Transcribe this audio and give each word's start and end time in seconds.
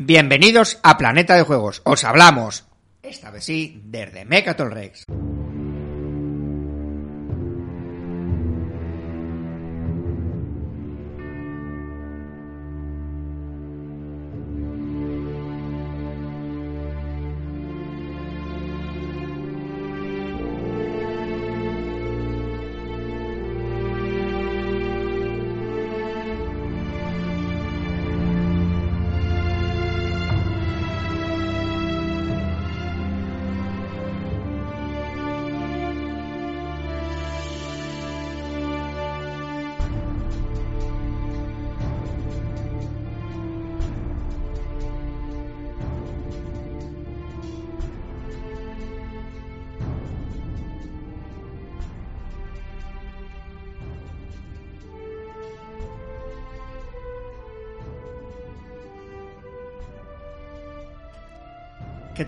Bienvenidos 0.00 0.78
a 0.84 0.96
Planeta 0.96 1.34
de 1.34 1.42
Juegos. 1.42 1.82
Os 1.84 2.04
hablamos, 2.04 2.64
esta 3.02 3.32
vez 3.32 3.42
sí, 3.42 3.82
desde 3.84 4.24
Mecatol 4.24 4.70
Rex. 4.70 5.04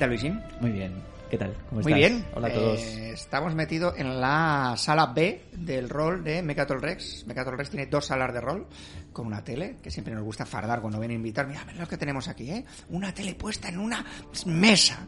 Tal, 0.00 0.08
Luisín? 0.08 0.42
Muy 0.60 0.70
bien. 0.70 0.92
¿Qué 1.30 1.38
tal? 1.38 1.54
¿Cómo 1.68 1.82
Muy 1.82 1.92
estás? 1.92 2.10
bien. 2.10 2.24
Hola 2.34 2.48
a 2.48 2.52
todos. 2.52 2.80
Eh, 2.80 3.10
estamos 3.12 3.54
metidos 3.54 3.94
en 3.98 4.20
la 4.20 4.74
sala 4.76 5.06
B 5.14 5.42
del 5.60 5.88
rol 5.88 6.24
de 6.24 6.42
Mecatol 6.42 6.80
Rex. 6.82 7.24
Mecatol 7.26 7.56
Rex 7.58 7.70
tiene 7.70 7.86
dos 7.86 8.06
salas 8.06 8.32
de 8.32 8.40
rol 8.40 8.66
con 9.12 9.26
una 9.26 9.42
tele, 9.44 9.76
que 9.82 9.90
siempre 9.90 10.14
nos 10.14 10.22
gusta 10.24 10.46
fardar 10.46 10.80
cuando 10.80 10.98
vienen 10.98 11.16
a 11.16 11.18
invitar. 11.18 11.46
Mira, 11.46 11.64
mira 11.66 11.80
lo 11.80 11.88
que 11.88 11.96
tenemos 11.96 12.28
aquí, 12.28 12.50
¿eh? 12.50 12.64
Una 12.90 13.12
tele 13.12 13.34
puesta 13.34 13.68
en 13.68 13.78
una 13.78 14.04
mesa. 14.46 15.06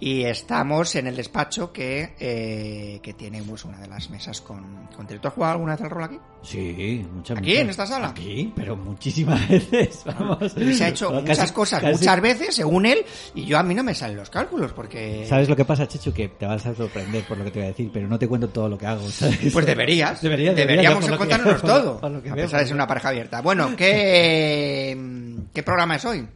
Y 0.00 0.22
estamos 0.24 0.94
en 0.94 1.08
el 1.08 1.16
despacho 1.16 1.72
que, 1.72 2.14
eh, 2.20 3.00
que 3.02 3.12
tiene 3.14 3.42
pues, 3.42 3.64
una 3.64 3.78
de 3.78 3.88
las 3.88 4.08
mesas 4.10 4.40
con, 4.40 4.86
con 4.96 5.06
tele. 5.06 5.20
¿Tú 5.20 5.28
has 5.28 5.34
jugado 5.34 5.52
alguna 5.54 5.72
vez 5.74 5.82
al 5.82 5.90
rol 5.90 6.04
aquí? 6.04 6.18
Sí, 6.42 7.04
muchas 7.12 7.36
¿Aquí, 7.38 7.48
muchas. 7.48 7.62
en 7.62 7.70
esta 7.70 7.86
sala? 7.86 8.08
Aquí, 8.10 8.52
pero 8.54 8.76
muchísimas 8.76 9.48
veces. 9.48 10.02
Vamos. 10.06 10.56
Luis 10.56 10.80
ha 10.80 10.88
hecho 10.88 11.10
muchas 11.10 11.38
casi- 11.38 11.52
cosas 11.52 11.80
casi- 11.82 11.92
muchas 11.98 12.20
veces, 12.20 12.54
según 12.54 12.86
él, 12.86 13.04
y 13.34 13.44
yo 13.44 13.58
a 13.58 13.62
mí 13.64 13.74
no 13.74 13.82
me 13.82 13.94
salen 13.94 14.16
los 14.16 14.30
cálculos, 14.30 14.72
porque... 14.72 15.26
¿Sabes 15.28 15.48
lo 15.48 15.56
que 15.56 15.64
pasa, 15.64 15.88
Chechu? 15.88 16.12
Que 16.12 16.28
te 16.28 16.46
vas 16.46 16.64
a 16.64 16.74
sorprender 16.76 17.24
por 17.24 17.36
lo 17.38 17.44
que 17.44 17.50
te 17.50 17.58
voy 17.58 17.66
a 17.66 17.70
decir, 17.70 17.90
pero 17.92 18.06
no 18.06 18.18
te 18.18 18.28
cuento 18.28 18.48
todo 18.48 18.68
lo 18.68 18.78
que 18.78 18.86
hago. 18.86 19.08
¿sabes? 19.10 19.52
Pues 19.58 19.66
deberías. 19.66 20.20
Debería, 20.20 20.52
debería, 20.54 20.90
Deberíamos 20.90 21.08
lo- 21.08 21.60
todo. 21.60 22.08
lo 22.08 22.22
que 22.22 22.30
a 22.30 22.34
pesar 22.34 22.60
de 22.60 22.66
ser 22.66 22.74
una 22.74 22.86
pareja 22.86 23.08
abierta. 23.10 23.40
Bueno, 23.40 23.74
¿qué, 23.76 24.96
¿qué 25.54 25.62
programa 25.62 25.96
es 25.96 26.04
hoy? 26.04 26.26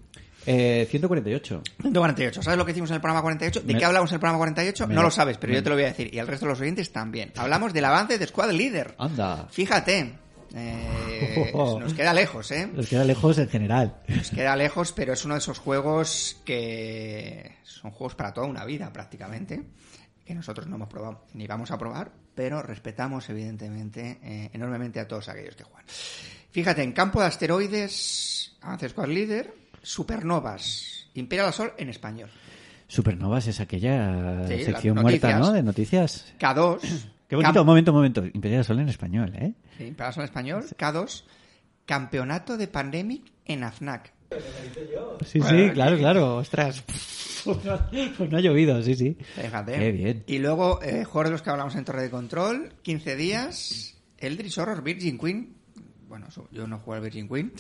Eh, 0.44 0.86
148. 0.90 1.62
148. 1.82 2.42
¿Sabes 2.42 2.58
lo 2.58 2.64
que 2.66 2.72
hicimos 2.72 2.90
en 2.90 2.94
el 2.96 3.00
programa 3.00 3.22
48? 3.22 3.60
¿De 3.60 3.72
Me- 3.74 3.78
qué 3.78 3.84
hablamos 3.84 4.10
en 4.10 4.14
el 4.14 4.20
programa 4.20 4.38
48? 4.38 4.86
me 4.88 4.94
No 4.94 5.02
lo- 5.02 5.10
sabes, 5.10 5.38
pero 5.38 5.52
me- 5.52 5.56
yo 5.58 5.62
te 5.62 5.68
lo 5.70 5.76
voy 5.76 5.84
a 5.84 5.88
decir. 5.88 6.12
Y 6.12 6.18
al 6.18 6.26
resto 6.26 6.46
de 6.46 6.50
los 6.52 6.60
oyentes 6.60 6.90
también. 6.92 7.32
Hablamos 7.36 7.72
del 7.72 7.84
avance 7.84 8.18
de 8.18 8.26
Squad 8.26 8.50
Leader. 8.50 8.94
Anda. 8.98 9.46
Fíjate. 9.50 10.14
eh, 10.54 11.50
Oh. 11.54 11.78
nos 11.80 11.94
queda 11.94 12.12
lejos, 12.12 12.50
¿eh? 12.50 12.68
Nos 12.74 12.86
queda 12.88 13.04
lejos 13.04 13.38
en 13.38 13.48
general. 13.48 13.96
Nos 14.08 14.30
queda 14.30 14.54
lejos, 14.56 14.92
pero 14.92 15.12
es 15.12 15.24
uno 15.24 15.34
de 15.34 15.38
esos 15.38 15.58
juegos 15.58 16.36
que 16.44 17.52
son 17.62 17.90
juegos 17.92 18.14
para 18.16 18.34
toda 18.34 18.46
una 18.48 18.64
vida 18.64 18.92
prácticamente, 18.92 19.62
que 20.24 20.34
nosotros 20.34 20.66
no 20.66 20.76
hemos 20.76 20.88
probado 20.88 21.24
ni 21.34 21.46
vamos 21.46 21.70
a 21.70 21.78
probar, 21.78 22.12
pero 22.34 22.62
respetamos 22.62 23.28
evidentemente 23.30 24.18
eh, 24.22 24.50
enormemente 24.52 25.00
a 25.00 25.08
todos 25.08 25.28
aquellos 25.28 25.56
que 25.56 25.64
juegan. 25.64 25.84
Fíjate, 26.50 26.83
en 26.83 26.92
campo 26.92 27.20
de 27.20 27.27
asteroides, 27.27 28.56
Avance 28.61 28.88
Squad 28.90 29.08
Leader, 29.08 29.55
supernovas, 29.82 31.08
Imperial 31.14 31.52
Sol 31.52 31.72
en 31.78 31.88
español. 31.88 32.30
Supernovas 32.86 33.46
es 33.46 33.61
aquella 33.61 34.46
Sí, 34.46 34.64
sección 34.64 34.98
muerta. 35.00 35.38
¿no? 35.38 35.52
De 35.52 35.62
noticias. 35.62 36.34
K2. 36.38 36.80
Qué 37.28 37.36
bonito, 37.36 37.61
un 37.62 37.66
momento, 37.66 37.90
un 37.92 37.96
momento. 37.96 38.24
Imperial 38.34 38.64
Sol 38.64 38.80
en 38.80 38.90
español, 38.90 39.32
¿eh? 39.34 39.55
Sí, 39.78 39.84
Imperial 39.84 40.12
Sol 40.12 40.22
en 40.22 40.28
español. 40.28 40.64
K2. 40.78 41.24
Campeonato 41.86 42.56
de 42.58 42.68
Pandemic 42.68 43.32
en 43.46 43.64
AFNAC. 43.64 44.12
Sí, 45.24 45.40
sí, 45.40 45.70
claro, 45.72 45.96
claro. 45.98 46.36
Ostras. 46.36 46.82
Pues 47.42 47.64
no, 47.64 47.76
pues 48.16 48.30
no 48.30 48.38
ha 48.38 48.40
llovido, 48.40 48.80
sí, 48.84 48.94
sí. 48.94 49.16
Fíjate. 49.34 49.72
Qué 49.72 49.90
bien. 49.90 50.22
Y 50.28 50.38
luego, 50.38 50.80
eh, 50.80 51.04
de 51.04 51.30
los 51.30 51.42
que 51.42 51.50
hablamos 51.50 51.74
en 51.74 51.84
Torre 51.84 52.02
de 52.02 52.10
Control, 52.10 52.72
15 52.82 53.16
días, 53.16 53.96
Eldritch 54.18 54.58
Horror, 54.58 54.80
Virgin 54.80 55.18
Queen. 55.18 55.52
Bueno, 56.08 56.28
yo 56.52 56.68
no 56.68 56.78
juego 56.78 56.94
al 56.94 57.00
Virgin 57.00 57.28
Queen. 57.28 57.52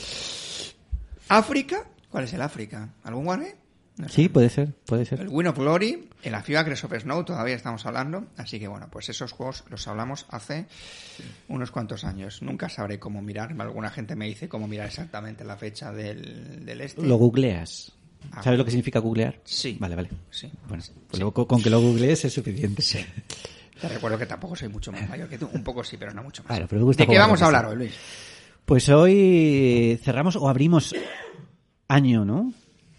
África, 1.28 1.88
¿cuál 2.10 2.24
es 2.24 2.32
el 2.32 2.42
África? 2.42 2.94
¿Algún 3.02 3.26
Wargame? 3.26 3.56
Sí, 4.08 4.28
puede 4.28 4.48
ser, 4.48 4.72
puede 4.86 5.02
El 5.02 5.08
ser. 5.08 5.28
Win 5.28 5.46
of 5.48 5.58
Glory, 5.58 6.08
el 6.22 6.34
AFIA 6.34 6.64
Crest 6.64 6.84
of 6.84 6.92
Snow, 6.98 7.24
todavía 7.24 7.54
estamos 7.54 7.84
hablando. 7.86 8.24
Así 8.36 8.58
que 8.58 8.66
bueno, 8.66 8.88
pues 8.90 9.08
esos 9.10 9.32
juegos 9.32 9.64
los 9.68 9.86
hablamos 9.86 10.26
hace 10.30 10.66
unos 11.48 11.70
cuantos 11.70 12.04
años. 12.04 12.40
Nunca 12.42 12.68
sabré 12.68 12.98
cómo 12.98 13.20
mirar. 13.22 13.54
Alguna 13.60 13.90
gente 13.90 14.16
me 14.16 14.26
dice 14.26 14.48
cómo 14.48 14.66
mirar 14.66 14.86
exactamente 14.88 15.44
la 15.44 15.56
fecha 15.56 15.92
del, 15.92 16.64
del 16.64 16.80
este. 16.80 17.02
Lo 17.02 17.16
googleas. 17.16 17.92
Ah. 18.32 18.42
¿Sabes 18.42 18.58
lo 18.58 18.64
que 18.64 18.70
significa 18.70 18.98
googlear? 18.98 19.40
Sí. 19.44 19.76
Vale, 19.78 19.94
vale. 19.94 20.08
Sí. 20.30 20.50
Bueno, 20.68 20.82
pues 21.08 21.46
con- 21.46 21.62
que 21.62 21.70
lo 21.70 21.80
googlees 21.80 22.24
es 22.24 22.32
suficiente. 22.32 22.82
Te 23.80 23.88
recuerdo 23.88 24.16
que 24.16 24.26
tampoco 24.26 24.56
soy 24.56 24.68
mucho 24.68 24.90
más 24.92 25.08
mayor 25.08 25.28
que 25.28 25.38
tú. 25.38 25.48
Un 25.52 25.64
poco 25.64 25.82
sí, 25.84 25.96
pero 25.98 26.14
no 26.14 26.22
mucho 26.22 26.42
más. 26.44 26.48
Claro, 26.48 26.66
pero 26.68 26.80
me 26.80 26.84
gusta 26.86 27.02
¿De 27.04 27.10
qué 27.12 27.18
vamos 27.18 27.42
a 27.42 27.46
hablar 27.46 27.66
hoy, 27.66 27.76
Luis? 27.76 27.92
Pues 28.64 28.88
hoy 28.88 30.00
cerramos 30.02 30.36
o 30.36 30.48
abrimos 30.48 30.94
año, 31.88 32.24
¿no? 32.24 32.52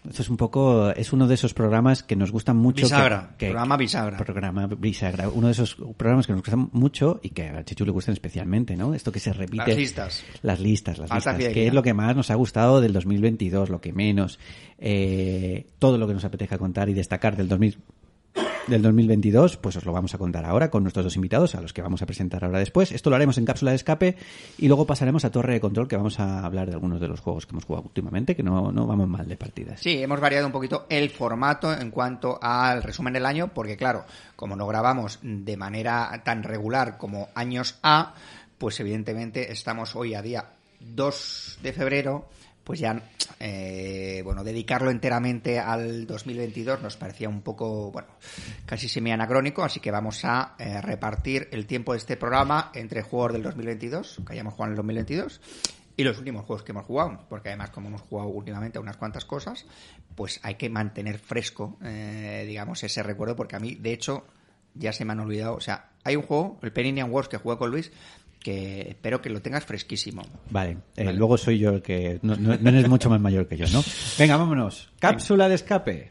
Esto 0.08 0.20
es 0.22 0.28
un 0.28 0.36
poco, 0.36 0.90
es 0.90 1.12
uno 1.14 1.26
de 1.26 1.34
esos 1.34 1.54
programas 1.54 2.02
que 2.02 2.14
nos 2.14 2.30
gustan 2.30 2.56
mucho. 2.56 2.84
Bisagra, 2.84 3.34
que- 3.38 3.46
programa 3.46 3.76
bisagra. 3.78 4.18
Programa 4.18 4.66
bisagra. 4.66 5.28
Uno 5.30 5.46
de 5.46 5.52
esos 5.52 5.76
programas 5.96 6.26
que 6.26 6.32
nos 6.34 6.42
gustan 6.42 6.68
mucho 6.72 7.20
y 7.22 7.30
que 7.30 7.48
a 7.48 7.64
Chechu 7.64 7.86
le 7.86 7.90
gustan 7.90 8.12
especialmente, 8.12 8.76
¿no? 8.76 8.92
Esto 8.94 9.10
que 9.10 9.20
se 9.20 9.32
repite. 9.32 9.56
Las 9.66 9.76
listas. 9.76 10.24
Las 10.42 10.60
listas, 10.60 10.98
las 10.98 11.10
listas. 11.10 11.36
fidelidad. 11.36 11.54
Que 11.54 11.66
es 11.68 11.74
lo 11.74 11.82
que 11.82 11.94
más 11.94 12.14
nos 12.14 12.30
ha 12.30 12.34
gustado 12.34 12.82
del 12.82 12.92
2022, 12.92 13.70
lo 13.70 13.80
que 13.80 13.92
menos. 13.92 14.38
Eh, 14.78 15.66
todo 15.78 15.96
lo 15.96 16.06
que 16.06 16.12
nos 16.14 16.24
apetezca 16.24 16.58
contar 16.58 16.88
y 16.90 16.94
destacar 16.94 17.36
del 17.36 17.48
2000 17.48 17.78
del 18.66 18.82
2022, 18.82 19.58
pues 19.58 19.76
os 19.76 19.84
lo 19.84 19.92
vamos 19.92 20.14
a 20.14 20.18
contar 20.18 20.44
ahora 20.44 20.70
con 20.70 20.82
nuestros 20.82 21.04
dos 21.04 21.16
invitados, 21.16 21.54
a 21.54 21.60
los 21.60 21.72
que 21.72 21.82
vamos 21.82 22.02
a 22.02 22.06
presentar 22.06 22.44
ahora 22.44 22.58
después. 22.58 22.92
Esto 22.92 23.10
lo 23.10 23.16
haremos 23.16 23.36
en 23.38 23.44
cápsula 23.44 23.72
de 23.72 23.76
escape 23.76 24.16
y 24.58 24.68
luego 24.68 24.86
pasaremos 24.86 25.24
a 25.24 25.30
torre 25.30 25.54
de 25.54 25.60
control, 25.60 25.88
que 25.88 25.96
vamos 25.96 26.18
a 26.20 26.44
hablar 26.44 26.68
de 26.68 26.74
algunos 26.74 27.00
de 27.00 27.08
los 27.08 27.20
juegos 27.20 27.46
que 27.46 27.52
hemos 27.52 27.64
jugado 27.64 27.86
últimamente, 27.86 28.34
que 28.34 28.42
no, 28.42 28.72
no 28.72 28.86
vamos 28.86 29.08
mal 29.08 29.28
de 29.28 29.36
partidas. 29.36 29.80
Sí, 29.80 30.02
hemos 30.02 30.20
variado 30.20 30.46
un 30.46 30.52
poquito 30.52 30.86
el 30.88 31.10
formato 31.10 31.72
en 31.72 31.90
cuanto 31.90 32.38
al 32.40 32.82
resumen 32.82 33.12
del 33.12 33.26
año, 33.26 33.48
porque 33.52 33.76
claro, 33.76 34.04
como 34.36 34.56
no 34.56 34.66
grabamos 34.66 35.18
de 35.22 35.56
manera 35.56 36.22
tan 36.24 36.42
regular 36.42 36.96
como 36.96 37.28
años 37.34 37.78
A, 37.82 38.14
pues 38.58 38.80
evidentemente 38.80 39.52
estamos 39.52 39.94
hoy 39.94 40.14
a 40.14 40.22
día 40.22 40.46
2 40.80 41.58
de 41.62 41.72
febrero, 41.72 42.28
pues 42.64 42.80
ya, 42.80 43.02
eh, 43.38 44.22
bueno, 44.24 44.42
dedicarlo 44.42 44.90
enteramente 44.90 45.60
al 45.60 46.06
2022 46.06 46.82
nos 46.82 46.96
parecía 46.96 47.28
un 47.28 47.42
poco, 47.42 47.90
bueno, 47.92 48.08
casi 48.64 48.88
semi-anacrónico, 48.88 49.62
así 49.62 49.80
que 49.80 49.90
vamos 49.90 50.24
a 50.24 50.54
eh, 50.58 50.80
repartir 50.80 51.48
el 51.52 51.66
tiempo 51.66 51.92
de 51.92 51.98
este 51.98 52.16
programa 52.16 52.72
entre 52.74 53.02
juegos 53.02 53.34
del 53.34 53.42
2022, 53.42 54.22
que 54.26 54.32
hayamos 54.32 54.54
jugado 54.54 54.68
en 54.68 54.72
el 54.72 54.76
2022, 54.76 55.40
y 55.96 56.04
los 56.04 56.18
últimos 56.18 56.46
juegos 56.46 56.64
que 56.64 56.72
hemos 56.72 56.86
jugado, 56.86 57.20
porque 57.28 57.50
además 57.50 57.70
como 57.70 57.88
hemos 57.88 58.00
jugado 58.00 58.30
últimamente 58.30 58.78
unas 58.78 58.96
cuantas 58.96 59.26
cosas, 59.26 59.66
pues 60.14 60.40
hay 60.42 60.54
que 60.54 60.70
mantener 60.70 61.18
fresco, 61.18 61.76
eh, 61.84 62.44
digamos, 62.48 62.82
ese 62.82 63.02
recuerdo, 63.02 63.36
porque 63.36 63.56
a 63.56 63.60
mí, 63.60 63.74
de 63.74 63.92
hecho, 63.92 64.24
ya 64.74 64.92
se 64.92 65.04
me 65.04 65.12
han 65.12 65.20
olvidado, 65.20 65.54
o 65.54 65.60
sea, 65.60 65.90
hay 66.02 66.16
un 66.16 66.22
juego, 66.22 66.58
el 66.62 66.72
Peninian 66.72 67.10
Wars 67.10 67.28
que 67.28 67.36
jugué 67.36 67.56
con 67.58 67.70
Luis, 67.70 67.92
que 68.44 68.82
espero 68.90 69.20
que 69.20 69.30
lo 69.30 69.40
tengas 69.42 69.64
fresquísimo. 69.64 70.22
Vale, 70.50 70.76
eh, 70.96 71.12
luego 71.14 71.36
soy 71.38 71.58
yo 71.58 71.70
el 71.70 71.82
que... 71.82 72.20
No, 72.22 72.36
no- 72.36 72.56
no 72.60 72.68
eres 72.68 72.88
mucho 72.88 73.08
más 73.10 73.20
mayor 73.20 73.48
que 73.48 73.56
yo, 73.56 73.66
¿no? 73.72 73.82
Venga, 74.18 74.36
vámonos. 74.36 74.92
Cápsula 75.00 75.48
de 75.48 75.54
escape. 75.56 76.10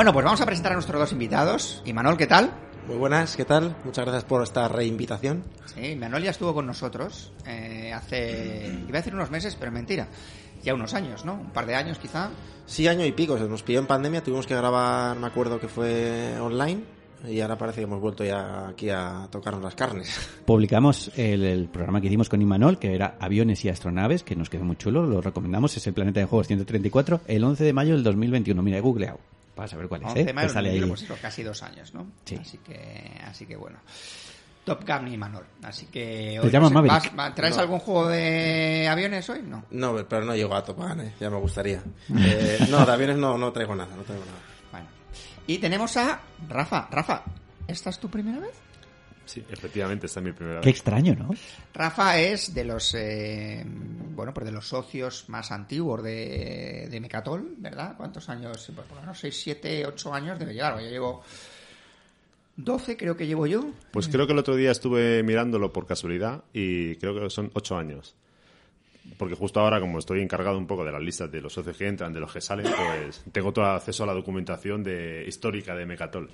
Bueno, 0.00 0.14
pues 0.14 0.24
vamos 0.24 0.40
a 0.40 0.46
presentar 0.46 0.72
a 0.72 0.76
nuestros 0.76 0.98
dos 0.98 1.12
invitados. 1.12 1.82
Y 1.84 1.92
Manuel, 1.92 2.16
¿qué 2.16 2.26
tal? 2.26 2.54
Muy 2.86 2.96
buenas, 2.96 3.36
¿qué 3.36 3.44
tal? 3.44 3.76
Muchas 3.84 4.06
gracias 4.06 4.24
por 4.24 4.42
esta 4.42 4.66
reinvitación. 4.66 5.44
Sí, 5.66 5.94
Manuel 5.94 6.22
ya 6.22 6.30
estuvo 6.30 6.54
con 6.54 6.64
nosotros 6.64 7.34
eh, 7.46 7.92
hace, 7.92 8.80
iba 8.88 8.96
a 8.96 9.02
decir 9.02 9.14
unos 9.14 9.30
meses, 9.30 9.58
pero 9.60 9.70
mentira, 9.70 10.08
ya 10.62 10.72
unos 10.72 10.94
años, 10.94 11.26
¿no? 11.26 11.34
Un 11.34 11.50
par 11.50 11.66
de 11.66 11.74
años 11.74 11.98
quizá. 11.98 12.30
Sí, 12.64 12.88
año 12.88 13.04
y 13.04 13.12
pico, 13.12 13.36
se 13.36 13.46
nos 13.46 13.62
pilló 13.62 13.80
en 13.80 13.86
pandemia, 13.86 14.22
tuvimos 14.22 14.46
que 14.46 14.54
grabar, 14.56 15.18
me 15.18 15.26
acuerdo 15.26 15.60
que 15.60 15.68
fue 15.68 16.34
online, 16.40 16.82
y 17.28 17.38
ahora 17.42 17.58
parece 17.58 17.80
que 17.80 17.84
hemos 17.84 18.00
vuelto 18.00 18.24
ya 18.24 18.68
aquí 18.68 18.88
a 18.88 19.28
tocarnos 19.30 19.62
las 19.62 19.74
carnes. 19.74 20.30
Publicamos 20.46 21.10
el, 21.14 21.44
el 21.44 21.68
programa 21.68 22.00
que 22.00 22.06
hicimos 22.06 22.30
con 22.30 22.40
Imanol, 22.40 22.78
que 22.78 22.94
era 22.94 23.18
Aviones 23.20 23.62
y 23.66 23.68
Astronaves, 23.68 24.22
que 24.22 24.34
nos 24.34 24.48
quedó 24.48 24.64
muy 24.64 24.76
chulo, 24.76 25.04
lo 25.04 25.20
recomendamos, 25.20 25.76
es 25.76 25.86
el 25.86 25.92
Planeta 25.92 26.20
de 26.20 26.26
Juegos 26.26 26.46
134, 26.46 27.20
el 27.26 27.44
11 27.44 27.64
de 27.64 27.72
mayo 27.74 27.92
del 27.92 28.02
2021. 28.02 28.62
Mira, 28.62 28.78
he 28.78 28.80
googleado 28.80 29.18
para 29.60 29.68
saber 29.68 29.88
cuál 29.88 30.00
es, 30.02 30.08
11 30.08 30.20
¿eh? 30.20 30.24
de 30.24 30.32
mayo 30.32 30.48
Que 30.48 30.54
sale 30.54 30.70
ahí. 30.70 30.80
2021, 30.80 30.88
pues 30.88 31.02
eso, 31.02 31.22
casi 31.22 31.42
dos 31.42 31.62
años, 31.62 31.92
¿no? 31.94 32.06
Sí. 32.24 32.36
Así 32.40 32.58
que, 32.58 33.20
así 33.26 33.44
que 33.46 33.56
bueno. 33.56 33.78
Top 34.64 34.86
Gun 34.86 35.08
y 35.08 35.16
Manuel. 35.16 35.44
Así 35.62 35.86
que... 35.86 36.38
Te 36.40 36.40
hoy 36.40 36.50
llamas 36.50 36.70
no 36.72 36.80
sé, 36.82 36.86
Maverick. 36.88 37.16
¿vas- 37.16 37.18
va- 37.30 37.34
¿Traes 37.34 37.56
No. 37.56 37.62
algún 37.62 37.78
juego 37.80 38.08
de 38.08 38.88
aviones 38.88 39.28
hoy? 39.30 39.42
No. 39.42 39.64
No, 39.70 39.96
pero 40.08 40.24
no 40.24 40.34
llego 40.36 40.54
a 40.54 40.62
Top 40.64 40.76
Gun, 40.78 41.00
¿eh? 41.00 41.14
ya 41.20 41.30
me 41.30 41.36
gustaría. 41.38 41.82
Eh, 42.18 42.58
no, 42.70 42.84
de 42.84 42.92
aviones 42.92 43.16
no, 43.16 43.36
no 43.38 43.52
traigo 43.52 43.74
nada, 43.74 43.94
no 43.96 44.02
traigo 44.02 44.24
nada. 44.24 44.38
Bueno. 44.70 44.86
Y 45.46 45.58
tenemos 45.58 45.96
a 45.96 46.20
Rafa. 46.48 46.88
Rafa, 46.90 47.22
¿esta 47.66 47.90
es 47.90 47.98
tu 47.98 48.08
primera 48.10 48.38
vez? 48.38 48.52
Sí, 49.30 49.44
efectivamente, 49.48 50.06
esta 50.06 50.18
es 50.18 50.26
mi 50.26 50.32
primera 50.32 50.60
Qué 50.60 50.70
vez. 50.70 50.76
extraño, 50.76 51.14
¿no? 51.14 51.30
Rafa 51.72 52.18
es 52.18 52.52
de 52.52 52.64
los 52.64 52.92
eh, 52.94 53.64
bueno 53.64 54.34
pues 54.34 54.44
de 54.44 54.50
los 54.50 54.66
socios 54.66 55.28
más 55.28 55.52
antiguos 55.52 56.02
de, 56.02 56.88
de 56.90 57.00
Mecatol, 57.00 57.54
¿verdad? 57.58 57.96
¿Cuántos 57.96 58.28
años? 58.28 58.72
Pues 58.74 58.88
por 58.88 58.96
lo 58.96 59.02
menos 59.02 59.20
6, 59.20 59.40
7, 59.40 59.86
8 59.86 60.14
años 60.14 60.36
debe 60.36 60.52
llevar. 60.52 60.80
Yo 60.80 60.90
llevo 60.90 61.22
12, 62.56 62.96
creo 62.96 63.16
que 63.16 63.28
llevo 63.28 63.46
yo. 63.46 63.70
Pues 63.92 64.08
creo 64.08 64.26
que 64.26 64.32
el 64.32 64.38
otro 64.40 64.56
día 64.56 64.72
estuve 64.72 65.22
mirándolo 65.22 65.72
por 65.72 65.86
casualidad 65.86 66.42
y 66.52 66.96
creo 66.96 67.14
que 67.14 67.30
son 67.30 67.52
ocho 67.54 67.78
años. 67.78 68.16
Porque 69.16 69.36
justo 69.36 69.60
ahora, 69.60 69.78
como 69.78 70.00
estoy 70.00 70.22
encargado 70.22 70.58
un 70.58 70.66
poco 70.66 70.84
de 70.84 70.90
las 70.90 71.02
listas 71.02 71.30
de 71.30 71.40
los 71.40 71.52
socios 71.52 71.76
que 71.76 71.86
entran, 71.86 72.12
de 72.12 72.18
los 72.18 72.32
que 72.32 72.40
salen, 72.40 72.66
pues 72.66 73.22
tengo 73.30 73.52
todo 73.52 73.66
acceso 73.66 74.02
a 74.02 74.06
la 74.06 74.12
documentación 74.12 74.82
de, 74.82 75.24
histórica 75.28 75.76
de 75.76 75.86
Mecatol. 75.86 76.28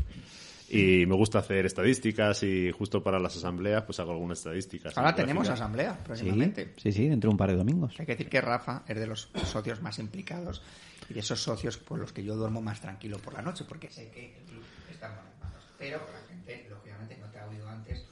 Y 0.68 1.06
me 1.06 1.14
gusta 1.14 1.38
hacer 1.38 1.64
estadísticas 1.66 2.42
y 2.42 2.72
justo 2.72 3.02
para 3.02 3.18
las 3.20 3.36
asambleas 3.36 3.84
pues 3.84 4.00
hago 4.00 4.12
algunas 4.12 4.38
estadísticas. 4.38 4.96
Ahora 4.98 5.14
tenemos 5.14 5.48
asamblea 5.48 5.94
Sí, 5.94 6.00
próximamente. 6.04 6.72
sí, 6.76 6.92
sí, 6.92 7.08
dentro 7.08 7.28
de 7.30 7.34
un 7.34 7.38
par 7.38 7.50
de 7.50 7.56
domingos. 7.56 7.94
Hay 8.00 8.06
que 8.06 8.12
decir 8.12 8.28
que 8.28 8.40
Rafa 8.40 8.82
es 8.88 8.98
de 8.98 9.06
los 9.06 9.30
socios 9.44 9.80
más 9.82 9.98
implicados 9.98 10.62
y 11.08 11.14
de 11.14 11.20
esos 11.20 11.40
socios 11.40 11.78
por 11.78 11.98
los 12.00 12.12
que 12.12 12.24
yo 12.24 12.34
duermo 12.34 12.60
más 12.60 12.80
tranquilo 12.80 13.18
por 13.18 13.34
la 13.34 13.42
noche, 13.42 13.64
porque 13.68 13.90
sé 13.90 14.10
que 14.10 14.36
el 14.38 14.42
club 14.44 14.62
está 14.90 15.06
en 15.06 15.14
buenas 15.14 15.38
manos. 15.40 15.62
Pero 15.78 15.98
la 15.98 16.28
gente, 16.28 16.66
lógicamente, 16.68 17.16
no 17.18 17.26
te 17.30 17.38
ha 17.38 17.46
oído 17.46 17.68
antes. 17.68 18.04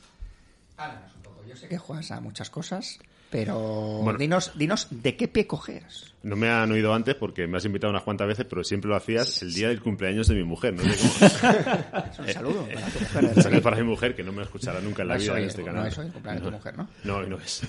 Háblanos 0.77 1.15
un 1.17 1.23
poco. 1.23 1.45
Yo 1.45 1.57
sé 1.57 1.69
que 1.69 1.79
juegas 1.79 2.11
a 2.13 2.21
muchas 2.21 2.51
cosas, 2.51 2.99
pero 3.35 3.59
Bueno. 3.59 4.17
dinos, 4.17 4.53
dinos 4.55 4.87
de 4.93 5.17
qué 5.17 5.27
pie 5.27 5.45
cojeas. 5.49 6.15
No 6.23 6.37
me 6.37 6.49
han 6.49 6.71
oído 6.71 6.95
antes 6.95 7.17
porque 7.17 7.49
me 7.49 7.57
has 7.57 7.65
invitado 7.65 7.91
unas 7.91 8.05
cuantas 8.05 8.29
veces, 8.29 8.47
pero 8.49 8.63
siempre 8.63 8.89
lo 8.89 8.95
hacías 8.95 9.43
el 9.43 9.53
día 9.53 9.67
del 9.71 9.81
cumpleaños 9.81 10.29
de 10.29 10.37
mi 10.37 10.45
mujer. 10.45 10.73
No. 10.75 10.83
Es 10.93 12.19
un 12.21 12.29
saludo 12.29 12.65
para 12.73 12.87
tu 12.87 13.01
mujer. 13.01 13.33
Un 13.37 13.43
saludo 13.43 13.63
para 13.63 13.77
mi 13.79 13.83
mujer, 13.83 14.15
que 14.15 14.23
no 14.23 14.31
me 14.31 14.43
escuchará 14.45 14.81
nunca 14.81 15.03
en 15.03 15.09
la 15.09 15.15
No 15.15 15.21
vida 15.21 15.33
en 15.33 15.39
el- 15.39 15.45
este 15.49 15.61
no 15.63 15.67
canal. 15.67 15.89
es 15.89 15.99
hoy 15.99 16.07
el 16.07 16.13
cumpleaños 16.13 16.43
de 16.45 16.49
tu 16.51 16.57
mujer, 16.57 16.77
¿no? 16.79 16.89
No, 17.03 17.23
no 17.25 17.39
es. 17.39 17.63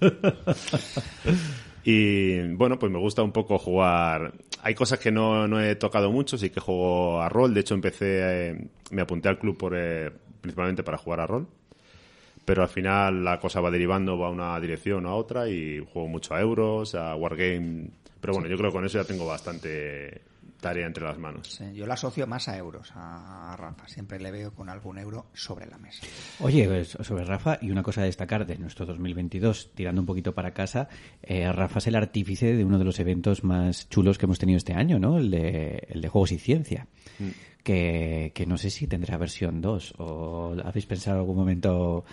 no 0.00 0.10
y 1.84 2.40
bueno, 2.54 2.78
pues 2.78 2.90
me 2.90 2.98
gusta 2.98 3.22
un 3.22 3.32
poco 3.32 3.58
jugar. 3.58 4.32
Hay 4.62 4.74
cosas 4.74 4.98
que 4.98 5.10
no, 5.12 5.46
no 5.46 5.60
he 5.60 5.74
tocado 5.74 6.10
mucho, 6.10 6.38
sí 6.38 6.48
que 6.50 6.60
juego 6.60 7.20
a 7.20 7.28
rol. 7.28 7.52
De 7.52 7.60
hecho, 7.60 7.74
empecé, 7.74 8.50
eh, 8.50 8.68
me 8.90 9.02
apunté 9.02 9.28
al 9.28 9.38
club 9.38 9.58
por, 9.58 9.74
eh, 9.76 10.10
principalmente 10.40 10.82
para 10.82 10.96
jugar 10.98 11.20
a 11.20 11.26
rol. 11.26 11.46
Pero 12.44 12.62
al 12.62 12.68
final 12.68 13.24
la 13.24 13.38
cosa 13.38 13.60
va 13.60 13.70
derivando, 13.70 14.18
va 14.18 14.28
a 14.28 14.30
una 14.30 14.58
dirección 14.60 15.06
o 15.06 15.10
a 15.10 15.14
otra 15.14 15.48
y 15.48 15.78
juego 15.78 16.08
mucho 16.08 16.34
a 16.34 16.40
euros, 16.40 16.94
a 16.94 17.14
wargame. 17.14 17.90
Pero 18.20 18.34
bueno, 18.34 18.48
yo 18.48 18.56
creo 18.56 18.70
que 18.70 18.76
con 18.76 18.84
eso 18.84 18.98
ya 18.98 19.04
tengo 19.04 19.26
bastante 19.26 20.22
tarea 20.62 20.86
entre 20.86 21.04
las 21.04 21.18
manos. 21.18 21.48
Sí, 21.48 21.64
yo 21.74 21.86
la 21.86 21.94
asocio 21.94 22.26
más 22.26 22.48
a 22.48 22.56
euros, 22.56 22.92
a 22.94 23.54
Rafa. 23.58 23.86
Siempre 23.88 24.18
le 24.18 24.30
veo 24.30 24.54
con 24.54 24.70
algún 24.70 24.96
euro 24.96 25.26
sobre 25.34 25.66
la 25.66 25.76
mesa. 25.76 26.06
Oye, 26.40 26.66
pues, 26.66 26.96
sobre 27.00 27.24
Rafa, 27.24 27.58
y 27.60 27.70
una 27.70 27.82
cosa 27.82 28.00
a 28.00 28.04
destacar 28.04 28.46
de 28.46 28.56
nuestro 28.56 28.86
2022, 28.86 29.72
tirando 29.74 30.00
un 30.00 30.06
poquito 30.06 30.34
para 30.34 30.54
casa, 30.54 30.88
eh, 31.20 31.50
Rafa 31.52 31.80
es 31.80 31.88
el 31.88 31.96
artífice 31.96 32.54
de 32.54 32.64
uno 32.64 32.78
de 32.78 32.84
los 32.84 32.98
eventos 33.00 33.44
más 33.44 33.88
chulos 33.90 34.16
que 34.16 34.26
hemos 34.26 34.38
tenido 34.38 34.56
este 34.56 34.72
año, 34.72 34.98
¿no? 34.98 35.18
El 35.18 35.30
de, 35.30 35.88
el 35.90 36.00
de 36.00 36.08
Juegos 36.08 36.32
y 36.32 36.38
Ciencia. 36.38 36.86
Que, 37.62 38.32
que 38.34 38.44
no 38.46 38.58
sé 38.58 38.70
si 38.70 38.86
tendrá 38.88 39.16
versión 39.18 39.60
2 39.60 39.94
o 39.98 40.56
habéis 40.64 40.86
pensado 40.86 41.16
en 41.16 41.20
algún 41.20 41.36
momento... 41.36 42.04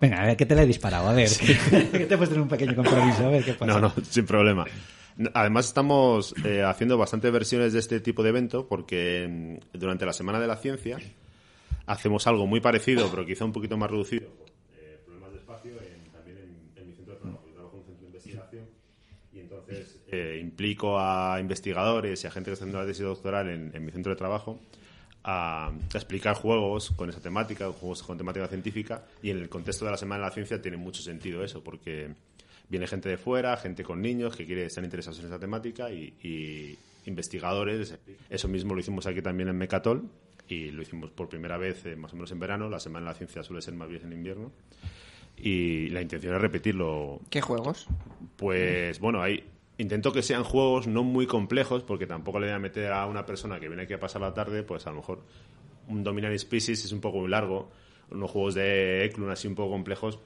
Venga, 0.00 0.22
a 0.22 0.26
ver, 0.26 0.36
que 0.36 0.46
te 0.46 0.54
la 0.54 0.62
he 0.62 0.66
disparado, 0.66 1.08
a 1.08 1.12
ver, 1.12 1.28
que 1.92 2.06
te 2.06 2.14
he 2.14 2.16
puesto 2.16 2.34
en 2.36 2.42
un 2.42 2.48
pequeño 2.48 2.74
compromiso, 2.74 3.26
a 3.26 3.30
ver 3.30 3.44
qué 3.44 3.52
pasa. 3.54 3.72
No, 3.72 3.80
no, 3.80 3.92
sin 4.08 4.24
problema. 4.24 4.64
Además 5.34 5.66
estamos 5.66 6.32
eh, 6.44 6.62
haciendo 6.62 6.96
bastantes 6.96 7.32
versiones 7.32 7.72
de 7.72 7.80
este 7.80 7.98
tipo 8.00 8.22
de 8.22 8.28
evento 8.28 8.66
porque 8.68 9.26
mm, 9.28 9.76
durante 9.78 10.06
la 10.06 10.12
Semana 10.12 10.38
de 10.38 10.46
la 10.46 10.56
Ciencia 10.56 10.98
hacemos 11.86 12.26
algo 12.28 12.46
muy 12.46 12.60
parecido, 12.60 13.10
pero 13.10 13.26
quizá 13.26 13.44
un 13.44 13.52
poquito 13.52 13.76
más 13.76 13.90
reducido. 13.90 14.28
eh, 14.78 15.00
problemas 15.04 15.32
de 15.32 15.38
espacio 15.38 15.72
en- 15.72 16.12
también 16.12 16.38
en, 16.38 16.80
en 16.82 16.88
mi 16.88 16.94
centro 16.94 17.14
de 17.14 17.20
trabajo. 17.20 17.42
Yo 17.48 17.52
trabajo 17.54 17.74
en 17.74 17.80
un 17.80 17.86
centro 17.86 18.02
de 18.02 18.06
investigación 18.06 18.64
y 19.32 19.38
entonces 19.40 19.97
eh, 20.10 20.38
implico 20.40 20.98
a 20.98 21.38
investigadores 21.40 22.24
y 22.24 22.26
a 22.26 22.30
gente 22.30 22.50
que 22.50 22.54
está 22.54 22.64
haciendo 22.64 22.80
la 22.80 22.86
tesis 22.86 23.04
doctoral 23.04 23.48
en, 23.48 23.70
en 23.74 23.84
mi 23.84 23.90
centro 23.90 24.10
de 24.10 24.16
trabajo 24.16 24.58
a, 25.24 25.72
explicar 25.94 26.34
juegos 26.34 26.90
con 26.90 27.10
esa 27.10 27.20
temática, 27.20 27.70
juegos 27.72 28.02
con 28.02 28.16
temática 28.16 28.48
científica, 28.48 29.04
y 29.22 29.30
en 29.30 29.38
el 29.38 29.48
contexto 29.48 29.84
de 29.84 29.90
la 29.90 29.96
Semana 29.96 30.22
de 30.24 30.28
la 30.28 30.34
Ciencia 30.34 30.60
tiene 30.60 30.76
mucho 30.76 31.02
sentido 31.02 31.44
eso, 31.44 31.62
porque 31.62 32.08
viene 32.68 32.86
gente 32.86 33.08
de 33.08 33.18
fuera, 33.18 33.56
gente 33.56 33.82
con 33.82 34.00
niños 34.00 34.36
que 34.36 34.46
quiere 34.46 34.64
estar 34.64 34.82
interesados 34.84 35.20
en 35.20 35.26
esa 35.26 35.38
temática 35.38 35.90
y, 35.90 36.14
y 36.22 36.78
investigadores. 37.06 37.98
Eso 38.30 38.48
mismo 38.48 38.74
lo 38.74 38.80
hicimos 38.80 39.06
aquí 39.06 39.22
también 39.22 39.48
en 39.48 39.56
Mecatol 39.56 40.08
y 40.48 40.70
lo 40.70 40.82
hicimos 40.82 41.10
por 41.10 41.28
primera 41.28 41.56
vez 41.56 41.84
eh, 41.86 41.96
más 41.96 42.12
o 42.12 42.16
menos 42.16 42.30
en 42.32 42.40
verano. 42.40 42.68
La 42.68 42.80
Semana 42.80 43.06
de 43.06 43.12
la 43.12 43.18
Ciencia 43.18 43.42
suele 43.42 43.62
ser 43.62 43.74
más 43.74 43.88
bien 43.88 44.02
en 44.04 44.12
invierno. 44.12 44.52
Y 45.36 45.88
la 45.90 46.02
intención 46.02 46.34
es 46.34 46.40
repetirlo 46.40 47.20
¿Qué 47.30 47.40
juegos? 47.40 47.86
pues 48.36 48.98
bueno, 48.98 49.22
hay, 49.22 49.44
intento 49.78 50.12
que 50.12 50.22
sean 50.22 50.44
juegos 50.44 50.86
no 50.86 51.02
muy 51.04 51.26
complejos, 51.26 51.82
porque 51.82 52.06
tampoco 52.06 52.38
le 52.40 52.46
voy 52.48 52.54
a 52.54 52.58
meter 52.58 52.92
a 52.92 53.06
una 53.06 53.24
persona 53.24 53.58
que 53.60 53.68
viene 53.68 53.84
aquí 53.84 53.94
a 53.94 54.00
pasar 54.00 54.20
la 54.20 54.34
tarde, 54.34 54.62
pues 54.62 54.86
a 54.86 54.90
lo 54.90 54.96
mejor 54.96 55.22
un 55.88 56.04
Dominant 56.04 56.36
Species 56.38 56.84
es 56.84 56.92
un 56.92 57.00
poco 57.00 57.18
muy 57.20 57.28
largo, 57.30 57.70
unos 58.10 58.30
juegos 58.30 58.54
de 58.54 59.04
Eklund 59.06 59.30
así 59.30 59.48
un 59.48 59.54
poco 59.54 59.70
complejos, 59.70 60.18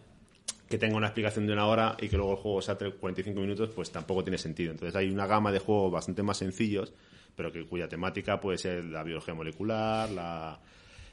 que 0.69 0.79
tenga 0.79 0.97
una 0.97 1.09
explicación 1.09 1.47
de 1.47 1.53
una 1.53 1.67
hora 1.67 1.97
y 2.01 2.09
que 2.09 2.17
luego 2.17 2.33
el 2.33 2.39
juego 2.39 2.63
sea 2.63 2.79
tre- 2.79 2.95
45 2.99 3.41
minutos, 3.41 3.71
pues 3.75 3.93
tampoco 3.93 4.25
tiene 4.25 4.39
sentido. 4.39 4.73
Entonces 4.73 4.97
hay 4.97 5.11
una 5.11 5.27
gama 5.27 5.53
de 5.53 5.59
juegos 5.59 5.93
bastante 5.93 6.23
más 6.23 6.39
sencillos, 6.39 6.95
pero 7.37 7.53
que 7.53 7.65
cuya 7.67 7.89
temática 7.89 8.41
puede 8.41 8.57
ser 8.59 8.85
la 8.85 9.03
biología 9.03 9.35
molecular, 9.35 10.11
la 10.11 10.61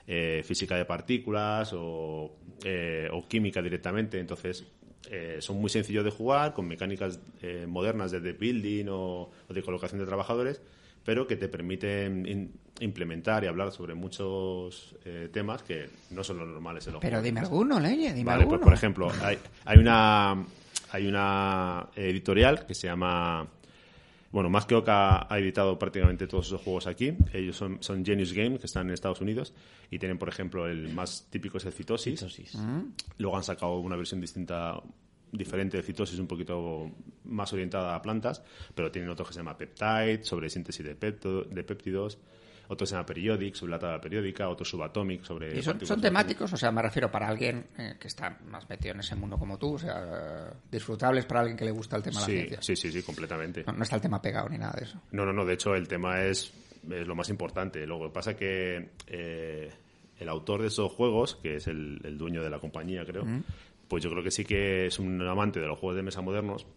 eh, 0.07 0.41
física 0.45 0.75
de 0.77 0.85
partículas 0.85 1.71
o, 1.73 2.37
eh, 2.63 3.09
o 3.11 3.27
química 3.27 3.61
directamente. 3.61 4.17
Entonces 4.19 4.65
eh, 5.09 5.37
son 5.39 5.57
muy 5.59 5.69
sencillos 5.69 6.03
de 6.05 6.11
jugar, 6.11 6.53
con 6.53 6.67
mecánicas 6.67 7.19
eh, 7.41 7.65
modernas 7.67 8.11
de 8.11 8.19
building 8.33 8.85
o, 8.89 9.29
o 9.49 9.53
de 9.53 9.61
colocación 9.63 9.99
de 9.99 10.05
trabajadores, 10.05 10.61
pero 11.03 11.25
que 11.27 11.35
te 11.35 11.47
permiten 11.47 12.25
in- 12.27 12.51
implementar 12.79 13.43
y 13.43 13.47
hablar 13.47 13.71
sobre 13.71 13.93
muchos 13.95 14.95
eh, 15.05 15.29
temas 15.33 15.63
que 15.63 15.89
no 16.11 16.23
son 16.23 16.37
los 16.37 16.47
normales 16.47 16.85
en 16.87 16.93
los 16.93 17.01
Pero 17.01 17.13
juegos. 17.17 17.25
dime 17.25 17.39
alguno, 17.39 17.79
Leñe, 17.79 18.13
dime 18.13 18.23
Vale, 18.25 18.43
pues 18.45 18.53
alguno. 18.53 18.61
por 18.63 18.73
ejemplo, 18.73 19.11
hay, 19.23 19.37
hay 19.65 19.77
una 19.79 20.45
hay 20.91 21.05
una 21.07 21.87
editorial 21.95 22.65
que 22.65 22.73
se 22.73 22.87
llama 22.87 23.47
bueno, 24.31 24.49
más 24.49 24.65
que 24.65 24.75
Oca 24.75 25.31
ha 25.33 25.39
editado 25.39 25.79
prácticamente 25.79 26.27
todos 26.27 26.47
esos 26.47 26.61
juegos 26.61 26.85
aquí. 26.87 27.13
Ellos 27.33 27.55
son, 27.57 27.77
son 27.81 28.05
Genius 28.05 28.33
Games, 28.33 28.59
que 28.59 28.65
están 28.67 28.87
en 28.87 28.93
Estados 28.93 29.21
Unidos, 29.21 29.53
y 29.89 29.97
tienen, 29.99 30.17
por 30.17 30.29
ejemplo, 30.29 30.67
el 30.67 30.93
más 30.93 31.27
típico 31.29 31.57
es 31.57 31.65
el 31.65 31.73
Citosis. 31.73 32.19
Citosis. 32.19 32.57
Luego 33.17 33.37
han 33.37 33.43
sacado 33.43 33.79
una 33.79 33.95
versión 33.95 34.21
distinta, 34.21 34.81
diferente 35.31 35.77
de 35.77 35.83
Citosis, 35.83 36.19
un 36.19 36.27
poquito 36.27 36.91
más 37.25 37.51
orientada 37.53 37.95
a 37.95 38.01
plantas, 38.01 38.43
pero 38.75 38.91
tienen 38.91 39.09
otro 39.09 39.25
que 39.25 39.33
se 39.33 39.39
llama 39.39 39.57
Peptide, 39.57 40.23
sobre 40.23 40.49
síntesis 40.49 40.85
de, 40.85 40.95
pepto- 40.95 41.43
de 41.45 41.63
péptidos. 41.63 42.17
Otro 42.71 42.85
se 42.85 42.93
llama 42.93 43.05
Periodic, 43.05 43.55
sobre 43.55 43.71
la 43.71 43.79
tabla 43.79 43.99
periódica. 43.99 44.47
Otro 44.47 44.63
Subatomic, 44.63 45.23
sobre... 45.23 45.57
¿Y 45.57 45.61
son, 45.63 45.83
son 45.85 45.99
temáticos? 45.99 46.53
O 46.53 46.57
sea, 46.57 46.71
me 46.71 46.81
refiero 46.83 47.09
para 47.11 47.27
alguien 47.27 47.65
eh, 47.77 47.95
que 47.99 48.07
está 48.07 48.37
más 48.47 48.69
metido 48.69 48.93
en 48.93 48.99
ese 48.99 49.15
mundo 49.15 49.37
como 49.39 49.57
tú, 49.57 49.73
o 49.73 49.79
sea, 49.79 50.53
disfrutables 50.71 51.25
para 51.25 51.39
alguien 51.41 51.57
que 51.57 51.65
le 51.65 51.71
gusta 51.71 51.97
el 51.97 52.03
tema 52.03 52.19
de 52.19 52.21
la 52.21 52.25
Sí, 52.27 52.37
ciencia. 52.37 52.61
sí, 52.61 52.75
sí, 52.75 52.91
sí, 52.91 53.01
completamente. 53.03 53.63
No, 53.65 53.73
no 53.73 53.81
está 53.83 53.95
el 53.95 54.01
tema 54.03 54.21
pegado 54.21 54.47
ni 54.49 54.57
nada 54.59 54.73
de 54.77 54.85
eso. 54.85 55.01
No, 55.11 55.25
no, 55.25 55.33
no. 55.33 55.45
De 55.45 55.55
hecho, 55.55 55.73
el 55.73 55.87
tema 55.87 56.21
es, 56.23 56.53
es 56.89 57.07
lo 57.07 57.15
más 57.15 57.29
importante. 57.29 57.87
Lo 57.87 57.99
que 57.99 58.09
pasa 58.09 58.35
que 58.35 58.89
eh, 59.07 59.71
el 60.19 60.29
autor 60.29 60.61
de 60.61 60.67
esos 60.67 60.91
juegos, 60.91 61.37
que 61.37 61.55
es 61.55 61.67
el, 61.67 61.99
el 62.03 62.17
dueño 62.19 62.43
de 62.43 62.51
la 62.51 62.59
compañía, 62.59 63.03
creo, 63.03 63.25
pues 63.87 64.03
yo 64.03 64.11
creo 64.11 64.23
que 64.23 64.29
sí 64.29 64.45
que 64.45 64.85
es 64.85 64.99
un 64.99 65.19
amante 65.27 65.59
de 65.59 65.65
los 65.65 65.79
juegos 65.79 65.95
de 65.95 66.03
mesa 66.03 66.21
modernos 66.21 66.67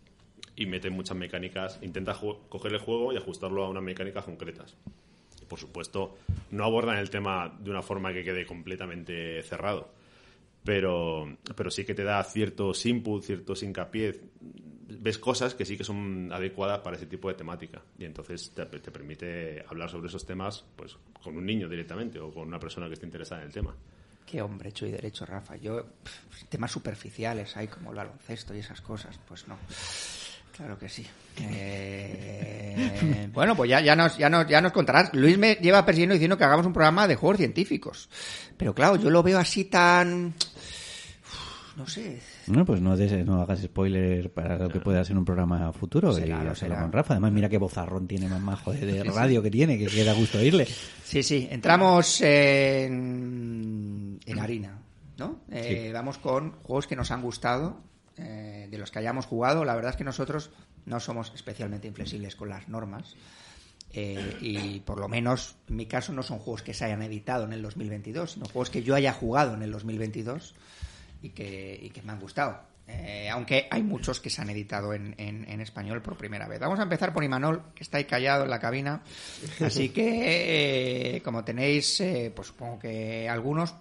y 0.57 0.65
mete 0.65 0.89
muchas 0.89 1.19
mecánicas, 1.19 1.79
intenta 1.83 2.17
coger 2.49 2.73
el 2.73 2.79
juego 2.79 3.13
y 3.13 3.19
ajustarlo 3.19 3.65
a 3.65 3.69
unas 3.69 3.83
mecánicas 3.83 4.25
concretas. 4.25 4.75
Por 5.53 5.61
supuesto, 5.61 6.17
no 6.53 6.65
abordan 6.65 6.97
el 6.97 7.11
tema 7.11 7.55
de 7.61 7.69
una 7.69 7.83
forma 7.83 8.11
que 8.11 8.25
quede 8.25 8.47
completamente 8.47 9.43
cerrado. 9.43 9.93
Pero, 10.65 11.37
pero 11.55 11.71
sí 11.71 11.85
que 11.85 11.93
te 11.93 12.05
da 12.05 12.25
ciertos 12.25 12.87
inputs, 12.87 13.27
ciertos 13.27 13.63
hincapié, 13.63 14.19
ves 14.41 15.19
cosas 15.19 15.55
que 15.55 15.67
sí 15.67 15.77
que 15.77 15.85
son 15.85 16.33
adecuadas 16.33 16.79
para 16.79 16.97
ese 16.97 17.05
tipo 17.05 17.29
de 17.29 17.35
temática. 17.35 17.83
Y 17.99 18.07
entonces 18.07 18.53
te, 18.55 18.65
te 18.65 18.91
permite 18.91 19.63
hablar 19.69 19.91
sobre 19.91 20.09
esos 20.09 20.25
temas 20.25 20.65
pues 20.75 20.97
con 21.23 21.37
un 21.37 21.45
niño 21.45 21.69
directamente 21.69 22.19
o 22.19 22.33
con 22.33 22.49
una 22.49 22.59
persona 22.59 22.87
que 22.87 22.95
esté 22.95 23.05
interesada 23.05 23.43
en 23.43 23.49
el 23.49 23.53
tema. 23.53 23.77
Qué 24.25 24.41
hombre 24.41 24.71
hecho 24.71 24.87
y 24.87 24.91
derecho, 24.91 25.27
Rafa. 25.27 25.57
Yo, 25.57 25.85
temas 26.49 26.71
superficiales 26.71 27.59
hay 27.59 27.69
como 27.69 27.91
el 27.91 27.97
baloncesto 27.97 28.55
y 28.55 28.61
esas 28.61 28.81
cosas, 28.81 29.21
pues 29.29 29.47
no. 29.47 29.59
Claro 30.57 30.79
que 30.79 30.89
sí. 30.89 31.07
Eh, 31.41 33.29
bueno, 33.33 33.57
pues 33.57 33.71
ya, 33.71 33.81
ya, 33.81 33.97
nos, 33.97 34.19
ya, 34.19 34.29
nos, 34.29 34.47
ya 34.47 34.61
nos 34.61 34.73
contarás. 34.73 35.11
Luis 35.15 35.39
me 35.39 35.55
lleva 35.55 35.85
persiguiendo 35.85 36.15
diciendo 36.15 36.37
que 36.37 36.45
hagamos 36.45 36.67
un 36.67 36.73
programa 36.73 37.09
de 37.09 37.17
juegos 37.17 37.39
científicos. 37.39 38.09
Pero 38.57 38.75
claro, 38.75 38.97
yo 38.97 39.11
lo 39.11 39.23
veo 39.23 39.39
así 39.39 39.65
tan... 39.65 40.35
No 41.75 41.87
sé. 41.87 42.21
No, 42.49 42.67
pues 42.67 42.83
no, 42.83 42.99
des- 42.99 43.25
no 43.25 43.41
hagas 43.41 43.63
spoiler 43.63 44.31
para 44.31 44.59
lo 44.59 44.69
que 44.69 44.79
pueda 44.79 45.03
ser 45.07 45.17
un 45.17 45.25
programa 45.25 45.73
futuro 45.73 46.13
Será, 46.13 46.43
y 46.43 46.45
lo 46.45 46.51
hacerlo 46.51 46.75
será. 46.75 46.83
con 46.83 46.93
Rafa. 46.93 47.15
Además, 47.15 47.33
mira 47.33 47.49
qué 47.49 47.57
bozarrón 47.57 48.07
tiene 48.07 48.29
más 48.29 48.43
majo 48.43 48.73
de, 48.75 48.85
de 48.85 49.03
radio 49.05 49.43
que 49.43 49.51
tiene, 49.51 49.79
que 49.79 49.87
queda 49.87 50.13
gusto 50.13 50.37
oírle. 50.37 50.69
Sí, 51.03 51.23
sí, 51.23 51.49
entramos 51.51 52.21
en, 52.21 54.21
en 54.27 54.39
harina, 54.39 54.79
¿no? 55.17 55.41
Eh, 55.51 55.91
Vamos 55.95 56.19
con 56.19 56.53
juegos 56.63 56.87
que 56.87 56.95
nos 56.95 57.11
han 57.11 57.23
gustado, 57.23 57.81
eh, 58.19 58.69
de 58.71 58.79
los 58.79 58.91
que 58.91 58.99
hayamos 58.99 59.27
jugado. 59.27 59.65
La 59.65 59.75
verdad 59.75 59.93
es 59.93 59.97
que 59.97 60.05
nosotros 60.05 60.51
no 60.85 61.01
somos 61.01 61.33
especialmente 61.35 61.89
inflexibles 61.89 62.37
con 62.37 62.49
las 62.49 62.69
normas. 62.69 63.17
eh, 63.95 64.37
y 64.41 64.81
por 64.81 64.99
lo 64.99 65.09
menos, 65.09 65.57
en 65.69 65.77
mi 65.77 65.87
caso, 65.87 66.13
no 66.13 66.23
son 66.23 66.39
juegos 66.39 66.63
que 66.63 66.75
se 66.75 66.85
hayan 66.85 67.03
editado 67.03 67.45
en 67.45 67.53
el 67.53 67.63
2022, 67.63 68.33
sino 68.33 68.47
juegos 68.47 68.71
que 68.71 68.83
yo 68.83 68.95
haya 68.95 69.13
jugado 69.13 69.55
en 69.55 69.63
el 69.63 69.71
2022 69.71 70.55
y 71.23 71.31
que, 71.31 71.79
y 71.83 71.91
que 71.91 72.03
me 72.03 72.13
han 72.13 72.21
gustado. 72.21 72.61
Eh, 72.89 73.31
aunque 73.31 73.69
hay 73.71 73.83
muchos 73.83 74.21
que 74.21 74.29
se 74.29 74.43
han 74.43 74.51
editado 74.51 74.93
en, 74.93 75.61
español 75.61 76.03
por 76.03 76.17
primera 76.17 76.49
vez. 76.49 76.61
Vamos 76.61 76.81
a 76.81 76.83
empezar 76.83 77.15
por 77.15 77.25
Imanol, 77.25 77.63
que 77.75 77.83
está 77.83 77.99
ahí 77.99 78.05
callado 78.05 78.45
en 78.45 78.51
la 78.51 78.59
cabina. 78.59 79.03
Así 79.61 79.89
que, 79.91 81.23
como 81.25 81.45
tenéis, 81.45 82.03
pues 82.35 82.49
supongo 82.49 82.79
que 82.79 83.29
algunos. 83.29 83.75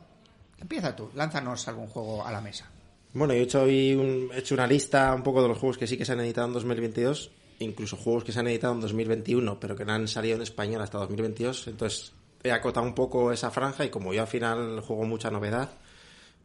Empieza 0.59 0.95
tú, 0.95 1.09
lánzanos 1.15 1.67
algún 1.67 1.87
juego 1.87 2.25
a 2.25 2.31
la 2.31 2.39
mesa. 2.39 2.70
Bueno, 3.13 3.33
yo 3.33 3.41
he 3.41 3.43
hecho, 3.43 3.63
hoy 3.63 3.93
un- 3.95 4.29
he 4.33 4.39
hecho 4.39 4.55
una 4.55 4.67
lista 4.67 5.13
un 5.13 5.23
poco 5.23 5.41
de 5.41 5.49
los 5.49 5.57
juegos 5.57 5.77
que 5.77 5.87
sí 5.87 5.97
que 5.97 6.05
se 6.05 6.13
han 6.13 6.21
editado 6.21 6.47
en 6.47 6.53
2022, 6.53 7.31
incluso 7.59 7.97
juegos 7.97 8.23
que 8.23 8.31
se 8.31 8.39
han 8.39 8.47
editado 8.47 8.73
en 8.73 8.79
2021, 8.81 9.59
pero 9.59 9.75
que 9.75 9.83
no 9.85 9.93
han 9.93 10.07
salido 10.07 10.35
en 10.37 10.41
español 10.41 10.81
hasta 10.81 10.97
2022. 10.97 11.67
Entonces 11.67 12.13
he 12.43 12.51
acotado 12.51 12.85
un 12.85 12.95
poco 12.95 13.31
esa 13.31 13.51
franja 13.51 13.83
y 13.85 13.89
como 13.89 14.13
yo 14.13 14.21
al 14.21 14.27
final 14.27 14.79
juego 14.79 15.03
mucha 15.03 15.29
novedad, 15.29 15.69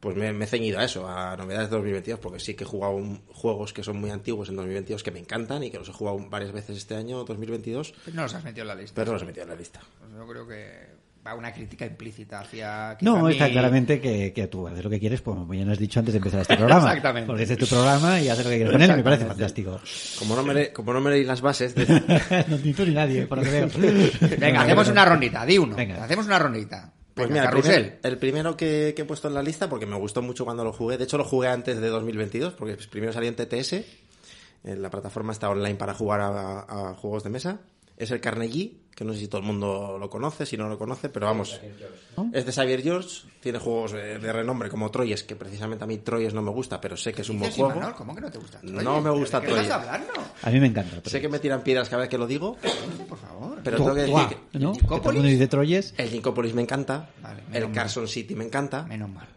pues 0.00 0.14
me, 0.16 0.30
me 0.32 0.44
he 0.44 0.48
ceñido 0.48 0.78
a 0.78 0.84
eso, 0.84 1.08
a 1.08 1.36
novedades 1.36 1.70
de 1.70 1.76
2022, 1.76 2.18
porque 2.20 2.38
sí 2.40 2.54
que 2.54 2.64
he 2.64 2.66
jugado 2.66 2.94
un- 2.96 3.22
juegos 3.28 3.72
que 3.72 3.82
son 3.82 3.96
muy 3.98 4.10
antiguos 4.10 4.48
en 4.50 4.56
2022 4.56 5.02
que 5.02 5.10
me 5.12 5.20
encantan 5.20 5.62
y 5.62 5.70
que 5.70 5.78
los 5.78 5.88
he 5.88 5.92
jugado 5.92 6.18
varias 6.28 6.52
veces 6.52 6.76
este 6.76 6.96
año 6.96 7.24
2022, 7.24 7.94
No 8.12 8.22
los 8.22 8.34
has 8.34 8.44
metido 8.44 8.62
en 8.62 8.68
la 8.68 8.74
lista. 8.74 8.94
pero 8.94 9.06
no 9.06 9.12
los 9.14 9.22
he 9.22 9.26
metido 9.26 9.44
en 9.44 9.48
la 9.50 9.56
lista. 9.56 9.80
Pues 10.00 10.12
yo 10.12 10.26
creo 10.26 10.46
que 10.46 11.05
va 11.26 11.34
una 11.34 11.52
crítica 11.52 11.84
implícita 11.84 12.40
hacia. 12.40 12.96
No, 13.00 13.28
está 13.28 13.46
mi- 13.46 13.52
claramente 13.52 14.00
que, 14.00 14.32
que 14.32 14.46
tú 14.46 14.66
haces 14.68 14.82
lo 14.84 14.88
que 14.90 15.00
quieres, 15.00 15.20
pues 15.20 15.36
como 15.36 15.52
ya 15.52 15.64
nos 15.64 15.72
has 15.72 15.78
dicho 15.78 15.98
antes 15.98 16.12
de 16.14 16.18
empezar 16.18 16.40
este 16.42 16.56
programa. 16.58 16.86
Exactamente. 16.88 17.26
Porque 17.26 17.42
este 17.42 17.54
es 17.54 17.60
tu 17.60 17.66
programa 17.66 18.20
y 18.20 18.28
haces 18.28 18.44
lo 18.44 18.50
que 18.50 18.56
quieres 18.56 18.72
con 18.72 18.82
él, 18.82 18.96
me 18.96 19.02
parece 19.02 19.26
fantástico. 19.26 19.80
Como 20.18 20.36
no 20.36 20.42
me, 20.44 20.54
le- 20.54 20.72
como 20.72 20.92
no 20.92 21.00
me 21.00 21.10
leí 21.10 21.24
las 21.24 21.40
bases, 21.40 21.74
de- 21.74 21.86
no, 22.48 22.56
ni 22.58 22.72
tú 22.72 22.86
ni 22.86 22.94
nadie, 22.94 23.26
por 23.26 23.38
lo 23.38 23.44
que 23.44 23.50
veo. 23.50 23.68
Venga, 24.38 24.62
hacemos 24.62 24.88
una 24.88 25.04
rondita, 25.04 25.44
di 25.44 25.58
uno. 25.58 25.76
Venga. 25.76 26.04
Hacemos 26.04 26.26
una 26.26 26.38
rondita. 26.38 26.92
Pues 27.14 27.30
mira, 27.30 27.44
el, 27.44 27.50
primer- 27.60 27.98
el 28.02 28.18
primero 28.18 28.56
que, 28.58 28.92
que 28.94 29.02
he 29.02 29.04
puesto 29.06 29.26
en 29.28 29.34
la 29.34 29.42
lista, 29.42 29.68
porque 29.70 29.86
me 29.86 29.96
gustó 29.96 30.20
mucho 30.20 30.44
cuando 30.44 30.64
lo 30.64 30.72
jugué, 30.74 30.98
de 30.98 31.04
hecho 31.04 31.16
lo 31.16 31.24
jugué 31.24 31.48
antes 31.48 31.80
de 31.80 31.88
2022, 31.88 32.52
porque 32.52 32.76
primero 32.90 33.10
salió 33.12 33.30
en 33.30 33.36
TTS, 33.36 33.72
en 34.64 34.82
la 34.82 34.90
plataforma 34.90 35.32
está 35.32 35.48
online 35.48 35.76
para 35.76 35.94
jugar 35.94 36.20
a, 36.20 36.60
a 36.90 36.94
juegos 36.94 37.22
de 37.24 37.30
mesa, 37.30 37.60
es 37.96 38.10
el 38.10 38.20
Carnegie, 38.20 38.76
que 38.94 39.04
no 39.04 39.12
sé 39.12 39.20
si 39.20 39.28
todo 39.28 39.40
el 39.42 39.46
mundo 39.46 39.98
lo 40.00 40.08
conoce, 40.08 40.46
si 40.46 40.56
no 40.56 40.68
lo 40.68 40.78
conoce, 40.78 41.08
pero 41.10 41.26
vamos, 41.26 41.60
es 42.32 42.46
de 42.46 42.52
Xavier 42.52 42.82
George, 42.82 43.26
tiene 43.40 43.58
juegos 43.58 43.92
de 43.92 44.32
renombre 44.32 44.70
como 44.70 44.90
Troyes, 44.90 45.22
que 45.22 45.36
precisamente 45.36 45.84
a 45.84 45.86
mí 45.86 45.98
Troyes 45.98 46.32
no 46.32 46.40
me 46.40 46.50
gusta, 46.50 46.80
pero 46.80 46.96
sé 46.96 47.12
que 47.12 47.20
es 47.22 47.28
un 47.28 47.38
buen 47.38 47.50
juego. 47.52 47.94
¿Cómo 47.96 48.14
que 48.14 48.20
no 48.22 48.30
te 48.30 48.38
gusta? 48.38 48.58
No 48.62 49.00
me 49.02 49.10
gusta 49.10 49.40
¿De 49.40 49.46
qué 49.48 49.60
estás 49.60 49.82
Troyes. 49.86 50.18
A 50.42 50.50
mí 50.50 50.60
me 50.60 50.66
encanta. 50.68 51.08
Sé 51.10 51.20
que 51.20 51.28
me 51.28 51.38
tiran 51.38 51.62
piedras 51.62 51.88
cada 51.90 52.00
vez 52.02 52.08
que 52.08 52.16
lo 52.18 52.26
digo, 52.26 52.56
Por 53.08 53.18
favor. 53.18 53.60
pero 53.62 53.76
tengo 53.76 53.94
que 53.94 54.00
decir 54.02 54.38
que 54.52 54.58
¿no? 54.58 54.72
El 54.72 55.02
mundo 55.02 55.22
dice 55.22 55.46
Troyes. 55.46 55.94
el 55.98 56.08
Ginkopolis 56.08 56.54
me 56.54 56.62
encanta, 56.62 57.10
Vale, 57.22 57.42
el 57.52 57.64
mal. 57.64 57.72
Carson 57.72 58.08
City 58.08 58.34
me 58.34 58.44
encanta, 58.44 58.84
Menos 58.84 59.10
mal. 59.10 59.28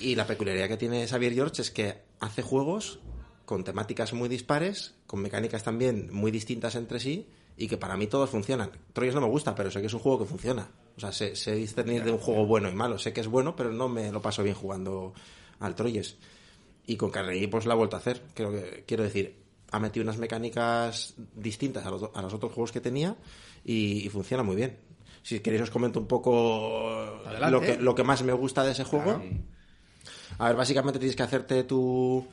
Y 0.00 0.14
la 0.14 0.26
peculiaridad 0.26 0.66
que 0.68 0.76
tiene 0.78 1.06
Xavier 1.06 1.34
George 1.34 1.62
es 1.62 1.70
que 1.70 1.98
hace 2.20 2.42
juegos 2.42 2.98
con 3.44 3.64
temáticas 3.64 4.12
muy 4.14 4.28
dispares, 4.28 4.94
con 5.06 5.20
mecánicas 5.20 5.62
también 5.62 6.08
muy 6.12 6.30
distintas 6.30 6.74
entre 6.74 6.98
sí, 7.00 7.26
y 7.60 7.68
que 7.68 7.76
para 7.76 7.94
mí 7.94 8.06
todos 8.06 8.30
funcionan. 8.30 8.70
Troyes 8.94 9.14
no 9.14 9.20
me 9.20 9.26
gusta, 9.26 9.54
pero 9.54 9.70
sé 9.70 9.82
que 9.82 9.88
es 9.88 9.92
un 9.92 10.00
juego 10.00 10.20
que 10.20 10.24
funciona. 10.24 10.66
O 10.96 11.00
sea, 11.00 11.12
sé, 11.12 11.36
sé 11.36 11.54
discernir 11.54 12.02
de 12.02 12.10
un 12.10 12.16
juego 12.16 12.46
bueno 12.46 12.70
y 12.70 12.74
malo. 12.74 12.98
Sé 12.98 13.12
que 13.12 13.20
es 13.20 13.26
bueno, 13.26 13.54
pero 13.54 13.70
no 13.70 13.86
me 13.86 14.10
lo 14.10 14.22
paso 14.22 14.42
bien 14.42 14.54
jugando 14.54 15.12
al 15.58 15.74
Troyes. 15.74 16.16
Y 16.86 16.96
con 16.96 17.10
Carnegie 17.10 17.48
pues 17.48 17.66
la 17.66 17.74
ha 17.74 17.76
vuelto 17.76 17.96
a 17.96 17.98
hacer. 17.98 18.22
Creo 18.32 18.50
que, 18.50 18.84
quiero 18.86 19.02
decir, 19.02 19.42
ha 19.72 19.78
metido 19.78 20.04
unas 20.04 20.16
mecánicas 20.16 21.12
distintas 21.34 21.84
a 21.84 21.90
los, 21.90 22.08
a 22.14 22.22
los 22.22 22.32
otros 22.32 22.50
juegos 22.50 22.72
que 22.72 22.80
tenía 22.80 23.14
y, 23.62 24.06
y 24.06 24.08
funciona 24.08 24.42
muy 24.42 24.56
bien. 24.56 24.78
Si 25.22 25.40
queréis 25.40 25.64
os 25.64 25.70
comento 25.70 26.00
un 26.00 26.06
poco 26.06 26.88
Adelante. 27.26 27.50
lo 27.50 27.60
que, 27.60 27.76
lo 27.76 27.94
que 27.94 28.04
más 28.04 28.22
me 28.22 28.32
gusta 28.32 28.64
de 28.64 28.72
ese 28.72 28.84
juego. 28.84 29.20
A 30.38 30.46
ver, 30.46 30.56
básicamente 30.56 30.98
tienes 30.98 31.14
que 31.14 31.24
hacerte 31.24 31.64
tu, 31.64 32.26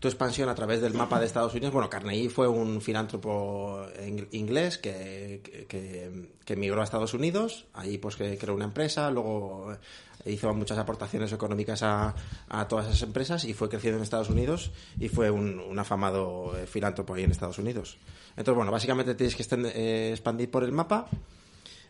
tu 0.00 0.08
expansión 0.08 0.48
a 0.48 0.54
través 0.54 0.80
del 0.80 0.94
mapa 0.94 1.18
de 1.18 1.26
Estados 1.26 1.52
Unidos. 1.54 1.72
Bueno, 1.72 1.90
Carnegie 1.90 2.30
fue 2.30 2.46
un 2.46 2.80
filántropo 2.80 3.84
ing- 4.00 4.28
inglés 4.32 4.78
que, 4.78 5.66
que, 5.68 6.52
emigró 6.54 6.80
a 6.80 6.84
Estados 6.84 7.14
Unidos. 7.14 7.66
Ahí 7.74 7.98
pues 7.98 8.16
que 8.16 8.38
creó 8.38 8.54
una 8.54 8.64
empresa, 8.64 9.10
luego 9.10 9.76
hizo 10.24 10.52
muchas 10.54 10.78
aportaciones 10.78 11.32
económicas 11.32 11.82
a, 11.82 12.14
a 12.48 12.68
todas 12.68 12.86
esas 12.86 13.02
empresas 13.02 13.44
y 13.44 13.54
fue 13.54 13.68
creciendo 13.68 13.98
en 13.98 14.02
Estados 14.02 14.30
Unidos 14.30 14.70
y 15.00 15.08
fue 15.08 15.30
un, 15.30 15.58
un 15.58 15.78
afamado 15.78 16.56
eh, 16.58 16.66
filántropo 16.66 17.14
ahí 17.14 17.24
en 17.24 17.30
Estados 17.30 17.58
Unidos. 17.58 17.98
Entonces, 18.36 18.54
bueno, 18.56 18.70
básicamente 18.70 19.14
tienes 19.14 19.34
que 19.34 19.44
eh, 19.74 20.10
expandir 20.12 20.50
por 20.50 20.64
el 20.64 20.72
mapa. 20.72 21.08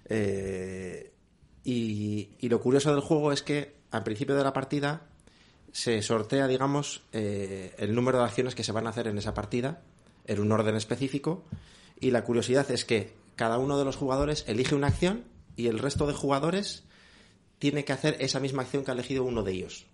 Eh, 0.06 1.12
y, 1.64 2.30
y 2.38 2.48
lo 2.48 2.60
curioso 2.60 2.90
del 2.92 3.00
juego 3.00 3.32
es 3.32 3.42
que 3.42 3.76
al 3.90 4.02
principio 4.02 4.34
de 4.34 4.44
la 4.44 4.52
partida 4.52 5.02
se 5.72 6.02
sortea, 6.02 6.46
digamos, 6.46 7.02
eh, 7.12 7.74
el 7.78 7.94
número 7.94 8.18
de 8.18 8.24
acciones 8.24 8.54
que 8.54 8.64
se 8.64 8.72
van 8.72 8.86
a 8.86 8.90
hacer 8.90 9.06
en 9.06 9.18
esa 9.18 9.34
partida 9.34 9.82
en 10.26 10.40
un 10.40 10.52
orden 10.52 10.76
específico. 10.76 11.44
Y 11.98 12.10
la 12.10 12.24
curiosidad 12.24 12.70
es 12.70 12.84
que 12.84 13.14
cada 13.34 13.58
uno 13.58 13.78
de 13.78 13.84
los 13.84 13.96
jugadores 13.96 14.44
elige 14.46 14.74
una 14.74 14.88
acción 14.88 15.24
y 15.56 15.66
el 15.66 15.78
resto 15.78 16.06
de 16.06 16.14
jugadores 16.14 16.84
tiene 17.58 17.84
que 17.84 17.92
hacer 17.92 18.16
esa 18.20 18.38
misma 18.38 18.62
acción 18.62 18.84
que 18.84 18.92
ha 18.92 18.94
elegido 18.94 19.24
uno 19.24 19.42
de 19.42 19.52
ellos. 19.52 19.86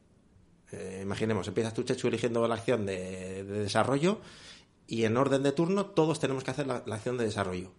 Eh, 0.73 1.01
imaginemos, 1.03 1.49
empiezas 1.49 1.73
tú, 1.73 1.83
Chechu, 1.83 2.09
eligiendo 2.09 2.47
la 2.47 2.57
acción 2.57 2.85
de, 2.85 3.45
de 3.45 3.61
desarrollo 3.61 4.21
y 4.87 5.05
en 5.05 5.17
orden 5.17 5.43
de 5.43 5.53
turno 5.53 5.87
todos 5.87 6.21
tenemos 6.21 6.45
que 6.45 6.51
hacer 6.51 6.67
la 6.67 6.83
acción 6.95 7.17
de 7.17 7.25
desarrollo. 7.25 7.71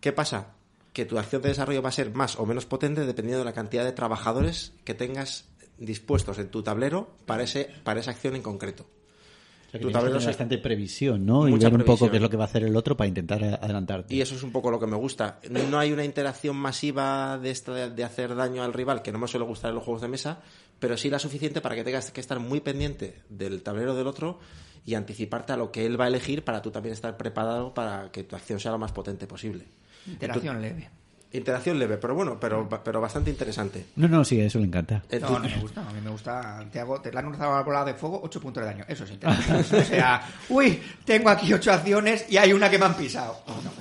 ¿Qué 0.00 0.12
pasa? 0.12 0.54
Que 0.92 1.06
tu 1.06 1.18
acción 1.18 1.40
de 1.42 1.50
desarrollo 1.50 1.80
va 1.80 1.88
a 1.88 1.92
ser 1.92 2.12
más 2.12 2.38
o 2.38 2.44
menos 2.44 2.66
potente 2.66 3.06
dependiendo 3.06 3.38
de 3.38 3.44
la 3.46 3.54
cantidad 3.54 3.84
de 3.84 3.92
trabajadores 3.92 4.72
que 4.84 4.94
tengas 4.94 5.46
dispuestos 5.84 6.38
en 6.38 6.48
tu 6.48 6.62
tablero 6.62 7.10
para, 7.26 7.42
ese, 7.42 7.68
para 7.84 8.00
esa 8.00 8.10
acción 8.12 8.34
en 8.36 8.42
concreto. 8.42 8.84
O 8.84 9.70
sea, 9.72 9.80
que 9.80 9.86
Tu 9.86 9.92
tablero 9.92 10.20
se- 10.20 10.26
bastante 10.26 10.58
previsión, 10.58 11.24
¿no? 11.24 11.48
Y 11.48 11.52
ver 11.52 11.72
un 11.74 11.84
poco 11.84 12.10
qué 12.10 12.16
es 12.16 12.22
lo 12.22 12.28
que 12.28 12.36
va 12.36 12.44
a 12.44 12.46
hacer 12.46 12.62
el 12.64 12.76
otro 12.76 12.94
para 12.96 13.08
intentar 13.08 13.42
adelantarte. 13.42 14.14
Y 14.14 14.20
eso 14.20 14.34
es 14.34 14.42
un 14.42 14.52
poco 14.52 14.70
lo 14.70 14.78
que 14.78 14.86
me 14.86 14.96
gusta. 14.96 15.40
No 15.50 15.78
hay 15.78 15.92
una 15.92 16.04
interacción 16.04 16.56
masiva 16.56 17.38
de, 17.38 17.50
esta, 17.50 17.72
de, 17.72 17.90
de 17.90 18.04
hacer 18.04 18.34
daño 18.34 18.62
al 18.62 18.74
rival, 18.74 19.00
que 19.02 19.12
no 19.12 19.18
me 19.18 19.28
suele 19.28 19.46
gustar 19.46 19.70
en 19.70 19.76
los 19.76 19.84
juegos 19.84 20.02
de 20.02 20.08
mesa, 20.08 20.40
pero 20.78 20.96
sí 20.98 21.08
la 21.08 21.18
suficiente 21.18 21.60
para 21.62 21.74
que 21.74 21.84
tengas 21.84 22.10
que 22.10 22.20
estar 22.20 22.38
muy 22.38 22.60
pendiente 22.60 23.22
del 23.30 23.62
tablero 23.62 23.94
del 23.94 24.06
otro 24.06 24.40
y 24.84 24.94
anticiparte 24.94 25.52
a 25.54 25.56
lo 25.56 25.72
que 25.72 25.86
él 25.86 25.98
va 25.98 26.04
a 26.04 26.08
elegir 26.08 26.44
para 26.44 26.60
tú 26.60 26.70
también 26.70 26.92
estar 26.92 27.16
preparado 27.16 27.72
para 27.72 28.10
que 28.12 28.24
tu 28.24 28.36
acción 28.36 28.60
sea 28.60 28.72
lo 28.72 28.78
más 28.78 28.92
potente 28.92 29.26
posible. 29.26 29.64
Interacción 30.06 30.60
leve. 30.60 30.90
Interacción 31.34 31.78
leve, 31.78 31.96
pero 31.96 32.14
bueno, 32.14 32.38
pero, 32.38 32.68
pero 32.68 33.00
bastante 33.00 33.30
interesante. 33.30 33.86
No, 33.96 34.06
no, 34.06 34.24
sí, 34.24 34.38
eso 34.40 34.58
le 34.58 34.66
encanta. 34.66 35.02
En 35.08 35.22
No, 35.22 35.30
no 35.38 35.48
me 35.48 35.56
gusta. 35.60 35.88
A 35.88 35.92
mí 35.92 36.00
me 36.02 36.10
gusta. 36.10 36.66
Te, 36.70 36.78
hago, 36.80 37.00
te 37.00 37.10
lanzado 37.12 37.54
la 37.54 37.62
bola 37.62 37.84
de 37.84 37.94
fuego, 37.94 38.20
8 38.22 38.40
puntos 38.40 38.62
de 38.62 38.70
daño. 38.70 38.84
Eso 38.86 39.04
es 39.04 39.10
interesante. 39.12 39.76
o 39.80 39.84
sea, 39.84 40.28
uy, 40.50 40.78
tengo 41.04 41.30
aquí 41.30 41.52
8 41.52 41.72
acciones 41.72 42.26
y 42.28 42.36
hay 42.36 42.52
una 42.52 42.68
que 42.70 42.78
me 42.78 42.84
han 42.84 42.94
pisado. 42.96 43.38
No. 43.46 43.72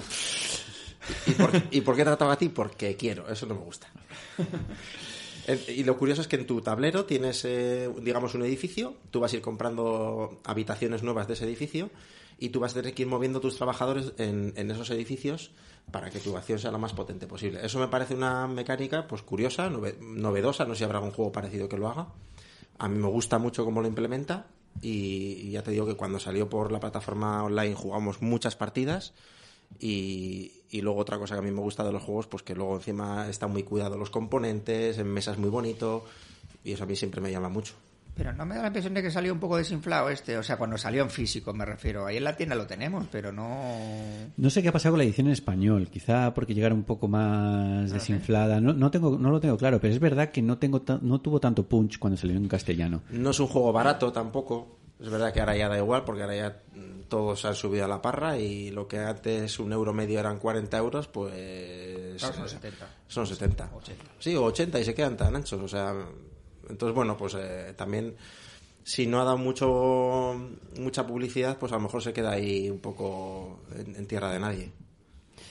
¿Y 1.28 1.32
por, 1.32 1.52
¿Y 1.72 1.82
por 1.82 1.96
qué 1.96 2.04
trataba 2.04 2.34
a 2.34 2.38
ti? 2.38 2.50
Porque 2.50 2.96
quiero, 2.96 3.28
eso 3.30 3.46
no 3.46 3.56
me 3.56 3.62
gusta. 3.62 3.88
Eh, 5.48 5.60
Y 5.76 5.84
lo 5.84 5.98
curioso 5.98 6.22
es 6.22 6.28
que 6.28 6.36
en 6.38 6.46
tu 6.48 6.62
tablero 6.62 7.06
tienes, 7.06 7.44
eh, 7.46 7.90
digamos, 8.02 8.36
un 8.36 8.44
edificio, 8.44 8.96
tú 9.10 9.20
vas 9.20 9.34
a 9.34 9.38
ir 9.38 9.42
comprando 9.42 10.40
habitaciones 10.46 11.04
nuevas 11.04 11.28
de 11.28 11.34
ese 11.34 11.46
edificio 11.46 11.90
y 12.40 12.50
tú 12.50 12.60
vas 12.60 12.72
a 12.72 12.76
tener 12.76 12.94
que 12.94 13.02
ir 13.02 13.08
moviendo 13.08 13.40
tus 13.42 13.58
trabajadores 13.58 14.14
en, 14.18 14.54
en 14.56 14.72
esos 14.72 14.90
edificios 14.92 15.52
para 15.92 16.10
que 16.10 16.20
tu 16.20 16.36
acción 16.38 16.58
sea 16.60 16.72
la 16.72 16.78
más 16.78 16.94
potente 16.94 17.28
posible. 17.28 17.60
Eso 17.66 17.80
me 17.80 17.88
parece 17.88 18.16
una 18.16 18.48
mecánica 18.48 19.08
pues 19.08 19.22
curiosa, 19.22 19.70
nove- 19.70 19.98
novedosa, 20.00 20.66
no 20.66 20.74
sé 20.74 20.80
si 20.80 20.84
habrá 20.86 20.98
algún 21.00 21.12
juego 21.12 21.32
parecido 21.32 21.68
que 21.70 21.78
lo 21.78 21.88
haga. 21.90 22.08
A 22.80 22.88
mí 22.88 22.98
me 22.98 23.08
gusta 23.08 23.38
mucho 23.38 23.66
cómo 23.66 23.82
lo 23.82 23.88
implementa 23.88 24.48
y, 24.82 25.34
y 25.44 25.52
ya 25.52 25.62
te 25.64 25.72
digo 25.72 25.86
que 25.86 25.96
cuando 25.96 26.20
salió 26.20 26.50
por 26.50 26.72
la 26.72 26.80
plataforma 26.80 27.44
online 27.44 27.76
jugamos 27.76 28.22
muchas 28.22 28.56
partidas 28.56 29.14
y, 29.80 30.64
y 30.70 30.82
luego 30.82 31.00
otra 31.00 31.18
cosa 31.18 31.36
que 31.36 31.40
a 31.40 31.44
mí 31.44 31.52
me 31.52 31.62
gusta 31.62 31.84
de 31.84 31.92
los 31.92 32.04
juegos, 32.04 32.28
pues 32.28 32.44
que 32.44 32.56
luego 32.56 32.76
encima 32.76 33.30
están 33.30 33.52
muy 33.52 33.64
cuidados 33.64 33.98
los 34.00 34.10
componentes, 34.10 34.98
en 34.98 35.08
mesas 35.08 35.38
muy 35.38 35.50
bonito 35.50 36.06
y 36.64 36.72
eso 36.74 36.84
a 36.84 36.88
mí 36.88 36.96
siempre 36.96 37.22
me 37.22 37.32
llama 37.32 37.50
mucho. 37.50 37.74
Pero 38.14 38.34
no 38.34 38.46
me 38.46 38.56
da 38.56 38.62
la 38.62 38.68
impresión 38.68 38.94
de 38.94 39.02
que 39.02 39.10
salió 39.10 39.32
un 39.34 39.40
poco 39.40 39.58
desinflado 39.58 40.10
este. 40.10 40.38
O 40.38 40.44
sea, 40.44 40.58
cuando 40.58 40.78
salió 40.78 41.02
en 41.02 41.10
físico, 41.10 41.54
me 41.54 41.66
refiero. 41.66 42.06
Ahí 42.06 42.18
en 42.18 42.24
la 42.24 42.36
tienda 42.36 42.56
lo 42.56 42.68
tenemos, 42.68 43.08
pero 43.12 43.32
no. 43.32 43.74
No 44.36 44.50
sé 44.50 44.62
qué 44.62 44.70
ha 44.70 44.72
pasado 44.72 44.94
con 44.94 45.00
la 45.00 45.06
edición 45.06 45.28
en 45.28 45.34
español, 45.34 45.88
quizá 45.90 46.34
porque 46.34 46.54
llegara 46.54 46.76
un 46.76 46.84
poco 46.84 47.08
más 47.08 47.92
desinflada. 47.92 48.60
No, 48.60 48.74
no 48.74 48.92
tengo, 48.92 49.18
no 49.18 49.32
lo 49.32 49.40
tengo 49.40 49.58
claro, 49.58 49.80
pero 49.80 49.94
es 49.94 50.00
verdad 50.00 50.30
que 50.32 50.42
no 50.42 50.58
tengo, 50.58 50.84
no 51.02 51.22
tuvo 51.22 51.40
tanto 51.40 51.68
punch 51.68 52.00
cuando 52.00 52.18
salió 52.18 52.36
en 52.36 52.48
castellano. 52.48 53.02
No 53.10 53.30
es 53.30 53.40
un 53.40 53.48
juego 53.48 53.72
barato 53.72 54.12
tampoco. 54.12 54.78
Es 55.00 55.10
verdad 55.10 55.34
que 55.34 55.40
ahora 55.40 55.58
ya 55.58 55.68
da 55.68 55.78
igual 55.78 56.04
porque 56.04 56.22
ahora 56.22 56.36
ya 56.36 56.62
mm, 56.76 57.04
todos 57.08 57.44
han 57.46 57.56
subido 57.56 57.86
a 57.86 57.88
la 57.88 58.02
parra 58.02 58.38
y 58.38 58.70
lo 58.70 58.88
que 58.88 59.00
antes 59.00 59.58
un 59.60 59.74
euro 59.74 59.94
medio 59.94 60.20
eran 60.20 60.38
40 60.38 60.78
euros, 60.78 61.08
pues... 61.08 62.18
Claro, 62.20 62.36
son 62.36 62.50
70. 62.50 62.88
Son 63.08 63.26
70. 63.26 63.72
80. 63.74 64.04
Sí, 64.20 64.36
o 64.36 64.44
80 64.44 64.80
y 64.80 64.84
se 64.84 64.94
quedan 64.94 65.18
tan 65.18 65.36
anchos. 65.36 65.60
O 65.60 65.68
sea, 65.68 65.96
entonces 66.72 66.96
bueno, 66.96 67.16
pues 67.18 67.36
eh, 67.38 67.74
también 67.78 68.16
si 68.84 69.06
no 69.06 69.22
ha 69.22 69.24
dado 69.24 69.38
mucho 69.38 70.36
mucha 70.80 71.06
publicidad, 71.06 71.58
pues 71.60 71.72
a 71.72 71.76
lo 71.76 71.82
mejor 71.82 72.02
se 72.02 72.14
queda 72.14 72.32
ahí 72.32 72.70
un 72.70 72.80
poco 72.80 73.60
en, 73.76 74.08
tierra 74.08 74.32
de 74.32 74.40
nadie. 74.40 74.72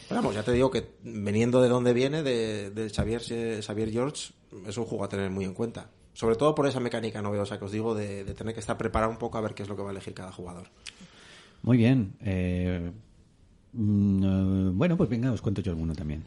Pero 0.09 0.21
vamos, 0.21 0.35
ya 0.35 0.43
te 0.43 0.53
digo 0.53 0.71
que 0.71 0.89
veniendo 1.05 1.63
de 1.63 1.69
donde 1.69 1.93
viene, 1.93 2.23
de, 2.25 2.71
de 2.71 2.91
Xavier, 2.91 3.23
Xavier 3.63 3.91
George, 3.91 4.33
es 4.67 4.77
un 4.77 4.85
juego 4.85 5.05
a 5.05 5.09
tener 5.09 5.31
muy 5.31 5.45
en 5.45 5.55
cuenta. 5.55 5.89
Sobre 6.13 6.35
todo 6.35 6.55
por 6.55 6.67
esa 6.67 6.81
mecánica 6.81 7.23
novedosa 7.23 7.59
que 7.59 7.65
os 7.65 7.73
digo 7.73 7.95
de, 7.95 8.25
de 8.25 8.35
tener 8.35 8.53
que 8.53 8.61
estar 8.61 8.77
preparado 8.77 9.13
un 9.13 9.19
poco 9.19 9.39
a 9.39 9.41
ver 9.41 9.55
qué 9.55 9.63
es 9.63 9.69
lo 9.69 9.77
que 9.77 9.83
va 9.83 9.91
a 9.91 9.93
elegir 9.93 10.13
cada 10.13 10.33
jugador. 10.33 10.67
Muy 11.63 11.77
bien. 11.77 12.15
eh, 12.21 12.91
mm, 13.73 14.25
eh, 14.25 14.71
bueno, 14.75 14.97
pues 14.97 15.09
venga, 15.09 15.33
os 15.33 15.43
cuento 15.43 15.61
yo 15.61 15.73
alguno 15.73 15.95
también. 15.95 16.25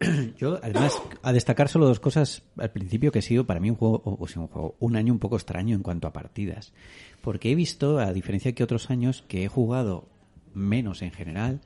Yo, 0.38 0.58
además, 0.62 1.00
a 1.22 1.32
destacar 1.32 1.68
solo 1.68 1.86
dos 1.86 2.00
cosas 2.00 2.42
al 2.56 2.70
principio 2.70 3.12
que 3.12 3.18
ha 3.18 3.22
sido 3.22 3.46
para 3.46 3.60
mí 3.60 3.68
un 3.70 3.76
juego, 3.76 4.02
o 4.04 4.10
un 4.10 4.46
juego, 4.46 4.76
un 4.80 4.96
año 4.96 5.12
un 5.12 5.18
poco 5.18 5.36
extraño 5.36 5.76
en 5.76 5.82
cuanto 5.82 6.08
a 6.08 6.12
partidas. 6.12 6.72
Porque 7.20 7.50
he 7.50 7.54
visto, 7.54 7.98
a 7.98 8.12
diferencia 8.12 8.54
que 8.54 8.64
otros 8.64 8.90
años, 8.90 9.22
que 9.28 9.44
he 9.44 9.48
jugado 9.48 10.08
menos 10.54 11.02
en 11.02 11.12
general, 11.12 11.60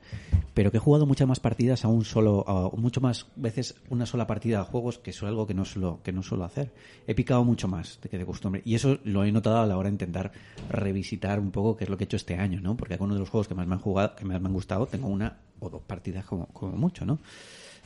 pero 0.53 0.69
que 0.69 0.77
he 0.77 0.79
jugado 0.79 1.05
muchas 1.05 1.27
más 1.27 1.39
partidas 1.39 1.85
a 1.85 1.87
un 1.87 2.03
solo, 2.03 2.47
a 2.47 2.69
mucho 2.75 3.01
más 3.01 3.25
veces 3.35 3.75
una 3.89 4.05
sola 4.05 4.27
partida 4.27 4.59
a 4.59 4.63
juegos, 4.63 4.99
que 4.99 5.11
es 5.11 5.23
algo 5.23 5.47
que 5.47 5.53
no 5.53 5.63
suelo, 5.63 6.01
que 6.03 6.11
no 6.11 6.21
suelo 6.21 6.43
hacer. 6.43 6.73
He 7.07 7.15
picado 7.15 7.43
mucho 7.45 7.69
más 7.69 7.99
de 8.01 8.09
que 8.09 8.17
de 8.17 8.25
costumbre. 8.25 8.61
Y 8.65 8.75
eso 8.75 8.99
lo 9.05 9.23
he 9.23 9.31
notado 9.31 9.61
a 9.61 9.65
la 9.65 9.77
hora 9.77 9.89
de 9.89 9.93
intentar 9.93 10.33
revisitar 10.69 11.39
un 11.39 11.51
poco 11.51 11.77
qué 11.77 11.85
es 11.85 11.89
lo 11.89 11.97
que 11.97 12.03
he 12.03 12.05
hecho 12.05 12.17
este 12.17 12.35
año, 12.35 12.59
¿no? 12.59 12.75
Porque 12.75 12.95
algunos 12.95 13.15
de 13.15 13.21
los 13.21 13.29
juegos 13.29 13.47
que 13.47 13.55
más 13.55 13.65
me 13.65 13.75
han 13.75 13.81
jugado, 13.81 14.15
que 14.15 14.25
más 14.25 14.41
me 14.41 14.47
han 14.47 14.53
gustado, 14.53 14.85
tengo 14.87 15.07
una 15.07 15.37
o 15.59 15.69
dos 15.69 15.81
partidas 15.83 16.25
como, 16.25 16.47
como 16.47 16.75
mucho, 16.75 17.05
¿no? 17.05 17.19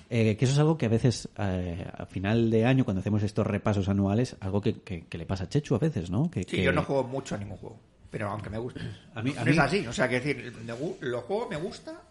Eh, 0.10 0.36
que 0.38 0.46
eso 0.46 0.54
es 0.56 0.60
algo 0.60 0.78
que 0.78 0.88
a 0.88 0.90
veces, 0.90 1.30
eh, 1.38 1.86
a 1.96 2.06
final 2.08 2.50
de 2.50 2.66
año, 2.66 2.84
cuando 2.84 3.00
hacemos 3.02 3.22
estos 3.22 3.46
repasos 3.46 3.88
anuales, 3.90 4.36
algo 4.40 4.60
que, 4.60 4.82
que- 4.82 5.06
que 5.06 5.18
le 5.20 5.26
pasa 5.28 5.44
a 5.44 5.50
Chechu 5.50 5.76
a 5.76 5.80
veces, 5.80 6.10
¿no? 6.10 6.32
Que, 6.32 6.42
Sí, 6.42 6.58
que- 6.58 6.64
yo 6.64 6.72
no 6.72 6.82
juego 6.84 7.04
mucho 7.04 7.36
a 7.36 7.38
ningún 7.38 7.58
juego. 7.58 7.80
Pero 8.10 8.28
aunque 8.30 8.50
me 8.50 8.58
guste. 8.58 8.80
A 9.14 9.22
mí- 9.22 9.36
a 9.38 9.44
es 9.44 9.60
así. 9.60 9.86
O 9.86 9.94
sea, 9.94 10.10
que 10.10 10.20
decir, 10.20 10.52
me 10.66 10.74
los 11.08 11.24
juegos 11.26 11.50
me 11.52 11.58
gusta. 11.58 12.02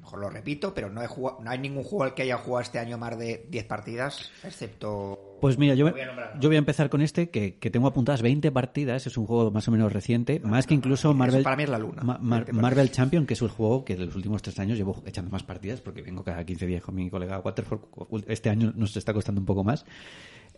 Mejor 0.00 0.18
lo 0.20 0.30
repito, 0.30 0.72
pero 0.74 0.90
no, 0.90 1.02
he 1.02 1.06
jugado, 1.06 1.38
no 1.42 1.50
hay 1.50 1.58
ningún 1.58 1.84
juego 1.84 2.04
al 2.04 2.14
que 2.14 2.22
haya 2.22 2.38
jugado 2.38 2.62
este 2.62 2.78
año 2.78 2.96
más 2.98 3.18
de 3.18 3.46
10 3.50 3.64
partidas, 3.66 4.30
excepto. 4.42 5.36
Pues 5.40 5.56
mira, 5.58 5.74
yo, 5.74 5.90
Voy 5.90 6.00
a 6.00 6.06
nombrar, 6.06 6.34
¿no? 6.34 6.40
yo 6.40 6.48
voy 6.48 6.56
a 6.56 6.58
empezar 6.58 6.90
con 6.90 7.00
este, 7.02 7.30
que, 7.30 7.56
que 7.58 7.70
tengo 7.70 7.86
apuntadas 7.86 8.20
20 8.22 8.50
partidas, 8.50 9.06
es 9.06 9.16
un 9.16 9.26
juego 9.26 9.50
más 9.50 9.68
o 9.68 9.70
menos 9.70 9.92
reciente, 9.92 10.40
más 10.40 10.66
que 10.66 10.74
incluso 10.74 11.12
Marvel, 11.14 11.42
para 11.42 11.56
mí 11.56 11.62
es 11.64 11.68
la 11.68 11.78
luna. 11.78 12.02
Ma- 12.02 12.18
Mar- 12.20 12.44
20 12.46 12.60
Marvel. 12.60 12.90
Champion, 12.90 13.26
que 13.26 13.34
es 13.34 13.42
el 13.42 13.48
juego 13.48 13.84
que 13.84 13.96
de 13.96 14.06
los 14.06 14.16
últimos 14.16 14.42
tres 14.42 14.58
años 14.58 14.76
llevo 14.78 15.02
echando 15.06 15.30
más 15.30 15.42
partidas, 15.42 15.80
porque 15.80 16.02
vengo 16.02 16.24
cada 16.24 16.44
15 16.44 16.66
días 16.66 16.82
con 16.82 16.94
mi 16.94 17.08
colega 17.10 17.38
Waterford, 17.40 17.80
este 18.26 18.50
año 18.50 18.72
nos 18.74 18.96
está 18.96 19.12
costando 19.14 19.40
un 19.40 19.46
poco 19.46 19.64
más, 19.64 19.84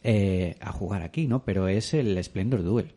eh, 0.02 0.56
a 0.60 0.72
jugar 0.72 1.02
aquí, 1.02 1.26
¿no? 1.26 1.44
Pero 1.44 1.68
es 1.68 1.94
el 1.94 2.22
Splendor 2.22 2.62
Duel 2.62 2.94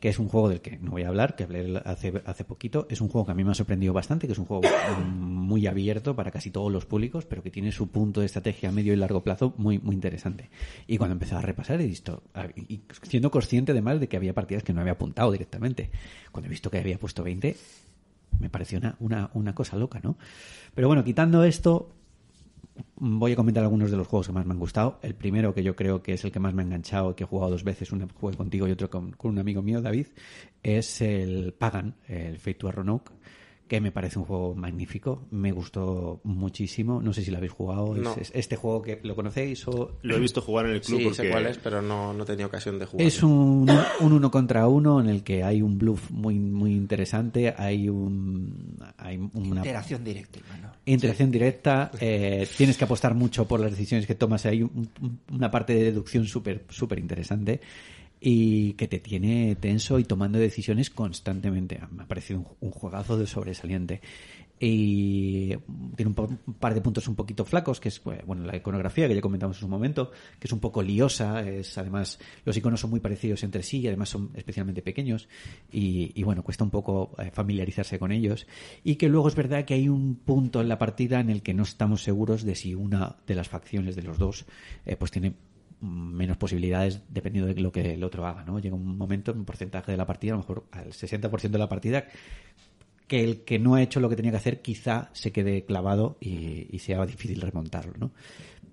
que 0.00 0.08
es 0.10 0.18
un 0.18 0.28
juego 0.28 0.48
del 0.48 0.60
que 0.60 0.78
no 0.78 0.90
voy 0.90 1.02
a 1.04 1.08
hablar, 1.08 1.36
que 1.36 1.44
hablé 1.44 1.80
hace, 1.84 2.22
hace 2.26 2.44
poquito. 2.44 2.86
Es 2.90 3.00
un 3.00 3.08
juego 3.08 3.26
que 3.26 3.32
a 3.32 3.34
mí 3.34 3.44
me 3.44 3.52
ha 3.52 3.54
sorprendido 3.54 3.92
bastante, 3.92 4.26
que 4.26 4.34
es 4.34 4.38
un 4.38 4.44
juego 4.44 4.62
muy 5.08 5.66
abierto 5.66 6.14
para 6.14 6.30
casi 6.30 6.50
todos 6.50 6.70
los 6.70 6.84
públicos, 6.84 7.24
pero 7.24 7.42
que 7.42 7.50
tiene 7.50 7.72
su 7.72 7.88
punto 7.88 8.20
de 8.20 8.26
estrategia 8.26 8.68
a 8.68 8.72
medio 8.72 8.92
y 8.92 8.96
largo 8.96 9.22
plazo 9.22 9.54
muy, 9.56 9.78
muy 9.78 9.94
interesante. 9.94 10.50
Y 10.86 10.98
cuando 10.98 11.14
empecé 11.14 11.34
a 11.34 11.40
repasar 11.40 11.80
he 11.80 11.86
visto, 11.86 12.22
siendo 13.02 13.30
consciente 13.30 13.72
además 13.72 14.00
de 14.00 14.08
que 14.08 14.16
había 14.16 14.34
partidas 14.34 14.62
que 14.62 14.72
no 14.72 14.80
había 14.80 14.92
apuntado 14.92 15.32
directamente, 15.32 15.90
cuando 16.30 16.46
he 16.48 16.50
visto 16.50 16.70
que 16.70 16.78
había 16.78 16.98
puesto 16.98 17.22
20, 17.22 17.56
me 18.38 18.50
pareció 18.50 18.78
una, 18.78 18.96
una, 19.00 19.30
una 19.32 19.54
cosa 19.54 19.76
loca, 19.76 20.00
¿no? 20.02 20.16
Pero 20.74 20.88
bueno, 20.88 21.04
quitando 21.04 21.42
esto, 21.44 21.95
voy 22.96 23.32
a 23.32 23.36
comentar 23.36 23.62
algunos 23.62 23.90
de 23.90 23.96
los 23.96 24.06
juegos 24.06 24.26
que 24.26 24.32
más 24.32 24.46
me 24.46 24.52
han 24.52 24.58
gustado. 24.58 24.98
El 25.02 25.14
primero, 25.14 25.54
que 25.54 25.62
yo 25.62 25.76
creo 25.76 26.02
que 26.02 26.14
es 26.14 26.24
el 26.24 26.32
que 26.32 26.40
más 26.40 26.54
me 26.54 26.62
ha 26.62 26.66
enganchado, 26.66 27.14
que 27.14 27.24
he 27.24 27.26
jugado 27.26 27.52
dos 27.52 27.64
veces, 27.64 27.92
uno 27.92 28.08
jugué 28.14 28.36
contigo 28.36 28.68
y 28.68 28.72
otro 28.72 28.90
con, 28.90 29.14
un 29.18 29.38
amigo 29.38 29.62
mío, 29.62 29.80
David, 29.80 30.08
es 30.62 31.00
el 31.00 31.54
Pagan, 31.54 31.96
el 32.08 32.38
Fate 32.38 32.54
to 32.54 32.68
a 32.68 32.72
Roanoke, 32.72 33.12
que 33.68 33.80
me 33.80 33.90
parece 33.90 34.18
un 34.18 34.24
juego 34.26 34.54
magnífico. 34.54 35.26
Me 35.32 35.50
gustó 35.50 36.20
muchísimo. 36.22 37.02
No 37.02 37.12
sé 37.12 37.22
si 37.24 37.30
lo 37.32 37.38
habéis 37.38 37.52
jugado. 37.52 37.96
Es- 37.96 38.02
No. 38.02 38.14
Es, 38.20 38.30
este 38.34 38.54
juego 38.54 38.80
que 38.82 39.00
lo 39.02 39.16
conocéis 39.16 39.66
o 39.66 39.98
Lo 40.02 40.16
he 40.16 40.20
visto 40.20 40.40
jugar 40.40 40.66
en 40.66 40.72
el 40.74 40.80
club 40.82 40.98
Sí, 40.98 41.04
porque 41.04 41.22
sé 41.24 41.30
cuál 41.30 41.46
es, 41.46 41.58
pero 41.58 41.82
no, 41.82 42.12
no 42.12 42.22
he 42.22 42.26
tenido 42.26 42.46
ocasión 42.46 42.78
de 42.78 42.86
jugar. 42.86 43.06
Es 43.06 43.22
un, 43.24 43.68
un 44.00 44.12
uno 44.12 44.30
contra 44.30 44.68
uno 44.68 45.00
en 45.00 45.08
el 45.08 45.24
que 45.24 45.42
hay 45.42 45.62
un 45.62 45.78
bluff 45.78 46.10
muy 46.12 46.38
muy 46.38 46.74
interesante, 46.74 47.54
hay 47.56 47.88
un 47.88 48.76
hay 48.98 49.16
una 49.34 49.56
Interacción 49.60 50.04
directa, 50.04 50.38
hermano. 50.38 50.72
interacción 50.84 51.30
directa, 51.32 51.90
eh, 52.00 52.46
tienes 52.56 52.78
que 52.78 52.84
apostar 52.84 53.14
mucho 53.14 53.48
por 53.48 53.58
las 53.60 53.72
decisiones 53.72 54.06
que 54.06 54.14
tomas, 54.14 54.46
hay 54.46 54.62
un- 54.62 54.88
un- 55.00 55.18
una 55.32 55.50
parte 55.50 55.74
de 55.74 55.82
deducción 55.84 56.24
súper 56.26 56.64
súper 56.68 56.98
interesante 57.00 57.60
y 58.28 58.72
que 58.72 58.88
te 58.88 58.98
tiene 58.98 59.54
tenso 59.54 60.00
y 60.00 60.04
tomando 60.04 60.40
decisiones 60.40 60.90
constantemente. 60.90 61.78
Me 61.92 62.02
ha 62.02 62.08
parecido 62.08 62.56
un, 62.58 62.72
juegazo 62.72 63.16
de 63.16 63.24
sobresaliente. 63.24 64.00
Y 64.58 65.54
tiene 65.94 66.12
un, 66.16 66.54
par 66.58 66.74
de 66.74 66.80
puntos 66.80 67.06
un 67.06 67.14
poquito 67.14 67.44
flacos, 67.44 67.78
que 67.78 67.88
es 67.88 68.00
pues, 68.00 68.26
bueno 68.26 68.44
la 68.44 68.56
iconografía 68.56 69.06
que 69.06 69.14
ya 69.14 69.20
comentamos 69.20 69.58
en 69.58 69.60
su 69.60 69.68
momento, 69.68 70.10
que 70.40 70.48
es 70.48 70.52
un 70.52 70.58
poco 70.58 70.82
liosa, 70.82 71.40
es 71.48 71.78
además 71.78 72.18
los 72.44 72.56
iconos 72.56 72.80
son 72.80 72.90
muy 72.90 72.98
parecidos 72.98 73.44
entre 73.44 73.62
sí 73.62 73.78
y 73.78 73.86
además 73.86 74.08
son 74.08 74.30
especialmente 74.34 74.82
pequeños 74.82 75.28
y, 75.70 76.10
y, 76.18 76.24
bueno, 76.24 76.42
cuesta 76.42 76.64
un 76.64 76.70
poco 76.70 77.14
eh, 77.18 77.30
familiarizarse 77.32 78.00
con 78.00 78.10
ellos. 78.10 78.48
Y 78.82 78.96
que 78.96 79.08
luego 79.08 79.28
es 79.28 79.36
verdad 79.36 79.64
que 79.64 79.74
hay 79.74 79.88
un 79.88 80.16
punto 80.16 80.60
en 80.60 80.68
la 80.68 80.78
partida 80.78 81.20
en 81.20 81.30
el 81.30 81.42
que 81.42 81.54
no 81.54 81.62
estamos 81.62 82.02
seguros 82.02 82.42
de 82.42 82.56
si 82.56 82.74
una 82.74 83.18
de 83.24 83.36
las 83.36 83.48
facciones 83.48 83.94
de 83.94 84.02
los 84.02 84.18
dos 84.18 84.46
eh, 84.84 84.96
pues 84.96 85.12
tiene 85.12 85.34
menos 85.80 86.36
posibilidades 86.36 87.02
dependiendo 87.08 87.52
de 87.52 87.60
lo 87.60 87.72
que 87.72 87.94
el 87.94 88.04
otro 88.04 88.26
haga, 88.26 88.44
¿no? 88.44 88.58
Llega 88.58 88.74
un 88.74 88.96
momento, 88.96 89.32
un 89.32 89.44
porcentaje 89.44 89.92
de 89.92 89.98
la 89.98 90.06
partida, 90.06 90.32
a 90.32 90.36
lo 90.36 90.42
mejor 90.42 90.66
al 90.72 90.92
60% 90.92 91.50
de 91.50 91.58
la 91.58 91.68
partida, 91.68 92.06
que 93.06 93.22
el 93.22 93.42
que 93.42 93.58
no 93.58 93.74
ha 93.74 93.82
hecho 93.82 94.00
lo 94.00 94.08
que 94.08 94.16
tenía 94.16 94.32
que 94.32 94.38
hacer 94.38 94.62
quizá 94.62 95.10
se 95.12 95.32
quede 95.32 95.64
clavado 95.64 96.16
y, 96.20 96.66
y 96.74 96.78
sea 96.80 97.04
difícil 97.06 97.40
remontarlo, 97.40 97.94
¿no? 97.98 98.10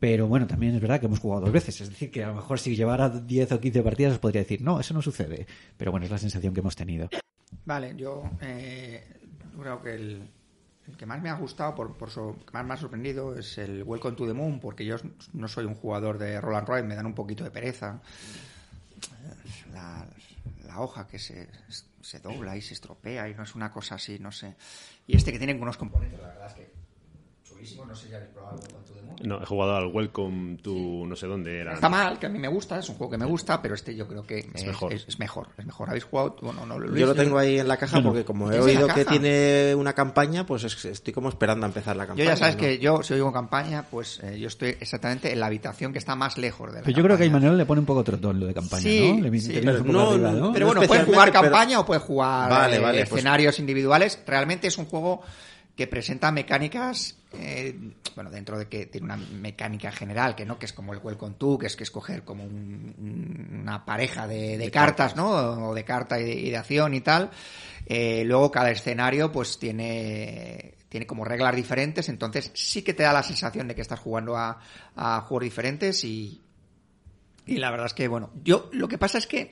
Pero 0.04 0.28
bueno, 0.28 0.48
también 0.48 0.76
es 0.76 0.82
verdad 0.82 1.00
que 1.00 1.06
hemos 1.06 1.20
jugado 1.20 1.44
dos 1.44 1.52
veces, 1.54 1.80
es 1.80 1.90
decir, 1.90 2.12
que 2.12 2.26
a 2.26 2.28
lo 2.28 2.36
mejor 2.36 2.60
si 2.60 2.76
llevara 2.76 3.08
10 3.08 3.54
o 3.54 3.60
15 3.62 3.84
partidas 3.84 4.12
os 4.12 4.20
podría 4.20 4.42
decir, 4.42 4.62
no, 4.62 4.78
eso 4.78 4.94
no 4.94 5.02
sucede. 5.02 5.48
Pero 5.78 5.92
bueno, 5.92 6.06
es 6.06 6.12
la 6.12 6.18
sensación 6.18 6.54
que 6.54 6.60
hemos 6.60 6.76
tenido. 6.76 7.10
Vale, 7.64 7.96
yo 7.96 8.24
eh, 8.42 9.02
creo 9.58 9.82
que 9.82 9.94
el, 9.94 10.30
el 10.88 10.98
que 10.98 11.06
más 11.06 11.22
me 11.22 11.30
ha 11.30 11.36
gustado, 11.36 11.74
por, 11.76 11.96
por 11.98 12.10
so- 12.10 12.36
que 12.46 12.52
más 12.54 12.66
me 12.66 12.74
ha 12.74 12.78
sorprendido, 12.78 13.38
es 13.38 13.58
el 13.58 13.84
Welcome 13.84 14.16
to 14.18 14.28
the 14.28 14.34
Moon, 14.34 14.60
porque 14.60 14.86
yo 14.86 14.98
no 15.34 15.48
soy 15.48 15.66
un 15.66 15.76
jugador 15.76 16.18
de 16.18 16.40
Roll 16.42 16.56
and 16.56 16.68
Ride, 16.68 16.84
me 16.84 16.96
dan 16.96 17.06
un 17.06 17.16
poquito 17.16 17.44
de 17.44 17.52
pereza. 17.52 18.02
La, 19.74 20.06
hoja 20.80 21.08
que 21.08 21.20
se, 21.20 21.48
se 22.02 22.20
dobla 22.20 22.58
y 22.58 22.62
se 22.62 22.74
estropea 22.74 23.30
y 23.30 23.36
no 23.36 23.44
es 23.44 23.54
una 23.54 23.72
cosa 23.72 23.96
así, 23.96 24.18
no 24.18 24.32
sé. 24.32 24.56
Y 25.06 25.16
este 25.16 25.32
que 25.32 25.38
tiene 25.38 25.54
unos 25.54 25.78
componentes, 25.78 26.20
la 26.20 26.28
verdad 26.30 26.48
es 26.48 26.54
que 26.56 26.74
no 27.88 27.96
sé 27.96 28.08
si 28.08 28.14
habéis 28.14 28.30
probado 28.32 28.58
Welcome 28.58 28.84
to 28.86 28.94
the 28.94 29.02
Moon. 29.02 29.16
No, 29.24 29.42
he 29.42 29.46
jugado 29.46 29.76
al 29.76 29.88
Welcome 29.88 30.58
to 30.58 30.72
no 31.06 31.16
sé 31.16 31.28
dónde 31.28 31.60
era. 31.60 31.74
Está 31.76 31.88
mal, 31.88 32.20
que 32.20 32.26
a 32.26 32.30
mí 32.30 32.40
me 32.40 32.48
gusta, 32.48 32.80
es 32.80 32.90
un 32.90 32.96
juego 32.96 33.12
que 33.12 33.18
me 33.18 33.26
gusta, 33.26 33.62
pero 33.62 33.76
este 33.76 33.96
yo 33.96 34.08
creo 34.08 34.24
que 34.26 34.40
es, 34.54 34.66
mejor. 34.66 34.92
Es, 34.94 35.06
es 35.08 35.20
mejor, 35.20 35.48
es 35.58 35.66
mejor. 35.66 35.88
¿Habéis 35.90 36.04
jugado? 36.04 36.36
Bueno, 36.42 36.66
no, 36.66 36.78
Luis, 36.80 37.00
Yo 37.00 37.06
lo 37.08 37.16
tengo 37.16 37.38
ahí 37.38 37.60
en 37.60 37.68
la 37.68 37.78
caja 37.78 38.02
porque 38.02 38.26
como 38.26 38.48
he 38.52 38.56
¿Tienes 38.58 38.68
en 38.70 38.74
la 38.76 38.86
oído 38.86 38.96
que 38.96 39.06
tiene 39.06 39.76
una 39.76 39.94
campaña, 39.94 40.46
pues 40.46 40.64
es- 40.66 40.86
estoy 40.86 41.14
como 41.14 41.30
esperando 41.30 41.66
a 41.66 41.70
empezar 41.70 41.96
la 41.96 42.04
Yo 42.04 42.08
campaña. 42.10 42.30
ya 42.32 42.36
sabes 42.36 42.56
¿no? 42.56 42.62
que 42.62 42.80
yo, 42.80 43.04
si 43.04 43.14
oigo 43.14 43.32
campaña, 43.32 43.86
pues 43.90 44.20
eh, 44.24 44.38
yo 44.40 44.48
estoy 44.48 44.70
exactamente 44.80 45.32
en 45.32 45.40
la 45.40 45.46
habitación 45.46 45.94
que 45.94 46.00
está 46.00 46.16
más 46.16 46.38
lejos 46.38 46.72
de 46.72 46.80
la 46.80 46.84
Pero 46.86 46.98
yo 46.98 47.04
creo 47.04 47.18
que 47.18 47.24
a. 47.24 47.28
Imanol 47.28 47.58
le 47.58 47.66
pone 47.66 47.80
un 47.80 47.86
poco 47.86 48.04
trotón 48.04 48.40
lo 48.40 48.46
de 48.48 48.54
campaña, 48.54 48.82
Sí, 48.84 49.14
¿no? 49.22 49.30
Le 49.30 49.40
sí, 49.40 49.54
le 49.54 49.62
pero 49.62 49.84
no, 49.86 50.10
arriba, 50.12 50.32
no, 50.32 50.40
¿no? 50.40 50.54
Pero 50.54 50.66
No 50.68 50.74
bueno, 50.74 50.88
puedes 50.88 51.06
jugar 51.06 51.32
pero- 51.32 51.42
campaña 51.44 51.80
o 51.80 51.86
puedes 51.86 52.04
jugar 52.04 52.50
Vale, 52.50 52.76
eh, 52.78 52.80
pues- 52.82 53.12
escenarios 53.14 53.60
individuales. 53.60 54.20
Realmente 54.26 54.68
es 54.68 54.78
un 54.78 54.86
juego 54.86 55.22
que 55.76 55.88
presenta 55.88 56.32
mecánicas, 56.32 57.16
eh, 57.34 57.76
bueno, 58.16 58.30
dentro 58.32 58.58
de 58.58 58.68
que 58.68 58.86
tiene 58.86 59.06
una 59.06 59.18
mecánica 59.18 59.92
general, 59.92 60.36
que 60.36 60.46
no, 60.46 60.58
que 60.60 60.66
es 60.66 60.74
como 60.74 60.94
el 60.94 61.00
Welcome 61.04 61.36
to, 61.38 61.58
que 61.58 61.68
es 61.68 61.76
que 61.76 61.84
escoger 61.84 62.24
como 62.24 62.44
un- 62.44 62.96
un- 62.98 63.60
una 63.62 63.86
pareja 63.86 64.28
de, 64.28 64.58
de 64.58 64.72
cartas, 64.72 65.16
¿no? 65.16 65.30
O 65.70 65.74
de 65.74 65.84
carta 65.84 66.20
y 66.20 66.24
de, 66.24 66.34
y 66.34 66.50
de 66.50 66.58
acción 66.58 66.94
y 66.94 67.02
tal. 67.02 67.32
Eh, 67.86 68.24
luego 68.26 68.52
cada 68.52 68.72
escenario, 68.72 69.32
pues 69.32 69.58
tiene 69.60 70.76
tiene 70.90 71.08
como 71.08 71.26
reglas 71.26 71.56
diferentes, 71.56 72.08
entonces 72.08 72.52
sí 72.54 72.84
que 72.84 72.94
te 72.94 73.02
da 73.02 73.12
la 73.12 73.24
sensación 73.24 73.68
de 73.68 73.74
que 73.74 73.82
estás 73.82 74.00
jugando 74.00 74.38
a, 74.38 74.60
a 74.96 75.22
juegos 75.22 75.44
diferentes 75.46 76.04
y, 76.04 76.40
y 77.48 77.58
la 77.58 77.72
verdad 77.72 77.88
es 77.88 77.96
que, 77.96 78.08
bueno, 78.08 78.30
yo 78.44 78.70
lo 78.74 78.88
que 78.88 79.00
pasa 79.00 79.18
es 79.18 79.26
que 79.26 79.50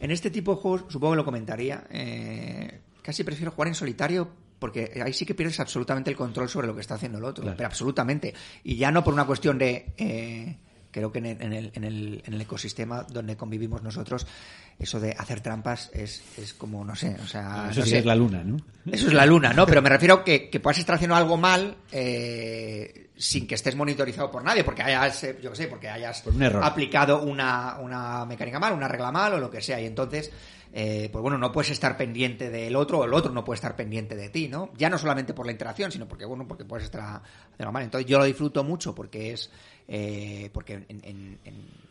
en 0.00 0.10
este 0.10 0.30
tipo 0.30 0.54
de 0.54 0.60
juegos, 0.60 0.84
supongo 0.92 1.14
que 1.14 1.16
lo 1.16 1.24
comentaría, 1.24 1.84
eh, 1.88 2.80
casi 3.00 3.24
prefiero 3.24 3.52
jugar 3.52 3.68
en 3.68 3.74
solitario 3.74 4.28
porque 4.58 5.00
ahí 5.04 5.12
sí 5.12 5.26
que 5.26 5.34
pierdes 5.34 5.60
absolutamente 5.60 6.10
el 6.10 6.16
control 6.16 6.48
sobre 6.48 6.66
lo 6.66 6.74
que 6.74 6.80
está 6.80 6.94
haciendo 6.94 7.18
el 7.18 7.24
otro, 7.24 7.42
Claro. 7.42 7.56
pero 7.56 7.66
absolutamente. 7.68 8.34
Y 8.64 8.76
ya 8.76 8.90
no 8.90 9.02
por 9.04 9.12
una 9.14 9.26
cuestión 9.26 9.58
de... 9.58 9.92
eh, 9.96 10.56
creo 10.90 11.12
que 11.12 11.18
en 11.18 11.26
el, 11.26 11.42
en, 11.42 11.52
el, 11.52 11.72
en, 11.74 11.84
el, 11.84 12.22
en 12.24 12.32
el 12.34 12.40
ecosistema 12.40 13.02
donde 13.02 13.36
convivimos 13.36 13.82
nosotros, 13.82 14.26
eso 14.78 15.00
de 15.00 15.12
hacer 15.12 15.40
trampas 15.40 15.90
es, 15.94 16.22
es 16.38 16.52
como, 16.54 16.84
no 16.84 16.94
sé, 16.94 17.16
o 17.22 17.26
sea... 17.26 17.68
Eso 17.70 17.80
no 17.80 17.84
sí 17.86 17.90
sé. 17.92 17.98
es 17.98 18.04
la 18.04 18.14
luna, 18.14 18.44
¿no? 18.44 18.58
Eso 18.90 19.06
es 19.08 19.14
la 19.14 19.24
luna, 19.24 19.52
¿no? 19.54 19.66
Pero 19.66 19.80
me 19.82 19.88
refiero 19.88 20.22
que, 20.22 20.50
que 20.50 20.60
puedas 20.60 20.78
estar 20.78 20.96
haciendo 20.96 21.16
algo 21.16 21.36
mal 21.38 21.76
eh, 21.92 23.08
sin 23.16 23.46
que 23.46 23.54
estés 23.54 23.74
monitorizado 23.74 24.30
por 24.30 24.44
nadie, 24.44 24.64
porque 24.64 24.82
hayas, 24.82 25.24
eh, 25.24 25.38
yo 25.42 25.50
qué 25.50 25.56
sé, 25.56 25.66
porque 25.68 25.88
hayas 25.88 26.20
Por 26.22 26.34
un 26.34 26.42
error. 26.42 26.62
aplicado 26.62 27.22
una, 27.22 27.78
una 27.80 28.24
mecánica 28.26 28.58
mal, 28.60 28.72
una 28.74 28.88
regla 28.88 29.10
mal 29.10 29.32
o 29.34 29.38
lo 29.38 29.50
que 29.50 29.62
sea. 29.62 29.80
Y 29.80 29.86
entonces, 29.86 30.30
eh, 30.74 31.08
pues 31.10 31.22
bueno, 31.22 31.38
no 31.38 31.50
puedes 31.52 31.70
estar 31.70 31.96
pendiente 31.96 32.50
del 32.50 32.76
otro 32.76 32.98
o 32.98 33.04
el 33.06 33.14
otro 33.14 33.32
no 33.32 33.44
puede 33.44 33.56
estar 33.56 33.74
pendiente 33.76 34.14
de 34.14 34.28
ti, 34.28 34.48
¿no? 34.48 34.70
Ya 34.76 34.90
no 34.90 34.98
solamente 34.98 35.32
por 35.32 35.46
la 35.46 35.52
interacción, 35.52 35.90
sino 35.90 36.06
porque, 36.06 36.26
bueno, 36.26 36.46
porque 36.46 36.66
puedes 36.66 36.84
estar 36.84 37.22
haciendo 37.54 37.72
mal. 37.72 37.82
Entonces 37.82 38.08
yo 38.08 38.18
lo 38.18 38.24
disfruto 38.24 38.62
mucho 38.62 38.94
porque 38.94 39.32
es, 39.32 39.50
eh, 39.88 40.50
porque 40.52 40.74
en, 40.74 40.86
en- 41.02 41.38
en- 41.44 41.85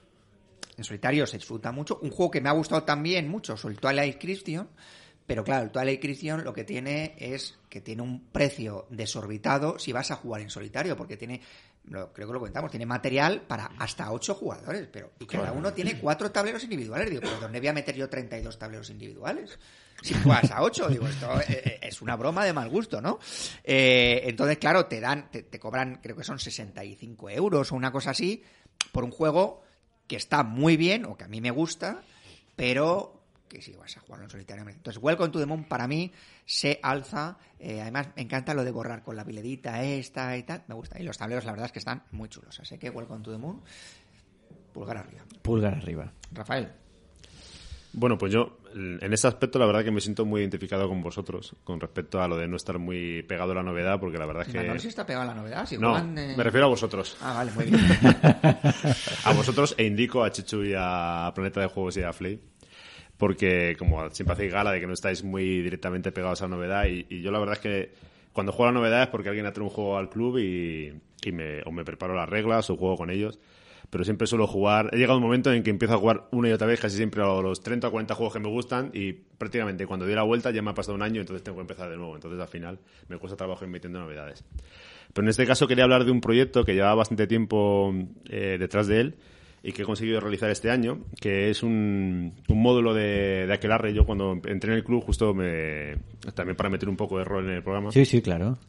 en 0.78 0.84
solitario 0.84 1.26
se 1.28 1.38
disfruta 1.38 1.72
mucho. 1.72 2.00
Un 2.02 2.12
juego 2.12 2.32
que 2.32 2.42
me 2.42 2.50
ha 2.50 2.54
gustado 2.54 2.84
también 2.84 3.30
mucho 3.30 3.54
es 3.54 3.64
el 3.66 3.78
Twilight 3.80 4.20
Christian, 4.20 4.68
pero 5.26 5.44
claro, 5.44 5.64
el 5.64 5.72
Twilight 5.72 6.02
Christian 6.02 6.44
lo 6.44 6.54
que 6.54 6.64
tiene 6.64 7.16
es 7.18 7.58
que 7.70 7.82
tiene 7.82 8.02
un 8.04 8.28
precio 8.32 8.86
desorbitado 8.90 9.80
si 9.80 9.92
vas 9.92 10.12
a 10.12 10.16
jugar 10.16 10.42
en 10.42 10.50
solitario, 10.50 10.96
porque 10.96 11.18
tiene, 11.18 11.42
creo 11.84 12.12
que 12.14 12.26
lo 12.26 12.40
comentamos, 12.40 12.70
tiene 12.70 12.86
material 12.86 13.42
para 13.42 13.72
hasta 13.80 14.12
8 14.12 14.36
jugadores, 14.36 14.88
pero 14.92 15.12
y 15.20 15.26
cada 15.26 15.52
uno 15.52 15.74
tiene 15.74 16.00
cuatro 16.00 16.32
tableros 16.32 16.64
individuales. 16.64 17.10
Digo, 17.10 17.22
¿pero 17.22 17.40
dónde 17.40 17.60
voy 17.60 17.70
a 17.70 17.74
meter 17.74 17.96
yo 17.96 18.08
32 18.08 18.60
tableros 18.60 18.90
individuales? 18.92 19.58
Si 20.04 20.14
juegas 20.14 20.52
a 20.52 20.62
8, 20.62 20.90
digo, 20.90 21.08
esto 21.08 21.40
eh, 21.42 21.46
eh, 21.50 21.80
es 21.82 22.02
una 22.02 22.16
broma 22.16 22.46
de 22.46 22.54
mal 22.54 22.70
gusto, 22.70 23.02
¿no? 23.02 23.18
Eh, 23.64 24.22
entonces, 24.26 24.58
claro, 24.60 24.86
te 24.86 25.00
dan, 25.00 25.32
te, 25.32 25.44
te 25.44 25.58
cobran, 25.58 26.00
creo 26.04 26.16
que 26.16 26.24
son 26.24 26.38
65 26.38 27.30
euros 27.32 27.72
o 27.72 27.76
una 27.76 27.92
cosa 27.92 28.12
así, 28.12 28.44
por 28.92 29.04
un 29.04 29.12
juego 29.12 29.65
que 30.08 30.16
está 30.16 30.44
muy 30.44 30.78
bien, 30.78 31.06
o 31.06 31.16
que 31.18 31.24
a 31.24 31.28
mí 31.28 31.42
me 31.42 31.52
gusta, 31.52 32.02
pero 32.56 33.22
que 33.48 33.62
si 33.62 33.74
vas 33.74 33.96
a 33.96 34.00
jugarlo 34.02 34.26
en 34.26 34.30
solitario. 34.32 34.68
Entonces, 34.68 35.02
Welcome 35.02 35.30
to 35.30 35.40
the 35.40 35.46
Moon 35.46 35.64
para 35.66 35.88
mí 35.88 36.12
se 36.46 36.80
alza. 36.82 37.38
eh, 37.60 37.82
además, 37.82 38.10
me 38.16 38.24
encanta 38.24 38.54
lo 38.54 38.64
de 38.64 38.72
borrar 38.72 39.04
con 39.04 39.16
la 39.16 39.24
piledita 39.24 39.84
esta 39.84 40.36
y 40.38 40.44
tal. 40.44 40.64
Me 40.68 40.76
gusta. 40.76 41.00
Y 41.00 41.04
los 41.04 41.18
tableros, 41.18 41.46
la 41.46 41.52
verdad 41.52 41.68
es 41.68 41.72
que 41.72 41.80
están 41.80 42.04
muy 42.12 42.28
chulos. 42.30 42.60
Así 42.60 42.78
que 42.78 42.90
Welcome 42.90 43.24
to 43.24 43.32
the 43.32 43.38
Moon, 43.38 43.62
pulgar 44.74 44.98
arriba. 44.98 45.24
Pulgar 45.42 45.76
arriba. 45.76 46.12
Rafael. 46.32 46.72
Bueno, 47.98 48.18
pues 48.18 48.34
yo 48.34 48.58
en 48.74 49.14
ese 49.14 49.26
aspecto 49.28 49.58
la 49.58 49.66
verdad 49.66 49.84
que 49.86 49.92
me 49.92 50.02
siento 50.02 50.26
muy 50.26 50.42
identificado 50.42 50.90
con 50.90 51.02
vosotros 51.02 51.56
con 51.64 51.80
respecto 51.80 52.22
a 52.22 52.28
lo 52.28 52.36
de 52.36 52.46
no 52.46 52.58
estar 52.58 52.78
muy 52.78 53.24
pegado 53.24 53.54
a 53.54 53.56
la 53.56 53.64
novedad, 53.64 54.02
porque 54.02 54.18
la 54.18 54.26
verdad 54.26 54.44
es 54.46 54.52
que... 54.52 54.58
Manuel 54.58 54.82
sí 54.82 54.90
está 54.90 55.06
pegado 55.06 55.24
a 55.24 55.28
la 55.28 55.34
novedad. 55.34 55.66
Si 55.66 55.78
No, 55.78 55.92
juegan, 55.92 56.18
eh, 56.18 56.34
me 56.36 56.44
refiero 56.44 56.66
a 56.66 56.70
vosotros. 56.70 57.16
Ah, 57.22 57.34
vale, 57.36 57.52
muy 57.54 57.66
bien. 57.66 57.80
A 59.24 59.34
vosotros 59.34 59.76
e 59.78 59.86
indico 59.86 60.24
a 60.26 60.32
Chichu 60.32 60.64
y 60.66 60.74
a 60.78 61.32
Planeta 61.34 61.62
de 61.62 61.68
Juegos 61.68 61.96
y 61.96 62.04
a 62.04 62.12
Flay. 62.12 62.38
Porque 63.18 63.78
como 63.80 64.10
siempre 64.10 64.34
hacéis 64.34 64.52
gala 64.52 64.74
de 64.74 64.82
que 64.82 64.88
no 64.88 64.94
estáis 64.94 65.24
muy 65.24 65.62
directamente 65.62 66.12
pegados 66.12 66.42
a 66.42 66.46
la 66.50 66.56
novedad 66.58 66.86
y, 66.88 67.06
y 67.10 67.22
yo 67.22 67.32
la 67.32 67.40
verdad 67.40 67.54
es 67.56 67.62
que 67.62 67.94
cuando 68.34 68.52
juego 68.52 68.70
a 68.70 68.74
la 68.74 68.80
novedad 68.80 69.04
es 69.04 69.08
porque 69.08 69.30
alguien 69.30 69.46
ha 69.46 69.54
traído 69.54 69.70
un 69.70 69.74
juego 69.74 69.98
al 69.98 70.10
club 70.10 70.38
y, 70.38 70.94
y 71.24 71.32
me, 71.32 71.62
o 71.64 71.72
me 71.72 71.86
preparo 71.86 72.14
las 72.14 72.28
reglas 72.28 72.70
o 72.70 72.76
juego 72.76 72.98
con 72.98 73.10
ellos. 73.10 73.40
Pero 73.90 74.04
siempre 74.04 74.28
suelo 74.28 74.48
jugar. 74.48 74.90
He 74.94 74.98
llegado 74.98 75.18
un 75.18 75.24
momento 75.24 75.52
en 75.52 75.64
que 75.64 75.70
empiezo 75.70 75.96
a 75.96 75.98
jugar 75.98 76.28
una 76.32 76.50
y 76.50 76.52
otra 76.52 76.68
vez, 76.68 76.80
casi 76.80 76.98
siempre 76.98 77.22
a 77.22 77.42
los 77.42 77.62
30 77.62 77.88
o 77.88 77.92
40 77.92 78.16
juegos 78.16 78.34
que 78.34 78.40
me 78.40 78.50
gustan 78.50 78.92
y 78.94 79.14
prácticamente 79.14 79.86
cuando 79.86 80.06
doy 80.06 80.16
la 80.16 80.24
vuelta 80.24 80.52
ya 80.52 80.62
me 80.62 80.72
ha 80.72 80.74
pasado 80.74 80.96
un 80.96 81.02
año, 81.02 81.22
entonces 81.22 81.44
tengo 81.44 81.58
que 81.58 81.62
empezar 81.62 81.90
de 81.90 81.98
nuevo. 81.98 82.16
Entonces 82.16 82.40
al 82.40 82.48
final 82.48 82.80
me 83.08 83.18
cuesta 83.18 83.38
trabajo 83.38 83.64
ir 83.66 83.72
metiendo 83.72 84.00
novedades. 84.00 84.44
Pero 85.14 85.26
en 85.26 85.30
este 85.30 85.46
caso 85.46 85.68
quería 85.68 85.86
hablar 85.86 86.04
de 86.04 86.12
un 86.12 86.22
proyecto 86.22 86.66
que 86.66 86.74
llevaba 86.74 86.96
bastante 86.96 87.28
tiempo 87.28 87.94
eh, 88.30 88.58
detrás 88.60 88.88
de 88.88 89.00
él 89.00 89.16
y 89.64 89.72
que 89.72 89.82
he 89.82 89.86
conseguido 89.86 90.20
realizar 90.20 90.52
este 90.52 90.70
año, 90.70 91.00
que 91.20 91.50
es 91.50 91.64
un, 91.64 92.34
un 92.48 92.62
módulo 92.62 92.94
de, 92.94 93.48
de 93.48 93.54
Aquelarre. 93.54 93.96
Yo 93.96 94.06
cuando 94.06 94.40
entré 94.46 94.72
en 94.72 94.78
el 94.78 94.84
club, 94.84 95.04
justo 95.04 95.34
me, 95.34 95.96
también 96.36 96.56
para 96.56 96.70
meter 96.70 96.88
un 96.88 96.96
poco 96.96 97.18
de 97.18 97.24
rol 97.24 97.46
en 97.46 97.56
el 97.56 97.64
programa, 97.64 97.92
Sí, 97.92 98.06
sí, 98.06 98.22
claro. 98.22 98.60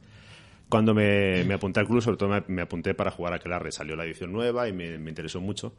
Cuando 0.69 0.95
me, 0.95 1.45
me 1.45 1.55
apunté 1.55 1.81
al 1.81 1.87
club, 1.87 2.03
sobre 2.03 2.17
todo 2.17 2.29
me, 2.29 2.43
me 2.49 2.63
apunté 2.63 2.95
para 2.95 3.11
jugar 3.11 3.33
a 3.33 3.37
Aquelarre. 3.37 3.71
Salió 3.73 3.97
la 3.97 4.05
edición 4.05 4.33
nueva 4.33 4.69
y 4.69 4.73
me, 4.73 4.99
me 4.99 5.11
interesó 5.11 5.41
mucho. 5.41 5.75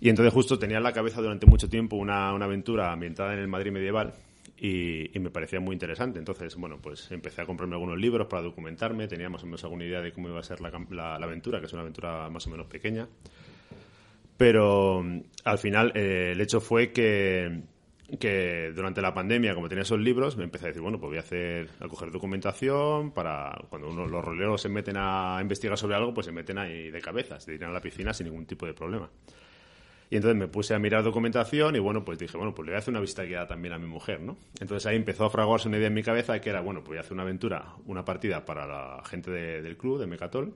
Y 0.00 0.08
entonces 0.08 0.32
justo 0.32 0.58
tenía 0.58 0.78
en 0.78 0.82
la 0.82 0.92
cabeza 0.92 1.20
durante 1.20 1.46
mucho 1.46 1.68
tiempo 1.68 1.96
una, 1.96 2.32
una 2.32 2.46
aventura 2.46 2.92
ambientada 2.92 3.34
en 3.34 3.38
el 3.40 3.46
Madrid 3.48 3.70
medieval 3.70 4.14
y, 4.58 5.16
y 5.16 5.20
me 5.20 5.30
parecía 5.30 5.60
muy 5.60 5.74
interesante. 5.74 6.18
Entonces, 6.18 6.56
bueno, 6.56 6.78
pues 6.82 7.10
empecé 7.12 7.42
a 7.42 7.46
comprarme 7.46 7.74
algunos 7.76 7.98
libros 7.98 8.26
para 8.26 8.42
documentarme, 8.42 9.06
tenía 9.06 9.28
más 9.28 9.42
o 9.42 9.46
menos 9.46 9.62
alguna 9.64 9.84
idea 9.84 10.00
de 10.00 10.12
cómo 10.12 10.28
iba 10.28 10.40
a 10.40 10.42
ser 10.42 10.60
la, 10.60 10.70
la- 10.90 11.18
la 11.18 11.26
aventura, 11.26 11.60
que 11.60 11.66
es 11.66 11.72
una 11.72 11.82
aventura 11.82 12.28
más 12.30 12.46
o 12.46 12.50
menos 12.50 12.66
pequeña. 12.66 13.06
Pero 14.36 15.02
mm, 15.02 15.20
al 15.44 15.58
final 15.58 15.92
eh, 15.94 16.30
el 16.32 16.40
hecho 16.40 16.60
fue 16.60 16.90
que, 16.92 17.60
que 18.18 18.72
durante 18.74 19.00
la 19.00 19.14
pandemia, 19.14 19.54
como 19.54 19.68
tenía 19.68 19.82
esos 19.82 19.98
libros, 19.98 20.36
me 20.36 20.44
empecé 20.44 20.66
a 20.66 20.68
decir, 20.68 20.82
bueno, 20.82 20.98
pues 21.00 21.08
voy 21.10 21.16
a 21.16 21.20
hacer, 21.20 21.68
a 21.80 21.88
coger 21.88 22.10
documentación 22.10 23.10
para 23.12 23.58
cuando 23.70 23.88
uno, 23.88 24.06
los 24.06 24.24
roleros 24.24 24.60
se 24.60 24.68
meten 24.68 24.96
a 24.98 25.38
investigar 25.40 25.78
sobre 25.78 25.96
algo, 25.96 26.12
pues 26.12 26.26
se 26.26 26.32
meten 26.32 26.58
ahí 26.58 26.90
de 26.90 27.00
cabeza, 27.00 27.40
se 27.40 27.52
tiran 27.52 27.70
a 27.70 27.72
la 27.72 27.80
piscina 27.80 28.12
sin 28.12 28.26
ningún 28.26 28.44
tipo 28.46 28.66
de 28.66 28.74
problema. 28.74 29.08
Y 30.10 30.16
entonces 30.16 30.36
me 30.38 30.46
puse 30.46 30.74
a 30.74 30.78
mirar 30.78 31.02
documentación 31.02 31.74
y 31.74 31.78
bueno, 31.78 32.04
pues 32.04 32.18
dije, 32.18 32.36
bueno, 32.36 32.54
pues 32.54 32.66
le 32.66 32.72
voy 32.72 32.76
a 32.76 32.78
hacer 32.80 32.92
una 32.92 33.00
visita 33.00 33.22
guiada 33.24 33.46
también 33.46 33.72
a 33.72 33.78
mi 33.78 33.86
mujer, 33.86 34.20
¿no? 34.20 34.36
Entonces 34.60 34.84
ahí 34.84 34.96
empezó 34.96 35.24
a 35.24 35.30
fraguarse 35.30 35.68
una 35.68 35.78
idea 35.78 35.86
en 35.86 35.94
mi 35.94 36.02
cabeza 36.02 36.38
que 36.38 36.50
era, 36.50 36.60
bueno, 36.60 36.80
pues 36.80 36.88
voy 36.88 36.96
a 36.98 37.00
hacer 37.00 37.14
una 37.14 37.22
aventura, 37.22 37.76
una 37.86 38.04
partida 38.04 38.44
para 38.44 38.66
la 38.66 39.02
gente 39.06 39.30
de- 39.30 39.62
del 39.62 39.78
club, 39.78 39.98
de 39.98 40.06
Mecatol, 40.06 40.52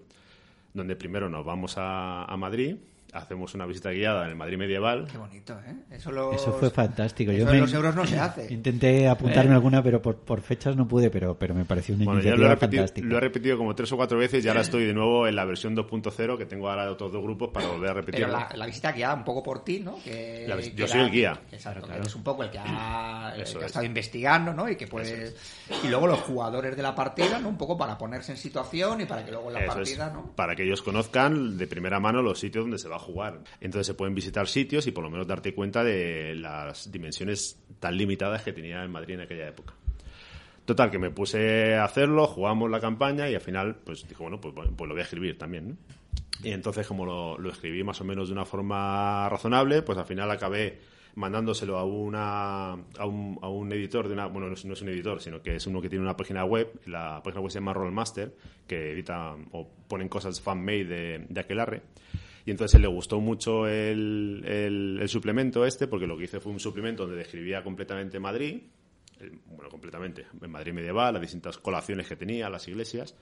donde 0.74 0.94
primero 0.94 1.30
nos 1.30 1.42
vamos 1.46 1.78
a, 1.78 2.24
a 2.26 2.36
Madrid, 2.36 2.76
hacemos 3.16 3.54
una 3.54 3.66
visita 3.66 3.90
guiada 3.90 4.24
en 4.24 4.30
el 4.30 4.36
Madrid 4.36 4.56
medieval. 4.58 5.06
Qué 5.10 5.18
bonito, 5.18 5.58
¿eh? 5.66 5.74
Eso, 5.90 6.10
los- 6.12 6.36
Eso 6.36 6.52
fue 6.52 6.70
fantástico. 6.70 7.30
eso 7.32 7.40
Yo 7.40 7.46
de 7.46 7.52
me- 7.52 7.60
los 7.60 7.72
euros 7.72 7.94
no 7.94 8.06
se 8.06 8.18
hace. 8.18 8.52
Intenté 8.52 9.08
apuntarme 9.08 9.54
alguna, 9.54 9.82
pero 9.82 10.00
por, 10.02 10.16
por 10.16 10.40
fechas 10.40 10.76
no 10.76 10.86
pude, 10.86 11.10
pero, 11.10 11.36
pero 11.38 11.54
me 11.54 11.64
pareció 11.64 11.94
una 11.94 12.04
Bueno, 12.04 12.20
ya 12.20 12.28
iniciativa 12.30 12.46
lo 12.46 12.52
he, 12.52 12.54
repetido, 12.54 12.82
fantástica. 12.82 13.06
lo 13.08 13.16
he 13.16 13.20
repetido 13.20 13.58
como 13.58 13.74
tres 13.74 13.92
o 13.92 13.96
cuatro 13.96 14.18
veces 14.18 14.44
y 14.44 14.48
ahora 14.48 14.60
estoy 14.60 14.84
de 14.84 14.94
nuevo 14.94 15.26
en 15.26 15.36
la 15.36 15.44
versión 15.44 15.74
2.0 15.76 16.36
que 16.38 16.46
tengo 16.46 16.68
ahora 16.68 16.90
otros 16.90 17.12
dos 17.12 17.22
grupos 17.22 17.50
para 17.50 17.66
volver 17.68 17.90
a 17.90 17.94
Pero 17.94 18.06
repetirlo. 18.06 18.32
la, 18.32 18.48
la 18.54 18.66
visita 18.66 18.92
guiada 18.92 19.14
un 19.14 19.24
poco 19.24 19.42
por 19.42 19.64
ti, 19.64 19.80
¿no? 19.80 19.96
Que, 20.02 20.44
La 20.48 20.56
vis- 20.56 20.70
que 20.70 20.76
yo 20.76 20.88
soy 20.88 21.00
el 21.00 21.10
guía. 21.10 21.40
Exacto, 21.50 21.86
que 21.86 21.94
eres 21.94 22.14
un 22.14 22.22
poco 22.22 22.42
el 22.42 22.50
que 22.50 22.58
ha, 22.58 23.32
el 23.34 23.40
Eso 23.42 23.58
que 23.58 23.64
ha 23.64 23.66
es. 23.66 23.70
estado 23.70 23.86
investigando, 23.86 24.52
¿no? 24.52 24.68
Y 24.68 24.76
que 24.76 24.86
puede... 24.86 25.34
Y 25.82 25.88
luego 25.88 26.06
los 26.06 26.20
jugadores 26.20 26.76
de 26.76 26.82
la 26.82 26.94
partida, 26.94 27.38
¿no? 27.40 27.48
Un 27.48 27.56
poco 27.58 27.76
para 27.76 27.96
ponerse 27.98 28.32
en 28.32 28.38
situación 28.38 29.00
y 29.00 29.04
para 29.06 29.24
que 29.24 29.30
luego 29.32 29.48
en 29.48 29.54
la 29.54 29.60
Eso 29.60 29.68
es, 29.70 29.74
partida, 29.76 30.10
¿no? 30.12 30.32
para 30.34 30.54
que 30.54 30.62
ellos 30.64 30.82
conozcan 30.82 31.56
de 31.56 31.66
primera 31.66 31.98
mano 32.00 32.22
los 32.22 32.38
sitios 32.38 32.64
donde 32.64 32.78
se 32.78 32.88
va 32.88 32.96
a 32.96 32.98
jugar. 33.06 33.40
Entonces 33.60 33.86
se 33.86 33.94
pueden 33.94 34.14
visitar 34.14 34.46
sitios 34.48 34.86
y 34.86 34.90
por 34.90 35.04
lo 35.04 35.10
menos 35.10 35.26
darte 35.26 35.54
cuenta 35.54 35.82
de 35.82 36.34
las 36.34 36.90
dimensiones 36.90 37.58
tan 37.80 37.96
limitadas 37.96 38.42
que 38.42 38.52
tenía 38.52 38.82
el 38.82 38.88
Madrid 38.88 39.14
en 39.14 39.20
aquella 39.22 39.48
época. 39.48 39.74
Total, 40.64 40.90
que 40.90 40.98
me 40.98 41.10
puse 41.10 41.76
a 41.76 41.84
hacerlo, 41.84 42.26
jugamos 42.26 42.68
la 42.70 42.80
campaña 42.80 43.30
y 43.30 43.34
al 43.36 43.40
final, 43.40 43.76
pues 43.84 44.06
dijo, 44.08 44.24
bueno, 44.24 44.40
pues, 44.40 44.52
pues 44.54 44.88
lo 44.88 44.94
voy 44.94 45.00
a 45.00 45.04
escribir 45.04 45.38
también. 45.38 45.68
¿no? 45.68 45.76
Y 46.42 46.50
entonces, 46.50 46.86
como 46.86 47.06
lo, 47.06 47.38
lo 47.38 47.50
escribí 47.50 47.84
más 47.84 48.00
o 48.00 48.04
menos 48.04 48.28
de 48.28 48.32
una 48.34 48.44
forma 48.44 49.28
razonable, 49.28 49.82
pues 49.82 49.96
al 49.96 50.06
final 50.06 50.30
acabé 50.30 50.80
mandándoselo 51.16 51.78
a 51.78 51.84
una 51.84 52.72
a 52.72 53.06
un, 53.06 53.38
a 53.40 53.48
un 53.48 53.72
editor 53.72 54.06
de 54.06 54.12
una 54.12 54.26
bueno 54.26 54.48
no 54.48 54.54
es, 54.54 54.64
no 54.66 54.74
es 54.74 54.82
un 54.82 54.90
editor 54.90 55.20
sino 55.22 55.40
que 55.42 55.56
es 55.56 55.66
uno 55.66 55.80
que 55.80 55.88
tiene 55.88 56.04
una 56.04 56.14
página 56.14 56.44
web 56.44 56.78
la 56.84 57.22
página 57.24 57.40
web 57.40 57.50
se 57.50 57.58
llama 57.58 57.72
Rollmaster 57.72 58.34
que 58.66 58.92
edita 58.92 59.34
o 59.52 59.66
ponen 59.88 60.10
cosas 60.10 60.42
fan 60.42 60.62
made 60.62 60.84
de, 60.84 61.26
de 61.26 61.40
Aquelarre 61.40 61.82
y 62.46 62.50
entonces 62.50 62.80
le 62.80 62.86
gustó 62.86 63.20
mucho 63.20 63.66
el, 63.68 64.42
el, 64.46 64.98
el 65.02 65.08
suplemento 65.08 65.66
este 65.66 65.86
porque 65.86 66.06
lo 66.06 66.16
que 66.16 66.24
hice 66.24 66.40
fue 66.40 66.52
un 66.52 66.60
suplemento 66.60 67.02
donde 67.02 67.18
describía 67.18 67.62
completamente 67.62 68.18
Madrid 68.18 68.62
bueno 69.46 69.68
completamente 69.68 70.26
en 70.40 70.50
Madrid 70.50 70.72
medieval 70.72 71.12
las 71.12 71.20
distintas 71.20 71.58
colaciones 71.58 72.06
que 72.06 72.16
tenía 72.16 72.48
las 72.48 72.66
iglesias 72.68 73.14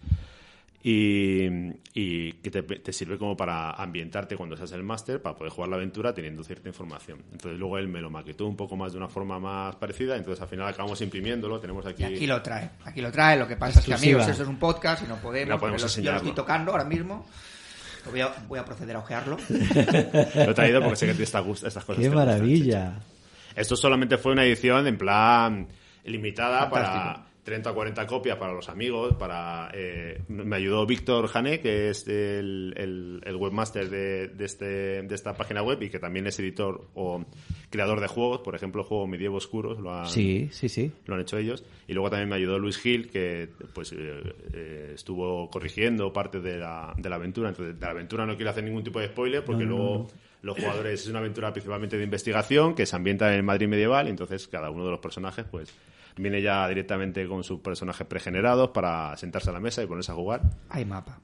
y, 0.87 1.47
y 1.95 2.33
que 2.35 2.51
te, 2.51 2.63
te 2.63 2.93
sirve 2.93 3.17
como 3.17 3.35
para 3.35 3.71
ambientarte 3.71 4.37
cuando 4.37 4.55
seas 4.55 4.71
el 4.73 4.83
máster, 4.83 5.23
para 5.23 5.35
poder 5.35 5.51
jugar 5.51 5.71
la 5.71 5.77
aventura 5.77 6.13
teniendo 6.13 6.45
cierta 6.45 6.69
información. 6.69 7.25
Entonces 7.33 7.59
luego 7.59 7.79
él 7.79 7.89
me 7.89 8.03
lo 8.03 8.11
maquetó 8.11 8.47
un 8.47 8.55
poco 8.55 8.77
más 8.77 8.93
de 8.93 8.99
una 8.99 9.09
forma 9.09 9.41
más 9.41 9.77
parecida, 9.77 10.15
entonces 10.15 10.43
al 10.43 10.49
final 10.49 10.69
acabamos 10.69 11.01
imprimiéndolo, 11.01 11.59
tenemos 11.59 11.87
aquí... 11.87 12.03
Y 12.03 12.07
aquí 12.07 12.27
lo 12.27 12.43
trae, 12.43 12.69
aquí 12.85 13.01
lo 13.01 13.11
trae. 13.11 13.39
Lo 13.39 13.49
que 13.49 13.57
pasa 13.57 13.81
es 13.81 13.87
que, 13.87 13.95
amigos, 13.95 14.29
esto 14.29 14.43
es 14.43 14.49
un 14.49 14.59
podcast 14.59 15.03
y 15.05 15.07
no 15.07 15.17
podemos. 15.17 15.49
No 15.49 15.59
podemos 15.59 15.97
yo 15.97 16.11
lo 16.11 16.19
estoy 16.19 16.33
tocando 16.33 16.73
ahora 16.73 16.85
mismo. 16.85 17.27
Voy 18.11 18.21
a, 18.21 18.35
voy 18.47 18.59
a 18.59 18.65
proceder 18.65 18.97
a 18.97 18.99
ojearlo. 19.01 19.37
Lo 19.49 20.51
he 20.51 20.55
traído 20.55 20.81
porque 20.81 20.97
sé 20.97 21.07
que 21.07 21.15
te 21.15 21.23
está 21.23 21.41
estas 21.41 21.85
cosas. 21.85 22.03
¡Qué 22.03 22.09
gustan, 22.09 22.27
maravilla! 22.27 22.95
Esto 23.57 23.77
solamente 23.77 24.19
fue 24.19 24.33
una 24.33 24.45
edición 24.45 24.87
en 24.87 24.99
plan 24.99 25.69
limitada 26.05 26.69
Fantástico. 26.69 27.05
para 27.05 27.27
30 27.45 27.71
o 27.71 27.75
40 27.75 28.07
copias 28.07 28.37
para 28.39 28.53
los 28.53 28.69
amigos, 28.69 29.15
para 29.17 29.71
eh, 29.75 30.23
me 30.29 30.57
ayudó 30.57 30.87
Víctor 30.87 31.29
Jané, 31.29 31.61
que 31.61 31.91
es 31.91 32.09
el, 32.09 32.73
el- 32.77 33.21
el 33.25 33.37
webmaster 33.37 33.89
de, 33.91 34.29
de 34.29 34.45
este, 34.45 34.65
de 35.03 35.15
esta 35.15 35.35
página 35.35 35.63
web 35.63 35.81
y 35.83 35.91
que 35.91 35.99
también 35.99 36.27
es 36.27 36.39
editor 36.39 36.89
o 36.95 37.25
creador 37.71 38.01
de 38.01 38.07
juegos, 38.09 38.41
por 38.41 38.55
ejemplo, 38.55 38.81
el 38.83 38.89
juego 38.89 39.07
Medievo 39.07 39.37
Oscuros 39.37 39.79
lo 39.79 39.93
han, 39.95 40.07
Sí, 40.07 40.49
sí, 40.53 40.69
sí. 40.69 40.91
lo 41.07 41.15
han 41.15 41.21
hecho 41.21 41.37
ellos. 41.39 41.65
Y 41.87 41.93
luego 41.93 42.09
también 42.11 42.29
me 42.31 42.37
ayudó 42.37 42.59
Luis 42.59 42.79
Gil, 42.79 43.11
que 43.11 43.49
pues 43.75 43.93
eh, 43.93 43.97
eh, 44.55 44.93
estuvo 44.95 45.51
corrigiendo 45.51 46.13
parte 46.13 46.41
de 46.41 46.57
la, 46.59 46.95
de 46.97 47.09
la 47.11 47.17
aventura. 47.17 47.51
Entonces, 47.51 47.79
de 47.79 47.85
la 47.85 47.93
aventura 47.93 48.25
no 48.27 48.37
quiero 48.37 48.51
hacer 48.51 48.65
ningún 48.65 48.83
tipo 48.85 49.01
de 49.01 49.09
spoiler 49.09 49.45
porque 49.45 49.65
luego 49.65 50.09
los 50.43 50.57
jugadores 50.59 51.01
es 51.03 51.09
una 51.09 51.19
aventura 51.21 51.53
principalmente 51.53 51.97
de 51.99 52.05
investigación 52.05 52.75
que 52.75 52.87
se 52.87 52.97
ambienta 52.97 53.29
en 53.29 53.35
el 53.37 53.43
Madrid 53.43 53.67
medieval 53.69 54.07
y 54.07 54.11
entonces 54.11 54.47
cada 54.49 54.71
uno 54.71 54.85
de 54.85 54.91
los 54.91 55.01
personajes 55.01 55.45
pues 55.51 55.75
viene 56.17 56.41
ya 56.43 56.69
directamente 56.69 57.27
con 57.27 57.43
sus 57.45 57.61
personajes 57.61 58.07
pregenerados 58.07 58.71
para 58.71 59.17
sentarse 59.17 59.51
a 59.51 59.53
la 59.53 59.61
mesa 59.61 59.83
y 59.83 59.87
ponerse 59.87 60.13
a 60.13 60.15
jugar. 60.15 60.43
Hay 60.71 60.85
mapa. 60.85 61.19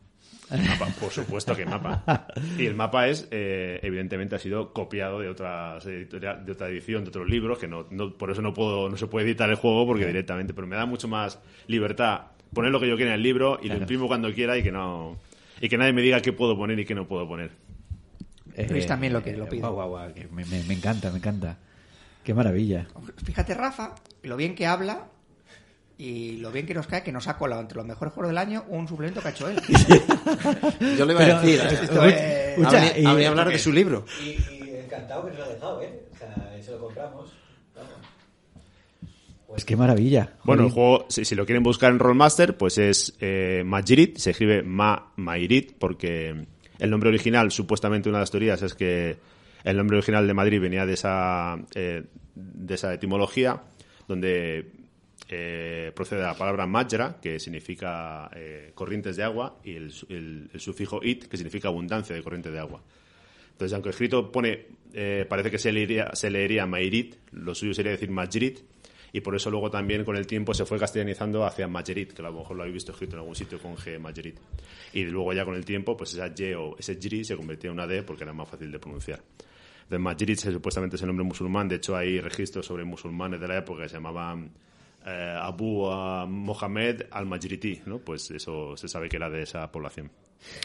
El 0.50 0.62
mapa, 0.66 0.86
por 0.98 1.10
supuesto 1.12 1.54
que 1.54 1.64
mapa. 1.64 2.26
Y 2.58 2.66
el 2.66 2.74
mapa 2.74 3.06
es, 3.06 3.28
eh, 3.30 3.78
evidentemente, 3.84 4.34
ha 4.34 4.38
sido 4.40 4.72
copiado 4.72 5.20
de 5.20 5.28
otras 5.28 5.86
editorial, 5.86 6.44
de 6.44 6.50
otra 6.52 6.68
edición, 6.68 7.04
de 7.04 7.10
otros 7.10 7.28
libros, 7.30 7.56
que 7.58 7.68
no, 7.68 7.86
no- 7.90 8.12
por 8.18 8.32
eso 8.32 8.42
no 8.42 8.52
puedo, 8.52 8.88
no 8.88 8.96
se 8.96 9.06
puede 9.06 9.26
editar 9.26 9.48
el 9.48 9.54
juego 9.54 9.86
porque 9.86 10.06
directamente, 10.06 10.52
pero 10.52 10.66
me 10.66 10.74
da 10.74 10.86
mucho 10.86 11.06
más 11.06 11.38
libertad 11.68 12.22
poner 12.52 12.72
lo 12.72 12.80
que 12.80 12.88
yo 12.88 12.96
quiera 12.96 13.12
en 13.12 13.14
el 13.18 13.22
libro 13.22 13.60
y 13.62 13.68
lo 13.68 13.76
imprimo 13.76 14.08
cuando 14.08 14.32
quiera 14.34 14.58
y 14.58 14.64
que 14.64 14.72
no, 14.72 15.16
y 15.60 15.68
que 15.68 15.78
nadie 15.78 15.92
me 15.92 16.02
diga 16.02 16.20
qué 16.20 16.32
puedo 16.32 16.56
poner 16.56 16.80
y 16.80 16.84
qué 16.84 16.96
no 16.96 17.06
puedo 17.06 17.28
poner. 17.28 17.52
Luis 18.68 18.86
también 18.88 19.12
lo 19.12 19.22
que- 19.22 19.36
lo 19.36 19.48
pide. 19.48 19.60
guau, 19.60 19.74
guau, 19.74 19.88
guau, 19.90 20.12
que 20.12 20.26
me, 20.32 20.44
me- 20.46 20.64
me 20.64 20.74
encanta, 20.74 21.10
me 21.12 21.18
encanta. 21.18 21.58
¡Qué 22.30 22.34
maravilla! 22.34 22.86
Fíjate, 23.24 23.54
Rafa, 23.54 23.96
lo 24.22 24.36
bien 24.36 24.54
que 24.54 24.64
habla 24.64 25.08
y 25.98 26.36
lo 26.36 26.52
bien 26.52 26.64
que 26.64 26.74
nos 26.74 26.86
cae 26.86 27.02
que 27.02 27.10
nos 27.10 27.26
ha 27.26 27.36
colado 27.36 27.60
entre 27.60 27.74
los 27.76 27.84
mejores 27.84 28.14
juegos 28.14 28.30
del 28.30 28.38
año 28.38 28.64
un 28.68 28.86
suplemento 28.86 29.20
que 29.20 29.26
ha 29.26 29.30
hecho 29.32 29.48
él. 29.48 29.56
Yo 30.96 31.06
le 31.06 31.12
iba 31.14 31.18
Pero, 31.24 31.36
a 31.36 31.40
decir, 31.40 31.58
eh, 31.60 31.68
Esto 31.82 32.04
es- 32.04 32.14
escucha, 32.14 32.68
habría, 32.82 32.98
y- 33.00 33.04
habría 33.04 33.28
hablar 33.30 33.48
de 33.48 33.58
su 33.58 33.72
libro. 33.72 34.04
Y, 34.22 34.28
y 34.28 34.76
encantado 34.84 35.24
que 35.24 35.30
nos 35.30 35.38
lo 35.40 35.44
ha 35.44 35.48
dejado, 35.48 35.82
¿eh? 35.82 36.02
O 36.14 36.16
sea, 36.18 36.56
eso 36.56 36.70
lo 36.70 36.78
compramos. 36.82 37.32
Vamos. 37.74 37.90
Pues 39.48 39.64
qué 39.64 39.74
maravilla. 39.74 40.34
Bueno, 40.44 40.66
el 40.66 40.70
juego, 40.70 41.06
si, 41.08 41.24
si 41.24 41.34
lo 41.34 41.44
quieren 41.46 41.64
buscar 41.64 41.90
en 41.90 41.98
Rollmaster, 41.98 42.56
pues 42.56 42.78
es 42.78 43.16
eh, 43.20 43.64
Majirit, 43.66 44.18
se 44.18 44.30
escribe 44.30 44.62
Ma 44.62 45.10
Mairit, 45.16 45.72
porque 45.80 46.46
el 46.78 46.90
nombre 46.90 47.08
original, 47.08 47.50
supuestamente 47.50 48.08
una 48.08 48.18
de 48.18 48.22
las 48.22 48.30
teorías 48.30 48.62
es 48.62 48.74
que 48.74 49.16
el 49.62 49.76
nombre 49.76 49.98
original 49.98 50.26
de 50.26 50.32
Madrid 50.32 50.58
venía 50.58 50.86
de 50.86 50.94
esa, 50.94 51.58
eh, 51.74 52.02
de 52.34 52.74
esa 52.74 52.92
etimología, 52.94 53.62
donde 54.08 54.72
eh, 55.28 55.92
procede 55.94 56.20
de 56.20 56.26
la 56.26 56.34
palabra 56.34 56.66
Majra, 56.66 57.18
que 57.20 57.38
significa 57.38 58.30
eh, 58.34 58.72
corrientes 58.74 59.16
de 59.16 59.22
agua, 59.22 59.58
y 59.64 59.74
el, 59.76 59.92
su- 59.92 60.06
el- 60.08 60.50
el 60.52 60.60
sufijo 60.60 61.00
it, 61.02 61.24
que 61.26 61.36
significa 61.36 61.68
abundancia 61.68 62.16
de 62.16 62.22
corriente 62.22 62.50
de 62.50 62.58
agua. 62.58 62.82
Entonces, 63.52 63.74
aunque 63.74 63.90
escrito 63.90 64.32
pone, 64.32 64.66
eh, 64.94 65.26
parece 65.28 65.50
que 65.50 65.58
se 65.58 65.70
leería, 65.70 66.10
se 66.14 66.30
leería 66.30 66.66
Mairit, 66.66 67.16
lo 67.32 67.54
suyo 67.54 67.74
sería 67.74 67.92
decir 67.92 68.10
Majrit, 68.10 68.58
y 69.12 69.20
por 69.20 69.34
eso 69.34 69.50
luego 69.50 69.70
también 69.70 70.04
con 70.04 70.16
el 70.16 70.26
tiempo 70.26 70.54
se 70.54 70.64
fue 70.64 70.78
castellanizando 70.78 71.44
hacia 71.44 71.66
Majerit, 71.68 72.12
que 72.12 72.22
a 72.22 72.26
lo 72.26 72.32
mejor 72.32 72.56
lo 72.56 72.62
habéis 72.62 72.74
visto 72.74 72.92
escrito 72.92 73.16
en 73.16 73.20
algún 73.20 73.34
sitio 73.34 73.58
con 73.58 73.76
G, 73.76 73.98
Majerit. 73.98 74.36
Y 74.94 75.02
luego 75.04 75.32
ya 75.32 75.44
con 75.44 75.56
el 75.56 75.64
tiempo, 75.64 75.96
pues 75.96 76.14
esa 76.14 76.32
Y 76.36 76.54
o 76.54 76.76
ese 76.78 76.94
Jri 76.94 77.24
se 77.24 77.36
convertía 77.36 77.70
en 77.70 77.74
una 77.74 77.88
D 77.88 78.02
porque 78.04 78.22
era 78.22 78.32
más 78.32 78.48
fácil 78.48 78.70
de 78.70 78.78
pronunciar. 78.78 79.20
Majerit 79.98 80.38
se- 80.38 80.52
supuestamente 80.52 80.96
es 80.96 81.02
el 81.02 81.08
nombre 81.08 81.24
musulmán, 81.24 81.68
de 81.68 81.76
hecho 81.76 81.96
hay 81.96 82.20
registros 82.20 82.66
sobre 82.66 82.84
musulmanes 82.84 83.40
de 83.40 83.48
la 83.48 83.58
época 83.58 83.82
que 83.82 83.88
se 83.88 83.94
llamaban 83.96 84.50
eh, 85.06 85.34
Abu 85.40 85.86
ah, 85.90 86.26
Mohamed 86.28 87.02
al-Majriti, 87.10 87.80
¿no? 87.86 87.98
Pues 87.98 88.30
eso 88.30 88.76
se 88.76 88.86
sabe 88.88 89.08
que 89.08 89.16
era 89.16 89.30
de 89.30 89.42
esa 89.42 89.70
población. 89.72 90.10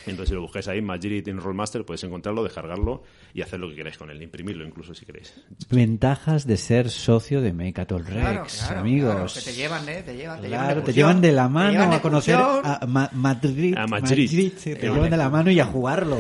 Entonces, 0.05 0.29
si 0.29 0.35
lo 0.35 0.41
buscáis 0.41 0.69
ahí, 0.69 0.81
Majrit 0.81 1.27
en 1.27 1.37
Rollmaster, 1.37 1.83
podéis 1.83 2.05
encontrarlo, 2.05 2.43
descargarlo 2.45 3.03
y 3.33 3.41
hacer 3.41 3.59
lo 3.59 3.67
que 3.67 3.75
queráis 3.75 3.97
con 3.97 4.09
él, 4.09 4.21
imprimirlo 4.21 4.65
incluso 4.65 4.93
si 4.93 5.05
queréis. 5.05 5.33
Ventajas 5.69 6.47
de 6.47 6.55
ser 6.55 6.89
socio 6.89 7.41
de 7.41 7.51
Mecatol 7.51 8.05
Rex, 8.05 8.15
Claro, 8.21 8.45
claro, 8.45 8.79
amigos. 8.79 9.11
claro, 9.13 9.27
que 9.33 9.41
te 9.41 9.53
llevan, 9.53 9.89
¿eh? 9.89 10.03
Te 10.03 10.15
llevan, 10.15 10.39
te 10.41 10.47
llevan 10.47 10.65
Claro, 10.65 10.79
de 10.79 10.85
te 10.85 10.93
llevan 10.93 11.19
de 11.21 11.31
la 11.33 11.49
mano 11.49 11.89
de 11.89 11.95
a 11.97 12.01
conocer 12.01 12.35
a 12.37 12.85
Ma- 12.87 13.09
Madrid. 13.13 13.75
A 13.77 13.85
Madrid. 13.85 14.53
te 14.63 14.75
llevan 14.79 15.09
de 15.09 15.17
la 15.17 15.29
mano 15.29 15.51
y 15.51 15.59
a 15.59 15.65
jugarlo. 15.65 16.19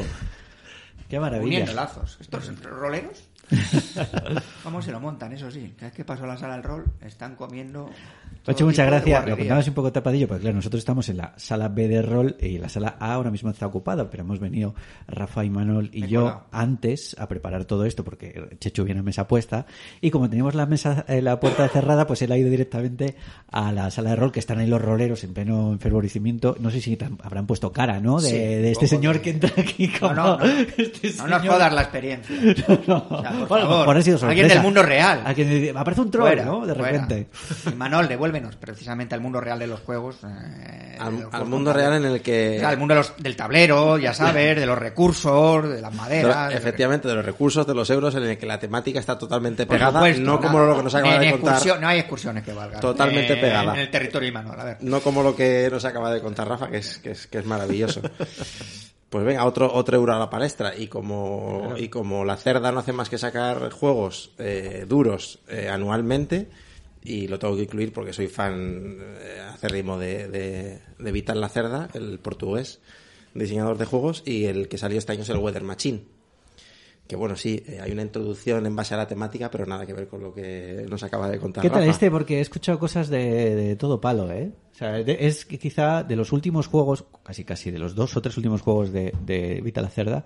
Qué 1.09 1.19
maravilla. 1.19 1.45
Uniendo 1.47 1.73
lazos. 1.73 2.17
¿Estos 2.19 2.61
roleros? 2.63 3.23
¿Cómo 4.63 4.81
se 4.81 4.91
lo 4.91 4.99
montan? 4.99 5.33
Eso 5.33 5.49
sí. 5.51 5.73
Cada 5.75 5.87
vez 5.89 5.95
que 5.95 6.05
paso 6.05 6.23
a 6.23 6.27
la 6.27 6.37
sala 6.37 6.53
del 6.55 6.63
rol, 6.63 6.85
están 7.01 7.35
comiendo. 7.35 7.85
Me 7.85 7.91
ha 7.91 8.43
todo 8.43 8.51
hecho 8.51 8.65
mucha 8.65 8.83
tipo 8.85 8.95
de 8.95 8.99
gracia. 9.11 9.25
Lo 9.31 9.37
contamos 9.37 9.67
un 9.67 9.73
poco 9.73 9.91
tapadillo, 9.91 10.27
porque 10.27 10.41
claro, 10.41 10.55
nosotros 10.57 10.79
estamos 10.79 11.09
en 11.09 11.17
la 11.17 11.33
sala 11.37 11.67
B 11.69 11.87
de 11.87 12.01
rol 12.01 12.35
y 12.39 12.57
la 12.59 12.69
sala 12.69 12.95
A 12.99 13.13
ahora 13.13 13.31
mismo 13.31 13.49
está 13.49 13.65
ocupada, 13.65 14.09
pero 14.09 14.23
hemos 14.23 14.39
venido 14.39 14.75
Rafa 15.07 15.43
y 15.45 15.49
Manuel 15.49 15.89
y 15.93 16.01
Me 16.01 16.07
yo 16.07 16.21
colado. 16.21 16.43
antes 16.51 17.15
a 17.19 17.27
preparar 17.27 17.65
todo 17.65 17.85
esto 17.85 18.03
porque 18.03 18.55
Chechu 18.59 18.83
viene 18.83 18.99
a 18.99 19.03
mesa 19.03 19.27
puesta 19.27 19.65
y 20.01 20.11
como 20.11 20.29
teníamos 20.29 20.53
la 20.53 20.65
mesa 20.67 21.05
eh, 21.07 21.21
la 21.21 21.39
puerta 21.39 21.67
cerrada, 21.69 22.05
pues 22.05 22.21
él 22.21 22.31
ha 22.31 22.37
ido 22.37 22.49
directamente 22.49 23.15
a 23.51 23.71
la 23.71 23.89
sala 23.89 24.11
de 24.11 24.15
rol 24.17 24.31
que 24.31 24.39
están 24.39 24.59
ahí 24.59 24.67
los 24.67 24.81
roleros 24.81 25.23
en 25.23 25.33
pleno 25.33 25.71
enfervorecimiento. 25.71 26.55
No 26.59 26.69
sé 26.69 26.81
si 26.81 26.97
habrán 27.23 27.47
puesto 27.47 27.71
cara, 27.71 27.99
¿no? 27.99 28.21
De, 28.21 28.29
Sí, 28.29 28.35
de 28.37 28.71
este 28.71 28.87
señor 28.87 29.15
de- 29.15 29.21
que 29.21 29.29
entra 29.31 29.51
aquí 29.57 29.87
No, 29.87 29.99
como 29.99 30.13
no, 30.13 30.37
no. 30.37 30.45
este 30.77 31.13
No 31.17 31.27
nos 31.27 31.41
señor- 31.41 31.53
jodas 31.53 31.73
la 31.73 31.81
experiencia. 31.81 32.35
No. 32.87 33.05
O 33.09 33.21
sea, 33.21 33.31
por 33.39 33.47
Bueno, 33.47 33.67
favor. 33.69 33.85
por 33.85 33.97
ha 33.97 34.01
sido 34.01 34.27
Alguien 34.27 34.47
del 34.47 34.61
mundo 34.61 34.81
real. 34.83 35.21
Alguien 35.25 35.77
aparece 35.77 36.01
un 36.01 36.11
troll, 36.11 36.27
Fuera, 36.27 36.45
¿no? 36.45 36.65
De 36.65 36.75
fuera. 36.75 36.91
repente. 36.91 37.27
Y 37.71 37.75
Manol, 37.75 38.07
devuélvenos 38.07 38.55
precisamente 38.55 39.15
al 39.15 39.21
mundo 39.21 39.39
real 39.41 39.59
de 39.59 39.67
los 39.67 39.79
juegos. 39.81 40.17
eh, 40.23 40.27
de 40.27 40.97
Al, 40.99 41.13
los 41.13 41.23
al 41.25 41.29
juegos 41.29 41.49
mundo 41.49 41.73
real 41.73 41.93
en 41.93 42.05
el 42.05 42.21
que... 42.21 42.63
Al 42.63 42.77
mundo 42.77 42.93
de 42.93 42.99
los- 43.01 43.13
del 43.17 43.35
tablero, 43.35 43.97
ya 43.97 44.13
sabes, 44.15 44.55
de 44.57 44.65
los 44.65 44.77
recursos, 44.77 45.67
de 45.69 45.81
las 45.81 45.91
de- 45.91 45.97
maderas. 45.97 46.49
de- 46.49 46.55
efectivamente, 46.55 47.07
de 47.07 47.15
los 47.15 47.25
recursos, 47.25 47.65
de 47.67 47.73
los 47.75 47.89
euros, 47.89 48.15
en 48.15 48.23
el 48.23 48.37
que 48.37 48.45
la 48.45 48.59
temática 48.59 48.99
está 48.99 49.17
totalmente 49.17 49.65
pegada, 49.65 49.99
supuesto, 49.99 50.21
no 50.23 50.39
como 50.39 50.59
lo 50.59 50.77
que 50.77 50.83
nos 50.83 50.95
acaba 50.95 51.15
En 51.15 51.21
de 51.21 51.31
contar. 51.39 51.79
no 51.81 51.87
hay 51.87 51.99
excursiones 51.99 52.43
que 52.43 52.53
valgan. 52.53 52.79
Totalmente 52.79 53.33
Eh, 53.33 53.37
pegada. 53.37 53.73
En 53.73 53.79
el 53.81 53.89
territorio 53.91 54.29
Imanol, 54.29 54.59
a 54.59 54.63
ver. 54.63 54.77
No 54.81 55.01
como 55.01 55.21
lo 55.23 55.35
que 55.35 55.67
nos 55.71 55.83
acaba 55.85 56.11
de 56.11 56.21
contar 56.21 56.47
Rafa, 56.47 56.67
que 56.69 56.77
es, 56.77 56.97
que 56.99 57.11
es, 57.11 57.27
que 57.27 57.39
es 57.39 57.45
maravilloso. 57.45 58.01
Pues 59.15 59.23
venga, 59.23 59.45
otro, 59.45 59.73
otro 59.73 59.95
euro 59.95 60.13
a 60.13 60.19
la 60.19 60.29
palestra. 60.29 60.77
Y 60.77 60.87
como, 60.87 61.75
y 61.77 61.87
como 61.87 62.25
la 62.25 62.35
cerda 62.35 62.73
no 62.73 62.81
hace 62.81 62.91
más 62.91 63.07
que 63.07 63.17
sacar 63.17 63.71
juegos 63.71 64.31
eh, 64.39 64.85
duros 64.89 65.39
eh, 65.47 65.69
anualmente, 65.71 66.49
y 67.01 67.29
lo 67.29 67.39
tengo 67.39 67.55
que 67.55 67.61
incluir 67.61 67.93
porque 67.93 68.11
soy 68.11 68.27
fan 68.27 68.97
eh, 68.99 69.39
acérrimo 69.53 69.97
de, 69.97 70.27
de, 70.27 70.81
de 70.99 71.11
Vital 71.13 71.39
La 71.39 71.47
Cerda, 71.47 71.87
el 71.93 72.19
portugués 72.19 72.81
diseñador 73.33 73.77
de 73.77 73.85
juegos, 73.85 74.21
y 74.25 74.47
el 74.47 74.67
que 74.67 74.77
salió 74.77 74.97
este 74.97 75.13
año 75.13 75.21
es 75.21 75.29
el 75.29 75.37
Weather 75.37 75.63
Machine. 75.63 76.03
Que 77.07 77.15
bueno, 77.15 77.35
sí, 77.35 77.61
eh, 77.67 77.79
hay 77.81 77.91
una 77.91 78.01
introducción 78.01 78.65
en 78.65 78.75
base 78.75 78.95
a 78.95 78.97
la 78.97 79.07
temática, 79.07 79.51
pero 79.51 79.65
nada 79.67 79.85
que 79.85 79.93
ver 79.93 80.07
con 80.07 80.21
lo 80.23 80.33
que 80.33 80.85
nos 80.89 81.03
acaba 81.03 81.29
de 81.29 81.37
contar 81.39 81.61
¿Qué 81.61 81.69
tal 81.69 81.81
Rafa. 81.81 81.91
este? 81.91 82.09
Porque 82.09 82.39
he 82.39 82.41
escuchado 82.41 82.79
cosas 82.79 83.09
de, 83.09 83.53
de 83.55 83.75
todo 83.75 84.01
palo, 84.01 84.31
¿eh? 84.31 84.51
O 84.73 84.75
sea, 84.77 84.91
de- 84.93 85.17
es 85.21 85.45
que 85.45 85.59
quizá 85.59 86.01
de 86.03 86.15
los 86.15 86.31
últimos 86.31 86.65
juegos, 86.67 87.05
casi 87.23 87.43
casi 87.43 87.69
de 87.69 87.77
los 87.79 87.93
dos 87.93 88.17
o 88.17 88.21
tres 88.21 88.35
últimos 88.37 88.61
juegos 88.61 88.91
de, 88.91 89.13
de 89.23 89.61
Vita 89.63 89.81
la 89.81 89.89
Cerda, 89.89 90.25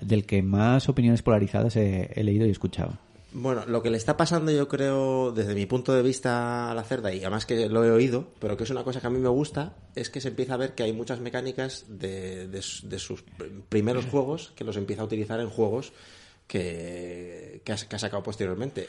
del 0.00 0.24
que 0.24 0.40
más 0.42 0.88
opiniones 0.88 1.22
polarizadas 1.22 1.74
he, 1.76 2.10
he 2.14 2.22
leído 2.22 2.46
y 2.46 2.50
escuchado. 2.50 2.92
Bueno, 3.32 3.62
lo 3.66 3.80
que 3.82 3.90
le 3.90 3.96
está 3.96 4.16
pasando 4.16 4.50
yo 4.50 4.66
creo, 4.66 5.30
desde 5.32 5.54
mi 5.54 5.64
punto 5.66 5.92
de 5.92 6.02
vista 6.02 6.70
a 6.70 6.74
la 6.74 6.82
cerda, 6.82 7.12
y 7.14 7.20
además 7.20 7.46
que 7.46 7.68
lo 7.68 7.84
he 7.84 7.90
oído, 7.92 8.28
pero 8.40 8.56
que 8.56 8.64
es 8.64 8.70
una 8.70 8.82
cosa 8.82 9.00
que 9.00 9.06
a 9.06 9.10
mí 9.10 9.18
me 9.20 9.28
gusta, 9.28 9.74
es 9.94 10.10
que 10.10 10.20
se 10.20 10.28
empieza 10.28 10.54
a 10.54 10.56
ver 10.56 10.74
que 10.74 10.82
hay 10.82 10.92
muchas 10.92 11.20
mecánicas 11.20 11.84
de, 11.88 12.48
de 12.48 12.62
su- 12.62 12.88
de 12.88 12.98
sus 12.98 13.24
pr- 13.24 13.62
primeros 13.68 14.04
juegos 14.10 14.52
que 14.56 14.64
los 14.64 14.76
empieza 14.76 15.02
a 15.02 15.04
utilizar 15.04 15.38
en 15.40 15.48
juegos 15.48 15.92
que, 16.50 17.60
que, 17.64 17.72
ha, 17.72 17.76
que 17.76 17.96
ha 17.96 17.98
sacado 17.98 18.22
posteriormente. 18.22 18.88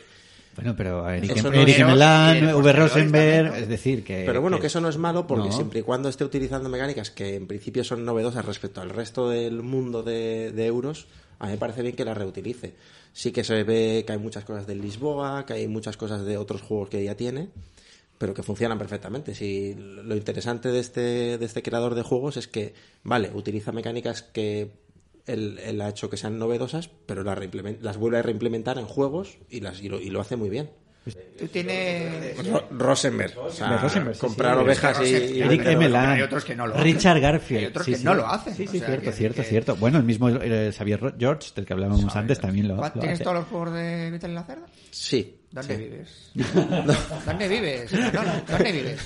Bueno, 0.56 0.76
pero 0.76 1.10
Eric, 1.10 1.38
Eso 1.38 1.50
no 1.50 1.62
Eric 1.62 1.80
es- 1.80 1.86
Melan, 1.86 2.56
V. 2.56 2.74
Rosenberg, 2.74 3.12
también, 3.12 3.46
¿no? 3.46 3.56
es 3.56 3.70
decir, 3.70 4.04
que... 4.04 4.24
Pero 4.26 4.42
bueno, 4.42 4.60
que 4.60 4.68
eso 4.68 4.82
no 4.82 4.90
es 4.90 4.98
malo 4.98 5.26
porque 5.26 5.48
No. 5.48 5.56
siempre 5.56 5.80
y 5.80 5.84
cuando 5.84 6.10
esté 6.10 6.26
utilizando 6.26 6.68
mecánicas 6.68 7.10
que 7.10 7.36
en 7.36 7.48
principio 7.48 7.86
son 7.86 8.04
novedosas 8.04 8.44
respecto 8.46 8.82
al 8.82 8.90
resto 8.90 9.30
del 9.30 9.62
mundo 9.64 10.04
de, 10.04 10.52
de 10.52 10.66
euros, 10.66 11.08
a 11.40 11.46
mí 11.46 11.54
me 11.54 11.58
parece 11.58 11.82
bien 11.84 11.96
que 11.96 12.04
las 12.04 12.18
reutilice. 12.18 12.74
Sí 13.14 13.32
que 13.32 13.44
se 13.46 13.64
ve 13.64 14.04
que 14.06 14.12
hay 14.14 14.20
muchas 14.20 14.44
cosas 14.44 14.68
de 14.68 14.76
Lisboa, 14.76 15.46
que 15.46 15.54
hay 15.54 15.68
muchas 15.70 15.96
cosas 15.96 16.26
de 16.26 16.38
otros 16.38 16.62
juegos 16.62 16.90
que 16.90 17.02
ya 17.04 17.16
tiene, 17.16 17.48
pero 18.18 18.34
que 18.34 18.44
funcionan 18.44 18.78
perfectamente. 18.78 19.34
Si 19.36 19.74
lo 19.76 20.16
interesante 20.18 20.68
de 20.70 20.80
este, 20.80 21.38
de 21.38 21.46
este 21.46 21.64
creador 21.64 21.96
de 21.96 22.02
juegos 22.04 22.36
es 22.36 22.48
que, 22.50 22.74
vale, 23.04 23.32
utiliza 23.34 23.72
mecánicas 23.72 24.22
que 24.22 24.70
él, 25.28 25.60
él 25.64 25.82
ha 25.82 25.90
hecho 25.90 26.10
que 26.10 26.18
sean 26.18 26.38
novedosas, 26.40 26.90
pero 27.06 27.24
las, 27.24 27.38
las 27.82 27.98
vuelve 27.98 28.18
a 28.20 28.22
reimplementar 28.22 28.78
en 28.78 28.86
juegos 28.86 29.38
y, 29.50 29.62
las, 29.62 29.82
y, 29.82 29.90
lo, 29.90 30.00
y 30.00 30.10
lo 30.10 30.22
hace 30.22 30.36
muy 30.36 30.50
bien. 30.50 30.70
Tú 31.40 31.48
tienes... 31.48 32.48
Ro- 32.48 32.68
Rosenberg. 32.70 33.36
O 33.40 33.50
sea, 33.50 33.78
Rosenberg, 33.78 34.14
sí, 34.16 34.22
comprar 34.22 34.56
sí. 34.58 34.64
ovejas 34.64 35.02
y-. 35.02 35.42
Eric 35.42 35.62
pero- 35.64 35.72
M. 35.72 35.80
pero 35.80 35.90
Lan, 35.90 36.10
hay 36.10 36.22
otros 36.22 36.46
que 36.46 36.56
no 36.56 36.68
lo 36.68 36.76
hacen. 36.76 36.84
Richard 36.84 37.20
Garfield. 37.20 37.60
Hay 37.62 37.66
otros 37.66 37.86
sí, 37.86 37.92
que 37.94 37.98
sí. 37.98 38.04
no 38.04 38.14
lo 38.14 38.28
hacen, 38.28 38.54
Sí, 38.56 38.64
o 38.68 38.72
sí, 38.72 38.78
sea, 38.78 38.88
cierto, 38.88 39.06
que- 39.06 39.12
cierto, 39.12 39.42
que- 39.42 39.48
cierto. 39.48 39.76
Bueno, 39.78 39.98
el 39.98 40.04
mismo 40.04 40.30
eh, 40.30 40.72
Xavier 40.78 41.16
George, 41.18 41.50
del 41.56 41.66
que 41.66 41.74
hablábamos 41.74 42.16
antes, 42.16 42.40
también 42.40 42.68
lo, 42.68 42.76
lo 42.76 42.92
¿Tienes 42.92 43.14
hace. 43.16 43.24
todos 43.24 43.38
los 43.38 43.48
juegos 43.48 43.74
de 43.74 44.12
Vital 44.12 44.30
en 44.30 44.36
la 44.36 44.44
Cerda? 44.44 44.66
Sí. 44.92 45.41
¿Dónde 45.52 45.76
sí. 45.76 45.84
vives? 45.84 46.32
¿Dónde 47.26 47.48
vives? 47.48 47.92
¿Dónde 47.92 48.72
vives? 48.72 49.02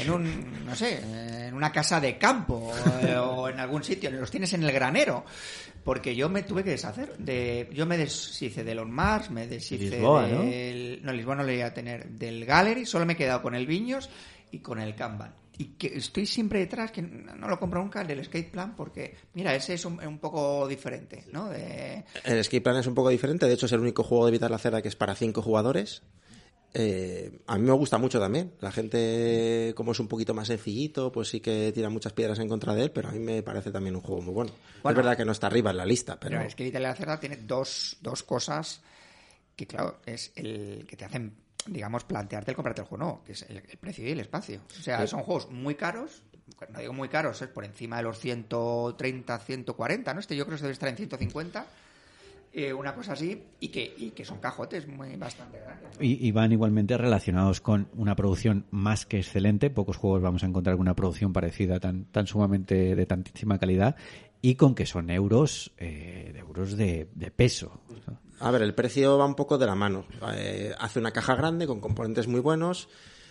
En 0.00 0.10
un, 0.10 0.64
no 0.64 0.74
sé, 0.74 1.00
en 1.48 1.54
una 1.54 1.70
casa 1.70 2.00
de 2.00 2.16
campo 2.16 2.72
eh, 3.02 3.16
o 3.16 3.48
en 3.48 3.60
algún 3.60 3.84
sitio. 3.84 4.10
Los 4.10 4.30
tienes 4.30 4.52
en 4.54 4.62
el 4.62 4.72
granero. 4.72 5.24
Porque 5.84 6.16
yo 6.16 6.30
me 6.30 6.42
tuve 6.42 6.64
que 6.64 6.70
deshacer. 6.70 7.14
de 7.18 7.68
Yo 7.74 7.84
me 7.84 7.98
deshice 7.98 8.64
del 8.64 8.78
On 8.78 8.90
Mars, 8.90 9.30
me 9.30 9.46
deshice 9.46 9.90
Lisboa, 9.90 10.26
¿no? 10.26 10.42
del... 10.42 11.00
¿no? 11.02 11.12
Lisboa 11.12 11.36
no 11.36 11.42
lo 11.42 11.52
iba 11.52 11.66
a 11.66 11.74
tener. 11.74 12.08
Del 12.08 12.46
Gallery, 12.46 12.86
solo 12.86 13.04
me 13.04 13.12
he 13.12 13.16
quedado 13.16 13.42
con 13.42 13.54
el 13.54 13.66
Viños 13.66 14.08
y 14.50 14.60
con 14.60 14.80
el 14.80 14.94
Kanban. 14.94 15.34
Y 15.56 15.66
que 15.76 15.96
estoy 15.98 16.26
siempre 16.26 16.58
detrás, 16.58 16.90
que 16.90 17.02
no 17.02 17.46
lo 17.46 17.58
compro 17.60 17.80
nunca, 17.80 18.00
el 18.00 18.08
del 18.08 18.24
Skate 18.24 18.50
Plan, 18.50 18.74
porque, 18.74 19.14
mira, 19.34 19.54
ese 19.54 19.74
es 19.74 19.84
un, 19.84 20.04
un 20.04 20.18
poco 20.18 20.66
diferente, 20.66 21.24
¿no? 21.30 21.48
De, 21.48 22.04
El 22.24 22.38
Escape 22.38 22.60
Plan 22.60 22.76
es 22.76 22.86
un 22.86 22.94
poco 22.94 23.08
diferente. 23.08 23.46
De 23.46 23.54
hecho, 23.54 23.66
es 23.66 23.72
el 23.72 23.80
único 23.80 24.02
juego 24.02 24.26
de 24.26 24.32
Vital 24.32 24.50
la 24.50 24.58
Cerda 24.58 24.82
que 24.82 24.88
es 24.88 24.96
para 24.96 25.14
cinco 25.14 25.42
jugadores. 25.42 26.02
Eh, 26.76 27.38
a 27.46 27.56
mí 27.56 27.64
me 27.64 27.72
gusta 27.72 27.98
mucho 27.98 28.18
también. 28.18 28.52
La 28.60 28.72
gente, 28.72 29.72
como 29.76 29.92
es 29.92 30.00
un 30.00 30.08
poquito 30.08 30.34
más 30.34 30.48
sencillito, 30.48 31.12
pues 31.12 31.28
sí 31.28 31.38
que 31.38 31.70
tira 31.72 31.88
muchas 31.88 32.12
piedras 32.12 32.40
en 32.40 32.48
contra 32.48 32.74
de 32.74 32.82
él, 32.82 32.90
pero 32.90 33.08
a 33.08 33.12
mí 33.12 33.20
me 33.20 33.44
parece 33.44 33.70
también 33.70 33.94
un 33.94 34.02
juego 34.02 34.22
muy 34.22 34.34
bueno. 34.34 34.52
Bueno. 34.82 34.98
es 34.98 35.04
verdad 35.04 35.16
que 35.16 35.24
no 35.24 35.30
está 35.30 35.46
arriba 35.46 35.70
en 35.70 35.76
la 35.76 35.86
lista, 35.86 36.18
pero... 36.18 36.36
Pero 36.36 36.48
es 36.48 36.56
que 36.56 36.72
de 36.72 36.80
la 36.80 36.96
Cerda 36.96 37.20
tiene 37.20 37.36
dos, 37.36 37.98
dos 38.00 38.24
cosas 38.24 38.82
que, 39.54 39.68
claro, 39.68 40.00
es 40.04 40.32
el 40.34 40.84
que 40.88 40.96
te 40.96 41.04
hacen, 41.04 41.32
digamos, 41.66 42.04
plantearte 42.04 42.50
el 42.50 42.56
comprarte 42.56 42.82
el 42.82 42.86
juego, 42.86 43.04
no, 43.04 43.24
que 43.24 43.32
es 43.32 43.42
el, 43.48 43.58
el 43.58 43.78
precio 43.78 44.06
y 44.06 44.10
el 44.10 44.20
espacio. 44.20 44.60
O 44.70 44.82
sea, 44.82 45.06
son 45.06 45.22
juegos 45.22 45.50
muy 45.50 45.74
caros, 45.74 46.22
no 46.72 46.78
digo 46.78 46.92
muy 46.92 47.08
caros, 47.08 47.40
es 47.42 47.48
por 47.48 47.64
encima 47.64 47.98
de 47.98 48.04
los 48.04 48.18
130, 48.18 49.38
140, 49.38 50.14
¿no? 50.14 50.20
Este 50.20 50.36
yo 50.36 50.46
creo 50.46 50.56
que 50.56 50.62
debe 50.62 50.72
estar 50.72 50.88
en 50.88 50.96
150, 50.96 51.66
eh, 52.52 52.72
una 52.72 52.94
cosa 52.94 53.14
así, 53.14 53.42
y 53.60 53.68
que, 53.68 53.94
y 53.96 54.10
que 54.10 54.24
son 54.24 54.38
cajotes 54.38 54.86
muy 54.86 55.16
bastante 55.16 55.58
grandes. 55.58 55.98
¿no? 55.98 56.04
Y, 56.04 56.26
y 56.26 56.30
van 56.32 56.52
igualmente 56.52 56.96
relacionados 56.96 57.60
con 57.60 57.88
una 57.94 58.14
producción 58.14 58.66
más 58.70 59.06
que 59.06 59.18
excelente. 59.18 59.70
Pocos 59.70 59.96
juegos 59.96 60.22
vamos 60.22 60.44
a 60.44 60.46
encontrar 60.46 60.76
con 60.76 60.82
una 60.82 60.94
producción 60.94 61.32
parecida 61.32 61.80
tan, 61.80 62.04
tan 62.06 62.26
sumamente 62.26 62.94
de 62.94 63.06
tantísima 63.06 63.58
calidad 63.58 63.96
y 64.40 64.54
con 64.56 64.74
que 64.74 64.86
son 64.86 65.10
euros, 65.10 65.72
eh, 65.78 66.30
de 66.32 66.38
euros 66.38 66.76
de, 66.76 67.08
de 67.14 67.30
peso. 67.30 67.80
¿no? 68.06 68.23
A 68.40 68.50
ver, 68.50 68.62
el 68.62 68.74
precio 68.74 69.16
va 69.18 69.26
un 69.26 69.34
poco 69.34 69.58
de 69.58 69.66
la 69.66 69.74
mano. 69.74 70.04
Eh, 70.34 70.74
hace 70.78 70.98
una 70.98 71.12
caja 71.12 71.34
grande 71.34 71.66
con 71.66 71.80
componentes 71.80 72.26
muy 72.26 72.40
buenos. 72.40 72.88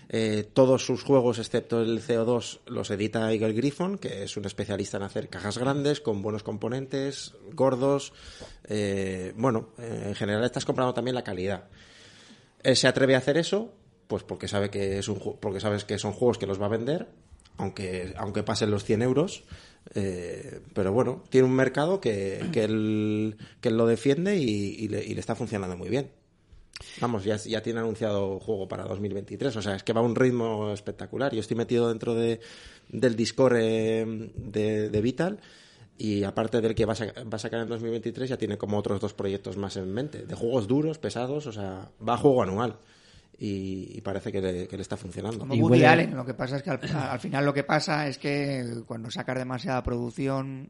Eh, 0.09 0.49
todos 0.53 0.85
sus 0.85 1.03
juegos, 1.03 1.39
excepto 1.39 1.81
el 1.81 2.01
CO2, 2.01 2.59
los 2.67 2.91
edita 2.91 3.31
Eagle 3.31 3.53
Griffon, 3.53 3.97
que 3.97 4.23
es 4.23 4.35
un 4.35 4.45
especialista 4.45 4.97
en 4.97 5.03
hacer 5.03 5.29
cajas 5.29 5.57
grandes 5.57 6.01
con 6.01 6.21
buenos 6.21 6.43
componentes, 6.43 7.33
gordos. 7.53 8.13
Eh, 8.65 9.33
bueno, 9.37 9.69
en 9.77 10.15
general 10.15 10.43
estás 10.43 10.65
comprando 10.65 10.93
también 10.93 11.15
la 11.15 11.23
calidad. 11.23 11.65
Él 12.61 12.75
se 12.75 12.87
atreve 12.87 13.15
a 13.15 13.19
hacer 13.19 13.37
eso, 13.37 13.73
pues 14.07 14.23
porque 14.23 14.47
sabe 14.47 14.69
que 14.69 14.99
es 14.99 15.07
un 15.07 15.37
porque 15.39 15.59
sabes 15.59 15.85
que 15.85 15.97
son 15.97 16.13
juegos 16.13 16.37
que 16.37 16.47
los 16.47 16.61
va 16.61 16.65
a 16.65 16.69
vender, 16.69 17.07
aunque 17.57 18.13
aunque 18.17 18.43
pasen 18.43 18.71
los 18.71 18.83
100 18.83 19.01
euros. 19.01 19.43
Eh, 19.95 20.61
pero 20.73 20.93
bueno, 20.93 21.23
tiene 21.29 21.47
un 21.47 21.53
mercado 21.53 21.99
que, 21.99 22.41
que, 22.51 22.63
él, 22.63 23.37
que 23.61 23.69
él 23.69 23.77
lo 23.77 23.85
defiende 23.85 24.37
y, 24.37 24.87
le, 24.87 25.03
y 25.03 25.13
le 25.13 25.19
está 25.19 25.35
funcionando 25.35 25.77
muy 25.77 25.89
bien. 25.89 26.09
Vamos, 26.99 27.23
ya, 27.23 27.35
ya 27.37 27.61
tiene 27.61 27.79
anunciado 27.79 28.39
juego 28.39 28.67
para 28.67 28.85
2023, 28.85 29.55
o 29.55 29.61
sea, 29.61 29.75
es 29.75 29.83
que 29.83 29.93
va 29.93 30.01
a 30.01 30.03
un 30.03 30.15
ritmo 30.15 30.71
espectacular. 30.71 31.33
Yo 31.33 31.41
estoy 31.41 31.55
metido 31.57 31.89
dentro 31.89 32.15
de, 32.15 32.39
del 32.89 33.15
Discord 33.15 33.55
eh, 33.57 34.31
de, 34.35 34.89
de 34.89 35.01
Vital 35.01 35.39
y 35.97 36.23
aparte 36.23 36.61
del 36.61 36.75
que 36.75 36.85
va 36.85 36.93
a, 36.93 37.23
va 37.23 37.35
a 37.35 37.39
sacar 37.39 37.61
en 37.61 37.67
2023 37.67 38.29
ya 38.29 38.37
tiene 38.37 38.57
como 38.57 38.77
otros 38.77 38.99
dos 38.99 39.13
proyectos 39.13 39.57
más 39.57 39.77
en 39.77 39.93
mente, 39.93 40.25
de 40.25 40.35
juegos 40.35 40.67
duros, 40.67 40.97
pesados, 40.97 41.45
o 41.45 41.51
sea, 41.51 41.91
va 42.05 42.15
a 42.15 42.17
juego 42.17 42.41
anual 42.41 42.77
y, 43.45 43.97
y 43.97 44.01
parece 44.01 44.31
que 44.31 44.39
le, 44.41 44.67
que 44.69 44.77
le 44.77 44.81
está 44.83 44.95
funcionando. 44.95 45.39
Como 45.39 45.53
Y 45.53 45.61
Woody 45.61 45.79
huele- 45.81 45.87
Allen, 45.87 46.15
lo 46.15 46.25
que 46.25 46.33
pasa 46.33 46.55
es 46.57 46.63
que 46.63 46.69
al, 46.69 46.79
al 46.95 47.19
final 47.19 47.43
lo 47.45 47.53
que 47.53 47.63
pasa 47.63 48.07
es 48.07 48.17
que 48.17 48.83
cuando 48.87 49.11
sacas 49.11 49.37
demasiada 49.37 49.83
producción 49.83 50.69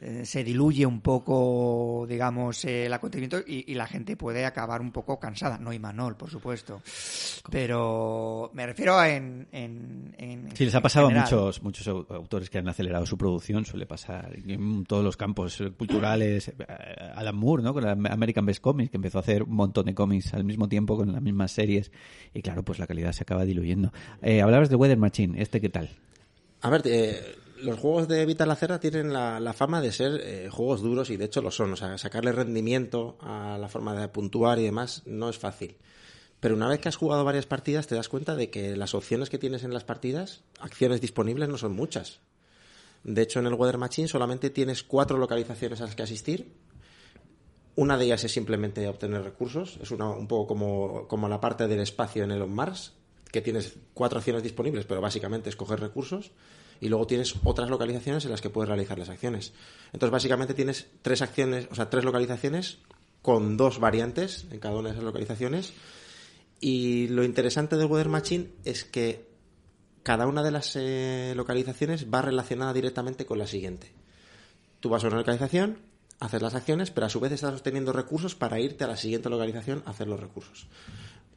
eh, 0.00 0.24
se 0.24 0.42
diluye 0.44 0.86
un 0.86 1.00
poco, 1.00 2.06
digamos, 2.08 2.64
eh, 2.64 2.86
el 2.86 2.92
acontecimiento 2.92 3.38
y, 3.46 3.70
y 3.70 3.74
la 3.74 3.86
gente 3.86 4.16
puede 4.16 4.44
acabar 4.46 4.80
un 4.80 4.90
poco 4.92 5.18
cansada. 5.20 5.58
No 5.58 5.72
Imanol, 5.72 6.16
por 6.16 6.30
supuesto. 6.30 6.80
Pero 7.50 8.50
me 8.54 8.66
refiero 8.66 8.98
a 8.98 9.08
en... 9.10 9.46
en, 9.52 10.14
en- 10.18 10.56
Sí, 10.56 10.64
les 10.64 10.74
ha 10.74 10.80
pasado 10.80 11.06
a 11.08 11.10
muchos, 11.10 11.62
muchos 11.62 11.86
au- 11.88 12.06
autores 12.14 12.48
que 12.50 12.58
han 12.58 12.68
acelerado 12.68 13.04
su 13.06 13.16
producción, 13.18 13.64
suele 13.64 13.86
pasar 13.86 14.32
en 14.46 14.84
todos 14.84 15.02
los 15.04 15.16
campos 15.16 15.62
culturales. 15.76 16.48
eh, 16.48 16.54
Alan 17.14 17.36
Moore, 17.36 17.62
¿no? 17.62 17.72
Con 17.74 17.84
la 17.84 17.92
American 17.92 18.46
Best 18.46 18.60
Comics, 18.62 18.90
que 18.90 18.96
empezó 18.96 19.18
a 19.18 19.20
hacer 19.22 19.42
un 19.42 19.54
montón 19.54 19.86
de 19.86 19.94
cómics 19.94 20.32
al 20.34 20.44
mismo 20.44 20.68
tiempo 20.68 20.96
con 20.96 21.12
las 21.12 21.22
mismas 21.22 21.52
series. 21.52 21.90
Y 22.34 22.42
claro, 22.42 22.62
pues 22.64 22.78
la 22.78 22.86
calidad 22.86 23.12
se 23.12 23.22
acaba 23.24 23.44
diluyendo. 23.44 23.92
Eh, 24.22 24.40
hablabas 24.42 24.68
de 24.70 24.76
Weather 24.76 24.98
Machine, 24.98 25.40
¿este 25.42 25.60
qué 25.60 25.68
tal? 25.68 25.90
A 26.60 26.70
ver, 26.70 26.82
eh, 26.84 27.20
los 27.62 27.78
juegos 27.78 28.08
de 28.08 28.26
Vital 28.26 28.48
Lacerda 28.48 28.80
tienen 28.80 29.12
la, 29.12 29.52
fama 29.52 29.80
de 29.80 29.92
ser 29.92 30.20
eh, 30.22 30.48
juegos 30.50 30.82
duros 30.82 31.10
y 31.10 31.16
de 31.16 31.26
hecho 31.26 31.42
lo 31.42 31.50
son. 31.50 31.72
O 31.72 31.76
sea, 31.76 31.96
sacarle 31.98 32.32
rendimiento 32.32 33.16
a 33.20 33.58
la 33.58 33.68
forma 33.68 33.94
de 33.94 34.08
puntuar 34.08 34.58
y 34.58 34.64
demás 34.64 35.02
no 35.06 35.28
es 35.28 35.38
fácil. 35.38 35.76
Pero 36.40 36.56
una 36.56 36.68
vez 36.68 36.80
que 36.80 36.88
has 36.88 36.96
jugado 36.96 37.24
varias 37.24 37.46
partidas 37.46 37.86
te 37.86 37.94
das 37.94 38.08
cuenta 38.08 38.34
de 38.34 38.50
que 38.50 38.76
las 38.76 38.94
opciones 38.94 39.30
que 39.30 39.38
tienes 39.38 39.62
en 39.62 39.72
las 39.72 39.84
partidas, 39.84 40.42
acciones 40.58 41.00
disponibles, 41.00 41.48
no 41.48 41.56
son 41.56 41.72
muchas. 41.72 42.20
De 43.04 43.22
hecho, 43.22 43.38
en 43.38 43.46
el 43.46 43.54
Weather 43.54 43.78
Machine 43.78 44.08
solamente 44.08 44.50
tienes 44.50 44.82
cuatro 44.82 45.18
localizaciones 45.18 45.80
a 45.80 45.86
las 45.86 45.94
que 45.94 46.02
asistir. 46.02 46.52
Una 47.74 47.96
de 47.96 48.04
ellas 48.06 48.24
es 48.24 48.32
simplemente 48.32 48.86
obtener 48.88 49.22
recursos. 49.22 49.78
Es 49.80 49.90
una, 49.90 50.10
un 50.10 50.28
poco 50.28 50.48
como, 50.48 51.06
como 51.08 51.28
la 51.28 51.40
parte 51.40 51.68
del 51.68 51.80
espacio 51.80 52.24
en 52.24 52.32
Elon 52.32 52.52
Mars, 52.52 52.92
que 53.30 53.40
tienes 53.40 53.74
cuatro 53.94 54.18
acciones 54.18 54.42
disponibles, 54.42 54.84
pero 54.84 55.00
básicamente 55.00 55.48
es 55.48 55.56
coger 55.56 55.80
recursos. 55.80 56.32
Y 56.82 56.88
luego 56.88 57.06
tienes 57.06 57.36
otras 57.44 57.70
localizaciones 57.70 58.24
en 58.24 58.32
las 58.32 58.40
que 58.40 58.50
puedes 58.50 58.68
realizar 58.68 58.98
las 58.98 59.08
acciones. 59.08 59.52
Entonces, 59.92 60.10
básicamente 60.10 60.52
tienes 60.52 60.88
tres 61.00 61.22
acciones, 61.22 61.68
o 61.70 61.76
sea, 61.76 61.88
tres 61.88 62.04
localizaciones 62.04 62.78
con 63.22 63.56
dos 63.56 63.78
variantes 63.78 64.46
en 64.50 64.58
cada 64.58 64.74
una 64.74 64.88
de 64.88 64.94
esas 64.96 65.04
localizaciones. 65.04 65.74
Y 66.58 67.06
lo 67.06 67.22
interesante 67.22 67.76
del 67.76 67.86
Weather 67.86 68.08
Machine 68.08 68.50
es 68.64 68.82
que 68.82 69.30
cada 70.02 70.26
una 70.26 70.42
de 70.42 70.50
las 70.50 70.74
eh, 70.74 71.34
localizaciones 71.36 72.12
va 72.12 72.20
relacionada 72.20 72.72
directamente 72.72 73.26
con 73.26 73.38
la 73.38 73.46
siguiente. 73.46 73.92
Tú 74.80 74.88
vas 74.88 75.04
a 75.04 75.06
una 75.06 75.18
localización, 75.18 75.78
haces 76.18 76.42
las 76.42 76.56
acciones, 76.56 76.90
pero 76.90 77.06
a 77.06 77.10
su 77.10 77.20
vez 77.20 77.30
estás 77.30 77.54
obteniendo 77.54 77.92
recursos 77.92 78.34
para 78.34 78.58
irte 78.58 78.82
a 78.82 78.88
la 78.88 78.96
siguiente 78.96 79.30
localización 79.30 79.84
a 79.86 79.90
hacer 79.90 80.08
los 80.08 80.18
recursos. 80.18 80.66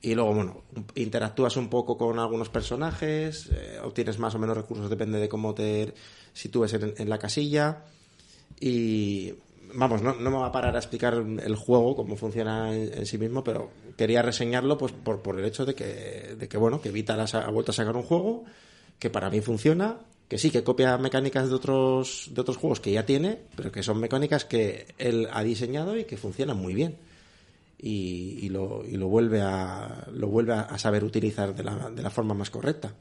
Y 0.06 0.14
luego, 0.14 0.36
bueno, 0.36 0.62
interactúas 0.94 1.58
un 1.58 1.68
poco 1.68 1.98
con 1.98 2.20
algunos 2.20 2.50
personajes, 2.50 3.50
eh, 3.52 3.80
obtienes 3.84 4.20
más 4.20 4.36
o 4.36 4.40
menos 4.40 4.56
recursos, 4.56 4.88
depende 4.88 5.18
de 5.20 5.28
cómo 5.28 5.56
te 5.56 5.96
sitúes 6.32 6.74
en, 6.76 6.94
en 6.96 7.10
la 7.10 7.18
casilla. 7.18 7.86
Y 8.60 9.34
vamos, 9.74 10.04
no, 10.04 10.14
no 10.14 10.30
me 10.30 10.38
va 10.38 10.46
a 10.48 10.52
parar 10.52 10.76
a 10.76 10.80
explicar 10.80 11.16
el 11.16 11.56
juego, 11.56 11.96
cómo 11.96 12.16
funciona 12.18 12.72
en, 12.76 12.94
en 13.00 13.06
sí 13.08 13.18
mismo, 13.18 13.44
pero 13.44 13.72
quería 13.98 14.22
reseñarlo 14.22 14.78
pues 14.78 14.92
por, 14.92 15.22
por 15.24 15.40
el 15.40 15.46
hecho 15.46 15.66
de 15.66 15.74
que, 15.74 16.36
de 16.38 16.48
que 16.48 16.58
bueno, 16.58 16.80
que 16.82 16.92
sa- 17.26 17.42
ha 17.46 17.50
vuelto 17.50 17.72
a 17.72 17.74
sacar 17.74 17.96
un 17.96 18.04
juego 18.04 18.44
que 19.00 19.10
para 19.10 19.32
mí 19.32 19.42
funciona, 19.42 19.98
que 20.30 20.38
sí, 20.38 20.52
que 20.52 20.64
copia 20.64 21.00
mecánicas 21.00 21.50
de 21.50 21.56
otros, 21.56 22.30
de 22.32 22.42
otros 22.42 22.58
juegos 22.58 22.80
que 22.80 22.92
ya 22.92 23.08
tiene, 23.08 23.40
pero 23.56 23.72
que 23.72 23.82
son 23.82 24.00
mecánicas 24.00 24.46
que 24.46 24.86
él 25.00 25.28
ha 25.32 25.44
diseñado 25.44 25.98
y 25.98 26.06
que 26.06 26.16
funcionan 26.18 26.58
muy 26.58 26.76
bien. 26.76 26.96
Y, 27.86 28.40
y 28.42 28.50
lo, 28.50 28.84
y 28.84 28.98
lo 28.98 29.08
vuelve 29.10 29.44
a 29.44 30.08
lo 30.12 30.28
vuelve 30.28 30.54
a, 30.54 30.76
saber 30.80 31.04
utilizar 31.04 31.54
de 31.54 31.64
la, 31.64 31.92
de 31.92 32.02
la 32.02 32.10
forma 32.10 32.34
más 32.34 32.50
correcta. 32.50 32.92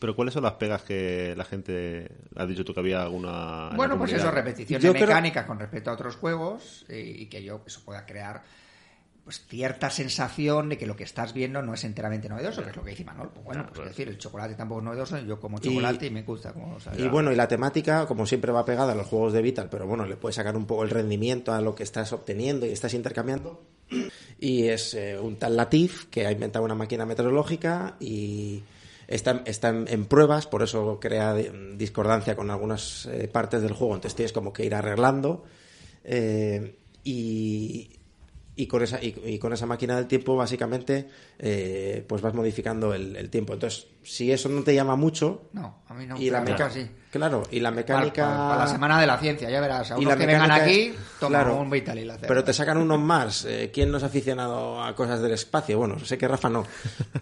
Pero 0.00 0.16
¿cuáles 0.16 0.34
son 0.34 0.42
las 0.42 0.54
pegas 0.54 0.82
que 0.82 1.34
la 1.36 1.44
gente 1.44 2.10
ha 2.34 2.44
dicho 2.44 2.64
tú 2.64 2.74
que 2.74 2.80
había 2.80 3.02
alguna... 3.02 3.70
Bueno, 3.76 3.96
pues 3.96 4.12
eso, 4.12 4.32
repeticiones 4.32 4.82
Yo 4.82 4.92
creo- 4.92 5.06
mecánicas 5.06 5.46
con 5.46 5.60
respecto 5.60 5.90
a 5.90 5.92
otros 5.92 6.16
juegos 6.16 6.84
eh, 6.88 7.14
y 7.16 7.26
que 7.26 7.44
yo 7.44 7.62
eso 7.64 7.82
pueda 7.84 8.04
crear 8.06 8.42
pues 9.22 9.46
cierta 9.46 9.88
sensación 9.88 10.68
de 10.68 10.78
que 10.78 10.86
lo 10.86 10.96
que 10.96 11.04
estás 11.04 11.32
viendo 11.32 11.62
no 11.62 11.72
es 11.72 11.84
enteramente 11.84 12.28
novedoso, 12.28 12.62
que 12.64 12.70
es 12.70 12.76
lo 12.76 12.82
que 12.82 12.90
dice 12.90 13.04
Manol. 13.04 13.30
Pues 13.32 13.46
bueno, 13.46 13.66
pues, 13.68 13.78
es 13.80 13.86
decir, 13.86 14.08
el 14.08 14.18
chocolate 14.18 14.54
tampoco 14.56 14.80
es 14.80 14.84
novedoso, 14.84 15.18
yo 15.20 15.38
como 15.40 15.60
chocolate 15.60 16.06
y, 16.06 16.10
me 16.10 16.24
gusta 16.24 16.52
como. 16.52 16.76
Y 16.98 17.06
bueno, 17.08 17.32
y 17.32 17.36
la 17.36 17.48
temática, 17.48 18.04
como 18.06 18.26
siempre, 18.26 18.52
va 18.52 18.66
pegada 18.66 18.92
a 18.92 18.94
los 18.96 19.06
juegos 19.06 19.32
de 19.32 19.40
Vital, 19.40 19.68
pero 19.70 19.86
bueno, 19.86 20.04
le 20.04 20.16
puedes 20.16 20.36
sacar 20.36 20.56
un 20.56 20.66
poco 20.66 20.82
el 20.82 20.90
rendimiento 20.90 21.54
a 21.54 21.62
lo 21.62 21.74
que 21.74 21.84
estás 21.84 22.12
obteniendo 22.12 22.66
y 22.66 22.70
estás 22.70 22.92
intercambiando. 22.92 23.62
Y 24.38 24.68
es 24.68 24.94
eh, 24.94 25.18
un 25.18 25.36
tal 25.36 25.56
Latif 25.56 26.06
que 26.06 26.26
ha 26.26 26.32
inventado 26.32 26.64
una 26.64 26.74
máquina 26.74 27.06
meteorológica 27.06 27.96
y 28.00 28.62
está, 29.06 29.42
en, 29.44 30.04
pruebas, 30.06 30.46
por 30.46 30.62
eso 30.62 30.98
crea 31.00 31.38
eh, 31.38 31.52
discordancia 31.76 32.36
con 32.36 32.50
algunas 32.50 33.06
eh, 33.06 33.28
partes 33.28 33.62
del 33.62 33.72
juego, 33.72 33.94
entonces 33.94 34.16
tienes 34.16 34.32
como 34.32 34.52
que 34.52 34.64
ir 34.64 34.74
arreglando. 34.74 35.44
y, 37.04 37.90
y 38.56 38.66
con 38.68 38.82
esa 38.82 39.02
y, 39.02 39.14
y 39.26 39.38
con 39.38 39.52
esa 39.52 39.66
máquina 39.66 39.96
del 39.96 40.06
tiempo 40.06 40.36
básicamente 40.36 41.08
eh, 41.38 42.04
pues 42.08 42.22
vas 42.22 42.34
modificando 42.34 42.94
el, 42.94 43.16
el 43.16 43.28
tiempo 43.28 43.52
entonces 43.54 43.88
si 44.04 44.30
eso 44.30 44.48
no 44.48 44.62
te 44.62 44.74
llama 44.74 44.94
mucho 44.96 45.48
No, 45.52 45.82
a 45.88 45.94
mí 45.94 46.06
no. 46.06 46.16
y 46.20 46.30
la 46.30 46.40
meca- 46.40 46.70
sí. 46.70 46.88
claro 47.10 47.42
y 47.50 47.58
la 47.58 47.70
mecánica 47.72 48.24
para- 48.26 48.48
para 48.48 48.58
la 48.60 48.66
semana 48.68 49.00
de 49.00 49.06
la 49.08 49.18
ciencia, 49.18 49.50
ya 49.50 49.60
verás. 49.60 49.90
A 49.90 49.98
y 49.98 50.04
la 50.04 50.16
que 50.16 50.26
vengan 50.26 50.50
aquí, 50.52 50.80
es- 50.82 50.96
toma 51.18 51.40
claro, 51.40 51.56
un 51.56 51.70
Vital 51.70 51.98
y 51.98 52.04
la 52.04 52.16
pero 52.18 52.44
te 52.44 52.52
sacan 52.52 52.76
unos 52.78 53.00
Mars 53.00 53.44
eh, 53.48 53.70
quién 53.74 53.90
no 53.90 53.96
es 53.98 54.04
aficionado 54.04 54.82
a 54.82 54.94
cosas 54.94 55.20
del 55.20 55.32
espacio 55.32 55.76
bueno 55.78 55.98
sé 55.98 56.16
que 56.16 56.28
Rafa 56.28 56.48
no 56.48 56.64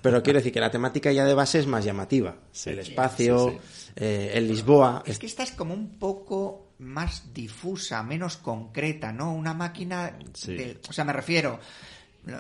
pero 0.02 0.22
quiero 0.22 0.38
decir 0.40 0.52
que 0.52 0.60
la 0.60 0.70
temática 0.70 1.10
ya 1.12 1.24
de 1.24 1.32
base 1.34 1.60
es 1.60 1.66
más 1.66 1.84
llamativa 1.84 2.34
el 2.66 2.78
espacio 2.80 3.58
eh, 3.96 4.32
el 4.34 4.48
Lisboa 4.48 5.02
Es 5.06 5.18
que 5.18 5.26
esta 5.26 5.42
es 5.44 5.52
como 5.52 5.72
un 5.72 5.98
poco 5.98 6.71
más 6.82 7.32
difusa, 7.32 8.02
menos 8.02 8.36
concreta, 8.36 9.12
¿no? 9.12 9.32
Una 9.32 9.54
máquina. 9.54 10.18
Sí. 10.34 10.54
de- 10.56 10.78
o 10.88 10.92
sea, 10.92 11.04
me 11.04 11.12
refiero. 11.12 11.58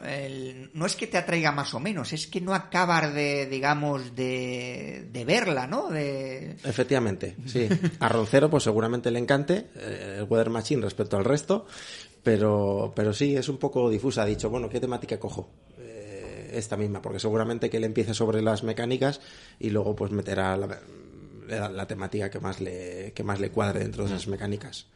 el- 0.04 0.70
no 0.74 0.86
es 0.86 0.94
que 0.94 1.08
te 1.08 1.18
atraiga 1.18 1.50
más 1.50 1.74
o 1.74 1.80
menos, 1.80 2.12
es 2.12 2.28
que 2.28 2.40
no 2.40 2.54
acabas 2.54 3.12
de, 3.12 3.46
digamos, 3.46 4.14
de, 4.14 5.08
de 5.12 5.24
verla, 5.24 5.66
¿no? 5.66 5.88
De, 5.90 6.52
Efectivamente, 6.62 7.34
sí. 7.46 7.68
A 7.98 8.08
Roncero, 8.08 8.48
pues 8.48 8.62
seguramente 8.62 9.10
le 9.10 9.18
encante 9.18 9.70
eh, 9.74 10.18
el 10.20 10.24
Weather 10.24 10.50
Machine 10.50 10.82
respecto 10.82 11.16
al 11.16 11.24
resto, 11.24 11.66
pero, 12.22 12.92
pero 12.94 13.12
sí, 13.12 13.34
es 13.34 13.48
un 13.48 13.58
poco 13.58 13.90
difusa. 13.90 14.22
Ha 14.22 14.26
dicho, 14.26 14.48
bueno, 14.50 14.68
¿qué 14.68 14.78
temática 14.78 15.18
cojo? 15.18 15.50
Eh, 15.78 16.52
esta 16.54 16.76
misma, 16.76 17.02
porque 17.02 17.18
seguramente 17.18 17.68
que 17.68 17.78
él 17.78 17.84
empiece 17.84 18.14
sobre 18.14 18.40
las 18.40 18.62
mecánicas 18.62 19.20
y 19.58 19.70
luego 19.70 19.96
pues 19.96 20.12
meterá 20.12 20.56
la, 20.56 20.78
la- 21.48 21.68
la 21.70 21.86
temática 21.86 22.30
que 22.30 22.40
más, 22.40 22.60
le, 22.60 23.12
que 23.14 23.22
más 23.22 23.40
le 23.40 23.50
cuadre 23.50 23.80
dentro 23.80 24.04
de 24.04 24.10
esas 24.10 24.26
mecánicas. 24.28 24.86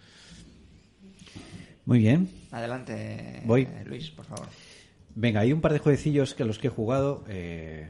Muy 1.85 1.99
bien. 2.01 2.29
Adelante, 2.51 3.43
Voy. 3.45 3.69
Luis, 3.85 4.11
por 4.11 4.25
favor. 4.25 4.49
Venga, 5.15 5.41
hay 5.41 5.53
un 5.53 5.61
par 5.61 5.73
de 5.73 5.79
jueguecillos 5.79 6.35
que 6.35 6.43
a 6.43 6.47
los 6.47 6.59
que 6.59 6.67
he 6.67 6.71
jugado. 6.71 7.25
eh, 7.29 7.89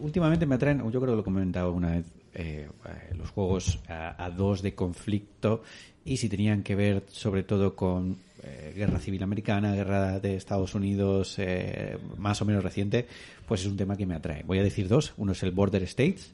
últimamente 0.00 0.46
me 0.46 0.54
atraen, 0.56 0.78
yo 0.90 1.00
creo 1.00 1.12
que 1.12 1.16
lo 1.16 1.20
he 1.20 1.24
comentado 1.24 1.72
una 1.72 1.92
vez, 1.92 2.06
eh, 2.34 2.68
eh, 2.86 3.14
los 3.16 3.30
juegos 3.30 3.80
a, 3.88 4.22
a 4.22 4.30
dos 4.30 4.62
de 4.62 4.74
conflicto 4.74 5.62
y 6.04 6.16
si 6.16 6.28
tenían 6.28 6.62
que 6.62 6.74
ver 6.74 7.02
sobre 7.10 7.42
todo 7.42 7.74
con 7.76 8.16
eh, 8.42 8.72
guerra 8.74 8.98
civil 8.98 9.22
americana, 9.22 9.74
guerra 9.74 10.18
de 10.18 10.36
Estados 10.36 10.74
Unidos, 10.74 11.34
eh, 11.38 11.98
más 12.16 12.40
o 12.40 12.44
menos 12.44 12.64
reciente, 12.64 13.06
pues 13.46 13.60
es 13.62 13.66
un 13.66 13.76
tema 13.76 13.96
que 13.96 14.06
me 14.06 14.14
atrae. 14.14 14.42
Voy 14.44 14.58
a 14.58 14.62
decir 14.62 14.88
dos. 14.88 15.12
Uno 15.16 15.32
es 15.32 15.42
el 15.42 15.50
Border 15.50 15.82
States 15.84 16.32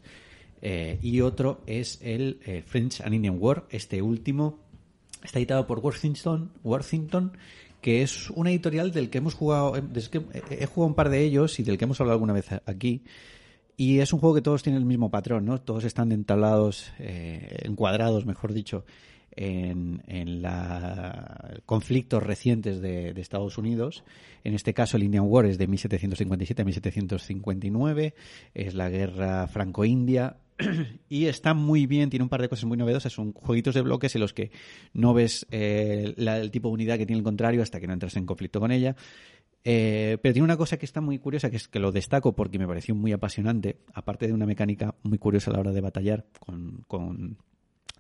eh, 0.63 0.99
y 1.03 1.21
otro 1.21 1.63
es 1.67 1.99
el 2.03 2.41
eh, 2.47 2.63
French 2.67 3.01
and 3.01 3.15
Indian 3.15 3.37
War. 3.39 3.67
Este 3.71 4.03
último 4.03 4.59
está 5.23 5.39
editado 5.39 5.67
por 5.67 5.81
Worthington, 5.81 6.53
Worthington 6.63 7.33
que 7.87 8.03
es 8.03 8.31
una 8.31 8.51
editorial 8.51 8.91
del 8.91 9.11
que 9.11 9.19
hemos 9.19 9.35
jugado, 9.35 9.77
eh, 9.77 9.83
he 10.51 10.67
jugado 10.67 10.89
un 10.89 10.95
par 10.95 11.09
de 11.09 11.23
ellos 11.23 11.61
y 11.61 11.63
del 11.63 11.79
que 11.79 11.85
hemos 11.85 12.01
hablado 12.01 12.15
alguna 12.15 12.33
vez 12.33 12.49
aquí. 12.67 13.05
Y 13.77 14.01
es 14.01 14.13
un 14.13 14.19
juego 14.19 14.35
que 14.35 14.43
todos 14.43 14.65
tienen 14.65 14.83
el 14.83 14.89
mismo 14.89 15.09
patrón, 15.09 15.45
¿no? 15.45 15.61
Todos 15.61 15.85
están 15.85 16.11
entablados, 16.11 16.91
eh, 16.99 17.59
encuadrados, 17.63 18.27
mejor 18.27 18.55
dicho, 18.55 18.85
en, 19.31 20.03
en 20.09 20.43
la 20.43 21.61
conflictos 21.65 22.25
recientes 22.25 22.81
de, 22.81 23.13
de 23.13 23.21
Estados 23.21 23.57
Unidos. 23.57 24.03
En 24.43 24.55
este 24.55 24.75
caso, 24.75 24.97
el 24.97 25.05
Indian 25.05 25.27
War 25.29 25.47
es 25.47 25.57
de 25.57 25.69
1757 25.69 26.63
a 26.63 26.65
1759. 26.65 28.15
Es 28.53 28.75
la 28.75 28.89
guerra 28.89 29.47
franco-india. 29.47 30.39
y 31.09 31.27
está 31.27 31.55
muy 31.55 31.87
bien, 31.87 32.11
tiene 32.11 32.23
un 32.23 32.29
par 32.29 32.41
de 32.43 32.49
cosas 32.49 32.65
muy 32.65 32.77
novedosas. 32.77 33.13
Son 33.13 33.33
jueguitos 33.33 33.75
de 33.75 33.83
bloques 33.83 34.15
en 34.15 34.21
los 34.21 34.33
que 34.33 34.51
no 34.93 35.15
ves 35.15 35.47
eh, 35.51 36.15
la- 36.17 36.39
el 36.39 36.51
tipo 36.51 36.69
de 36.69 36.75
unidad 36.75 36.99
que 36.99 37.07
tiene 37.07 37.19
el 37.19 37.25
contrario 37.25 37.63
hasta 37.63 37.81
que 37.81 37.87
no 37.87 37.93
entras 37.93 38.17
en 38.17 38.27
conflicto 38.27 38.61
con 38.61 38.71
ella. 38.73 38.97
Eh, 39.65 40.19
pero 40.23 40.33
tiene 40.33 40.45
una 40.45 40.57
cosa 40.57 40.77
que 40.79 40.87
está 40.87 41.01
muy 41.01 41.19
curiosa, 41.19 41.51
que 41.51 41.57
es 41.57 41.67
que 41.69 41.81
lo 41.81 41.91
destaco 41.93 42.35
porque 42.37 42.59
me 42.59 42.69
pareció 42.69 42.95
muy 42.95 43.13
apasionante, 43.13 43.79
aparte 43.95 44.27
de 44.29 44.33
una 44.33 44.47
mecánica 44.47 44.95
muy 45.03 45.19
curiosa 45.19 45.51
a 45.51 45.55
la 45.55 45.61
hora 45.61 45.73
de 45.73 45.81
batallar 45.81 46.25
con, 46.39 46.85
con, 46.87 47.37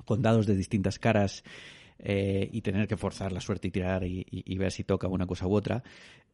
con 0.04 0.22
dados 0.22 0.46
de 0.46 0.54
distintas 0.56 0.98
caras 1.00 1.42
eh, 1.98 2.48
y 2.52 2.60
tener 2.62 2.86
que 2.86 2.96
forzar 2.96 3.32
la 3.32 3.40
suerte 3.40 3.68
y 3.68 3.70
tirar 3.72 4.04
y, 4.04 4.20
y- 4.30 4.44
y 4.52 4.58
ver 4.58 4.70
si 4.70 4.84
toca 4.84 5.08
una 5.08 5.26
cosa 5.26 5.46
u 5.48 5.54
otra, 5.54 5.82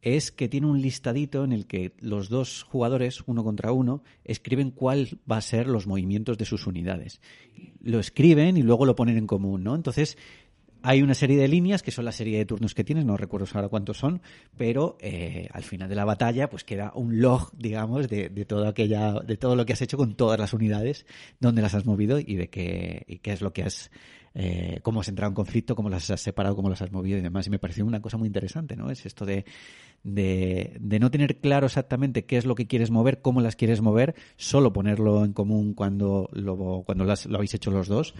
es 0.03 0.32
que 0.32 0.48
tiene 0.48 0.66
un 0.66 0.82
listadito 0.82 1.44
en 1.44 1.53
el 1.53 1.66
que 1.66 1.92
los 2.00 2.28
dos 2.28 2.64
jugadores, 2.64 3.22
uno 3.26 3.44
contra 3.44 3.72
uno, 3.72 4.03
escriben 4.24 4.72
cuál 4.72 5.20
va 5.30 5.36
a 5.36 5.40
ser 5.40 5.68
los 5.68 5.86
movimientos 5.86 6.36
de 6.36 6.44
sus 6.44 6.66
unidades. 6.66 7.20
Lo 7.80 8.00
escriben 8.00 8.57
y 8.57 8.62
luego 8.62 8.84
lo 8.84 8.96
ponen 8.96 9.16
en 9.16 9.28
común, 9.28 9.62
¿no? 9.62 9.76
Entonces, 9.76 10.18
hay 10.82 11.03
una 11.03 11.14
serie 11.14 11.38
de 11.38 11.46
líneas 11.46 11.84
que 11.84 11.92
son 11.92 12.05
la 12.05 12.11
serie 12.11 12.38
de 12.38 12.44
turnos 12.44 12.74
que 12.74 12.82
tienes, 12.82 13.05
no 13.05 13.16
recuerdo 13.16 13.46
ahora 13.55 13.68
cuántos 13.68 13.98
son, 13.98 14.20
pero 14.57 14.96
eh, 15.00 15.48
al 15.53 15.62
final 15.62 15.88
de 15.88 15.94
la 15.94 16.05
batalla 16.05 16.50
pues 16.50 16.64
queda 16.64 16.90
un 16.96 17.20
log, 17.20 17.53
digamos, 17.57 18.09
de, 18.09 18.28
de 18.28 18.44
todo 18.44 18.66
aquella, 18.66 19.20
de 19.20 19.36
todo 19.36 19.55
lo 19.55 19.64
que 19.64 19.74
has 19.74 19.82
hecho 19.82 19.96
con 19.96 20.16
todas 20.16 20.40
las 20.40 20.53
unidades, 20.53 21.07
dónde 21.38 21.62
las 21.62 21.74
has 21.74 21.86
movido 21.86 22.18
y 22.18 22.34
de 22.34 22.48
qué, 22.50 23.05
y 23.07 23.18
qué 23.18 23.32
es 23.32 23.40
lo 23.40 23.53
que 23.53 23.62
has, 23.62 23.92
eh, 24.35 24.80
cómo 24.83 25.01
has 25.01 25.09
entrado 25.09 25.30
en 25.30 25.35
conflicto, 25.35 25.74
cómo 25.76 25.89
las 25.89 26.11
has 26.11 26.20
separado, 26.20 26.57
cómo 26.57 26.70
las 26.70 26.83
has 26.83 26.93
movido 26.93 27.18
y 27.18 27.20
demás. 27.20 27.47
Y 27.47 27.51
me 27.51 27.59
pareció 27.59 27.85
una 27.87 28.01
cosa 28.01 28.16
muy 28.16 28.26
interesante, 28.26 28.76
¿no? 28.76 28.91
Es 28.91 29.05
esto 29.07 29.24
de, 29.26 29.45
de, 30.05 30.76
de 30.80 30.99
no 30.99 31.11
tener 31.11 31.39
claro 31.39 31.66
exactamente 31.66 32.24
qué 32.24 32.37
es 32.37 32.45
lo 32.47 32.55
que 32.55 32.66
quieres 32.66 32.91
mover, 32.91 33.20
cómo 33.22 33.41
las 33.41 33.57
quieres 33.57 33.80
mover, 33.80 34.14
solo 34.37 34.72
ponerlo 34.72 35.24
en 35.24 35.33
común 35.33 35.74
cuando 35.74 36.28
lo, 36.33 36.83
cuando 36.85 37.05
las- 37.05 37.26
lo 37.26 37.37
habéis 37.37 37.55
hecho 37.55 37.70
los 37.70 37.89
dos 37.89 38.14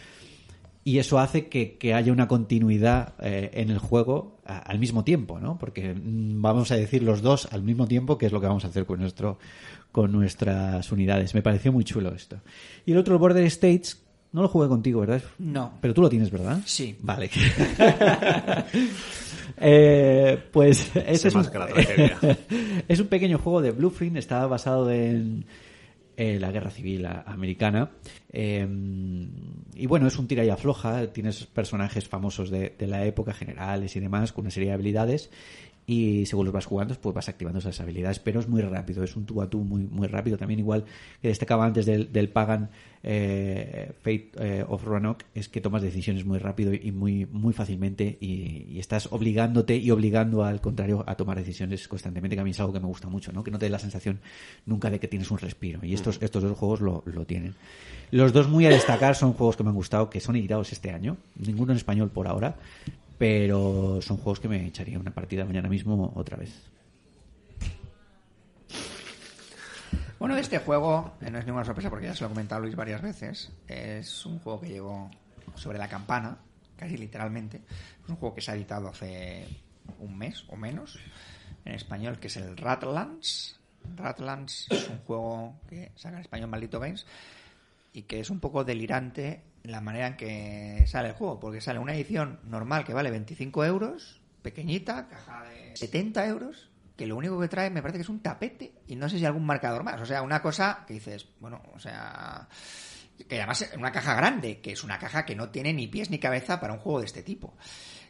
y 0.85 0.99
eso 0.99 1.21
hace 1.21 1.47
que, 1.49 1.79
que 1.79 1.95
haya 1.95 2.13
una 2.13 2.27
continuidad 2.27 3.15
eh, 3.23 3.51
en 3.55 3.71
el 3.71 3.79
juego 3.79 4.41
a- 4.45 4.59
al 4.59 4.79
mismo 4.81 5.05
tiempo, 5.05 5.39
¿no? 5.39 5.57
Porque 5.57 5.95
mm, 5.95 6.43
vamos 6.43 6.73
a 6.73 6.77
decir 6.77 7.03
los 7.05 7.23
dos 7.23 7.49
al 7.53 7.63
mismo 7.63 7.87
tiempo 7.87 8.19
que 8.19 8.27
es 8.27 8.33
lo 8.33 8.41
que 8.41 8.49
vamos 8.49 8.65
a 8.65 8.69
hacer 8.69 8.85
con 8.85 9.01
nuestro 9.01 9.39
con 9.93 10.11
nuestras 10.11 10.91
unidades. 10.91 11.35
Me 11.35 11.43
pareció 11.43 11.71
muy 11.73 11.85
chulo 11.85 12.15
esto. 12.15 12.41
Y 12.87 12.93
el 12.93 12.99
otro, 12.99 13.15
el 13.15 13.21
Border 13.21 13.45
States, 13.45 14.03
no 14.33 14.43
lo 14.43 14.49
jugué 14.49 14.69
contigo, 14.69 15.01
¿verdad? 15.01 15.23
No. 15.39 15.79
Pero 15.81 15.95
tú 15.95 16.03
lo 16.03 16.09
tienes, 16.09 16.31
¿verdad? 16.31 16.61
Sí. 16.65 16.97
Vale. 17.01 17.31
Eh, 19.65 20.43
pues 20.51 20.91
ese 20.97 21.29
es 21.29 21.35
un, 21.35 21.47
es 22.89 23.01
un 23.01 23.07
pequeño 23.07 23.39
juego 23.39 23.61
de 23.61 23.71
Blueprint, 23.71 24.17
está 24.17 24.47
basado 24.47 24.91
en 24.91 25.45
eh, 26.17 26.39
la 26.41 26.51
guerra 26.51 26.71
civil 26.71 27.07
americana. 27.27 27.91
Eh, 28.33 28.67
y 29.75 29.87
bueno, 29.87 30.07
es 30.09 30.19
un 30.19 30.27
tira 30.27 30.45
y 30.45 30.49
afloja, 30.49 31.07
tienes 31.13 31.45
personajes 31.47 32.09
famosos 32.09 32.51
de, 32.51 32.75
de 32.77 32.87
la 32.87 33.05
época, 33.05 33.35
generales 33.35 33.95
y 33.95 34.01
demás, 34.01 34.33
con 34.33 34.45
una 34.45 34.51
serie 34.51 34.71
de 34.71 34.75
habilidades. 34.75 35.31
Y 35.85 36.27
según 36.27 36.47
los 36.47 36.55
vas 36.55 36.67
jugando, 36.67 36.95
pues 36.95 37.15
vas 37.15 37.29
activando 37.29 37.59
esas 37.59 37.81
habilidades, 37.81 38.21
pero 38.21 38.39
es 38.39 38.49
muy 38.49 38.63
rápido, 38.63 39.03
es 39.03 39.17
un 39.17 39.27
tú 39.27 39.43
a 39.43 39.51
tú 39.51 39.59
muy, 39.65 39.83
muy 39.83 40.07
rápido. 40.07 40.39
También 40.39 40.61
igual 40.61 40.85
que 41.21 41.29
destacaba 41.29 41.67
antes 41.67 41.87
del, 41.87 42.13
del 42.13 42.29
Pagan 42.29 42.71
eh, 43.03 43.91
Fate 44.01 44.31
eh, 44.39 44.65
of 44.69 44.85
Roanoke, 44.85 45.25
es 45.35 45.49
que 45.49 45.61
tomas 45.61 45.83
decisiones 45.83 46.25
muy 46.25 46.39
rápido 46.39 46.73
y 46.73 46.93
muy, 46.93 47.27
muy 47.27 47.53
fácilmente 47.53 48.17
y, 48.21 48.67
y 48.71 48.79
estás 48.79 49.09
obligándote 49.11 49.77
y 49.77 49.91
obligando 49.91 50.45
al 50.45 50.61
contrario 50.61 51.03
a 51.07 51.17
tomar 51.17 51.37
decisiones 51.37 51.89
constantemente, 51.89 52.37
que 52.37 52.41
a 52.41 52.45
mí 52.45 52.53
es 52.53 52.61
algo 52.61 52.73
que 52.73 52.81
me 52.81 52.87
gusta 52.87 53.09
mucho, 53.09 53.33
¿no? 53.33 53.43
Que 53.43 53.51
no 53.51 53.59
te 53.59 53.67
dé 53.67 53.71
la 53.71 53.81
sensación 53.81 54.21
nunca 54.67 54.89
de 54.89 55.01
que 55.01 55.09
tienes 55.09 55.33
un 55.33 55.39
respiro. 55.39 55.81
Y 55.83 55.95
estos, 55.95 56.23
estos 56.23 56.45
dos 56.45 56.57
juegos 56.57 56.81
lo, 56.81 57.03
lo 57.07 57.25
tienen. 57.25 57.55
Los 58.13 58.33
dos 58.33 58.49
muy 58.49 58.67
a 58.67 58.69
destacar 58.69 59.17
son 59.17 59.33
juegos 59.33 59.57
que 59.57 59.65
me 59.65 59.71
han 59.71 59.75
gustado, 59.75 60.11
que 60.11 60.21
son 60.21 60.37
editados 60.37 60.71
este 60.71 60.91
año, 60.91 61.17
ninguno 61.37 61.73
en 61.73 61.79
español 61.79 62.11
por 62.11 62.29
ahora, 62.29 62.57
pero 63.23 64.03
son 64.03 64.17
juegos 64.17 64.41
que 64.41 64.49
me 64.49 64.67
echaría 64.67 64.99
una 64.99 65.13
partida 65.13 65.45
mañana 65.45 65.69
mismo 65.69 66.13
otra 66.17 66.37
vez. 66.37 66.61
Bueno, 70.19 70.37
este 70.37 70.59
juego 70.59 71.13
eh, 71.21 71.31
no 71.31 71.39
es 71.39 71.47
ninguna 71.47 71.65
sorpresa 71.65 71.89
porque 71.89 72.07
ya 72.07 72.17
se 72.17 72.23
lo 72.23 72.27
he 72.27 72.31
comentado 72.31 72.63
Luis 72.63 72.75
varias 72.75 73.01
veces. 73.01 73.53
Es 73.69 74.27
un 74.27 74.41
juego 74.41 74.63
que 74.63 74.71
llevo 74.71 75.09
sobre 75.55 75.79
la 75.79 75.87
campana, 75.87 76.37
casi 76.77 76.97
literalmente. 76.97 77.59
Es 78.03 78.09
un 78.09 78.17
juego 78.17 78.35
que 78.35 78.41
se 78.41 78.51
ha 78.51 78.57
editado 78.57 78.89
hace 78.89 79.47
un 80.01 80.19
mes 80.19 80.45
o 80.49 80.57
menos. 80.57 80.99
en 81.65 81.75
español, 81.75 82.19
que 82.19 82.27
es 82.27 82.37
el 82.39 82.57
Ratlands. 82.57 83.61
Ratlands 83.95 84.67
es 84.69 84.89
un 84.89 84.99
juego 84.99 85.61
que 85.69 85.93
saca 85.95 86.17
en 86.17 86.23
español 86.23 86.51
Maldito 86.51 86.81
Games 86.81 87.07
y 87.93 88.03
que 88.03 88.19
es 88.19 88.31
un 88.31 88.41
poco 88.41 88.65
delirante 88.65 89.45
la 89.65 89.81
manera 89.81 90.09
en 90.09 90.17
que 90.17 90.85
sale 90.87 91.09
el 91.09 91.15
juego, 91.15 91.39
porque 91.39 91.61
sale 91.61 91.79
una 91.79 91.95
edición 91.95 92.41
normal 92.45 92.85
que 92.85 92.95
vale 92.95 93.11
25 93.11 93.65
euros, 93.65 94.21
pequeñita, 94.43 95.09
caja 95.09 95.45
de 95.45 95.77
70 95.77 96.27
euros, 96.27 96.69
que 96.97 97.07
lo 97.07 97.17
único 97.17 97.39
que 97.41 97.49
trae 97.49 97.71
me 97.71 97.81
parece 97.81 97.99
que 97.99 98.03
es 98.03 98.09
un 98.09 98.21
tapete 98.21 98.73
y 98.87 98.97
no 98.97 99.09
sé 99.09 99.19
si 99.19 99.25
algún 99.25 99.47
marcador 99.47 99.85
más. 99.85 100.01
O 100.01 100.07
sea, 100.07 100.23
una 100.23 100.43
cosa 100.43 100.85
que 100.87 100.95
dices, 100.95 101.27
bueno, 101.41 101.63
o 101.75 101.79
sea, 101.79 102.49
que 103.29 103.37
además 103.37 103.63
es 103.63 103.77
una 103.77 103.93
caja 103.93 104.15
grande, 104.15 104.61
que 104.61 104.73
es 104.73 104.85
una 104.85 104.99
caja 104.99 105.25
que 105.25 105.37
no 105.37 105.51
tiene 105.51 105.73
ni 105.73 105.87
pies 105.87 106.11
ni 106.11 106.19
cabeza 106.19 106.61
para 106.61 106.75
un 106.75 106.81
juego 106.81 107.01
de 107.01 107.07
este 107.07 107.23
tipo. 107.23 107.57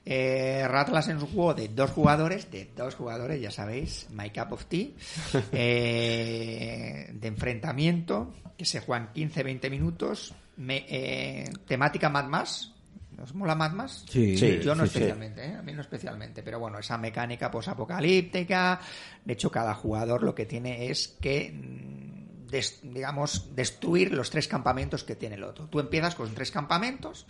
Eh, 0.05 0.67
Ratlas 0.67 1.07
es 1.09 1.15
un 1.23 1.29
juego 1.29 1.55
de 1.55 1.69
dos 1.69 1.91
jugadores, 1.91 2.51
de 2.51 2.71
dos 2.77 2.95
jugadores, 2.97 3.41
ya 3.41 3.51
sabéis, 3.53 4.09
My 4.11 4.31
Cup 4.31 4.53
of 4.53 4.67
Tea, 4.67 4.89
eh, 5.53 7.11
de 7.13 7.29
enfrentamiento, 7.29 8.35
que 8.57 8.65
se 8.65 8.81
juegan 8.81 9.13
15-20 9.13 9.71
minutos, 9.71 10.35
me- 10.57 10.85
eh, 10.89 11.45
temática 11.67 12.09
Mad 12.09 12.27
Max. 12.27 12.69
¿Os 13.23 13.35
mola 13.35 13.55
Mad 13.55 13.73
Max? 13.73 14.05
Sí, 14.09 14.37
Sí, 14.37 14.59
Yo 14.63 14.75
no 14.75 14.85
sí, 14.85 14.91
sí. 14.91 14.97
especialmente, 14.99 15.45
¿eh? 15.45 15.55
a 15.55 15.63
mí 15.63 15.73
no 15.73 15.81
especialmente, 15.83 16.43
pero 16.43 16.59
bueno, 16.59 16.79
esa 16.81 16.99
mecánica 16.99 17.51
posapocalíptica, 17.51 18.81
de 19.25 19.33
hecho 19.35 19.51
cada 19.51 19.75
jugador 19.75 20.23
lo 20.25 20.35
que 20.35 20.47
tiene 20.47 20.91
es 20.91 21.09
que, 21.21 21.53
mm, 21.53 22.47
des- 22.49 22.81
digamos, 22.83 23.55
destruir 23.55 24.13
los 24.13 24.31
tres 24.31 24.49
campamentos 24.49 25.05
que 25.05 25.15
tiene 25.15 25.37
el 25.37 25.45
otro. 25.45 25.69
Tú 25.69 25.79
empiezas 25.79 26.15
con 26.17 26.35
tres 26.35 26.51
campamentos, 26.51 27.27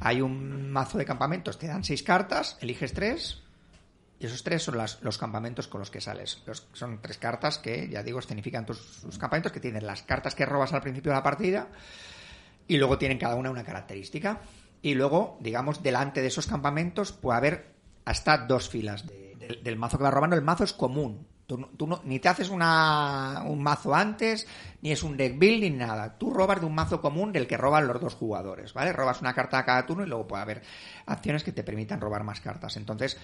hay 0.00 0.20
un 0.20 0.70
mazo 0.70 0.98
de 0.98 1.04
campamentos, 1.04 1.58
te 1.58 1.66
dan 1.66 1.84
seis 1.84 2.02
cartas, 2.02 2.56
eliges 2.60 2.92
tres, 2.92 3.42
y 4.18 4.26
esos 4.26 4.42
tres 4.44 4.62
son 4.62 4.76
las- 4.76 5.02
los 5.02 5.18
campamentos 5.18 5.66
con 5.68 5.80
los 5.80 5.90
que 5.90 6.00
sales. 6.00 6.42
Son 6.72 7.00
tres 7.02 7.18
cartas 7.18 7.58
que, 7.58 7.88
ya 7.88 8.02
digo, 8.02 8.18
escenifican 8.18 8.64
tus, 8.66 9.02
campamentos, 9.18 9.52
que 9.52 9.60
tienen 9.60 9.86
las 9.86 10.02
cartas 10.02 10.34
que 10.34 10.46
robas 10.46 10.72
al 10.72 10.80
principio 10.82 11.10
de 11.12 11.16
la 11.16 11.22
partida, 11.22 11.68
y 12.66 12.76
luego 12.78 12.96
tienen 12.98 13.18
cada 13.18 13.34
una 13.34 13.50
una 13.50 13.64
característica. 13.64 14.40
Y 14.82 14.94
luego, 14.94 15.38
digamos, 15.40 15.82
delante 15.82 16.20
de 16.20 16.28
esos 16.28 16.46
campamentos 16.46 17.12
puede 17.12 17.38
haber 17.38 17.74
hasta 18.04 18.38
dos 18.38 18.68
filas 18.68 19.06
de- 19.06 19.60
del, 19.62 19.76
mazo 19.76 19.98
que 19.98 20.04
vas 20.04 20.14
robando. 20.14 20.36
El 20.36 20.42
mazo 20.42 20.64
es 20.64 20.72
común. 20.72 21.26
Tú, 21.46 21.58
no- 21.58 21.68
tú 21.76 21.86
no- 21.86 22.00
ni 22.04 22.18
te 22.20 22.28
haces 22.28 22.48
una, 22.48 23.42
un 23.46 23.62
mazo 23.62 23.94
antes, 23.94 24.46
ni 24.80 24.92
es 24.92 25.02
un 25.02 25.16
deck 25.16 25.38
build, 25.38 25.62
ni 25.62 25.70
nada. 25.70 26.16
Tú 26.18 26.30
robas 26.32 26.60
de 26.60 26.66
un 26.66 26.74
mazo 26.74 27.00
común 27.00 27.32
del 27.32 27.46
que 27.46 27.56
roban 27.56 27.86
los 27.86 28.00
dos 28.00 28.14
jugadores, 28.14 28.72
¿vale? 28.72 28.92
Robas 28.92 29.20
una 29.20 29.34
carta 29.34 29.58
a 29.58 29.64
cada 29.64 29.84
turno 29.84 30.04
y 30.04 30.08
luego 30.08 30.26
puede 30.26 30.42
haber 30.42 30.62
acciones 31.06 31.44
que 31.44 31.52
te 31.52 31.62
permitan 31.62 32.00
robar 32.00 32.24
más 32.24 32.40
cartas. 32.40 32.76
Entonces, 32.76 33.18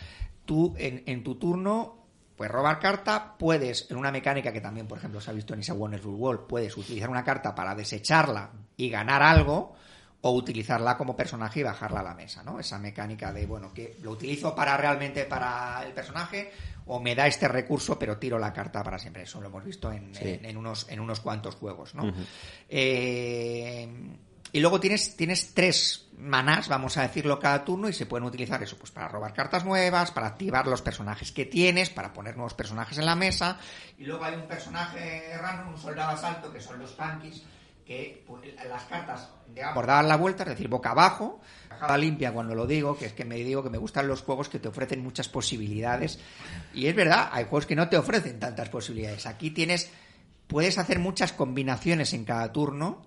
tú 0.45 0.75
en, 0.79 1.03
en 1.07 1.23
tu 1.25 1.37
turno 1.37 1.97
pues 2.37 2.51
robar 2.51 2.79
carta, 2.79 3.35
puedes, 3.39 3.91
en 3.91 3.99
una 3.99 4.11
mecánica 4.11 4.51
que 4.51 4.63
también, 4.63 4.87
por 4.89 4.97
ejemplo, 4.97 5.21
se 5.21 5.31
ha 5.31 5.35
visto 5.35 5.53
en 5.53 5.61
esa 5.61 5.75
Wonderful 5.75 6.15
World, 6.15 6.47
puedes 6.47 6.75
utilizar 6.75 7.11
una 7.11 7.23
carta 7.23 7.55
para 7.55 7.75
desecharla 7.75 8.51
y 8.79 8.89
ganar 8.89 9.23
algo, 9.23 9.75
o 10.23 10.33
utilizarla 10.33 10.97
como 10.99 11.17
personaje 11.17 11.61
y 11.61 11.63
bajarla 11.63 12.01
a 12.01 12.03
la 12.03 12.15
mesa, 12.15 12.43
¿no? 12.43 12.61
Esa 12.61 12.79
mecánica 12.79 13.33
de, 13.33 13.47
bueno, 13.47 13.73
que 13.73 13.97
lo 14.03 14.11
utilizo 14.11 14.55
para 14.55 14.77
realmente 14.77 15.25
para 15.25 15.83
el 15.87 15.93
personaje, 15.93 16.53
o 16.87 17.01
me 17.01 17.15
da 17.15 17.27
este 17.27 17.49
recurso, 17.49 17.99
pero 17.99 18.19
tiro 18.19 18.39
la 18.39 18.53
carta 18.53 18.83
para 18.83 18.99
siempre. 18.99 19.23
Eso 19.23 19.41
lo 19.41 19.47
hemos 19.49 19.65
visto 19.65 19.91
en, 19.93 20.15
Sí. 20.15 20.29
en- 20.29 20.45
en 20.45 20.57
unos, 20.57 20.87
en 20.91 21.01
unos 21.01 21.21
cuantos 21.21 21.55
juegos, 21.55 21.95
¿no? 21.95 22.13
Eh, 22.69 23.89
y 24.53 24.61
luego 24.61 24.81
tienes, 24.81 25.17
tienes 25.17 25.55
tres 25.55 26.07
manás, 26.19 26.69
vamos 26.69 26.97
a 26.99 27.03
decirlo, 27.03 27.39
cada 27.39 27.65
turno 27.65 27.89
y 27.89 27.93
se 27.93 28.05
pueden 28.05 28.27
utilizar 28.27 28.63
eso, 28.63 28.77
pues 28.77 28.91
para 28.91 29.09
robar 29.09 29.33
cartas 29.33 29.65
nuevas, 29.65 30.11
para 30.11 30.27
activar 30.27 30.67
los 30.67 30.83
personajes 30.83 31.33
que 31.33 31.47
tienes, 31.47 31.89
para 31.89 32.13
poner 32.13 32.37
nuevos 32.37 32.53
personajes 32.55 32.99
en 32.99 33.07
la 33.07 33.15
mesa. 33.17 33.59
Y 33.97 34.05
luego 34.05 34.25
hay 34.25 34.35
un 34.35 34.47
personaje 34.47 35.35
random, 35.41 35.69
un 35.75 35.79
soldado 35.81 36.11
asalto, 36.11 36.53
que 36.53 36.61
son 36.61 36.79
los 36.81 36.95
tanquis, 36.97 37.43
que 37.91 38.23
las 38.69 38.85
cartas, 38.85 39.29
digamos, 39.53 39.85
daban 39.85 40.07
la 40.07 40.17
vuelta, 40.17 40.45
es 40.45 40.51
decir, 40.51 40.69
boca 40.69 40.93
abajo, 40.93 41.41
bajada 41.69 41.99
limpia 41.99 42.33
cuando 42.33 42.55
lo 42.55 42.65
digo, 42.65 42.97
que 42.97 43.07
es 43.07 43.13
que 43.15 43.25
me 43.25 43.35
digo 43.35 43.65
que 43.65 43.69
me 43.69 43.79
gustan 43.79 44.07
los 44.07 44.23
juegos 44.23 44.49
que 44.49 44.61
te 44.61 44.69
ofrecen 44.69 45.03
muchas 45.03 45.29
posibilidades. 45.29 46.21
Y 46.73 46.87
es 46.87 46.95
verdad, 46.95 47.31
hay 47.33 47.47
juegos 47.47 47.67
que 47.67 47.75
no 47.75 47.89
te 47.89 47.99
ofrecen 47.99 48.39
tantas 48.39 48.69
posibilidades. 48.69 49.27
Aquí 49.27 49.51
tienes, 49.51 49.91
puedes 50.47 50.79
hacer 50.79 51.01
muchas 51.01 51.33
combinaciones 51.33 52.13
en 52.13 52.25
cada 52.25 52.53
turno 52.53 53.03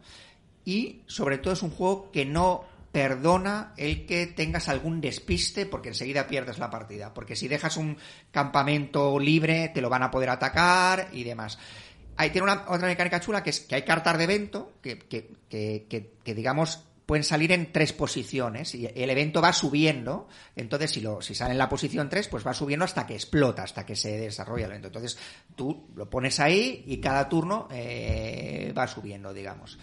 y 0.66 1.04
sobre 1.08 1.38
todo 1.38 1.54
es 1.54 1.64
un 1.64 1.72
juego 1.72 2.12
que 2.12 2.26
no 2.26 2.66
perdona 2.92 3.74
el 3.78 4.06
que 4.06 4.28
tengas 4.28 4.68
algún 4.68 5.00
despiste 5.00 5.66
porque 5.66 5.90
enseguida 5.90 6.28
pierdes 6.28 6.60
la 6.60 6.70
partida. 6.70 7.14
Porque 7.14 7.38
si 7.38 7.48
dejas 7.48 7.78
un 7.78 7.98
campamento 8.32 9.18
libre 9.18 9.72
te 9.74 9.80
lo 9.80 9.90
van 9.90 10.04
a 10.04 10.12
poder 10.12 10.30
atacar 10.30 11.08
y 11.14 11.24
demás. 11.24 11.58
Ahí 12.18 12.30
tiene 12.30 12.44
una, 12.44 12.66
otra 12.68 12.88
mecánica 12.88 13.20
chula 13.20 13.44
que 13.44 13.50
es 13.50 13.62
que 13.62 13.76
hay 13.76 13.84
cartas 13.84 14.18
de 14.18 14.24
evento 14.24 14.74
que, 14.82 15.00
que, 15.00 15.36
que, 16.24 16.34
digamos 16.36 16.86
pueden 17.06 17.26
salir 17.26 17.52
en 17.52 17.74
tres 17.74 17.92
posiciones 17.92 18.74
y 18.76 18.86
el 18.86 19.10
evento 19.10 19.42
va 19.42 19.52
subiendo. 19.52 20.30
Entonces 20.56 20.92
si 20.92 21.02
lo 21.02 21.22
si 21.22 21.36
sale 21.36 21.52
en 21.52 21.58
la 21.58 21.68
posición 21.68 22.08
3 22.10 22.30
pues 22.30 22.48
va 22.48 22.54
subiendo 22.54 22.86
hasta 22.86 23.06
que 23.06 23.14
explota 23.14 23.64
hasta 23.64 23.86
que 23.86 23.96
se 23.96 24.18
desarrolla 24.18 24.66
el 24.66 24.72
evento. 24.72 24.88
Entonces 24.88 25.18
tú 25.56 25.90
lo 25.96 26.10
pones 26.10 26.40
ahí 26.40 26.84
y 26.88 26.98
cada 26.98 27.28
turno 27.28 27.68
eh, 27.72 28.74
va 28.78 28.88
subiendo 28.88 29.34
digamos. 29.34 29.78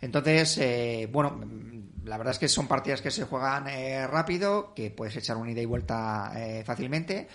Entonces, 0.00 0.58
eh, 0.58 1.08
bueno, 1.10 1.30
mm, 1.30 2.06
la 2.06 2.18
verdad 2.18 2.32
es 2.32 2.38
que 2.38 2.48
son 2.48 2.68
partidas 2.68 3.00
que 3.00 3.10
se 3.10 3.24
juegan 3.24 3.68
eh, 3.68 4.06
rápido, 4.06 4.74
que 4.74 4.90
puedes 4.90 5.16
echar 5.16 5.36
una 5.36 5.50
ida 5.50 5.62
y 5.62 5.66
vuelta 5.66 6.32
eh, 6.36 6.62
fácilmente. 6.64 7.28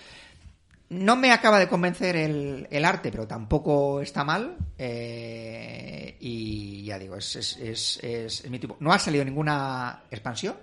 No 0.92 1.16
me 1.16 1.32
acaba 1.32 1.58
de 1.58 1.70
convencer 1.70 2.18
el, 2.18 2.68
el 2.70 2.84
arte, 2.86 3.12
pero 3.12 3.26
tampoco 3.26 4.02
está 4.02 4.24
mal. 4.26 4.58
eh, 4.78 6.18
y 6.20 6.84
ya 6.84 7.00
digo, 7.00 7.16
es, 7.16 7.36
es, 7.38 7.58
es, 7.58 8.00
es- 8.04 8.50
mi 8.50 8.60
tipo. 8.60 8.76
No 8.82 8.92
ha 8.92 9.00
salido 9.00 9.24
ninguna 9.24 10.04
expansión. 10.12 10.56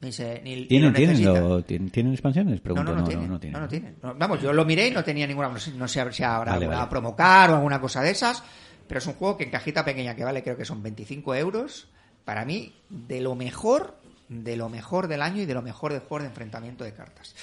Ni 0.00 0.12
se, 0.12 0.40
ni, 0.42 0.54
ni 0.54 0.66
¿Tienen, 0.66 0.92
lo 0.92 0.96
tienen, 0.96 1.24
lo- 1.24 1.62
¿tienen, 1.64 1.90
¿tienen 1.90 2.12
expansiones? 2.12 2.56
No, 2.56 2.62
Pregunto, 2.62 2.94
no, 2.94 3.00
no, 3.02 3.06
tiene. 3.08 3.26
no 3.28 3.38
tienen. 3.40 3.52
No, 3.54 3.60
no 3.60 3.68
tiene. 3.68 3.94
No, 4.02 4.14
vamos, 4.14 4.40
yo 4.40 4.52
lo 4.52 4.64
miré 4.64 4.86
y 4.88 4.90
no 4.92 5.02
tenía 5.04 5.26
ninguna. 5.26 5.48
No 5.48 5.58
sé, 5.58 5.72
no 5.72 5.88
sé 5.88 6.10
si 6.12 6.22
habrá 6.22 6.52
Vale, 6.52 6.64
alguna 6.64 6.78
vale. 6.78 6.90
promocar 6.90 7.50
o 7.50 7.56
alguna 7.56 7.80
cosa 7.80 8.00
de 8.02 8.10
esas. 8.12 8.42
Pero 8.86 8.98
es 8.98 9.06
un 9.06 9.14
juego 9.14 9.36
que 9.36 9.44
en 9.44 9.50
cajita 9.50 9.84
pequeña, 9.84 10.14
que 10.14 10.24
vale 10.24 10.42
creo 10.42 10.56
que 10.56 10.64
son 10.64 10.82
25 10.82 11.34
euros. 11.34 11.88
Para 12.24 12.44
mí, 12.44 12.74
de 12.88 13.20
lo 13.20 13.34
mejor, 13.34 13.98
de 14.28 14.56
lo 14.56 14.68
mejor 14.68 15.08
del 15.08 15.20
año 15.20 15.42
y 15.42 15.46
de 15.46 15.54
lo 15.54 15.62
mejor 15.62 15.92
de 15.92 15.98
juegos 15.98 16.22
de 16.22 16.28
enfrentamiento 16.28 16.84
de 16.84 16.94
cartas. 16.94 17.34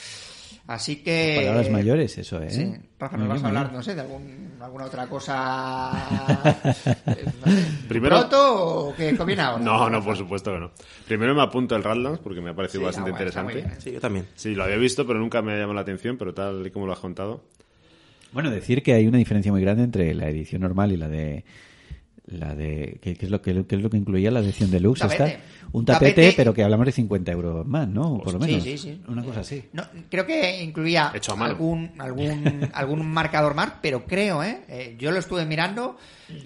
Así 0.67 0.97
que. 0.97 1.35
Palabras 1.41 1.69
mayores, 1.69 2.17
eso, 2.17 2.41
¿eh? 2.41 2.49
Sí, 2.49 2.73
Rafa, 2.99 3.17
nos 3.17 3.27
vas 3.27 3.43
a 3.43 3.47
hablar, 3.47 3.71
no 3.73 3.83
sé, 3.83 3.93
de 3.95 4.01
algún, 4.01 4.53
alguna 4.61 4.85
otra 4.85 5.05
cosa. 5.07 5.91
eh, 7.07 7.25
no 7.45 7.51
sé, 7.51 7.65
Primero- 7.87 8.19
¿Proto 8.21 8.87
o 8.89 8.95
qué 8.95 9.15
conviene 9.15 9.41
ahora? 9.43 9.63
No, 9.63 9.89
no, 9.89 10.03
por 10.03 10.17
supuesto 10.17 10.51
que 10.53 10.59
no. 10.59 10.71
Primero 11.07 11.35
me 11.35 11.41
apunto 11.43 11.75
el 11.75 11.83
Radlands 11.83 12.19
porque 12.19 12.41
me 12.41 12.49
ha 12.49 12.55
parecido 12.55 12.81
Sí, 12.81 12.85
bastante 12.85 13.11
ah, 13.11 13.13
bueno, 13.13 13.43
muy 13.43 13.53
interesante. 13.53 13.69
bien. 13.69 13.81
Sí, 13.81 13.91
yo 13.91 13.99
también. 13.99 14.27
Sí, 14.35 14.55
lo 14.55 14.63
había 14.63 14.77
visto, 14.77 15.05
pero 15.05 15.19
nunca 15.19 15.41
me 15.41 15.53
ha 15.53 15.55
llamado 15.55 15.75
la 15.75 15.81
atención, 15.81 16.17
pero 16.17 16.33
tal 16.33 16.65
y 16.65 16.71
como 16.71 16.87
lo 16.87 16.93
has 16.93 16.99
contado. 16.99 17.43
Bueno, 18.31 18.49
decir 18.51 18.83
que 18.83 18.93
hay 18.93 19.07
una 19.07 19.17
diferencia 19.17 19.51
muy 19.51 19.61
grande 19.61 19.83
entre 19.83 20.13
la 20.13 20.27
edición 20.27 20.61
normal 20.61 20.91
y 20.91 20.97
la 20.97 21.07
de 21.07 21.45
la 22.28 22.55
de 22.55 22.97
¿qué, 23.01 23.15
qué 23.15 23.26
es 23.26 23.32
lo 23.32 23.41
que 23.41 23.65
qué 23.67 23.76
es 23.76 23.82
lo 23.82 23.89
que 23.89 23.97
incluía 23.97 24.32
la 24.32 24.39
edición 24.39 24.71
deluxe 24.71 25.03
Un 25.03 25.09
tapete. 25.09 25.32
esta? 25.34 25.43
un 25.73 25.86
tapete, 25.86 26.09
tapete. 26.11 26.34
pero 26.36 26.53
que 26.53 26.63
hablamos 26.63 26.86
de 26.88 26.91
50 26.91 27.32
euros 27.32 27.65
más 27.67 27.88
no 27.88 28.17
por 28.23 28.34
lo 28.34 28.39
Sí, 28.41 28.47
menos 28.47 28.63
sí, 28.63 28.78
sí. 28.78 29.01
una 29.07 29.23
cosa 29.23 29.41
así 29.41 29.63
No, 29.73 29.84
creo 30.09 30.26
que 30.26 30.63
incluía 30.63 31.11
Hecho 31.13 31.34
algún 31.39 31.91
algún 31.99 32.69
algún 32.73 33.05
marcador 33.11 33.53
más, 33.53 33.73
pero 33.82 34.05
creo, 34.05 34.43
¿eh? 34.43 34.61
Eh, 34.67 34.95
Yo 34.97 35.11
lo 35.11 35.19
estuve 35.19 35.45
mirando 35.45 35.97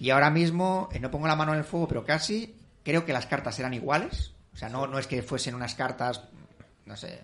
y 0.02 0.10
ahora 0.10 0.30
mismo 0.30 0.90
eh, 0.92 1.00
no 1.00 1.10
pongo 1.12 1.28
la 1.28 1.36
mano 1.38 1.54
en 1.54 1.60
el 1.60 1.64
fuego, 1.66 1.88
pero 1.88 2.04
casi 2.04 2.56
creo 2.84 3.06
que 3.06 3.14
las 3.14 3.26
cartas 3.28 3.58
eran 3.60 3.74
iguales. 3.74 4.34
O 4.54 4.58
sea, 4.58 4.68
no, 4.68 4.86
no 4.88 5.00
es 5.00 5.08
que 5.08 5.22
fuesen 5.22 5.56
unas 5.56 5.76
cartas, 5.76 6.24
no 6.86 6.98
sé, 6.98 7.22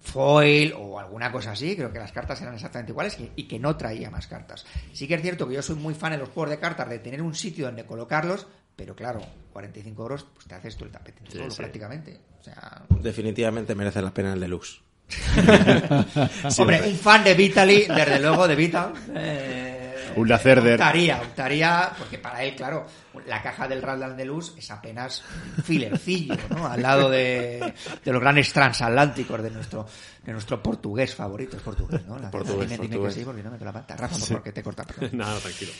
foil 0.00 0.72
o 0.76 0.98
alguna 0.98 1.30
cosa 1.30 1.52
así. 1.52 1.76
Creo 1.76 1.92
que 1.92 1.98
las 1.98 2.12
cartas 2.12 2.40
eran 2.42 2.54
exactamente 2.54 2.92
iguales 2.92 3.18
y, 3.20 3.30
y 3.36 3.44
que 3.48 3.58
no 3.58 3.76
traía 3.76 4.10
más 4.10 4.26
cartas. 4.26 4.64
Sí 4.92 5.06
que 5.06 5.14
es 5.14 5.22
cierto 5.22 5.46
que 5.48 5.54
yo 5.54 5.62
soy 5.62 5.76
muy 5.76 5.94
fan 5.94 6.12
de 6.12 6.18
los 6.18 6.28
juegos 6.30 6.50
de 6.50 6.58
cartas, 6.58 6.88
de 6.88 6.98
tener 6.98 7.22
un 7.22 7.34
sitio 7.34 7.66
donde 7.66 7.84
colocarlos, 7.86 8.46
pero 8.76 8.94
claro, 8.96 9.20
45 9.52 10.02
euros, 10.02 10.26
pues 10.34 10.46
te 10.46 10.54
haces 10.54 10.76
tú 10.76 10.84
el 10.84 10.90
tapete 10.90 11.22
Sí, 11.30 11.38
solo 11.38 11.50
sí. 11.50 11.56
prácticamente. 11.58 12.18
O 12.40 12.42
sea, 12.42 12.82
Definitivamente 12.88 13.74
merece 13.74 14.00
la 14.00 14.12
pena 14.14 14.32
el 14.32 14.40
deluxe. 14.40 14.80
Hombre, 16.58 16.82
un 16.88 16.94
fan 16.96 17.24
de 17.24 17.34
Vitaly, 17.34 17.86
desde 17.86 18.20
luego 18.20 18.46
de 18.48 18.54
Vital. 18.56 18.92
eh, 19.14 19.76
Un 20.16 20.28
Lacerder. 20.28 20.74
Optaría, 20.74 21.20
optaría, 21.20 21.92
porque 21.98 22.18
para 22.18 22.42
él, 22.44 22.54
claro, 22.54 22.86
la 23.26 23.42
caja 23.42 23.66
del 23.68 23.82
Radland 23.82 24.16
de 24.16 24.24
Luz 24.24 24.54
es 24.58 24.70
apenas 24.70 25.22
un 25.56 25.62
filercillo, 25.64 26.34
¿no? 26.50 26.66
Al 26.66 26.82
lado 26.82 27.10
de, 27.10 27.72
de 28.04 28.12
los 28.12 28.20
grandes 28.20 28.52
transatlánticos 28.52 29.42
de 29.42 29.50
nuestro, 29.50 29.86
de 30.24 30.32
nuestro 30.32 30.62
portugués 30.62 31.14
favorito. 31.14 31.56
Es 31.56 31.62
portugués, 31.62 32.06
¿no? 32.06 32.18
La- 32.18 32.30
Portugués, 32.30 32.68
dime, 32.70 32.82
dime 32.82 32.88
que 32.88 32.94
portugués. 32.96 33.14
sí, 33.14 33.24
porque 33.24 33.42
no 33.42 33.50
me 33.50 33.58
la 33.58 33.72
pata. 33.72 33.96
Rafa, 33.96 34.16
por 34.18 34.26
favor, 34.28 34.42
que 34.42 34.52
te 34.52 34.62
corta. 34.62 34.84
Nada, 35.12 35.38
tranquilo. 35.38 35.72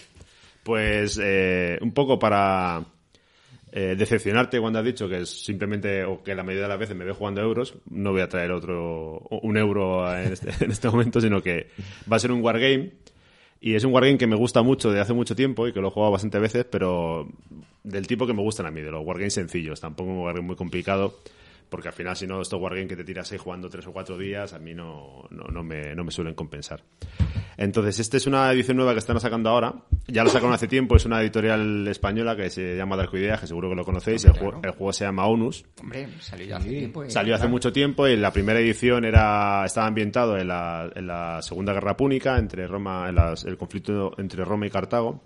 Pues 0.63 1.19
eh, 1.23 1.79
un 1.81 1.93
poco 1.93 2.19
para 2.19 2.83
eh, 3.73 3.95
decepcionarte 3.97 4.61
cuando 4.61 4.79
has 4.81 4.85
dicho 4.85 5.09
que 5.09 5.23
es 5.23 5.45
simplemente, 5.45 6.05
o 6.05 6.23
que 6.23 6.35
la 6.35 6.43
mayoría 6.43 6.65
de 6.65 6.69
las 6.69 6.79
veces 6.79 6.97
me 6.97 7.05
veo 7.05 7.15
jugando 7.15 7.41
euros, 7.41 7.75
no 7.89 8.13
voy 8.13 8.21
a 8.21 8.29
traer 8.29 8.51
otro, 8.53 9.19
un 9.43 9.57
euro 9.57 10.13
en 10.17 10.33
este, 10.33 10.51
en 10.65 10.71
este 10.71 10.89
momento, 10.91 11.21
sino 11.21 11.43
que 11.43 11.71
va 12.11 12.17
a 12.17 12.21
ser 12.21 12.31
un 12.33 12.43
wargame. 12.43 12.93
Y 13.61 13.75
es 13.75 13.85
un 13.85 13.93
wargame 13.93 14.17
que 14.17 14.27
me 14.27 14.37
gusta 14.37 14.63
mucho 14.63 14.91
de 14.91 15.01
hace 15.01 15.13
mucho 15.13 15.37
tiempo 15.37 15.69
y 15.69 15.73
que 15.73 15.81
lo 15.81 15.89
he 15.89 15.91
jugado 15.91 16.13
bastantes 16.13 16.41
veces, 16.41 16.65
pero 16.65 17.29
del 17.85 18.07
tipo 18.07 18.27
que 18.27 18.33
me 18.33 18.43
gustan 18.43 18.67
a 18.67 18.71
mí, 18.71 18.81
de 18.81 18.91
los 18.91 19.05
wargames 19.05 19.35
sencillos, 19.35 19.81
tampoco 19.81 20.11
un 20.11 20.19
wargame 20.19 20.47
muy 20.47 20.57
complicado 20.57 21.15
porque 21.71 21.89
al 21.89 21.95
final 21.95 22.15
si 22.17 22.27
no 22.27 22.43
estos 22.43 22.61
wargames 22.61 22.89
que 22.89 22.97
te 22.97 23.05
tiras 23.05 23.31
ahí 23.33 23.39
jugando 23.39 23.71
tres 23.71 23.87
o 23.87 23.93
cuatro 23.93 24.19
días 24.19 24.53
a 24.53 24.59
mí 24.59 24.75
no, 24.75 25.25
no, 25.31 25.45
no, 25.45 25.63
me, 25.63 25.95
no 25.95 26.05
me 26.05 26.11
suelen 26.11 26.35
compensar 26.35 26.83
entonces 27.57 27.99
esta 28.01 28.17
es 28.17 28.27
una 28.27 28.51
edición 28.53 28.77
nueva 28.77 28.93
que 28.93 28.99
están 28.99 29.19
sacando 29.21 29.51
ahora 29.51 29.75
ya 30.07 30.25
lo 30.25 30.31
sacaron 30.31 30.53
hace 30.53 30.67
tiempo 30.69 30.97
es 30.97 31.05
una 31.07 31.21
editorial 31.23 31.87
española 31.89 32.35
que 32.37 32.51
se 32.51 32.77
llama 32.77 32.97
Darko 32.97 33.17
Ideas 33.17 33.41
que 33.41 33.47
seguro 33.47 33.69
que 33.71 33.77
lo 33.77 33.85
conocéis 33.85 34.25
el, 34.25 34.33
juego, 34.33 34.61
el 34.63 34.71
juego 34.73 34.93
se 34.93 35.05
llama 35.05 35.27
Onus 35.27 35.65
Hombre, 35.81 36.09
salió 36.21 36.47
ya 36.47 36.57
hace 36.57 36.69
tiempo. 36.69 37.05
y- 37.05 37.11
Salió 37.11 37.35
hace 37.35 37.43
claro. 37.43 37.51
mucho 37.53 37.73
tiempo 37.73 38.07
y 38.09 38.17
la 38.17 38.33
primera 38.33 38.59
edición 38.61 39.05
era 39.05 39.65
estaba 39.65 39.87
ambientado 39.87 40.37
en 40.39 40.49
la, 40.49 40.91
en 40.95 41.07
la 41.07 41.41
Segunda 41.43 41.73
Guerra 41.73 41.97
Púnica, 41.97 42.37
entre 42.39 42.67
Roma, 42.67 43.09
en 43.09 43.15
las- 43.15 43.45
el 43.45 43.57
conflicto 43.57 44.13
entre 44.19 44.45
Roma 44.45 44.67
y 44.67 44.71
Cartago. 44.71 45.23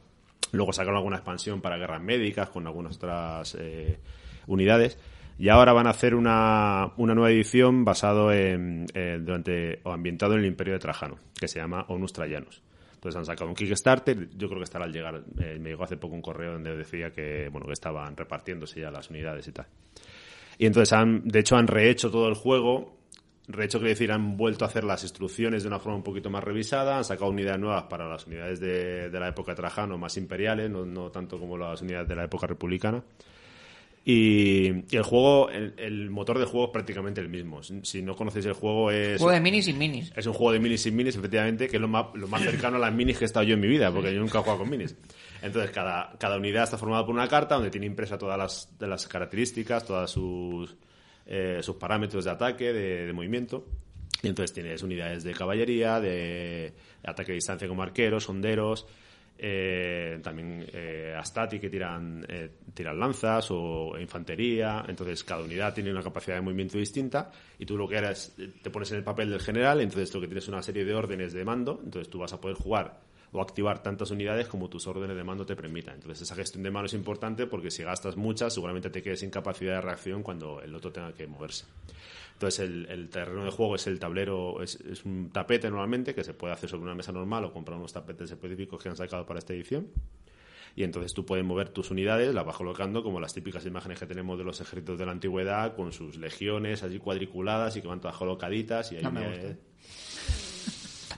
Luego 0.52 0.72
sacaron 0.72 0.96
alguna 0.98 1.16
expansión 1.16 1.60
para 1.60 1.76
guerras 1.78 2.02
médicas 2.02 2.48
con 2.50 2.66
algunas 2.66 2.96
otras 2.96 3.56
eh, 3.58 3.98
unidades. 4.46 4.98
Y 5.38 5.48
ahora 5.48 5.72
van 5.72 5.86
a 5.86 5.90
hacer 5.90 6.14
una, 6.14 6.92
una 6.96 7.14
nueva 7.14 7.30
edición 7.30 7.84
basado 7.84 8.32
en, 8.32 8.86
eh, 8.94 9.18
durante, 9.20 9.80
o 9.82 9.92
ambientado 9.92 10.34
en 10.34 10.40
el 10.40 10.46
Imperio 10.46 10.74
de 10.74 10.78
Trajano, 10.78 11.18
que 11.38 11.48
se 11.48 11.58
llama 11.58 11.84
Onus 11.88 12.12
Trajanus. 12.12 12.62
Entonces 12.94 13.18
han 13.18 13.26
sacado 13.26 13.50
un 13.50 13.56
Kickstarter, 13.56 14.30
yo 14.30 14.48
creo 14.48 14.60
que 14.60 14.64
estará 14.64 14.84
al 14.84 14.92
llegar. 14.92 15.22
Eh, 15.38 15.58
me 15.60 15.70
llegó 15.70 15.84
hace 15.84 15.96
poco 15.96 16.14
un 16.14 16.22
correo 16.22 16.52
donde 16.52 16.74
decía 16.76 17.10
que, 17.10 17.48
bueno, 17.50 17.66
que 17.66 17.72
estaban 17.72 18.16
repartiéndose 18.16 18.80
ya 18.80 18.90
las 18.90 19.10
unidades 19.10 19.46
y 19.48 19.52
tal. 19.52 19.66
Y 20.56 20.66
entonces 20.66 20.92
han, 20.92 21.26
de 21.26 21.40
hecho, 21.40 21.56
han 21.56 21.66
rehecho 21.66 22.10
todo 22.10 22.28
el 22.28 22.34
juego. 22.34 22.96
Rehecho 23.46 23.78
quiere 23.78 23.90
decir, 23.90 24.10
han 24.10 24.38
vuelto 24.38 24.64
a 24.64 24.68
hacer 24.68 24.84
las 24.84 25.02
instrucciones 25.02 25.64
de 25.64 25.68
una 25.68 25.78
forma 25.78 25.96
un 25.96 26.02
poquito 26.02 26.30
más 26.30 26.42
revisada, 26.42 26.96
han 26.96 27.04
sacado 27.04 27.30
unidades 27.30 27.60
nuevas 27.60 27.82
para 27.90 28.08
las 28.08 28.26
unidades 28.26 28.58
de, 28.58 29.10
de 29.10 29.20
la 29.20 29.28
época 29.28 29.54
Trajano, 29.54 29.98
más 29.98 30.16
imperiales, 30.16 30.70
no, 30.70 30.86
no 30.86 31.10
tanto 31.10 31.38
como 31.38 31.58
las 31.58 31.82
unidades 31.82 32.08
de 32.08 32.16
la 32.16 32.24
época 32.24 32.46
republicana. 32.46 33.04
Y, 34.06 34.84
y 34.90 34.96
el 34.96 35.02
juego, 35.02 35.48
el, 35.48 35.72
el 35.78 36.10
motor 36.10 36.38
de 36.38 36.44
juego 36.44 36.66
es 36.66 36.72
prácticamente 36.72 37.22
el 37.22 37.30
mismo. 37.30 37.62
Si, 37.62 38.02
no 38.02 38.14
conocéis 38.14 38.44
el 38.44 38.52
juego, 38.52 38.90
es, 38.90 39.18
Juego 39.18 39.32
de 39.32 39.40
minis 39.40 39.64
sin 39.64 39.78
minis. 39.78 40.12
es 40.14 40.26
un 40.26 40.34
juego 40.34 40.52
de 40.52 40.60
minis 40.60 40.82
sin 40.82 40.94
minis, 40.94 41.16
efectivamente, 41.16 41.68
que 41.68 41.76
es 41.76 41.80
lo 41.80 41.88
más, 41.88 42.06
lo 42.14 42.28
más 42.28 42.42
cercano 42.42 42.76
a 42.76 42.80
las 42.80 42.92
minis 42.92 43.16
que 43.16 43.24
he 43.24 43.26
estado 43.26 43.46
yo 43.46 43.54
en 43.54 43.60
mi 43.60 43.66
vida, 43.66 43.90
porque 43.90 44.12
yo 44.12 44.20
nunca 44.20 44.38
he 44.38 44.42
jugado 44.42 44.58
con 44.58 44.68
minis. 44.68 44.94
Entonces, 45.40 45.70
cada, 45.70 46.14
cada 46.18 46.36
unidad 46.36 46.64
está 46.64 46.76
formada 46.76 47.06
por 47.06 47.14
una 47.14 47.28
carta 47.28 47.54
donde 47.54 47.70
tiene 47.70 47.86
impresa 47.86 48.18
todas 48.18 48.36
las, 48.36 48.78
de 48.78 48.86
las 48.86 49.08
características, 49.08 49.86
todas 49.86 50.10
sus, 50.10 50.76
eh, 51.24 51.60
sus 51.62 51.76
parámetros 51.76 52.26
de 52.26 52.30
ataque, 52.30 52.74
de, 52.74 53.06
de 53.06 53.12
movimiento. 53.14 53.66
Y 54.22 54.28
entonces 54.28 54.52
tienes 54.52 54.82
unidades 54.82 55.24
de 55.24 55.32
caballería, 55.32 55.98
de 56.00 56.74
ataque 57.02 57.32
a 57.32 57.34
distancia 57.34 57.68
como 57.68 57.82
arqueros, 57.82 58.24
sonderos, 58.24 58.86
eh, 59.46 60.20
también 60.22 60.64
eh, 60.72 61.14
astati 61.14 61.60
que 61.60 61.68
tiran, 61.68 62.24
eh, 62.26 62.48
tiran 62.72 62.98
lanzas 62.98 63.46
o 63.50 63.92
infantería. 64.00 64.86
Entonces 64.88 65.22
cada 65.22 65.42
unidad 65.42 65.74
tiene 65.74 65.90
una 65.90 66.02
capacidad 66.02 66.36
de 66.36 66.40
movimiento 66.40 66.78
distinta 66.78 67.30
y 67.58 67.66
tú 67.66 67.76
lo 67.76 67.86
que 67.86 67.98
harás, 67.98 68.34
eh, 68.38 68.50
te 68.62 68.70
pones 68.70 68.90
en 68.92 68.98
el 68.98 69.04
papel 69.04 69.28
del 69.28 69.40
general, 69.40 69.82
entonces 69.82 70.14
lo 70.14 70.20
que 70.22 70.28
tienes 70.28 70.44
es 70.44 70.48
una 70.48 70.62
serie 70.62 70.86
de 70.86 70.94
órdenes 70.94 71.34
de 71.34 71.44
mando, 71.44 71.78
entonces 71.84 72.08
tú 72.08 72.20
vas 72.20 72.32
a 72.32 72.40
poder 72.40 72.56
jugar 72.56 73.00
o 73.32 73.42
activar 73.42 73.82
tantas 73.82 74.10
unidades 74.10 74.48
como 74.48 74.70
tus 74.70 74.86
órdenes 74.86 75.14
de 75.14 75.24
mando 75.24 75.44
te 75.44 75.56
permitan. 75.56 75.96
Entonces 75.96 76.22
esa 76.22 76.34
gestión 76.36 76.62
de 76.62 76.70
mano 76.70 76.86
es 76.86 76.94
importante 76.94 77.46
porque 77.46 77.70
si 77.70 77.82
gastas 77.82 78.16
muchas 78.16 78.54
seguramente 78.54 78.88
te 78.88 79.02
quedes 79.02 79.20
sin 79.20 79.28
capacidad 79.28 79.74
de 79.74 79.80
reacción 79.82 80.22
cuando 80.22 80.62
el 80.62 80.74
otro 80.74 80.90
tenga 80.90 81.12
que 81.12 81.26
moverse. 81.26 81.66
Entonces 82.34 82.60
el, 82.60 82.86
el 82.86 83.08
terreno 83.08 83.44
de 83.44 83.50
juego 83.50 83.76
es 83.76 83.86
el 83.86 83.98
tablero, 83.98 84.62
es, 84.62 84.76
es 84.80 85.04
un 85.04 85.30
tapete 85.30 85.70
normalmente 85.70 86.14
que 86.14 86.24
se 86.24 86.34
puede 86.34 86.52
hacer 86.52 86.68
sobre 86.68 86.82
una 86.84 86.94
mesa 86.94 87.12
normal 87.12 87.44
o 87.44 87.52
comprar 87.52 87.78
unos 87.78 87.92
tapetes 87.92 88.30
específicos 88.30 88.82
que 88.82 88.88
han 88.88 88.96
sacado 88.96 89.24
para 89.24 89.38
esta 89.38 89.52
edición. 89.52 89.88
Y 90.76 90.82
entonces 90.82 91.14
tú 91.14 91.24
puedes 91.24 91.44
mover 91.44 91.68
tus 91.68 91.92
unidades, 91.92 92.34
las 92.34 92.44
vas 92.44 92.56
colocando 92.56 93.04
como 93.04 93.20
las 93.20 93.32
típicas 93.32 93.64
imágenes 93.64 94.00
que 94.00 94.06
tenemos 94.06 94.36
de 94.38 94.44
los 94.44 94.60
ejércitos 94.60 94.98
de 94.98 95.06
la 95.06 95.12
antigüedad, 95.12 95.76
con 95.76 95.92
sus 95.92 96.16
legiones 96.16 96.82
allí 96.82 96.98
cuadriculadas 96.98 97.76
y 97.76 97.80
que 97.80 97.86
van 97.86 98.00
todas 98.00 98.16
colocaditas. 98.16 98.90
Y 98.90 98.96
ahí 98.96 99.02
No 99.02 99.12
me. 99.12 99.56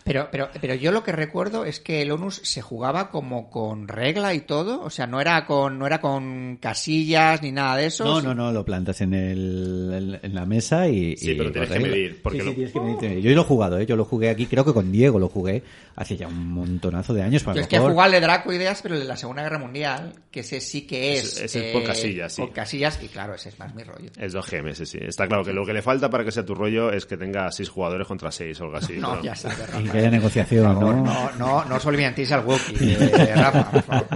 Pero, 0.06 0.28
pero, 0.30 0.48
pero 0.60 0.74
yo 0.76 0.92
lo 0.92 1.02
que 1.02 1.12
recuerdo 1.12 1.64
es 1.64 1.80
que 1.80 2.00
el 2.00 2.12
ONUS 2.12 2.40
se 2.44 2.62
jugaba 2.62 3.10
como 3.10 3.50
con 3.50 3.88
regla 3.88 4.32
y 4.34 4.40
todo, 4.40 4.80
o 4.82 4.88
sea, 4.88 5.06
no 5.06 5.20
era 5.20 5.44
con, 5.46 5.78
no 5.78 5.86
era 5.86 6.00
con 6.00 6.56
casillas 6.60 7.42
ni 7.42 7.50
nada 7.52 7.76
de 7.76 7.86
eso. 7.86 8.04
No, 8.04 8.22
no, 8.22 8.34
no, 8.34 8.52
lo 8.52 8.64
plantas 8.64 9.00
en, 9.00 9.12
el, 9.14 10.18
en, 10.22 10.34
la 10.34 10.46
mesa 10.46 10.88
y... 10.88 11.16
Sí, 11.16 11.32
y 11.32 11.34
pero 11.34 11.50
tienes 11.52 11.70
que 11.70 11.80
medir, 11.80 12.22
porque 12.22 12.38
Sí, 12.38 12.44
sí, 12.44 12.48
lo- 12.50 12.54
tienes 12.54 12.72
que 12.72 12.80
medir, 12.80 12.98
tienes 12.98 13.14
que 13.14 13.20
medir. 13.20 13.30
Yo 13.30 13.34
lo 13.36 13.42
he 13.42 13.44
jugado, 13.44 13.78
¿eh? 13.78 13.86
yo 13.86 13.96
lo 13.96 14.04
jugué 14.04 14.30
aquí, 14.30 14.46
creo 14.46 14.64
que 14.64 14.72
con 14.72 14.92
Diego 14.92 15.18
lo 15.18 15.28
jugué 15.28 15.62
hace 15.96 16.16
ya 16.16 16.28
un 16.28 16.50
montonazo 16.52 17.12
de 17.12 17.22
años. 17.22 17.42
pues 17.42 17.54
a 17.54 17.56
Yo 17.56 17.62
es 17.62 17.68
que 17.68 17.76
he 17.76 17.78
jugado 17.80 18.00
al 18.02 18.12
de 18.12 18.20
Draco 18.20 18.52
Ideas, 18.52 18.80
pero 18.82 18.94
el 18.94 19.00
de 19.00 19.06
la 19.08 19.16
Segunda 19.16 19.42
Guerra 19.42 19.58
Mundial, 19.58 20.12
que 20.30 20.40
ese 20.40 20.60
sí 20.60 20.82
que 20.86 21.14
es. 21.14 21.24
Ese- 21.24 21.44
ese 21.46 21.66
es 21.68 21.72
por 21.72 21.82
casillas, 21.84 22.32
sí. 22.32 22.42
Por 22.42 22.52
casillas, 22.52 23.00
y 23.02 23.08
claro, 23.08 23.34
ese 23.34 23.48
es 23.48 23.58
más 23.58 23.74
mi 23.74 23.82
rollo. 23.82 24.10
Es 24.18 24.32
2 24.32 24.46
GM, 24.50 24.74
sí, 24.74 24.86
sí. 24.86 24.98
Está 25.00 25.26
claro 25.26 25.42
que 25.44 25.52
lo 25.52 25.64
que 25.66 25.72
le 25.72 25.82
falta 25.82 26.08
para 26.10 26.24
que 26.24 26.30
sea 26.30 26.44
tu 26.44 26.54
rollo 26.54 26.92
es 26.92 27.06
que 27.06 27.16
tenga 27.16 27.50
6 27.50 27.68
jugadores 27.68 28.06
contra 28.06 28.30
6 28.30 28.60
o 28.60 28.64
algo 28.64 28.76
así. 28.76 28.92
No, 29.06 29.10
pero- 29.10 29.22
ya 29.24 29.32
está. 29.32 29.50
que 29.96 30.06
haya 30.06 30.10
negociación, 30.10 30.74
favor, 30.74 30.94
¿no? 30.96 31.04
no, 31.04 31.32
no, 31.38 31.64
no 31.64 31.74
os 31.76 31.86
olvidéis 31.86 32.32
al 32.32 32.44
Wookiee, 32.46 32.92
eh, 32.94 33.34
Rafa, 33.36 33.70
por 33.70 33.82
favor. 33.82 34.06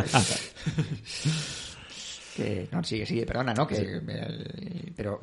Que, 2.37 2.69
no, 2.71 2.83
sigue, 2.85 3.07
sigue, 3.07 3.27
perdona, 3.27 3.53
¿no? 3.55 3.67
Que, 3.67 3.77
el- 3.77 4.93
pero 4.97 5.21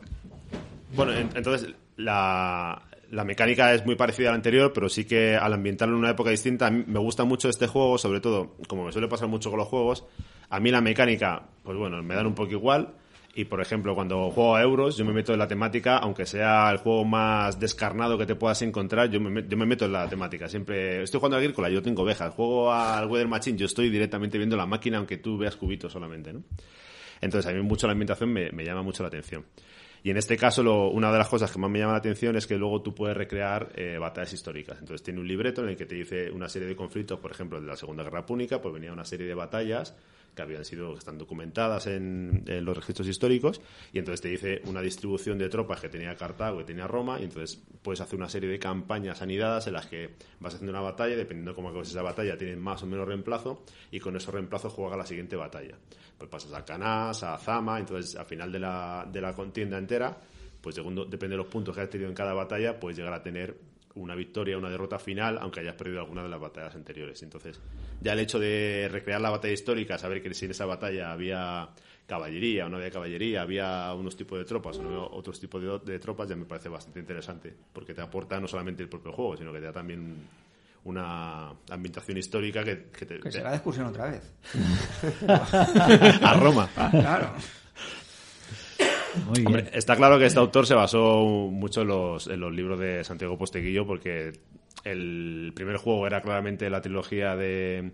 Bueno, 0.96 1.14
en- 1.14 1.30
entonces 1.36 1.70
la, 1.96 2.82
la 3.12 3.24
mecánica 3.24 3.74
es 3.74 3.86
muy 3.86 3.96
parecida 3.96 4.30
a 4.30 4.32
la 4.32 4.36
anterior, 4.36 4.72
pero 4.74 4.90
sí 4.90 5.06
que 5.06 5.36
al 5.36 5.54
ambientarlo 5.54 5.96
en 5.96 6.00
una 6.02 6.12
época 6.12 6.30
distinta, 6.30 6.68
a 6.68 6.72
mí 6.72 6.84
me 6.88 7.00
gusta 7.00 7.24
mucho 7.24 7.50
este 7.50 7.68
juego, 7.68 7.98
sobre 7.98 8.20
todo, 8.20 8.56
como 8.68 8.86
me 8.86 8.92
suele 8.92 9.08
pasar 9.08 9.28
mucho 9.28 9.50
con 9.50 9.60
los 9.60 9.68
juegos, 9.68 10.06
a 10.50 10.60
mí 10.60 10.70
la 10.72 10.82
mecánica, 10.82 11.44
pues 11.64 11.78
bueno, 11.78 12.02
me 12.04 12.16
dan 12.16 12.28
un 12.28 12.36
poco 12.36 12.52
igual. 12.52 12.94
Y 13.40 13.46
por 13.46 13.62
ejemplo, 13.62 13.94
cuando 13.94 14.32
juego 14.32 14.56
a 14.56 14.64
euros, 14.64 14.98
yo 14.98 15.06
me 15.06 15.14
meto 15.14 15.32
en 15.32 15.38
la 15.38 15.48
temática, 15.48 15.98
aunque 16.00 16.26
sea 16.26 16.72
el 16.72 16.78
juego 16.78 17.06
más 17.06 17.60
descarnado 17.60 18.18
que 18.18 18.26
te 18.26 18.34
puedas 18.34 18.60
encontrar, 18.64 19.12
yo 19.12 19.20
me, 19.20 19.48
yo 19.48 19.56
me 19.58 19.68
meto 19.68 19.86
en 19.86 19.92
la 19.94 20.10
temática. 20.10 20.50
Siempre 20.50 21.04
estoy 21.04 21.20
jugando 21.20 21.38
a 21.38 21.40
Agrícola, 21.40 21.70
yo 21.70 21.84
tengo 21.84 22.02
ovejas. 22.02 22.34
Juego 22.34 22.74
al 22.74 23.06
Weather 23.08 23.28
Machine, 23.28 23.56
yo 23.56 23.68
estoy 23.68 23.92
directamente 23.92 24.40
viendo 24.40 24.58
la 24.58 24.66
máquina, 24.66 24.98
aunque 24.98 25.18
tú 25.18 25.38
veas 25.38 25.56
cubitos 25.56 25.94
solamente, 25.94 26.34
¿no? 26.34 26.42
Entonces, 27.22 27.52
a 27.52 27.54
mí 27.54 27.62
mucho 27.62 27.86
la 27.86 27.92
ambientación 27.94 28.34
me, 28.34 28.50
me 28.52 28.66
llama 28.66 28.82
mucho 28.82 29.04
la 29.04 29.10
atención. 29.10 29.46
Y 30.02 30.10
en 30.10 30.18
este 30.18 30.36
caso, 30.36 30.64
lo- 30.64 30.90
una 30.90 31.12
de 31.12 31.20
las 31.20 31.28
cosas 31.30 31.52
que 31.52 31.60
más 31.60 31.70
me 31.70 31.78
llama 31.78 31.92
la 31.92 32.00
atención 32.00 32.36
es 32.38 32.48
que 32.48 32.58
luego 32.58 32.82
tú 32.82 32.96
puedes 32.96 33.16
recrear 33.16 33.70
eh, 33.76 34.00
batallas 34.00 34.34
históricas. 34.34 34.80
Entonces, 34.80 35.04
tiene 35.04 35.20
un 35.20 35.28
libreto 35.28 35.62
en 35.62 35.70
el 35.70 35.78
que 35.78 35.86
te 35.86 35.94
dice 35.94 36.32
una 36.32 36.50
serie 36.50 36.68
de 36.68 36.76
conflictos, 36.76 37.20
por 37.20 37.30
ejemplo, 37.30 37.62
de 37.62 37.68
la 37.68 37.76
Segunda 37.76 38.02
Guerra 38.04 38.26
Púnica, 38.26 38.60
pues 38.62 38.74
venía 38.74 38.92
una 38.92 39.06
serie 39.06 39.28
de 39.28 39.36
batallas 39.36 39.96
que 40.38 40.44
habían 40.44 40.64
sido, 40.64 40.94
que 40.94 41.00
están 41.00 41.18
documentadas 41.18 41.88
en, 41.88 42.46
los 42.46 42.78
registros 42.78 43.08
históricos, 43.08 43.60
y 43.92 44.00
entonces 44.00 44.22
te 44.22 44.30
dice 44.30 44.62
una 44.66 44.82
distribución 44.82 45.38
de 45.40 45.50
tropas 45.50 45.82
que 45.82 45.90
tenía 45.90 46.16
Cartago 46.16 46.62
y 46.62 46.64
tenía 46.64 46.88
Roma, 46.88 47.20
y 47.20 47.24
entonces 47.24 47.62
puedes 47.82 48.00
hacer 48.00 48.18
una 48.18 48.30
serie 48.30 48.48
de 48.48 48.60
campañas 48.60 49.22
anidadas 49.22 49.66
en 49.68 49.74
las 49.74 49.88
que 49.88 50.12
vas 50.40 50.54
haciendo 50.54 50.72
una 50.72 50.82
batalla, 50.82 51.16
dependiendo 51.18 51.52
de 51.52 51.56
cómo 51.56 51.70
acabes 51.70 51.90
esa 51.90 52.04
batalla, 52.04 52.38
tienes 52.38 52.58
más 52.58 52.84
o 52.84 52.86
menos 52.86 53.08
reemplazo, 53.08 53.64
y 53.92 54.00
con 54.00 54.16
esos 54.16 54.34
reemplazos 54.34 54.72
juega 54.72 54.96
la 54.96 55.06
siguiente 55.06 55.36
batalla. 55.36 55.76
Pues 56.18 56.30
pasas 56.30 56.54
a 56.54 56.64
Canás, 56.64 57.24
a 57.24 57.38
Zama, 57.40 57.80
entonces 57.80 58.16
al 58.16 58.28
final 58.28 58.52
de 58.52 58.60
la, 58.60 59.10
de 59.12 59.20
la 59.20 59.34
contienda 59.34 59.78
entera, 59.80 60.16
pues 60.62 60.76
segundo, 60.76 61.06
depende 61.06 61.34
de 61.34 61.38
los 61.38 61.48
puntos 61.48 61.74
que 61.74 61.82
hayas 61.82 61.92
tenido 61.92 62.10
en 62.10 62.16
cada 62.16 62.34
batalla, 62.34 62.80
puedes 62.80 62.98
llegar 62.98 63.14
a 63.14 63.24
tener 63.24 63.58
una 63.98 64.16
victoria, 64.16 64.58
una 64.58 64.70
derrota 64.70 64.98
final, 65.00 65.38
aunque 65.42 65.60
hayas 65.60 65.76
perdido 65.76 66.00
alguna 66.00 66.24
de 66.24 66.30
las 66.30 66.40
batallas 66.40 66.76
anteriores. 66.76 67.22
Entonces, 67.24 67.60
ya 68.02 68.14
el 68.14 68.20
hecho 68.20 68.40
de 68.40 68.88
recrear 68.92 69.20
la 69.22 69.30
batalla 69.30 69.54
histórica, 69.54 69.98
saber 69.98 70.22
que 70.22 70.34
si 70.34 70.46
en 70.46 70.52
esa 70.52 70.66
batalla 70.66 71.12
había 71.12 71.70
caballería 72.06 72.66
o 72.66 72.70
no 72.70 72.78
había 72.78 72.90
caballería, 72.92 73.42
había 73.42 73.94
unos 73.94 74.16
tipos 74.16 74.40
de 74.40 74.46
tropas 74.46 74.78
o 74.78 74.84
no 74.84 74.88
había 74.90 75.02
otros 75.02 75.40
tipos 75.40 75.62
de, 75.62 75.92
de 75.92 76.00
tropas, 76.00 76.30
ya 76.30 76.36
me 76.38 76.46
parece 76.46 76.70
bastante 76.70 77.00
interesante, 77.02 77.54
porque 77.74 77.94
te 77.94 78.02
aporta 78.02 78.40
no 78.40 78.48
solamente 78.48 78.82
el 78.84 78.88
propio 78.90 79.12
juego, 79.12 79.36
sino 79.36 79.52
que 79.52 79.60
te 79.60 79.66
da 79.66 79.74
también 79.74 80.16
una 80.86 81.50
ambientación 81.70 82.18
histórica 82.18 82.64
que, 82.64 82.84
que 82.98 83.06
te, 83.06 83.16
que 83.16 83.24
te- 83.24 83.32
será 83.32 83.50
de 83.50 83.58
excursión 83.58 83.88
otra 83.88 84.06
vez. 84.10 84.34
a 85.28 86.34
Roma. 86.40 86.70
Claro. 86.92 87.32
Muy 89.26 89.36
bien. 89.36 89.48
Hombre, 89.48 89.70
está 89.74 89.96
claro 89.96 90.20
que 90.20 90.26
este 90.26 90.40
autor 90.40 90.66
se 90.68 90.74
basó 90.74 91.24
mucho 91.52 91.82
en 91.82 91.88
los, 91.88 92.28
en 92.28 92.40
los 92.40 92.54
libros 92.54 92.80
de 92.80 93.04
Santiago 93.04 93.38
Posteguillo 93.38 93.86
porque 93.86 94.34
el 94.84 95.52
primer 95.56 95.78
juego 95.78 96.08
era 96.08 96.22
claramente 96.22 96.70
la 96.70 96.82
trilogía 96.82 97.36
de, 97.36 97.92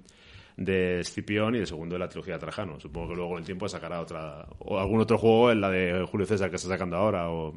de 0.57 0.99
Escipión 0.99 1.55
y 1.55 1.59
el 1.59 1.67
segundo 1.67 1.95
de 1.95 1.99
la 1.99 2.09
trilogía 2.09 2.35
de 2.35 2.39
Trajano. 2.39 2.79
Supongo 2.79 3.09
que 3.09 3.15
luego 3.15 3.31
con 3.31 3.39
el 3.39 3.45
tiempo 3.45 3.67
sacará 3.67 4.01
otra 4.01 4.45
o 4.59 4.79
algún 4.79 5.01
otro 5.01 5.17
juego 5.17 5.51
en 5.51 5.61
la 5.61 5.69
de 5.69 6.05
Julio 6.09 6.25
César 6.25 6.49
que 6.49 6.57
está 6.57 6.69
sacando 6.69 6.97
ahora 6.97 7.29
o, 7.29 7.53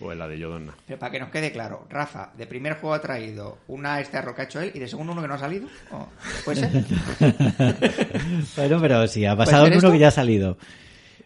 o 0.00 0.12
en 0.12 0.18
la 0.18 0.28
de 0.28 0.38
Yodonna. 0.38 0.74
Pero 0.86 0.98
para 0.98 1.12
que 1.12 1.20
nos 1.20 1.30
quede 1.30 1.52
claro, 1.52 1.86
Rafa, 1.88 2.32
de 2.36 2.46
primer 2.46 2.74
juego 2.74 2.94
ha 2.94 3.00
traído 3.00 3.58
una 3.68 4.00
este 4.00 4.16
arro 4.16 4.34
que 4.34 4.42
ha 4.42 4.44
hecho 4.44 4.60
él 4.60 4.70
y 4.74 4.78
de 4.78 4.88
segundo 4.88 5.12
uno 5.12 5.22
que 5.22 5.28
no 5.28 5.34
ha 5.34 5.38
salido. 5.38 5.68
¿O 5.90 6.08
¿Puede 6.44 6.60
ser? 6.60 6.70
bueno, 8.56 8.80
pero 8.80 9.06
si 9.08 9.24
ha 9.24 9.36
pasado 9.36 9.64
ser 9.64 9.72
uno 9.72 9.78
esto? 9.78 9.92
que 9.92 9.98
ya 9.98 10.08
ha 10.08 10.12
salido. 10.12 10.58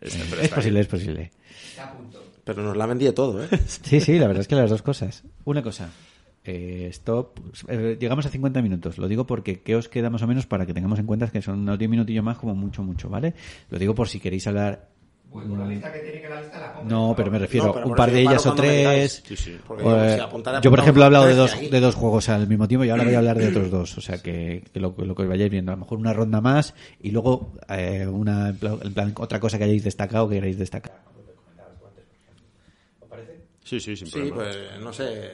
Es, 0.00 0.16
pero 0.30 0.42
Es 0.42 0.48
posible, 0.48 0.80
es 0.80 0.86
posible. 0.86 1.30
Pero 2.54 2.62
nos 2.66 2.76
la 2.76 2.86
vendí 2.86 3.04
de 3.04 3.12
todo, 3.12 3.42
¿eh? 3.44 3.48
Sí, 3.66 4.00
sí, 4.00 4.18
la 4.18 4.26
verdad 4.26 4.40
es 4.42 4.48
que 4.48 4.54
las 4.56 4.70
dos 4.70 4.82
cosas. 4.82 5.22
Una 5.44 5.62
cosa. 5.62 5.90
eh, 6.44 6.88
stop. 6.90 7.38
Eh, 7.68 7.96
llegamos 8.00 8.26
a 8.26 8.28
50 8.30 8.62
minutos. 8.62 8.98
Lo 8.98 9.08
digo 9.08 9.26
porque 9.26 9.60
¿qué 9.62 9.76
os 9.76 9.88
queda 9.88 10.10
más 10.10 10.22
o 10.22 10.26
menos 10.26 10.46
para 10.46 10.66
que 10.66 10.74
tengamos 10.74 10.98
en 10.98 11.06
cuenta 11.06 11.28
que 11.28 11.42
son 11.42 11.60
unos 11.60 11.78
10 11.78 11.90
minutillos 11.90 12.24
más 12.24 12.38
como 12.38 12.54
mucho, 12.54 12.82
mucho, 12.82 13.08
¿vale? 13.08 13.34
Lo 13.68 13.78
digo 13.78 13.94
por 13.94 14.08
si 14.08 14.18
queréis 14.20 14.46
hablar. 14.46 14.88
Pues 15.30 15.46
con 15.46 15.60
la 15.60 15.66
lista 15.68 15.92
que 15.92 16.00
tiene 16.00 16.20
que 16.22 16.28
la 16.28 16.40
lista 16.40 16.58
la. 16.58 16.82
No, 16.88 17.14
pero 17.16 17.30
me 17.30 17.38
refiero 17.38 17.66
No, 17.68 17.72
pero 17.74 17.86
un 17.86 17.94
par 17.94 18.10
de 18.10 18.20
ellas 18.20 18.44
o 18.46 18.52
tres. 18.52 19.22
Sí, 19.24 19.36
sí. 19.36 19.56
Porque 19.64 19.84
Eh, 19.86 20.14
si 20.16 20.20
apuntar, 20.20 20.60
yo, 20.60 20.70
por 20.70 20.80
ejemplo, 20.80 21.04
he 21.04 21.06
hablado 21.06 21.26
de 21.26 21.34
13 21.36 21.60
dos, 21.62 21.70
de 21.70 21.80
dos 21.80 21.94
juegos 21.94 22.28
al 22.30 22.48
mismo 22.48 22.66
tiempo 22.66 22.84
y 22.84 22.90
ahora 22.90 23.04
voy 23.04 23.14
a 23.14 23.18
hablar 23.18 23.38
de 23.38 23.46
otros 23.46 23.70
dos. 23.70 23.96
O 23.96 24.00
sea, 24.00 24.18
que, 24.18 24.64
que 24.72 24.80
lo, 24.80 24.92
lo 24.98 25.14
que 25.14 25.22
os 25.22 25.28
vayáis 25.28 25.48
viendo. 25.52 25.70
A 25.70 25.76
lo 25.76 25.82
mejor 25.82 25.98
una 25.98 26.12
ronda 26.12 26.40
más 26.40 26.74
y 27.00 27.12
luego 27.12 27.52
eh, 27.68 28.08
una, 28.08 28.48
en 28.48 28.56
plan- 28.56 28.78
en 28.82 28.92
plan, 28.92 29.12
otra 29.18 29.38
cosa 29.38 29.56
que 29.56 29.62
hayáis 29.64 29.84
destacado 29.84 30.28
que 30.28 30.34
queráis 30.34 30.58
destacar. 30.58 31.00
Sí, 33.70 33.78
sí, 33.78 33.96
sin 33.96 34.06
Sí, 34.08 34.12
problema. 34.12 34.34
pues 34.36 34.56
no 34.80 34.92
sé. 34.92 35.30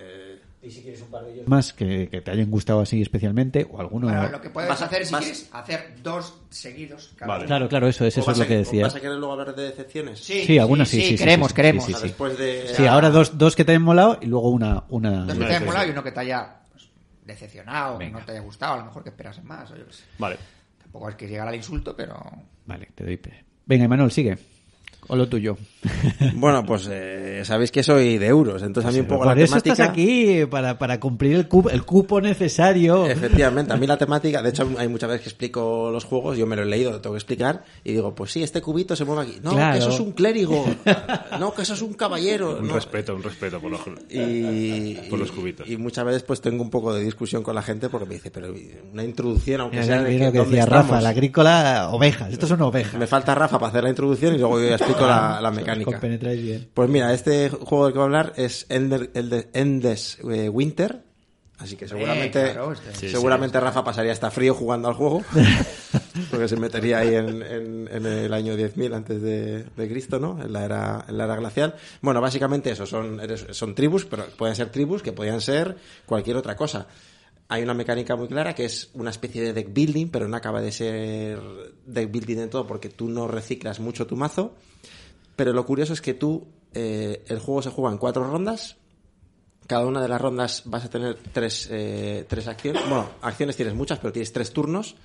Y 0.63 0.71
si 0.71 0.83
quieres 0.83 1.01
un 1.01 1.09
par 1.11 1.25
de 1.25 1.33
ellos. 1.33 1.49
Más 1.49 1.73
que, 1.73 2.09
que 2.11 2.21
te 2.21 2.31
hayan 2.33 2.51
gustado 2.51 2.81
así 2.81 3.01
especialmente 3.01 3.67
o 3.71 3.81
alguno. 3.81 4.09
Bueno, 4.09 4.29
lo 4.29 4.41
que 4.41 4.51
puedes 4.51 4.69
Vas 4.69 4.83
hacer 4.83 5.07
si 5.07 5.13
vas- 5.13 5.23
quieres 5.23 5.49
hacer 5.53 5.95
dos 6.03 6.35
seguidos. 6.51 7.13
cada 7.17 7.29
Vale. 7.29 7.41
uno. 7.43 7.47
Claro, 7.47 7.69
claro, 7.69 7.89
eso 7.89 8.05
es, 8.05 8.17
¿O 8.19 8.21
eso 8.21 8.31
es 8.33 8.39
lo 8.39 8.45
a- 8.45 8.47
que 8.47 8.57
decía. 8.57 8.83
¿Vas 8.83 8.95
a 8.97 9.01
querer 9.01 9.17
luego 9.17 9.33
hablar 9.33 9.55
de 9.55 9.63
decepciones? 9.63 10.19
Sí, 10.21 10.45
Sí, 10.45 10.59
algunas 10.59 10.89
sí, 10.89 11.01
sí, 11.01 11.09
sí, 11.11 11.17
queremos, 11.17 11.53
queremos. 11.53 11.85
sí, 11.85 11.95
después 12.03 12.37
de... 12.37 12.69
Sí, 12.75 12.85
ahora 12.87 13.11
dos, 13.11 13.39
dos 13.39 13.55
que 13.57 13.65
te 13.65 13.73
hayan 13.73 13.83
molado 13.83 14.19
y 14.21 14.27
luego 14.27 14.51
una. 14.51 14.85
una 14.89 15.25
Dos 15.25 15.39
que 15.39 15.45
te 15.45 15.51
hayan 15.55 15.65
molado 15.67 15.87
y 15.87 15.91
uno 15.91 16.03
que 16.03 16.13
te 16.13 16.21
haya 16.21 16.57
pues, 16.73 16.89
decepcionado, 17.25 17.99
que 17.99 18.11
no 18.11 18.19
te 18.25 18.33
haya 18.33 18.41
gustado, 18.41 18.75
a 18.75 18.79
lo 18.79 18.85
mejor 18.87 19.03
que 19.05 19.11
esperas 19.11 19.43
más. 19.45 19.71
o 19.71 19.77
yo 19.77 19.87
qué 19.87 19.93
sé. 19.93 20.03
Vale. 20.19 20.37
Tampoco 20.83 21.09
es 21.11 21.15
que 21.15 21.29
llegar 21.29 21.47
al 21.49 21.55
insulto, 21.55 21.95
pero 21.97 22.21
Vale, 22.67 22.89
te 22.95 23.05
doy. 23.05 23.17
pe- 23.17 23.45
Venga, 23.67 23.85
Emanuel, 23.85 24.11
sigue. 24.11 24.37
O 25.09 25.17
lo 25.17 25.29
tuyo. 25.29 25.57
Bueno, 26.35 26.65
pues 26.65 26.89
eh, 26.91 27.43
sabéis 27.45 27.71
que 27.71 27.83
soy 27.83 28.19
de 28.19 28.27
euros, 28.27 28.63
entonces 28.63 28.89
a 28.91 28.93
mí 28.93 29.01
un 29.01 29.07
poco 29.07 29.25
Por 29.25 29.37
la 29.37 29.43
eso 29.43 29.53
temática... 29.55 29.73
estás 29.73 29.89
aquí, 29.89 30.45
para, 30.51 30.79
para 30.79 30.99
cumplir 31.01 31.35
el 31.37 31.49
cupo, 31.49 31.71
el 31.71 31.85
cupo 31.85 32.21
necesario. 32.21 33.07
Efectivamente, 33.07 33.73
a 33.73 33.77
mí 33.77 33.87
la 33.87 33.97
temática, 33.99 34.43
de 34.43 34.51
hecho 34.51 34.69
hay 34.79 34.89
muchas 34.89 35.09
veces 35.11 35.23
que 35.23 35.29
explico 35.31 35.91
los 35.93 36.05
juegos, 36.05 36.37
yo 36.39 36.47
me 36.47 36.57
lo 36.57 36.63
he 36.63 36.67
leído, 36.67 36.91
lo 36.93 37.01
tengo 37.01 37.15
que 37.15 37.19
explicar, 37.19 37.65
y 37.85 37.93
digo, 37.93 38.15
pues 38.15 38.33
sí, 38.33 38.43
este 38.43 38.61
cubito 38.61 38.95
se 38.97 39.05
mueve 39.05 39.23
aquí. 39.23 39.39
No, 39.43 39.53
Claro. 39.53 39.73
que 39.73 39.79
eso 39.79 39.91
es 39.91 40.01
un 40.01 40.13
clérigo. 40.13 40.65
No, 41.41 41.53
que 41.55 41.63
eso 41.63 41.75
es 41.75 41.83
un 41.83 41.95
caballero. 41.95 42.59
Un 42.61 42.69
No. 42.69 42.75
respeto, 42.75 43.15
un 43.15 43.23
respeto 43.23 43.61
por 43.61 43.71
los, 43.71 43.81
Y, 44.11 44.95
por 45.11 45.19
los 45.19 45.29
y- 45.29 45.33
cubitos. 45.33 45.69
Y 45.69 45.77
muchas 45.77 46.05
veces 46.05 46.23
pues 46.23 46.41
tengo 46.41 46.63
un 46.63 46.71
poco 46.71 46.95
de 46.95 47.03
discusión 47.05 47.43
con 47.43 47.55
la 47.55 47.63
gente 47.63 47.89
porque 47.89 48.07
me 48.07 48.15
dice, 48.15 48.31
pero 48.31 48.53
una 48.93 49.05
introducción, 49.05 49.61
aunque 49.61 49.77
Mira, 49.81 49.87
sea 49.87 50.03
de 50.03 50.11
mira 50.11 50.27
lo 50.27 50.33
que 50.33 50.39
decía 50.41 50.67
Rafa, 50.67 51.01
la 51.01 51.11
agrícola, 51.11 51.89
ovejas. 51.93 52.33
Estos 52.33 52.49
son 52.49 52.63
ovejas. 52.63 52.95
Me 52.99 53.07
falta 53.07 53.35
Rafa 53.35 53.59
para 53.59 53.69
hacer 53.71 53.85
la 53.85 53.91
introducción 53.91 54.35
y 54.35 54.39
luego 54.39 54.61
yo 54.61 54.69
ya 54.69 54.77
explico 54.77 54.96
la, 55.01 55.41
la 55.41 55.51
mecánica. 55.51 55.99
bien. 56.01 56.69
Pues 56.73 56.89
mira, 56.89 57.13
este 57.13 57.49
juego 57.51 57.85
del 57.85 57.93
que 57.93 57.99
voy 57.99 58.05
a 58.05 58.07
hablar 58.07 58.33
es 58.37 58.67
Ender, 58.69 59.11
el 59.15 59.31
de 59.31 59.49
Endes 59.53 60.19
eh, 60.31 60.49
Winter. 60.49 61.03
Así 61.59 61.75
que 61.77 61.89
seguramente, 61.89 62.53
claro, 62.53 62.73
este- 62.73 62.95
Sí, 62.95 63.09
seguramente 63.09 63.59
Rafa 63.59 63.83
pasaría 63.83 64.13
hasta 64.13 64.31
frío 64.31 64.53
jugando 64.55 64.89
al 64.89 64.95
juego. 64.95 65.23
porque 66.31 66.49
se 66.49 66.57
metería 66.57 66.99
ahí 66.99 67.15
en, 67.15 67.43
en- 67.43 67.89
en 67.91 68.07
el 68.07 68.33
año 68.35 68.55
10.000 68.57 68.95
antes 68.95 69.23
de, 69.23 69.65
de 69.65 69.89
Cristo, 69.89 70.19
¿no? 70.19 70.41
En 70.43 70.53
la, 70.53 70.65
era, 70.65 71.05
en 71.09 71.17
la 71.17 71.25
era 71.25 71.37
glacial. 71.37 71.75
Bueno, 72.03 72.21
básicamente 72.21 72.71
eso, 72.71 72.85
son, 72.87 73.21
eres- 73.21 73.47
son 73.53 73.75
tribus, 73.75 74.05
pero 74.05 74.27
pueden 74.37 74.55
ser 74.55 74.69
tribus 74.71 75.03
que 75.03 75.13
podían 75.13 75.41
ser 75.41 75.77
cualquier 76.05 76.37
otra 76.37 76.57
cosa. 76.57 76.87
Hay 77.49 77.63
una 77.63 77.75
mecánica 77.75 78.17
muy 78.17 78.27
clara 78.27 78.55
que 78.55 78.65
es 78.65 78.91
una 78.95 79.11
especie 79.11 79.41
de 79.41 79.53
deck 79.53 79.73
building, 79.73 80.09
pero 80.09 80.27
no 80.27 80.37
acaba 80.37 80.61
de 80.61 80.73
ser 80.73 81.41
deck 81.87 82.11
building 82.11 82.39
en 82.39 82.51
todo 82.51 82.67
porque 82.67 82.89
tú 82.89 83.09
no 83.09 83.29
reciclas 83.29 83.79
mucho 83.79 84.07
tu 84.07 84.17
mazo. 84.17 84.55
Pero 85.37 85.53
lo 85.53 85.65
curioso 85.65 85.93
es 85.93 86.01
que 86.01 86.15
tú, 86.15 86.49
eh, 86.73 87.25
el 87.29 87.39
juego 87.39 87.63
se 87.63 87.71
juega 87.71 87.93
en 87.93 87.99
cuatro 87.99 88.29
rondas. 88.29 88.77
Cada 89.67 89.87
una 89.87 90.01
de 90.01 90.09
las 90.09 90.21
rondas 90.21 90.63
vas 90.65 90.85
a 90.85 90.91
tener 90.91 91.19
tres, 91.33 91.69
eh, 91.71 92.25
tres 92.29 92.49
acciones. 92.49 92.83
Bueno, 92.89 93.11
acciones 93.21 93.57
tienes 93.57 93.75
muchas, 93.75 93.99
pero 93.99 94.13
tienes 94.13 94.33
tres 94.33 94.53
turnos. 94.53 94.97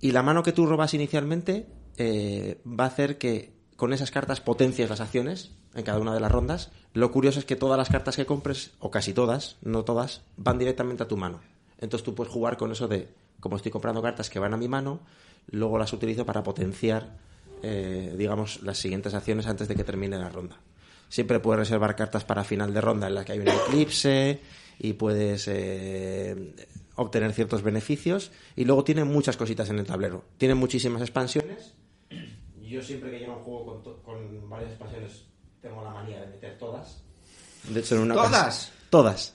Y 0.00 0.12
la 0.12 0.22
mano 0.22 0.42
que 0.42 0.52
tú 0.52 0.66
robas 0.66 0.94
inicialmente 0.94 1.66
eh, 1.96 2.60
va 2.64 2.84
a 2.84 2.88
hacer 2.88 3.18
que 3.18 3.56
con 3.76 3.92
esas 3.92 4.10
cartas 4.10 4.40
potencies 4.40 4.88
las 4.88 5.00
acciones 5.00 5.52
en 5.74 5.84
cada 5.84 5.98
una 5.98 6.14
de 6.14 6.20
las 6.20 6.30
rondas. 6.30 6.70
Lo 6.92 7.10
curioso 7.10 7.38
es 7.38 7.44
que 7.44 7.56
todas 7.56 7.78
las 7.78 7.88
cartas 7.88 8.16
que 8.16 8.26
compres, 8.26 8.72
o 8.78 8.90
casi 8.90 9.12
todas, 9.12 9.56
no 9.62 9.84
todas, 9.84 10.22
van 10.36 10.58
directamente 10.58 11.02
a 11.02 11.08
tu 11.08 11.16
mano. 11.16 11.40
Entonces 11.80 12.04
tú 12.04 12.14
puedes 12.14 12.32
jugar 12.32 12.56
con 12.56 12.72
eso 12.72 12.88
de, 12.88 13.08
como 13.40 13.56
estoy 13.56 13.70
comprando 13.70 14.02
cartas 14.02 14.30
que 14.30 14.38
van 14.38 14.54
a 14.54 14.56
mi 14.56 14.68
mano, 14.68 15.00
luego 15.50 15.78
las 15.78 15.92
utilizo 15.92 16.24
para 16.24 16.42
potenciar, 16.42 17.16
eh, 17.62 18.14
digamos, 18.16 18.62
las 18.62 18.78
siguientes 18.78 19.14
acciones 19.14 19.46
antes 19.46 19.68
de 19.68 19.76
que 19.76 19.84
termine 19.84 20.18
la 20.18 20.28
ronda. 20.28 20.58
Siempre 21.08 21.38
puedes 21.38 21.60
reservar 21.60 21.94
cartas 21.94 22.24
para 22.24 22.44
final 22.44 22.74
de 22.74 22.80
ronda 22.80 23.06
en 23.06 23.14
la 23.14 23.24
que 23.24 23.32
hay 23.32 23.38
un 23.38 23.48
eclipse 23.48 24.40
y 24.78 24.94
puedes 24.94 25.46
eh, 25.48 26.54
obtener 26.96 27.32
ciertos 27.32 27.62
beneficios. 27.62 28.32
Y 28.56 28.64
luego 28.64 28.82
tiene 28.82 29.04
muchas 29.04 29.36
cositas 29.36 29.70
en 29.70 29.78
el 29.78 29.86
tablero. 29.86 30.24
Tiene 30.36 30.54
muchísimas 30.56 31.02
expansiones. 31.02 31.74
Yo 32.60 32.82
siempre 32.82 33.12
que 33.12 33.20
llego 33.20 33.34
a 33.34 33.36
un 33.36 33.44
juego 33.44 33.82
con, 33.82 34.02
con 34.02 34.50
varias 34.50 34.70
expansiones 34.70 35.26
tengo 35.66 35.82
la 35.82 35.90
manía 35.90 36.20
de 36.20 36.26
meter 36.28 36.58
todas. 36.58 37.02
De 37.68 37.80
hecho, 37.80 37.96
en 37.96 38.02
una 38.02 38.14
¿Todas? 38.14 38.72
Todas. 38.90 39.34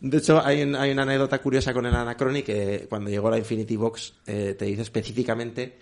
De 0.00 0.18
hecho, 0.18 0.44
hay, 0.44 0.62
un- 0.62 0.76
hay 0.76 0.90
una 0.92 1.02
anécdota 1.02 1.38
curiosa 1.40 1.72
con 1.74 1.84
el 1.86 1.94
Anachrony 1.94 2.42
que 2.42 2.86
cuando 2.88 3.10
llegó 3.10 3.30
la 3.30 3.38
Infinity 3.38 3.76
Box 3.76 4.14
eh, 4.26 4.54
te 4.58 4.64
dice 4.64 4.82
específicamente 4.82 5.78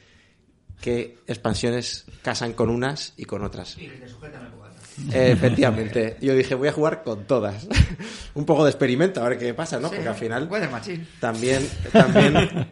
qué 0.80 1.18
expansiones 1.26 2.04
casan 2.22 2.52
con 2.52 2.70
unas 2.70 3.14
y 3.16 3.24
con 3.24 3.42
otras. 3.44 3.76
Eh, 3.78 5.30
efectivamente. 5.32 6.16
Yo 6.20 6.34
dije, 6.34 6.54
voy 6.56 6.68
a 6.68 6.72
jugar 6.72 7.02
con 7.04 7.24
todas. 7.26 7.66
Un 8.34 8.44
poco 8.44 8.64
de 8.64 8.70
experimento, 8.70 9.22
a 9.22 9.28
ver 9.28 9.38
qué 9.38 9.54
pasa, 9.54 9.78
¿no? 9.78 9.88
Sí, 9.88 9.94
Porque 9.94 10.08
al 10.08 10.14
final 10.16 10.48
Puede, 10.48 10.68
machín. 10.68 11.06
también, 11.20 11.68
también, 11.92 12.34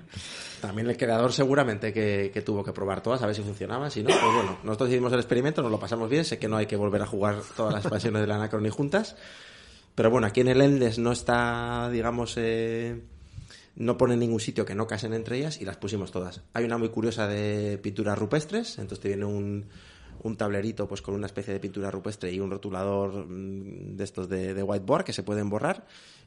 también 0.61 0.89
el 0.91 0.97
creador 0.97 1.33
seguramente 1.33 1.93
que, 1.93 2.31
que 2.35 2.43
tuvo 2.43 2.65
que 2.65 2.73
probar 2.73 3.01
todas, 3.03 3.23
a 3.23 3.27
ver 3.27 3.35
si 3.37 3.43
funcionaban, 3.43 3.91
si 3.93 4.03
no, 4.03 4.09
pues 4.09 4.35
bueno, 4.35 4.59
nosotros 4.65 4.91
hicimos 4.91 5.13
el 5.13 5.21
experimento, 5.21 5.63
nos 5.63 5.71
lo 5.71 5.79
pasamos 5.79 6.11
bien, 6.11 6.25
sé 6.25 6.39
que 6.39 6.49
no 6.49 6.57
hay 6.57 6.67
que 6.67 6.75
volver 6.77 7.03
a 7.03 7.07
jugar 7.07 7.37
todas 7.57 7.73
las 7.75 7.85
expansiones 7.85 8.21
de 8.23 8.27
la 8.27 8.35
Anacrony 8.37 8.71
juntas, 8.71 9.15
pero 9.97 10.11
bueno, 10.11 10.29
aquí 10.29 10.43
en 10.43 10.49
el 10.49 10.61
Endes 10.61 11.01
no 11.01 11.11
está, 11.11 11.91
digamos, 11.91 12.35
eh, 12.37 13.01
no 13.75 13.97
pone 13.99 14.15
en 14.15 14.21
ningún 14.21 14.41
sitio 14.41 14.65
que 14.65 14.77
no 14.77 14.87
casen 14.87 15.15
entre 15.15 15.39
ellas 15.39 15.61
y 15.61 15.65
las 15.65 15.79
pusimos 15.79 16.13
todas. 16.13 16.43
Hay 16.53 16.65
una 16.65 16.79
muy 16.79 16.91
curiosa 16.91 17.27
de 17.27 17.79
pinturas 17.79 18.17
rupestres, 18.17 18.79
entonces 18.79 19.01
te 19.01 19.09
viene 19.09 19.25
un, 19.25 19.65
un 20.23 20.37
tablerito 20.37 20.87
pues 20.87 21.03
con 21.03 21.15
una 21.15 21.27
especie 21.27 21.53
de 21.55 21.61
pintura 21.61 21.91
rupestre 21.91 22.31
y 22.31 22.39
un 22.39 22.51
rotulador 22.51 23.27
mm, 23.27 23.97
de 23.97 24.05
estos 24.05 24.29
de, 24.29 24.55
de 24.55 24.63
whiteboard 24.63 25.05
que 25.05 25.13
se 25.13 25.23
pueden 25.23 25.49
borrar 25.49 25.87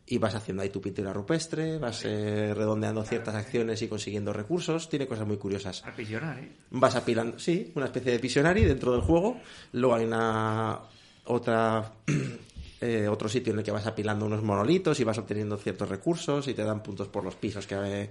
y 0.09 0.17
vas 0.17 0.33
haciendo 0.33 0.63
ahí 0.63 0.69
tu 0.69 0.81
pintura 0.81 1.13
rupestre, 1.13 1.77
vas 1.77 2.03
eh, 2.03 2.53
redondeando 2.55 3.03
ciertas 3.03 3.35
acciones 3.35 3.83
y 3.83 3.87
consiguiendo 3.87 4.33
recursos, 4.33 4.89
tiene 4.89 5.05
cosas 5.05 5.27
muy 5.27 5.37
curiosas. 5.37 5.83
Al 5.85 5.93
¿eh? 5.99 6.51
Vas 6.71 6.95
apilando, 6.95 7.37
sí, 7.37 7.71
una 7.75 7.85
especie 7.85 8.13
de 8.13 8.19
Pictionary 8.19 8.65
dentro 8.65 8.91
del 8.91 9.01
juego. 9.01 9.39
Luego 9.73 9.95
hay 9.95 10.05
una 10.05 10.79
otra 11.25 11.93
eh, 12.81 13.07
otro 13.07 13.29
sitio 13.29 13.53
en 13.53 13.59
el 13.59 13.65
que 13.65 13.71
vas 13.71 13.85
apilando 13.85 14.25
unos 14.25 14.43
monolitos 14.43 14.99
y 14.99 15.03
vas 15.03 15.17
obteniendo 15.17 15.57
ciertos 15.57 15.89
recursos 15.89 16.47
y 16.47 16.53
te 16.53 16.63
dan 16.63 16.81
puntos 16.81 17.07
por 17.07 17.23
los 17.23 17.35
pisos 17.35 17.67
que, 17.67 18.09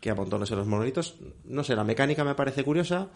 que 0.00 0.10
amontones 0.10 0.50
en 0.50 0.58
los 0.58 0.66
monolitos. 0.66 1.16
No 1.44 1.64
sé, 1.64 1.74
la 1.74 1.84
mecánica 1.84 2.24
me 2.24 2.34
parece 2.34 2.64
curiosa. 2.64 3.08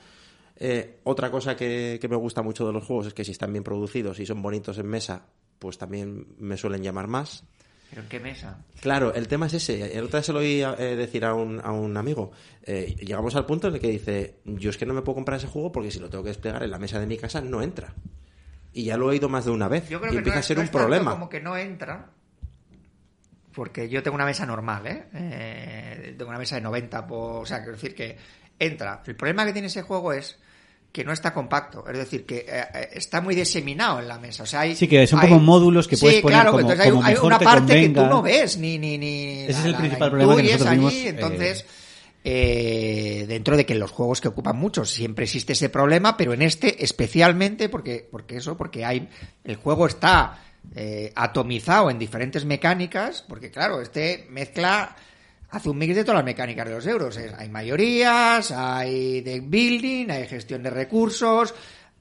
Eh, 0.57 1.01
otra 1.05 1.31
cosa 1.31 1.57
que, 1.57 1.99
que 2.01 2.09
me 2.09 2.17
gusta 2.17 2.43
mucho 2.43 2.67
de 2.67 2.73
los 2.73 2.85
juegos 2.85 3.07
es 3.07 3.15
que 3.15 3.25
si 3.25 3.33
están 3.33 3.53
bien 3.53 3.65
producidos 3.65 4.19
y 4.19 4.27
son 4.27 4.43
bonitos 4.43 4.79
en 4.79 4.87
mesa, 4.87 5.27
pues 5.59 5.79
también 5.79 6.27
me 6.39 6.57
suelen 6.57 6.83
llamar 6.83 7.07
más. 7.07 7.45
¿Pero 7.91 8.03
en 8.03 8.09
qué 8.09 8.21
mesa? 8.21 8.65
Claro, 8.81 9.15
el 9.15 9.29
tema 9.29 9.47
es 9.47 9.55
ese. 9.55 9.97
El 9.97 10.05
otro 10.05 10.19
día 10.19 10.23
se 10.23 10.33
lo 10.33 10.41
oí 10.41 10.63
eh, 10.63 10.97
decir 10.97 11.25
a 11.25 11.35
un, 11.35 11.61
a 11.63 11.73
un 11.73 11.97
amigo. 11.97 12.33
Eh, 12.63 12.97
llegamos 12.99 13.35
al 13.35 13.47
punto 13.47 13.69
en 13.69 13.75
el 13.75 13.81
que 13.81 13.89
dice, 13.89 14.37
yo 14.45 14.71
es 14.71 14.77
que 14.77 14.85
no 14.85 14.93
me 14.93 15.03
puedo 15.03 15.17
comprar 15.17 15.39
ese 15.39 15.47
juego 15.47 15.73
porque 15.73 15.91
si 15.91 15.99
lo 15.99 16.11
tengo 16.11 16.23
que 16.23 16.31
desplegar 16.31 16.63
en 16.63 16.71
la 16.71 16.79
mesa 16.79 17.01
de 17.01 17.07
mi 17.07 17.17
casa 17.17 17.41
no 17.41 17.63
entra. 17.63 17.95
Y 18.73 18.85
ya 18.85 18.97
lo 18.97 19.07
he 19.07 19.11
oído 19.11 19.29
más 19.29 19.45
de 19.45 19.51
una 19.51 19.67
vez. 19.69 19.89
Yo 19.89 19.99
creo 20.01 20.13
y 20.13 20.15
que 20.15 20.19
empieza 20.19 20.37
no 20.37 20.41
a 20.41 20.43
ser 20.43 20.57
no 20.59 20.63
un 20.63 20.69
problema. 20.69 21.11
como 21.13 21.29
que 21.29 21.41
no 21.41 21.57
entra, 21.57 22.07
porque 23.55 23.89
yo 23.89 24.03
tengo 24.03 24.15
una 24.15 24.25
mesa 24.25 24.47
normal, 24.47 24.87
¿eh? 24.87 25.05
Eh, 25.15 26.15
tengo 26.17 26.29
una 26.31 26.39
mesa 26.39 26.57
de 26.57 26.61
90, 26.63 27.07
por, 27.07 27.43
o 27.43 27.47
sea, 27.47 27.59
quiero 27.59 27.73
decir 27.73 27.95
que 27.95 28.17
entra. 28.59 29.03
El 29.07 29.17
problema 29.17 29.45
que 29.45 29.53
tiene 29.53 29.67
ese 29.69 29.83
juego 29.83 30.13
es 30.13 30.39
que 30.93 31.05
no 31.05 31.13
está 31.13 31.35
compacto, 31.35 31.85
es 31.89 31.99
decir, 31.99 32.25
que 32.25 32.47
eh, 32.49 32.65
eh, 32.75 32.89
está 32.93 33.21
muy 33.21 33.35
diseminado 33.35 33.99
en 34.01 34.09
la 34.09 34.19
mesa. 34.19 34.45
O 34.45 34.47
sea, 34.47 34.61
hay, 34.61 34.75
Sí, 34.77 34.87
que 34.89 35.07
son 35.07 35.21
hay- 35.21 35.29
como 35.29 35.41
módulos 35.41 35.87
que 35.89 35.97
Sí, 35.97 36.03
puedes 36.03 36.21
poner 36.23 36.37
claro, 36.39 36.51
como- 36.53 36.61
entonces 36.61 36.85
hay, 36.87 36.91
como 36.93 37.05
hay 37.05 37.13
mejor 37.15 37.27
una 37.27 37.39
te 37.39 37.45
parte 37.45 37.81
que 37.83 37.89
tú 37.91 38.07
no 38.07 38.23
ves, 38.23 38.57
ni, 38.59 38.79
ni, 38.79 38.97
ni 38.97 39.41
Ese 39.41 39.51
es 39.53 39.65
el 39.65 39.73
la- 39.73 39.79
principal 39.79 40.09
la 40.09 40.11
problema 40.11 40.37
que 40.37 40.43
nosotros 40.45 40.69
allí, 40.69 40.79
vimos, 40.79 40.95
entonces... 40.95 41.61
eh, 41.61 41.67
dentro 43.29 43.57
de 43.57 43.65
que 43.65 43.75
los 43.75 43.91
juegos 43.91 44.21
que 44.21 44.29
ocupan 44.29 44.57
mucho 44.57 44.85
siempre 44.85 45.25
existe 45.25 45.53
ese 45.53 45.69
problema, 45.69 46.17
pero 46.17 46.33
en 46.33 46.43
este 46.43 46.85
especialmente 46.85 47.69
porque, 47.69 48.07
porque 48.11 48.37
eso, 48.37 48.57
porque 48.57 48.85
hay 48.85 49.09
el 49.45 49.57
juego 49.57 49.87
está 49.87 50.39
eh, 50.75 51.13
atomizado 51.17 51.91
en 51.91 51.99
diferentes 51.99 52.45
mecánicas, 52.45 53.25
porque 53.27 53.51
claro, 53.51 53.81
este 53.81 54.27
mezcla, 54.31 54.95
hace 55.51 55.71
un 55.71 55.79
mix 55.79 55.95
de 55.95 56.05
todas 56.05 56.19
las 56.19 56.25
mecánicas 56.25 56.67
de 56.67 56.75
los 56.75 56.87
euros. 56.87 57.17
Hay 57.17 57.49
mayorías, 57.49 58.51
hay 58.51 59.23
deck 59.23 59.45
building, 59.49 60.11
hay 60.11 60.27
gestión 60.27 60.63
de 60.63 60.71
recursos, 60.71 61.55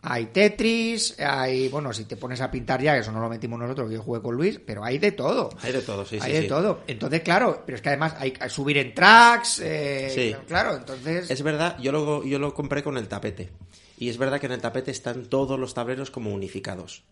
Hay 0.09 0.27
Tetris, 0.27 1.19
hay, 1.19 1.67
bueno, 1.67 1.91
si 1.91 2.05
te 2.05 2.15
pones 2.15 2.39
a 2.39 2.49
pintar 2.49 2.81
ya, 2.81 2.95
eso 2.95 3.11
no 3.11 3.19
lo 3.19 3.27
metimos 3.27 3.59
nosotros, 3.59 3.89
que 3.89 3.95
yo 3.95 4.01
jugué 4.01 4.21
con 4.21 4.35
Luis, 4.35 4.57
pero 4.65 4.81
hay 4.81 4.99
de 4.99 5.11
todo. 5.11 5.49
Hay 5.61 5.73
de 5.73 5.81
todo, 5.81 6.05
sí, 6.05 6.15
hay 6.21 6.31
sí, 6.31 6.37
de 6.37 6.41
sí. 6.43 6.47
todo. 6.47 6.79
Entonces, 6.87 7.21
claro, 7.21 7.63
pero 7.65 7.75
es 7.75 7.81
que 7.81 7.89
además 7.89 8.15
hay 8.17 8.31
que 8.31 8.49
subir 8.49 8.77
en 8.77 8.93
tracks, 8.93 9.59
eh, 9.61 10.09
Sí. 10.15 10.35
claro, 10.47 10.77
entonces... 10.77 11.29
Es 11.29 11.41
verdad, 11.43 11.77
yo 11.79 11.91
lo, 11.91 12.23
yo 12.23 12.39
lo 12.39 12.53
compré 12.53 12.83
con 12.83 12.97
el 12.97 13.09
tapete. 13.09 13.49
Y 13.97 14.07
es 14.07 14.17
verdad 14.17 14.39
que 14.39 14.45
en 14.45 14.53
el 14.53 14.61
tapete 14.61 14.91
están 14.91 15.25
todos 15.25 15.59
los 15.59 15.73
tableros 15.73 16.09
como 16.09 16.33
unificados. 16.33 17.03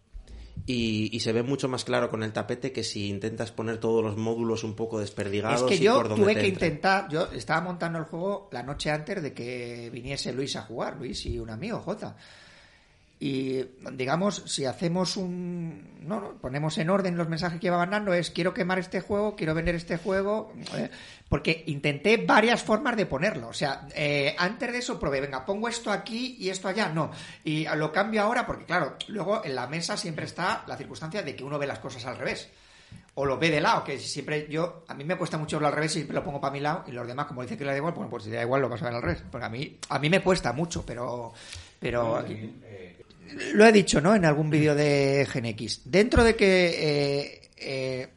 Y, 0.66 1.10
y 1.14 1.20
se 1.20 1.34
ve 1.34 1.44
mucho 1.44 1.68
más 1.68 1.84
claro 1.84 2.10
con 2.10 2.24
el 2.24 2.32
tapete 2.32 2.72
que 2.72 2.86
si 2.86 3.10
intentas 3.10 3.52
poner 3.52 3.78
todos 3.78 4.02
los 4.02 4.16
módulos 4.16 4.64
un 4.64 4.74
poco 4.74 5.02
desperdigados. 5.02 5.64
Es 5.64 5.68
que 5.68 5.76
y 5.76 5.86
yo 5.86 5.96
por 5.98 6.16
tuve 6.16 6.34
que 6.34 6.48
entra. 6.48 6.68
intentar, 6.68 7.10
yo 7.10 7.28
estaba 7.34 7.60
montando 7.60 8.00
el 8.00 8.06
juego 8.06 8.48
la 8.54 8.64
noche 8.64 8.90
antes 8.90 9.22
de 9.22 9.34
que 9.34 9.90
viniese 9.92 10.32
Luis 10.32 10.56
a 10.56 10.62
jugar, 10.62 10.96
Luis 10.98 11.26
y 11.26 11.38
un 11.40 11.50
amigo, 11.50 11.80
Jota. 11.82 12.16
Y 13.18 13.64
digamos, 13.94 14.44
si 14.46 14.66
hacemos 14.66 15.16
un. 15.16 15.96
No, 16.06 16.20
no, 16.20 16.34
ponemos 16.34 16.78
en 16.78 16.90
orden 16.90 17.16
los 17.18 17.30
mensajes 17.30 17.60
que 17.60 17.68
iba 17.68 17.78
mandando, 17.78 18.14
es 18.14 18.30
quiero 18.30 18.54
quemar 18.54 18.78
este 18.78 19.00
juego, 19.02 19.36
quiero 19.36 19.54
vender 19.54 19.74
este 19.76 19.98
juego. 19.98 20.52
eh, 20.76 20.90
porque 21.30 21.64
intenté 21.68 22.18
varias 22.18 22.62
formas 22.62 22.96
de 22.98 23.06
ponerlo. 23.06 23.48
O 23.48 23.54
sea, 23.54 23.88
eh, 23.96 24.36
antes 24.38 24.72
de 24.72 24.78
eso 24.80 25.00
probé, 25.00 25.22
venga, 25.22 25.46
pongo 25.46 25.68
esto 25.70 25.92
aquí 25.92 26.36
y 26.40 26.50
esto 26.50 26.68
allá. 26.68 26.90
No. 26.90 27.10
Y 27.44 27.66
lo 27.76 27.92
cambio 27.92 28.22
ahora 28.22 28.46
porque, 28.46 28.66
claro, 28.66 28.96
luego 29.08 29.44
en 29.46 29.56
la 29.56 29.66
mesa 29.68 29.96
siempre 29.98 30.26
está 30.26 30.64
la 30.68 30.76
circunstancia 30.78 31.24
de 31.24 31.36
que 31.36 31.44
uno 31.44 31.58
ve 31.58 31.68
las 31.68 31.80
cosas 31.80 32.06
al 32.06 32.18
revés 32.18 32.50
o 33.16 33.26
lo 33.26 33.38
ve 33.40 33.50
de 33.50 33.62
lado, 33.62 33.84
que 33.86 33.98
siempre 33.98 34.46
yo, 34.50 34.84
a 34.90 34.94
mí 34.94 35.06
me 35.06 35.16
cuesta 35.16 35.38
mucho 35.38 35.56
verlo 35.56 35.70
al 35.70 35.74
revés 35.74 35.92
y 35.92 36.00
siempre 36.00 36.16
lo 36.16 36.24
pongo 36.24 36.40
para 36.42 36.52
mi 36.52 36.60
lado 36.60 36.84
y 36.86 36.92
los 36.92 37.08
demás, 37.08 37.26
como 37.28 37.42
dicen 37.42 37.58
que 37.58 37.64
le 37.64 37.72
da 37.72 37.78
igual, 37.78 37.94
pues, 37.94 38.10
pues 38.10 38.24
si 38.26 38.30
le 38.30 38.36
da 38.36 38.42
igual 38.44 38.62
lo 38.62 38.68
vas 38.70 38.82
a 38.82 38.86
ver 38.86 38.94
al 38.96 39.02
revés. 39.02 39.24
Porque 39.32 39.46
a 39.46 39.50
mí, 39.50 39.78
a 39.90 40.00
mí 40.00 40.10
me 40.10 40.22
cuesta 40.22 40.52
mucho, 40.52 40.86
pero, 40.86 41.34
pero 41.80 42.18
aquí- 42.18 42.54
lo 43.54 43.66
he 43.66 43.72
dicho, 43.72 44.02
¿no? 44.02 44.16
En 44.16 44.26
algún 44.26 44.50
vídeo 44.50 44.76
de 44.76 45.28
GenX. 45.30 45.82
Dentro 45.86 46.24
de 46.24 46.36
que 46.36 46.66
eh, 46.78 47.42
eh, 47.58 48.08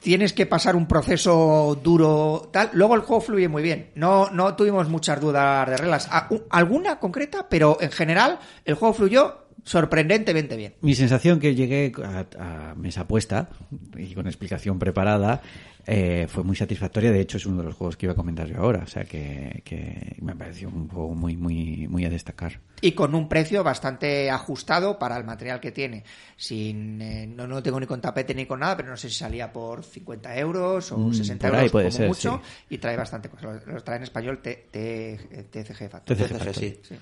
tienes 0.00 0.32
que 0.32 0.46
pasar 0.46 0.76
un 0.76 0.86
proceso 0.86 1.78
duro, 1.82 2.50
tal, 2.52 2.70
luego 2.74 2.94
el 2.94 3.00
juego 3.02 3.20
fluye 3.22 3.48
muy 3.48 3.62
bien. 3.62 3.90
No, 3.94 4.30
no 4.30 4.54
tuvimos 4.54 4.88
muchas 4.88 5.20
dudas 5.20 5.68
de 5.68 5.76
reglas. 5.76 6.08
Alguna 6.50 6.98
concreta, 6.98 7.48
pero 7.48 7.78
en 7.80 7.90
general 7.90 8.38
el 8.64 8.74
juego 8.74 8.94
fluyó 8.94 9.46
sorprendentemente 9.62 10.56
bien. 10.56 10.74
Mi 10.82 10.94
sensación 10.94 11.40
que 11.40 11.54
llegué 11.54 11.92
a, 12.04 12.70
a 12.70 12.74
mesa 12.74 13.08
puesta 13.08 13.48
y 13.96 14.14
con 14.14 14.26
explicación 14.26 14.78
preparada 14.78 15.40
eh, 15.86 16.26
fue 16.28 16.42
muy 16.44 16.56
satisfactoria. 16.56 17.10
De 17.12 17.20
hecho, 17.20 17.36
es 17.36 17.46
uno 17.46 17.58
de 17.58 17.64
los 17.64 17.74
juegos 17.74 17.96
que 17.96 18.06
iba 18.06 18.12
a 18.12 18.16
comentar 18.16 18.46
yo 18.46 18.58
ahora. 18.58 18.82
O 18.84 18.86
sea, 18.86 19.04
que, 19.04 19.62
que 19.64 20.16
me 20.20 20.34
pareció 20.34 20.68
un 20.68 20.88
juego 20.88 21.14
muy, 21.14 21.36
muy, 21.36 21.86
muy 21.88 22.04
a 22.04 22.10
destacar. 22.10 22.60
y 22.80 22.92
con 22.92 23.14
un 23.14 23.28
precio 23.28 23.62
bastante 23.64 24.30
ajustado 24.30 24.98
para 24.98 25.16
el 25.16 25.24
material 25.24 25.60
que 25.60 25.72
tiene. 25.72 26.04
Sin, 26.36 27.00
eh, 27.00 27.26
no, 27.26 27.46
no 27.46 27.62
tengo 27.62 27.78
ni 27.80 27.86
con 27.86 28.00
tapete 28.00 28.34
ni 28.34 28.46
con 28.46 28.60
nada, 28.60 28.76
pero 28.76 28.90
no 28.90 28.96
sé 28.96 29.08
si 29.08 29.16
salía 29.16 29.52
por 29.52 29.84
50 29.84 30.36
euros 30.38 30.90
o 30.92 30.98
Mm, 30.98 31.14
60 31.14 31.48
por 31.48 31.54
ahí 31.56 31.60
euros 31.62 31.72
puede 31.72 31.86
como 31.86 31.96
ser, 31.96 32.08
mucho 32.08 32.40
sí. 32.68 32.74
y 32.74 32.78
trae 32.78 32.96
bastante 32.96 33.28
cosas. 33.28 33.64
Lo, 33.66 33.72
lo 33.74 33.82
trae 33.84 33.96
en 33.98 34.02
español 34.04 34.38
T- 34.42 34.66
T- 34.70 35.18
TCG 35.50 35.88
Factory. 35.90 36.20
TCG 36.20 36.54
sí. 36.54 36.80
Sí. 36.82 36.94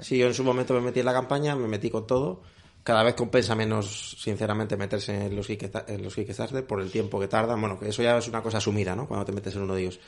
Sí, 0.00 0.18
yo 0.18 0.26
en 0.26 0.34
su 0.34 0.42
momento 0.42 0.74
me 0.74 0.80
metí 0.80 1.00
en 1.00 1.06
la 1.06 1.12
campaña, 1.12 1.54
me 1.54 1.68
metí 1.68 1.88
con 1.90 2.06
todo. 2.06 2.42
Cada 2.88 3.02
vez 3.02 3.14
compensa 3.14 3.54
menos, 3.54 4.16
sinceramente, 4.18 4.74
meterse 4.74 5.26
en 5.26 5.36
los, 5.36 5.46
en 5.50 6.02
los 6.02 6.14
Kickstarter 6.14 6.66
por 6.66 6.80
el 6.80 6.90
tiempo 6.90 7.20
que 7.20 7.28
tardan. 7.28 7.60
Bueno, 7.60 7.78
que 7.78 7.90
eso 7.90 8.02
ya 8.02 8.16
es 8.16 8.26
una 8.28 8.42
cosa 8.42 8.56
asumida, 8.56 8.96
¿no? 8.96 9.06
Cuando 9.06 9.26
te 9.26 9.32
metes 9.32 9.54
en 9.56 9.60
uno 9.60 9.74
de 9.74 9.82
ellos. 9.82 10.00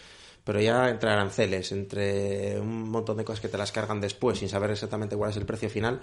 Pero 0.44 0.62
ya 0.62 0.88
entre 0.88 1.10
aranceles, 1.10 1.72
entre 1.72 2.58
un 2.58 2.88
montón 2.88 3.18
de 3.18 3.24
cosas 3.26 3.42
que 3.42 3.48
te 3.48 3.58
las 3.58 3.70
cargan 3.70 4.00
después 4.00 4.38
sin 4.38 4.48
saber 4.48 4.70
exactamente 4.70 5.14
cuál 5.14 5.28
es 5.28 5.36
el 5.36 5.44
precio 5.44 5.68
final, 5.68 6.00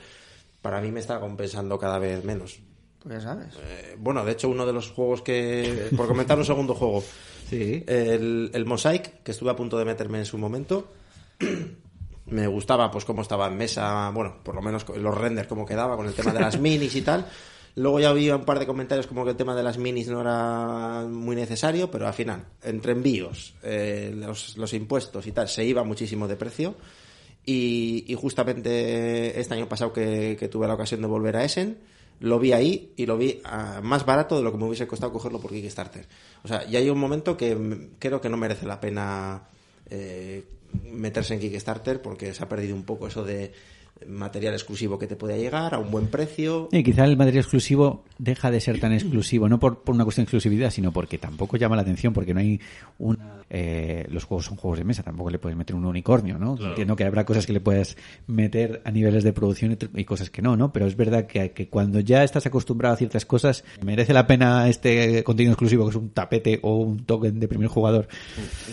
para 0.61 0.79
mí 0.79 0.91
me 0.91 0.99
está 0.99 1.19
compensando 1.19 1.79
cada 1.79 1.97
vez 1.97 2.23
menos. 2.23 2.59
Pues 3.01 3.15
ya 3.15 3.21
sabes. 3.21 3.55
Eh, 3.59 3.95
bueno, 3.97 4.23
de 4.23 4.33
hecho, 4.33 4.47
uno 4.47 4.63
de 4.67 4.73
los 4.73 4.91
juegos 4.91 5.23
que. 5.23 5.89
Por 5.97 6.05
comentar 6.07 6.37
un 6.37 6.45
segundo 6.45 6.75
juego. 6.75 7.03
Sí. 7.49 7.83
El, 7.87 8.51
el 8.53 8.65
Mosaic, 8.67 9.23
que 9.23 9.31
estuve 9.31 9.49
a 9.49 9.55
punto 9.55 9.79
de 9.79 9.85
meterme 9.85 10.19
en 10.19 10.25
su 10.25 10.37
momento. 10.37 10.93
Me 12.27 12.47
gustaba, 12.47 12.91
pues, 12.91 13.05
cómo 13.05 13.21
estaba 13.21 13.47
en 13.47 13.57
mesa. 13.57 14.09
Bueno, 14.11 14.37
por 14.43 14.55
lo 14.55 14.61
menos 14.61 14.85
los 14.97 15.17
renders, 15.17 15.47
cómo 15.47 15.65
quedaba 15.65 15.95
con 15.95 16.07
el 16.07 16.13
tema 16.13 16.33
de 16.33 16.39
las 16.39 16.59
minis 16.59 16.95
y 16.95 17.01
tal. 17.01 17.25
Luego 17.75 17.99
ya 17.99 18.09
había 18.09 18.35
un 18.35 18.43
par 18.43 18.57
de 18.57 18.65
comentarios 18.65 19.05
como 19.05 19.23
que 19.23 19.31
el 19.31 19.37
tema 19.37 19.55
de 19.55 19.61
las 19.61 19.77
minis 19.77 20.07
no 20.07 20.21
era 20.21 21.05
muy 21.07 21.35
necesario, 21.35 21.91
pero 21.91 22.07
al 22.07 22.13
final, 22.13 22.43
entre 22.63 22.93
envíos, 22.93 23.53
eh, 23.61 24.11
los, 24.15 24.57
los 24.57 24.73
impuestos 24.73 25.27
y 25.27 25.31
tal, 25.31 25.47
se 25.47 25.63
iba 25.63 25.83
muchísimo 25.83 26.27
de 26.27 26.35
precio. 26.35 26.75
Y, 27.45 28.03
y 28.07 28.15
justamente 28.15 29.39
este 29.39 29.53
año 29.53 29.69
pasado 29.69 29.93
que, 29.93 30.35
que 30.37 30.49
tuve 30.49 30.67
la 30.67 30.73
ocasión 30.73 31.01
de 31.01 31.07
volver 31.07 31.37
a 31.37 31.45
Essen, 31.45 31.77
lo 32.19 32.39
vi 32.39 32.51
ahí 32.53 32.93
y 32.97 33.05
lo 33.05 33.17
vi 33.17 33.41
ah, 33.43 33.79
más 33.83 34.05
barato 34.05 34.37
de 34.37 34.43
lo 34.43 34.51
que 34.51 34.57
me 34.57 34.65
hubiese 34.65 34.87
costado 34.87 35.13
cogerlo 35.13 35.39
por 35.39 35.51
Kickstarter. 35.51 36.07
O 36.43 36.47
sea, 36.47 36.65
ya 36.65 36.79
hay 36.79 36.89
un 36.89 36.99
momento 36.99 37.37
que 37.37 37.89
creo 37.99 38.19
que 38.21 38.29
no 38.29 38.37
merece 38.37 38.65
la 38.65 38.79
pena 38.79 39.47
eh, 39.89 40.43
meterse 40.83 41.33
en 41.33 41.39
Kickstarter 41.39 42.01
porque 42.01 42.33
se 42.33 42.43
ha 42.43 42.49
perdido 42.49 42.75
un 42.75 42.83
poco 42.83 43.07
eso 43.07 43.23
de 43.23 43.51
material 44.07 44.53
exclusivo 44.53 44.99
que 44.99 45.07
te 45.07 45.15
puede 45.15 45.37
llegar 45.37 45.73
a 45.73 45.79
un 45.79 45.91
buen 45.91 46.07
precio. 46.07 46.69
Y 46.71 46.83
quizá 46.83 47.05
el 47.05 47.17
material 47.17 47.43
exclusivo 47.43 48.03
deja 48.17 48.51
de 48.51 48.59
ser 48.61 48.79
tan 48.79 48.93
exclusivo, 48.93 49.47
no 49.49 49.59
por, 49.59 49.83
por 49.83 49.95
una 49.95 50.03
cuestión 50.03 50.23
de 50.23 50.27
exclusividad, 50.27 50.71
sino 50.71 50.91
porque 50.91 51.17
tampoco 51.17 51.57
llama 51.57 51.75
la 51.75 51.81
atención, 51.83 52.13
porque 52.13 52.33
no 52.33 52.39
hay 52.39 52.59
una... 52.97 53.43
eh, 53.49 54.05
los 54.09 54.23
juegos 54.23 54.45
son 54.45 54.57
juegos 54.57 54.79
de 54.79 54.85
mesa, 54.85 55.03
tampoco 55.03 55.29
le 55.29 55.39
puedes 55.39 55.57
meter 55.57 55.75
un 55.75 55.85
unicornio, 55.85 56.37
¿no? 56.37 56.57
Entiendo 56.59 56.95
que 56.95 57.03
habrá 57.03 57.25
cosas 57.25 57.45
que 57.45 57.53
le 57.53 57.61
puedes 57.61 57.97
meter 58.27 58.81
a 58.85 58.91
niveles 58.91 59.23
de 59.23 59.33
producción 59.33 59.77
y, 59.95 60.05
cosas 60.05 60.29
que 60.29 60.41
no, 60.41 60.55
¿no? 60.57 60.73
Pero 60.73 60.87
es 60.87 60.95
verdad 60.95 61.27
que, 61.27 61.51
que 61.51 61.69
cuando 61.69 61.99
ya 61.99 62.23
estás 62.23 62.45
acostumbrado 62.45 62.95
a 62.95 62.97
ciertas 62.97 63.25
cosas, 63.25 63.63
merece 63.83 64.13
la 64.13 64.27
pena 64.27 64.67
este 64.67 65.23
contenido 65.23 65.53
exclusivo, 65.53 65.85
que 65.85 65.91
es 65.91 65.95
un 65.95 66.09
tapete 66.09 66.59
o 66.63 66.77
un 66.77 67.05
token 67.05 67.39
de 67.39 67.47
primer 67.47 67.67
jugador. 67.67 68.07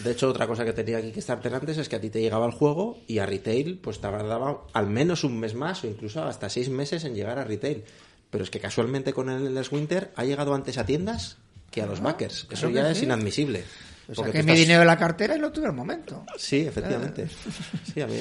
De 0.02 0.12
hecho, 0.12 0.28
otra 0.28 0.46
cosa 0.46 0.64
que 0.64 0.72
tenía 0.72 1.00
Kickstarter 1.00 1.54
antes 1.54 1.78
es 1.78 1.88
que 1.88 1.96
a 1.96 2.00
ti 2.00 2.10
te 2.10 2.20
llegaba 2.20 2.46
el 2.46 2.52
juego 2.52 2.98
y 3.06 3.18
a 3.18 3.26
retail 3.26 3.78
pues 3.78 3.98
te 3.98 4.08
tardaba 4.08 4.62
al 4.72 4.88
menos 4.88 5.13
un 5.22 5.38
mes 5.38 5.54
más 5.54 5.84
o 5.84 5.86
incluso 5.86 6.24
hasta 6.24 6.48
seis 6.48 6.68
meses 6.68 7.04
en 7.04 7.14
llegar 7.14 7.38
a 7.38 7.44
retail. 7.44 7.84
Pero 8.30 8.42
es 8.42 8.50
que 8.50 8.58
casualmente 8.58 9.12
con 9.12 9.30
el 9.30 9.54
Les 9.54 9.70
Winter 9.70 10.12
ha 10.16 10.24
llegado 10.24 10.54
antes 10.54 10.76
a 10.78 10.84
tiendas 10.84 11.36
que 11.70 11.82
a 11.82 11.86
los 11.86 12.00
backers. 12.00 12.48
Eso 12.50 12.68
ya 12.70 12.86
sí. 12.86 12.92
es 12.92 13.02
inadmisible. 13.04 13.62
Porque 14.06 14.30
saqué 14.32 14.40
tú 14.40 14.46
mi 14.46 14.52
estás- 14.52 14.58
dinero 14.58 14.80
de 14.80 14.86
la 14.86 14.98
cartera 14.98 15.36
y 15.36 15.38
lo 15.38 15.52
tuve 15.52 15.66
al 15.66 15.72
momento. 15.72 16.24
Sí, 16.36 16.60
efectivamente. 16.66 17.28
Sí, 17.94 18.00
a 18.00 18.06
mí 18.08 18.16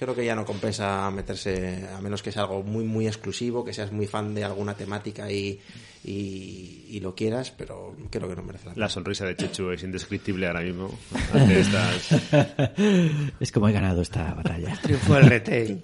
creo 0.00 0.14
que 0.16 0.24
ya 0.24 0.34
no 0.34 0.44
compensa 0.44 1.08
meterse, 1.12 1.86
a 1.96 2.00
menos 2.00 2.22
que 2.22 2.32
sea 2.32 2.42
algo 2.42 2.62
muy, 2.64 2.82
muy 2.84 3.06
exclusivo, 3.06 3.64
que 3.64 3.72
seas 3.72 3.92
muy 3.92 4.06
fan 4.08 4.34
de 4.34 4.42
alguna 4.42 4.74
temática 4.74 5.30
y, 5.30 5.60
y, 6.04 6.86
y 6.88 6.98
lo 7.00 7.14
quieras, 7.14 7.52
pero 7.56 7.94
creo 8.10 8.28
que 8.28 8.34
no 8.34 8.42
merece 8.42 8.66
la 8.66 8.74
pena. 8.74 8.86
La 8.86 8.90
sonrisa 8.90 9.26
de 9.26 9.36
Chechu 9.36 9.70
es 9.70 9.82
indescriptible 9.84 10.46
ahora 10.48 10.62
mismo. 10.62 10.90
ante 11.32 11.60
estas- 11.60 12.10
es 13.40 13.52
como 13.52 13.68
he 13.68 13.72
ganado 13.72 14.02
esta 14.02 14.34
batalla. 14.34 14.76
Triunfo 14.82 15.14
del 15.14 15.26
retail. 15.26 15.82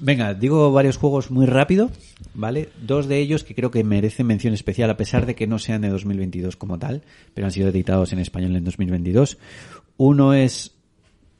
Venga, 0.00 0.34
digo 0.34 0.72
varios 0.72 0.96
juegos 0.96 1.30
muy 1.30 1.46
rápido, 1.46 1.90
¿vale? 2.34 2.68
Dos 2.82 3.06
de 3.06 3.18
ellos 3.20 3.44
que 3.44 3.54
creo 3.54 3.70
que 3.70 3.84
merecen 3.84 4.26
mención 4.26 4.52
especial 4.52 4.90
a 4.90 4.96
pesar 4.96 5.24
de 5.24 5.34
que 5.34 5.46
no 5.46 5.58
sean 5.58 5.82
de 5.82 5.88
2022 5.88 6.56
como 6.56 6.78
tal, 6.78 7.02
pero 7.32 7.46
han 7.46 7.52
sido 7.52 7.68
editados 7.68 8.12
en 8.12 8.18
español 8.18 8.56
en 8.56 8.64
2022. 8.64 9.38
Uno 9.96 10.34
es, 10.34 10.73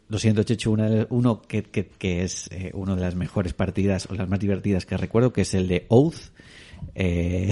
lo 0.09 0.19
siento 0.19 0.43
Chechu, 0.43 0.73
una 0.73 1.07
uno 1.11 1.41
que, 1.43 1.63
que, 1.63 1.87
que 1.89 2.23
es 2.23 2.49
eh, 2.53 2.71
una 2.75 2.95
de 2.95 3.01
las 3.03 3.15
mejores 3.15 3.55
partidas 3.55 4.07
o 4.11 4.15
las 4.15 4.29
más 4.29 4.39
divertidas 4.41 4.87
que 4.87 4.97
recuerdo, 4.97 5.33
que 5.33 5.43
es 5.43 5.55
el 5.55 5.69
de 5.69 5.87
Oath. 5.89 6.17
Eh, 6.95 7.51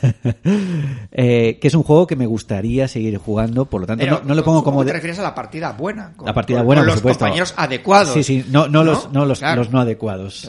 eh, 1.10 1.58
que 1.60 1.66
es 1.68 1.74
un 1.74 1.82
juego 1.82 2.06
que 2.06 2.14
me 2.16 2.26
gustaría 2.26 2.86
seguir 2.86 3.16
jugando, 3.18 3.64
por 3.66 3.80
lo 3.80 3.86
tanto 3.88 4.04
Pero, 4.04 4.20
no, 4.20 4.28
no 4.28 4.34
lo 4.36 4.44
pongo 4.44 4.62
como 4.62 4.82
de- 4.84 4.88
te 4.90 4.92
refieres 4.94 5.18
a 5.18 5.22
la 5.22 5.34
partida 5.34 5.72
buena. 5.72 6.12
con- 6.16 6.26
la 6.26 6.34
partida 6.34 6.58
con- 6.58 6.66
buena, 6.66 6.80
con 6.82 6.86
por 6.86 6.92
los 6.92 6.98
supuesto. 7.00 7.18
compañeros 7.24 7.54
adecuados. 7.56 8.14
Sí, 8.14 8.22
sí, 8.22 8.44
no, 8.50 8.68
no, 8.68 8.84
los, 8.84 9.10
no 9.12 9.24
los, 9.26 9.40
Claro. 9.40 9.62
los 9.62 9.72
no 9.72 9.80
adecuados. 9.80 10.46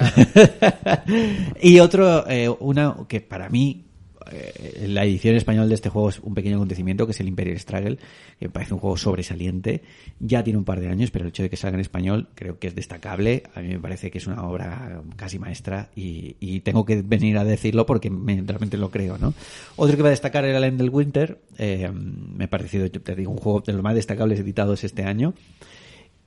y 1.61 1.79
otro, 1.79 2.27
eh, 2.29 2.49
una 2.59 2.95
que 3.07 3.21
para 3.21 3.49
mí, 3.49 3.85
eh, 4.31 4.85
la 4.87 5.03
edición 5.05 5.35
española 5.35 5.67
de 5.67 5.75
este 5.75 5.89
juego 5.89 6.09
es 6.09 6.19
un 6.19 6.33
pequeño 6.33 6.55
acontecimiento, 6.57 7.05
que 7.05 7.11
es 7.11 7.19
el 7.19 7.27
Imperial 7.27 7.59
Struggle, 7.59 7.97
que 8.39 8.45
me 8.45 8.49
parece 8.49 8.73
un 8.73 8.79
juego 8.79 8.97
sobresaliente. 8.97 9.81
Ya 10.19 10.43
tiene 10.43 10.57
un 10.59 10.65
par 10.65 10.79
de 10.79 10.87
años, 10.89 11.11
pero 11.11 11.25
el 11.25 11.29
hecho 11.29 11.43
de 11.43 11.49
que 11.49 11.57
salga 11.57 11.75
en 11.75 11.81
español 11.81 12.27
creo 12.35 12.59
que 12.59 12.67
es 12.67 12.75
destacable. 12.75 13.43
A 13.55 13.61
mí 13.61 13.69
me 13.69 13.79
parece 13.79 14.11
que 14.11 14.17
es 14.17 14.27
una 14.27 14.43
obra 14.47 15.01
casi 15.15 15.39
maestra 15.39 15.89
y, 15.95 16.59
tengo 16.61 16.85
que 16.85 17.01
venir 17.01 17.37
a 17.37 17.43
decirlo 17.43 17.85
porque 17.85 18.09
me- 18.09 18.41
realmente 18.45 18.77
lo 18.77 18.91
creo, 18.91 19.17
¿no? 19.17 19.33
Otro 19.75 19.95
que 19.95 20.03
va 20.03 20.09
a 20.09 20.11
destacar 20.11 20.45
era 20.45 20.57
el 20.57 20.63
End 20.63 20.77
del 20.79 20.89
Winter. 20.89 21.39
eh, 21.57 21.89
me 21.91 22.45
ha 22.45 22.49
parecido, 22.49 22.87
un 23.27 23.37
juego 23.37 23.61
de 23.61 23.73
los 23.73 23.81
más 23.81 23.95
destacables 23.95 24.39
editados 24.39 24.83
este 24.83 25.03
año. 25.03 25.33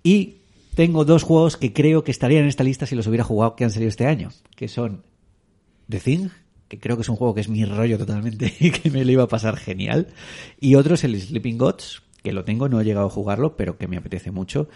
Y 0.03 0.37
tengo 0.75 1.05
dos 1.05 1.23
juegos 1.23 1.57
que 1.57 1.73
creo 1.73 2.03
que 2.03 2.11
estarían 2.11 2.43
en 2.45 2.49
esta 2.49 2.65
lista 2.65 2.87
si 2.87 2.95
los 2.95 3.07
hubiera 3.07 3.25
jugado 3.25 3.57
que 3.57 3.65
han 3.65 3.71
salido 3.71 3.89
este 3.89 4.07
año, 4.07 4.31
que 4.57 4.69
son 4.69 5.03
The 5.89 6.01
Thing, 6.01 6.29
que 6.73 6.79
creo 6.81 6.97
que 6.97 7.03
es 7.03 7.09
un 7.11 7.17
juego 7.17 7.35
que 7.35 7.43
es 7.43 7.51
mi 7.51 7.67
rollo 7.67 7.99
totalmente 7.99 8.51
y 8.61 8.71
que 8.71 8.91
me 8.91 9.05
lo 9.05 9.13
iba 9.13 9.25
a 9.25 9.29
pasar 9.29 9.57
genial, 9.59 10.07
y 10.59 10.75
otro 10.77 10.95
es 10.95 11.05
el 11.05 11.21
Sleeping 11.21 11.59
Gods, 11.59 12.03
que 12.23 12.33
lo 12.33 12.45
tengo, 12.45 12.67
no 12.71 12.81
he 12.81 12.85
llegado 12.85 13.09
a 13.09 13.11
jugarlo, 13.11 13.57
pero 13.59 13.77
que 13.77 13.89
me 13.89 13.99
apetece 13.99 14.31
mucho. 14.31 14.69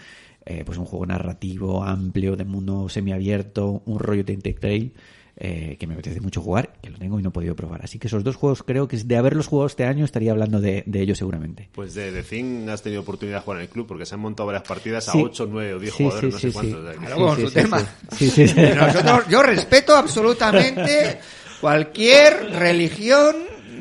eh, 0.45 0.63
pues 0.63 0.77
un 0.77 0.85
juego 0.85 1.05
narrativo, 1.07 1.83
amplio, 1.83 2.35
de 2.35 2.45
mundo 2.45 2.87
semiabierto, 2.87 3.81
un 3.85 3.97
rollo 3.99 4.23
de 4.23 4.37
Trail 4.37 4.93
eh, 5.39 5.75
que 5.79 5.85
me 5.87 5.93
apetece 5.93 6.19
mucho 6.21 6.41
jugar, 6.41 6.73
que 6.81 6.89
lo 6.89 6.97
tengo 6.97 7.19
y 7.19 7.23
no 7.23 7.29
he 7.29 7.31
podido 7.31 7.55
probar. 7.55 7.81
Así 7.83 7.99
que 7.99 8.07
esos 8.07 8.23
dos 8.23 8.35
juegos 8.35 8.63
creo 8.63 8.87
que 8.87 8.97
de 8.97 9.17
haberlos 9.17 9.47
jugado 9.47 9.67
este 9.67 9.83
año 9.85 10.03
estaría 10.05 10.31
hablando 10.31 10.59
de, 10.61 10.83
de 10.87 11.01
ellos 11.01 11.17
seguramente. 11.17 11.69
Pues 11.73 11.93
de 11.93 12.11
The 12.11 12.23
Thing 12.23 12.69
has 12.69 12.81
tenido 12.81 13.01
oportunidad 13.01 13.37
de 13.39 13.43
jugar 13.43 13.59
en 13.59 13.63
el 13.63 13.69
club 13.69 13.85
porque 13.87 14.05
se 14.05 14.15
han 14.15 14.21
montado 14.21 14.47
varias 14.47 14.63
partidas 14.67 15.05
Sí. 15.05 15.17
a 15.19 15.21
8, 15.21 15.47
9 15.51 15.73
o 15.75 15.79
10 15.79 15.93
Sí, 15.93 16.03
jugadores, 16.03 16.21
sí, 16.21 16.33
no 16.33 16.39
sí, 16.39 16.47
sé 16.47 16.53
cuántos. 16.53 16.95
Claro, 16.97 17.15
con 17.17 17.41
su 17.41 17.51
tema. 17.51 17.79
Sí, 18.17 18.29
sí, 18.29 18.47
sí. 18.47 18.55
Nosotros, 18.75 19.27
yo 19.29 19.43
respeto 19.43 19.95
absolutamente 19.95 21.19
cualquier 21.61 22.51
religión, 22.51 23.35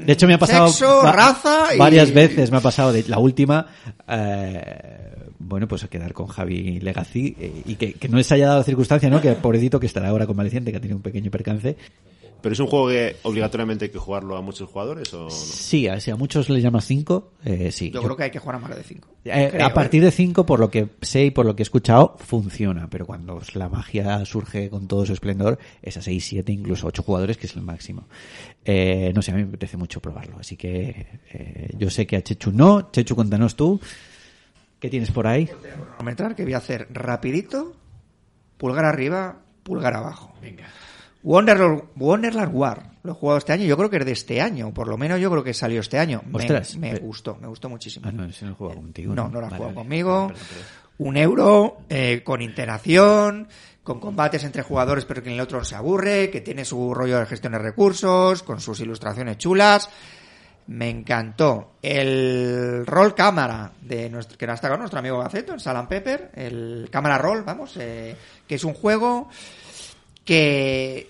De 0.05 0.13
hecho, 0.13 0.27
me 0.27 0.35
ha 0.35 0.39
pasado 0.39 0.69
sexo, 0.69 1.03
raza 1.03 1.75
y... 1.75 1.79
varias 1.79 2.13
veces. 2.13 2.51
Me 2.51 2.59
ha 2.59 2.61
pasado 2.61 2.93
de 2.93 3.05
la 3.09 3.19
última. 3.19 3.67
eh, 4.09 5.07
bueno, 5.39 5.69
pues 5.69 5.85
a 5.85 5.89
quedar 5.89 6.13
con 6.13 6.27
Javi 6.27 6.81
Legacy 6.81 7.37
eh, 7.39 7.63
y 7.67 7.77
que, 7.77 7.93
que 7.93 8.09
no 8.09 8.17
les 8.17 8.31
haya 8.33 8.49
dado 8.49 8.63
circunstancia, 8.63 9.09
¿no? 9.09 9.21
Que 9.21 9.33
pobrecito 9.33 9.79
que 9.79 9.87
estará 9.87 10.09
ahora 10.09 10.27
convaleciente, 10.27 10.71
que 10.71 10.79
ha 10.79 10.81
tenido 10.81 10.97
un 10.97 11.03
pequeño 11.03 11.31
percance. 11.31 11.77
Pero 12.41 12.53
es 12.53 12.61
un 12.61 12.67
juego 12.67 12.89
que 12.89 13.17
obligatoriamente 13.23 13.87
hay 13.87 13.91
que 13.91 13.99
jugarlo 13.99 14.37
a 14.37 14.43
muchos 14.43 14.69
jugadores 14.69 15.13
o 15.15 15.25
no? 15.25 15.31
Sí, 15.31 15.89
a, 15.89 15.99
si 16.01 16.11
a 16.11 16.17
muchos 16.17 16.49
les 16.49 16.63
llamas 16.63 16.85
5, 16.85 17.33
eh, 17.45 17.73
sí. 17.73 17.91
Yo, 17.91 18.03
creo 18.03 18.17
que 18.17 18.25
hay 18.25 18.31
que 18.31 18.39
jugar 18.39 18.57
a 18.57 18.59
más 18.61 18.77
de 18.77 18.83
5. 18.83 19.09
Eh, 19.25 19.59
a 19.61 19.75
partir 19.75 20.03
de 20.03 20.11
5, 20.11 20.47
por 20.47 20.61
lo 20.61 20.71
que 20.71 20.89
sé 21.03 21.25
y 21.25 21.31
por 21.31 21.47
lo 21.47 21.57
que 21.57 21.63
he 21.63 21.65
escuchado, 21.65 22.17
funciona. 22.19 22.89
Pero 22.89 23.07
cuando 23.07 23.41
la 23.55 23.69
magia 23.69 24.25
surge 24.25 24.71
con 24.71 24.87
todo 24.87 25.05
su 25.07 25.13
esplendor, 25.13 25.59
es 25.83 25.97
a 25.97 26.03
6, 26.03 26.25
7, 26.25 26.53
incluso 26.53 26.87
8 26.87 27.03
jugadores, 27.03 27.37
que 27.37 27.47
es 27.47 27.57
el 27.57 27.63
máximo. 27.63 28.07
Eh, 28.65 29.13
no 29.15 29.23
sé, 29.23 29.33
a 29.33 29.35
mí 29.35 29.43
me 29.43 29.49
apetece 29.49 29.77
mucho 29.77 30.01
probarlo. 30.01 30.39
Así 30.39 30.57
que 30.57 31.07
eh, 31.33 31.71
yo 31.77 31.91
sé 31.91 32.07
que 32.07 32.17
a 32.17 32.23
Chechu 32.23 32.53
no. 32.53 32.91
Chechu, 32.93 33.15
cuéntanos 33.15 33.57
tú. 33.57 33.81
¿Qué 34.79 34.91
tienes 34.91 35.11
por 35.11 35.27
ahí? 35.27 35.47
cronometrar 35.47 36.37
que 36.37 36.45
voy 36.45 36.55
a 36.55 36.59
hacer 36.59 36.87
rapidito, 36.91 37.75
pulgar 38.59 38.85
arriba, 38.85 39.41
pulgar 39.63 39.95
abajo. 39.95 40.35
Venga. 40.41 40.69
Wonderland, 41.27 41.83
Wonderland 41.97 42.55
War. 42.55 42.91
Lo 43.03 43.11
he 43.13 43.15
jugado 43.17 43.39
este 43.39 43.53
año, 43.53 43.65
yo 43.65 43.77
creo 43.77 43.91
que 43.91 43.97
es 43.99 44.05
de 44.07 44.13
este 44.13 44.41
año, 44.41 44.73
por 44.73 44.87
lo 44.87 44.97
menos 44.97 45.21
yo 45.21 45.29
creo 45.31 45.43
que 45.43 45.53
salió 45.55 45.81
este 45.81 45.99
año. 45.99 46.23
Me- 46.27 46.39
Ostras, 46.39 46.77
me, 46.77 46.93
pero- 46.93 47.05
gustó, 47.05 47.37
me 47.41 47.49
gustó 47.49 47.69
muchísimo. 47.69 48.07
Ah, 48.09 48.13
no, 48.13 48.25
ese 48.25 48.45
no 48.45 48.51
lo 48.51 48.55
he 48.55 48.59
jugado 48.59 48.81
contigo. 48.81 49.15
No, 49.15 49.29
no 49.29 49.41
lo 49.41 49.47
has 49.47 49.51
Vale, 49.53 49.57
jugado 49.57 49.75
vale. 49.75 49.85
conmigo. 49.89 50.27
Perdón, 50.29 50.43
perdón, 50.49 50.49
perdón. 50.49 50.87
Un 50.99 51.17
euro 51.17 51.77
eh, 51.91 52.23
con 52.25 52.43
interacción, 52.43 53.49
con 53.83 54.01
combates 54.01 54.45
entre 54.45 54.63
jugadores, 54.63 55.05
pero 55.05 55.23
que 55.23 55.29
en 55.29 55.35
el 55.35 55.41
otro 55.41 55.59
no 55.59 55.65
se 55.65 55.75
aburre, 55.75 56.31
que 56.31 56.41
tiene 56.41 56.65
su 56.65 56.95
rollo 56.95 57.19
de 57.19 57.27
gestión 57.27 57.53
de 57.53 57.59
recursos, 57.59 58.43
con 58.45 58.61
sus 58.61 58.81
ilustraciones 58.81 59.37
chulas. 59.37 59.91
Me 60.69 60.89
encantó. 60.91 61.73
El 61.83 62.85
roll 62.87 63.15
cámara 63.15 63.73
de 63.83 64.09
nuestro, 64.11 64.39
que 64.39 64.47
nos 64.47 64.55
ha 64.55 64.63
sacado 64.63 64.79
nuestro 64.79 64.99
amigo 65.01 65.19
Gaceto 65.19 65.53
en 65.53 65.61
Salam 65.61 65.87
Pepper, 65.89 66.31
el 66.35 66.89
cámara 66.91 67.19
roll, 67.19 67.43
vamos, 67.43 67.77
eh, 67.79 68.17
que 68.49 68.55
es 68.55 68.65
un 68.65 68.75
juego 68.75 69.29
que 70.25 71.09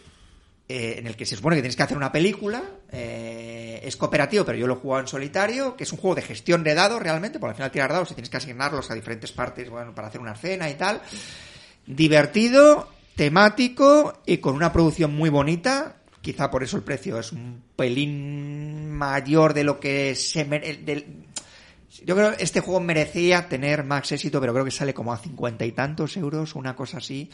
eh, 0.68 0.96
en 0.98 1.06
el 1.06 1.16
que 1.16 1.26
se 1.26 1.36
supone 1.36 1.56
que 1.56 1.62
tienes 1.62 1.76
que 1.76 1.82
hacer 1.82 1.96
una 1.96 2.12
película. 2.12 2.62
eh, 2.92 3.80
es 3.84 3.96
cooperativo, 3.96 4.44
pero 4.44 4.58
yo 4.58 4.66
lo 4.66 4.74
he 4.74 4.76
jugado 4.78 5.02
en 5.02 5.06
solitario, 5.08 5.76
que 5.76 5.84
es 5.84 5.92
un 5.92 5.98
juego 5.98 6.16
de 6.16 6.22
gestión 6.22 6.64
de 6.64 6.74
dados 6.74 7.00
realmente, 7.00 7.38
porque 7.38 7.52
al 7.52 7.56
final 7.56 7.70
tirar 7.70 7.92
dados 7.92 8.10
y 8.10 8.14
tienes 8.14 8.30
que 8.30 8.36
asignarlos 8.38 8.90
a 8.90 8.94
diferentes 8.94 9.30
partes, 9.32 9.70
bueno, 9.70 9.94
para 9.94 10.08
hacer 10.08 10.20
una 10.20 10.32
escena 10.32 10.68
y 10.68 10.74
tal. 10.74 11.00
Divertido, 11.86 12.88
temático 13.14 14.20
y 14.26 14.38
con 14.38 14.54
una 14.56 14.72
producción 14.72 15.14
muy 15.14 15.30
bonita. 15.30 15.96
Quizá 16.20 16.50
por 16.50 16.64
eso 16.64 16.76
el 16.76 16.82
precio 16.82 17.18
es 17.20 17.30
un 17.30 17.62
pelín 17.76 18.90
mayor 18.90 19.54
de 19.54 19.62
lo 19.62 19.78
que 19.78 20.14
se 20.16 20.44
mere- 20.44 20.78
del- 20.84 21.06
yo 22.04 22.16
creo 22.16 22.36
que 22.36 22.42
este 22.42 22.60
juego 22.60 22.80
merecía 22.80 23.48
tener 23.48 23.84
más 23.84 24.10
éxito, 24.10 24.40
pero 24.40 24.52
creo 24.52 24.64
que 24.64 24.70
sale 24.72 24.92
como 24.92 25.12
a 25.12 25.18
cincuenta 25.18 25.64
y 25.64 25.72
tantos 25.72 26.16
euros, 26.16 26.54
una 26.56 26.74
cosa 26.74 26.98
así. 26.98 27.30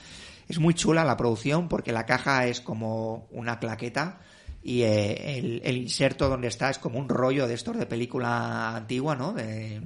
Es 0.48 0.58
muy 0.58 0.74
chula 0.74 1.04
la 1.04 1.16
producción 1.16 1.68
porque 1.68 1.92
la 1.92 2.06
caja 2.06 2.46
es 2.46 2.60
como 2.60 3.28
una 3.30 3.58
claqueta 3.58 4.20
y 4.62 4.82
eh, 4.82 5.60
el, 5.62 5.76
inserto 5.76 6.28
donde 6.28 6.48
está 6.48 6.70
es 6.70 6.78
como 6.78 6.98
un 6.98 7.08
rollo 7.08 7.46
de 7.46 7.54
estos 7.54 7.76
de 7.76 7.86
película 7.86 8.76
antigua, 8.76 9.16
¿no? 9.16 9.32
De- 9.32 9.82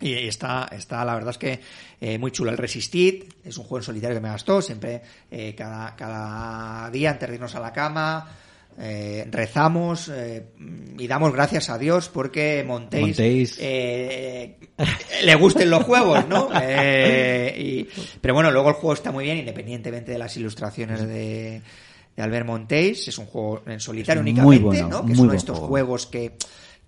y 0.00 0.14
está, 0.14 0.66
está, 0.72 1.04
la 1.04 1.14
verdad 1.14 1.30
es 1.30 1.38
que 1.38 1.60
eh, 2.00 2.18
muy 2.18 2.30
chulo. 2.30 2.50
El 2.50 2.56
Resisted 2.56 3.24
es 3.44 3.58
un 3.58 3.64
juego 3.64 3.78
en 3.78 3.82
solitario 3.82 4.16
que 4.16 4.22
me 4.22 4.30
gastó. 4.30 4.62
Siempre, 4.62 5.02
eh, 5.30 5.54
cada, 5.54 5.94
cada 5.94 6.90
día 6.90 7.10
antes 7.10 7.28
de 7.28 7.34
irnos 7.34 7.54
a 7.54 7.60
la 7.60 7.70
cama, 7.70 8.26
eh, 8.80 9.26
rezamos 9.30 10.10
eh, 10.12 10.46
y 10.98 11.06
damos 11.06 11.32
gracias 11.32 11.68
a 11.70 11.76
Dios 11.78 12.08
porque 12.08 12.64
Montéis, 12.66 13.06
Montéis. 13.06 13.58
eh, 13.60 14.58
le 15.24 15.34
gusten 15.34 15.68
los 15.70 15.84
juegos, 15.84 16.26
¿no? 16.28 16.48
Eh, 16.62 17.54
y- 17.58 17.88
pero 18.20 18.34
bueno, 18.34 18.50
luego 18.50 18.68
el 18.70 18.74
juego 18.76 18.94
está 18.94 19.12
muy 19.12 19.24
bien, 19.24 19.38
independientemente 19.38 20.12
de 20.12 20.18
las 20.18 20.36
ilustraciones 20.36 21.06
de, 21.06 21.60
de 22.16 22.22
Albert 22.22 22.46
Montéis. 22.46 23.06
Es 23.08 23.18
un 23.18 23.26
juego 23.26 23.62
en 23.66 23.80
solitario 23.80 24.22
únicamente, 24.22 24.64
bueno, 24.64 24.88
¿no? 24.88 25.06
Que 25.06 25.12
es 25.12 25.18
uno 25.18 25.26
buen 25.28 25.30
de 25.32 25.36
estos 25.36 25.58
juego. 25.58 25.68
juegos 25.68 26.06
que 26.06 26.32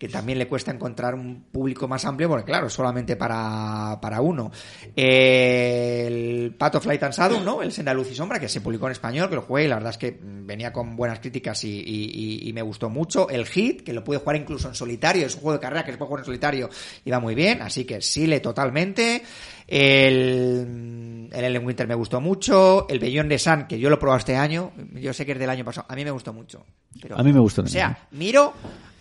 que 0.03 0.09
también 0.09 0.37
le 0.37 0.49
cuesta 0.49 0.73
encontrar 0.73 1.15
un 1.15 1.45
público 1.53 1.87
más 1.87 2.05
amplio, 2.05 2.29
porque 2.29 2.45
claro, 2.47 2.69
solamente 2.69 3.15
para, 3.15 4.01
para 4.03 4.21
uno. 4.21 4.51
El 4.97 6.57
Path 6.59 6.75
of 6.75 6.87
Light 6.87 7.05
and 7.05 7.15
Shadow, 7.15 7.41
¿no? 7.45 7.63
El 7.63 7.71
Senda 7.71 7.95
Luz 7.95 8.11
y 8.11 8.15
Sombra, 8.17 8.41
que 8.41 8.49
se 8.49 8.61
publicó 8.61 8.87
en 8.87 8.93
español, 8.93 9.29
que 9.29 9.37
lo 9.37 9.43
jugué 9.43 9.67
y 9.67 9.69
la 9.69 9.77
verdad 9.77 9.91
es 9.91 9.99
que 9.99 10.19
venía 10.21 10.73
con 10.73 10.97
buenas 10.97 11.21
críticas 11.21 11.63
y, 11.63 11.71
y- 11.71 12.49
y- 12.49 12.53
me 12.53 12.63
gustó 12.63 12.91
mucho. 12.91 13.31
El 13.31 13.47
Hit, 13.47 13.83
que 13.85 13.93
lo 13.93 14.03
pude 14.03 14.19
jugar 14.19 14.35
incluso 14.35 14.67
en 14.67 14.75
solitario, 14.75 15.25
es 15.25 15.37
un 15.37 15.41
juego 15.43 15.59
de 15.59 15.61
carrera 15.63 15.85
que 15.85 15.93
se 15.93 15.99
puede 15.99 16.09
jugar 16.09 16.23
en 16.23 16.27
solitario 16.27 16.69
y 17.05 17.11
va 17.13 17.21
muy 17.21 17.37
bien, 17.37 17.63
así 17.63 17.85
que 17.85 18.03
sí 18.03 18.27
le 18.27 18.41
totalmente. 18.41 19.23
El, 19.69 21.29
el 21.33 21.45
Ellen 21.45 21.65
Winter 21.65 21.87
me 21.87 21.95
gustó 21.95 22.21
mucho. 22.21 22.87
El 22.89 22.99
Beyond 22.99 23.31
de 23.31 23.39
Sun, 23.39 23.67
que 23.69 23.79
yo 23.79 23.89
lo 23.89 23.95
he 23.95 23.99
probado 23.99 24.19
este 24.19 24.35
año, 24.35 24.73
yo 24.95 25.13
sé 25.13 25.25
que 25.25 25.31
es 25.33 25.39
del 25.39 25.49
año 25.51 25.65
pasado, 25.65 25.87
a 25.89 25.95
mí 25.95 26.05
me 26.05 26.11
gustó 26.11 26.33
mucho. 26.33 26.67
Pero- 27.01 27.17
A 27.19 27.23
mí 27.23 27.33
me 27.33 27.39
gustó 27.39 27.63
O 27.63 27.67
sea, 27.69 28.07
miro 28.11 28.53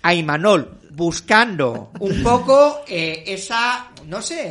a 0.02 0.14
Imanol 0.14 0.78
buscando 0.94 1.92
un 2.00 2.22
poco 2.22 2.82
eh, 2.88 3.24
esa, 3.28 3.90
no 4.08 4.22
sé, 4.22 4.42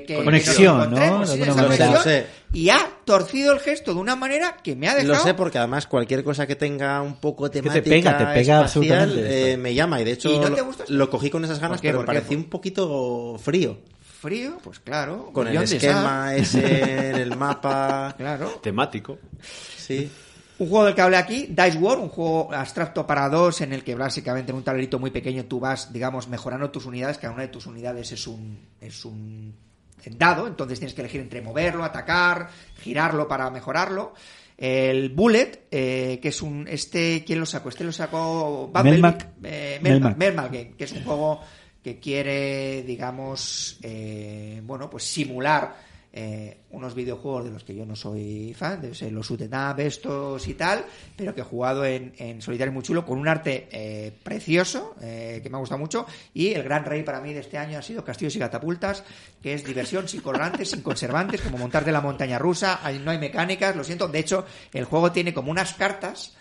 eh, 0.00 0.04
que, 0.06 0.22
Conexión, 0.24 0.92
que 0.94 1.00
¿no? 1.00 1.26
sí, 1.26 1.40
esa 1.40 1.52
conexión, 1.62 1.94
Lo 1.94 2.02
sé. 2.02 2.26
y 2.52 2.68
ha 2.70 2.80
torcido 3.04 3.52
el 3.52 3.60
gesto 3.60 3.94
de 3.94 4.00
una 4.00 4.16
manera 4.16 4.56
que 4.62 4.74
me 4.74 4.88
ha 4.88 4.94
dejado... 4.96 5.14
Lo 5.14 5.20
sé 5.20 5.34
porque 5.34 5.58
además 5.58 5.86
cualquier 5.86 6.24
cosa 6.24 6.46
que 6.48 6.56
tenga 6.56 7.00
un 7.00 7.16
poco 7.20 7.48
te 7.50 7.60
temática 7.62 7.84
pega, 7.84 8.18
te 8.18 8.24
pega 8.24 8.40
espacial, 8.40 8.62
absolutamente 8.64 9.52
eh, 9.52 9.56
me 9.56 9.72
llama 9.74 10.00
y 10.00 10.04
de 10.04 10.12
hecho 10.12 10.30
¿Y 10.30 10.38
no 10.38 10.50
te 10.50 10.56
lo- 10.60 10.64
gusta 10.66 10.84
lo 10.88 11.08
cogí 11.10 11.30
con 11.30 11.44
esas 11.44 11.60
ganas 11.60 11.80
pero 11.80 11.98
¿Por 11.98 12.08
me 12.08 12.14
pareció 12.14 12.36
un 12.36 12.44
poquito 12.44 13.36
frío 13.42 13.78
Frío, 14.20 14.58
pues 14.64 14.80
claro. 14.80 15.30
con 15.32 15.46
el 15.46 15.56
esquema 15.62 16.34
ese 16.34 17.10
en 17.10 17.14
el 17.16 17.36
mapa 17.36 18.14
Claro. 18.18 18.48
Temático. 18.60 19.16
sí 19.76 20.10
Un 20.58 20.68
juego 20.68 20.86
del 20.86 20.94
que 20.94 21.02
hablé 21.02 21.16
aquí, 21.16 21.46
Dice 21.50 21.78
War, 21.78 21.98
un 21.98 22.08
juego 22.08 22.52
abstracto 22.52 23.06
para 23.06 23.28
dos 23.28 23.60
en 23.60 23.72
el 23.72 23.84
que 23.84 23.94
básicamente 23.94 24.50
en 24.50 24.56
un 24.56 24.64
tablerito 24.64 24.98
muy 24.98 25.10
pequeño 25.10 25.44
tú 25.44 25.60
vas, 25.60 25.92
digamos, 25.92 26.26
mejorando 26.28 26.70
tus 26.70 26.84
unidades. 26.84 27.18
Cada 27.18 27.32
una 27.32 27.42
de 27.42 27.48
tus 27.48 27.66
unidades 27.66 28.10
es 28.10 28.26
un, 28.26 28.58
es 28.80 29.04
un 29.04 29.54
dado, 30.16 30.46
entonces 30.46 30.78
tienes 30.78 30.94
que 30.94 31.02
elegir 31.02 31.20
entre 31.20 31.42
moverlo, 31.42 31.84
atacar, 31.84 32.48
girarlo 32.80 33.28
para 33.28 33.50
mejorarlo. 33.50 34.14
El 34.56 35.10
Bullet, 35.10 35.66
eh, 35.70 36.18
que 36.20 36.28
es 36.28 36.42
un. 36.42 36.66
Este, 36.66 37.22
¿quién 37.24 37.38
lo 37.38 37.46
sacó? 37.46 37.68
Este 37.68 37.84
lo 37.84 37.92
sacó 37.92 38.68
Melmac. 38.82 39.28
eh, 39.44 39.78
Melmac. 39.80 40.16
Melmac, 40.16 40.16
Melmac 40.16 40.52
Game, 40.52 40.72
que 40.76 40.84
es 40.84 40.92
un 40.92 41.04
juego 41.04 41.40
que 41.84 42.00
quiere, 42.00 42.82
digamos, 42.82 43.78
eh, 43.82 44.60
bueno, 44.64 44.90
pues 44.90 45.04
simular 45.04 45.87
eh, 46.20 46.56
unos 46.70 46.96
videojuegos 46.96 47.44
de 47.44 47.50
los 47.52 47.62
que 47.62 47.76
yo 47.76 47.86
no 47.86 47.94
soy 47.94 48.52
fan, 48.52 48.80
de 48.80 48.88
los 48.88 49.28
shoot 49.28 49.40
'em 49.40 49.52
up, 49.52 49.78
estos 49.78 50.48
y 50.48 50.54
tal, 50.54 50.84
pero 51.16 51.32
que 51.32 51.42
he 51.42 51.44
jugado 51.44 51.84
en, 51.84 52.12
en 52.18 52.42
solitario 52.42 52.72
muy 52.72 52.82
chulo, 52.82 53.06
con 53.06 53.20
un 53.20 53.28
arte 53.28 53.68
eh, 53.70 54.12
precioso, 54.24 54.96
eh, 55.00 55.38
que 55.40 55.48
me 55.48 55.58
ha 55.58 55.60
gustado 55.60 55.78
mucho, 55.78 56.06
y 56.34 56.48
el 56.54 56.64
gran 56.64 56.84
rey 56.84 57.04
para 57.04 57.20
mí 57.20 57.32
de 57.32 57.38
este 57.38 57.56
año 57.56 57.78
ha 57.78 57.82
sido 57.82 58.04
Castillos 58.04 58.34
y 58.34 58.40
Catapultas, 58.40 59.04
que 59.40 59.54
es 59.54 59.64
diversión 59.64 60.08
sin 60.08 60.20
colorantes, 60.20 60.70
sin 60.70 60.82
conservantes, 60.82 61.40
como 61.40 61.56
montar 61.56 61.84
de 61.84 61.92
la 61.92 62.00
montaña 62.00 62.36
rusa, 62.36 62.80
no 63.04 63.12
hay 63.12 63.18
mecánicas, 63.18 63.76
lo 63.76 63.84
siento, 63.84 64.08
de 64.08 64.18
hecho, 64.18 64.44
el 64.72 64.86
juego 64.86 65.12
tiene 65.12 65.32
como 65.32 65.52
unas 65.52 65.74
cartas 65.74 66.34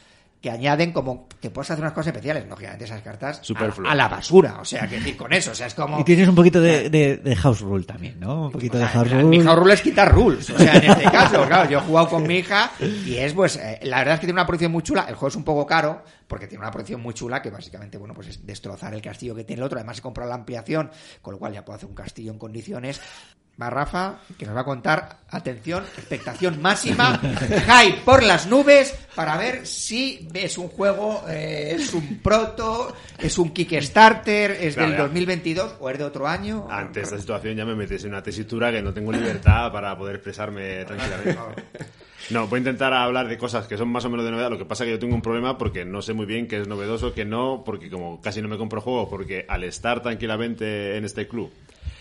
que 0.47 0.51
añaden 0.51 0.93
como 0.93 1.27
que 1.41 1.49
puedes 1.49 1.69
hacer 1.71 1.83
unas 1.83 1.91
cosas 1.93 2.07
especiales, 2.07 2.47
lógicamente 2.47 2.85
esas 2.85 3.01
cartas 3.01 3.41
a, 3.85 3.91
a 3.91 3.95
la 3.95 4.07
basura, 4.07 4.59
o 4.61 4.65
sea, 4.65 4.87
que 4.87 4.95
decir 4.95 5.17
con 5.17 5.33
eso, 5.33 5.51
o 5.51 5.55
sea, 5.55 5.67
es 5.67 5.73
como 5.73 5.99
Y 5.99 6.03
tienes 6.05 6.27
un 6.29 6.35
poquito 6.35 6.61
de, 6.61 6.89
de- 6.89 7.17
de 7.17 7.35
house 7.35 7.59
rule 7.59 7.83
también, 7.83 8.17
¿no? 8.19 8.45
Un 8.45 8.51
poquito 8.51 8.77
de 8.77 8.85
o 8.85 8.87
sea, 8.87 8.93
house 8.99 9.11
la- 9.11 9.21
rule. 9.21 9.37
Mi 9.37 9.43
house 9.43 9.59
rule 9.59 9.73
es 9.73 9.81
quitar 9.81 10.09
rules. 10.13 10.49
O 10.49 10.57
sea, 10.57 10.75
en 10.77 10.83
este 10.91 11.03
caso, 11.03 11.45
claro, 11.45 11.69
yo 11.69 11.79
he 11.79 11.81
jugado 11.81 12.07
con 12.09 12.23
mi 12.27 12.35
hija 12.37 12.71
y 12.79 13.15
es, 13.17 13.33
pues, 13.33 13.57
eh, 13.57 13.79
la 13.83 13.97
verdad 13.97 14.13
es 14.13 14.19
que 14.21 14.27
tiene 14.27 14.39
una 14.39 14.45
producción 14.47 14.71
muy 14.71 14.83
chula. 14.83 15.01
El 15.09 15.15
juego 15.15 15.27
es 15.27 15.35
un 15.35 15.43
poco 15.43 15.65
caro 15.65 16.01
porque 16.27 16.47
tiene 16.47 16.63
una 16.63 16.71
producción 16.71 17.01
muy 17.01 17.13
chula 17.13 17.41
que 17.41 17.49
básicamente, 17.49 17.97
bueno, 17.97 18.13
pues 18.13 18.27
es 18.29 18.45
destrozar 18.45 18.93
el 18.93 19.01
castillo 19.01 19.35
que 19.35 19.43
tiene 19.43 19.59
el 19.59 19.65
otro. 19.65 19.77
Además, 19.79 19.99
he 19.99 20.01
comprado 20.01 20.29
la 20.29 20.35
ampliación, 20.35 20.91
con 21.21 21.33
lo 21.33 21.39
cual 21.39 21.51
ya 21.53 21.65
puedo 21.65 21.75
hacer 21.75 21.89
un 21.89 21.95
castillo 21.95 22.31
en 22.31 22.39
condiciones. 22.39 23.01
Va 23.61 23.69
Rafa, 23.69 24.19
que 24.37 24.45
nos 24.45 24.55
va 24.55 24.61
a 24.61 24.65
contar, 24.65 25.17
atención, 25.29 25.83
expectación 25.97 26.61
máxima, 26.61 27.19
hype 27.21 28.01
por 28.05 28.23
las 28.23 28.47
nubes, 28.47 28.93
para 29.15 29.35
ver 29.37 29.65
si 29.65 30.27
es 30.33 30.57
un 30.57 30.67
juego, 30.67 31.23
eh, 31.27 31.73
es 31.75 31.93
un 31.93 32.19
proto, 32.19 32.95
es 33.17 33.37
un 33.37 33.51
Kickstarter, 33.51 34.51
es 34.51 34.75
Claro, 34.75 34.89
del 34.89 34.97
ya. 34.97 35.03
2022 35.03 35.75
o 35.79 35.89
es 35.89 35.97
de 35.97 36.03
otro 36.03 36.27
año. 36.27 36.67
Ante 36.69 37.01
esta 37.01 37.17
situación 37.17 37.55
ya 37.55 37.65
me 37.65 37.75
metes 37.75 38.03
en 38.03 38.11
una 38.11 38.21
tesitura 38.21 38.71
que 38.71 38.81
no 38.81 38.93
tengo 38.93 39.11
libertad 39.11 39.71
para 39.71 39.97
poder 39.97 40.15
expresarme 40.15 40.85
tranquilamente. 40.85 41.37
No, 42.29 42.47
voy 42.47 42.57
a 42.57 42.59
intentar 42.59 42.91
hablar 42.93 43.29
de 43.29 43.37
cosas 43.37 43.67
que 43.67 43.77
son 43.77 43.87
más 43.87 44.03
o 44.03 44.09
menos 44.09 44.25
de 44.25 44.31
novedad. 44.31 44.49
Lo 44.49 44.57
que 44.57 44.65
pasa 44.65 44.83
es 44.83 44.87
que 44.87 44.91
yo 44.91 44.99
tengo 44.99 45.15
un 45.15 45.21
problema 45.21 45.57
porque 45.57 45.85
no 45.85 46.01
sé 46.01 46.11
muy 46.11 46.25
bien 46.25 46.47
qué 46.47 46.59
es 46.59 46.67
novedoso, 46.67 47.13
qué 47.13 47.23
no, 47.23 47.63
porque 47.65 47.89
como 47.89 48.19
casi 48.19 48.41
no 48.41 48.49
me 48.49 48.57
compro 48.57 48.81
juegos, 48.81 49.07
porque 49.07 49.45
al 49.47 49.63
estar 49.63 50.01
tranquilamente 50.01 50.97
en 50.97 51.05
este 51.05 51.25
club 51.27 51.53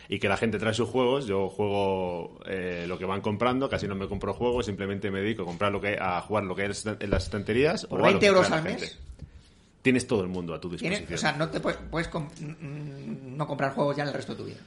y 0.08 0.18
que 0.18 0.28
la 0.28 0.36
gente 0.36 0.58
trae 0.58 0.74
sus 0.74 0.88
juegos, 0.88 1.26
yo 1.26 1.48
juego 1.48 2.38
eh, 2.46 2.84
lo 2.86 2.98
que 2.98 3.04
van 3.04 3.20
comprando, 3.20 3.68
casi 3.68 3.88
no 3.88 3.94
me 3.94 4.08
compro 4.08 4.34
juegos, 4.34 4.66
simplemente 4.66 5.10
me 5.10 5.20
dedico 5.20 5.42
a 5.42 5.46
comprar 5.46 5.72
lo 5.72 5.80
que 5.80 5.98
a 6.00 6.20
jugar 6.20 6.44
lo 6.44 6.54
que 6.54 6.62
hay 6.62 6.70
en 7.00 7.10
las 7.10 7.24
estanterías. 7.24 7.86
¿Por 7.86 8.00
o 8.00 8.04
a 8.04 8.10
lo 8.10 8.18
20 8.18 8.20
que 8.20 8.26
euros 8.26 8.50
al 8.50 8.62
mes? 8.62 8.98
Gente. 9.86 9.96
Tienes 9.96 10.06
todo 10.06 10.22
el 10.22 10.28
mundo 10.28 10.54
a 10.54 10.60
tu 10.60 10.68
disposición. 10.70 11.14
o 11.14 11.16
sea, 11.16 11.32
no 11.32 11.48
te 11.48 11.60
puedes, 11.60 11.78
puedes 11.90 12.08
com- 12.08 12.28
mm, 12.40 13.36
no 13.36 13.46
comprar 13.46 13.72
juegos 13.72 13.96
ya 13.96 14.02
en 14.02 14.08
el 14.08 14.14
resto 14.14 14.32
de 14.32 14.38
tu 14.38 14.44
vida. 14.46 14.58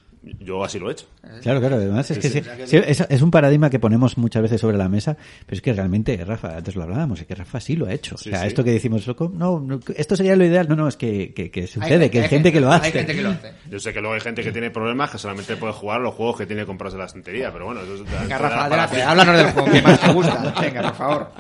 Yo 0.42 0.64
así 0.66 0.80
lo 0.80 0.90
he 0.90 0.94
hecho. 0.94 1.06
Claro, 1.42 1.62
claro, 1.62 1.76
además 1.78 2.12
es 2.12 2.18
Sí, 2.18 2.22
que 2.22 2.30
sí. 2.30 2.42
sí, 2.42 2.50
sí, 2.66 2.78
es, 2.86 3.00
es 3.10 3.22
un 3.22 3.32
paradigma 3.32 3.70
que 3.70 3.80
ponemos 3.80 4.18
muchas 4.18 4.42
veces 4.42 4.60
sobre 4.60 4.78
la 4.78 4.90
mesa, 4.90 5.16
pero 5.46 5.56
es 5.56 5.62
que 5.62 5.72
realmente, 5.72 6.18
Rafa, 6.26 6.58
antes 6.58 6.76
lo 6.76 6.84
hablábamos, 6.84 7.22
es 7.22 7.26
que 7.26 7.36
Rafa 7.36 7.60
sí 7.62 7.78
lo 7.78 7.86
ha 7.86 7.94
hecho. 7.94 8.18
Sí, 8.18 8.30
o 8.30 8.32
sea, 8.34 8.42
sí. 8.42 8.48
esto 8.48 8.62
que 8.64 8.72
decimos, 8.72 9.08
loco, 9.08 9.32
no, 9.34 9.62
no, 9.62 9.80
esto 9.96 10.18
sería 10.18 10.36
lo 10.36 10.44
ideal, 10.44 10.68
no, 10.68 10.76
no, 10.76 10.90
es 10.90 10.98
que, 10.98 11.34
que, 11.34 11.50
que 11.50 11.68
sucede, 11.68 12.04
Hay 12.06 12.10
que 12.10 12.22
hay 12.22 12.28
gente 12.28 12.52
que 12.52 12.60
lo 12.60 12.70
hace. 12.70 12.88
Hay 12.88 12.92
gente 12.92 13.16
que 13.16 13.22
lo 13.22 13.30
hace. 13.30 13.54
Yo 13.70 13.80
sé 13.80 13.94
que 13.94 14.02
luego 14.02 14.14
hay 14.16 14.22
gente 14.22 14.44
que 14.44 14.52
tiene 14.52 14.72
problemas 14.72 15.10
que 15.10 15.18
solamente 15.18 15.56
puede 15.56 15.72
jugar 15.72 16.02
los 16.02 16.14
juegos 16.14 16.38
que 16.38 16.46
tiene 16.46 16.66
comprados 16.66 16.96
en 16.96 17.00
la 17.00 17.06
estantería, 17.06 17.52
pero 17.54 17.66
bueno, 17.68 17.82
eso 17.82 17.96
es 17.96 18.02
Venga, 18.04 18.38
Rafa, 18.38 18.66
adelante, 18.66 19.02
háblanos 19.02 19.38
del 19.38 19.52
juego 19.52 19.72
que 19.72 19.82
más 19.82 20.00
te 20.02 20.12
gusta. 20.14 20.54
Venga, 20.62 20.82
por 20.82 20.96
favor. 20.96 21.32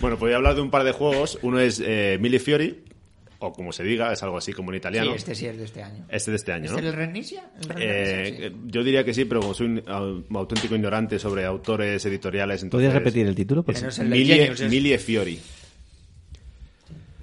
Bueno, 0.00 0.16
pues 0.18 0.28
voy 0.28 0.32
a 0.32 0.36
hablar 0.36 0.54
de 0.54 0.60
un 0.60 0.70
par 0.70 0.84
de 0.84 0.92
juegos. 0.92 1.38
Uno 1.42 1.60
es 1.60 1.82
eh, 1.84 2.18
Mille 2.20 2.38
Fiori, 2.40 2.84
o 3.38 3.52
como 3.52 3.72
se 3.72 3.82
diga, 3.84 4.12
es 4.12 4.22
algo 4.22 4.38
así 4.38 4.52
como 4.52 4.70
en 4.70 4.76
italiano. 4.76 5.10
Sí, 5.12 5.16
este 5.16 5.34
sí 5.34 5.46
es 5.46 5.56
de 5.58 5.64
este 5.64 5.82
año. 5.82 6.04
Este 6.08 6.30
de 6.30 6.36
este 6.36 6.52
año, 6.52 6.64
¿Es 6.66 6.72
¿no? 6.72 6.78
el 6.78 6.84
Eh? 7.78 8.50
Sí. 8.52 8.56
Yo 8.66 8.82
diría 8.84 9.04
que 9.04 9.12
sí, 9.14 9.24
pero 9.24 9.40
como 9.40 9.54
soy 9.54 9.66
un 9.66 9.82
au- 9.84 10.24
auténtico 10.36 10.74
ignorante 10.74 11.18
sobre 11.18 11.44
autores 11.44 12.04
editoriales, 12.06 12.62
entonces... 12.62 12.86
¿Podrías 12.88 12.94
repetir 12.94 13.26
el 13.26 13.34
título? 13.34 13.62
Por 13.62 13.74
es- 13.74 13.82
Mille 14.70 14.98
Fiori. 14.98 15.38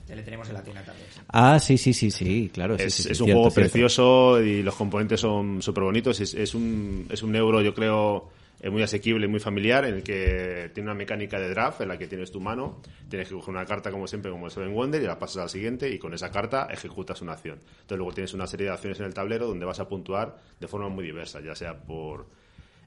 Ya 0.08 0.16
le 0.16 0.24
tenemos 0.24 0.48
en 0.50 0.54
latina 0.56 0.84
también. 0.84 1.08
Ah, 1.30 1.60
sí, 1.60 1.78
sí, 1.78 1.94
sí, 1.94 2.12
sí, 2.12 2.50
claro. 2.54 2.78
sí, 2.78 2.84
Es, 2.86 2.94
sí, 2.94 3.04
sí, 3.04 3.12
es 3.14 3.22
un 3.22 3.26
cierto, 3.28 3.40
juego 3.42 3.52
cierto. 3.54 3.72
precioso 3.72 4.42
y 4.42 4.62
los 4.62 4.76
componentes 4.76 5.20
son 5.22 5.62
súper 5.62 5.84
bonitos. 5.86 6.20
Es, 6.20 6.34
es 6.34 6.54
un, 6.54 7.08
es 7.10 7.24
un 7.24 7.34
euro, 7.36 7.62
yo 7.62 7.74
creo, 7.74 8.18
eh, 8.18 8.30
muy 8.70 8.84
asequible 8.84 9.28
muy 9.28 9.40
familiar, 9.40 9.86
en 9.86 9.96
el 9.96 10.04
que 10.04 10.70
tiene 10.74 10.90
una 10.92 10.96
mecánica 10.98 11.40
de 11.40 11.50
draft 11.50 11.82
en 11.82 11.88
la 11.88 11.98
que 11.98 12.06
tienes 12.08 12.30
tu 12.32 12.40
mano, 12.40 12.80
tienes 13.10 13.28
que 13.30 13.34
coger 13.34 13.50
una 13.56 13.66
carta 13.66 13.90
como 13.90 14.06
siempre, 14.06 14.30
como 14.30 14.46
el 14.46 14.52
Seven 14.52 14.72
Wonder, 14.74 15.02
y 15.02 15.06
la 15.06 15.18
pasas 15.18 15.38
al 15.44 15.50
siguiente 15.50 15.90
y 15.90 15.98
con 15.98 16.14
esa 16.14 16.30
carta 16.30 16.68
ejecutas 16.70 17.22
una 17.24 17.32
acción. 17.34 17.58
Entonces 17.60 17.98
luego 17.98 18.14
tienes 18.14 18.34
una 18.36 18.46
serie 18.46 18.68
de 18.68 18.74
acciones 18.74 19.00
en 19.00 19.08
el 19.08 19.14
tablero 19.16 19.48
donde 19.48 19.66
vas 19.66 19.80
a 19.80 19.88
puntuar 19.88 20.38
de 20.60 20.68
forma 20.68 20.90
muy 20.90 21.04
diversa, 21.06 21.40
ya 21.42 21.56
sea 21.56 21.74
por 21.76 22.28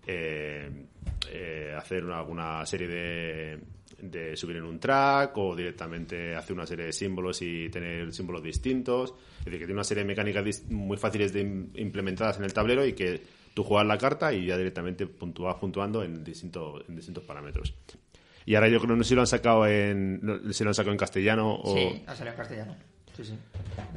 eh, 0.06 0.70
eh, 1.32 1.74
hacer 1.76 2.04
una- 2.04 2.18
alguna 2.18 2.64
serie 2.66 2.86
de, 2.88 3.58
de 4.02 4.36
subir 4.36 4.56
en 4.56 4.64
un 4.64 4.78
track 4.78 5.36
o 5.38 5.56
directamente 5.56 6.34
hacer 6.36 6.54
una 6.54 6.66
serie 6.66 6.86
de 6.86 6.92
símbolos 6.92 7.40
y 7.42 7.68
tener 7.70 8.12
símbolos 8.12 8.42
distintos. 8.42 9.14
Es 9.38 9.44
decir, 9.46 9.52
que 9.60 9.64
tiene 9.66 9.72
una 9.74 9.84
serie 9.84 10.02
de 10.04 10.08
mecánicas 10.08 10.64
muy 10.70 10.96
fáciles 10.98 11.32
de 11.32 11.42
im- 11.44 11.68
implementadas 11.76 12.36
en 12.38 12.44
el 12.44 12.52
tablero 12.52 12.84
y 12.86 12.92
que 12.92 13.22
tú 13.54 13.62
juegas 13.64 13.86
la 13.86 13.96
carta 13.96 14.32
y 14.32 14.46
ya 14.46 14.56
directamente 14.56 15.06
puntúas 15.06 15.54
puntuando 15.56 16.02
en 16.02 16.22
distintos, 16.22 16.84
en 16.88 16.96
distintos 16.96 17.24
parámetros. 17.24 17.74
Y 18.46 18.56
ahora 18.56 18.68
yo 18.68 18.80
creo, 18.80 18.94
no 18.94 19.02
sé 19.02 19.10
si 19.10 19.14
lo 19.14 19.22
han 19.22 19.26
sacado 19.26 19.66
en, 19.66 20.20
no, 20.20 20.52
si 20.52 20.64
lo 20.64 20.70
han 20.70 20.74
sacado 20.74 20.92
en 20.92 20.98
castellano 20.98 21.54
o... 21.54 21.74
Sí, 21.74 22.02
ha 22.06 22.14
salido 22.14 22.32
en 22.32 22.36
castellano. 22.36 22.76
Sí, 23.16 23.24
sí. 23.24 23.38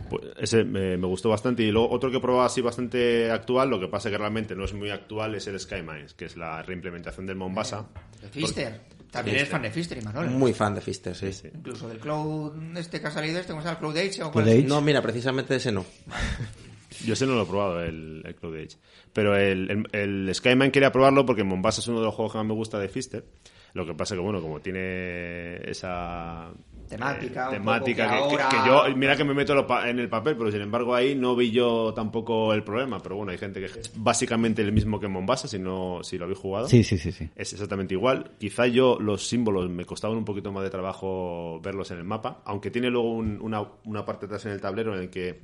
Pues 0.10 0.24
ese 0.38 0.64
me, 0.64 0.96
me 0.96 1.08
gustó 1.08 1.30
bastante. 1.30 1.64
Y 1.64 1.72
luego 1.72 1.90
otro 1.90 2.12
que 2.12 2.18
he 2.18 2.22
probado 2.22 2.46
así 2.46 2.62
bastante 2.62 3.32
actual, 3.32 3.70
lo 3.70 3.80
que 3.80 3.88
pasa 3.88 4.12
que 4.12 4.18
realmente 4.18 4.56
no 4.56 4.64
es 4.64 4.74
muy 4.74 4.92
actual, 4.92 5.36
es 5.36 5.48
el 5.48 5.60
Sky 5.60 5.82
Mines, 5.82 6.14
que 6.14 6.26
es 6.26 6.38
la 6.38 6.62
reimplementación 6.62 7.26
del 7.26 7.36
Mombasa. 7.36 7.88
De 8.22 8.30
Fister. 8.30 8.80
También 9.12 9.38
eres 9.38 9.50
fan 9.50 9.62
de 9.62 9.72
Fister, 9.72 9.98
Imanol. 9.98 10.30
Muy 10.30 10.54
fan 10.54 10.76
de 10.76 10.82
Fister, 10.82 11.16
sí. 11.16 11.32
Incluso 11.54 11.88
del 11.88 12.00
Cloud 12.00 12.78
este 12.78 13.02
que 13.02 13.08
ha 13.08 13.12
salido, 13.12 13.40
este, 13.40 13.52
¿cómo 13.52 13.62
se 13.62 13.70
llama? 13.70 13.80
¿Cloud 13.80 13.98
Age? 13.98 14.24
¿O 14.24 14.32
Cloud 14.32 14.46
cuál. 14.46 14.68
No, 14.68 14.82
mira, 14.82 15.02
precisamente 15.02 15.56
ese 15.56 15.72
no. 15.72 15.86
Yo 17.06 17.14
ese 17.14 17.26
no 17.26 17.36
lo 17.36 17.44
he 17.44 17.46
probado, 17.46 17.82
el, 17.84 18.22
el 18.26 18.36
Cloud 18.36 18.56
Age. 18.56 18.78
Pero 19.14 19.36
el, 19.36 19.70
el, 19.92 20.28
el 20.28 20.36
Skyman 20.36 20.72
quería 20.72 20.92
probarlo 20.92 21.26
porque 21.26 21.44
Mombasa 21.44 21.82
es 21.82 21.88
uno 21.88 22.00
de 22.00 22.06
los 22.06 22.14
juegos 22.16 22.32
que 22.34 22.38
más 22.40 22.48
me 22.48 22.54
gusta 22.54 22.80
de 22.80 22.90
Fister. 22.90 23.26
Lo 23.74 23.86
que 23.86 23.94
pasa 23.94 24.16
que, 24.16 24.22
bueno, 24.22 24.42
como 24.42 24.60
tiene 24.60 25.58
esa... 25.70 26.52
Temática, 26.90 27.50
un 27.50 27.56
temática 27.56 28.10
que, 28.30 28.56
yo 28.66 28.96
mira 28.96 29.18
que 29.18 29.26
me 29.26 29.34
meto 29.34 29.54
lo 29.54 29.68
pa- 29.68 29.90
en 29.90 30.00
el 30.00 30.08
papel 30.08 30.38
pero 30.38 30.50
sin 30.54 30.62
embargo 30.62 30.96
ahí 30.96 31.16
no 31.16 31.36
vi 31.36 31.52
yo 31.52 31.94
tampoco 31.94 32.54
el 32.54 32.64
problema 32.64 33.04
pero 33.04 33.18
bueno 33.18 33.34
hay 33.34 33.38
gente 33.38 33.60
que 33.60 33.66
es 33.66 33.92
básicamente 33.98 34.62
el 34.62 34.72
mismo 34.72 34.98
que 34.98 35.10
Mombasa 35.10 35.50
si 35.50 35.60
no 35.60 36.00
si 36.02 36.18
lo 36.18 36.24
habéis 36.24 36.40
jugado 36.40 36.70
Sí, 36.70 36.86
sí, 36.86 36.98
sí, 36.98 37.12
sí. 37.12 37.30
es 37.36 37.52
exactamente 37.52 37.94
igual. 37.94 38.32
Quizá 38.40 38.68
yo 38.68 38.98
los 39.02 39.28
símbolos 39.28 39.70
me 39.70 39.84
costaban 39.84 40.16
un 40.18 40.24
poquito 40.24 40.54
más 40.54 40.64
de 40.64 40.70
trabajo 40.70 41.60
verlos 41.62 41.92
en 41.92 41.98
el 41.98 42.06
mapa, 42.06 42.42
aunque 42.46 42.72
tiene 42.72 42.90
luego 42.90 43.12
un- 43.12 43.42
una, 43.42 43.66
una 43.84 44.06
parte 44.06 44.26
atrás 44.28 44.46
en 44.46 44.54
el 44.54 44.62
tablero 44.62 44.96
en 44.96 45.02
el 45.02 45.10
que 45.10 45.42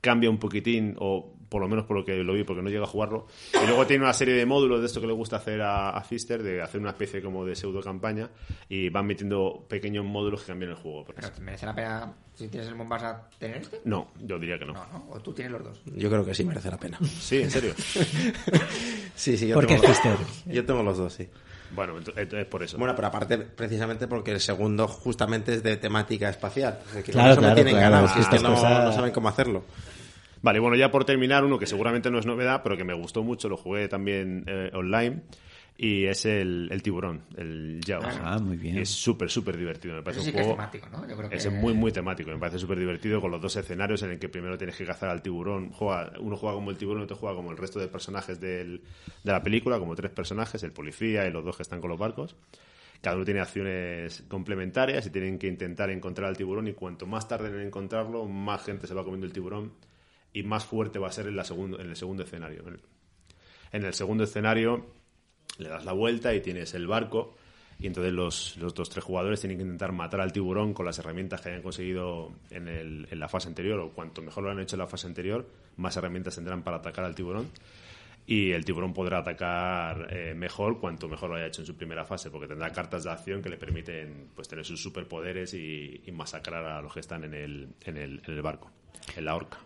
cambia 0.00 0.30
un 0.30 0.38
poquitín, 0.38 0.96
o 0.98 1.34
por 1.48 1.62
lo 1.62 1.68
menos 1.68 1.86
por 1.86 1.96
lo 1.96 2.04
que 2.04 2.14
lo 2.16 2.34
vi, 2.34 2.44
porque 2.44 2.62
no 2.62 2.68
llega 2.68 2.84
a 2.84 2.86
jugarlo. 2.88 3.26
Y 3.54 3.66
luego 3.66 3.86
tiene 3.86 4.04
una 4.04 4.12
serie 4.12 4.34
de 4.34 4.44
módulos 4.44 4.80
de 4.80 4.86
esto 4.86 5.00
que 5.00 5.06
le 5.06 5.14
gusta 5.14 5.36
hacer 5.36 5.62
a, 5.62 5.90
a 5.90 6.02
Fister, 6.02 6.42
de 6.42 6.60
hacer 6.60 6.80
una 6.80 6.90
especie 6.90 7.22
como 7.22 7.44
de 7.46 7.56
pseudo 7.56 7.80
campaña, 7.80 8.28
y 8.68 8.90
van 8.90 9.06
metiendo 9.06 9.64
pequeños 9.68 10.04
módulos 10.04 10.42
que 10.42 10.48
cambian 10.48 10.72
el 10.72 10.76
juego. 10.76 11.06
Pero 11.06 11.30
¿te 11.30 11.40
merece 11.40 11.64
la 11.64 11.74
pena, 11.74 12.12
si 12.34 12.48
tienes 12.48 12.68
el 12.68 12.74
Mombasa, 12.74 13.28
tener 13.38 13.62
este? 13.62 13.80
No, 13.84 14.08
yo 14.20 14.38
diría 14.38 14.58
que 14.58 14.66
no. 14.66 14.74
No, 14.74 14.86
no. 14.92 15.06
O 15.10 15.20
tú 15.20 15.32
tienes 15.32 15.52
los 15.52 15.64
dos. 15.64 15.82
Yo 15.96 16.10
creo 16.10 16.24
que 16.24 16.34
sí 16.34 16.44
merece 16.44 16.70
la 16.70 16.78
pena. 16.78 16.98
Sí, 17.02 17.40
en 17.42 17.50
serio. 17.50 17.74
Sí, 19.14 19.36
sí, 19.36 19.48
yo 19.48 19.56
¿Por 19.56 19.66
qué 19.66 19.74
tengo, 19.74 19.88
Fister? 19.88 20.16
yo 20.46 20.64
tengo 20.64 20.80
los 20.84 20.96
dos, 20.96 21.12
sí. 21.12 21.28
Bueno, 21.74 21.98
ent- 22.00 22.12
entonces 22.16 22.46
por 22.46 22.62
eso. 22.62 22.78
Bueno, 22.78 22.94
pero 22.96 23.08
aparte, 23.08 23.38
precisamente 23.38 24.06
porque 24.08 24.32
el 24.32 24.40
segundo 24.40 24.88
justamente 24.88 25.54
es 25.54 25.62
de 25.62 25.76
temática 25.76 26.28
espacial. 26.28 26.78
Es 26.96 27.04
que 27.04 27.12
con 27.12 27.20
Claro, 27.20 27.32
eso 27.32 27.40
me 27.40 27.46
claro, 27.48 27.54
tienen 27.56 27.74
claro, 27.74 27.90
ganado, 27.90 28.06
es 28.06 28.12
si 28.12 28.16
que 28.16 28.22
es 28.22 28.28
que 28.28 28.36
estas 28.36 28.50
no, 28.50 28.56
cosas- 28.56 28.84
no 28.84 28.92
saben 28.92 29.12
cómo 29.12 29.28
hacerlo. 29.28 29.64
Vale, 30.40 30.60
bueno, 30.60 30.76
ya 30.76 30.90
por 30.90 31.04
terminar, 31.04 31.44
uno 31.44 31.58
que 31.58 31.66
seguramente 31.66 32.10
no 32.10 32.18
es 32.18 32.24
novedad, 32.26 32.60
pero 32.62 32.76
que 32.76 32.84
me 32.84 32.94
gustó 32.94 33.22
mucho, 33.24 33.48
lo 33.48 33.56
jugué 33.56 33.88
también 33.88 34.44
eh, 34.46 34.70
online, 34.72 35.22
y 35.80 36.06
es 36.06 36.26
el, 36.26 36.68
el 36.72 36.82
tiburón, 36.82 37.22
el 37.36 37.80
Jaws. 37.86 38.18
Ah, 38.20 38.38
muy 38.40 38.56
bien. 38.56 38.78
Es 38.78 38.90
súper, 38.90 39.30
súper 39.30 39.56
divertido. 39.56 39.94
Me 39.94 40.02
parece 40.02 40.22
sí 40.22 40.26
un 40.26 40.32
que 40.32 40.40
es 40.40 40.44
juego. 40.46 40.56
temático, 40.56 40.88
¿no? 40.90 41.08
Yo 41.08 41.16
creo 41.16 41.30
que... 41.30 41.36
Es 41.36 41.50
muy, 41.52 41.72
muy 41.72 41.92
temático. 41.92 42.30
Me 42.30 42.38
parece 42.38 42.58
súper 42.58 42.80
divertido 42.80 43.20
con 43.20 43.30
los 43.30 43.40
dos 43.40 43.54
escenarios 43.54 44.02
en 44.02 44.10
el 44.10 44.18
que 44.18 44.28
primero 44.28 44.58
tienes 44.58 44.76
que 44.76 44.84
cazar 44.84 45.08
al 45.08 45.22
tiburón. 45.22 45.70
Juega, 45.70 46.12
uno 46.18 46.36
juega 46.36 46.56
como 46.56 46.72
el 46.72 46.76
tiburón 46.76 47.02
y 47.02 47.04
otro 47.04 47.16
juega 47.16 47.36
como 47.36 47.52
el 47.52 47.56
resto 47.56 47.78
de 47.78 47.86
personajes 47.86 48.40
del- 48.40 48.82
de 49.22 49.32
la 49.32 49.40
película, 49.40 49.78
como 49.78 49.94
tres 49.94 50.10
personajes, 50.10 50.60
el 50.64 50.72
policía 50.72 51.26
y 51.28 51.30
los 51.30 51.44
dos 51.44 51.56
que 51.56 51.62
están 51.62 51.80
con 51.80 51.90
los 51.90 51.98
barcos. 51.98 52.34
Cada 53.00 53.14
uno 53.14 53.24
tiene 53.24 53.38
acciones 53.38 54.24
complementarias 54.26 55.06
y 55.06 55.10
tienen 55.10 55.38
que 55.38 55.46
intentar 55.46 55.90
encontrar 55.90 56.28
al 56.28 56.36
tiburón 56.36 56.66
y 56.66 56.72
cuanto 56.72 57.06
más 57.06 57.28
tarden 57.28 57.54
en 57.54 57.60
encontrarlo, 57.68 58.24
más 58.26 58.64
gente 58.64 58.88
se 58.88 58.94
va 58.94 59.04
comiendo 59.04 59.26
el 59.26 59.32
tiburón 59.32 59.72
y 60.32 60.42
más 60.42 60.66
fuerte 60.66 60.98
va 60.98 61.06
a 61.06 61.12
ser 61.12 61.28
en, 61.28 61.36
la 61.36 61.44
segundo, 61.44 61.78
en 61.80 61.88
el 61.90 61.94
segundo 61.94 62.24
escenario. 62.24 62.64
En 63.70 63.84
el 63.84 63.94
segundo 63.94 64.24
escenario 64.24 64.97
le 65.58 65.68
das 65.68 65.84
la 65.84 65.92
vuelta 65.92 66.34
y 66.34 66.40
tienes 66.40 66.74
el 66.74 66.86
barco 66.86 67.34
y 67.80 67.86
entonces 67.86 68.12
los, 68.12 68.56
los 68.56 68.72
otros 68.72 68.90
tres 68.90 69.04
jugadores 69.04 69.40
tienen 69.40 69.56
que 69.58 69.62
intentar 69.62 69.92
matar 69.92 70.20
al 70.20 70.32
tiburón 70.32 70.74
con 70.74 70.84
las 70.84 70.98
herramientas 70.98 71.40
que 71.40 71.50
hayan 71.50 71.62
conseguido 71.62 72.32
en, 72.50 72.66
el- 72.68 73.06
en 73.10 73.18
la 73.20 73.28
fase 73.28 73.48
anterior 73.48 73.78
o 73.80 73.90
cuanto 73.90 74.20
mejor 74.20 74.44
lo 74.44 74.50
han 74.50 74.58
hecho 74.60 74.76
en 74.76 74.80
la 74.80 74.86
fase 74.86 75.06
anterior, 75.06 75.46
más 75.76 75.96
herramientas 75.96 76.34
tendrán 76.34 76.62
para 76.62 76.78
atacar 76.78 77.04
al 77.04 77.14
tiburón 77.14 77.48
y 78.26 78.50
el 78.50 78.64
tiburón 78.64 78.92
podrá 78.92 79.18
atacar 79.20 80.08
eh, 80.10 80.34
mejor 80.34 80.80
cuanto 80.80 81.08
mejor 81.08 81.30
lo 81.30 81.36
haya 81.36 81.46
hecho 81.46 81.62
en 81.62 81.66
su 81.66 81.76
primera 81.76 82.04
fase 82.04 82.30
porque 82.30 82.46
tendrá 82.48 82.70
cartas 82.72 83.04
de 83.04 83.10
acción 83.10 83.40
que 83.42 83.48
le 83.48 83.56
permiten 83.56 84.28
pues 84.34 84.48
tener 84.48 84.64
sus 84.64 84.82
superpoderes 84.82 85.54
y, 85.54 86.02
y 86.04 86.12
masacrar 86.12 86.64
a 86.64 86.82
los 86.82 86.92
que 86.92 87.00
están 87.00 87.24
en 87.24 87.32
el, 87.34 87.68
en 87.84 87.96
el, 87.96 88.20
en 88.26 88.34
el 88.34 88.42
barco, 88.42 88.70
en 89.16 89.24
la 89.24 89.34
horca. 89.36 89.58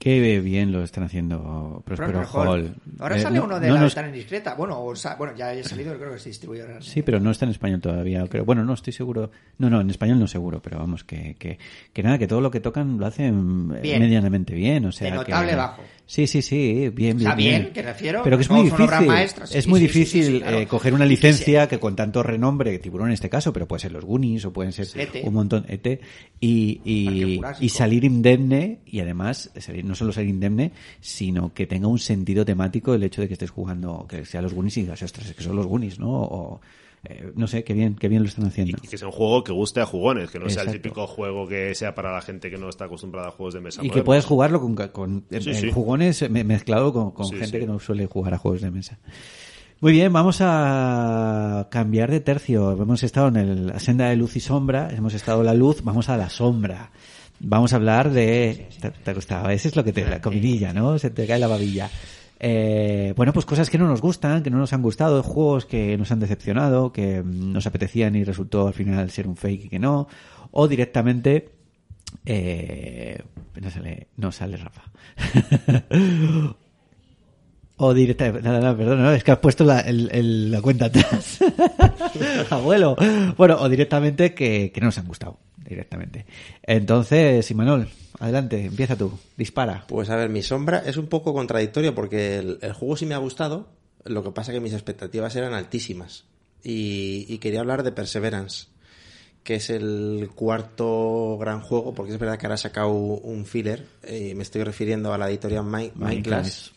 Qué 0.00 0.40
bien 0.40 0.72
lo 0.72 0.82
están 0.82 1.04
haciendo 1.04 1.82
Prospero 1.84 2.20
Hall. 2.32 2.48
Hall. 2.48 2.74
Ahora 3.00 3.16
Eh, 3.18 3.20
sale 3.20 3.36
no- 3.38 3.44
uno 3.44 3.60
de 3.60 3.68
no 3.68 3.74
la 3.74 3.80
nos- 3.82 3.94
ventana 3.94 4.08
indiscreta. 4.08 4.54
Bueno, 4.54 4.80
o 4.82 4.94
bueno, 5.18 5.36
ya 5.36 5.50
ha 5.50 5.62
salido, 5.62 5.94
creo 5.98 6.12
que 6.14 6.18
se 6.18 6.30
distribuye 6.30 6.62
ahora. 6.62 6.80
Sí, 6.80 7.02
pero 7.02 7.20
no 7.20 7.30
está 7.30 7.44
en 7.44 7.50
español 7.50 7.82
todavía. 7.82 8.26
Creo. 8.26 8.46
Bueno, 8.46 8.64
no 8.64 8.72
estoy 8.72 8.94
seguro. 8.94 9.30
No, 9.58 9.68
no, 9.68 9.78
en 9.82 9.90
español 9.90 10.18
no 10.18 10.26
seguro, 10.26 10.62
pero 10.62 10.78
vamos, 10.78 11.04
que, 11.04 11.36
que, 11.38 11.58
que 11.92 12.02
nada, 12.02 12.16
que 12.16 12.26
todo 12.26 12.40
lo 12.40 12.50
que 12.50 12.60
tocan 12.60 12.96
lo 12.96 13.04
hacen 13.04 13.72
eh, 13.76 13.80
Bien. 13.82 14.00
medianamente 14.00 14.54
bien. 14.54 14.86
O 14.86 14.92
sea, 14.92 15.10
De 15.10 15.16
notable 15.18 15.50
que- 15.50 15.56
bajo. 15.56 15.82
Sí, 16.10 16.26
sí, 16.26 16.42
sí, 16.42 16.88
bien, 16.88 17.16
bien. 17.16 17.18
sea, 17.20 17.34
bien, 17.36 17.62
bien. 17.62 17.72
que 17.72 17.82
refiero, 17.82 18.22
Pero 18.24 18.36
que 18.36 18.42
es 18.42 18.50
muy 18.50 18.64
difícil. 18.64 19.06
maestras. 19.06 19.54
es 19.54 19.68
muy 19.68 19.78
sí, 19.78 19.86
difícil 19.86 20.24
sí, 20.24 20.40
claro. 20.40 20.58
eh, 20.58 20.66
coger 20.66 20.92
una 20.92 21.04
licencia 21.04 21.68
que 21.68 21.78
con 21.78 21.94
tanto 21.94 22.24
renombre, 22.24 22.76
tiburón 22.80 23.06
en 23.10 23.12
este 23.14 23.30
caso, 23.30 23.52
pero 23.52 23.68
puede 23.68 23.78
ser 23.78 23.92
los 23.92 24.04
Goonies 24.04 24.44
o 24.44 24.52
pueden 24.52 24.72
ser 24.72 24.88
ET. 25.00 25.24
un 25.24 25.32
montón 25.32 25.64
ET, 25.68 26.00
y, 26.40 26.80
y, 27.60 27.68
salir 27.68 28.02
indemne 28.02 28.80
y 28.86 28.98
además 28.98 29.52
salir 29.60 29.84
no 29.84 29.94
solo 29.94 30.10
ser 30.10 30.26
indemne, 30.26 30.72
sino 31.00 31.54
que 31.54 31.68
tenga 31.68 31.86
un 31.86 32.00
sentido 32.00 32.44
temático 32.44 32.92
el 32.92 33.04
hecho 33.04 33.20
de 33.20 33.28
que 33.28 33.34
estés 33.34 33.50
jugando, 33.50 34.04
que 34.08 34.24
sea 34.24 34.42
los 34.42 34.52
Goonies 34.52 34.78
y 34.78 34.80
digas, 34.82 35.00
ostras, 35.04 35.28
es 35.28 35.36
que 35.36 35.44
son 35.44 35.54
los 35.54 35.68
Goonies, 35.68 36.00
¿no? 36.00 36.10
O, 36.10 36.60
eh, 37.04 37.32
no 37.34 37.46
sé, 37.46 37.64
qué 37.64 37.72
bien, 37.72 37.96
qué 37.96 38.08
bien 38.08 38.22
lo 38.22 38.28
están 38.28 38.46
haciendo. 38.46 38.76
Y 38.82 38.86
que 38.88 38.98
sea 38.98 39.08
un 39.08 39.12
juego 39.12 39.42
que 39.42 39.52
guste 39.52 39.80
a 39.80 39.86
jugones, 39.86 40.30
que 40.30 40.38
no 40.38 40.48
sea 40.50 40.64
el 40.64 40.72
típico 40.72 41.06
juego 41.06 41.48
que 41.48 41.74
sea 41.74 41.94
para 41.94 42.12
la 42.12 42.20
gente 42.20 42.50
que 42.50 42.58
no 42.58 42.68
está 42.68 42.84
acostumbrada 42.84 43.28
a 43.28 43.30
juegos 43.30 43.54
de 43.54 43.60
mesa. 43.60 43.84
Y 43.84 43.90
que 43.90 44.02
puedes 44.02 44.24
jugarlo 44.26 44.60
con, 44.60 44.74
con 44.74 45.24
Sí, 45.30 45.54
sí. 45.54 45.70
jugones 45.72 46.28
me- 46.30 46.44
mezclado 46.44 46.92
con, 46.92 47.12
con 47.12 47.26
Sí, 47.26 47.32
gente 47.36 47.46
sí. 47.46 47.58
que 47.60 47.66
no 47.66 47.78
suele 47.80 48.06
jugar 48.06 48.34
a 48.34 48.38
juegos 48.38 48.60
de 48.60 48.70
mesa. 48.70 48.98
Muy 49.80 49.92
bien, 49.92 50.12
vamos 50.12 50.38
a 50.42 51.68
cambiar 51.70 52.10
de 52.10 52.20
tercio. 52.20 52.72
Hemos 52.72 53.02
estado 53.02 53.28
en 53.28 53.36
el- 53.36 53.66
la 53.68 53.80
senda 53.80 54.08
de 54.10 54.16
luz 54.16 54.36
y 54.36 54.40
sombra, 54.40 54.90
hemos 54.94 55.14
estado 55.14 55.40
en 55.40 55.46
la 55.46 55.54
luz, 55.54 55.82
vamos 55.82 56.08
a 56.10 56.16
la 56.16 56.28
sombra. 56.28 56.90
Vamos 57.42 57.72
a 57.72 57.76
hablar 57.76 58.10
de... 58.10 58.68
¿Te, 58.82 58.90
te 58.90 59.10
ha 59.10 59.14
gustado? 59.14 59.48
Ese 59.48 59.68
es 59.68 59.76
lo 59.76 59.82
que 59.82 59.94
te... 59.94 60.04
La 60.04 60.20
comidilla, 60.20 60.74
¿no? 60.74 60.98
Se 60.98 61.08
te 61.08 61.26
cae 61.26 61.38
la 61.38 61.46
babilla. 61.48 61.88
Eh, 62.42 63.12
bueno, 63.16 63.34
pues 63.34 63.44
cosas 63.44 63.68
que 63.68 63.76
no 63.76 63.86
nos 63.86 64.00
gustan, 64.00 64.42
que 64.42 64.48
no 64.48 64.56
nos 64.56 64.72
han 64.72 64.80
gustado, 64.80 65.22
juegos 65.22 65.66
que 65.66 65.98
nos 65.98 66.10
han 66.10 66.20
decepcionado, 66.20 66.90
que 66.90 67.22
nos 67.22 67.66
apetecían 67.66 68.16
y 68.16 68.24
resultó 68.24 68.66
al 68.66 68.72
final 68.72 69.10
ser 69.10 69.28
un 69.28 69.36
fake 69.36 69.66
y 69.66 69.68
que 69.68 69.78
no, 69.78 70.08
o 70.50 70.66
directamente 70.66 71.50
eh, 72.24 73.22
no 73.60 73.70
sale, 73.70 74.08
no 74.16 74.32
sale 74.32 74.56
Rafa. 74.56 74.82
o 77.76 77.92
directamente, 77.92 78.42
nada, 78.42 78.60
nada, 78.60 78.76
perdón, 78.76 79.14
es 79.14 79.22
que 79.22 79.32
has 79.32 79.38
puesto 79.38 79.64
la, 79.64 79.84
la 79.86 80.62
cuenta 80.62 80.86
atrás. 80.86 81.40
Abuelo. 82.50 82.96
Bueno, 83.36 83.56
o 83.60 83.68
directamente 83.68 84.32
que, 84.32 84.72
que 84.72 84.80
no 84.80 84.86
nos 84.86 84.96
han 84.96 85.06
gustado, 85.06 85.38
directamente. 85.58 86.24
Entonces, 86.62 87.50
Imanol, 87.50 87.86
adelante, 88.20 88.64
empieza 88.66 88.96
tú, 88.96 89.18
dispara. 89.36 89.84
Pues 89.88 90.08
a 90.10 90.16
ver, 90.16 90.28
mi 90.28 90.42
sombra 90.42 90.82
es 90.86 90.96
un 90.96 91.08
poco 91.08 91.34
contradictorio 91.34 91.94
porque 91.94 92.38
el, 92.38 92.58
el 92.62 92.72
juego 92.72 92.96
sí 92.96 93.06
me 93.06 93.14
ha 93.14 93.18
gustado, 93.18 93.68
lo 94.04 94.22
que 94.22 94.30
pasa 94.30 94.52
que 94.52 94.60
mis 94.60 94.74
expectativas 94.74 95.34
eran 95.34 95.54
altísimas. 95.54 96.24
Y, 96.62 97.26
y 97.28 97.38
quería 97.38 97.60
hablar 97.60 97.82
de 97.82 97.92
Perseverance, 97.92 98.68
que 99.42 99.54
es 99.54 99.70
el 99.70 100.30
cuarto 100.34 101.38
gran 101.38 101.62
juego, 101.62 101.94
porque 101.94 102.12
es 102.12 102.18
verdad 102.18 102.38
que 102.38 102.46
ahora 102.46 102.54
ha 102.54 102.58
sacado 102.58 102.90
un 102.90 103.46
filler, 103.46 103.86
y 104.06 104.34
me 104.34 104.42
estoy 104.42 104.62
refiriendo 104.62 105.12
a 105.12 105.18
la 105.18 105.28
editorial 105.30 105.64
Mindclass. 105.64 106.72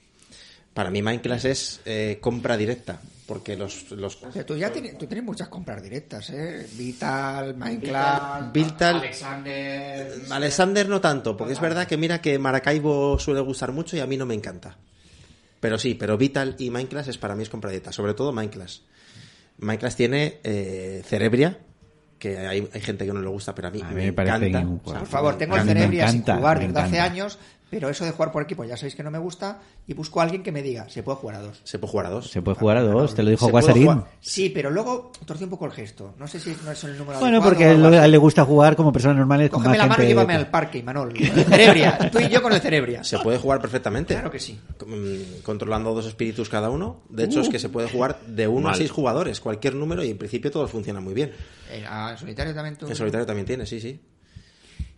Para 0.73 0.89
mí 0.89 1.01
Mindclass 1.01 1.45
es 1.45 1.81
eh, 1.85 2.17
compra 2.19 2.57
directa, 2.57 2.99
porque 3.27 3.55
los... 3.55 3.91
los 3.91 4.19
tú 4.45 4.57
ya 4.57 4.71
tienes, 4.71 4.97
tú 4.97 5.05
tienes 5.05 5.23
muchas 5.23 5.47
compras 5.47 5.83
directas, 5.83 6.29
¿eh? 6.31 6.67
Vital, 6.73 7.55
Minecraft, 7.55 8.51
Vital- 8.53 8.95
Alexander... 8.95 10.11
Alexander 10.31 10.89
no 10.89 10.99
tanto, 10.99 11.37
porque 11.37 11.53
es 11.53 11.59
verdad 11.61 11.85
que 11.87 11.95
mira 11.97 12.19
que 12.21 12.39
Maracaibo 12.39 13.19
suele 13.19 13.41
gustar 13.41 13.71
mucho 13.71 13.95
y 13.95 13.99
a 13.99 14.07
mí 14.07 14.17
no 14.17 14.25
me 14.25 14.33
encanta. 14.33 14.75
Pero 15.59 15.77
sí, 15.77 15.93
pero 15.93 16.17
Vital 16.17 16.55
y 16.57 16.71
Minecraft 16.71 17.09
es 17.09 17.17
para 17.17 17.35
mí 17.35 17.43
es 17.43 17.49
compra 17.49 17.69
directa, 17.69 17.91
sobre 17.91 18.13
todo 18.15 18.33
Minecraft. 18.33 18.77
Minecraft 19.59 19.95
tiene 19.97 20.39
eh, 20.43 21.03
Cerebria, 21.05 21.59
que 22.17 22.37
hay, 22.39 22.67
hay 22.73 22.81
gente 22.81 23.05
que 23.05 23.13
no 23.13 23.21
le 23.21 23.27
gusta, 23.29 23.53
pero 23.53 23.67
a 23.67 23.71
mí, 23.71 23.79
A 23.81 23.89
mí 23.89 23.95
me, 23.95 24.01
me 24.07 24.13
parece 24.13 24.47
encanta. 24.47 24.67
un 24.67 24.81
O 24.83 24.89
sea, 24.89 24.99
Por 24.99 25.07
favor, 25.07 25.37
tengo 25.37 25.55
el 25.55 25.63
Cerebria 25.67 26.07
sin 26.09 26.23
jugar 26.23 26.59
desde 26.59 26.79
hace 26.79 26.99
años, 26.99 27.37
pero 27.73 27.89
eso 27.89 28.05
de 28.05 28.11
jugar 28.11 28.31
por 28.31 28.43
equipo 28.43 28.63
ya 28.63 28.77
sabéis 28.77 28.93
que 28.93 29.01
no 29.01 29.09
me 29.09 29.17
gusta 29.17 29.59
y 29.87 29.95
busco 29.95 30.19
a 30.19 30.23
alguien 30.23 30.43
que 30.43 30.51
me 30.51 30.61
diga, 30.61 30.87
se 30.89 31.01
puede 31.01 31.17
jugar 31.17 31.37
a 31.37 31.39
dos. 31.39 31.59
Se 31.63 31.79
puede 31.79 31.91
jugar 31.91 32.05
a 32.05 32.09
dos. 32.11 32.29
Se 32.29 32.39
puede 32.43 32.55
jugar 32.55 32.77
a 32.77 32.81
dos, 32.83 33.15
te 33.15 33.23
lo 33.23 33.31
dijo 33.31 33.47
Guasarín. 33.47 34.03
Sí, 34.21 34.51
pero 34.51 34.69
luego 34.69 35.11
torcí 35.25 35.43
un 35.45 35.49
poco 35.49 35.65
el 35.65 35.71
gesto. 35.71 36.13
No 36.19 36.27
sé 36.27 36.39
si 36.39 36.55
no 36.63 36.71
es 36.71 36.83
el 36.83 36.95
número 36.99 37.19
Bueno, 37.19 37.41
porque 37.41 37.65
a 37.65 37.71
él, 37.71 37.83
a 37.83 37.87
así. 37.87 37.97
él 37.97 38.11
le 38.11 38.17
gusta 38.19 38.45
jugar 38.45 38.75
como 38.75 38.93
personas 38.93 39.17
normales 39.17 39.49
con 39.49 39.63
Cógeme 39.63 39.77
más 39.79 39.87
la 39.87 39.91
mano 39.91 40.03
y 40.03 40.07
llévame 40.07 40.35
al 40.35 40.51
parque, 40.51 40.77
Imanol. 40.77 41.13
Con 41.17 41.27
Cerebria. 41.45 41.97
Tú 42.11 42.19
y 42.19 42.29
yo 42.29 42.43
con 42.43 42.53
el 42.53 42.61
Cerebria. 42.61 43.03
Se 43.03 43.17
puede 43.17 43.39
jugar 43.39 43.59
perfectamente. 43.59 44.13
Claro 44.13 44.29
que 44.29 44.39
sí. 44.39 44.59
Mm, 44.85 45.41
Controlando 45.41 45.95
dos 45.95 46.05
espíritus 46.05 46.49
cada 46.49 46.69
uno. 46.69 47.01
De 47.09 47.23
hecho, 47.23 47.41
es 47.41 47.49
que 47.49 47.57
se 47.57 47.69
puede 47.69 47.89
jugar 47.89 48.19
de 48.27 48.47
uno 48.47 48.69
a 48.69 48.75
seis 48.75 48.91
jugadores, 48.91 49.39
cualquier 49.39 49.73
número, 49.73 50.03
y 50.03 50.11
en 50.11 50.17
principio 50.19 50.51
todos 50.51 50.69
funcionan 50.69 51.03
muy 51.03 51.15
bien. 51.15 51.31
Eh, 51.71 51.83
ah, 51.89 52.09
en 52.11 52.17
solitario 52.19 52.53
también 52.53 52.75
tú. 52.77 52.87
En 52.87 52.95
solitario 52.95 53.25
también 53.25 53.47
tiene, 53.47 53.65
sí, 53.65 53.81
sí. 53.81 53.99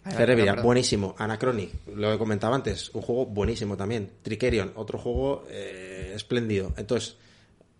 Cerebria, 0.07 0.53
buenísimo. 0.56 1.15
Anachronic, 1.18 1.72
lo 1.95 2.14
he 2.14 2.18
comentado 2.18 2.53
antes, 2.53 2.91
un 2.94 3.02
juego 3.02 3.26
buenísimo 3.26 3.76
también. 3.76 4.11
Tricerion, 4.22 4.72
otro 4.76 4.99
juego 4.99 5.45
eh, 5.49 6.14
espléndido. 6.15 6.73
Entonces, 6.77 7.18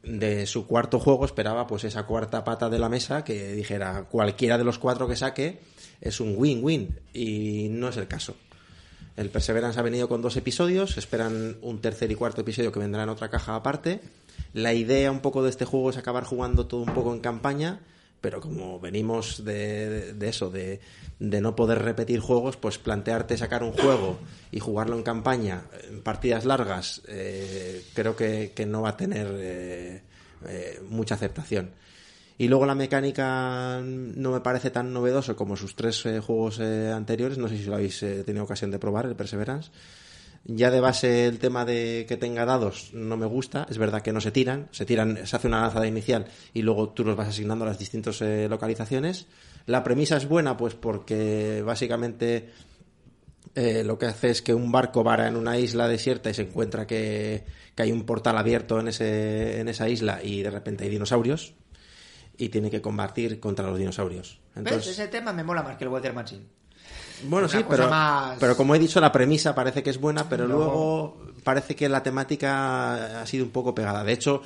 de 0.02 0.45
su 0.45 0.65
cuarto 0.65 0.99
juego 0.99 1.26
esperaba 1.26 1.68
pues 1.68 1.84
esa 1.84 2.06
cuarta 2.06 2.43
pata 2.43 2.69
de 2.69 2.80
la 2.80 2.89
mesa 2.89 3.23
que 3.23 3.53
dijera 3.53 4.06
cualquiera 4.10 4.57
de 4.57 4.64
los 4.64 4.77
cuatro 4.80 5.07
que 5.07 5.15
saque 5.15 5.60
es 6.02 6.19
un 6.19 6.35
win-win 6.38 6.99
y 7.14 7.68
no 7.69 7.89
es 7.89 7.97
el 7.97 8.07
caso. 8.07 8.35
El 9.15 9.30
Perseverance 9.30 9.80
ha 9.80 9.84
venido 9.84 10.10
con 10.10 10.22
dos 10.22 10.35
episodios, 10.35 10.97
esperan 10.97 11.57
un 11.61 11.80
tercer 11.80 12.11
y 12.11 12.15
cuarto 12.15 12.41
episodio 12.41 12.72
que 12.72 12.80
vendrá 12.80 13.03
en 13.03 13.10
otra 13.10 13.30
caja 13.30 13.56
aparte. 13.56 14.02
La 14.53 14.73
idea 14.73 15.10
un 15.10 15.22
poco 15.22 15.41
de 15.41 15.49
este 15.49 15.64
juego 15.64 15.89
es 15.89 15.97
acabar 15.97 16.26
jugando 16.26 16.68
todo 16.68 16.81
un 16.81 16.93
poco 16.93 17.14
en 17.14 17.22
campaña, 17.22 17.80
pero 18.21 18.41
como 18.41 18.79
venimos 18.79 19.43
de, 19.45 20.13
de- 20.13 20.27
eso, 20.29 20.49
de, 20.49 20.79
de 21.19 21.41
no 21.41 21.55
poder 21.55 21.81
repetir 21.81 22.19
juegos, 22.19 22.57
pues 22.57 22.77
plantearte 22.77 23.37
sacar 23.37 23.63
un 23.63 23.71
juego 23.73 24.17
y 24.51 24.59
jugarlo 24.59 24.95
en 24.95 25.03
campaña, 25.03 25.63
en 25.89 26.01
partidas 26.01 26.45
largas, 26.45 27.01
eh, 27.07 27.83
creo 27.93 28.15
que, 28.15 28.53
no 28.67 28.81
va 28.81 28.89
a 28.89 28.97
tener 28.97 29.27
eh, 29.37 30.01
eh, 30.47 30.81
mucha 30.89 31.15
aceptación. 31.15 31.71
Y 32.37 32.49
luego 32.49 32.65
la 32.65 32.75
mecánica 32.75 33.79
no 33.81 34.31
me 34.31 34.41
parece 34.41 34.69
tan 34.69 34.91
novedoso 34.91 35.35
como 35.37 35.55
sus 35.55 35.75
tres 35.75 36.05
eh, 36.05 36.19
juegos 36.19 36.59
eh, 36.59 36.91
anteriores. 36.91 37.37
No 37.37 37.47
sé 37.47 37.57
si 37.57 37.63
lo 37.65 37.75
habéis 37.75 37.99
tenido 37.99 38.43
ocasión 38.43 38.71
de 38.71 38.79
probar, 38.79 39.05
el 39.05 39.15
Perseverance. 39.15 39.71
Ya 40.47 40.69
de 40.69 40.80
base 40.80 41.26
el 41.26 41.39
tema 41.39 41.65
de 41.65 42.05
que 42.07 42.17
tenga 42.17 42.45
dados 42.45 42.91
no 42.93 43.17
me 43.17 43.26
gusta. 43.26 43.65
Es 43.67 43.80
verdad 43.80 44.03
que 44.03 44.13
no 44.13 44.22
se 44.22 44.31
tiran. 44.31 44.67
Se 44.72 44.85
tiran, 44.85 45.26
se 45.26 45.35
hace 45.35 45.47
una 45.47 45.61
lanzada 45.61 45.88
inicial 45.88 46.27
y 46.53 46.61
luego 46.61 46.89
tú 46.89 47.03
los 47.03 47.15
vas 47.15 47.30
asignando 47.30 47.65
a 47.65 47.69
las 47.69 47.80
distintas 47.80 48.22
eh, 48.22 48.47
localizaciones. 48.47 49.26
La 49.65 49.84
premisa 49.84 50.17
es 50.17 50.27
buena, 50.27 50.55
pues 50.55 50.76
porque 50.76 51.63
básicamente 51.65 52.51
eh, 53.55 53.84
lo 53.84 53.97
que 53.97 54.05
hace 54.05 54.30
es 54.30 54.43
que 54.43 54.53
un 54.53 54.72
barco 54.72 55.03
vara 55.03 55.27
en 55.27 55.35
una 55.35 55.57
isla 55.57 55.88
desierta 55.88 56.30
y 56.30 56.35
se 56.35 56.43
encuentra 56.43 56.85
que, 56.85 57.45
que 57.73 57.84
hay 57.84 57.91
un 57.91 58.05
portal 58.05 58.38
abierto 58.38 58.80
en, 58.80 58.89
ese, 58.89 59.59
en 59.59 59.67
esa 59.67 59.89
isla 59.89 60.19
y 60.22 60.43
de 60.43 60.51
repente 60.51 60.84
hay 60.84 60.91
dinosaurios 60.91 61.55
y 62.38 62.49
tiene 62.49 62.69
que 62.69 62.81
combatir 62.81 63.39
contra 63.39 63.67
los 63.67 63.80
dinosaurios. 63.80 64.41
¿Ves? 64.53 64.57
Entonces, 64.57 64.99
Ese 64.99 65.07
tema 65.07 65.34
me 65.34 65.43
mola 65.43 65.63
más 65.63 65.77
que 65.77 65.85
el 65.85 65.89
Weather 65.89 66.13
Machine. 66.13 66.45
Bueno, 67.23 67.47
sí, 67.47 67.57
pero, 67.69 67.89
más- 67.89 68.37
pero 68.39 68.55
como 68.57 68.75
he 68.75 68.79
dicho, 68.79 68.99
la 69.01 69.11
premisa 69.11 69.55
parece 69.55 69.81
que 69.83 69.89
es 69.89 69.99
buena, 69.99 70.27
pero 70.29 70.47
luego 70.47 71.17
parece 71.43 71.75
que 71.75 71.87
la 71.89 72.03
temática 72.03 73.21
ha 73.21 73.25
sido 73.27 73.45
un 73.45 73.51
poco 73.51 73.73
pegada. 73.75 74.03
De 74.03 74.13
hecho, 74.13 74.41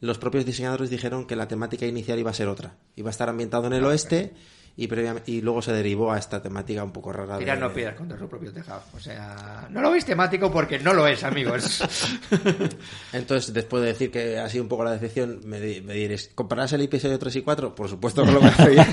los 0.00 0.18
propios 0.18 0.44
diseñadores 0.44 0.90
dijeron 0.90 1.26
que 1.26 1.36
la 1.36 1.48
temática 1.48 1.86
inicial 1.86 2.18
iba 2.18 2.30
a 2.30 2.34
ser 2.34 2.48
otra. 2.48 2.74
Iba 2.96 3.08
a 3.08 3.12
estar 3.12 3.28
ambientado 3.28 3.66
en 3.66 3.72
el 3.74 3.84
oeste 3.84 4.34
y, 4.74 5.40
luego 5.42 5.60
se 5.60 5.72
derivó 5.72 6.12
a 6.12 6.18
esta 6.18 6.40
temática 6.40 6.82
un 6.82 6.92
poco 6.92 7.12
rara. 7.12 7.34
de- 7.34 7.40
Tirar 7.40 7.58
no 7.58 7.72
piedras 7.72 7.94
contra 7.96 8.18
su 8.18 8.26
propio 8.28 8.52
tejado. 8.52 8.82
O 8.96 9.00
sea, 9.00 9.66
no 9.70 9.80
lo 9.82 9.90
veis 9.90 10.04
temático 10.04 10.50
porque 10.50 10.78
no 10.78 10.94
lo 10.94 11.06
es, 11.06 11.22
amigos. 11.24 11.82
Entonces, 13.12 13.52
después 13.52 13.82
de 13.82 13.88
decir 13.90 14.10
que 14.10 14.38
ha 14.38 14.48
sido 14.48 14.62
un 14.64 14.68
poco 14.68 14.84
la 14.84 14.92
decepción, 14.92 15.40
me, 15.44 15.60
di- 15.60 15.80
me 15.82 15.94
diréis, 15.94 16.30
¿compararás 16.34 16.72
el 16.72 16.80
episodio 16.82 17.18
3 17.18 17.36
y 17.36 17.42
4? 17.42 17.74
Por 17.74 17.88
supuesto 17.88 18.24
que 18.24 18.32
lo 18.32 18.40
voy 18.40 18.48
a 18.48 18.52
hacer, 18.52 18.86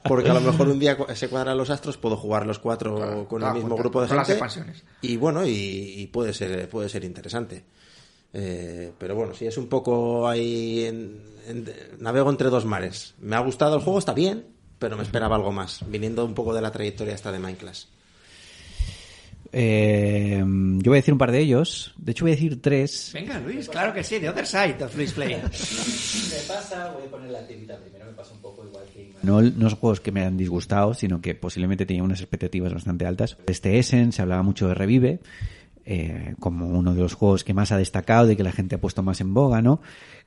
porque 0.08 0.30
a 0.30 0.34
lo 0.34 0.40
mejor 0.40 0.68
un 0.68 0.78
día 0.78 0.96
se 1.14 1.28
cuadran 1.28 1.56
los 1.56 1.70
astros, 1.70 1.96
puedo 1.96 2.16
jugar 2.16 2.46
los 2.46 2.58
cuatro 2.58 2.96
Claro, 2.96 3.28
con 3.28 3.38
claro, 3.40 3.56
el 3.56 3.62
mismo 3.62 3.76
grupo 3.76 4.02
de 4.02 4.08
con 4.08 4.16
las 4.18 4.26
gente. 4.26 4.38
expansiones. 4.44 4.84
Y 5.00 5.16
bueno, 5.16 5.46
y, 5.46 5.50
y 5.96 6.06
puede 6.08 6.32
ser 6.34 6.68
puede 6.68 6.88
ser 6.88 7.04
interesante. 7.04 7.64
Eh, 8.32 8.92
pero 8.98 9.14
bueno, 9.14 9.32
sí, 9.32 9.46
es 9.46 9.56
un 9.56 9.68
poco 9.68 10.28
ahí, 10.28 10.84
en- 10.84 11.22
en- 11.46 11.70
navego 12.00 12.28
entre 12.28 12.50
dos 12.50 12.66
mares. 12.66 13.14
Me 13.18 13.34
ha 13.36 13.40
gustado 13.40 13.76
el 13.76 13.82
juego, 13.82 13.98
está 13.98 14.12
bien, 14.12 14.44
pero 14.78 14.96
me 14.96 15.02
esperaba 15.02 15.36
algo 15.36 15.52
más, 15.52 15.80
viniendo 15.88 16.24
un 16.24 16.34
poco 16.34 16.54
de 16.54 16.60
la 16.60 16.70
trayectoria 16.70 17.14
esta 17.14 17.32
de 17.32 17.38
Minecraft. 17.38 17.86
Eh, 19.52 20.38
yo 20.38 20.90
voy 20.90 20.96
a 20.96 21.00
decir 21.00 21.14
un 21.14 21.18
par 21.18 21.32
de 21.32 21.38
ellos. 21.38 21.94
De 21.96 22.12
hecho, 22.12 22.24
voy 22.24 22.32
a 22.32 22.34
decir 22.34 22.60
tres. 22.60 23.10
Venga, 23.14 23.38
Luis, 23.40 23.68
claro 23.68 23.92
que 23.94 24.02
sí, 24.02 24.18
The 24.20 24.28
Other 24.28 24.46
Side 24.46 24.84
of 24.84 24.94
Luis 24.96 25.12
Play. 25.12 25.36
Me 25.36 25.40
pasa, 26.46 26.92
voy 26.92 27.06
a 27.06 27.10
poner 27.10 27.30
la 27.30 27.46
tirita 27.46 27.78
primero, 27.78 28.06
me 28.06 28.12
pasa 28.12 28.34
un 28.34 28.40
poco 28.40 28.66
igual 28.66 28.84
que. 28.92 29.12
No, 29.22 29.40
no 29.40 29.70
son 29.70 29.78
juegos 29.78 30.00
que 30.00 30.12
me 30.12 30.24
han 30.24 30.36
disgustado, 30.36 30.94
sino 30.94 31.20
que 31.20 31.34
posiblemente 31.34 31.86
tenía 31.86 32.02
unas 32.02 32.20
expectativas 32.20 32.74
bastante 32.74 33.06
altas. 33.06 33.38
Este 33.46 33.78
Essen 33.78 34.12
se 34.12 34.22
hablaba 34.22 34.42
mucho 34.42 34.68
de 34.68 34.74
Revive, 34.74 35.20
eh, 35.84 36.34
como 36.40 36.66
uno 36.66 36.94
de 36.94 37.00
los 37.00 37.14
juegos 37.14 37.44
que 37.44 37.54
más 37.54 37.72
ha 37.72 37.78
destacado, 37.78 38.26
de 38.26 38.36
que 38.36 38.42
la 38.42 38.52
gente 38.52 38.74
ha 38.74 38.80
puesto 38.80 39.02
más 39.02 39.20
en 39.20 39.32
boga, 39.32 39.62
¿no? 39.62 39.80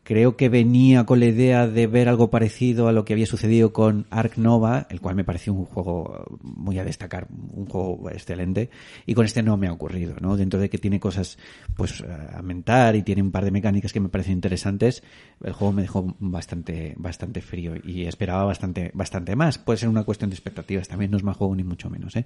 Creo 0.03 0.35
que 0.35 0.49
venía 0.49 1.05
con 1.05 1.19
la 1.19 1.27
idea 1.27 1.67
de 1.67 1.85
ver 1.85 2.09
algo 2.09 2.31
parecido 2.31 2.87
a 2.87 2.91
lo 2.91 3.05
que 3.05 3.13
había 3.13 3.27
sucedido 3.27 3.73
con 3.73 4.07
Ark 4.09 4.37
Nova, 4.37 4.87
el 4.89 5.01
cual 5.01 5.15
me 5.15 5.23
pareció 5.23 5.53
un 5.53 5.65
juego 5.65 6.25
muy 6.41 6.79
a 6.79 6.83
destacar, 6.83 7.27
un 7.53 7.67
juego 7.67 8.09
excelente, 8.09 8.71
y 9.05 9.13
con 9.13 9.25
este 9.25 9.43
no 9.43 9.55
me 9.55 9.67
ha 9.67 9.71
ocurrido, 9.71 10.15
¿no? 10.19 10.35
Dentro 10.35 10.59
de 10.59 10.69
que 10.69 10.79
tiene 10.79 10.99
cosas, 10.99 11.37
pues, 11.75 12.03
a 12.03 12.41
mentar 12.41 12.95
y 12.95 13.03
tiene 13.03 13.21
un 13.21 13.31
par 13.31 13.45
de 13.45 13.51
mecánicas 13.51 13.93
que 13.93 13.99
me 13.99 14.09
parecen 14.09 14.33
interesantes, 14.33 15.03
el 15.43 15.53
juego 15.53 15.73
me 15.73 15.83
dejó 15.83 16.15
bastante, 16.19 16.95
bastante 16.97 17.41
frío 17.41 17.75
y 17.83 18.05
esperaba 18.05 18.45
bastante, 18.45 18.89
bastante 18.95 19.35
más. 19.35 19.59
Puede 19.59 19.77
ser 19.77 19.89
una 19.89 20.05
cuestión 20.05 20.31
de 20.31 20.35
expectativas, 20.35 20.87
también 20.87 21.11
no 21.11 21.17
es 21.17 21.23
más 21.23 21.37
juego 21.37 21.55
ni 21.55 21.63
mucho 21.63 21.89
menos, 21.89 22.15
¿eh? 22.15 22.25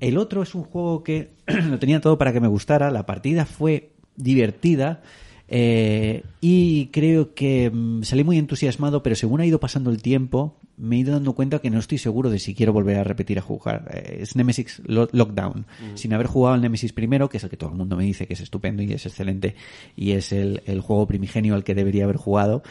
El 0.00 0.16
otro 0.16 0.42
es 0.42 0.54
un 0.54 0.64
juego 0.64 1.04
que 1.04 1.32
lo 1.46 1.78
tenía 1.78 2.00
todo 2.00 2.16
para 2.16 2.32
que 2.32 2.40
me 2.40 2.48
gustara. 2.48 2.90
La 2.90 3.06
partida 3.06 3.44
fue 3.44 3.92
divertida. 4.16 5.02
Eh, 5.52 6.22
y 6.40 6.86
creo 6.86 7.34
que 7.34 7.70
mm, 7.70 8.02
salí 8.04 8.22
muy 8.24 8.38
entusiasmado, 8.38 9.02
pero 9.02 9.16
según 9.16 9.40
ha 9.40 9.46
ido 9.46 9.58
pasando 9.60 9.90
el 9.90 10.00
tiempo, 10.00 10.56
me 10.76 10.96
he 10.96 10.98
ido 11.00 11.12
dando 11.12 11.34
cuenta 11.34 11.58
que 11.58 11.68
no 11.70 11.78
estoy 11.78 11.98
seguro 11.98 12.30
de 12.30 12.38
si 12.38 12.54
quiero 12.54 12.72
volver 12.72 12.96
a 12.98 13.04
repetir 13.04 13.38
a 13.38 13.42
jugar. 13.42 13.90
Eh, 13.92 14.18
es 14.22 14.36
Nemesis 14.36 14.80
Lo- 14.86 15.08
Lockdown. 15.12 15.66
Sin 15.96 16.12
haber 16.14 16.28
jugado 16.28 16.54
al 16.54 16.60
Nemesis 16.62 16.92
primero, 16.92 17.28
que 17.28 17.36
es 17.38 17.44
el 17.44 17.50
que 17.50 17.56
todo 17.56 17.70
el 17.70 17.76
mundo 17.76 17.96
me 17.96 18.04
dice 18.04 18.26
que 18.26 18.34
es 18.34 18.40
estupendo 18.40 18.82
y 18.82 18.92
es 18.92 19.04
excelente, 19.04 19.56
y 19.96 20.12
es 20.12 20.32
el, 20.32 20.62
el 20.66 20.80
juego 20.80 21.06
primigenio 21.06 21.54
al 21.56 21.64
que 21.64 21.74
debería 21.74 22.04
haber 22.04 22.16
jugado. 22.16 22.62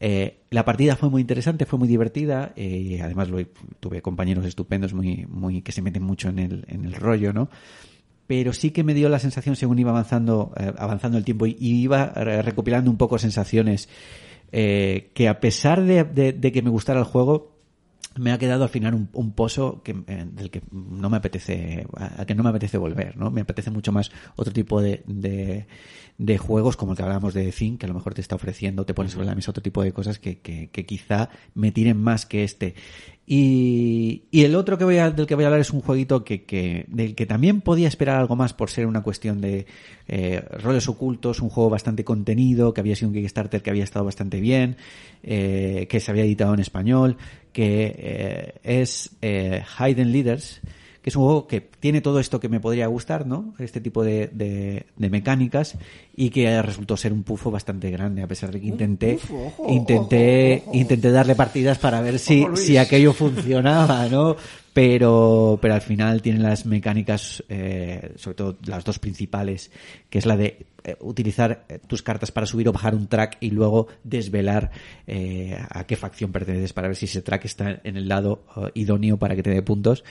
Eh, 0.00 0.38
la 0.50 0.64
partida 0.64 0.96
fue 0.96 1.08
muy 1.08 1.20
interesante, 1.20 1.66
fue 1.66 1.78
muy 1.78 1.86
divertida, 1.88 2.52
eh, 2.56 2.66
y 2.66 2.98
además 2.98 3.30
lo- 3.30 3.46
tuve 3.80 4.02
compañeros 4.02 4.44
estupendos 4.44 4.92
muy, 4.92 5.24
muy, 5.30 5.62
que 5.62 5.70
se 5.72 5.82
meten 5.82 6.02
mucho 6.02 6.28
en 6.28 6.40
el, 6.40 6.64
en 6.68 6.84
el 6.84 6.92
rollo, 6.94 7.32
¿no? 7.32 7.48
Pero 8.26 8.52
sí 8.52 8.70
que 8.70 8.84
me 8.84 8.94
dio 8.94 9.08
la 9.08 9.18
sensación 9.18 9.56
según 9.56 9.78
iba 9.78 9.90
avanzando 9.90 10.52
eh, 10.58 10.72
avanzando 10.76 11.18
el 11.18 11.24
tiempo 11.24 11.46
y, 11.46 11.56
iba 11.58 12.12
eh, 12.16 12.42
recopilando 12.42 12.90
un 12.90 12.96
poco 12.96 13.18
sensaciones 13.18 13.88
eh, 14.52 15.10
que 15.14 15.28
a 15.28 15.40
pesar 15.40 15.82
de, 15.82 16.52
que 16.52 16.62
me 16.62 16.70
gustara 16.70 17.00
el 17.00 17.06
juego 17.06 17.54
me 18.16 18.30
ha 18.30 18.38
quedado 18.38 18.62
al 18.62 18.68
final 18.68 19.08
un, 19.12 19.32
pozo 19.32 19.82
que, 19.82 19.96
eh, 20.06 20.24
del 20.30 20.50
que 20.50 20.62
no 20.70 21.10
me 21.10 21.16
apetece 21.16 21.84
a, 21.96 22.24
que 22.24 22.36
no 22.36 22.44
me 22.44 22.50
apetece 22.50 22.78
volver 22.78 23.16
no 23.16 23.32
me 23.32 23.40
apetece 23.40 23.72
mucho 23.72 23.90
más 23.90 24.12
otro 24.36 24.52
tipo 24.52 24.80
de, 24.80 25.02
de, 26.16 26.38
juegos 26.38 26.76
como 26.76 26.92
el 26.92 26.96
que 26.96 27.02
hablábamos 27.02 27.34
de 27.34 27.50
Zinc 27.50 27.80
que 27.80 27.86
a 27.86 27.88
lo 27.88 27.96
mejor 27.96 28.14
te 28.14 28.20
está 28.20 28.36
ofreciendo 28.36 28.86
te 28.86 28.94
pone 28.94 29.10
sobre 29.10 29.26
la 29.26 29.34
mesa 29.34 29.50
otro 29.50 29.62
tipo 29.62 29.82
de 29.82 29.92
cosas 29.92 30.20
que, 30.20 30.38
que, 30.38 30.70
que 30.70 30.86
quizá 30.86 31.30
me 31.54 31.72
tiren 31.72 31.96
más 31.96 32.24
que 32.24 32.44
este 32.44 32.76
y, 33.26 34.24
y 34.30 34.44
el 34.44 34.54
otro 34.54 34.76
que 34.76 34.84
voy 34.84 34.98
a, 34.98 35.10
del 35.10 35.26
que 35.26 35.34
voy 35.34 35.44
a 35.44 35.46
hablar 35.46 35.60
es 35.60 35.70
un 35.70 35.80
jueguito 35.80 36.24
que, 36.24 36.44
que 36.44 36.84
del 36.88 37.14
que 37.14 37.24
también 37.24 37.62
podía 37.62 37.88
esperar 37.88 38.18
algo 38.18 38.36
más 38.36 38.52
por 38.52 38.68
ser 38.70 38.86
una 38.86 39.02
cuestión 39.02 39.40
de 39.40 39.66
eh, 40.08 40.42
roles 40.62 40.88
ocultos, 40.88 41.40
un 41.40 41.48
juego 41.48 41.70
bastante 41.70 42.04
contenido, 42.04 42.74
que 42.74 42.80
había 42.82 42.96
sido 42.96 43.08
un 43.08 43.14
Kickstarter 43.14 43.62
que 43.62 43.70
había 43.70 43.84
estado 43.84 44.04
bastante 44.04 44.40
bien, 44.40 44.76
eh, 45.22 45.86
que 45.88 46.00
se 46.00 46.10
había 46.10 46.24
editado 46.24 46.52
en 46.52 46.60
español, 46.60 47.16
que 47.52 47.94
eh, 47.96 48.54
es 48.62 49.10
eh, 49.22 49.62
Hidden 49.78 50.12
Leaders, 50.12 50.60
que 51.04 51.10
es 51.10 51.16
un 51.16 51.24
juego 51.24 51.46
que 51.46 51.60
tiene 51.60 52.00
todo 52.00 52.18
esto 52.18 52.40
que 52.40 52.48
me 52.48 52.60
podría 52.60 52.86
gustar, 52.86 53.26
¿no? 53.26 53.52
Este 53.58 53.82
tipo 53.82 54.02
de, 54.02 54.28
de, 54.28 54.86
de 54.96 55.10
mecánicas 55.10 55.76
y 56.16 56.30
que 56.30 56.62
resultó 56.62 56.96
ser 56.96 57.12
un 57.12 57.24
pufo 57.24 57.50
bastante 57.50 57.90
grande, 57.90 58.22
a 58.22 58.26
pesar 58.26 58.50
de 58.50 58.58
que 58.58 58.68
intenté, 58.68 59.12
pufo, 59.16 59.48
ojo, 59.48 59.66
intenté, 59.68 60.62
ojo, 60.62 60.70
ojo. 60.70 60.78
intenté 60.78 61.10
darle 61.10 61.34
partidas 61.34 61.76
para 61.76 62.00
ver 62.00 62.18
si, 62.18 62.46
si 62.54 62.78
aquello 62.78 63.12
funcionaba, 63.12 64.08
¿no? 64.08 64.34
Pero, 64.72 65.58
pero 65.60 65.74
al 65.74 65.82
final 65.82 66.22
tienen 66.22 66.42
las 66.42 66.64
mecánicas, 66.64 67.44
eh, 67.50 68.14
sobre 68.16 68.34
todo 68.34 68.56
las 68.64 68.82
dos 68.82 68.98
principales, 68.98 69.70
que 70.08 70.16
es 70.18 70.24
la 70.24 70.38
de 70.38 70.66
eh, 70.84 70.96
utilizar 71.00 71.66
eh, 71.68 71.78
tus 71.86 72.02
cartas 72.02 72.32
para 72.32 72.46
subir 72.46 72.68
o 72.68 72.72
bajar 72.72 72.94
un 72.94 73.08
track 73.08 73.36
y 73.40 73.50
luego 73.50 73.88
desvelar 74.04 74.70
eh, 75.06 75.56
a 75.70 75.84
qué 75.84 75.96
facción 75.96 76.32
perteneces 76.32 76.72
para 76.72 76.88
ver 76.88 76.96
si 76.96 77.04
ese 77.04 77.22
track 77.22 77.44
está 77.44 77.80
en 77.84 77.96
el 77.96 78.08
lado 78.08 78.44
idóneo 78.74 79.18
para 79.18 79.36
que 79.36 79.42
te 79.42 79.50
dé 79.50 79.62
puntos 79.62 80.02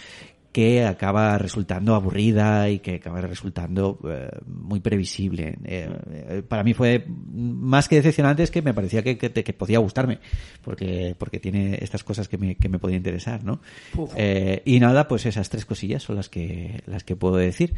que 0.53 0.85
acaba 0.85 1.37
resultando 1.39 1.95
aburrida 1.95 2.69
y 2.69 2.77
que 2.79 2.95
acaba 2.95 3.19
resultando 3.21 3.99
eh, 4.07 4.29
muy 4.45 4.79
previsible. 4.81 5.57
Eh, 5.65 5.89
eh, 6.11 6.43
para 6.47 6.63
mí 6.63 6.75
fue 6.75 7.05
más 7.07 7.89
que 7.89 7.95
decepcionante, 7.95 8.43
es 8.43 8.51
que 8.51 8.61
me 8.61 8.73
parecía 8.73 9.01
que, 9.01 9.17
que, 9.17 9.31
que 9.31 9.53
podía 9.53 9.79
gustarme, 9.79 10.19
porque, 10.61 11.15
porque 11.17 11.39
tiene 11.39 11.79
estas 11.81 12.03
cosas 12.03 12.27
que 12.27 12.37
me, 12.37 12.55
que 12.55 12.69
me 12.69 12.77
podían 12.77 12.97
interesar, 12.97 13.43
¿no? 13.43 13.61
Eh, 14.15 14.61
y 14.63 14.79
nada, 14.79 15.07
pues 15.07 15.25
esas 15.25 15.49
tres 15.49 15.65
cosillas 15.65 16.03
son 16.03 16.17
las 16.17 16.29
que, 16.29 16.83
las 16.85 17.03
que 17.03 17.15
puedo 17.15 17.37
decir. 17.37 17.73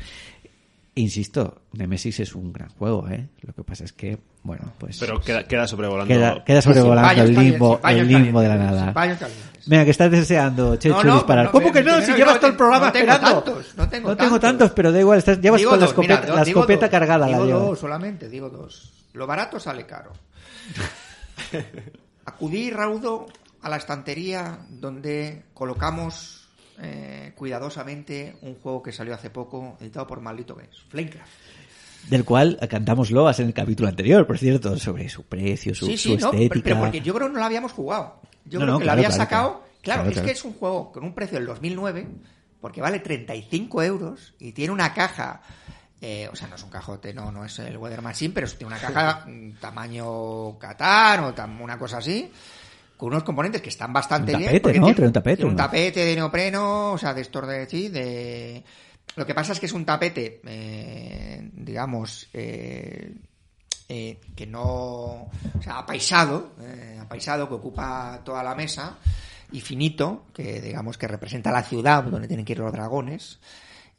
Insisto, 0.98 1.64
Nemesis 1.74 2.22
es 2.22 2.36
un 2.36 2.54
gran 2.54 2.70
juego, 2.70 3.10
¿eh? 3.10 3.28
Lo 3.42 3.54
que 3.54 3.64
pasa 3.64 3.84
es 3.84 3.92
que, 3.92 4.18
bueno, 4.44 4.72
pues... 4.78 4.98
Pero 4.98 5.20
queda, 5.20 5.46
queda 5.46 5.68
sobrevolando. 5.68 6.14
queda, 6.14 6.44
queda 6.46 6.62
sobrevolando 6.62 7.22
el 7.22 7.34
limbo, 7.36 7.82
el 7.84 8.08
limbo 8.08 8.40
de 8.40 8.48
la 8.48 8.56
nada. 8.56 8.94
Venga, 9.68 9.84
que 9.84 9.92
estás 9.92 10.10
deseando, 10.10 10.78
Checho, 10.78 10.96
No, 10.96 11.04
no, 11.04 11.14
disparar. 11.16 11.46
no, 11.46 11.52
¿Cómo 11.52 11.72
que 11.74 11.84
no? 11.84 12.00
Si 12.00 12.12
no, 12.12 12.18
llevas 12.18 12.36
no 12.36 12.40
todo 12.40 12.52
el 12.52 12.56
programa 12.58 12.86
no 12.88 12.92
tengo 12.94 13.12
esperando. 13.12 13.44
tantos, 13.44 13.76
no 13.76 13.90
tengo 13.90 14.16
tantos. 14.16 14.40
tantos. 14.40 14.72
pero 14.72 14.92
da 14.94 15.00
igual, 15.02 15.18
estás, 15.18 15.42
llevas 15.42 15.60
Digo 15.60 15.72
con 15.72 15.80
la 15.80 15.86
dos, 15.86 15.92
escopeta, 15.92 16.22
mira, 16.22 16.36
la 16.36 16.42
escopeta 16.44 16.86
dos, 16.86 16.92
cargada. 16.92 17.28
La 17.28 17.40
Digo 17.44 17.60
dos 17.60 17.80
solamente, 17.80 18.30
digo 18.30 18.50
dos. 18.50 18.94
Lo 19.12 19.28
barato 19.28 19.60
sale 19.60 19.86
caro. 19.86 20.14
Acudí 22.26 22.70
raudo 22.72 23.28
a 23.62 23.70
la 23.70 23.78
estantería 23.78 24.60
donde 24.70 25.44
colocamos 25.54 26.45
eh, 26.82 27.34
cuidadosamente 27.36 28.36
un 28.42 28.56
juego 28.56 28.82
que 28.84 28.92
salió 28.92 29.14
hace 29.14 29.30
poco, 29.30 29.78
editado 29.80 30.06
por 30.08 30.22
Maldito 30.22 30.56
Games, 30.56 30.78
Flamecraft. 30.90 31.32
Del 32.10 32.24
cual 32.24 32.60
cantamos 32.70 33.10
loas 33.10 33.40
en 33.40 33.48
el 33.48 33.54
capítulo 33.54 33.90
anterior, 33.90 34.28
por 34.28 34.38
cierto, 34.38 34.78
sobre 34.78 35.10
su 35.10 35.24
precio, 35.24 35.74
su, 35.74 35.88
sí, 35.88 35.98
su 35.98 36.10
no, 36.18 36.32
estética. 36.32 36.62
pero 36.64 36.80
porque 36.80 37.02
yo 37.02 37.14
creo 37.16 37.28
que 37.28 37.34
no 37.34 37.40
lo 37.40 37.46
habíamos 37.46 37.72
jugado. 37.72 38.22
Yo 38.46 38.60
No, 38.60 38.66
creo 38.66 38.74
no, 38.74 38.80
que 38.80 38.84
claro, 38.84 38.96
lo 38.98 39.00
había 39.08 39.10
claro, 39.10 39.24
sacado. 39.24 39.64
claro. 39.82 40.10
Es 40.10 40.22
que 40.22 40.32
es 40.32 40.46
un 40.46 40.54
juego 40.54 40.92
con 40.92 41.04
un 41.04 41.14
precio 41.16 41.38
del 41.40 41.48
2009, 41.48 42.08
porque 42.62 42.80
vale 42.82 43.00
35 43.00 43.82
euros 43.82 44.36
y 44.40 44.52
tiene 44.52 44.72
una 44.72 44.94
caja. 44.94 45.42
eh, 46.02 46.30
o 46.32 46.36
sea, 46.36 46.48
no 46.48 46.56
es 46.56 46.62
un 46.64 46.70
cajote, 46.70 47.12
no, 47.14 47.32
no 47.32 47.44
es 47.44 47.58
el 47.58 47.76
Weather 47.78 48.04
Machine, 48.04 48.34
pero 48.36 48.48
tiene 48.50 48.68
una 48.68 48.78
caja 48.80 49.26
mm, 49.28 49.54
tamaño 49.60 50.60
Qatar 50.60 51.22
o 51.22 51.34
tam- 51.34 51.60
una 51.62 51.80
cosa 51.80 51.98
así, 51.98 52.32
con 52.98 53.10
unos 53.10 53.24
componentes 53.24 53.62
que 53.62 53.70
están 53.70 53.92
bastante 53.94 54.32
Un 54.34 54.38
bien. 54.40 54.50
tapete, 54.50 54.62
porque 54.64 54.80
¿no? 54.80 54.86
tiene- 54.88 55.08
un 55.08 55.14
tapete, 55.14 55.36
tiene 55.38 55.50
un 55.52 55.56
¿no? 55.58 55.64
tapete 55.64 56.06
de 56.06 56.16
neopreno, 56.16 56.92
o 56.94 56.98
sea, 56.98 57.14
de 57.14 57.22
estos 57.22 57.48
de, 57.48 57.68
sí, 57.70 57.90
de... 57.90 58.64
Lo 59.16 59.26
que 59.26 59.34
pasa 59.36 59.54
es 59.54 59.60
que 59.60 59.66
es 59.68 59.74
un 59.74 59.86
tapete, 59.86 60.42
eh, 60.46 61.50
digamos, 61.54 62.28
eh, 62.34 63.14
eh, 63.88 64.20
que 64.36 64.48
no, 64.48 64.64
o 64.66 65.30
sea, 65.64 65.80
apaisado, 65.80 66.54
eh, 66.62 66.98
apaisado 67.02 67.48
que 67.48 67.54
ocupa 67.54 68.22
toda 68.26 68.44
la 68.44 68.56
mesa 68.56 68.98
y 69.52 69.62
finito, 69.62 70.26
que 70.34 70.60
digamos 70.60 70.98
que 70.98 71.08
representa 71.08 71.52
la 71.52 71.64
ciudad 71.64 72.04
donde 72.04 72.28
tienen 72.28 72.46
que 72.46 72.54
ir 72.54 72.60
los 72.60 72.72
dragones. 72.74 73.40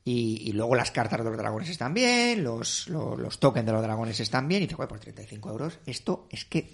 Y, 0.05 0.49
y 0.49 0.53
luego 0.53 0.75
las 0.77 0.91
cartas 0.93 1.19
de 1.19 1.25
los 1.25 1.37
dragones 1.37 1.69
están 1.69 1.93
bien, 1.95 2.45
los, 2.45 2.87
los, 2.89 3.19
los 3.19 3.41
tokens 3.41 3.67
de 3.67 3.73
los 3.73 3.83
dragones 3.83 4.21
están 4.21 4.47
bien. 4.47 4.63
Y 4.63 4.67
dice, 4.67 4.77
bueno, 4.77 4.89
por 4.91 5.01
35 5.01 5.51
euros, 5.51 5.79
esto 5.87 6.27
es 6.31 6.45
que 6.45 6.69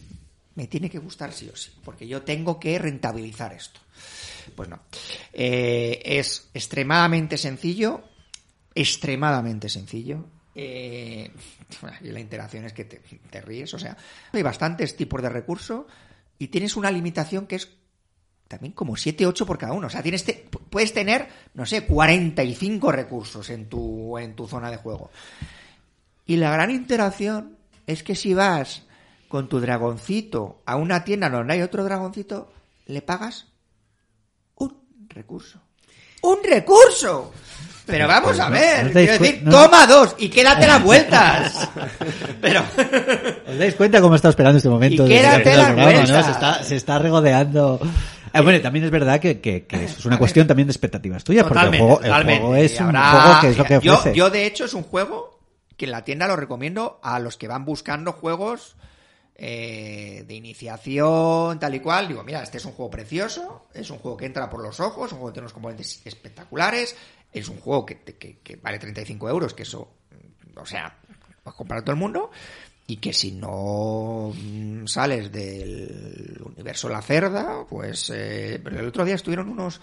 me 0.55 0.67
tiene 0.67 0.91
que 0.91 0.99
gustar 0.99 1.33
sí 1.33 1.49
o 1.53 1.57
sí, 1.57 1.71
porque 1.85 2.07
yo 2.07 2.23
tengo 2.23 2.59
que 2.61 2.79
rentabilizar 2.79 3.53
esto. 3.53 3.81
Pues 4.55 4.69
no. 4.69 4.81
Eh, 5.33 6.03
es 6.05 6.51
extremadamente 6.53 7.39
sencillo, 7.39 8.03
extremadamente 8.75 9.69
sencillo. 9.69 10.27
Eh, 10.55 11.31
y 12.03 12.07
la 12.11 12.21
interacción 12.21 12.65
es 12.65 12.73
que 12.73 12.85
te, 12.85 12.99
te 13.31 13.41
ríes. 13.41 13.73
O 13.75 13.79
sea, 13.79 13.97
hay 14.33 14.43
bastantes 14.43 14.97
tipos 14.97 15.23
de 15.23 15.29
recursos 15.29 15.87
y 16.39 16.49
tienes 16.49 16.77
una 16.77 16.91
limitación 16.91 17.47
que 17.47 17.57
es 17.57 17.69
también 18.49 18.73
como 18.75 18.97
7, 18.97 19.25
8 19.27 19.47
por 19.47 19.57
cada 19.57 19.73
uno. 19.73 19.87
O 19.87 19.91
sea, 19.91 20.03
tienes 20.03 20.25
te- 20.25 20.47
puedes 20.69 20.93
tener, 20.93 21.29
no 21.55 21.65
sé, 21.65 21.87
45 21.87 22.93
recursos 22.93 23.49
en 23.49 23.69
tu, 23.69 24.19
en 24.19 24.35
tu 24.37 24.47
zona 24.47 24.71
de 24.71 24.77
juego. 24.77 25.11
Y 26.27 26.37
la 26.37 26.51
gran 26.53 26.71
interacción 26.71 27.57
es 27.87 28.03
que 28.03 28.15
si 28.15 28.35
vas 28.35 28.83
con 29.33 29.49
tu 29.49 29.61
dragoncito 29.61 30.61
a 30.67 30.77
una 30.77 31.05
tienda 31.05 31.31
donde 31.31 31.55
hay 31.55 31.63
otro 31.63 31.83
dragoncito, 31.85 32.53
le 32.85 33.01
pagas 33.01 33.47
un 34.57 34.77
recurso. 35.09 35.59
¡Un 36.21 36.37
recurso! 36.45 37.33
Pero 37.87 38.07
vamos 38.07 38.39
a 38.39 38.51
ver, 38.51 38.85
¿No 38.85 38.93
quiero 38.93 39.13
decir, 39.19 39.43
toma 39.51 39.87
dos 39.87 40.15
y 40.19 40.29
quédate 40.29 40.67
las 40.67 40.85
vueltas. 40.85 41.67
Pero, 42.43 42.63
¿Os 43.49 43.59
dais 43.59 43.75
cuenta 43.75 44.03
cómo 44.03 44.17
está 44.17 44.29
esperando 44.29 44.59
este 44.59 44.69
momento? 44.69 45.07
Y 45.07 45.09
quédate 45.09 45.57
las 45.57 45.75
vueltas. 45.75 46.27
Se 46.27 46.33
está, 46.33 46.63
se 46.63 46.77
está 46.77 46.99
regodeando. 46.99 47.81
Ah, 48.35 48.43
bueno, 48.43 48.61
también 48.61 48.85
es 48.85 48.91
verdad 48.91 49.19
que, 49.19 49.41
que- 49.41 49.67
es 49.71 50.05
una 50.05 50.19
cuestión 50.19 50.47
también 50.47 50.69
de 50.69 50.73
expectativas 50.73 51.25
tuyas, 51.25 51.47
porque 51.47 51.65
el 51.65 51.79
juego, 51.79 52.03
el 52.03 52.13
juego 52.23 52.55
es 52.55 52.79
un 52.79 52.93
juego 52.93 53.41
que 53.41 53.49
es 53.49 53.57
lo 53.57 53.65
que 53.65 53.81
yo, 53.81 53.95
ofrece. 53.95 54.15
yo, 54.15 54.29
de 54.29 54.45
hecho, 54.45 54.67
es 54.67 54.75
un 54.75 54.83
juego 54.83 55.41
que 55.79 55.87
en 55.87 55.91
la 55.91 56.05
tienda 56.05 56.29
lo 56.29 56.37
recomiendo 56.37 57.01
a 57.03 57.19
los 57.19 57.39
que 57.39 57.49
van 57.49 57.65
buscando 57.65 58.13
juegos 58.13 58.77
eh, 59.45 60.25
de 60.25 60.35
iniciación, 60.35 61.59
tal 61.59 61.75
y 61.75 61.81
cual. 61.81 62.07
Digo, 62.07 62.23
mira, 62.23 62.45
este 62.45 62.59
es 62.59 62.65
un 62.65 62.73
juego 62.73 62.93
precioso, 62.93 63.67
es 63.75 63.91
un 63.91 63.99
juego 63.99 64.17
que 64.17 64.27
entra 64.27 64.49
por 64.49 64.63
los 64.63 64.79
ojos, 64.79 65.07
es 65.07 65.13
un 65.13 65.19
juego 65.19 65.33
que 65.33 65.35
tiene 65.35 65.45
unos 65.47 65.53
componentes 65.53 66.01
espectaculares, 66.05 66.95
es 67.33 67.49
un 67.49 67.57
juego 67.59 67.85
que, 67.85 67.99
que- 68.03 68.39
que 68.39 68.55
vale 68.57 68.79
35 68.79 69.29
euros, 69.29 69.53
que 69.53 69.65
eso, 69.65 69.95
mm, 70.55 70.59
o 70.61 70.65
sea, 70.67 70.97
puedes 71.43 71.57
comprar 71.57 71.83
todo 71.83 71.93
el 71.95 71.99
mundo. 72.01 72.31
Y 72.87 72.97
que 72.99 73.13
si 73.13 73.33
no 73.33 74.33
mm, 74.35 74.87
sales 74.87 75.33
del 75.33 76.41
universo 76.45 76.89
La 76.89 77.03
Cerda, 77.03 77.65
pues... 77.69 78.11
eh, 78.15 78.61
pero 78.63 78.79
el 78.79 78.87
otro 78.87 79.05
día 79.05 79.15
estuvieron 79.17 79.49
unos, 79.49 79.81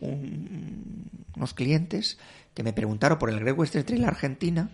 un- 0.00 1.10
unos 1.36 1.54
clientes 1.54 2.16
que 2.54 2.62
me 2.62 2.72
preguntaron 2.72 3.18
por 3.18 3.30
el 3.30 3.40
Great 3.40 3.58
Western 3.58 3.84
Trail 3.84 4.04
Argentina 4.04 4.70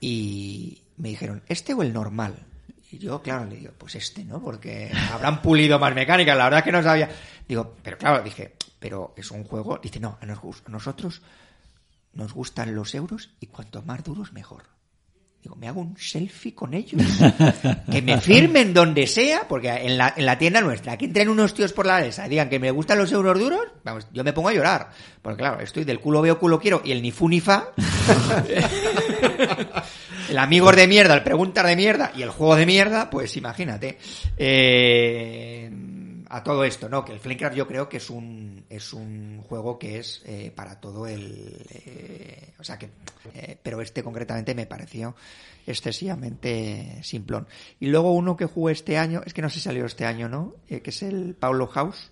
y 0.00 0.82
me 0.96 1.10
dijeron, 1.10 1.42
¿este 1.48 1.74
o 1.74 1.82
el 1.82 1.92
normal? 1.92 2.46
Y 2.92 2.98
yo, 2.98 3.22
claro, 3.22 3.46
le 3.46 3.56
digo, 3.56 3.72
pues 3.78 3.94
este, 3.94 4.22
¿no? 4.24 4.40
Porque 4.42 4.92
habrán 5.12 5.40
pulido 5.40 5.78
más 5.78 5.94
mecánicas, 5.94 6.36
la 6.36 6.44
verdad 6.44 6.62
que 6.62 6.72
no 6.72 6.82
sabía. 6.82 7.08
Digo, 7.48 7.74
pero 7.82 7.96
claro, 7.96 8.22
dije, 8.22 8.54
pero 8.78 9.14
es 9.16 9.30
un 9.30 9.44
juego. 9.44 9.78
Dice, 9.82 9.98
no, 9.98 10.18
a 10.20 10.26
nos- 10.26 10.62
a 10.66 10.70
nosotros 10.70 11.22
nos 12.12 12.34
gustan 12.34 12.74
los 12.74 12.94
euros 12.94 13.30
y 13.40 13.46
cuanto 13.46 13.80
más 13.82 14.04
duros 14.04 14.34
mejor. 14.34 14.64
Digo, 15.42 15.56
me 15.56 15.66
hago 15.68 15.80
un 15.80 15.96
selfie 15.98 16.54
con 16.54 16.72
ellos. 16.74 17.00
que 17.90 18.02
me 18.02 18.20
firmen 18.20 18.72
donde 18.74 19.06
sea, 19.06 19.48
porque 19.48 19.70
en 19.70 19.96
la, 19.98 20.12
en 20.16 20.24
la 20.26 20.38
tienda 20.38 20.60
nuestra, 20.60 20.96
que 20.98 21.06
entren 21.06 21.30
unos 21.30 21.54
tíos 21.54 21.72
por 21.72 21.86
la 21.86 21.98
mesa 21.98 22.26
y 22.26 22.30
digan 22.30 22.48
que 22.50 22.60
me 22.60 22.70
gustan 22.70 22.98
los 22.98 23.10
euros 23.10 23.38
duros, 23.40 23.62
vamos, 23.82 24.06
yo 24.12 24.22
me 24.22 24.32
pongo 24.34 24.50
a 24.50 24.52
llorar. 24.52 24.90
Porque 25.22 25.38
claro, 25.38 25.60
estoy 25.60 25.82
del 25.84 25.98
culo 25.98 26.20
veo, 26.22 26.38
culo 26.38 26.60
quiero 26.60 26.82
y 26.84 26.92
el 26.92 27.00
ni 27.02 27.10
fu 27.10 27.28
ni 27.28 27.40
fa. 27.40 27.68
el 30.32 30.38
amigos 30.38 30.74
de 30.74 30.88
mierda, 30.88 31.14
el 31.14 31.22
preguntar 31.22 31.66
de 31.66 31.76
mierda 31.76 32.10
y 32.16 32.22
el 32.22 32.30
juego 32.30 32.56
de 32.56 32.66
mierda, 32.66 33.10
pues 33.10 33.36
imagínate. 33.36 33.98
Eh, 34.36 35.70
a 36.30 36.42
todo 36.42 36.64
esto, 36.64 36.88
¿no? 36.88 37.04
Que 37.04 37.12
el 37.12 37.20
Flamecraft 37.20 37.54
yo 37.54 37.66
creo 37.68 37.90
que 37.90 37.98
es 37.98 38.08
un, 38.08 38.64
es 38.70 38.94
un 38.94 39.42
juego 39.42 39.78
que 39.78 39.98
es 39.98 40.22
eh, 40.24 40.50
para 40.54 40.80
todo 40.80 41.06
el... 41.06 41.58
eh, 41.70 42.54
o 42.58 42.64
sea 42.64 42.78
que... 42.78 42.88
eh, 43.34 43.58
pero 43.62 43.82
este 43.82 44.02
concretamente 44.02 44.54
me 44.54 44.64
pareció 44.64 45.14
excesivamente 45.66 47.00
simplón. 47.02 47.46
Y 47.80 47.88
luego 47.88 48.12
uno 48.14 48.34
que 48.34 48.46
jugué 48.46 48.72
este 48.72 48.96
año, 48.96 49.20
es 49.26 49.34
que 49.34 49.42
no 49.42 49.50
sé 49.50 49.56
si 49.56 49.60
salió 49.60 49.84
este 49.84 50.06
año, 50.06 50.26
¿no? 50.30 50.54
Eh, 50.70 50.80
que 50.80 50.88
es 50.88 51.02
el 51.02 51.34
Paulo 51.34 51.66
House, 51.66 52.10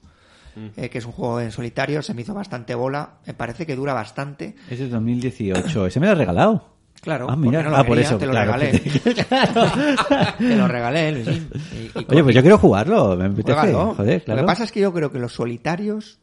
eh, 0.77 0.91
que 0.91 0.99
es 0.99 1.07
un 1.07 1.13
juego 1.13 1.41
en 1.41 1.51
solitario, 1.51 2.03
se 2.03 2.13
me 2.13 2.21
hizo 2.21 2.35
bastante 2.35 2.75
bola, 2.75 3.21
me 3.27 3.33
parece 3.33 3.65
que 3.65 3.75
dura 3.75 3.95
bastante. 3.95 4.55
Es 4.69 4.81
de 4.81 4.89
2018. 4.89 5.87
Ese 5.87 5.99
me 5.99 6.05
lo 6.07 6.13
has 6.13 6.19
regalado. 6.19 6.80
Claro, 7.01 7.29
Ah, 7.31 7.37
mira. 7.37 7.63
no 7.63 7.71
lo 7.71 7.77
Ah, 7.77 7.85
por 7.85 7.99
eso, 7.99 8.19
te 8.19 8.27
lo 8.27 8.33
claro. 8.33 8.53
regalé. 8.53 8.79
te 10.39 10.57
lo 10.57 10.69
regalé, 10.69 11.13
Luisín. 11.13 11.49
Y- 11.73 11.99
y 11.99 12.07
Oye, 12.09 12.23
pues 12.23 12.35
yo 12.35 12.43
quiero 12.43 12.59
jugarlo. 12.59 13.17
Me 13.17 13.25
apetece. 13.27 13.73
Joder, 13.73 14.23
claro. 14.25 14.41
Lo 14.41 14.47
que 14.47 14.47
pasa 14.47 14.65
es 14.65 14.73
que 14.73 14.81
yo 14.81 14.93
creo 14.93 15.11
que 15.11 15.19
los 15.19 15.33
solitarios 15.33 16.19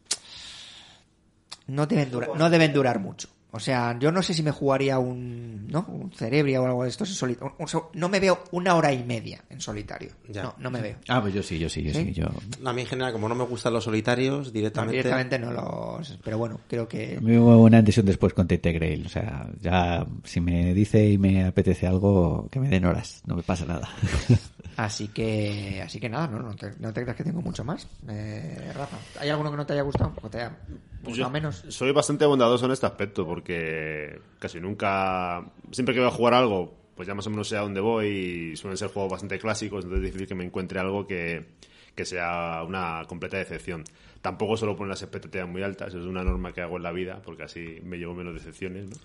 no 1.67 1.87
deben 1.87 2.11
durar, 2.11 2.29
no 2.35 2.49
deben 2.49 2.73
durar 2.73 2.99
mucho. 2.99 3.27
O 3.51 3.59
sea, 3.59 3.97
yo 3.97 4.11
no 4.11 4.21
sé 4.21 4.33
si 4.33 4.43
me 4.43 4.51
jugaría 4.51 4.99
un, 4.99 5.67
¿no? 5.67 5.85
Un 5.87 6.11
Cerebria 6.11 6.61
o 6.61 6.65
algo 6.65 6.83
de 6.83 6.89
estos 6.89 7.09
en 7.09 7.15
solitario. 7.15 7.55
No 7.93 8.09
me 8.09 8.19
veo 8.19 8.43
una 8.51 8.75
hora 8.75 8.91
y 8.91 9.03
media 9.03 9.43
en 9.49 9.61
solitario. 9.61 10.11
Ya. 10.27 10.43
No, 10.43 10.55
no 10.59 10.69
me 10.69 10.81
veo. 10.81 10.97
Ah, 11.07 11.21
pues 11.21 11.33
yo 11.33 11.41
sí, 11.41 11.57
yo 11.57 11.69
sí, 11.69 11.81
yo 11.81 11.93
sí. 11.93 12.05
¿Sí? 12.07 12.13
Yo... 12.13 12.25
A 12.65 12.73
mí 12.73 12.81
en 12.81 12.87
general, 12.87 13.13
como 13.13 13.29
no 13.29 13.35
me 13.35 13.45
gustan 13.45 13.73
los 13.73 13.85
solitarios, 13.85 14.47
No, 14.47 14.51
directamente... 14.51 14.97
directamente 14.97 15.39
no 15.39 15.51
los... 15.51 16.19
Pero 16.23 16.37
bueno, 16.37 16.59
creo 16.67 16.87
que... 16.87 17.17
A 17.17 17.21
mí 17.21 17.37
hubo 17.37 17.63
una 17.63 17.77
antes 17.77 17.95
y 17.97 18.01
un 18.01 18.05
después 18.05 18.33
con 18.33 18.47
Tete 18.47 18.73
Grail. 18.73 19.05
O 19.05 19.09
sea, 19.09 19.47
ya 19.61 20.05
si 20.25 20.41
me 20.41 20.73
dice 20.73 21.09
y 21.09 21.17
me 21.17 21.45
apetece 21.45 21.87
algo, 21.87 22.49
que 22.51 22.59
me 22.59 22.67
den 22.67 22.85
horas. 22.85 23.21
No 23.25 23.35
me 23.35 23.43
pasa 23.43 23.65
nada. 23.65 23.89
Así 24.77 25.07
que, 25.07 25.81
así 25.83 25.99
que 25.99 26.07
nada, 26.07 26.27
no, 26.27 26.37
no, 26.37 26.55
te, 26.55 26.71
no 26.77 26.93
te 26.93 27.01
creas 27.01 27.17
que 27.17 27.23
tengo 27.23 27.41
mucho 27.41 27.63
más. 27.63 27.87
Eh, 28.07 28.71
Rafa, 28.75 28.97
¿hay 29.19 29.27
alguno 29.29 29.49
que 29.49 29.57
no 29.57 29.65
te 29.65 29.73
haya 29.73 29.81
gustado? 29.81 30.13
¿O 30.21 30.29
te 30.29 30.37
haya 30.37 30.55
Pues 31.03 31.17
menos? 31.31 31.65
Soy 31.69 31.91
bastante 31.91 32.27
bondadoso 32.27 32.65
en 32.65 32.71
este 32.71 32.85
aspecto 32.85 33.25
porque 33.25 34.21
casi 34.37 34.59
nunca, 34.59 35.43
siempre 35.71 35.95
que 35.95 36.01
voy 36.01 36.09
a 36.09 36.11
jugar 36.11 36.35
algo, 36.35 36.75
pues 36.95 37.07
ya 37.07 37.15
más 37.15 37.25
o 37.25 37.31
menos 37.31 37.47
sé 37.47 37.57
a 37.57 37.61
dónde 37.61 37.79
voy 37.81 38.51
y 38.51 38.55
suelen 38.55 38.77
ser 38.77 38.89
juegos 38.89 39.13
bastante 39.13 39.39
clásicos, 39.39 39.83
entonces 39.83 40.05
es 40.05 40.13
difícil 40.13 40.27
que 40.27 40.35
me 40.35 40.45
encuentre 40.45 40.79
algo 40.79 41.07
que, 41.07 41.55
que 41.95 42.05
sea 42.05 42.61
una 42.63 43.03
completa 43.07 43.37
decepción. 43.37 43.83
Tampoco 44.21 44.57
suelo 44.57 44.75
poner 44.75 44.89
las 44.89 45.01
expectativas 45.01 45.49
muy 45.49 45.63
altas, 45.63 45.95
es 45.95 46.05
una 46.05 46.23
norma 46.23 46.53
que 46.53 46.61
hago 46.61 46.77
en 46.77 46.83
la 46.83 46.91
vida 46.91 47.19
porque 47.25 47.41
así 47.41 47.79
me 47.83 47.97
llevo 47.97 48.13
menos 48.13 48.35
decepciones, 48.35 48.87
¿no? 48.87 48.95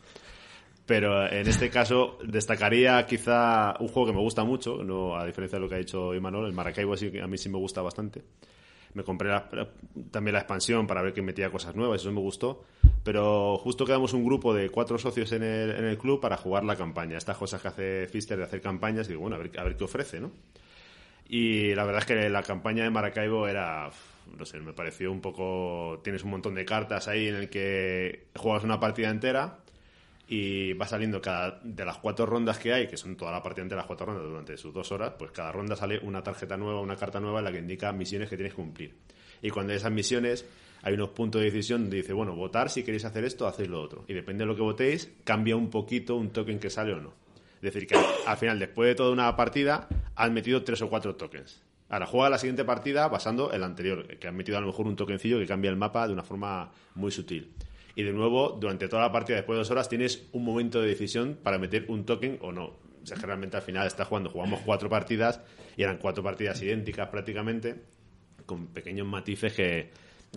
Pero 0.86 1.26
en 1.30 1.46
este 1.46 1.70
caso 1.70 2.18
destacaría 2.24 3.06
quizá 3.06 3.74
un 3.78 3.88
juego 3.88 4.06
que 4.08 4.12
me 4.14 4.20
gusta 4.20 4.42
mucho, 4.44 4.82
no 4.82 5.16
a 5.16 5.24
diferencia 5.24 5.56
de 5.58 5.62
lo 5.62 5.68
que 5.68 5.76
ha 5.76 5.78
dicho 5.78 6.12
Imanol, 6.14 6.46
el 6.46 6.52
Maracaibo 6.52 6.96
sí 6.96 7.16
a 7.18 7.26
mí 7.26 7.38
sí 7.38 7.48
me 7.48 7.58
gusta 7.58 7.82
bastante. 7.82 8.22
Me 8.94 9.04
compré 9.04 9.28
la- 9.30 9.48
también 10.10 10.34
la 10.34 10.40
expansión 10.40 10.86
para 10.86 11.00
ver 11.00 11.14
que 11.14 11.22
metía 11.22 11.50
cosas 11.50 11.74
nuevas, 11.76 12.00
eso 12.02 12.12
me 12.12 12.20
gustó. 12.20 12.64
Pero 13.04 13.56
justo 13.58 13.86
quedamos 13.86 14.12
un 14.12 14.24
grupo 14.24 14.52
de 14.52 14.68
cuatro 14.70 14.98
socios 14.98 15.32
en 15.32 15.42
el, 15.44 15.70
en 15.70 15.84
el 15.84 15.96
club 15.96 16.20
para 16.20 16.36
jugar 16.36 16.64
la 16.64 16.76
campaña. 16.76 17.16
Estas 17.16 17.36
cosas 17.38 17.62
que 17.62 17.68
hace 17.68 18.06
Fister 18.08 18.36
de 18.36 18.44
hacer 18.44 18.60
campañas, 18.60 19.08
digo, 19.08 19.20
bueno, 19.20 19.36
a 19.36 19.38
ver, 19.38 19.50
a 19.58 19.64
ver 19.64 19.76
qué 19.76 19.84
ofrece, 19.84 20.20
¿no? 20.20 20.30
Y 21.28 21.74
la 21.74 21.84
verdad 21.84 22.00
es 22.00 22.06
que 22.06 22.28
la 22.28 22.42
campaña 22.42 22.84
de 22.84 22.90
Maracaibo 22.90 23.48
era, 23.48 23.88
no 24.36 24.44
sé, 24.44 24.60
me 24.60 24.72
pareció 24.74 25.10
un 25.10 25.20
poco... 25.20 26.00
Tienes 26.04 26.24
un 26.24 26.30
montón 26.30 26.54
de 26.54 26.64
cartas 26.66 27.08
ahí 27.08 27.28
en 27.28 27.36
el 27.36 27.48
que 27.48 28.26
juegas 28.36 28.64
una 28.64 28.78
partida 28.78 29.08
entera 29.08 29.58
y 30.28 30.72
va 30.74 30.86
saliendo 30.86 31.20
cada 31.20 31.60
de 31.62 31.84
las 31.84 31.98
cuatro 31.98 32.24
rondas 32.26 32.58
que 32.58 32.72
hay, 32.72 32.86
que 32.86 32.96
son 32.96 33.16
toda 33.16 33.32
la 33.32 33.42
partida 33.42 33.62
entera, 33.64 33.80
las 33.80 33.86
cuatro 33.86 34.06
rondas 34.06 34.24
durante 34.24 34.56
sus 34.56 34.72
dos 34.72 34.90
horas, 34.92 35.12
pues 35.18 35.30
cada 35.32 35.52
ronda 35.52 35.76
sale 35.76 35.98
una 36.00 36.22
tarjeta 36.22 36.56
nueva, 36.56 36.80
una 36.80 36.96
carta 36.96 37.20
nueva 37.20 37.40
en 37.40 37.44
la 37.44 37.52
que 37.52 37.58
indica 37.58 37.92
misiones 37.92 38.28
que 38.30 38.36
tienes 38.36 38.52
que 38.54 38.56
cumplir. 38.62 38.94
Y 39.42 39.50
cuando 39.50 39.72
hay 39.72 39.78
esas 39.78 39.92
misiones 39.92 40.46
hay 40.82 40.94
unos 40.94 41.10
puntos 41.10 41.40
de 41.40 41.46
decisión 41.46 41.82
donde 41.82 41.98
dice, 41.98 42.12
bueno, 42.12 42.34
votar 42.34 42.70
si 42.70 42.82
queréis 42.82 43.04
hacer 43.04 43.24
esto, 43.24 43.46
hacéis 43.46 43.68
lo 43.68 43.80
otro. 43.82 44.04
Y 44.08 44.14
depende 44.14 44.42
de 44.44 44.46
lo 44.46 44.56
que 44.56 44.62
votéis, 44.62 45.12
cambia 45.24 45.54
un 45.56 45.70
poquito 45.70 46.16
un 46.16 46.30
token 46.30 46.58
que 46.58 46.70
sale 46.70 46.92
o 46.94 47.00
no. 47.00 47.12
Es 47.56 47.62
decir, 47.72 47.86
que 47.86 47.94
al- 47.96 48.04
al 48.26 48.36
final, 48.36 48.58
después 48.58 48.88
de 48.88 48.94
toda 48.94 49.10
una 49.12 49.36
partida, 49.36 49.88
han 50.16 50.32
metido 50.34 50.62
tres 50.64 50.80
o 50.82 50.88
cuatro 50.88 51.14
tokens. 51.16 51.62
Ahora 51.88 52.06
juega 52.06 52.30
la 52.30 52.38
siguiente 52.38 52.64
partida 52.64 53.06
basando 53.08 53.52
en 53.52 53.60
la 53.60 53.66
anterior, 53.66 54.06
que 54.18 54.26
han 54.26 54.34
metido 54.34 54.56
a 54.56 54.60
lo 54.62 54.68
mejor 54.68 54.86
un 54.86 54.96
tokencillo 54.96 55.38
que 55.38 55.46
cambia 55.46 55.70
el 55.70 55.76
mapa 55.76 56.06
de 56.06 56.14
una 56.14 56.22
forma 56.22 56.72
muy 56.94 57.10
sutil. 57.12 57.52
Y 57.94 58.02
de 58.02 58.12
nuevo, 58.12 58.56
durante 58.60 58.88
toda 58.88 59.02
la 59.02 59.12
partida, 59.12 59.36
después 59.36 59.56
de 59.56 59.58
dos 59.60 59.70
horas, 59.70 59.88
tienes 59.88 60.28
un 60.32 60.44
momento 60.44 60.80
de 60.80 60.88
decisión 60.88 61.38
para 61.42 61.58
meter 61.58 61.86
un 61.88 62.04
token 62.04 62.38
o 62.40 62.52
no. 62.52 62.64
O 63.02 63.06
sea, 63.06 63.16
realmente 63.18 63.56
al 63.56 63.62
final 63.62 63.86
está 63.86 64.04
jugando, 64.04 64.30
jugamos 64.30 64.60
cuatro 64.64 64.88
partidas 64.88 65.40
y 65.76 65.82
eran 65.82 65.98
cuatro 65.98 66.22
partidas 66.22 66.62
idénticas 66.62 67.08
prácticamente, 67.08 67.82
con 68.46 68.68
pequeños 68.68 69.06
matices 69.06 69.52
que, 69.52 69.90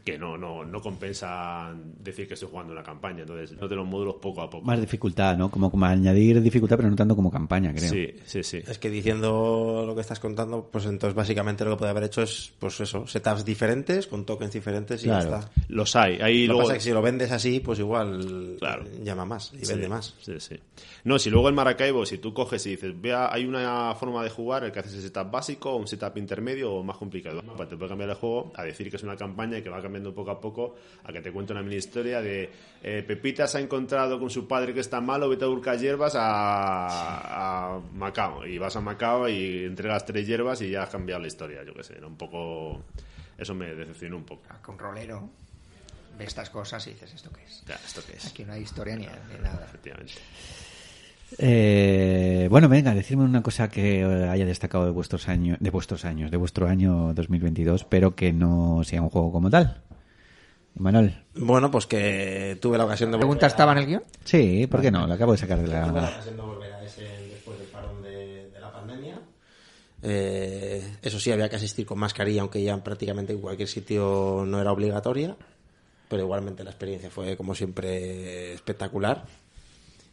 que 0.03 0.17
no, 0.19 0.37
no, 0.37 0.63
no 0.65 0.81
compensan 0.81 1.93
decir 2.03 2.27
que 2.27 2.33
estoy 2.35 2.49
jugando 2.49 2.73
una 2.73 2.83
campaña. 2.83 3.21
Entonces, 3.21 3.57
no 3.59 3.67
te 3.67 3.75
los 3.75 3.87
módulos 3.87 4.15
poco 4.21 4.41
a 4.41 4.49
poco. 4.49 4.65
Más 4.65 4.79
dificultad, 4.79 5.37
¿no? 5.37 5.49
Como, 5.49 5.71
como 5.71 5.85
añadir 5.85 6.41
dificultad, 6.41 6.75
pero 6.77 6.89
no 6.89 6.95
tanto 6.95 7.15
como 7.15 7.31
campaña, 7.31 7.73
creo. 7.73 7.89
Sí, 7.89 8.13
sí, 8.25 8.43
sí. 8.43 8.57
Es 8.67 8.77
que 8.77 8.89
diciendo 8.89 9.83
lo 9.87 9.95
que 9.95 10.01
estás 10.01 10.19
contando, 10.19 10.67
pues 10.71 10.85
entonces 10.85 11.15
básicamente 11.15 11.63
lo 11.63 11.71
que 11.71 11.77
puede 11.77 11.91
haber 11.91 12.03
hecho 12.03 12.21
es, 12.21 12.53
pues 12.59 12.79
eso, 12.81 13.07
setups 13.07 13.45
diferentes, 13.45 14.07
con 14.07 14.25
tokens 14.25 14.53
diferentes 14.53 15.01
y 15.03 15.05
Claro. 15.05 15.29
ya 15.31 15.37
está. 15.39 15.51
Los 15.69 15.95
hay. 15.95 16.15
Hay 16.21 16.41
Lo 16.41 16.41
que 16.41 16.47
luego... 16.47 16.61
pasa 16.63 16.73
es 16.73 16.83
que 16.83 16.89
si 16.89 16.93
lo 16.93 17.01
vendes 17.01 17.31
así, 17.31 17.59
pues 17.61 17.79
igual 17.79 18.55
Claro. 18.59 18.83
llama 19.01 19.25
más 19.25 19.53
y 19.53 19.65
Sí, 19.65 19.71
vende 19.71 19.87
más. 19.87 20.13
Sí, 20.21 20.39
sí. 20.39 20.55
No, 21.05 21.17
si 21.19 21.29
luego 21.29 21.47
el 21.49 21.55
Maracaibo, 21.55 22.05
si 22.05 22.17
tú 22.17 22.33
coges 22.33 22.65
y 22.67 22.71
dices, 22.71 22.99
vea, 22.99 23.31
hay 23.33 23.45
una 23.45 23.95
forma 23.95 24.23
de 24.23 24.29
jugar, 24.29 24.63
el 24.65 24.71
que 24.71 24.79
haces 24.79 24.95
el 24.95 25.01
setup 25.01 25.31
básico, 25.31 25.71
o 25.71 25.77
un 25.77 25.87
setup 25.87 26.17
intermedio 26.17 26.73
o 26.73 26.83
más 26.83 26.97
complicado. 26.97 27.41
Pues 27.55 27.69
te 27.69 27.77
puede 27.77 27.89
cambiar 27.89 28.09
el 28.09 28.15
juego 28.15 28.51
a 28.55 28.63
decir 28.63 28.89
que 28.89 28.97
es 28.97 29.03
una 29.03 29.15
campaña 29.15 29.57
y 29.57 29.61
que 29.61 29.69
va 29.69 29.81
cambiando 29.85 30.13
poco 30.13 30.31
a 30.31 30.41
poco 30.41 30.75
a 31.03 31.13
que 31.13 31.21
te 31.21 31.31
cuente 31.31 31.53
una 31.53 31.61
mini 31.61 31.77
historia 31.77 32.21
de 32.21 32.49
eh, 32.83 33.03
Pepita 33.07 33.47
se 33.47 33.59
ha 33.59 33.61
encontrado 33.61 34.19
con 34.19 34.29
su 34.29 34.47
padre 34.47 34.73
que 34.73 34.79
está 34.79 34.99
malo, 35.01 35.29
vete 35.29 35.45
a 35.45 35.47
buscar 35.47 35.77
hierbas 35.77 36.13
a, 36.15 37.75
a 37.75 37.79
Macao. 37.93 38.45
Y 38.45 38.57
vas 38.57 38.75
a 38.75 38.81
Macao 38.81 39.29
y 39.29 39.65
entregas 39.65 40.05
tres 40.05 40.27
hierbas 40.27 40.61
y 40.61 40.71
ya 40.71 40.83
has 40.83 40.89
cambiado 40.89 41.21
la 41.21 41.27
historia, 41.27 41.63
yo 41.63 41.73
qué 41.73 41.83
sé. 41.83 41.97
Era 41.97 42.07
un 42.07 42.17
poco... 42.17 42.83
Eso 43.37 43.53
me 43.53 43.73
decepcionó 43.73 44.17
un 44.17 44.25
poco. 44.25 44.43
Que 44.63 44.71
un 44.71 44.79
rolero 44.79 45.29
ve 46.17 46.25
estas 46.25 46.49
cosas 46.49 46.85
y 46.87 46.91
dices, 46.91 47.13
¿esto 47.13 47.29
qué 47.31 47.43
es? 47.43 47.63
Ya, 47.65 47.75
¿esto 47.75 48.01
qué 48.05 48.17
es? 48.17 48.27
Aquí 48.27 48.45
no 48.45 48.53
hay 48.53 48.61
historia 48.61 48.95
ni, 48.95 49.05
ni 49.05 49.39
nada. 49.41 49.65
Efectivamente. 49.65 50.13
Eh, 51.37 52.47
bueno, 52.49 52.69
venga, 52.69 52.93
decirme 52.93 53.23
una 53.23 53.41
cosa 53.41 53.69
que 53.69 54.01
eh, 54.01 54.29
haya 54.29 54.45
destacado 54.45 54.85
de 54.85 54.91
vuestros 54.91 55.27
años, 55.27 55.57
de 55.59 55.69
vuestros 55.69 56.05
años, 56.05 56.31
de 56.31 56.37
vuestro 56.37 56.67
año 56.67 57.13
2022, 57.13 57.83
pero 57.85 58.15
que 58.15 58.31
no 58.31 58.83
sea 58.83 59.01
un 59.01 59.09
juego 59.09 59.31
como 59.31 59.49
tal. 59.49 59.81
Manuel. 60.77 61.23
Bueno, 61.35 61.71
pues 61.71 61.85
que 61.85 62.57
tuve 62.61 62.77
la 62.77 62.85
ocasión 62.85 63.09
de 63.09 63.17
¿La 63.17 63.19
pregunta 63.19 63.47
estaba 63.47 63.71
en 63.71 63.77
el 63.77 63.85
guion? 63.85 64.03
Sí, 64.25 64.67
¿por 64.67 64.81
qué 64.81 64.91
no? 64.91 65.07
Lo 65.07 65.13
acabo 65.13 65.31
de 65.31 65.37
sacar 65.37 65.57
de 65.59 65.65
Tuve 65.65 65.73
la 65.73 65.87
la... 65.87 66.09
ocasión 66.09 66.35
de 66.35 66.41
volver 66.41 66.73
a 66.73 66.83
ese 66.83 67.03
después 67.29 67.57
del 67.59 67.67
parón 67.69 68.03
de, 68.03 68.49
de 68.51 68.59
la 68.59 68.71
pandemia. 68.73 69.21
Eh, 70.03 70.83
eso 71.01 71.17
sí, 71.19 71.31
había 71.31 71.47
que 71.49 71.55
asistir 71.55 71.85
con 71.85 71.97
mascarilla, 71.97 72.41
aunque 72.41 72.61
ya 72.61 72.75
prácticamente 72.83 73.31
en 73.31 73.39
cualquier 73.39 73.69
sitio 73.69 74.43
no 74.45 74.59
era 74.59 74.71
obligatoria. 74.73 75.37
Pero 76.09 76.23
igualmente 76.23 76.63
la 76.63 76.71
experiencia 76.71 77.09
fue, 77.09 77.37
como 77.37 77.55
siempre, 77.55 78.53
espectacular. 78.53 79.25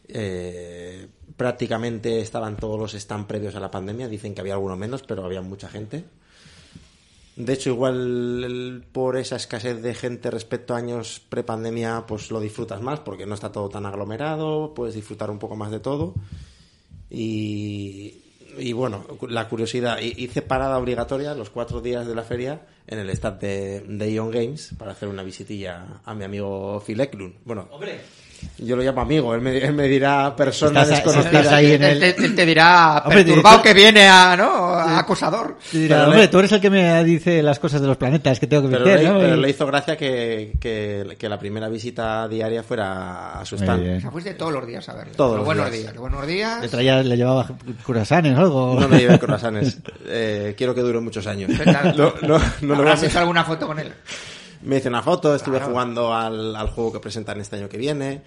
Eh, 0.08 1.06
prácticamente 1.36 2.20
estaban 2.20 2.56
todos 2.56 2.78
los 2.78 2.92
stands 2.92 3.26
previos 3.26 3.54
a 3.54 3.60
la 3.60 3.70
pandemia. 3.70 4.08
Dicen 4.08 4.34
que 4.34 4.40
había 4.40 4.54
algunos 4.54 4.78
menos, 4.78 5.02
pero 5.02 5.24
había 5.24 5.42
mucha 5.42 5.68
gente. 5.68 6.04
De 7.34 7.54
hecho, 7.54 7.70
igual 7.70 8.84
por 8.92 9.16
esa 9.16 9.36
escasez 9.36 9.80
de 9.80 9.94
gente 9.94 10.30
respecto 10.30 10.74
a 10.74 10.78
años 10.78 11.22
prepandemia, 11.30 12.04
pues 12.06 12.30
lo 12.30 12.40
disfrutas 12.40 12.82
más 12.82 13.00
porque 13.00 13.24
no 13.24 13.34
está 13.34 13.50
todo 13.50 13.70
tan 13.70 13.86
aglomerado, 13.86 14.74
puedes 14.74 14.94
disfrutar 14.94 15.30
un 15.30 15.38
poco 15.38 15.56
más 15.56 15.70
de 15.70 15.80
todo. 15.80 16.14
Y, 17.08 18.22
y 18.58 18.72
bueno, 18.72 19.04
la 19.28 19.48
curiosidad, 19.48 19.98
hi- 20.00 20.14
hice 20.16 20.42
parada 20.42 20.78
obligatoria 20.78 21.34
los 21.34 21.50
cuatro 21.50 21.80
días 21.80 22.06
de 22.06 22.14
la 22.14 22.22
feria 22.22 22.66
en 22.86 22.98
el 22.98 23.08
de, 23.40 23.80
de 23.80 24.12
Ion 24.12 24.30
Games 24.30 24.74
para 24.78 24.92
hacer 24.92 25.08
una 25.08 25.22
visitilla 25.22 26.00
a 26.04 26.14
mi 26.14 26.24
amigo 26.24 26.82
Phil 26.86 27.00
Eklund. 27.00 27.36
Bueno, 27.44 27.68
Hombre, 27.70 28.00
Yo 28.59 28.77
lo 28.77 28.82
llamo 28.82 29.01
amigo, 29.01 29.35
él 29.35 29.40
me, 29.40 29.59
él 29.59 29.73
me 29.74 29.89
dirá 29.89 30.35
persona 30.36 30.82
Estás- 30.82 30.97
desconocida. 31.05 31.40
estás 31.40 31.52
ahí 31.55 31.73
en 31.73 31.82
Él 31.82 32.02
el- 32.02 32.14
te, 32.14 32.24
él 32.27 32.35
te 32.35 32.47
dirá 32.47 33.02
Hombre, 33.05 33.24
perturbado 33.24 33.56
te- 33.60 33.69
que 33.69 33.74
viene 33.74 34.06
a, 34.09 34.36
¿no? 34.36 34.44
A 34.74 34.98
acosador. 35.01 35.59
Te 35.70 35.78
dirá, 35.78 35.97
Pero 35.97 36.06
hombre, 36.09 36.20
le- 36.23 36.28
tú 36.28 36.39
eres 36.39 36.52
el 36.52 36.60
que 36.60 36.70
me 36.70 37.02
dice 37.05 37.43
las 37.43 37.59
cosas 37.59 37.81
de 37.81 37.86
los 37.89 37.97
planetas 37.97 38.39
que 38.39 38.47
tengo 38.47 38.62
que 38.62 38.69
Pero, 38.69 38.85
meter, 38.85 39.01
le, 39.02 39.09
¿no? 39.09 39.19
pero 39.19 39.36
Y- 39.36 39.40
le 39.40 39.51
hizo 39.51 39.66
gracia 39.66 39.97
que, 39.97 40.52
que, 40.60 41.16
que 41.19 41.28
la 41.28 41.39
primera 41.39 41.69
visita 41.69 42.28
diaria 42.28 42.62
fuera 42.62 43.40
a 43.40 43.44
su 43.44 43.56
stand. 43.56 43.97
O 43.98 44.01
sea, 44.01 44.10
fuiste 44.10 44.35
todos 44.35 44.52
los 44.52 44.66
días 44.66 44.89
a 44.89 44.94
verle. 44.94 45.14
Todos 45.14 45.36
Los 45.39 45.44
buenos 45.44 45.70
días. 45.70 45.82
días. 45.82 45.97
Buenos 45.97 46.27
días. 46.27 46.60
Le 46.62 46.69
traía, 46.69 47.02
le 47.02 47.16
llevaba 47.16 47.47
curasanes 47.85 48.36
o 48.39 48.40
algo. 48.40 48.77
No 48.81 48.89
me 48.89 48.98
lleve 48.98 49.19
croissants. 49.19 49.78
Eh, 50.14 50.55
quiero 50.59 50.74
que 50.74 50.81
dure 50.82 51.01
muchos 51.01 51.27
años. 51.27 51.51
No, 51.97 52.12
no, 52.23 52.39
no 52.60 52.74
lo 52.74 52.74
¿Habrás 52.77 53.02
a- 53.02 53.06
hecho 53.06 53.19
alguna 53.19 53.44
foto 53.44 53.66
con 53.66 53.78
él? 53.78 53.93
Me 54.62 54.76
hice 54.78 54.89
una 54.89 55.02
foto, 55.02 55.34
estuve 55.34 55.56
Claro. 55.59 55.72
jugando 55.72 56.14
al, 56.14 56.55
al 56.56 56.68
juego 56.70 56.93
que 56.93 57.01
presentan 57.01 57.40
este 57.40 57.56
año 57.56 57.68
que 57.68 57.76
viene, 57.78 58.22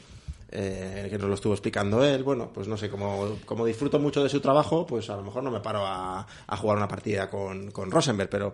eh, 0.51 1.07
que 1.09 1.17
nos 1.17 1.27
lo 1.27 1.33
estuvo 1.35 1.53
explicando 1.53 2.03
él. 2.03 2.23
Bueno, 2.23 2.51
pues 2.53 2.67
no 2.67 2.75
sé, 2.77 2.89
como, 2.89 3.37
como 3.45 3.65
disfruto 3.65 3.99
mucho 3.99 4.21
de 4.23 4.29
su 4.29 4.39
trabajo, 4.41 4.85
pues 4.85 5.09
a 5.09 5.15
lo 5.15 5.23
mejor 5.23 5.43
no 5.43 5.51
me 5.51 5.59
paro 5.61 5.85
a, 5.85 6.25
a 6.47 6.57
jugar 6.57 6.77
una 6.77 6.87
partida 6.87 7.29
con, 7.29 7.71
con 7.71 7.89
Rosenberg, 7.91 8.29
pero, 8.29 8.53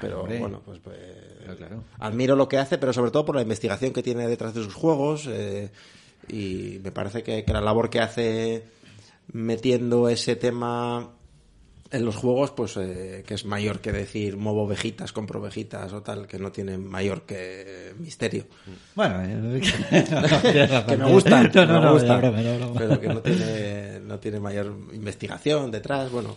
pero 0.00 0.24
bueno, 0.26 0.60
pues, 0.64 0.78
pues, 0.78 0.96
Claro, 1.42 1.56
claro. 1.56 1.84
admiro 1.98 2.36
lo 2.36 2.48
que 2.48 2.58
hace, 2.58 2.78
pero 2.78 2.92
sobre 2.92 3.10
todo 3.10 3.24
por 3.24 3.34
la 3.36 3.42
investigación 3.42 3.92
que 3.92 4.02
tiene 4.02 4.28
detrás 4.28 4.54
de 4.54 4.62
sus 4.62 4.74
juegos 4.74 5.26
eh, 5.28 5.70
y 6.28 6.78
me 6.84 6.92
parece 6.92 7.22
que, 7.22 7.44
que 7.44 7.52
la 7.52 7.60
labor 7.60 7.90
que 7.90 8.00
hace 8.00 8.64
metiendo 9.32 10.08
ese 10.08 10.36
tema 10.36 11.10
en 11.92 12.04
los 12.04 12.16
juegos, 12.16 12.50
pues 12.52 12.72
que 12.74 13.24
es 13.34 13.44
mayor 13.44 13.80
que 13.80 13.92
decir 13.92 14.36
movo 14.36 14.62
ovejitas, 14.64 15.12
compro 15.12 15.40
ovejitas 15.40 15.92
o 15.92 16.02
tal, 16.02 16.26
que 16.26 16.38
no 16.38 16.50
tiene 16.50 16.78
mayor 16.78 17.22
que 17.22 17.94
misterio. 17.98 18.46
Bueno, 18.94 19.22
eh. 19.22 19.60
Que 20.88 20.96
me 20.96 21.10
gustan, 21.10 21.50
No, 21.54 21.66
no, 21.66 21.72
me 21.80 21.80
no, 21.86 21.92
gustan, 21.92 22.20
broma, 22.20 22.42
broma. 22.42 22.78
pero 22.78 23.00
que 23.00 23.08
no 23.08 23.20
tiene, 23.20 24.00
no 24.00 24.18
tiene 24.18 24.40
mayor 24.40 24.74
investigación 24.92 25.70
detrás, 25.70 26.10
bueno. 26.10 26.36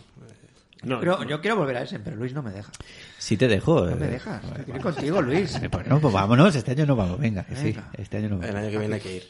No, 0.84 1.00
Pero 1.00 1.24
yo 1.24 1.42
quiero 1.42 1.56
volver 1.56 1.78
a 1.78 1.82
ese, 1.82 1.98
pero 1.98 2.16
Luis 2.16 2.34
no 2.34 2.44
me 2.44 2.52
deja. 2.52 2.72
Sí 3.18 3.38
te 3.38 3.48
dejo. 3.48 3.88
No 3.88 3.96
me 3.96 4.06
eh. 4.06 4.10
dejas. 4.10 4.40
Quiero 4.66 4.76
ir 4.78 4.84
contigo, 4.84 5.20
Luis. 5.22 5.60
Bueno, 5.72 6.00
pues 6.00 6.14
vámonos, 6.14 6.56
este 6.56 6.72
año 6.74 6.86
no 6.86 6.96
vamos, 6.96 7.20
venga, 7.20 7.44
que 7.44 7.56
sí, 7.56 7.76
este 7.98 8.18
año 8.18 8.30
no 8.30 8.36
El 8.36 8.42
vamos. 8.42 8.56
año 8.58 8.70
que 8.70 8.78
viene 8.78 8.96
hay 8.96 9.02
que 9.02 9.16
ir. 9.16 9.24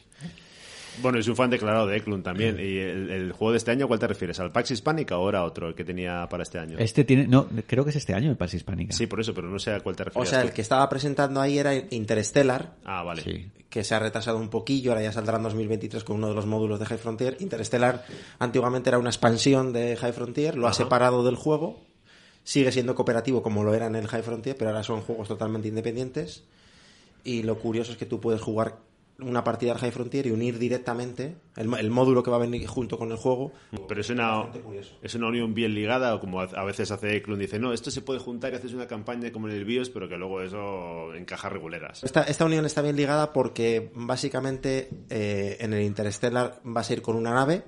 Bueno, 1.02 1.20
es 1.20 1.28
un 1.28 1.36
fan 1.36 1.50
declarado 1.50 1.88
de 1.88 1.98
Eklund 1.98 2.24
también. 2.24 2.58
¿Y 2.60 2.78
el, 2.78 3.10
el 3.10 3.32
juego 3.32 3.52
de 3.52 3.58
este 3.58 3.72
año 3.72 3.88
cuál 3.88 4.00
te 4.00 4.08
refieres? 4.08 4.40
¿Al 4.40 4.52
Pax 4.52 4.72
Hispánica 4.72 5.18
o 5.18 5.28
era 5.30 5.44
otro 5.44 5.68
el 5.70 5.76
que 5.76 5.84
tenía 5.84 6.28
para 6.30 6.44
este 6.44 6.60
año? 6.60 6.78
Este 6.80 7.04
tiene, 7.04 7.28
no, 7.28 7.48
creo 7.68 7.84
que 7.84 7.90
es 7.92 7.96
este 7.96 8.14
año 8.14 8.30
el 8.32 8.38
Pax 8.38 8.54
Hispánica. 8.56 8.94
Sí, 8.94 9.08
por 9.08 9.20
eso, 9.20 9.34
pero 9.34 9.48
no 9.50 9.60
sé 9.60 9.72
a 9.72 9.80
cuál 9.82 9.96
te 9.96 10.04
O 10.04 10.06
refieres. 10.06 10.30
sea, 10.30 10.42
el 10.42 10.52
que 10.52 10.62
estaba 10.62 10.88
presentando 10.90 11.42
ahí 11.42 11.58
era 11.58 11.74
Interstellar, 11.76 12.76
Ah, 12.86 13.04
vale. 13.04 13.22
Sí. 13.22 13.48
que 13.70 13.84
se 13.84 13.94
ha 13.96 14.00
retrasado 14.00 14.38
un 14.38 14.50
poquillo, 14.50 14.92
ahora 14.92 15.04
ya 15.04 15.12
saldrá 15.12 15.38
en 15.38 15.44
2023 15.44 16.04
con 16.04 16.18
uno 16.18 16.30
de 16.30 16.36
los 16.36 16.46
módulos 16.46 16.80
de 16.80 16.86
High 16.86 16.98
Frontier. 16.98 17.38
Interstellar 17.40 18.06
antiguamente 18.40 18.90
era 18.90 18.98
una 19.00 19.10
expansión 19.10 19.74
de 19.74 19.98
High 19.98 20.14
Frontier, 20.14 20.58
lo 20.58 20.68
ha 20.68 20.74
separado 20.74 21.26
del 21.26 21.36
juego, 21.36 21.82
sigue 22.44 22.72
siendo 22.72 22.96
cooperativo 22.96 23.44
como 23.44 23.64
lo 23.64 23.74
era 23.74 23.88
en 23.88 23.96
el 23.96 24.08
High 24.08 24.24
Frontier, 24.24 24.56
pero 24.58 24.70
ahora 24.70 24.84
son 24.84 25.02
juegos 25.02 25.28
totalmente 25.28 25.68
independientes. 25.68 26.44
Y 27.24 27.42
lo 27.44 27.58
curioso 27.58 27.92
es 27.92 27.98
que 27.98 28.06
tú 28.06 28.22
puedes 28.22 28.40
jugar 28.40 28.78
una 29.20 29.44
partida 29.44 29.72
al 29.72 29.78
High 29.78 29.92
Frontier 29.92 30.28
y 30.28 30.32
unir 30.32 30.60
directamente 30.60 31.36
el, 31.56 31.74
el 31.74 31.90
módulo 31.90 32.22
que 32.22 32.32
va 32.32 32.38
a 32.38 32.40
venir 32.40 32.66
junto 32.68 32.98
con 32.98 33.12
el 33.12 33.18
juego. 33.18 33.52
Pero 33.88 34.02
es 34.02 34.10
una, 34.10 34.46
es 35.02 35.16
una 35.16 35.28
unión 35.28 35.54
bien 35.54 35.74
ligada, 35.74 36.16
o 36.16 36.20
como 36.20 36.42
a 36.42 36.46
a 36.56 36.64
veces 36.64 36.92
hace 36.92 37.16
Eklund, 37.16 37.40
dice, 37.40 37.60
no, 37.60 37.74
esto 37.74 37.92
se 37.92 38.02
puede 38.02 38.20
juntar 38.20 38.54
y 38.54 38.56
haces 38.56 38.74
una 38.74 38.88
campaña 38.88 39.32
como 39.32 39.48
en 39.48 39.56
el 39.56 39.66
BIOS, 39.66 39.90
pero 39.90 40.08
que 40.08 40.18
luego 40.18 40.42
eso 40.42 41.14
encaja 41.14 41.50
reguleras. 41.50 42.04
Esta, 42.04 42.24
esta 42.24 42.46
unión 42.46 42.66
está 42.66 42.82
bien 42.82 42.96
ligada 42.96 43.34
porque 43.34 43.92
básicamente 43.94 44.90
eh, 45.10 45.58
en 45.60 45.74
el 45.74 45.84
Interstellar 45.84 46.60
vas 46.64 46.90
a 46.90 46.94
ir 46.94 47.02
con 47.02 47.16
una 47.16 47.34
nave, 47.34 47.64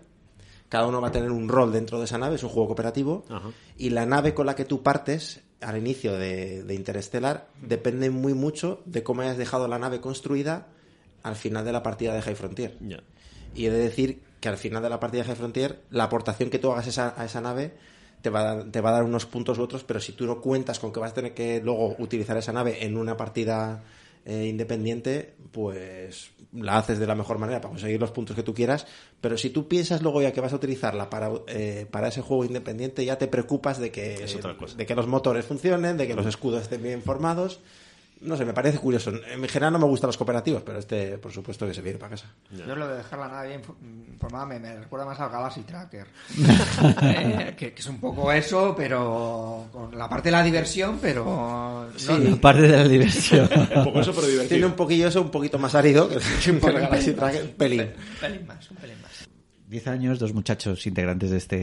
cada 0.69 0.88
uno 0.88 1.02
va 1.02 1.10
a 1.10 1.11
tener 1.11 1.32
un 1.32 1.48
rol 1.48 1.72
dentro 1.72 1.99
de 1.99 2.06
esa 2.06 2.18
nave, 2.18 2.36
es 2.36 2.44
un 2.44 2.49
juego 2.49 2.68
cooperativo, 2.68 3.26
Ajá. 3.30 3.49
y 3.78 3.90
la 3.90 4.06
nave 4.06 4.34
con 4.34 4.45
la 4.45 4.56
que 4.56 4.65
tú 4.65 4.84
partes 4.84 5.44
al 5.61 5.78
inicio 5.78 6.14
de, 6.18 6.64
de 6.64 6.76
Interstellar 6.76 7.49
depende 7.61 8.10
muy 8.10 8.34
mucho 8.34 8.82
de 8.86 9.03
cómo 9.03 9.22
hayas 9.22 9.38
dejado 9.38 9.68
la 9.68 9.80
nave 9.80 10.02
construida 10.02 10.68
al 11.28 11.36
final 11.36 11.64
de 11.66 11.72
la 11.72 11.84
partida 11.84 12.14
de 12.14 12.22
High 12.22 12.36
Frontier. 12.36 12.78
Y 13.56 13.66
he 13.66 13.72
de 13.72 13.78
decir 13.80 14.22
que 14.40 14.49
al 14.49 14.58
final 14.58 14.84
de 14.84 14.90
la 14.90 14.99
partida 14.99 15.22
de 15.24 15.28
High 15.28 15.36
Frontier, 15.38 15.82
la 15.90 16.06
aportación 16.06 16.49
que 16.49 16.60
tú 16.60 16.72
hagas 16.72 16.88
esa- 16.88 17.14
a 17.18 17.26
esa 17.26 17.41
nave 17.41 17.74
te 18.22 18.30
va, 18.30 18.40
a 18.41 18.56
dar, 18.56 18.72
te 18.72 18.82
va 18.82 18.90
a 18.90 18.94
dar 18.94 19.04
unos 19.04 19.26
puntos 19.26 19.58
u 19.58 19.62
otros, 19.64 19.84
pero 19.84 19.99
si 19.99 20.12
tú 20.14 20.26
no 20.26 20.41
cuentas 20.41 20.80
con 20.80 20.91
que 20.91 20.99
vas 20.99 21.12
a 21.12 21.16
tener 21.16 21.34
que 21.34 21.62
luego 21.62 21.95
utilizar 21.99 22.36
esa 22.38 22.52
nave 22.54 22.84
en 22.86 22.98
una 22.98 23.16
partida 23.16 23.84
eh, 24.26 24.45
independiente, 24.48 25.36
pues 25.52 26.32
la 26.52 26.78
haces 26.78 26.99
de 26.99 27.08
la 27.08 27.16
mejor 27.16 27.38
manera 27.38 27.62
para 27.62 27.72
conseguir 27.72 27.99
los 27.99 28.12
puntos 28.12 28.36
que 28.36 28.44
tú 28.44 28.54
quieras. 28.54 28.86
Pero 29.22 29.38
si 29.38 29.49
tú 29.52 29.68
piensas 29.68 30.02
luego 30.02 30.22
ya 30.22 30.34
que 30.34 30.41
vas 30.41 30.52
a 30.54 30.58
utilizarla 30.58 31.10
para, 31.10 31.32
eh, 31.48 31.88
para 31.90 32.10
ese 32.10 32.22
juego 32.22 32.44
independiente, 32.44 33.06
ya 33.06 33.18
te 33.18 33.28
preocupas 33.28 33.80
de 33.80 33.91
que, 33.91 34.16
de 34.78 34.86
que 34.86 34.95
los 34.95 35.08
motores 35.08 35.45
funcionen, 35.45 35.95
de 35.98 36.08
que 36.08 36.14
los 36.16 36.26
escudos 36.26 36.64
estén 36.64 36.84
bien 36.84 37.02
formados. 37.04 37.62
No 38.19 38.35
sé, 38.35 38.45
me 38.45 38.53
parece 38.53 38.80
curioso. 38.80 39.11
En 39.11 39.48
general 39.48 39.73
no 39.73 39.77
me 39.80 39.85
gustan 39.85 40.07
los 40.07 40.18
cooperativos, 40.18 40.64
pero 40.64 40.80
este, 40.80 41.19
por 41.19 41.31
supuesto, 41.31 41.68
que 41.68 41.73
se 41.76 41.84
viene 41.84 41.99
para 41.99 42.11
casa. 42.11 42.26
Yo 42.52 42.76
lo 42.76 42.88
de 42.88 42.98
dejar 42.98 43.19
la 43.19 43.27
nave 43.27 43.49
bien 43.49 43.61
fo- 43.61 43.76
informada 44.11 44.45
me, 44.48 44.60
me 44.60 44.76
recuerda 44.76 45.06
más 45.06 45.19
al 45.19 45.30
Galaxy 45.30 45.61
Tracker. 45.61 46.07
Eh, 47.03 47.53
que, 47.57 47.73
que 47.73 47.80
es 47.80 47.88
un 47.88 47.99
poco 47.99 48.31
eso, 48.31 48.73
pero 48.76 49.68
con 49.72 49.95
la 49.98 50.10
parte 50.10 50.27
de 50.30 50.31
la 50.31 50.44
diversión, 50.44 50.98
pero... 51.02 51.23
no- 51.26 51.88
Sí. 51.99 52.35
Parte 52.41 52.61
de 52.61 52.69
la 52.77 52.88
diversión. 52.88 53.49
Un 53.76 53.84
poco 53.84 53.99
eso, 54.02 54.11
pero 54.14 54.26
Tiene 54.27 54.44
divertido. 54.44 54.68
un 54.68 54.73
poquito 54.76 55.07
eso, 55.07 55.22
un 55.22 55.31
poquito 55.31 55.60
más 55.60 55.76
árido 55.76 56.10
que 56.10 56.15
el 56.15 56.60
Galaxy 56.61 57.14
Tracker, 57.14 57.44
un 57.44 57.49
pelín. 57.52 57.81
Un 57.81 58.19
pelín 58.19 58.48
más, 58.48 58.72
un 58.72 58.77
pelín 58.77 59.02
más. 59.02 59.30
Diez 59.68 59.85
años, 59.88 60.18
dos 60.18 60.34
muchachos 60.34 60.85
integrantes 60.88 61.30
de 61.30 61.38
este, 61.38 61.57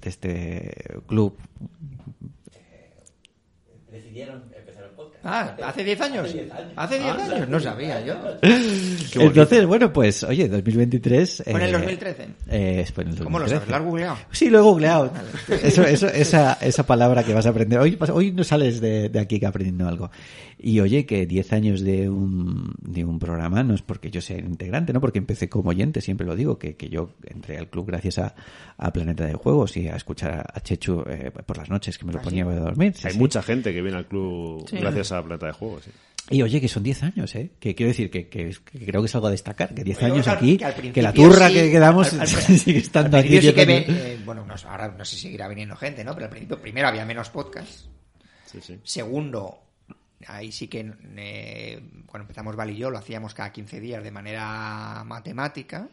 de 0.00 0.08
este 0.08 1.00
club. 1.06 1.36
Decidieron. 3.90 4.44
Ah, 5.30 5.54
¿hace 5.62 5.84
10 5.84 6.00
años? 6.00 6.26
Hace 6.26 6.38
10 6.38 6.52
años. 6.52 6.72
Hace 6.74 6.98
10 6.98 7.14
años, 7.18 7.48
no 7.48 7.60
sabía 7.60 8.00
yo. 8.00 8.14
Entonces, 9.20 9.66
bueno, 9.66 9.92
pues, 9.92 10.24
oye, 10.24 10.48
2023. 10.48 11.42
¿Fue 11.44 11.52
en 11.52 11.60
el 11.60 11.68
eh, 11.68 11.72
2013? 11.72 12.28
Eh, 12.48 12.86
fue 12.94 13.04
en 13.04 13.10
el 13.10 13.16
2013. 13.16 13.24
¿Cómo 13.24 13.38
lo 13.38 13.48
sabes? 13.48 13.68
¿Lo 13.68 13.76
has 13.76 13.82
googleado? 13.82 14.16
Sí, 14.30 14.48
lo 14.48 14.58
he 14.58 14.62
googleado. 14.62 15.12
Eso, 15.62 15.82
eso, 15.82 16.08
esa, 16.08 16.54
esa 16.60 16.82
palabra 16.84 17.24
que 17.24 17.34
vas 17.34 17.46
a 17.46 17.50
aprender. 17.50 17.78
Hoy, 17.78 17.98
hoy 18.12 18.32
no 18.32 18.44
sales 18.44 18.80
de, 18.80 19.08
de 19.08 19.18
aquí 19.20 19.38
que 19.38 19.46
aprendiendo 19.46 19.86
algo. 19.86 20.10
Y 20.60 20.80
oye, 20.80 21.06
que 21.06 21.24
10 21.24 21.52
años 21.52 21.80
de 21.82 22.08
un, 22.08 22.74
de 22.82 23.04
un 23.04 23.18
programa 23.20 23.62
no 23.62 23.74
es 23.74 23.82
porque 23.82 24.10
yo 24.10 24.20
sea 24.20 24.38
integrante, 24.38 24.92
¿no? 24.92 25.00
Porque 25.00 25.18
empecé 25.18 25.48
como 25.48 25.70
oyente, 25.70 26.00
siempre 26.00 26.26
lo 26.26 26.34
digo, 26.34 26.58
que, 26.58 26.74
que 26.74 26.88
yo 26.88 27.10
entré 27.26 27.58
al 27.58 27.68
club 27.68 27.86
gracias 27.86 28.18
a, 28.18 28.34
a 28.76 28.92
Planeta 28.92 29.24
de 29.24 29.34
Juegos 29.34 29.76
y 29.76 29.86
a 29.88 29.94
escuchar 29.94 30.44
a 30.52 30.60
Chechu 30.60 31.04
eh, 31.08 31.30
por 31.46 31.56
las 31.58 31.70
noches 31.70 31.96
que 31.96 32.04
me 32.06 32.12
lo 32.12 32.20
ponía 32.20 32.44
a 32.44 32.54
dormir. 32.56 32.92
Sí, 32.96 33.06
Hay 33.06 33.12
sí. 33.12 33.18
mucha 33.18 33.40
gente 33.42 33.72
que 33.72 33.80
viene 33.82 33.98
al 33.98 34.06
club 34.08 34.66
Sí. 34.68 34.78
gracias 34.78 35.12
a 35.12 35.16
la 35.16 35.24
plata 35.24 35.46
de 35.46 35.52
juegos. 35.52 35.84
sí. 35.84 35.90
Y 36.30 36.42
oye, 36.42 36.60
que 36.60 36.68
son 36.68 36.82
10 36.82 37.04
años, 37.04 37.34
¿eh? 37.36 37.52
Que 37.58 37.74
quiero 37.74 37.88
decir 37.88 38.10
que, 38.10 38.28
que, 38.28 38.54
que 38.64 38.84
creo 38.84 39.00
que 39.00 39.06
es 39.06 39.14
algo 39.14 39.28
a 39.28 39.30
destacar, 39.30 39.72
que 39.74 39.82
10 39.82 40.00
Yo 40.00 40.06
años 40.06 40.28
aquí, 40.28 40.58
que 40.92 41.00
la 41.00 41.12
turra 41.14 41.48
sí, 41.48 41.54
que 41.54 41.70
quedamos 41.70 42.12
al- 42.12 42.20
al- 42.20 42.26
sigue 42.58 42.78
estando 42.80 43.16
al 43.16 43.20
aquí. 43.24 43.28
principio 43.38 43.50
sí 43.62 43.66
10 43.66 43.66
que 43.66 43.72
años. 43.92 44.04
ve- 44.04 44.12
eh, 44.14 44.18
bueno, 44.26 44.44
no, 44.44 44.54
ahora 44.68 44.88
no 44.88 45.04
sé 45.06 45.14
si 45.16 45.22
seguirá 45.22 45.48
viniendo 45.48 45.74
gente, 45.76 46.04
¿no? 46.04 46.12
Pero 46.14 46.24
al 46.26 46.30
principio, 46.30 46.60
primero 46.60 46.88
había 46.88 47.06
menos 47.06 47.30
podcasts. 47.30 47.88
Sí, 48.44 48.58
sí. 48.60 48.78
Segundo, 48.82 49.56
ahí 50.26 50.50
sí 50.52 50.68
que 50.68 50.92
eh, 51.16 51.82
cuando 52.06 52.24
empezamos 52.24 52.56
Val 52.56 52.70
y 52.70 52.76
yo 52.76 52.90
lo 52.90 52.98
hacíamos 52.98 53.34
cada 53.34 53.52
15 53.52 53.80
días 53.80 54.02
de 54.02 54.10
manera 54.10 55.02
matemática. 55.06 55.88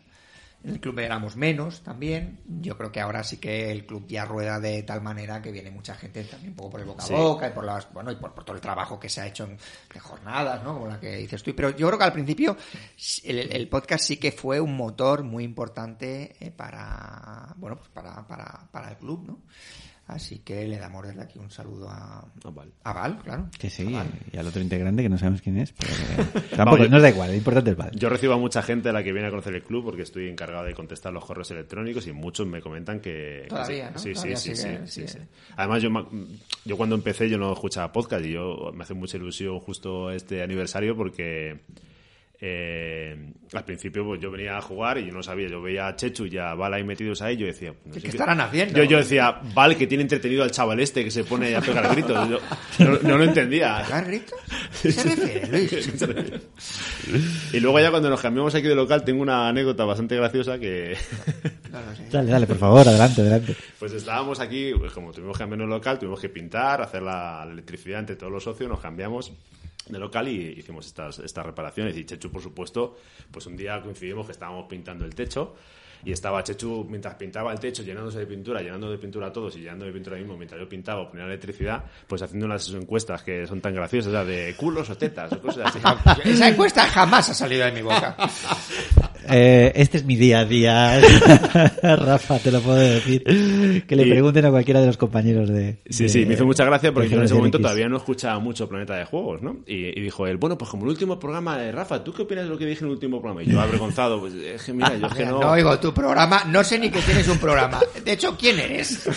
En 0.63 0.71
el 0.71 0.79
club 0.79 0.97
éramos 0.97 1.35
menos 1.35 1.83
también. 1.83 2.39
Yo 2.47 2.75
creo 2.75 2.91
que 2.91 2.99
ahora 2.99 3.23
sí 3.23 3.37
que 3.37 3.71
el 3.71 3.85
club 3.85 4.07
ya 4.07 4.25
rueda 4.25 4.59
de 4.59 4.81
tal 4.81 4.99
manera 4.99 5.39
que 5.39 5.51
viene 5.51 5.69
mucha 5.69 5.93
gente 5.93 6.23
también 6.23 6.53
un 6.53 6.55
poco 6.55 6.71
por 6.71 6.79
el 6.79 6.87
boca 6.87 7.03
a 7.03 7.05
Sí. 7.07 7.13
boca 7.13 7.47
y 7.49 7.51
por 7.51 7.65
las 7.65 7.93
bueno 7.93 8.11
y 8.11 8.15
por, 8.15 8.33
por 8.33 8.43
todo 8.43 8.55
el 8.55 8.61
trabajo 8.63 8.99
que 8.99 9.07
se 9.07 9.21
ha 9.21 9.27
hecho 9.27 9.43
en, 9.43 9.59
de 9.93 9.99
jornadas, 9.99 10.63
¿no? 10.63 10.73
Como 10.73 10.87
la 10.87 10.99
que 10.99 11.17
dices 11.17 11.43
tú. 11.43 11.53
Pero 11.55 11.69
yo 11.69 11.85
creo 11.85 11.99
que 11.99 12.05
al 12.05 12.13
principio 12.13 12.57
el, 13.25 13.39
el 13.53 13.69
podcast 13.69 14.05
sí 14.05 14.17
que 14.17 14.31
fue 14.31 14.59
un 14.59 14.75
motor 14.75 15.21
muy 15.21 15.43
importante 15.43 16.35
eh, 16.39 16.49
para 16.49 17.53
bueno 17.57 17.75
pues 17.77 17.89
para, 17.89 18.25
para, 18.27 18.67
para 18.71 18.89
el 18.89 18.97
club, 18.97 19.23
¿no? 19.27 19.39
Así 20.07 20.37
que 20.39 20.67
le 20.67 20.77
damos 20.77 21.07
desde 21.07 21.19
aquí 21.21 21.39
un 21.39 21.49
saludo 21.49 21.89
a, 21.89 22.23
a 22.83 22.93
Val, 22.93 23.17
claro. 23.23 23.49
Que 23.57 23.71
sí, 23.71 23.87
A 23.87 23.97
Val. 23.99 24.07
y 24.31 24.37
al 24.37 24.45
otro 24.45 24.61
integrante 24.61 25.01
que 25.01 25.09
no 25.09 25.17
sabemos 25.17 25.41
quién 25.41 25.57
es, 25.57 25.71
pero 25.73 25.91
tampoco, 26.55 26.83
yo- 26.83 26.89
nos 26.89 27.01
da 27.01 27.09
igual, 27.09 27.31
lo 27.31 27.35
importante 27.35 27.71
es 27.71 27.75
Val. 27.77 27.89
Yo 27.95 28.07
recibo 28.07 28.33
a 28.33 28.37
mucha 28.37 28.61
gente 28.61 28.89
a 28.89 28.93
la 28.93 29.03
que 29.03 29.11
viene 29.11 29.27
a 29.27 29.31
conocer 29.31 29.55
el 29.55 29.63
club 29.63 29.83
porque 29.83 30.03
estoy 30.03 30.29
encargado 30.29 30.63
de 30.65 30.75
contestar 30.75 31.11
los 31.11 31.25
correos 31.25 31.49
electrónicos 31.49 32.05
y 32.05 32.11
muchos 32.13 32.45
me 32.45 32.61
comentan 32.61 32.99
que... 32.99 33.47
Todavía, 33.49 33.87
que 33.87 33.93
¿no? 33.93 33.99
sí, 33.99 34.09
sí, 34.09 34.13
Todavía 34.13 34.37
sí, 34.37 34.55
sigue- 34.55 34.77
sí, 34.85 34.85
sí, 34.85 35.07
sigue. 35.07 35.07
sí. 35.07 35.19
Además, 35.57 35.81
yo, 35.81 35.89
ma- 35.89 36.07
yo 36.65 36.77
cuando 36.77 36.95
empecé 36.95 37.27
yo 37.27 37.39
no 37.39 37.51
escuchaba 37.53 37.91
podcast 37.91 38.23
y 38.25 38.33
yo 38.33 38.71
me 38.75 38.83
hace 38.83 38.93
mucha 38.93 39.17
ilusión 39.17 39.59
justo 39.59 40.11
este 40.11 40.43
aniversario 40.43 40.95
porque... 40.95 41.61
eh, 42.41 43.15
al 43.53 43.63
principio 43.63 44.05
pues, 44.05 44.19
yo 44.19 44.29
venía 44.31 44.57
a 44.57 44.61
jugar 44.61 44.97
y 44.97 45.05
yo 45.07 45.13
no 45.13 45.23
sabía, 45.23 45.47
yo 45.47 45.61
veía 45.61 45.87
a 45.87 45.95
Chechu 45.95 46.25
y 46.25 46.37
a 46.37 46.53
Val 46.53 46.73
ahí 46.73 46.83
metidos 46.83 47.21
ahí, 47.21 47.37
yo 47.37 47.45
decía... 47.45 47.73
no 47.85 47.93
¿Qué 47.93 48.07
estarán 48.07 48.41
haciendo? 48.41 48.77
Yo, 48.77 48.83
yo 48.83 48.97
decía, 48.97 49.39
Val 49.53 49.77
que 49.77 49.87
tiene 49.87 50.01
entretenido 50.01 50.43
al 50.43 50.51
chaval 50.51 50.79
este 50.79 51.03
que 51.03 51.11
se 51.11 51.23
pone 51.23 51.55
a 51.55 51.61
pegar 51.61 51.89
gritos. 51.93 52.29
Yo 52.29 52.39
no, 52.79 52.99
no 53.01 53.17
lo 53.17 53.23
entendía. 53.23 53.83
¿Pegar 53.85 54.05
gritos? 54.05 54.39
qué 54.81 54.91
se 54.91 55.15
refiere, 55.15 55.47
Luis? 55.47 55.93
Y 57.53 57.59
luego 57.59 57.79
ya 57.79 57.91
cuando 57.91 58.09
nos 58.09 58.21
cambiamos 58.21 58.53
aquí 58.55 58.67
de 58.67 58.75
local 58.75 59.03
tengo 59.05 59.21
una 59.21 59.47
anécdota 59.47 59.85
bastante 59.85 60.15
graciosa 60.15 60.57
que. 60.57 60.97
Dale, 62.11 62.31
dale, 62.31 62.47
por 62.47 62.57
favor, 62.57 62.87
adelante, 62.87 63.21
adelante. 63.21 63.55
pues 63.77 63.91
estábamos 63.91 64.39
aquí, 64.39 64.71
pues 64.77 64.93
como 64.93 65.11
tuvimos 65.11 65.37
que 65.37 65.43
cambiarnos 65.43 65.67
de 65.67 65.75
local, 65.75 65.99
tuvimos 65.99 66.21
que 66.21 66.29
pintar, 66.29 66.81
hacer 66.81 67.01
la 67.01 67.45
electricidad 67.51 67.99
entre 67.99 68.15
todos 68.15 68.31
los 68.31 68.43
socios, 68.43 68.69
nos 68.69 68.79
cambiamos 68.79 69.33
de 69.87 69.99
local 69.99 70.27
y 70.27 70.53
hicimos 70.57 70.85
estas, 70.85 71.19
estas 71.19 71.45
reparaciones. 71.45 71.95
Y 71.97 72.05
Chechu, 72.05 72.31
por 72.31 72.41
supuesto, 72.41 72.97
pues 73.31 73.45
un 73.45 73.55
día 73.55 73.81
coincidimos 73.81 74.25
que 74.25 74.31
estábamos 74.31 74.65
pintando 74.67 75.05
el 75.05 75.13
techo 75.13 75.55
y 76.05 76.11
estaba 76.11 76.43
Chechu, 76.43 76.85
mientras 76.87 77.15
pintaba 77.15 77.51
el 77.51 77.59
techo, 77.59 77.81
llenándose 77.81 78.19
de 78.19 78.27
pintura, 78.27 78.61
llenando 78.61 78.91
de 78.91 78.97
pintura 78.97 79.27
a 79.27 79.33
todos 79.33 79.55
y 79.57 79.61
llenando 79.61 79.85
de 79.85 79.91
pintura 79.91 80.17
mismo, 80.17 80.37
mientras 80.37 80.61
yo 80.61 80.69
pintaba 80.69 81.09
ponía 81.09 81.25
electricidad, 81.25 81.83
pues 82.07 82.21
haciendo 82.21 82.45
unas 82.45 82.69
encuestas 82.69 83.23
que 83.23 83.47
son 83.47 83.59
tan 83.59 83.73
graciosas, 83.73 84.09
o 84.09 84.11
sea, 84.11 84.23
de 84.23 84.55
culos 84.55 84.87
o 84.89 84.97
tetas 84.97 85.31
o 85.33 85.41
cosas 85.41 85.75
así. 85.75 85.79
Esa 86.29 86.49
encuesta 86.49 86.85
jamás 86.85 87.29
ha 87.29 87.33
salido 87.33 87.65
de 87.65 87.71
mi 87.71 87.81
boca. 87.81 88.15
Eh, 89.29 89.71
este 89.75 89.97
es 89.97 90.05
mi 90.05 90.15
día 90.15 90.39
a 90.39 90.45
día, 90.45 90.99
Rafa, 91.83 92.39
te 92.39 92.51
lo 92.51 92.61
puedo 92.61 92.77
decir. 92.77 93.23
Que 93.87 93.95
le 93.95 94.07
Y- 94.07 94.09
pregunten 94.11 94.45
a 94.45 94.51
cualquiera 94.51 94.79
de 94.81 94.87
los 94.87 94.97
compañeros 94.97 95.49
de. 95.49 95.79
Sí, 95.89 96.03
de- 96.03 96.09
sí, 96.09 96.25
me 96.25 96.33
hizo 96.35 96.45
mucha 96.45 96.65
gracia 96.65 96.91
porque 96.93 97.09
yo 97.09 97.17
en 97.17 97.23
ese 97.23 97.33
momento 97.33 97.57
X. 97.57 97.63
todavía 97.63 97.89
no 97.89 97.97
escuchaba 97.97 98.39
mucho 98.39 98.67
Planeta 98.69 98.95
de 98.95 99.05
Juegos, 99.05 99.41
¿no? 99.41 99.57
Y, 99.67 99.97
y 99.97 100.01
dijo 100.01 100.27
él, 100.27 100.37
bueno, 100.37 100.57
pues 100.57 100.69
como 100.69 100.83
el 100.85 100.89
último 100.91 101.19
programa 101.19 101.57
de 101.57 101.71
Rafa, 101.71 102.03
¿tú 102.03 102.13
qué 102.13 102.23
opinas 102.23 102.45
de 102.45 102.49
lo 102.49 102.57
que 102.57 102.65
dije 102.65 102.81
en 102.81 102.87
el 102.87 102.91
último 102.93 103.19
programa? 103.21 103.43
Y 103.43 103.47
yo 103.51 103.59
avergonzado, 103.61 104.19
pues 104.19 104.33
es 104.33 104.63
que 104.63 104.73
mira, 104.73 104.95
yo 104.97 105.07
es 105.07 105.13
que 105.13 105.25
no... 105.25 105.39
no 105.39 105.51
oigo 105.51 105.77
tu 105.79 105.93
programa, 105.93 106.43
no 106.47 106.63
sé 106.63 106.79
ni 106.79 106.89
que 106.89 106.99
tienes 107.01 107.27
un 107.27 107.37
programa. 107.37 107.79
De 108.03 108.11
hecho, 108.13 108.35
¿quién 108.37 108.59
eres? 108.59 109.07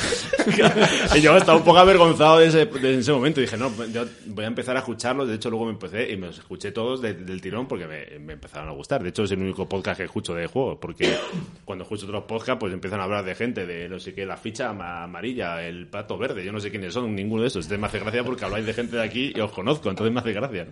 y 1.16 1.20
yo 1.20 1.36
estaba 1.36 1.58
un 1.58 1.64
poco 1.64 1.78
avergonzado 1.78 2.38
de 2.38 2.46
ese, 2.48 2.66
de 2.66 2.98
ese 2.98 3.12
momento. 3.12 3.40
Dije, 3.40 3.56
no, 3.56 3.70
yo 3.92 4.04
voy 4.26 4.44
a 4.44 4.48
empezar 4.48 4.76
a 4.76 4.80
escucharlos. 4.80 5.28
De 5.28 5.34
hecho, 5.34 5.50
luego 5.50 5.66
me 5.66 5.72
empecé 5.72 6.10
y 6.12 6.16
me 6.16 6.28
los 6.28 6.38
escuché 6.38 6.72
todos 6.72 7.00
de- 7.02 7.14
del 7.14 7.40
tirón 7.40 7.66
porque 7.68 7.86
me, 7.86 8.18
me 8.18 8.32
empezaron 8.34 8.68
a 8.68 8.72
gustar. 8.72 9.02
De 9.02 9.10
hecho, 9.10 9.24
es 9.24 9.30
el 9.32 9.40
único 9.40 9.68
podcast 9.68 9.97
que 9.98 10.04
escucho 10.04 10.34
de 10.34 10.46
juegos. 10.46 10.78
Porque 10.80 11.14
cuando 11.66 11.82
escucho 11.84 12.06
otros 12.06 12.24
podcasts, 12.24 12.58
pues 12.58 12.72
empiezan 12.72 13.00
a 13.00 13.04
hablar 13.04 13.24
de 13.24 13.34
gente, 13.34 13.66
de 13.66 13.88
no 13.88 13.98
sé 14.00 14.14
qué, 14.14 14.24
la 14.24 14.36
ficha 14.38 14.70
ama- 14.70 15.02
amarilla, 15.04 15.62
el 15.66 15.86
pato 15.88 16.16
verde. 16.16 16.42
Yo 16.44 16.52
no 16.52 16.60
sé 16.60 16.70
quiénes 16.70 16.94
son, 16.94 17.14
ninguno 17.14 17.42
de 17.42 17.48
esos. 17.48 17.66
Entonces 17.66 17.80
me 17.80 17.86
hace 17.88 17.98
gracia 17.98 18.24
porque 18.24 18.44
habláis 18.46 18.64
de 18.64 18.72
gente 18.72 18.96
de 18.96 19.02
aquí 19.02 19.32
y 19.34 19.40
os 19.40 19.52
conozco. 19.52 19.90
Entonces 19.90 20.14
me 20.14 20.20
hace 20.20 20.32
gracia. 20.32 20.66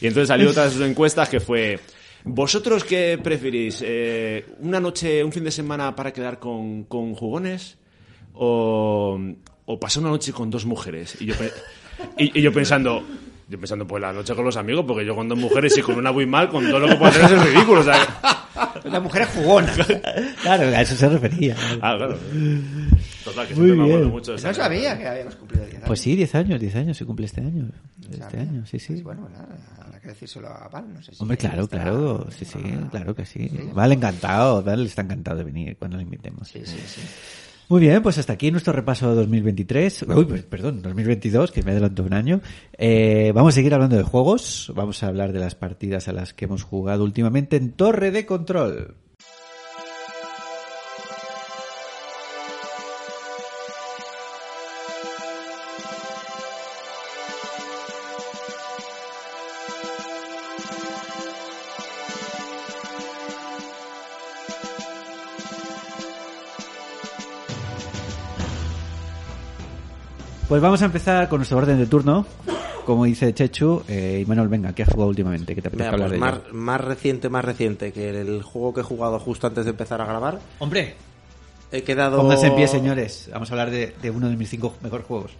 Y 0.00 0.06
entonces 0.06 0.28
salió 0.28 0.48
otra 0.50 0.64
de 0.64 0.70
sus 0.70 0.80
encuestas 0.82 1.28
que 1.28 1.40
fue... 1.40 1.78
¿Vosotros 2.28 2.82
qué 2.82 3.20
preferís? 3.22 3.82
Eh, 3.86 4.44
¿Una 4.58 4.80
noche, 4.80 5.22
un 5.22 5.30
fin 5.30 5.44
de 5.44 5.50
semana 5.52 5.94
para 5.94 6.12
quedar 6.12 6.40
con, 6.40 6.82
con 6.84 7.14
jugones? 7.14 7.78
¿O, 8.34 9.18
o 9.64 9.78
pasar 9.80 10.02
una 10.02 10.10
noche 10.10 10.32
con 10.32 10.50
dos 10.50 10.66
mujeres? 10.66 11.16
Y 11.20 11.26
yo, 11.26 11.34
y, 12.18 12.38
y 12.38 12.42
yo 12.42 12.52
pensando... 12.52 13.02
Yo 13.48 13.58
pensando, 13.60 13.86
pues 13.86 14.00
la 14.02 14.12
noche 14.12 14.34
con 14.34 14.44
los 14.44 14.56
amigos, 14.56 14.84
porque 14.86 15.04
yo 15.06 15.14
con 15.14 15.28
dos 15.28 15.38
mujeres 15.38 15.76
y 15.78 15.82
con 15.82 15.96
una 15.96 16.10
muy 16.10 16.26
mal, 16.26 16.48
con 16.48 16.64
todo 16.68 16.80
lo 16.80 16.88
que 16.88 16.96
puedo 16.96 17.10
hacer 17.12 17.24
es 17.38 17.44
ridículo. 17.54 17.80
O 17.80 17.84
sea, 17.84 17.94
Una 18.84 19.00
mujer 19.00 19.26
jugona. 19.26 19.72
Claro, 20.42 20.64
a 20.68 20.80
eso 20.80 20.96
se 20.96 21.08
refería. 21.08 21.54
ah, 21.82 21.94
claro. 21.96 22.18
Total, 23.24 23.46
que 23.48 23.54
Muy 23.54 23.66
siempre 23.66 23.76
me 23.76 23.82
acuerdo 23.84 23.98
bien. 24.00 24.10
mucho 24.10 24.30
de 24.32 24.36
esa 24.38 24.48
No 24.48 24.54
sabía 24.54 24.98
que 24.98 25.06
habíamos 25.08 25.36
cumplido 25.36 25.64
10 25.64 25.74
años. 25.76 25.86
Pues 25.86 26.00
sí, 26.00 26.16
10 26.16 26.34
años, 26.36 26.60
10 26.60 26.76
años, 26.76 26.96
se 26.96 27.04
cumple 27.04 27.26
este 27.26 27.40
año. 27.40 27.68
Este 28.10 28.38
año, 28.38 28.64
sí, 28.66 28.78
sí. 28.78 28.92
Pues 28.94 29.04
bueno, 29.04 29.28
nada, 29.28 29.48
habrá 29.84 30.00
que 30.00 30.08
decírselo 30.08 30.48
a 30.48 30.68
Val, 30.68 30.92
no 30.94 31.02
sé 31.02 31.12
si 31.14 31.22
Hombre, 31.22 31.36
claro, 31.36 31.62
estará- 31.64 31.82
claro, 31.84 32.26
sí, 32.30 32.44
sí, 32.44 32.58
Ah, 32.64 32.88
claro 32.90 33.14
que 33.14 33.26
sí. 33.26 33.50
Vale, 33.74 33.94
encantado, 33.94 34.62
Vale, 34.62 34.84
está 34.84 35.02
encantado 35.02 35.38
de 35.38 35.44
venir 35.44 35.76
cuando 35.76 35.96
lo 35.96 36.02
invitemos. 36.02 36.48
Sí, 36.48 36.62
sí, 36.64 36.78
sí. 36.86 37.00
Muy 37.68 37.80
bien, 37.80 38.00
pues 38.00 38.16
hasta 38.18 38.32
aquí 38.32 38.52
nuestro 38.52 38.72
repaso 38.72 39.10
de 39.10 39.16
2023. 39.16 40.06
Uy, 40.14 40.24
pues, 40.24 40.42
perdón, 40.44 40.82
2022, 40.82 41.50
que 41.50 41.64
me 41.64 41.72
adelantó 41.72 42.04
un 42.04 42.14
año. 42.14 42.40
Eh, 42.78 43.32
vamos 43.34 43.54
a 43.54 43.56
seguir 43.56 43.74
hablando 43.74 43.96
de 43.96 44.04
juegos. 44.04 44.72
Vamos 44.76 45.02
a 45.02 45.08
hablar 45.08 45.32
de 45.32 45.40
las 45.40 45.56
partidas 45.56 46.06
a 46.06 46.12
las 46.12 46.32
que 46.32 46.44
hemos 46.44 46.62
jugado 46.62 47.02
últimamente 47.02 47.56
en 47.56 47.72
Torre 47.72 48.12
de 48.12 48.24
Control. 48.24 48.94
Pues 70.48 70.62
vamos 70.62 70.80
a 70.82 70.84
empezar 70.86 71.28
con 71.28 71.38
nuestro 71.38 71.58
orden 71.58 71.78
de 71.78 71.86
turno. 71.86 72.26
Como 72.84 73.04
dice 73.04 73.34
Chechu, 73.34 73.82
eh, 73.88 74.20
y 74.22 74.26
Manuel, 74.28 74.46
venga, 74.48 74.72
¿qué 74.72 74.84
has 74.84 74.88
jugado 74.90 75.08
últimamente? 75.08 75.56
¿Qué 75.56 75.60
te 75.62 75.68
apetece 75.68 75.90
Venga, 75.90 76.04
hablar 76.04 76.08
pues 76.08 76.20
de 76.20 76.26
más, 76.26 76.34
ello? 76.34 76.54
más 76.54 76.80
reciente, 76.80 77.28
más 77.28 77.44
reciente 77.44 77.92
que 77.92 78.10
el 78.10 78.42
juego 78.44 78.72
que 78.74 78.80
he 78.82 78.84
jugado 78.84 79.18
justo 79.18 79.48
antes 79.48 79.64
de 79.64 79.72
empezar 79.72 80.00
a 80.00 80.06
grabar. 80.06 80.38
Hombre, 80.60 80.94
He 81.72 81.82
quedado... 81.82 82.18
pónganse 82.18 82.46
en 82.46 82.54
pie, 82.54 82.68
señores. 82.68 83.28
Vamos 83.32 83.50
a 83.50 83.54
hablar 83.54 83.70
de, 83.72 83.92
de 84.00 84.10
uno 84.12 84.28
de 84.28 84.36
mis 84.36 84.48
cinco 84.48 84.72
mejores 84.82 85.04
juegos 85.04 85.32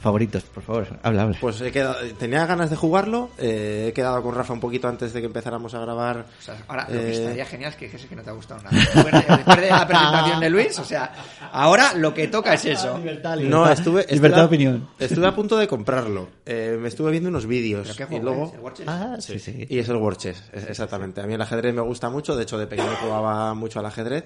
favoritos. 0.00 0.42
Por 0.44 0.62
favor, 0.62 0.86
habla, 1.02 1.22
habla. 1.22 1.38
Pues 1.40 1.60
he 1.60 1.70
quedado, 1.70 1.96
tenía 2.18 2.46
ganas 2.46 2.70
de 2.70 2.76
jugarlo. 2.76 3.30
eh, 3.38 3.86
he 3.88 3.92
quedado 3.92 4.22
con 4.22 4.34
Rafa 4.34 4.52
un 4.52 4.60
poquito 4.60 4.88
antes 4.88 5.12
de 5.12 5.20
que 5.20 5.26
empezáramos 5.26 5.74
a 5.74 5.80
grabar. 5.80 6.26
O 6.38 6.42
sea, 6.42 6.56
ahora, 6.68 6.86
lo 6.88 6.98
que 7.00 7.08
eh, 7.08 7.12
estaría 7.12 7.46
genial 7.46 7.70
es 7.70 7.76
que 7.76 7.84
dijese 7.86 8.08
que 8.08 8.16
no 8.16 8.22
te 8.22 8.30
ha 8.30 8.32
gustado 8.32 8.62
nada. 8.62 8.76
Después 8.76 9.04
de, 9.04 9.34
después 9.36 9.60
de 9.60 9.68
la 9.68 9.86
presentación 9.86 10.40
de 10.40 10.50
Luis, 10.50 10.78
o 10.78 10.84
sea, 10.84 11.12
ahora 11.52 11.94
lo 11.94 12.12
que 12.14 12.28
toca 12.28 12.54
es 12.54 12.64
eso. 12.64 12.98
No, 13.42 13.70
estuve, 13.70 14.00
estuve 14.00 14.14
Libertad 14.14 14.36
de 14.38 14.42
a- 14.42 14.46
opinión. 14.46 14.88
Estuve 14.98 15.26
a 15.26 15.34
punto 15.34 15.56
de 15.56 15.68
comprarlo. 15.68 16.28
Eh, 16.46 16.76
me 16.80 16.88
estuve 16.88 17.10
viendo 17.10 17.28
unos 17.28 17.46
vídeos. 17.46 17.88
¿Pero 17.96 18.08
qué 18.08 18.16
Y 18.16 18.20
luego... 18.20 18.52
¿El? 18.78 18.88
Ah, 18.88 19.16
sí, 19.20 19.38
sí. 19.38 19.66
Y 19.68 19.78
es 19.78 19.88
el 19.88 19.96
War 19.96 20.16
Chess, 20.16 20.42
es- 20.52 20.64
exactamente. 20.68 21.20
A 21.20 21.26
mí 21.26 21.34
el 21.34 21.40
ajedrez 21.42 21.74
me 21.74 21.82
gusta 21.82 22.08
mucho, 22.10 22.34
de 22.36 22.42
hecho 22.44 22.58
de 22.58 22.66
pequeño 22.66 22.90
jugaba 23.02 23.54
mucho 23.54 23.80
al 23.80 23.86
ajedrez. 23.86 24.24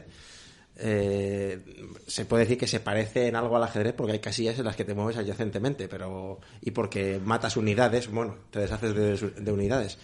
Eh, 0.76 1.60
se 2.06 2.24
puede 2.24 2.44
decir 2.44 2.58
que 2.58 2.66
se 2.66 2.80
parece 2.80 3.28
en 3.28 3.36
algo 3.36 3.56
al 3.56 3.62
ajedrez 3.62 3.94
porque 3.94 4.12
hay 4.12 4.18
casillas 4.18 4.58
en 4.58 4.64
las 4.64 4.74
que 4.74 4.84
te 4.84 4.94
mueves 4.94 5.16
adyacentemente, 5.16 5.88
pero 5.88 6.40
y 6.60 6.72
porque 6.72 7.20
matas 7.24 7.56
unidades, 7.56 8.10
bueno, 8.10 8.36
te 8.50 8.60
deshaces 8.60 8.94
de, 8.94 9.52
unidades. 9.52 9.98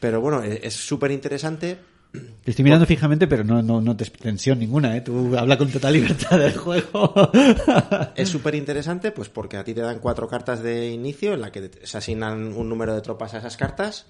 Pero 0.00 0.20
bueno, 0.20 0.42
e- 0.42 0.60
es 0.62 0.74
súper 0.74 1.12
interesante. 1.12 1.78
Te 2.12 2.50
estoy 2.50 2.64
mirando 2.64 2.86
fijamente, 2.86 3.26
pero 3.26 3.44
no, 3.44 3.62
no, 3.62 3.80
no 3.80 3.96
te 3.96 4.06
tensión 4.06 4.58
ninguna, 4.58 4.96
¿eh? 4.96 5.02
Tú 5.02 5.36
habla 5.36 5.58
con 5.58 5.70
total 5.70 5.92
libertad 5.92 6.38
del 6.38 6.56
juego. 6.56 7.14
Es 8.16 8.28
súper 8.28 8.54
interesante, 8.54 9.12
pues 9.12 9.28
porque 9.28 9.58
a 9.58 9.64
ti 9.64 9.74
te 9.74 9.82
dan 9.82 9.98
cuatro 9.98 10.26
cartas 10.26 10.62
de 10.62 10.88
inicio 10.90 11.34
en 11.34 11.42
la 11.42 11.52
que 11.52 11.70
se 11.82 11.98
asignan 11.98 12.54
un 12.54 12.68
número 12.68 12.94
de 12.94 13.02
tropas 13.02 13.34
a 13.34 13.38
esas 13.38 13.56
cartas. 13.56 14.06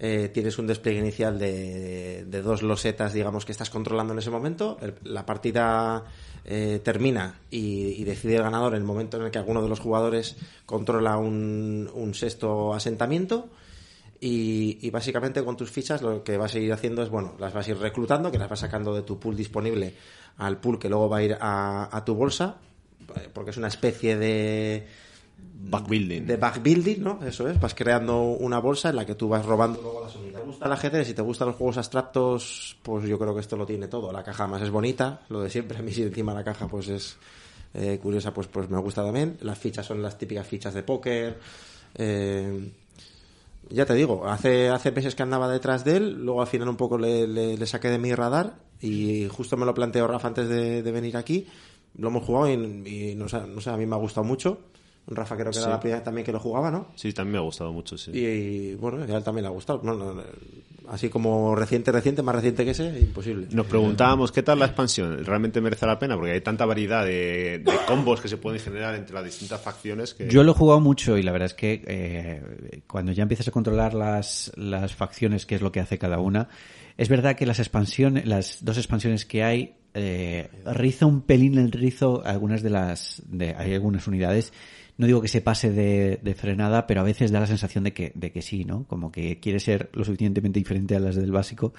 Eh, 0.00 0.30
tienes 0.32 0.58
un 0.58 0.68
despliegue 0.68 1.00
inicial 1.00 1.38
de, 1.40 2.24
de 2.24 2.42
dos 2.42 2.62
losetas, 2.62 3.12
digamos, 3.12 3.44
que 3.44 3.50
estás 3.52 3.68
controlando 3.68 4.12
en 4.12 4.20
ese 4.20 4.30
momento. 4.30 4.78
El- 4.80 4.94
la 5.02 5.26
partida 5.26 6.04
eh, 6.44 6.80
termina 6.84 7.40
y, 7.50 8.04
decide 8.04 8.36
el 8.36 8.42
ganador 8.42 8.74
en 8.74 8.78
el 8.82 8.84
momento 8.84 9.16
en 9.16 9.24
el 9.24 9.30
que 9.32 9.38
alguno 9.38 9.60
de 9.60 9.68
los 9.68 9.80
jugadores 9.80 10.36
controla 10.66 11.16
un, 11.16 11.90
un 11.92 12.14
sexto 12.14 12.72
asentamiento. 12.74 13.48
Y, 14.20 14.78
y 14.80 14.90
básicamente 14.90 15.44
con 15.44 15.56
tus 15.56 15.70
fichas 15.70 16.02
lo 16.02 16.24
que 16.24 16.36
vas 16.36 16.54
a 16.54 16.58
ir 16.58 16.72
haciendo 16.72 17.02
es, 17.02 17.08
bueno, 17.08 17.34
las 17.38 17.52
vas 17.52 17.66
a 17.68 17.70
ir 17.70 17.78
reclutando, 17.78 18.30
que 18.32 18.38
las 18.38 18.48
vas 18.48 18.60
sacando 18.60 18.94
de 18.94 19.02
tu 19.02 19.18
pool 19.18 19.36
disponible 19.36 19.94
al 20.38 20.58
pool 20.58 20.78
que 20.78 20.88
luego 20.88 21.08
va 21.08 21.18
a 21.18 21.22
ir 21.22 21.36
a, 21.40 21.88
a 21.96 22.04
tu 22.04 22.14
bolsa, 22.14 22.56
eh, 23.16 23.28
porque 23.32 23.50
es 23.50 23.56
una 23.56 23.68
especie 23.68 24.16
de, 24.16 24.86
Backbuilding. 25.70 26.26
de 26.26 26.36
backbuilding, 26.36 27.02
¿no? 27.02 27.18
Eso 27.26 27.46
es, 27.48 27.60
vas 27.60 27.74
creando 27.74 28.22
una 28.22 28.58
bolsa 28.58 28.88
en 28.88 28.96
la 28.96 29.04
que 29.04 29.14
tú 29.14 29.28
vas 29.28 29.44
robando 29.44 29.82
luego. 29.82 30.06
¿Te 30.06 30.40
gusta 30.40 30.64
el 30.64 30.72
ajedrez? 30.72 31.06
Si 31.06 31.14
te 31.14 31.20
gustan 31.20 31.48
los 31.48 31.56
juegos 31.56 31.76
abstractos, 31.76 32.78
pues 32.82 33.06
yo 33.06 33.18
creo 33.18 33.34
que 33.34 33.40
esto 33.40 33.56
lo 33.56 33.66
tiene 33.66 33.86
todo. 33.86 34.10
La 34.10 34.24
caja 34.24 34.46
más 34.46 34.62
es 34.62 34.70
bonita, 34.70 35.20
lo 35.28 35.42
de 35.42 35.50
siempre. 35.50 35.78
A 35.78 35.82
mí 35.82 35.92
si 35.92 36.02
encima 36.02 36.32
la 36.32 36.42
caja 36.42 36.68
pues 36.68 36.88
es 36.88 37.18
eh, 37.74 37.98
curiosa, 38.02 38.32
pues, 38.32 38.46
pues 38.46 38.70
me 38.70 38.78
gusta 38.78 39.04
también. 39.04 39.36
Las 39.42 39.58
fichas 39.58 39.84
son 39.84 40.00
las 40.00 40.16
típicas 40.16 40.46
fichas 40.46 40.72
de 40.72 40.82
póker. 40.82 41.38
Eh, 41.94 42.70
ya 43.70 43.84
te 43.84 43.94
digo, 43.94 44.26
hace, 44.26 44.68
hace 44.68 44.90
meses 44.92 45.14
que 45.14 45.22
andaba 45.22 45.48
detrás 45.50 45.84
de 45.84 45.96
él, 45.96 46.24
luego 46.24 46.40
al 46.40 46.46
final 46.46 46.68
un 46.68 46.76
poco 46.76 46.96
le, 46.96 47.66
saqué 47.66 47.88
de 47.88 47.98
mi 47.98 48.14
radar 48.14 48.56
y 48.80 49.28
justo 49.28 49.56
me 49.56 49.66
lo 49.66 49.74
planteó 49.74 50.06
Rafa 50.06 50.28
antes 50.28 50.48
de, 50.48 50.82
venir 50.82 51.16
aquí. 51.16 51.46
Lo 51.96 52.08
hemos 52.08 52.24
jugado 52.24 52.50
y, 52.50 53.14
no 53.16 53.28
sé, 53.28 53.36
a 53.36 53.76
mí 53.76 53.86
me 53.86 53.96
ha 53.96 53.98
gustado 53.98 54.24
mucho. 54.24 54.60
Rafa 55.10 55.36
creo 55.36 55.50
que 55.50 55.58
era 55.58 55.68
la 55.68 55.80
primera 55.80 55.98
vez 55.98 56.04
también 56.04 56.24
que 56.24 56.32
lo 56.32 56.40
jugaba, 56.40 56.70
¿no? 56.70 56.88
Sí, 56.94 57.12
también 57.12 57.32
me 57.32 57.38
ha 57.38 57.42
gustado 57.42 57.72
mucho, 57.72 57.96
sí. 57.96 58.10
Y, 58.12 58.24
y, 58.26 58.74
bueno, 58.74 59.02
a 59.02 59.16
él 59.16 59.24
también 59.24 59.44
le 59.44 59.48
ha 59.48 59.52
gustado. 59.52 59.80
No, 59.82 59.94
no, 59.94 60.22
así 60.88 61.08
como 61.08 61.54
reciente, 61.54 61.92
reciente, 61.92 62.22
más 62.22 62.34
reciente 62.34 62.64
que 62.64 62.72
ese, 62.72 62.98
imposible. 62.98 63.46
Nos 63.50 63.66
preguntábamos 63.66 64.32
qué 64.32 64.42
tal 64.42 64.58
la 64.58 64.66
expansión. 64.66 65.24
¿Realmente 65.24 65.60
merece 65.60 65.86
la 65.86 65.98
pena? 65.98 66.16
Porque 66.16 66.32
hay 66.32 66.40
tanta 66.40 66.64
variedad 66.66 67.04
de, 67.04 67.62
de 67.64 67.72
combos 67.86 68.20
que 68.20 68.28
se 68.28 68.36
pueden 68.36 68.60
generar 68.60 68.94
entre 68.94 69.14
las 69.14 69.24
distintas 69.24 69.60
facciones 69.60 70.14
que... 70.14 70.28
Yo 70.28 70.42
lo 70.42 70.52
he 70.52 70.54
jugado 70.54 70.80
mucho 70.80 71.16
y 71.16 71.22
la 71.22 71.32
verdad 71.32 71.46
es 71.46 71.54
que 71.54 71.82
eh, 71.86 72.82
cuando 72.86 73.12
ya 73.12 73.22
empiezas 73.22 73.48
a 73.48 73.50
controlar 73.50 73.94
las, 73.94 74.52
las 74.56 74.94
facciones, 74.94 75.46
qué 75.46 75.56
es 75.56 75.62
lo 75.62 75.72
que 75.72 75.80
hace 75.80 75.98
cada 75.98 76.18
una, 76.18 76.48
es 76.96 77.08
verdad 77.08 77.36
que 77.36 77.46
las 77.46 77.58
expansiones, 77.58 78.26
las 78.26 78.64
dos 78.64 78.78
expansiones 78.78 79.24
que 79.24 79.44
hay, 79.44 79.74
eh, 79.94 80.50
riza 80.64 81.06
un 81.06 81.22
pelín 81.22 81.58
el 81.58 81.72
rizo 81.72 82.22
algunas 82.24 82.62
de 82.62 82.70
las, 82.70 83.22
de, 83.26 83.54
hay 83.54 83.74
algunas 83.74 84.06
unidades. 84.06 84.52
No 84.98 85.06
digo 85.06 85.22
que 85.22 85.28
se 85.28 85.40
pase 85.40 85.70
de, 85.70 86.34
frenada, 86.34 86.86
pero 86.86 87.00
a 87.00 87.04
veces 87.04 87.30
da 87.30 87.40
la 87.40 87.46
sensación 87.46 87.84
de 87.84 87.92
que, 87.92 88.12
de 88.14 88.32
que 88.32 88.42
sí, 88.42 88.64
¿no? 88.64 88.84
Como 88.84 89.10
que 89.12 89.38
quiere 89.38 89.60
ser 89.60 89.90
lo 89.92 90.04
suficientemente 90.04 90.58
diferente 90.58 90.96
a 90.96 91.00
las 91.00 91.14
del 91.14 91.30
básico 91.30 91.72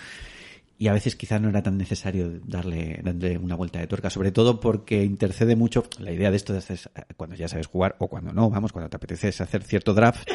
y 0.77 0.87
a 0.87 0.93
veces 0.93 1.17
quizás 1.17 1.41
no 1.41 1.49
era 1.49 1.61
tan 1.61 1.77
necesario 1.77 2.39
darle, 2.45 3.01
darle 3.03 3.37
una 3.37 3.55
vuelta 3.55 3.79
de 3.79 3.87
tuerca, 3.87 4.09
sobre 4.09 4.31
todo 4.31 4.61
porque 4.61 5.03
intercede 5.03 5.57
mucho 5.57 5.83
la 5.99 6.13
idea 6.13 6.31
de 6.31 6.37
esto 6.37 6.55
hacer, 6.55 6.79
cuando 7.17 7.35
ya 7.35 7.49
sabes 7.49 7.67
jugar 7.67 7.97
o 7.99 8.07
cuando 8.07 8.31
no, 8.31 8.49
vamos, 8.49 8.71
cuando 8.71 8.89
te 8.89 8.95
apetece 8.95 9.27
hacer 9.27 9.63
cierto 9.63 9.93
draft 9.93 10.29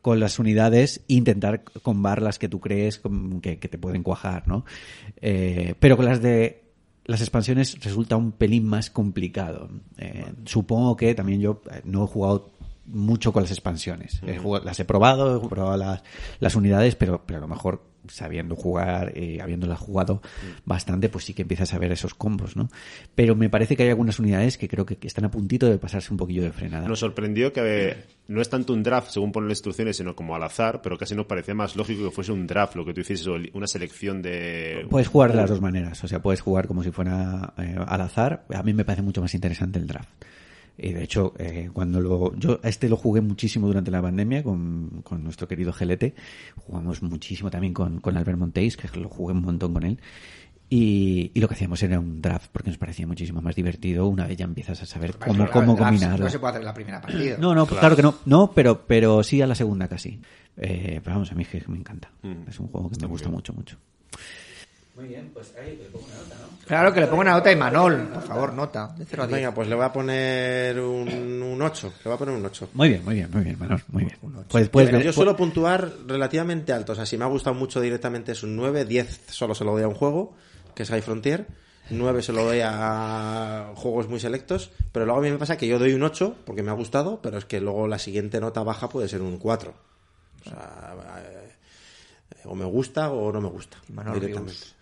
con 0.00 0.20
las 0.20 0.38
unidades 0.38 1.02
e 1.08 1.14
intentar 1.14 1.64
combar 1.82 2.22
las 2.22 2.38
que 2.38 2.48
tú 2.48 2.60
crees 2.60 3.02
que, 3.42 3.58
que 3.58 3.68
te 3.68 3.76
pueden 3.76 4.04
cuajar, 4.04 4.46
¿no? 4.46 4.64
Eh, 5.20 5.74
pero 5.80 5.96
con 5.96 6.06
las 6.06 6.22
de 6.22 6.69
las 7.04 7.20
expansiones 7.20 7.82
resulta 7.82 8.16
un 8.16 8.32
pelín 8.32 8.64
más 8.66 8.90
complicado. 8.90 9.68
Eh, 9.98 10.24
supongo 10.44 10.96
que 10.96 11.14
también 11.14 11.40
yo 11.40 11.62
eh, 11.72 11.80
no 11.84 12.04
he 12.04 12.06
jugado 12.06 12.50
mucho 12.86 13.32
con 13.32 13.42
las 13.42 13.50
expansiones. 13.52 14.20
He 14.26 14.38
jugado- 14.38 14.64
las 14.64 14.78
he 14.80 14.84
probado, 14.84 15.42
he 15.44 15.48
probado 15.48 15.76
las, 15.76 16.02
las 16.40 16.54
unidades, 16.56 16.96
pero, 16.96 17.22
pero 17.26 17.38
a 17.38 17.42
lo 17.42 17.48
mejor 17.48 17.82
sabiendo 18.08 18.56
jugar 18.56 19.16
y 19.16 19.40
habiéndolas 19.40 19.78
jugado 19.78 20.22
bastante, 20.64 21.08
pues 21.08 21.24
sí 21.24 21.34
que 21.34 21.42
empiezas 21.42 21.74
a 21.74 21.78
ver 21.78 21.92
esos 21.92 22.14
combos, 22.14 22.56
¿no? 22.56 22.68
Pero 23.14 23.36
me 23.36 23.50
parece 23.50 23.76
que 23.76 23.84
hay 23.84 23.90
algunas 23.90 24.18
unidades 24.18 24.58
que 24.58 24.68
creo 24.68 24.86
que 24.86 24.98
están 25.02 25.24
a 25.24 25.30
puntito 25.30 25.66
de 25.66 25.78
pasarse 25.78 26.12
un 26.12 26.16
poquillo 26.16 26.42
de 26.42 26.52
frenada. 26.52 26.88
Nos 26.88 27.00
sorprendió 27.00 27.52
que 27.52 27.60
eh, 27.88 28.04
no 28.28 28.40
es 28.40 28.48
tanto 28.48 28.72
un 28.72 28.82
draft 28.82 29.10
según 29.10 29.32
ponen 29.32 29.48
las 29.48 29.58
instrucciones, 29.58 29.96
sino 29.96 30.14
como 30.14 30.34
al 30.34 30.42
azar, 30.42 30.80
pero 30.82 30.96
casi 30.96 31.14
nos 31.14 31.26
parecía 31.26 31.54
más 31.54 31.76
lógico 31.76 32.04
que 32.04 32.10
fuese 32.10 32.32
un 32.32 32.46
draft, 32.46 32.76
lo 32.76 32.84
que 32.84 32.94
tú 32.94 33.00
hicieses, 33.00 33.26
una 33.52 33.66
selección 33.66 34.22
de... 34.22 34.86
Puedes 34.88 35.08
jugar 35.08 35.32
de 35.32 35.36
las 35.36 35.50
dos 35.50 35.60
maneras, 35.60 36.02
o 36.04 36.08
sea, 36.08 36.22
puedes 36.22 36.40
jugar 36.40 36.66
como 36.66 36.82
si 36.82 36.90
fuera 36.90 37.54
eh, 37.58 37.76
al 37.86 38.00
azar. 38.00 38.44
A 38.54 38.62
mí 38.62 38.72
me 38.72 38.84
parece 38.84 39.02
mucho 39.02 39.20
más 39.20 39.34
interesante 39.34 39.78
el 39.78 39.86
draft. 39.86 40.10
Y 40.82 40.92
de 40.94 41.02
hecho, 41.02 41.34
eh, 41.38 41.68
cuando 41.72 42.00
lo, 42.00 42.34
yo 42.36 42.58
a 42.62 42.68
este 42.68 42.88
lo 42.88 42.96
jugué 42.96 43.20
muchísimo 43.20 43.66
durante 43.66 43.90
la 43.90 44.00
pandemia 44.00 44.42
con, 44.42 45.02
con 45.04 45.22
nuestro 45.22 45.46
querido 45.46 45.74
Gelete. 45.74 46.14
Jugamos 46.56 47.02
muchísimo 47.02 47.50
también 47.50 47.74
con, 47.74 48.00
con 48.00 48.16
Albert 48.16 48.38
Monteis, 48.38 48.78
que 48.78 48.88
lo 48.98 49.10
jugué 49.10 49.34
un 49.34 49.42
montón 49.42 49.74
con 49.74 49.82
él. 49.82 50.00
Y, 50.70 51.32
y 51.34 51.40
lo 51.40 51.48
que 51.48 51.54
hacíamos 51.54 51.82
era 51.82 51.98
un 51.98 52.22
draft 52.22 52.48
porque 52.52 52.70
nos 52.70 52.78
parecía 52.78 53.06
muchísimo 53.06 53.42
más 53.42 53.56
divertido 53.56 54.06
una 54.06 54.26
vez 54.26 54.36
ya 54.36 54.44
empiezas 54.44 54.80
a 54.80 54.86
saber 54.86 55.16
cómo, 55.18 55.50
cómo 55.50 55.76
combinarlo. 55.76 56.24
No 56.24 56.30
se 56.30 56.38
puede 56.38 56.52
hacer 56.52 56.62
en 56.62 56.66
la 56.66 56.74
primera 56.74 57.00
partida. 57.00 57.36
No, 57.38 57.54
no, 57.54 57.66
claro. 57.66 57.96
que 57.96 58.02
no, 58.02 58.14
no, 58.24 58.52
pero, 58.54 58.86
pero 58.86 59.22
sí 59.22 59.42
a 59.42 59.46
la 59.46 59.54
segunda 59.54 59.88
casi. 59.88 60.20
Eh, 60.56 61.00
pero 61.02 61.16
vamos, 61.16 61.30
a 61.30 61.34
mí 61.34 61.42
es 61.42 61.48
que 61.48 61.62
me 61.68 61.76
encanta. 61.76 62.10
Es 62.48 62.58
un 62.58 62.68
juego 62.68 62.88
que 62.88 62.96
me 63.00 63.06
gusta 63.06 63.28
mucho, 63.28 63.52
mucho. 63.52 63.76
Muy 65.00 65.08
bien, 65.08 65.30
pues 65.32 65.52
ahí 65.58 65.76
le 65.76 65.84
pongo 65.86 66.04
una 66.06 66.14
nota, 66.16 66.34
¿no? 66.42 66.66
Claro, 66.66 66.92
que 66.92 67.00
le 67.00 67.06
ponga 67.06 67.22
una 67.22 67.32
nota 67.32 67.48
a 67.48 67.52
Imanol. 67.52 68.08
Por 68.12 68.22
favor, 68.22 68.52
nota. 68.52 68.94
De 68.98 69.04
0 69.06 69.22
a 69.22 69.26
10. 69.26 69.36
Venga, 69.38 69.54
pues 69.54 69.66
le 69.68 69.74
voy 69.74 69.84
a 69.84 69.92
poner 69.92 70.78
un, 70.78 71.42
un 71.42 71.62
8. 71.62 71.86
Le 71.98 72.04
voy 72.04 72.14
a 72.14 72.18
poner 72.18 72.34
un 72.34 72.44
8. 72.44 72.68
Muy 72.74 72.88
bien, 72.90 73.04
muy 73.04 73.14
bien, 73.14 73.30
muy 73.32 73.42
bien, 73.42 73.58
Manol, 73.58 73.82
muy 73.88 74.04
bien. 74.04 74.16
Pero 74.20 74.98
ver- 74.98 75.02
yo 75.06 75.12
suelo 75.12 75.36
puntuar 75.36 75.90
relativamente 76.06 76.72
alto. 76.72 76.92
O 76.92 76.94
sea, 76.94 77.06
si 77.06 77.16
me 77.16 77.24
ha 77.24 77.28
gustado 77.28 77.54
mucho 77.54 77.80
directamente 77.80 78.32
es 78.32 78.42
un 78.42 78.54
9. 78.56 78.84
10 78.84 79.20
solo 79.30 79.54
se 79.54 79.64
lo 79.64 79.72
doy 79.72 79.82
a 79.84 79.88
un 79.88 79.94
juego, 79.94 80.34
que 80.74 80.82
es 80.82 80.90
High 80.90 81.02
Frontier. 81.02 81.46
9 81.92 82.22
se 82.22 82.32
lo 82.32 82.44
doy 82.44 82.60
a 82.62 83.72
juegos 83.74 84.08
muy 84.08 84.20
selectos. 84.20 84.70
Pero 84.92 85.06
luego 85.06 85.20
a 85.20 85.22
mí 85.24 85.30
me 85.30 85.38
pasa 85.38 85.56
que 85.56 85.66
yo 85.66 85.78
doy 85.78 85.94
un 85.94 86.02
8 86.04 86.36
porque 86.44 86.62
me 86.62 86.70
ha 86.70 86.74
gustado, 86.74 87.20
pero 87.22 87.38
es 87.38 87.46
que 87.46 87.60
luego 87.60 87.88
la 87.88 87.98
siguiente 87.98 88.38
nota 88.40 88.62
baja 88.62 88.88
puede 88.88 89.08
ser 89.08 89.22
un 89.22 89.38
4. 89.38 89.72
O 89.72 90.48
sea, 90.48 90.94
eh, 91.24 91.48
o 92.44 92.54
me 92.54 92.64
gusta 92.64 93.10
o 93.10 93.32
no 93.32 93.40
me 93.40 93.48
gusta. 93.48 93.76
Imanol 93.88 94.14
directamente. 94.20 94.52
Rius. 94.52 94.74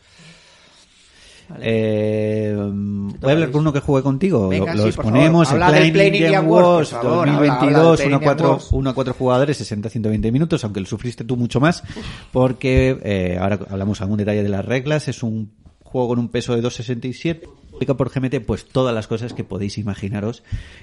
Eh, 1.60 2.54
voy 2.56 3.30
a 3.30 3.32
hablar 3.32 3.50
con 3.50 3.62
uno 3.62 3.72
que 3.72 3.80
jugué 3.80 4.02
contigo. 4.02 4.48
Venga, 4.48 4.74
Lo- 4.74 4.80
sí, 4.82 4.86
los 4.88 4.96
por 4.96 5.04
ponemos. 5.06 5.48
favor. 5.48 5.76
el 5.76 5.86
Indian 5.86 6.06
Indian 6.14 6.46
Wars, 6.46 6.66
Wars 6.66 6.90
por 6.90 7.00
favor. 7.02 7.28
Habla- 7.28 7.32
habla 7.32 7.40
del 7.40 7.72
2022, 7.72 7.96
Plain 7.96 8.08
1 8.08 8.16
a 8.16 8.18
Indian 8.18 8.20
4, 8.36 8.50
Wars. 8.50 8.68
1 8.72 8.90
a 8.90 8.94
4 8.94 9.14
jugadores, 9.14 9.58
60-120 9.72 10.32
minutos, 10.32 10.64
aunque 10.64 10.80
lo 10.80 10.86
sufriste 10.86 11.24
tú 11.24 11.36
mucho 11.36 11.60
más, 11.60 11.82
porque 12.32 12.98
eh, 13.02 13.38
ahora 13.40 13.58
hablamos 13.70 14.00
algún 14.00 14.18
detalle 14.18 14.42
de 14.42 14.48
las 14.48 14.64
reglas. 14.64 15.08
Es 15.08 15.22
un 15.22 15.52
juego 15.82 16.08
con 16.08 16.18
un 16.18 16.28
peso 16.28 16.54
de 16.54 16.62
2,67. 16.62 17.48
Publica 17.70 17.94
por 17.94 18.10
GMT, 18.10 18.40
pues 18.44 18.66
todas 18.66 18.92
las 18.94 19.06
cosas 19.06 19.32
que 19.32 19.44
podéis 19.44 19.78
imaginaros 19.78 20.42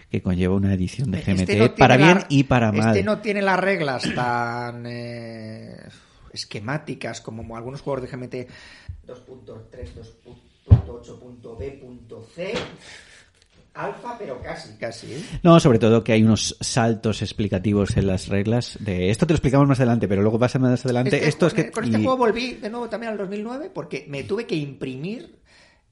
que 0.09 0.21
conlleva 0.21 0.55
una 0.55 0.73
edición 0.73 1.11
de 1.11 1.21
GMT, 1.21 1.41
Este 1.41 1.55
no 1.57 1.75
para 1.75 1.97
bien 1.97 2.15
la- 2.19 2.25
y 2.29 2.43
para 2.43 2.71
mal. 2.71 2.89
Este 2.89 3.03
no 3.03 3.19
tiene 3.19 3.41
las 3.41 3.59
reglas 3.59 4.03
tan 4.15 4.85
eh, 4.87 5.75
esquemáticas 6.31 7.19
como 7.21 7.55
algunos 7.57 7.81
juegos 7.81 8.01
de 8.03 8.07
GMT 8.07 8.47
2.3, 9.07 9.89
2.8.b.c. 10.67 12.53
Alfa, 13.73 14.17
pero 14.17 14.41
casi, 14.41 14.73
casi. 14.77 15.13
¿eh? 15.15 15.21
No, 15.43 15.59
sobre 15.59 15.79
todo 15.79 16.01
que 16.01 16.13
hay 16.13 16.23
unos 16.23 16.55
saltos 16.61 17.21
explicativos 17.21 17.97
en 17.97 18.07
las 18.07 18.29
reglas. 18.29 18.77
De 18.79 19.09
esto 19.09 19.27
te 19.27 19.33
lo 19.33 19.35
explicamos 19.35 19.67
más 19.67 19.79
adelante, 19.79 20.07
pero 20.07 20.21
luego 20.21 20.39
pasa 20.39 20.59
más 20.59 20.85
adelante. 20.85 21.17
Este- 21.17 21.27
Esto 21.27 21.47
es 21.47 21.53
con, 21.53 21.63
que 21.65 21.71
con 21.71 21.83
este 21.83 21.97
juego 21.97 22.15
volví 22.15 22.53
de 22.53 22.69
nuevo 22.69 22.87
también 22.87 23.11
al 23.11 23.17
2009 23.17 23.69
porque 23.73 24.05
me 24.07 24.23
tuve 24.23 24.45
que 24.47 24.55
imprimir 24.55 25.39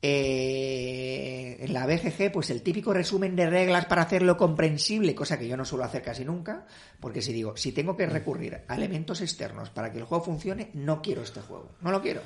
eh, 0.01 1.57
en 1.59 1.73
la 1.73 1.85
BGG 1.85 2.31
pues 2.31 2.49
el 2.49 2.61
típico 2.61 2.93
resumen 2.93 3.35
de 3.35 3.49
reglas 3.49 3.85
para 3.85 4.01
hacerlo 4.03 4.37
comprensible, 4.37 5.13
cosa 5.15 5.37
que 5.39 5.47
yo 5.47 5.57
no 5.57 5.65
suelo 5.65 5.83
hacer 5.85 6.01
casi 6.03 6.23
nunca, 6.25 6.65
porque 6.99 7.21
si 7.21 7.31
digo, 7.33 7.55
si 7.57 7.71
tengo 7.73 7.95
que 7.97 8.05
recurrir 8.05 8.61
a 8.67 8.75
elementos 8.75 9.19
externos 9.21 9.69
para 9.69 9.91
que 9.91 9.99
el 9.99 10.05
juego 10.05 10.23
funcione, 10.23 10.69
no 10.73 11.01
quiero 11.01 11.21
este 11.21 11.41
juego, 11.41 11.71
no 11.81 11.91
lo 11.91 12.01
quiero. 12.01 12.21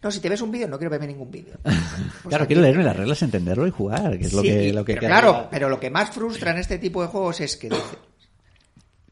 No, 0.00 0.10
si 0.12 0.20
te 0.20 0.28
ves 0.28 0.40
un 0.40 0.52
vídeo, 0.52 0.68
no 0.68 0.78
quiero 0.78 0.90
verme 0.90 1.08
ningún 1.08 1.30
vídeo. 1.30 1.54
O 1.64 1.68
Claro, 2.28 2.44
sea, 2.44 2.46
quiero 2.46 2.62
leerme 2.62 2.84
las 2.84 2.96
reglas, 2.96 3.20
entenderlo 3.22 3.66
y 3.66 3.70
jugar, 3.70 4.16
que 4.18 4.26
es 4.26 4.32
lo 4.32 4.42
que, 4.42 4.72
lo 4.72 4.84
que 4.84 4.94
pero 4.94 5.06
claro, 5.08 5.48
pero 5.50 5.68
lo 5.68 5.80
que 5.80 5.90
más 5.90 6.10
frustra 6.10 6.52
en 6.52 6.58
este 6.58 6.78
tipo 6.78 7.02
de 7.02 7.08
juegos 7.08 7.40
es 7.40 7.56
que 7.56 7.68
dice, 7.68 7.82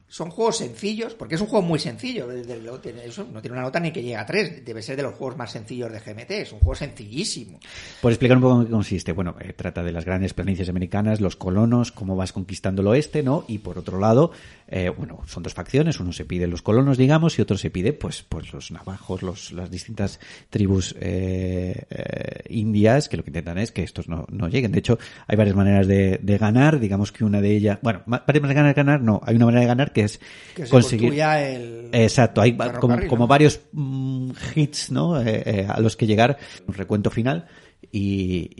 son 0.09 0.31
juegos 0.31 0.59
sencillos, 0.59 1.15
porque 1.15 1.35
es 1.35 1.41
un 1.41 1.49
juego 1.49 1.67
muy 1.67 1.79
sencillo. 1.79 2.27
no 2.27 2.81
tiene 2.81 3.53
una 3.53 3.63
nota 3.63 3.81
ni 3.81 3.91
que 3.91 4.03
llegue 4.03 4.17
a 4.17 4.25
3. 4.25 4.65
Debe 4.65 4.81
ser 4.83 4.97
de 4.97 5.03
los 5.03 5.15
juegos 5.15 5.37
más 5.37 5.51
sencillos 5.51 5.91
de 5.91 5.99
GMT. 5.99 6.31
Es 6.31 6.53
un 6.53 6.61
juego 6.61 6.77
sencillísimo. 6.77 7.59
Por 8.01 8.13
explicar 8.13 8.37
un 8.37 8.43
poco 8.43 8.61
en 8.61 8.67
qué 8.67 8.73
consiste. 8.73 9.13
Bueno, 9.13 9.37
eh, 9.41 9.53
trata 9.53 9.83
de 9.83 9.93
las 9.93 10.05
grandes 10.05 10.33
planicies 10.33 10.69
americanas, 10.69 11.21
los 11.21 11.37
colonos, 11.37 11.91
cómo 11.91 12.15
vas 12.15 12.33
conquistando 12.33 12.83
el 12.83 12.89
oeste, 12.89 13.23
¿no? 13.23 13.45
Y 13.49 13.59
por 13.59 13.79
otro 13.79 13.99
lado, 13.99 14.31
eh, 14.69 14.89
bueno, 14.89 15.21
son 15.27 15.43
dos 15.43 15.55
facciones. 15.55 16.01
Uno 16.01 16.13
se 16.13 16.25
pide 16.25 16.47
los 16.47 16.63
colonos, 16.63 16.99
digamos, 16.99 17.39
y 17.39 17.43
otro 17.43 17.57
se 17.57 17.71
pide, 17.71 17.93
pues, 17.93 18.23
pues 18.23 18.53
los 18.53 18.71
navajos, 18.71 19.23
los, 19.23 19.53
las 19.53 19.71
distintas 19.71 20.19
tribus 20.51 20.95
eh, 20.99 21.85
eh, 21.91 22.43
indias, 22.51 23.09
que 23.09 23.17
lo 23.17 23.25
que 23.25 23.31
intentan 23.31 23.59
es 23.59 23.73
que 23.73 23.83
estos 23.83 24.09
no, 24.09 24.27
no 24.31 24.49
lleguen. 24.49 24.73
De 24.73 24.81
hecho, 24.81 24.99
hay 25.27 25.37
varias 25.37 25.57
maneras 25.57 25.87
de, 25.87 26.19
ganar. 26.39 26.81
Digamos 26.81 27.13
que 27.13 27.25
una 27.25 27.41
de 27.41 27.57
ellas, 27.57 27.79
bueno, 27.83 28.03
varias 28.07 28.43
maneras 28.43 28.67
de 28.67 28.73
ganar, 28.75 29.01
no. 29.01 29.21
Hay 29.25 29.37
una 29.37 29.47
manera 29.47 29.63
de 29.63 29.67
ganar 29.69 29.93
que 29.93 30.03
es 30.07 30.21
Que 30.55 30.65
se 30.65 30.71
conseguir. 30.71 31.13
el. 31.13 31.91
Exacto, 31.93 32.41
hay 32.41 32.57
como, 32.81 32.97
¿no? 32.97 33.09
como 33.09 33.27
varios 33.27 33.61
mm, 33.73 34.31
hits 34.55 34.91
¿no? 34.91 35.21
Eh, 35.21 35.43
eh, 35.45 35.67
a 35.69 35.81
los 35.81 35.97
que 35.97 36.07
llegar, 36.07 36.39
un 36.67 36.75
recuento 36.75 37.11
final 37.11 37.47
y, 37.93 38.51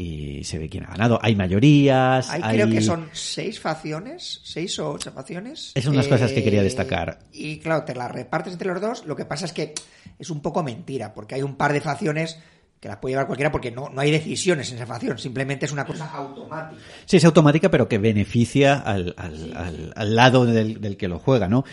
y 0.41 0.45
se 0.45 0.59
ve 0.59 0.69
quién 0.69 0.85
ha 0.85 0.89
ganado. 0.89 1.19
Hay 1.23 1.35
mayorías, 1.37 2.31
Hay, 2.31 2.41
hay... 2.43 2.57
creo 2.57 2.71
que 2.71 2.81
son 2.81 3.09
seis 3.13 3.59
facciones, 3.61 4.41
seis 4.45 4.79
o 4.79 4.91
ocho 4.91 5.13
facciones. 5.13 5.73
Es 5.75 5.85
una 5.87 5.93
de 5.93 5.97
las 5.99 6.09
cosas 6.09 6.33
que 6.33 6.43
quería 6.43 6.63
destacar. 6.63 7.19
Y 7.33 7.59
claro, 7.59 7.85
te 7.85 7.95
las 7.95 8.11
repartes 8.11 8.53
entre 8.53 8.69
los 8.69 8.81
dos. 8.81 9.07
Lo 9.07 9.17
que 9.17 9.25
pasa 9.25 9.47
es 9.47 9.53
que 9.53 9.75
es 10.19 10.31
un 10.31 10.41
poco 10.41 10.63
mentira, 10.63 11.13
porque 11.13 11.35
hay 11.35 11.43
un 11.43 11.57
par 11.57 11.73
de 11.73 11.81
facciones 11.81 12.39
que 12.81 12.89
las 12.89 12.99
puede 12.99 13.13
llevar 13.13 13.27
cualquiera 13.27 13.51
porque 13.51 13.71
no, 13.71 13.89
no 13.89 14.01
hay 14.01 14.11
decisiones 14.11 14.71
en 14.71 14.77
esa 14.77 14.87
facción. 14.87 15.19
Simplemente 15.19 15.67
es 15.67 15.73
una 15.73 15.85
cosa 15.85 16.11
automática. 16.11 16.81
Sí, 17.07 17.17
es 17.17 17.25
automática, 17.25 17.71
pero 17.71 17.89
que 17.89 17.99
beneficia 17.99 18.75
al, 18.75 19.15
al, 19.17 19.57
al, 19.57 19.93
al 19.97 20.15
lado 20.15 20.45
del, 20.45 20.81
del 20.81 20.97
que 20.97 21.09
lo 21.09 21.19
juega, 21.19 21.49
¿no? 21.49 21.65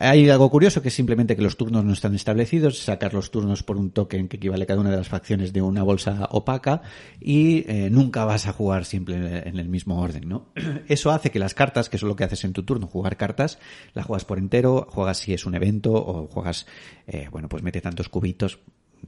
Hay 0.00 0.28
algo 0.30 0.50
curioso 0.50 0.80
que 0.82 0.88
es 0.88 0.94
simplemente 0.94 1.36
que 1.36 1.42
los 1.42 1.56
turnos 1.56 1.84
no 1.84 1.92
están 1.92 2.14
establecidos, 2.14 2.78
sacar 2.78 3.12
los 3.12 3.30
turnos 3.30 3.62
por 3.62 3.76
un 3.76 3.90
token 3.90 4.28
que 4.28 4.38
equivale 4.38 4.64
a 4.64 4.66
cada 4.66 4.80
una 4.80 4.90
de 4.90 4.96
las 4.96 5.08
facciones 5.08 5.52
de 5.52 5.62
una 5.62 5.82
bolsa 5.82 6.26
opaca 6.30 6.82
y 7.20 7.70
eh, 7.70 7.90
nunca 7.90 8.24
vas 8.24 8.46
a 8.46 8.52
jugar 8.52 8.84
siempre 8.84 9.48
en 9.48 9.58
el 9.58 9.68
mismo 9.68 10.00
orden, 10.00 10.28
¿no? 10.28 10.48
Eso 10.88 11.10
hace 11.10 11.30
que 11.30 11.38
las 11.38 11.54
cartas, 11.54 11.88
que 11.88 11.96
es 11.96 12.02
lo 12.02 12.16
que 12.16 12.24
haces 12.24 12.44
en 12.44 12.52
tu 12.52 12.62
turno, 12.62 12.86
jugar 12.86 13.16
cartas, 13.16 13.58
las 13.92 14.06
juegas 14.06 14.24
por 14.24 14.38
entero, 14.38 14.86
juegas 14.90 15.18
si 15.18 15.34
es 15.34 15.44
un 15.44 15.54
evento 15.54 15.92
o 15.92 16.28
juegas, 16.28 16.66
eh, 17.06 17.28
bueno, 17.30 17.48
pues 17.48 17.62
mete 17.62 17.80
tantos 17.80 18.08
cubitos, 18.08 18.58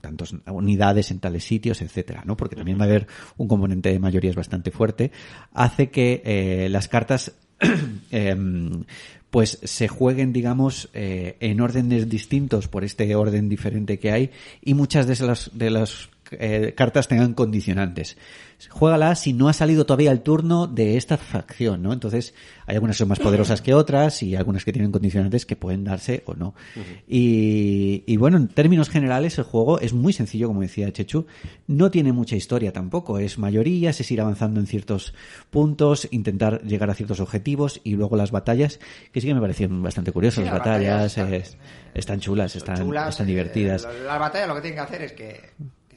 tantas 0.01 0.35
unidades 0.47 1.11
en 1.11 1.19
tales 1.19 1.45
sitios, 1.45 1.83
etcétera, 1.83 2.23
¿no? 2.25 2.37
Porque 2.37 2.57
también 2.57 2.79
va 2.79 2.83
a 2.83 2.89
haber 2.89 3.07
un 3.37 3.49
componente 3.49 3.91
de 3.91 3.99
mayorías 3.99 4.37
bastante 4.37 4.71
fuerte, 4.71 5.11
hace 5.53 5.91
que 5.91 6.23
eh, 6.25 6.69
las 6.69 6.89
cartas 6.89 7.33
em, 8.11 8.85
pues 9.31 9.59
se 9.63 9.89
jueguen, 9.89 10.33
digamos, 10.33 10.89
eh, 10.95 11.37
en 11.41 11.61
órdenes 11.61 12.09
distintos 12.09 12.69
por 12.69 12.85
este 12.85 13.15
orden 13.15 13.49
diferente 13.49 13.99
que 13.99 14.13
hay 14.13 14.31
y 14.63 14.75
muchas 14.75 15.07
de 15.07 15.27
las, 15.27 15.51
de 15.53 15.71
las 15.71 16.09
eh, 16.31 16.75
cartas 16.77 17.09
tengan 17.09 17.35
condicionantes. 17.35 18.17
Juégala 18.71 19.15
si 19.15 19.33
no 19.33 19.49
ha 19.49 19.53
salido 19.53 19.87
todavía 19.87 20.11
el 20.11 20.21
turno 20.23 20.67
de 20.67 20.97
esta 20.97 21.17
facción, 21.17 21.81
¿no? 21.83 21.93
Entonces, 21.93 22.35
hay 22.67 22.75
algunas 22.75 22.97
que 22.97 22.99
son 22.99 23.09
más 23.09 23.21
poderosas 23.21 23.63
que 23.63 23.73
otras 23.73 24.23
y 24.23 24.35
algunas 24.35 24.65
que 24.65 24.73
tienen 24.73 24.91
condicionantes 24.91 25.47
que 25.47 25.55
pueden 25.55 25.85
darse 25.85 26.23
o 26.27 26.35
no. 26.35 26.55
y, 27.07 28.03
y 28.07 28.17
bueno, 28.17 28.37
en 28.37 28.49
términos 28.49 28.89
generales, 28.91 29.39
el 29.39 29.45
juego 29.45 29.81
es 29.81 29.93
muy 29.93 30.13
sencillo, 30.13 30.49
como 30.49 30.61
decía 30.63 30.93
Chechu. 30.93 31.27
No 31.67 31.91
tiene 31.91 32.13
mucha 32.13 32.37
historia 32.37 32.73
tampoco. 32.73 33.19
Es 33.19 33.39
mayorías, 33.39 34.01
es 34.01 34.11
ir 34.11 34.21
avanzando 34.21 34.61
en 34.61 34.67
ciertos 34.67 35.15
puntos, 35.51 36.09
intentar 36.11 36.63
llegar 36.63 36.91
a 36.91 36.95
ciertos 36.95 37.21
objetivos 37.21 37.81
y 37.85 37.95
luego 37.95 38.17
las 38.17 38.31
batallas, 38.31 38.81
que 39.13 39.21
sí 39.21 39.29
que 39.29 39.35
me 39.35 39.41
parecieron 39.41 39.83
bastante 39.83 40.13
curiosas. 40.13 40.39
Sí, 40.39 40.45
las 40.45 40.53
las 40.55 40.59
batallas 40.59 41.17
batallas 41.17 41.47
es- 41.51 41.57
están 41.95 42.21
chulas, 42.21 42.57
están, 42.57 42.77
chulas, 42.79 43.09
están 43.11 43.27
eh, 43.27 43.31
divertidas. 43.31 43.83
lo- 43.85 44.05
Las 44.05 44.19
batallas 44.19 44.49
lo 44.49 44.55
que 44.57 44.61
tienen 44.63 44.77
que 44.79 44.83
hacer 44.83 45.03
es 45.03 45.13
que 45.13 45.41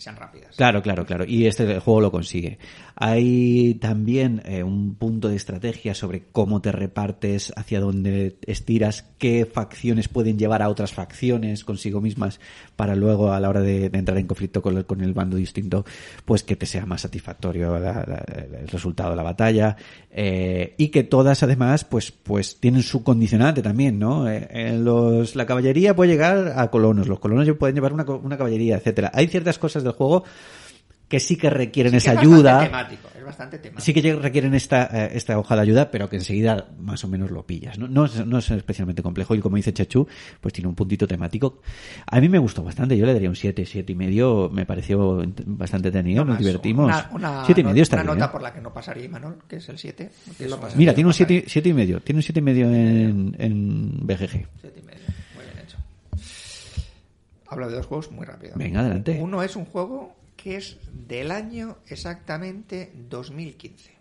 sean 0.02 0.16
rápidas. 0.16 0.56
Claro, 0.56 0.82
claro, 0.82 1.06
claro. 1.06 1.26
Y 1.26 1.46
este 1.46 1.80
juego 1.80 2.02
lo 2.02 2.12
consigue. 2.12 2.58
Hay 3.04 3.80
también 3.82 4.44
eh, 4.46 4.62
un 4.62 4.94
punto 4.94 5.28
de 5.28 5.36
estrategia 5.36 5.96
sobre 5.96 6.26
cómo 6.32 6.62
te 6.62 6.72
repartes, 6.72 7.52
hacia 7.56 7.80
dónde 7.80 8.38
estiras, 8.46 9.06
qué 9.18 9.48
facciones 9.52 10.08
pueden 10.08 10.38
llevar 10.38 10.62
a 10.62 10.70
otras 10.70 10.94
facciones 10.94 11.64
consigo 11.64 12.00
mismas 12.00 12.40
para 12.76 12.94
luego 12.94 13.32
a 13.32 13.40
la 13.40 13.50
hora 13.50 13.62
de, 13.62 13.86
entrar 13.86 14.20
en 14.20 14.28
conflicto 14.28 14.62
con 14.62 14.78
el, 14.78 14.86
con 14.86 15.02
el 15.02 15.14
bando 15.14 15.36
distinto, 15.36 15.84
pues 16.26 16.44
que 16.44 16.56
te 16.56 16.68
sea 16.68 16.86
más 16.86 17.02
satisfactorio 17.02 17.76
el 17.76 18.68
resultado 18.68 19.10
de 19.10 19.16
la 19.16 19.24
batalla 19.24 19.78
eh, 20.12 20.76
y 20.78 20.90
que 20.90 21.02
todas 21.02 21.42
además 21.42 21.86
pues 21.86 22.12
pues 22.12 22.60
tienen 22.60 22.84
su 22.84 23.04
condicionante 23.04 23.64
también, 23.64 23.98
¿no? 23.98 24.30
Eh, 24.30 24.48
en 24.52 24.86
los 24.86 25.36
la 25.36 25.48
caballería 25.48 25.96
puede 25.96 26.12
llegar 26.12 26.54
a 26.56 26.70
colonos, 26.70 27.08
los 27.08 27.20
colonos 27.20 27.50
pueden 27.58 27.74
llevar 27.74 27.94
una, 27.94 28.04
una 28.04 28.38
caballería, 28.38 28.76
etcétera. 28.76 29.10
Hay 29.12 29.26
ciertas 29.26 29.58
cosas 29.58 29.84
del 29.84 29.94
juego 29.94 30.24
que 31.12 31.20
sí 31.20 31.36
que 31.36 31.50
requieren 31.50 31.92
Que 31.92 31.98
esa 31.98 32.12
es 32.14 32.16
bastante 32.16 32.38
ayuda. 32.38 32.64
temático, 32.64 33.10
es 33.18 33.26
bastante 33.26 33.60
temático. 33.60 33.82
Sí 33.84 33.94
que 33.94 34.16
requieren 34.16 34.54
esta, 34.54 34.86
eh, 34.86 35.12
esta 35.14 35.38
hoja 35.38 35.56
de 35.58 35.62
ayuda, 35.62 35.92
pero 35.92 36.10
que 36.10 36.16
enseguida 36.16 36.70
más 36.80 37.04
o 37.04 37.10
menos 37.10 37.30
lo 37.32 37.46
pillas. 37.46 37.78
No, 37.78 37.90
no, 37.90 38.06
es, 38.06 38.26
no 38.26 38.38
es 38.38 38.50
especialmente 38.50 39.04
complejo 39.04 39.36
y 39.36 39.40
como 39.42 39.58
dice 39.58 39.74
Chachu, 39.74 40.08
pues 40.40 40.54
tiene 40.54 40.70
un 40.70 40.76
puntito 40.76 41.06
temático. 41.06 41.60
A 42.08 42.22
mí 42.22 42.30
me 42.30 42.40
gustó 42.40 42.64
bastante, 42.64 42.98
yo 42.98 43.06
le 43.06 43.12
daría 43.14 43.28
un 43.28 43.36
7, 43.36 43.66
7 43.66 43.92
y 43.92 43.96
medio, 43.96 44.50
me 44.54 44.66
pareció 44.66 45.22
bastante 45.48 45.92
tenido, 45.92 46.24
nos 46.24 46.38
divertimos. 46.40 46.86
Una, 46.86 47.10
una 47.12 47.46
7 47.46 47.60
y 47.60 47.64
medio 47.66 47.84
está 47.84 47.98
una 47.98 48.04
bien. 48.04 48.16
nota 48.16 48.26
¿eh? 48.26 48.32
por 48.32 48.42
la 48.42 48.54
que 48.54 48.62
no 48.62 48.74
pasaría 48.74 49.04
Imanol, 49.04 49.40
que 49.50 49.58
es 49.58 49.68
el 49.68 49.78
7. 49.78 50.10
que 50.38 50.46
No 50.48 50.56
es 50.56 50.62
pasa 50.62 50.78
Mira, 50.78 50.94
tiene 50.94 51.08
un 51.08 51.12
pasaría. 51.14 51.40
7, 51.42 51.50
siete 51.50 51.68
y 51.70 51.74
medio, 51.74 52.00
tiene 52.00 52.20
un 52.20 52.24
7 52.24 52.40
y 52.40 52.44
medio 52.44 52.66
en, 52.74 53.36
en 53.38 54.08
BGG. 54.08 54.48
Siete 54.62 54.80
y 54.80 54.86
medio. 54.86 55.02
Muy 55.36 55.44
bien 55.44 55.58
hecho. 55.66 55.78
Hablo 57.50 57.70
de 57.70 57.76
dos 57.76 57.86
juegos 57.86 58.10
muy 58.12 58.26
rápido. 58.26 58.54
Venga, 58.56 58.80
adelante. 58.80 59.20
Uno 59.22 59.44
es 59.44 59.58
un 59.58 59.66
juego 59.66 60.16
que 60.42 60.56
es 60.58 60.78
del 60.92 61.32
año 61.32 61.78
exactamente 61.88 62.92
2015. 63.10 63.92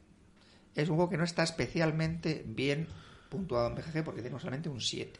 Es 0.74 0.88
un 0.88 0.96
juego 0.96 1.10
que 1.10 1.16
no 1.18 1.24
está 1.24 1.42
especialmente 1.42 2.44
bien 2.46 2.86
puntuado 3.28 3.68
en 3.68 3.74
BGG 3.74 4.04
porque 4.04 4.22
tiene 4.22 4.38
solamente 4.38 4.68
un 4.68 4.80
7. 4.80 5.18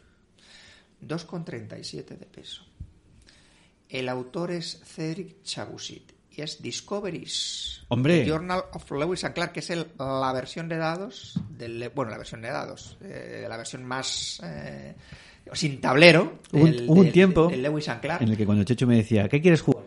2,37 1.06 2.04
de 2.18 2.26
peso. 2.26 2.62
El 3.88 4.08
autor 4.08 4.50
es 4.52 4.80
Cedric 4.84 5.42
Chabusit 5.42 6.12
y 6.32 6.42
es 6.42 6.62
Discoveries. 6.62 7.82
Hombre. 7.88 8.20
The 8.22 8.26
Journal 8.28 8.62
of 8.72 8.88
Lewis 8.92 9.24
and 9.24 9.34
Clark, 9.34 9.52
que 9.52 9.60
es 9.60 9.70
el- 9.70 9.86
la 9.98 10.32
versión 10.32 10.68
de 10.68 10.76
dados, 10.76 11.40
del, 11.50 11.88
bueno, 11.94 12.10
la 12.12 12.18
versión 12.18 12.40
de 12.42 12.48
dados, 12.48 12.96
eh, 13.02 13.46
la 13.48 13.56
versión 13.56 13.84
más 13.84 14.40
eh, 14.44 14.94
sin 15.54 15.80
tablero. 15.80 16.38
Hubo 16.52 16.62
un, 16.62 16.70
del- 16.70 16.88
un 16.88 17.02
del- 17.04 17.12
tiempo 17.12 17.50
Lewis 17.50 17.88
and 17.88 18.00
Clark. 18.00 18.22
en 18.22 18.28
el 18.28 18.36
que 18.36 18.46
cuando 18.46 18.62
Chechu 18.62 18.86
me 18.86 18.96
decía, 18.96 19.28
¿qué 19.28 19.40
quieres 19.40 19.60
jugar? 19.62 19.79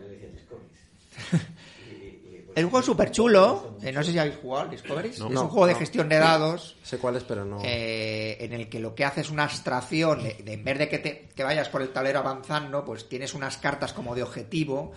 Es 2.54 2.62
un 2.64 2.70
juego 2.70 2.84
súper 2.86 3.10
chulo. 3.10 3.76
eh, 3.82 3.90
no 3.92 4.02
sé 4.02 4.12
si 4.12 4.18
habéis 4.18 4.36
jugado 4.36 4.64
al 4.64 4.70
Discoveries. 4.70 5.18
No. 5.18 5.28
es 5.28 5.36
un 5.40 5.48
juego 5.48 5.66
de 5.66 5.74
gestión 5.74 6.08
de 6.08 6.16
dados. 6.18 6.76
Sé 6.82 6.98
cuál 6.98 7.16
es, 7.16 7.24
pero 7.24 7.44
no. 7.44 7.58
eh, 7.64 8.36
en 8.40 8.52
el 8.52 8.68
que 8.68 8.78
lo 8.78 8.94
que 8.94 9.04
hace 9.04 9.22
es 9.22 9.30
una 9.30 9.44
abstracción, 9.44 10.22
de, 10.22 10.34
de- 10.34 10.52
en 10.52 10.64
vez 10.64 10.78
de 10.78 10.88
que, 10.88 10.98
te, 10.98 11.28
que 11.34 11.42
vayas 11.44 11.68
por 11.68 11.82
el 11.82 11.88
tablero 11.90 12.20
avanzando, 12.20 12.84
pues 12.84 13.08
tienes 13.08 13.34
unas 13.34 13.56
cartas 13.58 13.92
como 13.92 14.14
de 14.14 14.22
objetivo. 14.22 14.92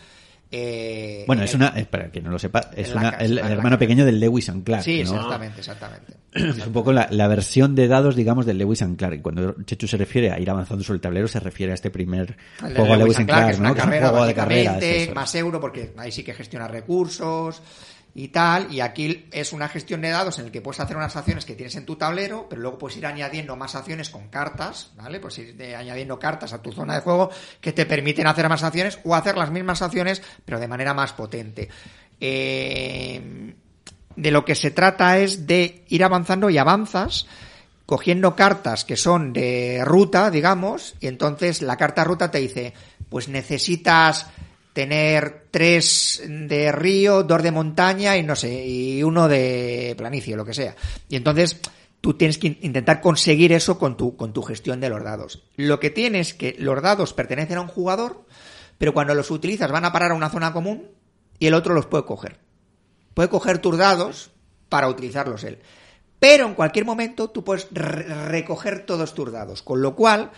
Eh, 0.52 1.24
Bueno, 1.28 1.42
en 1.42 1.46
es 1.48 1.54
el- 1.54 1.62
una, 1.62 1.74
para 1.90 2.10
quien 2.10 2.24
no 2.26 2.32
lo 2.32 2.40
sepa, 2.40 2.72
es 2.76 2.94
una- 2.94 3.12
casa, 3.12 3.24
el, 3.26 3.38
hermano 3.38 3.62
casa. 3.64 3.78
pequeño 3.80 4.06
del 4.06 4.20
Lewis 4.20 4.50
and 4.50 4.64
Clark. 4.64 4.84
Sí, 4.84 5.04
¿no? 5.04 5.12
exactamente, 5.16 5.60
exactamente. 5.60 6.14
Es 6.34 6.68
un 6.68 6.74
poco 6.74 6.94
la, 6.94 7.08
la 7.12 7.28
versión 7.28 7.74
de 7.76 7.88
dados, 7.88 8.16
digamos, 8.16 8.46
del 8.46 8.58
Lewis 8.60 8.82
and 8.82 8.98
Clark. 8.98 9.16
Y 9.16 9.22
Cuando 9.22 9.56
Chechu 9.64 9.88
se 9.88 9.98
refiere 9.98 10.32
a 10.32 10.40
ir 10.40 10.50
avanzando 10.50 10.84
sobre 10.84 10.98
el 10.98 11.02
tablero, 11.02 11.28
se 11.28 11.40
refiere 11.40 11.72
a 11.72 11.76
este 11.76 11.90
primer 11.90 12.38
El 12.64 12.76
juego 12.76 12.92
de 12.94 12.98
Lewis 12.98 13.18
and 13.20 13.28
Clark, 13.28 13.46
que 13.48 13.52
es 13.54 13.60
una 13.60 13.70
¿no? 13.70 13.74
Que 13.76 13.80
es 13.80 13.86
un 13.86 13.90
carrera, 13.92 14.10
juego 14.10 14.26
de 14.26 14.34
carreras. 14.34 14.84
más 15.16 15.36
euro, 15.36 15.60
porque 15.60 15.94
ahí 15.98 16.12
sí 16.12 16.24
que 16.24 16.34
gestiona 16.34 16.68
recursos 16.68 17.62
y 18.18 18.30
tal. 18.30 18.74
Y 18.74 18.82
aquí 18.82 19.28
es 19.32 19.54
una 19.54 19.70
gestión 19.70 20.02
de 20.02 20.10
dados 20.10 20.40
en 20.40 20.46
el 20.46 20.52
que 20.52 20.60
puedes 20.60 20.80
hacer 20.80 20.98
unas 20.98 21.16
acciones 21.16 21.46
que 21.46 21.54
tienes 21.54 21.76
en 21.76 21.86
tu 21.86 21.98
tablero, 21.98 22.48
pero 22.50 22.64
luego 22.64 22.80
puedes 22.80 22.98
ir 22.98 23.06
añadiendo 23.06 23.56
más 23.56 23.76
acciones 23.76 24.10
con 24.10 24.30
cartas, 24.30 24.92
¿vale? 24.98 25.20
Pues 25.20 25.38
ir 25.38 25.76
añadiendo 25.76 26.18
cartas 26.18 26.52
a 26.52 26.60
tu 26.60 26.72
zona 26.72 26.96
de 26.96 27.02
juego 27.02 27.30
que 27.62 27.74
te 27.74 27.86
permiten 27.86 28.26
hacer 28.26 28.50
más 28.50 28.64
acciones 28.64 28.98
o 29.04 29.14
hacer 29.14 29.38
las 29.38 29.52
mismas 29.52 29.84
acciones, 29.84 30.24
pero 30.44 30.60
de 30.60 30.68
manera 30.68 30.96
más 30.96 31.14
potente. 31.14 31.70
Eh, 32.20 33.54
de 34.16 34.32
lo 34.32 34.44
que 34.44 34.56
se 34.56 34.72
trata 34.72 35.20
es 35.20 35.46
de 35.46 35.86
ir 35.88 36.04
avanzando 36.04 36.50
y 36.50 36.58
avanzas 36.58 37.28
cogiendo 37.86 38.36
cartas 38.36 38.84
que 38.84 38.98
son 38.98 39.32
de 39.32 39.84
ruta, 39.86 40.32
digamos, 40.32 40.96
y 41.00 41.06
entonces 41.06 41.62
la 41.62 41.78
carta 41.78 42.04
ruta 42.04 42.32
te 42.32 42.40
dice, 42.40 42.74
pues 43.10 43.28
necesitas 43.28 44.26
tener 44.78 45.48
tres 45.50 46.22
de 46.24 46.72
río, 46.72 47.24
dos 47.24 47.42
de 47.42 47.50
montaña 47.50 48.16
y 48.16 48.22
no 48.22 48.36
sé, 48.36 48.64
y 48.64 49.02
uno 49.02 49.28
de 49.28 49.96
planicie, 49.98 50.36
lo 50.36 50.46
que 50.46 50.54
sea. 50.54 50.76
Y 51.10 51.16
entonces 51.16 51.60
tú 52.00 52.14
tienes 52.14 52.38
que 52.38 52.46
in- 52.46 52.60
intentar 52.62 53.02
conseguir 53.02 53.54
eso 53.54 53.80
con 53.80 53.98
tu, 53.98 54.16
con 54.16 54.34
tu 54.34 54.44
gestión 54.44 54.80
de 54.80 54.90
los 54.90 55.04
dados. 55.04 55.48
Lo 55.56 55.80
que 55.80 55.90
tienes 55.90 56.28
es 56.28 56.34
que 56.36 56.56
los 56.60 56.80
dados 56.80 57.14
pertenecen 57.14 57.58
a 57.58 57.62
un 57.62 57.70
jugador, 57.70 58.28
pero 58.78 58.94
cuando 58.94 59.16
los 59.16 59.32
utilizas 59.32 59.72
van 59.72 59.84
a 59.86 59.92
parar 59.92 60.12
a 60.12 60.14
una 60.14 60.30
zona 60.30 60.54
común 60.54 60.92
y 61.40 61.48
el 61.48 61.56
otro 61.56 61.74
los 61.74 61.88
puede 61.88 62.06
coger 62.06 62.38
puede 63.16 63.30
coger 63.30 63.58
tus 63.58 63.76
dados 63.80 64.30
para 64.70 64.88
utilizarlos 64.90 65.44
él. 65.44 65.58
Pero 66.20 66.46
en 66.46 66.54
cualquier 66.54 66.86
momento 66.86 67.32
tú 67.32 67.44
puedes 67.44 67.68
re- 67.72 68.04
recoger 68.28 68.86
todos 68.86 69.16
tus 69.16 69.32
dados. 69.32 69.64
Con 69.64 69.82
lo 69.82 69.96
cual, 69.96 70.30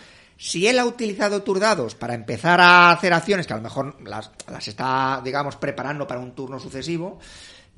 si 0.42 0.66
él 0.66 0.78
ha 0.78 0.86
utilizado 0.86 1.42
tus 1.42 1.60
para 1.94 2.14
empezar 2.14 2.62
a 2.62 2.92
hacer 2.92 3.12
acciones 3.12 3.46
que 3.46 3.52
a 3.52 3.56
lo 3.56 3.62
mejor 3.62 4.00
las, 4.08 4.30
las 4.50 4.66
está, 4.66 5.20
digamos, 5.22 5.56
preparando 5.56 6.06
para 6.06 6.18
un 6.18 6.34
turno 6.34 6.58
sucesivo, 6.58 7.18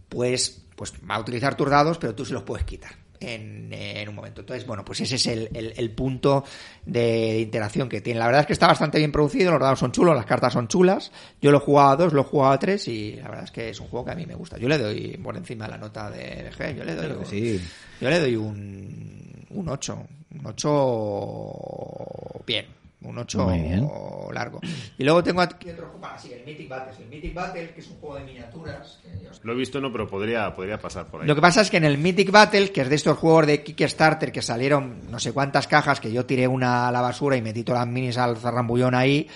pues, 0.09 0.63
pues 0.77 0.93
va 1.11 1.17
a 1.17 1.21
utilizar 1.21 1.57
tus 1.57 1.69
pero 1.99 2.15
tú 2.15 2.25
se 2.25 2.35
los 2.35 2.45
puedes 2.45 2.65
quitar 2.65 3.02
en, 3.23 3.73
en 3.73 4.09
un 4.09 4.15
momento. 4.15 4.41
Entonces, 4.43 4.67
bueno, 4.67 4.85
pues 4.85 5.01
ese 5.01 5.17
es 5.17 5.27
el, 5.27 5.49
el- 5.55 5.75
el 5.77 5.91
punto 5.91 6.45
de 6.87 7.41
interacción 7.41 7.89
que 7.89 8.01
tiene. 8.01 8.19
La 8.21 8.27
verdad 8.27 8.43
es 8.43 8.47
que 8.47 8.53
está 8.53 8.67
bastante 8.67 8.99
bien 8.99 9.13
producido, 9.13 9.51
los 9.53 9.61
dados 9.61 9.79
son 9.79 9.93
chulos, 9.93 10.15
las 10.17 10.27
cartas 10.27 10.53
son 10.53 10.69
chulas. 10.69 11.13
Yo 11.41 11.51
lo 11.51 11.59
he 11.59 11.61
jugado 11.61 11.91
a 11.91 11.97
dos, 11.97 12.13
lo 12.13 12.21
he 12.23 12.25
jugado 12.25 12.53
a 12.53 12.59
tres 12.59 12.87
y 12.89 13.17
la 13.17 13.29
verdad 13.29 13.45
es 13.45 13.51
que 13.51 13.71
es 13.71 13.81
un 13.81 13.89
juego 13.89 14.05
que 14.07 14.13
a 14.13 14.15
mí 14.15 14.27
me 14.27 14.35
gusta. 14.35 14.59
Yo 14.59 14.69
le 14.69 14.79
doy 14.79 15.17
por 15.23 15.37
encima 15.37 15.69
la 15.69 15.79
nota 15.79 16.11
de 16.11 16.51
BG, 16.51 16.77
yo 16.77 16.85
le 16.85 16.95
doy, 16.95 17.11
un- 17.13 17.27
sí. 17.27 17.61
yo 18.01 18.11
le 18.11 18.21
doy 18.21 18.37
un, 18.37 19.47
un 19.51 19.69
8, 19.69 19.99
un 20.35 20.47
8 20.47 22.43
bien, 22.47 22.67
un 23.05 23.19
8 23.19 23.45
Muy 23.45 23.59
bien. 23.61 23.89
largo. 24.33 24.61
Y 24.99 25.05
luego 25.05 25.23
tengo 25.23 25.41
aquí 25.41 25.71
otro 25.71 25.89
juego, 25.89 26.07
ah, 26.07 26.19
sí, 26.19 26.33
el 26.33 26.45
Mythic 26.45 26.69
Battles, 26.69 26.99
el 26.99 27.09
Mythic 27.09 27.35
Battle, 27.35 27.75
que 27.75 27.81
es 27.81 27.89
un 27.89 27.97
juego 27.97 28.17
de 28.17 28.25
miniaturas. 28.25 29.01
que 29.03 29.29
Lo 29.43 29.53
he 29.53 29.57
visto, 29.57 29.81
no, 29.81 29.91
pero 29.93 30.09
podría, 30.09 30.55
podría 30.55 30.79
pasar 30.79 31.07
por 31.07 31.23
ahí. 31.23 31.27
lo 31.29 31.35
que 31.35 31.41
pasa 31.41 31.61
es 31.61 31.71
que 31.71 31.77
en 31.79 31.85
el 31.85 31.99
Mythic 31.99 32.31
Battle, 32.31 32.71
que 32.71 32.83
es 32.83 32.89
de 32.89 32.95
estos 32.97 33.19
juegos 33.19 33.47
de 33.47 33.63
Kickstarter 33.63 34.33
que 34.33 34.43
salieron 34.43 35.11
no 35.11 35.19
sé 35.19 35.33
cuántas 35.33 35.67
cajas, 35.67 36.01
que 36.01 36.13
yo 36.13 36.25
tiré 36.27 36.47
una 36.49 36.89
a 36.89 36.93
la 36.93 37.01
basura 37.01 37.37
y 37.37 37.43
metí 37.43 37.65
todas 37.65 37.85
las 37.85 37.93
minis 37.93 38.19
al 38.19 38.37
zarrambullón 38.37 38.95
ahí, 38.95 39.29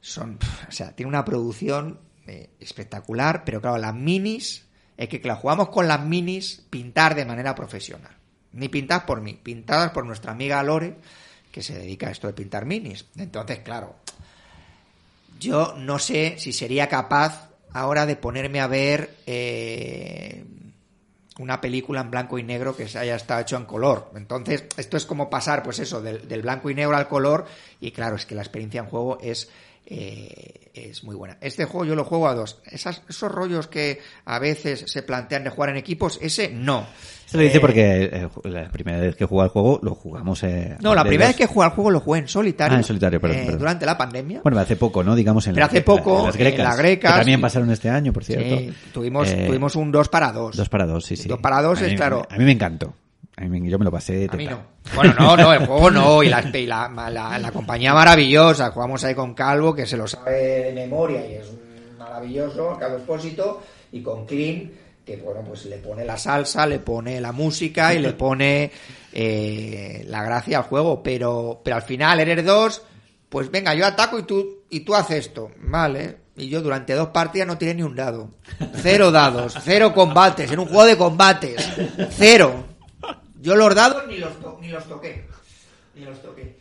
son, 0.00 0.38
o 0.68 0.72
sea, 0.72 0.92
tiene 0.94 1.08
una 1.08 1.24
producción 1.24 1.98
eh, 2.26 2.50
espectacular, 2.60 3.44
pero 3.44 3.60
claro, 3.60 3.78
las 3.78 3.94
minis, 3.94 4.66
es 4.96 5.08
que, 5.08 5.20
que 5.20 5.28
las 5.28 5.38
jugamos 5.38 5.68
con 5.68 5.88
las 5.88 6.04
minis, 6.04 6.66
pintar 6.70 7.14
de 7.14 7.24
manera 7.24 7.54
profesional. 7.54 8.12
Ni 8.52 8.68
pintadas 8.68 9.04
por 9.04 9.20
mí, 9.20 9.34
pintadas 9.34 9.90
por 9.90 10.06
nuestra 10.06 10.32
amiga 10.32 10.62
Lore, 10.62 10.96
que 11.58 11.64
se 11.64 11.76
dedica 11.76 12.06
a 12.06 12.12
esto 12.12 12.28
de 12.28 12.34
pintar 12.34 12.66
minis. 12.66 13.06
Entonces, 13.16 13.58
claro, 13.64 13.96
yo 15.40 15.74
no 15.76 15.98
sé 15.98 16.36
si 16.38 16.52
sería 16.52 16.88
capaz 16.88 17.50
ahora 17.72 18.06
de 18.06 18.14
ponerme 18.14 18.60
a 18.60 18.68
ver 18.68 19.16
eh, 19.26 20.44
una 21.40 21.60
película 21.60 22.00
en 22.02 22.12
blanco 22.12 22.38
y 22.38 22.44
negro 22.44 22.76
que 22.76 22.86
se 22.86 23.00
haya 23.00 23.16
estado 23.16 23.40
hecho 23.40 23.56
en 23.56 23.64
color. 23.64 24.12
Entonces, 24.14 24.66
esto 24.76 24.96
es 24.96 25.04
como 25.04 25.28
pasar, 25.28 25.64
pues 25.64 25.80
eso, 25.80 26.00
del, 26.00 26.28
del 26.28 26.42
blanco 26.42 26.70
y 26.70 26.76
negro 26.76 26.96
al 26.96 27.08
color. 27.08 27.46
Y 27.80 27.90
claro, 27.90 28.14
es 28.14 28.24
que 28.24 28.36
la 28.36 28.42
experiencia 28.42 28.82
en 28.82 28.86
juego 28.86 29.18
es 29.20 29.50
eh, 29.90 30.70
es 30.74 31.02
muy 31.02 31.16
buena. 31.16 31.38
Este 31.40 31.64
juego 31.64 31.84
yo 31.86 31.94
lo 31.94 32.04
juego 32.04 32.28
a 32.28 32.34
dos. 32.34 32.60
Esas, 32.70 33.02
esos 33.08 33.32
rollos 33.32 33.66
que 33.68 34.00
a 34.26 34.38
veces 34.38 34.84
se 34.86 35.02
plantean 35.02 35.44
de 35.44 35.50
jugar 35.50 35.70
en 35.70 35.76
equipos, 35.76 36.18
ese 36.22 36.50
no. 36.50 36.86
Se 37.26 37.36
lo 37.36 37.42
dice 37.42 37.56
Eh, 37.58 37.60
porque 37.60 38.04
eh, 38.12 38.28
la 38.44 38.68
primera 38.70 38.98
vez 39.00 39.16
que 39.16 39.24
jugué 39.26 39.42
al 39.44 39.48
juego 39.50 39.80
lo 39.82 39.94
jugamos. 39.94 40.42
Eh, 40.44 40.76
No, 40.80 40.94
la 40.94 41.02
primera 41.04 41.28
vez 41.28 41.36
que 41.36 41.46
jugué 41.46 41.66
al 41.66 41.72
juego 41.72 41.90
lo 41.90 42.00
jugué 42.00 42.20
en 42.20 42.28
solitario. 42.28 42.74
Ah, 42.76 42.78
en 42.80 42.84
solitario, 42.84 43.20
perdón, 43.20 43.38
eh, 43.38 43.42
perdón. 43.44 43.58
Durante 43.60 43.86
la 43.86 43.98
pandemia. 43.98 44.40
Bueno, 44.42 44.58
hace 44.58 44.76
poco, 44.76 45.02
¿no? 45.02 45.14
Digamos 45.16 45.46
en, 45.46 45.54
Pero 45.54 45.62
la- 45.62 45.66
hace 45.68 45.78
en 45.78 45.84
poco, 45.84 46.26
las 46.26 46.34
en 46.36 46.40
grecas. 46.40 46.64
las 46.66 46.78
grecas, 46.78 47.12
que 47.12 47.18
también 47.18 47.40
pasaron 47.40 47.70
este 47.70 47.90
año, 47.90 48.12
por 48.12 48.24
cierto. 48.24 48.56
Sí, 48.56 48.72
tuvimos, 48.92 49.28
Eh, 49.30 49.44
tuvimos 49.46 49.74
un 49.76 49.90
2 49.90 50.08
para 50.08 50.32
2. 50.32 50.56
Dos 50.56 50.68
para 50.68 50.86
dos, 50.86 51.04
sí, 51.04 51.16
sí. 51.16 51.28
Dos 51.28 51.40
para 51.40 51.60
dos 51.60 51.80
A 51.80 51.84
es 51.86 51.90
mí- 51.92 51.96
claro. 51.96 52.26
A 52.30 52.36
mí 52.38 52.44
me 52.44 52.52
encantó. 52.52 52.94
Yo 53.40 53.78
me 53.78 53.84
lo 53.84 53.90
pasé 53.90 54.14
de 54.14 54.28
A 54.30 54.36
mí 54.36 54.44
teta. 54.46 54.56
no. 54.56 54.94
Bueno, 54.94 55.14
no, 55.18 55.36
no, 55.36 55.52
el 55.52 55.66
juego 55.66 55.90
no. 55.90 56.22
Y 56.22 56.28
la, 56.28 56.40
y 56.42 56.66
la, 56.66 56.88
la- 57.10 57.38
la 57.38 57.52
compañía 57.52 57.94
maravillosa. 57.94 58.70
Jugamos 58.70 59.04
ahí 59.04 59.14
con 59.14 59.34
Calvo, 59.34 59.74
que 59.74 59.86
se 59.86 59.96
lo 59.96 60.06
sabe 60.08 60.32
de 60.64 60.72
memoria 60.72 61.26
y 61.28 61.34
es 61.34 61.46
maravilloso, 61.98 62.76
Calvo 62.78 62.96
Expósito. 62.98 63.62
Y 63.92 64.02
con 64.02 64.26
Clean, 64.26 64.70
que 65.04 65.16
bueno, 65.16 65.40
pues 65.46 65.64
le 65.66 65.78
pone 65.78 66.04
la 66.04 66.16
salsa, 66.18 66.66
le 66.66 66.78
pone 66.80 67.20
la 67.20 67.32
música 67.32 67.94
y 67.94 67.98
le 68.00 68.12
pone 68.12 68.70
eh, 69.12 70.04
la 70.08 70.22
gracia 70.24 70.58
al 70.58 70.64
juego. 70.64 71.02
Pero, 71.02 71.60
pero 71.64 71.76
al 71.76 71.82
final, 71.82 72.20
eres 72.20 72.44
dos, 72.44 72.82
pues 73.28 73.50
venga, 73.50 73.74
yo 73.74 73.86
ataco 73.86 74.18
y 74.18 74.22
tú, 74.24 74.62
y 74.70 74.80
tú 74.80 74.94
haces 74.94 75.26
esto. 75.28 75.50
Vale. 75.60 76.16
Y 76.36 76.48
yo 76.48 76.60
durante 76.62 76.94
dos 76.94 77.08
partidas 77.08 77.48
no 77.48 77.58
tiré 77.58 77.74
ni 77.74 77.82
un 77.82 77.96
dado. 77.96 78.30
Cero 78.76 79.10
dados, 79.10 79.56
cero 79.64 79.92
combates, 79.92 80.52
en 80.52 80.60
un 80.60 80.66
juego 80.66 80.84
de 80.84 80.96
combates. 80.96 81.68
Cero. 82.10 82.64
Yo 83.40 83.54
los 83.56 83.74
dados 83.74 84.06
ni 84.08 84.18
los, 84.18 84.38
to- 84.40 84.58
ni 84.60 84.68
los 84.68 84.84
toqué. 84.88 85.24
Ni 85.94 86.04
los 86.04 86.20
toqué. 86.22 86.56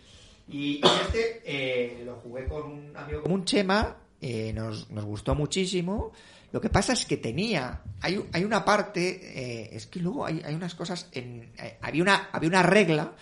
Y, 0.49 0.81
este 1.05 1.41
eh, 1.45 2.03
lo 2.05 2.15
jugué 2.17 2.47
con 2.47 2.63
un 2.71 2.97
amigo 2.97 3.21
como 3.23 3.35
un 3.35 3.45
Chema, 3.45 3.97
eh, 4.21 4.53
nos, 4.53 4.89
nos 4.91 5.03
gustó 5.05 5.35
muchísimo. 5.35 6.13
Lo 6.53 6.61
que 6.61 6.69
pasa 6.69 6.93
es 6.93 7.05
que 7.05 7.17
tenía, 7.17 7.81
hay, 7.99 8.23
hay 8.31 8.43
una 8.45 8.63
parte, 8.63 9.19
eh, 9.65 9.69
es 9.73 9.85
que 9.87 9.99
luego 9.99 10.25
hay, 10.25 10.41
hay 10.45 10.55
unas 10.55 10.75
cosas, 10.75 11.09
en, 11.11 11.51
había, 11.81 12.01
una, 12.01 12.29
había 12.31 12.47
una 12.49 12.63
regla 12.63 13.13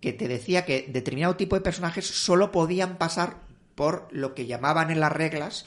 que 0.00 0.12
te 0.12 0.28
decía 0.28 0.66
que 0.66 0.84
determinado 0.88 1.36
tipo 1.36 1.56
de 1.56 1.62
personajes 1.62 2.06
solo 2.06 2.52
podían 2.52 2.98
pasar 2.98 3.38
por 3.74 4.08
lo 4.10 4.34
que 4.34 4.44
llamaban 4.46 4.90
en 4.90 5.00
las 5.00 5.10
reglas 5.12 5.64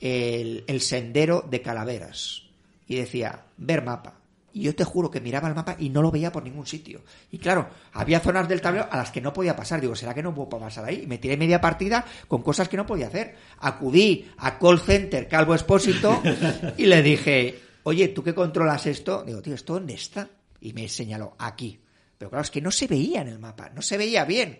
el, 0.00 0.64
el 0.66 0.80
sendero 0.80 1.44
de 1.48 1.62
calaveras. 1.62 2.42
Y 2.88 2.96
decía, 2.96 3.44
ver 3.56 3.84
mapa. 3.84 4.17
Y 4.52 4.62
yo 4.62 4.74
te 4.74 4.82
juro 4.84 5.10
que 5.10 5.20
miraba 5.20 5.48
el 5.48 5.54
mapa 5.54 5.76
y 5.78 5.90
no 5.90 6.00
lo 6.02 6.10
veía 6.10 6.32
por 6.32 6.42
ningún 6.42 6.66
sitio. 6.66 7.02
Y 7.30 7.38
claro, 7.38 7.68
había 7.92 8.18
zonas 8.20 8.48
del 8.48 8.60
tablero 8.60 8.88
a 8.90 8.96
las 8.96 9.10
que 9.10 9.20
no 9.20 9.32
podía 9.32 9.54
pasar. 9.54 9.80
Digo, 9.80 9.94
¿será 9.94 10.14
que 10.14 10.22
no 10.22 10.34
puedo 10.34 10.48
pasar 10.48 10.84
ahí? 10.86 11.02
Y 11.04 11.06
me 11.06 11.18
tiré 11.18 11.36
media 11.36 11.60
partida 11.60 12.04
con 12.26 12.42
cosas 12.42 12.68
que 12.68 12.76
no 12.76 12.86
podía 12.86 13.08
hacer. 13.08 13.36
Acudí 13.58 14.26
a 14.38 14.58
call 14.58 14.80
center 14.80 15.28
Calvo 15.28 15.54
Expósito 15.54 16.22
y 16.76 16.86
le 16.86 17.02
dije, 17.02 17.60
oye, 17.82 18.08
¿tú 18.08 18.22
que 18.22 18.34
controlas 18.34 18.86
esto? 18.86 19.22
Digo, 19.24 19.42
tío, 19.42 19.54
¿esto 19.54 19.74
dónde 19.74 19.94
está? 19.94 20.28
Y 20.60 20.72
me 20.72 20.88
señaló, 20.88 21.34
aquí. 21.38 21.78
Pero 22.16 22.30
claro, 22.30 22.42
es 22.42 22.50
que 22.50 22.60
no 22.60 22.70
se 22.70 22.86
veía 22.88 23.20
en 23.20 23.28
el 23.28 23.38
mapa, 23.38 23.70
no 23.74 23.80
se 23.82 23.96
veía 23.96 24.24
bien. 24.24 24.58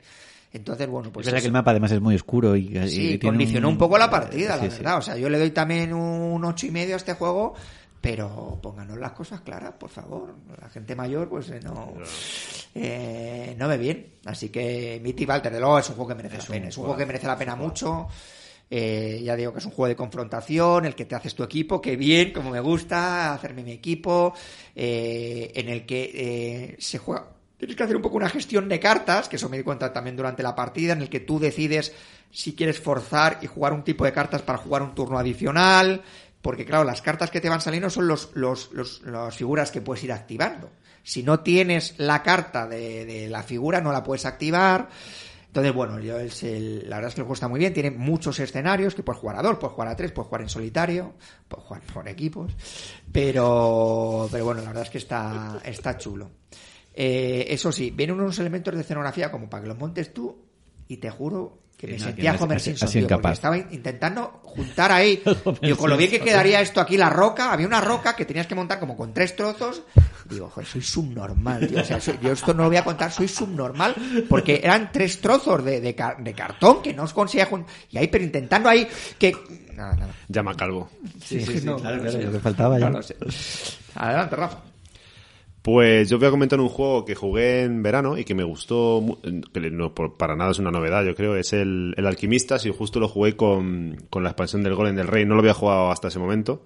Entonces, 0.52 0.86
bueno, 0.89 1.10
pues 1.12 1.27
es 1.27 1.32
verdad 1.32 1.43
que 1.43 1.47
el 1.48 1.52
mapa 1.52 1.73
además 1.73 1.93
es 1.93 2.01
muy 2.01 2.15
oscuro 2.15 2.56
y, 2.56 2.77
y 2.77 2.89
Sí, 2.89 2.97
tiene 2.97 3.19
condicionó 3.20 3.69
un... 3.69 3.77
poco 3.77 3.98
la 3.98 4.09
partida, 4.09 4.56
Sí, 4.59 4.65
la 4.66 4.70
sí. 4.70 4.77
verdad. 4.78 4.98
O 4.98 5.02
sea, 5.02 5.16
yo 5.16 5.28
le 5.28 5.39
doy 5.39 5.51
también 5.51 5.93
un 5.93 6.43
ocho 6.44 6.66
y 6.66 6.70
medio 6.70 6.94
a 6.94 6.97
este 6.98 7.15
juego, 7.15 7.55
pero 8.01 8.59
pónganos 8.62 8.99
las 8.99 9.12
cosas 9.12 9.41
claras, 9.41 9.73
por 9.73 9.91
favor. 9.91 10.35
La 10.61 10.69
gente 10.69 10.95
mayor, 10.95 11.29
pues 11.29 11.51
eh, 11.51 11.61
no, 11.62 11.95
eh, 12.75 13.55
no 13.59 13.69
ve 13.69 13.77
bien. 13.77 14.15
Así 14.25 14.49
que 14.51 15.01
Mitty 15.03 15.25
Walter, 15.25 15.53
de 15.53 15.61
luego, 15.61 15.79
es 15.79 15.89
un 15.89 15.97
juego 15.97 16.09
que 16.09 16.15
merece 16.15 16.39
la 16.39 16.45
pena. 16.45 16.69
Es 16.69 16.77
un 16.77 16.85
juego 16.85 16.99
que 16.99 17.07
merece 17.07 17.27
la 17.27 17.39
pena 17.39 17.57
mucho. 17.57 18.09
Eh, 18.70 19.20
ya 19.25 19.35
digo 19.35 19.53
que 19.53 19.61
es 19.61 19.65
un 19.65 19.73
juego 19.73 19.89
de 19.89 19.97
confrontación, 19.97 20.85
el 20.85 20.95
que 20.95 21.07
te 21.07 21.15
haces 21.15 21.35
tu 21.35 21.43
equipo, 21.43 21.81
que 21.81 21.97
bien, 21.97 22.33
como 22.33 22.51
me 22.51 22.61
gusta, 22.61 23.33
hacerme 23.33 23.62
mi 23.62 23.73
equipo, 23.73 24.35
eh, 24.75 25.53
en 25.55 25.69
el 25.69 25.87
que 25.87 26.11
eh, 26.15 26.77
se 26.79 26.99
juega. 26.99 27.29
Tienes 27.57 27.77
que 27.77 27.83
hacer 27.83 27.97
un 27.97 28.03
poco 28.03 28.16
una 28.16 28.29
gestión 28.29 28.69
de 28.69 28.79
cartas, 28.79 29.29
que 29.29 29.37
eso 29.37 29.49
me 29.49 29.57
di 29.57 29.65
cuenta 29.65 29.93
también 29.93 30.16
durante 30.16 30.43
la 30.43 30.55
partida, 30.55 30.93
en 30.93 31.03
el 31.03 31.09
que 31.09 31.20
tú 31.20 31.41
decides 31.41 31.93
si 32.31 32.55
quieres 32.55 32.79
forzar 32.79 33.39
y 33.43 33.47
jugar 33.47 33.73
un 33.73 33.83
tipo 33.83 34.05
de 34.05 34.12
cartas 34.12 34.43
para 34.43 34.59
jugar 34.59 34.83
un 34.83 34.95
turno 34.95 35.19
adicional, 35.19 36.03
porque 36.43 36.65
claro, 36.65 36.85
las 36.85 37.02
cartas 37.02 37.31
que 37.31 37.40
te 37.40 37.48
van 37.48 37.60
saliendo 37.60 37.90
son 37.90 38.06
los, 38.09 38.31
los, 38.35 38.70
los- 38.73 39.02
las 39.02 39.36
figuras 39.36 39.70
que 39.70 39.81
puedes 39.81 40.05
ir 40.05 40.12
activando. 40.12 40.70
Si 41.02 41.23
no 41.23 41.40
tienes 41.40 41.94
la 41.98 42.23
carta 42.23 42.66
de, 42.69 43.06
de 43.06 43.28
la 43.28 43.43
figura, 43.43 43.81
no 43.81 43.93
la 43.93 44.02
puedes 44.02 44.27
activar. 44.27 44.89
Entonces, 45.47 45.73
bueno, 45.73 45.98
yo 45.98 46.20
es 46.20 46.43
la 46.43 46.97
verdad 46.97 47.09
es 47.09 47.15
que 47.15 47.23
el 47.23 47.24
juego 47.24 47.32
está 47.35 47.48
muy 47.48 47.59
bien, 47.59 47.73
tiene 47.73 47.90
muchos 47.90 48.39
escenarios 48.39 48.94
que 48.94 49.02
puedes 49.02 49.19
jugar 49.20 49.36
a 49.39 49.43
dos, 49.43 49.56
puedes 49.56 49.73
jugar 49.74 49.89
a 49.89 49.97
tres, 49.97 50.12
puedes 50.12 50.28
jugar 50.28 50.43
en 50.43 50.48
solitario, 50.51 51.15
puedes 51.48 51.66
jugar 51.66 51.82
por 51.94 52.06
equipos, 52.06 52.52
pero, 53.10 54.28
pero 54.31 54.44
bueno, 54.44 54.60
la 54.60 54.69
verdad 54.69 54.85
es 54.85 54.90
que 54.90 54.98
está, 54.98 55.60
está 55.65 55.97
chulo. 55.98 56.31
Eh, 56.94 57.47
eso 57.48 57.73
sí, 57.73 57.90
vienen 57.90 58.20
unos 58.20 58.39
elementos 58.39 58.74
de 58.74 58.81
escenografía 58.82 59.31
como 59.31 59.48
para 59.48 59.62
que 59.62 59.69
los 59.69 59.78
montes 59.78 60.12
tú 60.12 60.44
y 60.86 60.98
te 60.98 61.10
juro 61.10 61.62
que 61.78 61.86
me 61.86 61.92
no, 61.96 62.05
sentía 62.06 62.32
que 62.32 62.38
no, 62.38 62.44
Homer 62.44 62.60
Simpson, 62.60 62.88
tío, 62.90 63.02
porque 63.02 63.14
incapaz. 63.14 63.32
estaba 63.34 63.56
in- 63.56 63.68
intentando 63.70 64.40
juntar 64.42 64.90
ahí, 64.92 65.22
digo, 65.62 65.76
con 65.76 65.88
lo 65.90 65.96
bien 65.96 66.10
que 66.10 66.18
quedaría 66.20 66.60
esto 66.60 66.80
aquí, 66.80 66.96
la 66.96 67.09
roca, 67.09 67.52
había 67.52 67.66
una 67.68 67.80
roca 67.80 68.16
que 68.16 68.24
tenías 68.24 68.48
que 68.48 68.56
montar 68.56 68.80
como 68.80 68.96
con 68.96 69.14
tres 69.14 69.36
trozos, 69.36 69.82
digo, 70.28 70.50
joder, 70.50 70.66
soy 70.68 70.82
subnormal, 70.82 71.68
tío, 71.68 71.80
o 71.80 71.84
sea, 71.84 72.00
soy- 72.00 72.18
yo 72.20 72.32
esto 72.32 72.52
no 72.52 72.64
lo 72.64 72.68
voy 72.68 72.78
a 72.78 72.84
contar, 72.84 73.12
soy 73.12 73.28
subnormal, 73.28 73.94
porque 74.28 74.60
eran 74.62 74.90
tres 74.92 75.20
trozos 75.20 75.64
de, 75.64 75.80
de, 75.80 75.94
car- 75.94 76.16
de 76.18 76.34
cartón 76.34 76.82
que 76.82 76.92
no 76.92 77.05
os 77.05 77.12
conseguía 77.12 77.46
juntar, 77.46 77.72
y 77.90 77.98
ahí, 77.98 78.09
pero 78.09 78.24
intentando 78.24 78.68
ahí, 78.68 78.86
que... 79.16 79.32
Nada, 79.76 79.94
nada. 79.94 80.12
Llama 80.26 80.56
Calvo. 80.56 80.90
Sí, 81.24 81.40
sí, 81.46 81.60
claro, 81.60 81.78
claro, 81.78 82.02
lo 82.22 82.32
que 82.32 82.40
faltaba 82.40 82.78
ya. 82.80 82.90
No. 82.90 82.98
Adelante, 83.94 84.34
Rafa. 84.36 84.59
Pues 85.62 86.09
yo 86.09 86.18
voy 86.18 86.28
a 86.28 86.30
comentar 86.30 86.60
un 86.60 86.68
juego 86.68 87.05
que 87.05 87.14
jugué 87.14 87.62
en 87.64 87.82
verano 87.82 88.16
y 88.16 88.24
que 88.24 88.35
me 88.35 88.44
gustó, 88.44 89.05
que 89.52 89.70
no, 89.70 89.93
para 89.94 90.36
nada 90.36 90.52
es 90.52 90.59
una 90.59 90.70
novedad, 90.70 91.05
yo 91.05 91.14
creo, 91.14 91.36
es 91.36 91.52
el, 91.52 91.94
el 91.97 92.06
Alquimistas 92.06 92.64
y 92.64 92.72
justo 92.72 93.01
lo 93.01 93.09
jugué 93.09 93.36
con, 93.36 93.97
con 94.09 94.22
la 94.22 94.30
expansión 94.30 94.62
del 94.62 94.74
Golem 94.74 94.94
del 94.94 95.09
Rey, 95.09 95.26
no 95.26 95.35
lo 95.35 95.40
había 95.40 95.55
jugado 95.55 95.90
hasta 95.90 96.09
ese 96.09 96.20
momento, 96.20 96.64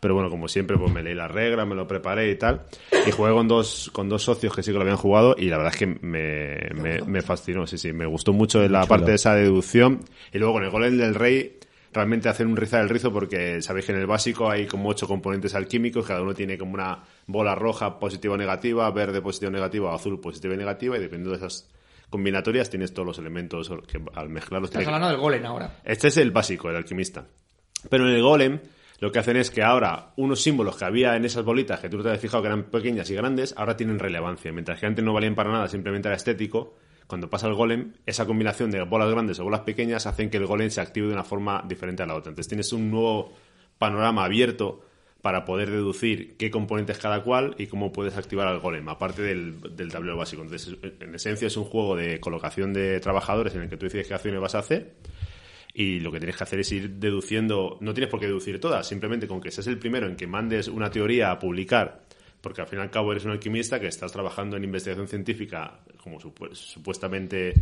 pero 0.00 0.14
bueno, 0.14 0.30
como 0.30 0.46
siempre, 0.46 0.78
pues 0.78 0.92
me 0.92 1.02
leí 1.02 1.14
las 1.14 1.30
reglas, 1.30 1.66
me 1.66 1.74
lo 1.74 1.88
preparé 1.88 2.30
y 2.30 2.36
tal, 2.36 2.62
y 3.06 3.10
jugué 3.10 3.32
con 3.32 3.48
dos, 3.48 3.90
con 3.92 4.08
dos 4.08 4.22
socios 4.22 4.54
que 4.54 4.62
sí 4.62 4.70
que 4.70 4.76
lo 4.76 4.82
habían 4.82 4.96
jugado 4.96 5.34
y 5.36 5.46
la 5.46 5.56
verdad 5.56 5.72
es 5.74 5.78
que 5.78 5.86
me, 5.86 6.80
me, 6.80 7.02
me 7.02 7.22
fascinó, 7.22 7.66
sí, 7.66 7.76
sí, 7.76 7.92
me 7.92 8.06
gustó 8.06 8.32
mucho 8.32 8.60
la 8.68 8.82
chulo. 8.82 8.88
parte 8.88 9.10
de 9.10 9.16
esa 9.16 9.34
deducción 9.34 10.00
y 10.32 10.38
luego 10.38 10.54
con 10.54 10.64
el 10.64 10.70
Golem 10.70 10.96
del 10.96 11.16
Rey 11.16 11.57
realmente 11.92 12.28
hacer 12.28 12.46
un 12.46 12.56
rizar 12.56 12.82
el 12.82 12.88
rizo 12.88 13.12
porque 13.12 13.62
sabéis 13.62 13.86
que 13.86 13.92
en 13.92 13.98
el 13.98 14.06
básico 14.06 14.50
hay 14.50 14.66
como 14.66 14.88
ocho 14.88 15.06
componentes 15.08 15.54
alquímicos, 15.54 16.06
cada 16.06 16.22
uno 16.22 16.34
tiene 16.34 16.58
como 16.58 16.74
una 16.74 16.98
bola 17.26 17.54
roja 17.54 17.98
positiva 17.98 18.34
o 18.34 18.36
negativa, 18.36 18.90
verde 18.90 19.20
positiva 19.22 19.48
o 19.48 19.52
negativa, 19.52 19.94
azul 19.94 20.20
positiva 20.20 20.54
y 20.54 20.58
negativa 20.58 20.96
y 20.96 21.00
dependiendo 21.00 21.30
de 21.30 21.36
esas 21.38 21.70
combinatorias 22.10 22.70
tienes 22.70 22.92
todos 22.94 23.06
los 23.06 23.18
elementos 23.18 23.70
que 23.86 24.00
al 24.14 24.28
mezclarlos 24.28 24.70
Estás 24.70 24.82
que- 24.82 24.86
hablando 24.86 25.08
del 25.08 25.18
golem 25.18 25.44
ahora. 25.46 25.76
este 25.84 26.08
es 26.08 26.16
el 26.16 26.30
básico, 26.30 26.70
el 26.70 26.76
alquimista. 26.76 27.26
Pero 27.90 28.08
en 28.08 28.14
el 28.14 28.22
golem 28.22 28.60
lo 29.00 29.12
que 29.12 29.18
hacen 29.20 29.36
es 29.36 29.50
que 29.50 29.62
ahora 29.62 30.12
unos 30.16 30.42
símbolos 30.42 30.76
que 30.76 30.84
había 30.84 31.14
en 31.16 31.24
esas 31.24 31.44
bolitas 31.44 31.78
que 31.80 31.88
tú 31.88 32.02
te 32.02 32.08
habías 32.08 32.20
fijado 32.20 32.42
que 32.42 32.48
eran 32.48 32.64
pequeñas 32.64 33.08
y 33.10 33.14
grandes, 33.14 33.54
ahora 33.56 33.76
tienen 33.76 33.98
relevancia. 33.98 34.50
Mientras 34.52 34.80
que 34.80 34.86
antes 34.86 35.04
no 35.04 35.12
valían 35.12 35.34
para 35.36 35.52
nada, 35.52 35.68
simplemente 35.68 36.08
era 36.08 36.16
estético. 36.16 36.74
Cuando 37.08 37.28
pasa 37.28 37.48
el 37.48 37.54
golem, 37.54 37.94
esa 38.06 38.26
combinación 38.26 38.70
de 38.70 38.82
bolas 38.82 39.10
grandes 39.10 39.40
o 39.40 39.44
bolas 39.44 39.62
pequeñas 39.62 40.06
hacen 40.06 40.30
que 40.30 40.36
el 40.36 40.46
golem 40.46 40.70
se 40.70 40.80
active 40.80 41.08
de 41.08 41.14
una 41.14 41.24
forma 41.24 41.64
diferente 41.66 42.04
a 42.04 42.06
la 42.06 42.14
otra. 42.14 42.30
Entonces 42.30 42.48
tienes 42.48 42.72
un 42.72 42.90
nuevo 42.90 43.32
panorama 43.78 44.24
abierto 44.24 44.84
para 45.22 45.44
poder 45.44 45.70
deducir 45.70 46.36
qué 46.36 46.50
componentes 46.50 46.98
cada 46.98 47.24
cual 47.24 47.56
y 47.58 47.66
cómo 47.66 47.92
puedes 47.92 48.16
activar 48.16 48.46
al 48.46 48.60
golem, 48.60 48.88
aparte 48.88 49.22
del, 49.22 49.58
del 49.74 49.90
tablero 49.90 50.16
básico. 50.16 50.42
Entonces, 50.42 50.76
en 51.00 51.14
esencia 51.14 51.46
es 51.46 51.56
un 51.56 51.64
juego 51.64 51.96
de 51.96 52.20
colocación 52.20 52.72
de 52.72 53.00
trabajadores 53.00 53.54
en 53.54 53.62
el 53.62 53.68
que 53.68 53.76
tú 53.76 53.86
decides 53.86 54.06
qué 54.06 54.14
acciones 54.14 54.40
vas 54.40 54.54
a 54.54 54.58
hacer 54.58 54.94
y 55.78 56.00
lo 56.00 56.10
que 56.10 56.18
tienes 56.18 56.36
que 56.36 56.42
hacer 56.44 56.60
es 56.60 56.72
ir 56.72 56.90
deduciendo, 56.94 57.78
no 57.80 57.94
tienes 57.94 58.10
por 58.10 58.18
qué 58.18 58.26
deducir 58.26 58.60
todas, 58.60 58.86
simplemente 58.86 59.28
con 59.28 59.40
que 59.40 59.50
seas 59.50 59.68
el 59.68 59.78
primero 59.78 60.06
en 60.06 60.16
que 60.16 60.26
mandes 60.26 60.66
una 60.68 60.90
teoría 60.90 61.30
a 61.30 61.38
publicar, 61.38 62.02
porque 62.40 62.60
al 62.60 62.66
fin 62.68 62.78
y 62.78 62.82
al 62.82 62.90
cabo 62.90 63.12
eres 63.12 63.24
un 63.24 63.32
alquimista 63.32 63.80
que 63.80 63.88
estás 63.88 64.12
trabajando 64.12 64.56
en 64.56 64.64
investigación 64.64 65.08
científica, 65.08 65.80
como 66.02 66.18
supu- 66.20 66.54
supuestamente 66.54 67.54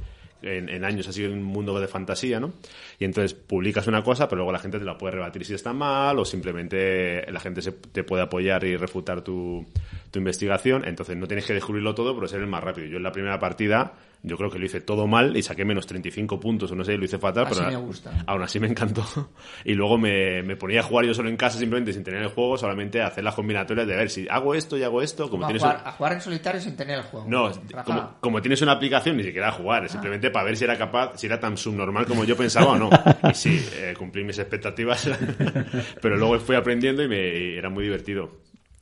en, 0.42 0.84
años 0.84 1.08
así 1.08 1.24
en 1.24 1.32
un 1.32 1.42
mundo 1.42 1.78
de 1.80 1.88
fantasía, 1.88 2.38
¿no? 2.38 2.52
Y 2.98 3.04
entonces 3.04 3.32
publicas 3.34 3.86
una 3.86 4.02
cosa, 4.02 4.28
pero 4.28 4.36
luego 4.40 4.52
la 4.52 4.58
gente 4.58 4.78
te 4.78 4.84
la 4.84 4.98
puede 4.98 5.14
rebatir 5.14 5.44
si 5.44 5.54
está 5.54 5.72
mal, 5.72 6.18
o 6.18 6.24
simplemente 6.24 7.24
la 7.32 7.40
gente 7.40 7.62
se, 7.62 7.72
te 7.72 8.04
puede 8.04 8.22
apoyar 8.22 8.62
y 8.64 8.76
refutar 8.76 9.22
tu, 9.22 9.66
tu 10.10 10.18
investigación, 10.18 10.84
entonces 10.86 11.16
no 11.16 11.26
tienes 11.26 11.46
que 11.46 11.54
descubrirlo 11.54 11.94
todo, 11.94 12.14
pero 12.14 12.28
ser 12.28 12.40
el 12.40 12.46
más 12.46 12.62
rápido. 12.62 12.86
Yo 12.86 12.98
en 12.98 13.02
la 13.02 13.12
primera 13.12 13.38
partida, 13.38 13.94
yo 14.22 14.36
creo 14.36 14.50
que 14.50 14.58
lo 14.58 14.66
hice 14.66 14.80
todo 14.80 15.06
mal 15.06 15.36
y 15.36 15.42
saqué 15.42 15.64
menos 15.64 15.86
35 15.86 16.40
puntos, 16.40 16.70
o 16.72 16.74
no 16.74 16.84
sé, 16.84 16.96
lo 16.96 17.04
hice 17.04 17.18
fatal, 17.18 17.46
Así 17.46 17.54
pero 17.60 17.70
me 17.70 17.76
gusta. 17.76 18.12
aún 18.26 18.42
así 18.42 18.58
me 18.58 18.66
encantó. 18.66 19.04
Y 19.64 19.74
luego 19.74 19.98
me, 19.98 20.42
me 20.42 20.56
ponía 20.56 20.80
a 20.80 20.82
jugar 20.82 21.04
yo 21.06 21.14
solo 21.14 21.28
en 21.28 21.36
casa, 21.36 21.58
simplemente 21.58 21.92
sin 21.92 22.02
tener 22.04 22.22
el 22.22 22.28
juego, 22.28 22.56
solamente 22.58 23.00
a 23.02 23.06
hacer 23.08 23.22
las 23.24 23.34
combinatorias 23.34 23.86
de 23.86 23.96
ver 23.96 24.10
si 24.10 24.26
hago 24.28 24.54
esto 24.54 24.76
y 24.76 24.82
hago 24.82 25.00
esto, 25.02 25.28
como 25.30 25.44
a, 25.44 25.46
tienes 25.46 25.62
jugar, 25.62 25.80
un- 25.82 25.88
a 25.88 25.92
jugar 25.92 26.12
en 26.14 26.20
solitario 26.20 26.60
sin 26.60 26.76
tener 26.76 26.98
el 26.98 27.04
juego. 27.04 27.26
no, 27.28 27.50
como, 27.84 28.16
como 28.20 28.40
tienes 28.42 28.62
una 28.62 28.72
aplicación, 28.72 29.16
ni 29.16 29.22
siquiera 29.24 29.48
a 29.48 29.52
jugar, 29.52 29.84
es 29.84 29.92
simplemente 29.92 30.30
para 30.30 30.44
ver 30.44 30.56
si 30.56 30.64
era 30.64 30.76
capaz, 30.76 31.16
si 31.16 31.26
era 31.26 31.38
tan 31.40 31.56
subnormal 31.56 32.06
como 32.06 32.24
yo 32.24 32.36
pensaba 32.36 32.72
o 32.72 32.76
no. 32.76 32.90
Y 33.30 33.34
sí, 33.34 33.64
eh, 33.74 33.94
cumplí 33.98 34.24
mis 34.24 34.38
expectativas, 34.38 35.08
pero 36.02 36.16
luego 36.16 36.38
fui 36.38 36.56
aprendiendo 36.56 37.02
y, 37.02 37.08
me, 37.08 37.16
y 37.38 37.56
era 37.56 37.68
muy 37.70 37.84
divertido. 37.84 38.30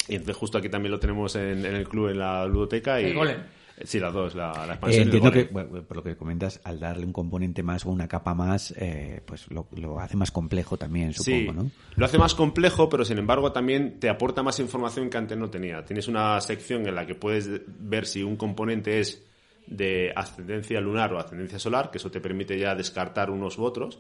Y 0.09 0.15
entonces 0.16 0.36
justo 0.36 0.59
aquí 0.59 0.69
también 0.69 0.93
lo 0.93 0.98
tenemos 1.01 1.35
en, 1.36 1.65
en 1.65 1.74
el 1.74 1.89
club, 1.89 2.09
en 2.11 2.19
la 2.19 2.44
ludoteca. 2.47 3.01
Y, 3.01 3.06
El 3.06 3.15
golem. 3.15 3.39
Sí, 3.82 3.98
las 3.98 4.12
dos, 4.14 4.34
la, 4.36 4.52
la 4.52 4.64
Eh, 4.64 4.70
expansión 4.72 5.02
el 5.02 5.14
entiendo 5.14 5.32
que, 5.32 5.44
bueno, 5.52 5.82
por 5.82 5.96
lo 5.96 6.02
que 6.05 6.16
comentas, 6.16 6.60
al 6.62 6.78
darle 6.78 7.05
un 7.05 7.12
componente 7.12 7.62
más 7.62 7.84
o 7.84 7.90
una 7.90 8.06
capa 8.06 8.32
más, 8.34 8.72
eh, 8.76 9.20
pues 9.26 9.51
lo, 9.51 9.66
lo 9.76 9.98
hace 9.98 10.16
más 10.16 10.30
complejo 10.30 10.76
también, 10.76 11.12
supongo, 11.12 11.52
Sí, 11.52 11.59
¿no? 11.59 11.70
lo 11.96 12.05
hace 12.05 12.16
más 12.18 12.34
complejo, 12.34 12.88
pero 12.88 13.05
sin 13.05 13.18
embargo 13.18 13.51
también 13.51 13.98
te 13.98 14.09
aporta 14.09 14.42
más 14.44 14.60
información 14.60 15.10
que 15.10 15.18
antes 15.18 15.36
no 15.36 15.51
tenía. 15.51 15.84
Tienes 15.84 16.06
una 16.06 16.40
sección 16.40 16.86
en 16.86 16.94
la 16.94 17.05
que 17.05 17.16
puedes 17.16 17.51
ver 17.66 18.06
si 18.06 18.22
un 18.22 18.36
componente 18.36 19.01
es 19.01 19.26
de 19.66 20.12
ascendencia 20.14 20.80
lunar 20.80 21.12
o 21.14 21.18
ascendencia 21.18 21.59
solar, 21.59 21.90
que 21.90 21.98
eso 21.98 22.10
te 22.10 22.20
permite 22.20 22.59
ya 22.59 22.74
descartar 22.74 23.30
unos 23.30 23.59
u 23.59 23.64
otros. 23.64 23.98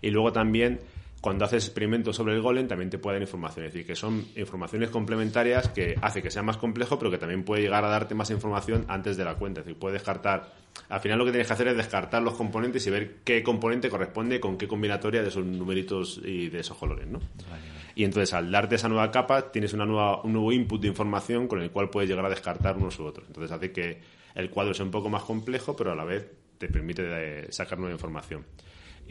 Y 0.00 0.10
luego 0.10 0.32
también, 0.32 0.80
cuando 1.22 1.44
haces 1.44 1.66
experimentos 1.66 2.16
sobre 2.16 2.34
el 2.34 2.42
golem, 2.42 2.66
también 2.66 2.90
te 2.90 2.98
puede 2.98 3.14
dar 3.14 3.22
información. 3.22 3.64
Es 3.64 3.72
decir, 3.72 3.86
que 3.86 3.94
son 3.94 4.26
informaciones 4.34 4.90
complementarias 4.90 5.68
que 5.68 5.94
hace 6.02 6.20
que 6.20 6.32
sea 6.32 6.42
más 6.42 6.56
complejo, 6.56 6.98
pero 6.98 7.12
que 7.12 7.16
también 7.16 7.44
puede 7.44 7.62
llegar 7.62 7.84
a 7.84 7.88
darte 7.88 8.16
más 8.16 8.30
información 8.30 8.84
antes 8.88 9.16
de 9.16 9.24
la 9.24 9.36
cuenta. 9.36 9.60
Es 9.60 9.66
decir, 9.66 9.78
puede 9.78 9.94
descartar. 9.94 10.52
Al 10.88 10.98
final 10.98 11.18
lo 11.18 11.24
que 11.24 11.30
tienes 11.30 11.46
que 11.46 11.52
hacer 11.52 11.68
es 11.68 11.76
descartar 11.76 12.24
los 12.24 12.34
componentes 12.34 12.84
y 12.88 12.90
ver 12.90 13.18
qué 13.22 13.44
componente 13.44 13.88
corresponde 13.88 14.40
con 14.40 14.58
qué 14.58 14.66
combinatoria 14.66 15.22
de 15.22 15.28
esos 15.28 15.46
numeritos 15.46 16.20
y 16.24 16.48
de 16.48 16.58
esos 16.58 16.76
colores, 16.76 17.06
¿no? 17.06 17.20
Y 17.94 18.02
entonces, 18.02 18.34
al 18.34 18.50
darte 18.50 18.74
esa 18.74 18.88
nueva 18.88 19.12
capa, 19.12 19.52
tienes 19.52 19.72
una 19.74 19.86
nueva, 19.86 20.22
un 20.22 20.32
nuevo 20.32 20.50
input 20.50 20.82
de 20.82 20.88
información 20.88 21.46
con 21.46 21.62
el 21.62 21.70
cual 21.70 21.88
puedes 21.88 22.10
llegar 22.10 22.26
a 22.26 22.30
descartar 22.30 22.76
unos 22.76 22.98
u 22.98 23.04
otros. 23.04 23.28
Entonces, 23.28 23.52
hace 23.52 23.70
que 23.70 24.00
el 24.34 24.50
cuadro 24.50 24.74
sea 24.74 24.84
un 24.84 24.90
poco 24.90 25.08
más 25.08 25.22
complejo, 25.22 25.76
pero 25.76 25.92
a 25.92 25.94
la 25.94 26.04
vez 26.04 26.26
te 26.58 26.66
permite 26.66 27.04
eh, 27.04 27.46
sacar 27.52 27.78
nueva 27.78 27.92
información. 27.92 28.44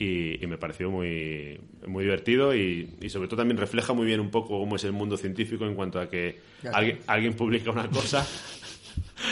Y, 0.04 0.44
y 0.44 0.48
me 0.48 0.58
pareció 0.58 0.90
muy, 0.90 1.60
muy 1.86 2.04
divertido 2.06 2.56
y, 2.56 2.98
y 3.00 3.10
sobre 3.10 3.28
todo 3.28 3.38
también 3.38 3.58
refleja 3.58 3.94
muy 3.94 4.06
bien 4.08 4.20
un 4.20 4.32
poco 4.32 4.58
cómo 4.60 4.76
es 4.78 4.84
el 4.84 4.94
mundo 4.94 5.16
científico 5.16 5.66
en 5.66 5.76
cuanto 5.76 6.00
a 6.00 6.10
que 6.10 6.40
alguien, 6.74 7.00
alguien 7.08 7.34
publica 7.36 7.70
una 7.70 7.88
cosa 7.88 8.26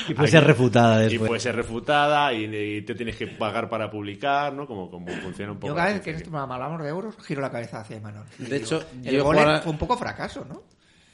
Y 0.08 0.14
puede 0.14 0.30
ser 0.30 0.44
refutada 0.44 1.12
y 1.12 1.18
puede 1.18 1.40
ser 1.40 1.56
refutada 1.56 2.32
y, 2.34 2.44
y 2.46 2.82
te 2.84 2.94
tienes 2.94 3.16
que 3.16 3.26
pagar 3.28 3.70
para 3.70 3.90
publicar, 3.90 4.54
¿no? 4.54 4.68
Como, 4.68 4.90
como 4.92 5.08
funciona 5.08 5.52
un 5.52 5.58
poco. 5.60 5.68
Yo 5.74 5.76
cada 5.76 5.92
vez 5.94 6.02
que 6.02 6.12
este 6.12 6.24
programa 6.26 6.56
hablamos 6.56 6.84
de 6.84 6.90
euros, 6.90 7.16
giro 7.26 7.42
la 7.42 7.50
cabeza 7.52 7.80
hacia 7.82 7.98
Imanol. 7.98 8.26
De 8.38 8.56
hecho, 8.58 8.84
el 9.04 9.16
yo 9.16 9.24
golem 9.24 9.42
jugaba- 9.44 9.62
fue 9.62 9.72
un 9.72 9.78
poco 9.80 9.98
fracaso, 9.98 10.46
¿no? 10.48 10.62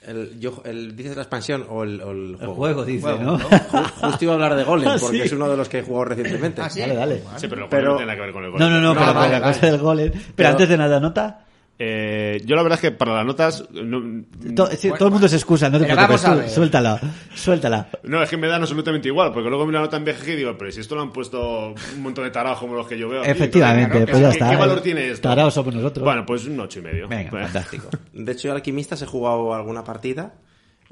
El, 0.08 0.40
yo, 0.40 0.62
el, 0.66 0.96
¿Dices 0.96 1.16
la 1.16 1.24
expansión 1.24 1.66
o 1.70 1.84
el, 1.84 2.02
o 2.02 2.12
el 2.12 2.30
El 2.32 2.36
juego? 2.38 2.54
juego, 2.56 2.86
dice, 2.86 3.02
Juego, 3.02 3.20
¿no? 3.24 3.32
¿no? 3.38 3.50
Ju- 3.50 3.92
Justo 4.02 4.18
iba 4.26 4.32
a 4.34 4.36
hablar 4.36 4.56
de 4.56 4.64
Golem, 4.64 4.88
Ah, 4.92 4.98
porque 5.00 5.18
sí. 5.18 5.24
es 5.24 5.32
uno 5.32 5.50
de 5.50 5.58
los 5.58 5.68
que 5.70 5.80
he 5.80 5.84
jugado 5.84 6.06
recientemente. 6.06 6.62
Ah, 6.62 6.70
sí. 6.70 6.80
Dale, 6.82 6.96
dale. 6.96 7.22
Bueno. 7.24 7.40
Sí, 7.40 7.48
pero, 7.48 7.62
no 7.64 7.68
tiene 7.70 8.06
nada 8.06 8.16
que 8.16 8.22
ver 8.22 8.34
con 8.34 8.44
el 8.44 8.52
No, 8.52 8.58
golem. 8.58 8.70
no, 8.74 8.82
no, 8.82 8.94
No, 8.94 9.00
pero 9.00 9.14
vale, 9.14 9.32
la 9.34 9.40
vale. 9.40 9.54
cosa 9.54 9.66
del 9.68 9.78
golem. 9.80 10.12
Pero, 10.12 10.24
Pero- 10.36 10.50
antes 10.50 10.70
de 10.70 10.78
nada, 10.78 11.00
nota. 11.00 11.45
Eh, 11.78 12.42
yo 12.46 12.56
la 12.56 12.64
verdad 12.64 12.78
es 12.78 12.82
que 12.82 12.92
para 12.92 13.14
las 13.16 13.26
notas 13.26 13.66
no, 13.74 14.24
To- 14.56 14.68
sí, 14.68 14.90
todo 14.98 15.08
el 15.08 15.12
mundo 15.12 15.28
se 15.28 15.36
excusa, 15.36 15.70
no 15.70 15.78
te 15.78 15.86
preocupes, 15.86 16.24
ver. 16.24 16.50
suéltala, 16.50 17.02
suéltala. 17.34 17.90
no, 18.04 18.24
es 18.24 18.30
que 18.30 18.38
me 18.38 18.48
dan 18.48 18.62
absolutamente 18.62 19.10
igual, 19.10 19.34
porque 19.34 19.50
luego 19.50 19.66
miro 19.66 19.80
la 19.80 19.86
nota 19.86 19.98
en 19.98 20.06
BGG 20.06 20.30
y 20.30 20.36
digo, 20.38 20.58
pero 20.58 20.72
si 20.72 20.80
esto 20.80 20.96
lo 20.96 21.02
han 21.02 21.12
puesto 21.12 21.74
un 21.96 22.02
montón 22.02 22.24
de 22.24 22.32
tarados 22.32 22.60
como 22.60 22.76
los 22.76 22.88
que 22.88 22.98
yo 22.98 23.10
veo. 23.10 23.22
aquí, 23.24 23.32
Efectivamente, 23.32 23.98
entonces, 23.98 24.10
pues 24.10 24.22
ya 24.22 24.30
¿qué, 24.30 24.34
está. 24.38 24.50
¿Qué 24.52 24.56
valor 24.56 24.82
tiene 24.82 25.10
esto? 25.10 25.28
Taraos 25.28 25.54
somos 25.54 25.76
nosotros. 25.76 26.06
Bueno, 26.06 26.26
pues 26.26 26.46
un 26.46 26.58
ocho 26.62 26.80
y 26.80 26.82
medio. 26.84 27.08
Venga, 27.10 27.30
Bueno. 27.32 27.46
fantástico. 27.48 27.90
De 28.14 28.32
hecho, 28.32 28.44
yo 28.44 28.52
al 28.52 28.58
alquimistas 28.58 29.02
he 29.02 29.06
jugado 29.06 29.54
alguna 29.54 29.84
partida. 29.84 30.36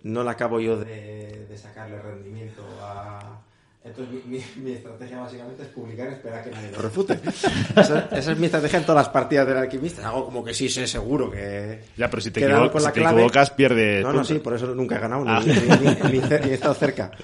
No 0.01 0.21
la 0.25 0.31
acabo 0.31 0.59
yo 0.59 0.75
de, 0.77 1.45
de 1.47 1.57
sacarle 1.57 2.01
rendimiento 2.01 2.61
a... 2.81 3.39
Entonces, 3.85 4.23
mi, 4.25 4.37
mi- 4.37 4.63
mi 4.63 4.71
estrategia 4.71 5.19
básicamente 5.19 5.63
es 5.63 5.67
publicar 5.69 6.07
y 6.09 6.13
esperar 6.13 6.43
que 6.43 6.51
nadie 6.51 6.71
lo 6.71 6.81
refute. 6.81 7.19
esa, 7.75 8.07
esa 8.11 8.31
es 8.31 8.37
mi 8.39 8.45
estrategia 8.45 8.79
en 8.79 8.85
todas 8.85 9.05
las 9.05 9.13
partidas 9.13 9.45
del 9.45 9.57
alquimista. 9.57 10.07
Hago 10.07 10.23
como 10.25 10.43
que 10.43 10.53
sí 10.53 10.69
sé 10.69 10.87
seguro 10.87 11.29
que... 11.29 11.83
Ya, 11.97 12.09
pero 12.09 12.21
si 12.21 12.31
te, 12.31 12.39
equivo- 12.47 12.71
con 12.71 12.79
si 12.81 12.87
la 12.87 12.93
te 12.93 12.99
clave. 13.01 13.15
equivocas, 13.17 13.49
pierdes. 13.51 14.01
No, 14.03 14.13
no, 14.13 14.23
sí, 14.23 14.35
por 14.39 14.53
eso 14.53 14.67
nunca 14.73 14.95
he 14.95 14.99
ganado, 14.99 15.25
ni, 15.25 15.31
Ah. 15.31 15.41
ni- 15.41 16.11
ni- 16.13 16.19
ni 16.19 16.27
ce- 16.27 16.39
ni 16.39 16.49
he 16.51 16.53
estado 16.53 16.73
cerca. 16.75 17.11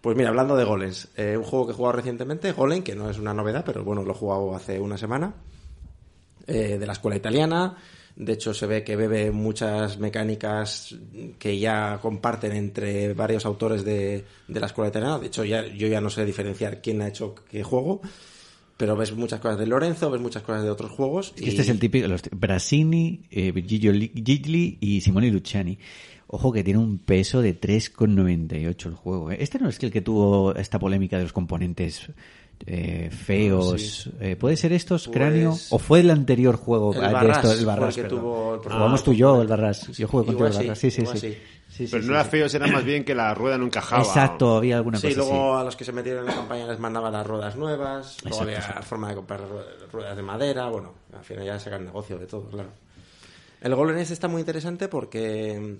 Pues 0.00 0.16
mira, 0.16 0.28
hablando 0.28 0.56
de 0.56 0.62
golems, 0.64 1.08
eh, 1.16 1.36
un 1.36 1.42
juego 1.42 1.66
que 1.66 1.72
he 1.72 1.74
jugado 1.74 1.96
recientemente, 1.96 2.52
Golem, 2.52 2.84
que 2.84 2.94
no 2.94 3.10
es 3.10 3.18
una 3.18 3.34
novedad, 3.34 3.64
pero 3.66 3.82
bueno, 3.82 4.04
lo 4.04 4.12
he 4.12 4.14
jugado 4.14 4.54
hace 4.54 4.78
una 4.78 4.96
semana, 4.96 5.34
eh, 6.46 6.78
de 6.78 6.86
la 6.86 6.92
escuela 6.92 7.16
italiana. 7.16 7.76
De 8.20 8.32
hecho, 8.32 8.52
se 8.52 8.66
ve 8.66 8.82
que 8.82 8.96
bebe 8.96 9.30
muchas 9.30 9.98
mecánicas 10.00 10.96
que 11.38 11.56
ya 11.60 12.00
comparten 12.02 12.50
entre 12.50 13.14
varios 13.14 13.46
autores 13.46 13.84
de, 13.84 14.24
de 14.48 14.60
la 14.60 14.66
escuela 14.66 14.88
italiana. 14.88 15.20
De 15.20 15.28
hecho, 15.28 15.44
ya, 15.44 15.64
yo 15.68 15.86
ya 15.86 16.00
no 16.00 16.10
sé 16.10 16.24
diferenciar 16.24 16.82
quién 16.82 17.00
ha 17.00 17.06
hecho 17.06 17.36
qué 17.48 17.62
juego, 17.62 18.00
pero 18.76 18.96
ves 18.96 19.12
muchas 19.14 19.38
cosas 19.38 19.56
de 19.60 19.66
Lorenzo, 19.68 20.10
ves 20.10 20.20
muchas 20.20 20.42
cosas 20.42 20.64
de 20.64 20.70
otros 20.70 20.90
juegos. 20.90 21.30
Que 21.36 21.48
este 21.48 21.62
es 21.62 21.68
el 21.68 21.78
típico, 21.78 22.08
los 22.08 22.22
Brasini, 22.32 23.22
eh, 23.30 23.52
Virgilio 23.52 23.92
Li- 23.92 24.10
Gigli 24.12 24.78
y 24.80 25.00
Simone 25.00 25.30
Luciani. 25.30 25.78
Ojo 26.26 26.52
que 26.52 26.64
tiene 26.64 26.80
un 26.80 26.98
peso 26.98 27.40
de 27.40 27.58
3,98 27.58 28.86
el 28.86 28.94
juego. 28.94 29.30
¿eh? 29.30 29.38
Este 29.40 29.58
no 29.60 29.68
es 29.68 29.82
el 29.82 29.90
que 29.92 30.00
tuvo 30.02 30.54
esta 30.56 30.78
polémica 30.80 31.16
de 31.18 31.22
los 31.22 31.32
componentes 31.32 32.10
eh, 32.66 33.10
feos. 33.10 34.10
Eh, 34.20 34.36
¿Puede 34.36 34.56
ser 34.56 34.72
estos, 34.72 35.06
Pues- 35.06 35.16
cráneo? 35.16 35.56
¿O 35.70 35.78
fue 35.78 36.00
el 36.00 36.10
anterior 36.10 36.56
juego 36.56 36.92
El 36.94 37.00
de 37.00 37.08
Barras 37.12 37.36
esto, 37.44 37.52
el 37.52 37.66
Barras? 37.66 37.94
que 37.96 38.04
tuvo 38.04 38.60
Pues 38.62 38.74
jugamos 38.74 39.02
tú 39.04 39.12
y 39.12 39.16
yo, 39.16 39.40
el 39.42 39.48
Barras. 39.48 39.86
Yo 39.96 40.08
jugué 40.08 40.26
contigo 40.26 40.46
el 40.46 40.52
sí, 40.52 40.58
Barras. 40.60 40.78
Sí, 40.78 40.90
sí, 40.90 41.06
sí. 41.06 41.18
sí. 41.18 41.38
Sí, 41.70 41.86
sí, 41.86 41.90
Pero 41.92 42.02
sí, 42.02 42.08
no 42.08 42.14
era 42.14 42.24
sí. 42.24 42.30
feo, 42.30 42.46
era 42.46 42.66
más 42.66 42.82
bien 42.84 43.04
que 43.04 43.14
la 43.14 43.34
rueda 43.34 43.56
no 43.58 43.66
encajaba. 43.66 44.02
Exacto, 44.02 44.56
había 44.56 44.78
alguna 44.78 44.98
Sí, 44.98 45.08
cosa 45.08 45.18
luego 45.18 45.52
así. 45.54 45.60
a 45.60 45.64
los 45.64 45.76
que 45.76 45.84
se 45.84 45.92
metieron 45.92 46.22
en 46.22 46.26
la 46.26 46.34
campaña 46.34 46.66
les 46.66 46.78
mandaban 46.80 47.12
las 47.12 47.24
ruedas 47.26 47.56
nuevas, 47.56 48.16
luego 48.24 48.40
había 48.42 48.60
forma 48.82 49.10
de 49.10 49.14
comprar 49.14 49.40
ru- 49.42 49.90
ruedas 49.92 50.16
de 50.16 50.22
madera, 50.22 50.66
bueno, 50.68 50.94
al 51.16 51.24
final 51.24 51.44
ya 51.44 51.58
sacan 51.60 51.84
negocio 51.84 52.18
de 52.18 52.26
todo, 52.26 52.44
claro. 52.48 52.70
El 53.60 53.74
Golden 53.76 53.98
este 53.98 54.14
está 54.14 54.26
muy 54.28 54.40
interesante 54.40 54.88
porque 54.88 55.76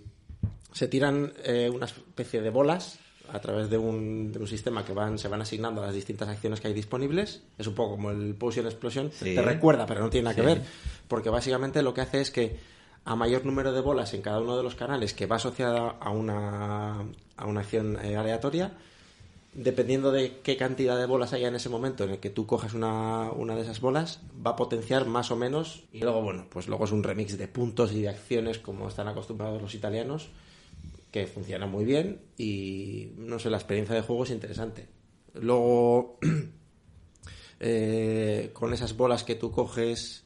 se 0.73 0.87
tiran 0.89 1.33
eh, 1.43 1.71
una 1.75 1.87
especie 1.87 2.43
de 2.43 2.51
bolas 2.51 2.99
a 3.33 3.41
través 3.41 3.71
de 3.71 3.79
un, 3.79 4.33
de 4.33 4.39
un 4.39 4.47
sistema 4.47 4.85
que 4.85 4.93
van 4.93 5.19
se 5.19 5.29
van 5.29 5.41
asignando 5.41 5.83
a 5.83 5.87
las 5.87 5.95
distintas 5.95 6.29
acciones 6.29 6.61
que 6.61 6.69
hay 6.69 6.75
disponibles. 6.75 7.43
Es 7.59 7.67
un 7.67 7.75
poco 7.75 7.93
como 7.93 8.11
el 8.11 8.35
Potion 8.35 8.67
Explosion. 8.67 9.11
Sí. 9.13 9.35
Te 9.35 9.43
recuerda, 9.43 9.87
pero 9.87 10.01
no 10.01 10.11
tiene 10.11 10.25
nada 10.25 10.37
que 10.37 10.43
ver. 10.43 10.63
Porque 11.07 11.31
básicamente 11.31 11.83
lo 11.83 11.95
que 11.95 12.01
hace 12.01 12.21
es 12.21 12.31
que 12.31 12.57
a 13.05 13.17
mayor 13.17 13.47
número 13.47 13.73
de 13.73 13.81
bolas 13.81 14.13
en 14.13 14.23
cada 14.23 14.41
uno 14.41 14.57
de 14.57 14.63
los 14.63 14.75
canales 14.75 15.15
que 15.15 15.27
va 15.27 15.37
asociada 15.37 15.97
a 15.99 16.11
una, 16.11 17.07
a 17.37 17.47
una 17.47 17.61
acción 17.61 17.99
eh, 18.05 18.17
aleatoria, 18.17 18.73
dependiendo 19.55 20.13
de 20.13 20.41
qué 20.43 20.57
cantidad 20.57 20.99
de 20.99 21.07
bolas 21.07 21.33
haya 21.33 21.49
en 21.49 21.55
ese 21.55 21.71
momento 21.71 22.05
en 22.05 22.11
el 22.11 22.19
que 22.19 22.31
tú 22.31 22.47
coges 22.47 22.75
una, 22.75 23.31
una 23.33 23.57
de 23.57 23.63
esas 23.63 23.81
bolas, 23.81 24.21
va 24.47 24.51
a 24.51 24.57
potenciar 24.57 25.07
más 25.07 25.31
o 25.31 25.37
menos. 25.37 25.85
Y 25.93 26.01
luego, 26.01 26.21
bueno, 26.21 26.47
pues 26.51 26.69
luego 26.69 26.85
es 26.85 26.93
un 26.93 27.03
remix 27.03 27.39
de 27.39 27.49
puntos 27.49 27.93
y 27.93 28.03
de 28.03 28.11
acciones 28.11 28.59
como 28.59 28.89
están 28.89 29.09
acostumbrados 29.09 29.63
los 29.63 29.75
italianos, 29.75 30.29
que 31.10 31.26
funciona 31.26 31.66
muy 31.66 31.85
bien 31.85 32.20
y 32.36 33.12
no 33.16 33.39
sé, 33.39 33.51
la 33.51 33.56
experiencia 33.56 33.94
de 33.94 34.02
juego 34.02 34.24
es 34.24 34.30
interesante. 34.30 34.89
Luego, 35.35 36.18
eh, 37.60 38.51
con 38.52 38.72
esas 38.72 38.97
bolas 38.97 39.24
que 39.24 39.35
tú 39.35 39.51
coges 39.51 40.24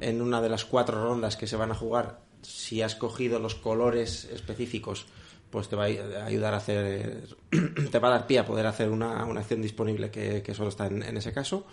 en 0.00 0.22
una 0.22 0.40
de 0.40 0.48
las 0.48 0.64
cuatro 0.64 1.02
rondas 1.02 1.36
que 1.36 1.46
se 1.46 1.56
van 1.56 1.70
a 1.70 1.74
jugar, 1.74 2.20
si 2.42 2.82
has 2.82 2.94
cogido 2.94 3.38
los 3.38 3.54
colores 3.54 4.26
específicos, 4.26 5.06
pues 5.50 5.68
te 5.68 5.76
va 5.76 5.84
a 5.84 6.26
ayudar 6.26 6.54
a 6.54 6.58
hacer, 6.58 7.26
te 7.90 7.98
va 7.98 8.08
a 8.08 8.12
dar 8.12 8.26
pie 8.26 8.38
a 8.38 8.46
poder 8.46 8.66
hacer 8.66 8.90
una, 8.90 9.24
una 9.24 9.40
acción 9.40 9.62
disponible 9.62 10.10
que, 10.10 10.54
solo 10.54 10.68
está 10.68 10.86
en, 10.86 11.02
en 11.02 11.16
ese 11.16 11.32
caso. 11.32 11.66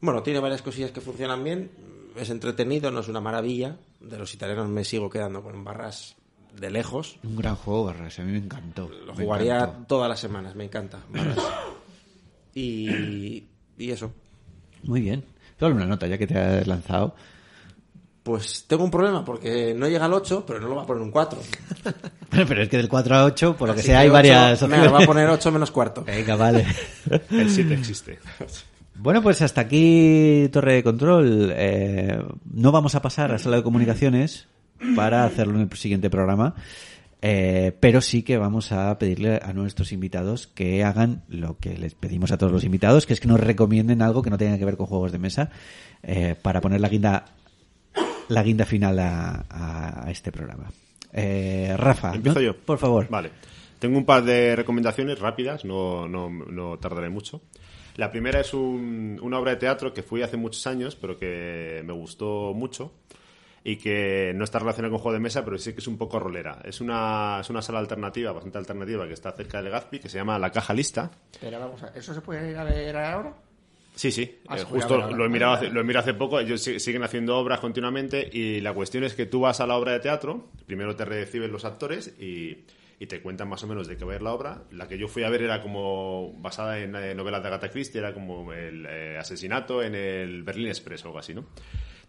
Bueno, 0.00 0.22
tiene 0.22 0.40
varias 0.40 0.62
cosillas 0.62 0.90
que 0.90 1.00
funcionan 1.00 1.44
bien, 1.44 1.70
es 2.16 2.30
entretenido, 2.30 2.90
no 2.90 3.00
es 3.00 3.08
una 3.08 3.20
maravilla. 3.20 3.76
De 4.00 4.18
los 4.18 4.34
italianos 4.34 4.68
me 4.68 4.84
sigo 4.84 5.08
quedando 5.08 5.42
con 5.42 5.62
barras 5.62 6.16
de 6.58 6.70
lejos. 6.70 7.18
Un 7.22 7.36
gran 7.36 7.56
juego, 7.56 7.86
Barras. 7.86 8.18
A 8.18 8.22
mí 8.22 8.32
me 8.32 8.38
encantó. 8.38 8.88
Lo 9.06 9.14
me 9.14 9.24
jugaría 9.24 9.56
encantó. 9.56 9.84
todas 9.86 10.08
las 10.08 10.20
semanas, 10.20 10.54
me 10.54 10.64
encanta. 10.64 10.98
Y, 12.54 13.44
y 13.78 13.90
eso. 13.90 14.12
Muy 14.84 15.00
bien. 15.00 15.24
Dale 15.58 15.74
una 15.74 15.86
nota 15.86 16.06
ya 16.06 16.18
que 16.18 16.26
te 16.26 16.38
has 16.38 16.66
lanzado. 16.66 17.14
Pues 18.22 18.64
tengo 18.68 18.84
un 18.84 18.90
problema 18.90 19.24
porque 19.24 19.74
no 19.76 19.88
llega 19.88 20.04
al 20.04 20.12
8, 20.12 20.44
pero 20.46 20.60
no 20.60 20.68
lo 20.68 20.76
va 20.76 20.82
a 20.82 20.86
poner 20.86 21.02
un 21.02 21.10
4. 21.10 21.40
Pero 22.30 22.62
es 22.62 22.68
que 22.70 22.76
del 22.78 22.88
4 22.88 23.14
a 23.16 23.24
8, 23.26 23.56
por 23.58 23.68
lo 23.68 23.74
que 23.74 23.80
Así 23.80 23.88
sea, 23.88 23.98
hay 23.98 24.06
ocho, 24.06 24.14
varias 24.14 24.60
Me 24.62 24.66
opciones. 24.66 24.86
lo 24.86 24.92
va 24.92 25.02
a 25.02 25.06
poner 25.06 25.28
8 25.28 25.52
menos 25.52 25.70
cuarto. 25.70 26.02
Venga, 26.04 26.34
vale. 26.36 26.64
El 27.30 27.50
7 27.50 27.74
existe. 27.74 28.18
Bueno, 28.94 29.22
pues 29.22 29.40
hasta 29.42 29.62
aquí 29.62 30.48
Torre 30.52 30.74
de 30.74 30.82
Control. 30.84 31.50
Eh, 31.56 32.22
no 32.52 32.70
vamos 32.72 32.94
a 32.94 33.02
pasar 33.02 33.32
a 33.32 33.38
sala 33.38 33.56
de 33.56 33.62
comunicaciones 33.62 34.46
para 34.96 35.24
hacerlo 35.24 35.54
en 35.54 35.62
el 35.70 35.72
siguiente 35.76 36.10
programa, 36.10 36.54
eh, 37.20 37.72
pero 37.78 38.00
sí 38.00 38.22
que 38.22 38.36
vamos 38.36 38.72
a 38.72 38.98
pedirle 38.98 39.38
a 39.42 39.52
nuestros 39.52 39.92
invitados 39.92 40.46
que 40.48 40.82
hagan 40.84 41.22
lo 41.28 41.58
que 41.58 41.76
les 41.78 41.94
pedimos 41.94 42.32
a 42.32 42.38
todos 42.38 42.52
los 42.52 42.64
invitados, 42.64 43.06
que 43.06 43.12
es 43.12 43.20
que 43.20 43.28
nos 43.28 43.38
recomienden 43.40 44.02
algo 44.02 44.22
que 44.22 44.30
no 44.30 44.38
tenga 44.38 44.58
que 44.58 44.64
ver 44.64 44.76
con 44.76 44.86
juegos 44.86 45.12
de 45.12 45.18
mesa 45.18 45.50
eh, 46.02 46.34
para 46.40 46.60
poner 46.60 46.80
la 46.80 46.88
guinda 46.88 47.24
la 48.28 48.42
guinda 48.42 48.64
final 48.64 48.98
a, 48.98 50.06
este 50.08 50.32
programa. 50.32 50.70
Eh, 51.12 51.74
Rafa, 51.76 52.14
Empiezo 52.14 52.38
¿no? 52.40 52.44
yo. 52.46 52.56
por 52.56 52.78
favor. 52.78 53.06
Vale. 53.10 53.30
Tengo 53.78 53.98
un 53.98 54.04
par 54.06 54.24
de 54.24 54.56
recomendaciones 54.56 55.18
rápidas, 55.18 55.64
no, 55.64 56.08
no, 56.08 56.30
no 56.30 56.78
tardaré 56.78 57.10
mucho. 57.10 57.42
La 57.96 58.10
primera 58.10 58.40
es 58.40 58.54
un- 58.54 59.18
una 59.22 59.38
obra 59.38 59.50
de 59.50 59.56
teatro 59.58 59.92
que 59.92 60.02
fui 60.02 60.22
hace 60.22 60.36
muchos 60.38 60.66
años, 60.66 60.96
pero 60.96 61.18
que 61.18 61.82
me 61.84 61.92
gustó 61.92 62.54
mucho 62.54 62.92
y 63.64 63.76
que 63.76 64.32
no 64.34 64.44
está 64.44 64.58
relacionada 64.58 64.90
con 64.90 64.98
juego 64.98 65.14
de 65.14 65.20
mesa, 65.20 65.44
pero 65.44 65.56
sí 65.58 65.72
que 65.72 65.78
es 65.80 65.86
un 65.86 65.96
poco 65.98 66.18
rolera. 66.18 66.60
Es 66.64 66.80
una, 66.80 67.38
es 67.40 67.48
una 67.50 67.62
sala 67.62 67.78
alternativa, 67.78 68.32
bastante 68.32 68.58
alternativa, 68.58 69.06
que 69.06 69.14
está 69.14 69.32
cerca 69.32 69.58
de 69.58 69.64
Legazpi, 69.64 70.00
que 70.00 70.08
se 70.08 70.18
llama 70.18 70.38
La 70.38 70.50
Caja 70.50 70.74
Lista. 70.74 71.10
Pero 71.40 71.60
vamos 71.60 71.82
a 71.82 71.88
¿eso 71.88 72.12
se 72.12 72.20
puede 72.20 72.50
ir 72.50 72.56
a 72.56 72.64
ver 72.64 72.96
ahora? 72.96 73.34
Sí, 73.94 74.10
sí. 74.10 74.38
Ah, 74.48 74.56
eh, 74.58 74.64
justo 74.64 74.96
ver 75.06 75.12
lo 75.12 75.26
he, 75.26 75.28
mirado 75.28 75.52
hace, 75.52 75.68
lo 75.68 75.80
he 75.80 75.84
mirado 75.84 76.02
hace 76.04 76.14
poco. 76.14 76.40
Ellos 76.40 76.62
si- 76.62 76.80
siguen 76.80 77.02
haciendo 77.04 77.36
obras 77.36 77.60
continuamente 77.60 78.28
y 78.32 78.60
la 78.62 78.72
cuestión 78.72 79.04
es 79.04 79.14
que 79.14 79.26
tú 79.26 79.40
vas 79.40 79.60
a 79.60 79.66
la 79.66 79.76
obra 79.76 79.92
de 79.92 80.00
teatro, 80.00 80.48
primero 80.66 80.96
te 80.96 81.04
reciben 81.04 81.52
los 81.52 81.64
actores 81.66 82.14
y, 82.18 82.64
y 82.98 83.06
te 83.06 83.20
cuentan 83.20 83.48
más 83.50 83.62
o 83.64 83.66
menos 83.66 83.86
de 83.86 83.96
qué 83.98 84.04
va 84.06 84.14
a 84.14 84.16
ir 84.16 84.22
la 84.22 84.32
obra. 84.32 84.62
La 84.72 84.88
que 84.88 84.96
yo 84.96 85.08
fui 85.08 85.24
a 85.24 85.28
ver 85.28 85.42
era 85.42 85.60
como 85.62 86.32
basada 86.38 86.78
en 86.80 86.96
eh, 86.96 87.14
novelas 87.14 87.42
de 87.42 87.48
Agatha 87.48 87.68
Christie, 87.68 87.98
era 88.00 88.14
como 88.14 88.52
el 88.54 88.86
eh, 88.88 89.18
asesinato 89.20 89.82
en 89.82 89.94
el 89.94 90.42
Berlin 90.42 90.68
Express 90.68 91.04
o 91.04 91.08
algo 91.08 91.18
así, 91.18 91.34
¿no? 91.34 91.44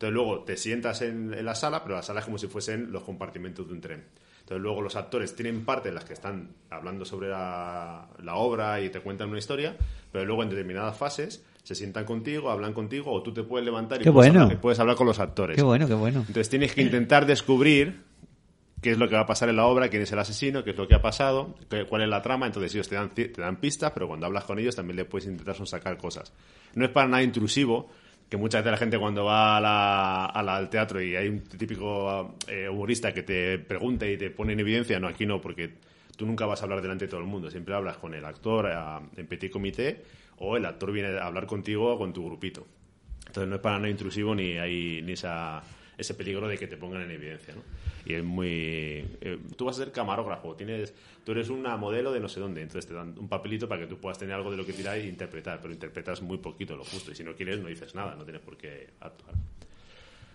Entonces 0.04 0.14
luego 0.16 0.44
te 0.44 0.58
sientas 0.58 1.02
en, 1.02 1.34
en 1.34 1.46
la 1.46 1.56
sala, 1.56 1.82
pero 1.84 1.96
la 1.96 2.02
sala 2.02 2.20
es 2.20 2.26
como 2.26 2.38
si 2.38 2.48
fuesen 2.48 2.92
los 2.92 3.04
compartimentos 3.04 3.66
de 3.66 3.74
un 3.74 3.80
tren. 3.80 4.04
Entonces 4.42 4.62
luego 4.62 4.82
los 4.82 4.98
actores 4.98 5.34
tienen 5.34 5.64
parte 5.64 5.88
en 5.88 5.96
las 5.96 6.04
que 6.04 6.12
están 6.12 6.50
hablando 6.70 7.06
sobre 7.06 7.30
la, 7.30 8.10
la 8.22 8.36
obra 8.36 8.82
y 8.82 8.90
te 8.90 9.00
cuentan 9.00 9.30
una 9.30 9.40
historia, 9.40 9.78
pero 10.12 10.26
luego 10.26 10.44
en 10.44 10.50
determinadas 10.50 10.98
fases 10.98 11.46
se 11.64 11.74
sientan 11.76 12.04
contigo, 12.04 12.52
hablan 12.52 12.74
contigo 12.74 13.14
o 13.14 13.24
tú 13.24 13.34
te 13.34 13.44
puedes 13.44 13.64
levantar 13.64 14.02
y 14.02 14.04
Qué 14.04 14.12
puedes, 14.12 14.32
bueno. 14.34 14.44
hablar, 14.44 14.60
puedes 14.60 14.80
hablar 14.80 14.98
con 14.98 15.08
los 15.08 15.20
actores. 15.20 15.56
Qué 15.56 15.62
bueno, 15.64 15.88
qué 15.88 15.94
bueno. 15.94 16.20
Entonces 16.20 16.50
tienes 16.50 16.74
que 16.74 16.82
intentar 16.82 17.26
descubrir 17.26 18.02
qué 18.82 18.92
es 18.92 18.98
lo 18.98 19.08
que 19.08 19.16
va 19.16 19.22
a 19.22 19.26
pasar 19.26 19.48
en 19.48 19.56
la 19.56 19.66
obra, 19.66 19.88
quién 19.88 20.02
es 20.02 20.12
el 20.12 20.20
asesino, 20.20 20.66
qué 20.66 20.72
es 20.72 20.78
lo 20.78 20.90
que 20.90 20.96
ha 20.96 21.02
pasado, 21.02 21.56
qué- 21.70 21.86
cuál 21.86 22.02
es 22.02 22.10
la 22.10 22.22
trama. 22.22 22.46
Entonces 22.48 22.74
ellos 22.76 22.90
te 22.90 22.96
dan, 22.96 23.12
te 23.16 23.30
dan 23.38 23.56
pistas, 23.62 23.92
pero 23.94 24.10
cuando 24.10 24.26
hablas 24.26 24.44
con 24.44 24.60
ellos 24.60 24.76
también 24.76 24.98
le 24.98 25.06
puedes 25.06 25.26
intentar 25.30 25.56
sacar 25.66 25.96
cosas. 25.98 26.34
No 26.76 26.84
es 26.84 26.92
para 26.92 27.08
nada 27.08 27.24
intrusivo, 27.24 27.90
que 28.30 28.38
muchas 28.38 28.62
veces 28.64 28.72
la 28.72 28.78
gente 28.78 28.98
cuando 28.98 29.26
va 29.26 29.58
a 29.58 29.62
la- 29.62 30.26
a 30.26 30.44
la- 30.44 30.56
al 30.58 30.70
teatro 30.70 31.02
y 31.02 31.16
hay 31.16 31.28
un 31.30 31.42
típico 31.42 32.36
eh, 32.48 32.68
humorista 32.70 33.14
que 33.14 33.24
te 33.24 33.60
pregunta 33.60 34.08
y 34.08 34.18
te 34.18 34.30
pone 34.32 34.54
en 34.54 34.60
evidencia, 34.60 35.00
no, 35.00 35.08
aquí 35.08 35.26
no, 35.26 35.40
porque 35.40 35.74
tú 36.18 36.26
nunca 36.26 36.46
vas 36.46 36.62
a 36.62 36.66
hablar 36.66 36.82
delante 36.82 37.06
de 37.06 37.10
todo 37.10 37.20
el 37.22 37.28
mundo, 37.28 37.50
siempre 37.52 37.76
hablas 37.76 37.98
con 37.98 38.14
el 38.14 38.26
actor 38.26 38.68
ah, 38.74 39.02
en 39.18 39.28
petit 39.28 39.52
comité 39.52 40.04
o 40.38 40.58
el 40.58 40.66
actor 40.66 40.92
viene 40.92 41.18
a 41.18 41.26
hablar 41.28 41.46
contigo 41.46 41.94
o 41.94 41.98
con 41.98 42.12
tu 42.14 42.26
grupito. 42.26 42.66
Entonces 43.28 43.48
no 43.48 43.56
es 43.56 43.62
para 43.62 43.78
nada 43.78 43.90
intrusivo 43.90 44.34
ni 44.36 44.58
hay 44.58 45.02
ni 45.04 45.14
esa, 45.14 45.62
ese 45.98 46.14
peligro 46.14 46.48
de 46.48 46.58
que 46.58 46.68
te 46.68 46.78
pongan 46.78 47.02
en 47.02 47.12
evidencia, 47.12 47.56
¿no? 47.56 47.62
Y 48.06 48.14
es 48.14 48.24
muy... 48.24 49.06
eh, 49.22 49.40
tú 49.56 49.66
vas 49.66 49.80
a 49.80 49.84
ser 49.84 49.92
camarógrafo, 49.92 50.56
tienes, 50.56 50.94
tú 51.24 51.32
eres 51.32 51.50
una 51.50 51.78
modelo 51.78 52.12
de 52.12 52.20
no 52.20 52.30
sé 52.30 52.40
dónde, 52.40 52.62
entonces 52.62 52.88
te 52.88 52.94
dan 52.94 53.16
un 53.18 53.28
papelito 53.28 53.68
para 53.68 53.82
que 53.82 53.88
tú 53.88 53.98
puedas 53.98 54.18
tener 54.18 54.36
algo 54.36 54.52
de 54.52 54.58
lo 54.58 54.66
que 54.66 54.74
tirar 54.74 54.98
e 54.98 55.08
interpretar, 55.08 55.60
pero 55.62 55.74
interpretas 55.74 56.22
muy 56.22 56.38
poquito, 56.38 56.76
lo 56.76 56.84
justo, 56.84 57.12
y 57.12 57.16
si 57.16 57.24
no 57.24 57.36
quieres 57.36 57.60
no 57.60 57.68
dices 57.68 57.96
nada, 57.96 58.16
no 58.16 58.24
tienes 58.24 58.42
por 58.42 58.58
qué 58.58 58.90
actuar. 59.00 59.36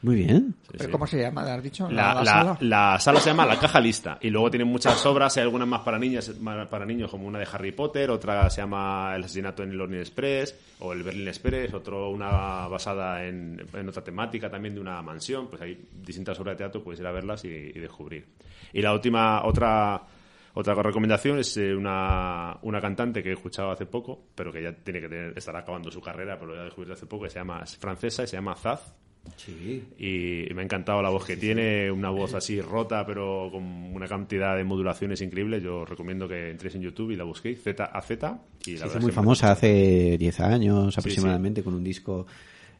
Muy 0.00 0.14
bien. 0.14 0.54
Sí, 0.62 0.68
¿Pero 0.72 0.84
sí. 0.84 0.90
cómo 0.90 1.06
se 1.08 1.20
llama? 1.20 1.42
¿Has 1.42 1.62
dicho? 1.62 1.90
La, 1.90 2.14
la- 2.14 2.24
sala? 2.24 2.56
la 2.60 2.98
sala 3.00 3.20
se 3.20 3.30
llama 3.30 3.44
La 3.46 3.58
Caja 3.58 3.80
Lista 3.80 4.16
y 4.20 4.30
luego 4.30 4.48
tienen 4.48 4.68
muchas 4.68 5.04
obras, 5.06 5.36
hay 5.36 5.42
algunas 5.42 5.66
más 5.66 5.80
para 5.80 5.98
niñas, 5.98 6.38
más 6.40 6.68
para 6.68 6.86
niños 6.86 7.10
como 7.10 7.26
una 7.26 7.40
de 7.40 7.48
Harry 7.52 7.72
Potter, 7.72 8.08
otra 8.10 8.48
se 8.48 8.60
llama 8.60 9.12
El 9.16 9.24
asesinato 9.24 9.64
en 9.64 9.70
el 9.72 9.80
Orient 9.80 10.02
Express 10.06 10.54
o 10.78 10.92
el 10.92 11.02
Berlin 11.02 11.26
Express, 11.26 11.74
otro 11.74 12.10
una 12.10 12.28
basada 12.68 13.24
en, 13.26 13.60
en 13.72 13.88
otra 13.88 14.04
temática 14.04 14.48
también 14.48 14.74
de 14.76 14.80
una 14.80 15.02
mansión, 15.02 15.48
pues 15.48 15.62
hay 15.62 15.88
distintas 15.92 16.38
obras 16.38 16.54
de 16.54 16.58
teatro, 16.58 16.82
puedes 16.84 17.00
ir 17.00 17.06
a 17.06 17.10
verlas 17.12 17.44
y, 17.44 17.48
y 17.48 17.72
descubrir. 17.80 18.24
Y 18.72 18.80
la 18.82 18.92
última, 18.92 19.44
otra 19.44 20.00
otra 20.54 20.74
recomendación 20.74 21.38
es 21.40 21.56
eh, 21.56 21.74
una, 21.74 22.56
una 22.62 22.80
cantante 22.80 23.22
que 23.22 23.30
he 23.30 23.32
escuchado 23.32 23.70
hace 23.72 23.86
poco, 23.86 24.26
pero 24.34 24.52
que 24.52 24.62
ya 24.62 24.72
tiene 24.72 25.00
que 25.00 25.08
tener, 25.08 25.32
estará 25.36 25.60
acabando 25.60 25.90
su 25.90 26.00
carrera, 26.00 26.36
pero 26.38 26.54
lo 26.54 26.60
he 26.60 26.64
descubierto 26.64 26.94
hace 26.94 27.06
poco, 27.06 27.24
que 27.24 27.30
se 27.30 27.38
llama, 27.38 27.62
es 27.64 27.76
francesa 27.76 28.22
y 28.22 28.26
se 28.28 28.36
llama 28.36 28.54
Zaz 28.54 28.92
Sí. 29.36 29.82
y 29.98 30.52
me 30.54 30.62
ha 30.62 30.64
encantado 30.64 31.02
la 31.02 31.10
voz 31.10 31.24
que 31.24 31.36
tiene, 31.36 31.90
una 31.90 32.10
voz 32.10 32.34
así 32.34 32.60
rota, 32.60 33.04
pero 33.06 33.48
con 33.52 33.62
una 33.62 34.06
cantidad 34.06 34.56
de 34.56 34.64
modulaciones 34.64 35.20
increíbles. 35.20 35.62
Yo 35.62 35.84
recomiendo 35.84 36.26
que 36.28 36.50
entréis 36.50 36.74
en 36.74 36.82
YouTube 36.82 37.10
y 37.12 37.16
la 37.16 37.24
busquéis, 37.24 37.62
Z 37.62 37.84
a 37.84 38.00
Z. 38.02 38.38
Y 38.66 38.76
la 38.76 38.86
hizo 38.86 39.00
muy 39.00 39.12
famosa 39.12 39.52
hace 39.52 40.16
10 40.18 40.40
años 40.40 40.96
aproximadamente 40.98 41.62
con 41.62 41.74
un 41.74 41.84
disco, 41.84 42.26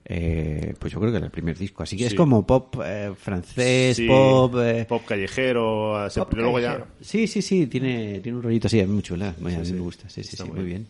eh, 0.05 0.75
pues 0.79 0.93
yo 0.93 1.01
creo 1.01 1.11
que 1.13 1.17
era 1.19 1.27
el 1.27 1.33
primer 1.33 1.57
disco. 1.57 1.83
Así 1.83 1.97
que 1.97 2.07
es 2.07 2.15
como 2.15 2.47
pop 2.47 2.77
eh, 2.85 3.13
francés, 3.17 3.97
Sí, 3.97 4.07
pop... 4.07 4.55
eh, 4.59 4.85
pop 4.89 5.05
callejero, 5.07 6.09
Pop 6.15 6.29
pero 6.31 6.43
luego 6.43 6.61
ya. 6.61 6.85
Sí, 7.01 7.27
sí, 7.27 7.43
sí, 7.43 7.67
tiene, 7.67 8.21
tiene 8.21 8.39
un 8.39 8.43
rollito 8.43 8.67
así, 8.67 8.81
es 8.81 8.89
muy 8.89 9.03
chula. 9.03 9.35
a 9.39 9.41
mí 9.43 9.73
me 9.73 9.81
gusta, 9.81 10.09
sí, 10.09 10.23
sí, 10.25 10.37
sí, 10.37 10.45
muy 10.45 10.57
muy 10.61 10.65
bien. 10.65 10.87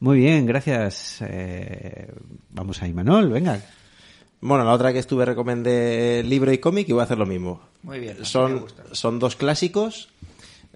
Muy 0.00 0.18
bien, 0.18 0.44
gracias. 0.46 1.18
eh, 1.22 2.08
vamos 2.50 2.82
a 2.82 2.88
Imanol, 2.88 3.30
venga. 3.30 3.60
Bueno, 4.40 4.64
la 4.64 4.72
otra 4.72 4.92
que 4.92 4.98
estuve 4.98 5.24
recomendé 5.24 6.22
libro 6.22 6.52
y 6.52 6.58
cómic 6.58 6.88
y 6.88 6.92
voy 6.92 7.00
a 7.00 7.04
hacer 7.04 7.18
lo 7.18 7.26
mismo. 7.26 7.60
Muy 7.82 8.00
bien, 8.00 8.24
Son, 8.24 8.66
son 8.92 9.18
dos 9.18 9.34
clásicos. 9.36 10.08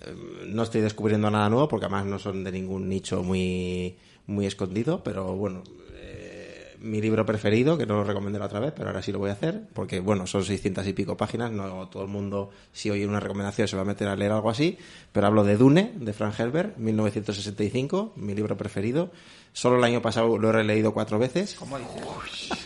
Eh, 0.00 0.14
No 0.46 0.62
estoy 0.62 0.80
descubriendo 0.80 1.30
nada 1.30 1.48
nuevo 1.50 1.68
porque 1.68 1.86
además 1.86 2.06
no 2.06 2.18
son 2.18 2.42
de 2.42 2.52
ningún 2.52 2.88
nicho 2.88 3.22
muy, 3.22 3.96
muy 4.26 4.46
escondido, 4.46 5.02
pero 5.04 5.34
bueno, 5.36 5.62
eh, 5.94 6.74
mi 6.80 7.00
libro 7.02 7.26
preferido, 7.26 7.76
que 7.76 7.84
no 7.84 7.96
lo 7.96 8.04
recomendé 8.04 8.38
la 8.38 8.46
otra 8.46 8.60
vez, 8.60 8.72
pero 8.74 8.88
ahora 8.88 9.02
sí 9.02 9.12
lo 9.12 9.18
voy 9.18 9.30
a 9.30 9.34
hacer, 9.34 9.68
porque 9.74 10.00
bueno, 10.00 10.26
son 10.26 10.42
600 10.42 10.86
y 10.86 10.92
pico 10.94 11.16
páginas, 11.18 11.52
no 11.52 11.88
todo 11.88 12.02
el 12.04 12.08
mundo, 12.08 12.50
si 12.72 12.90
oye 12.90 13.06
una 13.06 13.20
recomendación, 13.20 13.68
se 13.68 13.76
va 13.76 13.82
a 13.82 13.84
meter 13.84 14.08
a 14.08 14.16
leer 14.16 14.32
algo 14.32 14.48
así, 14.50 14.78
pero 15.12 15.26
hablo 15.26 15.44
de 15.44 15.56
Dune, 15.58 15.92
de 15.96 16.12
Frank 16.14 16.40
Herbert, 16.40 16.76
1965, 16.78 18.14
mi 18.16 18.34
libro 18.34 18.56
preferido. 18.56 19.10
Solo 19.52 19.76
el 19.78 19.84
año 19.84 20.00
pasado 20.00 20.38
lo 20.38 20.48
he 20.48 20.52
releído 20.52 20.94
cuatro 20.94 21.18
veces. 21.18 21.54
¿Cómo 21.58 21.76
dices? 21.78 22.58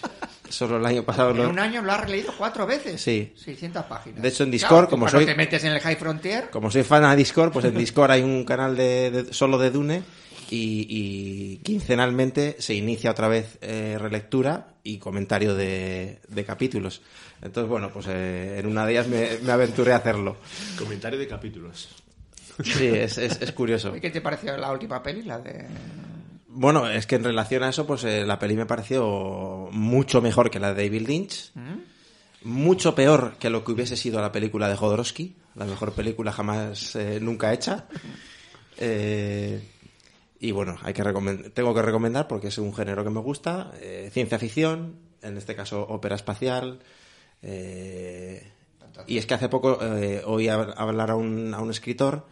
Solo 0.55 0.77
el 0.77 0.87
año 0.87 1.03
pasado 1.05 1.31
En 1.33 1.39
lo 1.39 1.49
un 1.51 1.59
año 1.59 1.83
lo 1.83 1.93
has 1.93 2.01
releído 2.01 2.33
cuatro 2.39 2.67
veces. 2.67 3.01
Sí. 3.01 3.33
600 3.37 3.85
páginas. 3.87 4.23
De 4.23 4.29
hecho, 4.29 4.45
en 4.45 4.51
Claro, 4.51 4.53
Discord, 4.53 4.85
tú 4.87 4.91
como 4.91 5.09
soy- 5.09 5.27
te 5.27 5.35
metes 5.35 5.65
en 5.65 5.73
el 5.73 5.81
High 5.81 5.97
Frontier, 5.97 6.51
Como 6.51 6.71
soy 6.71 6.83
fan 6.85 7.03
de 7.11 7.17
Discord, 7.17 7.53
pues 7.53 7.65
en 7.65 7.75
Discord 7.77 8.11
hay 8.13 8.23
un 8.23 8.45
canal 8.45 8.77
de, 8.77 9.11
de- 9.11 9.35
solo 9.35 9.59
de 9.59 9.71
Dune 9.71 10.03
y, 10.51 10.87
y 10.89 11.57
quincenalmente 11.65 12.57
se 12.61 12.75
inicia 12.75 13.11
otra 13.11 13.29
vez 13.29 13.59
eh, 13.63 13.97
relectura 13.99 14.69
y 14.85 14.99
comentario 14.99 15.55
de, 15.55 16.21
de 16.29 16.45
capítulos. 16.45 17.03
Entonces, 17.43 17.69
bueno, 17.69 17.91
pues 17.93 18.07
eh, 18.09 18.59
en 18.61 18.67
una 18.67 18.87
de 18.87 18.93
ellas 18.93 19.09
me, 19.09 19.29
me 19.43 19.53
aventuré 19.53 19.93
a 19.93 19.97
hacerlo. 19.97 20.37
Comentario 20.79 21.19
de 21.19 21.27
capítulos. 21.27 21.89
Sí, 22.63 22.87
es, 22.87 23.19
es, 23.19 23.41
es 23.43 23.53
curioso. 23.53 23.97
¿y 23.97 24.01
¿qué 24.01 24.11
te 24.11 24.21
pareció 24.21 24.57
la 24.57 24.71
última 24.71 25.03
peli? 25.03 25.23
La 25.23 25.39
de... 25.41 25.67
Bueno, 26.57 26.89
es 26.89 27.07
que 27.07 27.17
en 27.17 27.25
relación 27.25 27.63
a 27.65 27.69
eso, 27.71 27.87
pues 27.87 28.05
eh, 28.05 28.25
la 28.25 28.39
peli 28.39 28.55
me 28.57 28.65
pareció 28.67 29.69
mucho 29.73 30.23
mejor 30.23 30.51
que 30.51 30.61
la 30.61 30.73
de 30.73 30.85
David 30.85 31.07
Lynch. 31.09 31.53
Mucho 32.43 32.95
peor 32.95 33.37
que 33.39 33.51
lo 33.51 33.65
que 33.65 33.73
hubiese 33.73 33.97
sido 33.97 34.21
la 34.21 34.31
película 34.31 34.69
de 34.69 34.77
Jodorowsky, 34.77 35.35
la 35.55 35.65
mejor 35.65 35.93
película 35.93 36.31
jamás 36.31 36.95
eh, 36.95 37.19
nunca 37.21 37.53
hecha. 37.53 37.87
Eh, 38.79 39.63
y 40.41 40.51
bueno, 40.53 40.77
hay 40.83 40.93
que 40.93 41.03
tengo 41.55 41.75
que 41.75 41.83
recomendar 41.83 42.29
porque 42.29 42.49
es 42.49 42.59
un 42.59 42.75
género 42.75 43.03
que 43.03 43.11
me 43.11 43.21
gusta, 43.21 43.73
eh, 43.81 44.11
ciencia 44.13 44.39
ficción, 44.39 44.97
en 45.23 45.37
este 45.39 45.55
caso 45.57 45.83
ópera 45.89 46.17
espacial. 46.17 46.81
eh, 47.43 48.51
y 49.07 49.19
es 49.19 49.27
que 49.27 49.35
hace 49.35 49.49
poco 49.49 49.79
eh, 49.83 50.23
oí 50.25 50.45
hab- 50.47 50.75
hablar 50.77 51.11
a 51.11 51.17
un, 51.17 51.53
a 51.55 51.61
un 51.61 51.71
escritor 51.71 52.27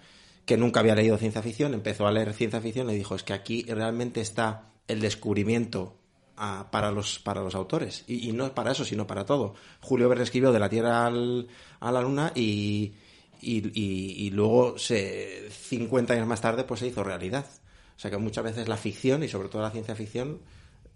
que 0.47 0.57
nunca 0.57 0.81
había 0.81 0.95
leído 0.95 1.19
ciencia 1.19 1.43
ficción, 1.43 1.75
empezó 1.75 2.07
a 2.07 2.13
leer 2.13 2.33
ciencia 2.35 2.61
ficción 2.61 2.91
y 2.91 2.95
dijo, 2.95 3.15
es 3.15 3.23
que 3.23 3.33
aquí 3.33 3.63
realmente 3.69 4.21
está 4.21 4.73
el 4.89 5.01
descubrimiento 5.01 5.97
ah, 6.37 6.69
para, 6.73 6.91
los, 6.91 7.19
para 7.21 7.43
los 7.43 7.55
autores. 7.55 8.05
Y, 8.09 8.29
y 8.29 8.33
no 8.33 8.53
para 8.55 8.73
eso, 8.73 8.85
sino 8.85 9.07
para 9.07 9.25
todo. 9.25 9.55
Julio 9.81 10.09
Verne 10.09 10.25
escribió 10.25 10.51
De 10.53 10.59
la 10.59 10.69
Tierra 10.69 11.07
al- 11.07 11.47
a 11.81 11.93
la 11.93 12.01
Luna 12.03 12.33
y, 12.35 12.95
y, 13.41 13.71
y- 13.81 14.31
luego, 14.31 14.79
se, 14.79 15.49
50 15.51 16.15
años 16.15 16.27
más 16.27 16.41
tarde, 16.41 16.65
pues 16.65 16.81
se 16.81 16.89
hizo 16.89 17.05
realidad. 17.05 17.47
O 17.97 17.99
sea 18.03 18.11
que 18.11 18.17
muchas 18.19 18.43
veces 18.45 18.69
la 18.69 18.77
ficción, 18.77 19.23
y 19.23 19.29
sobre 19.29 19.49
todo 19.49 19.63
la 19.63 19.71
ciencia 19.71 19.95
ficción, 19.95 20.41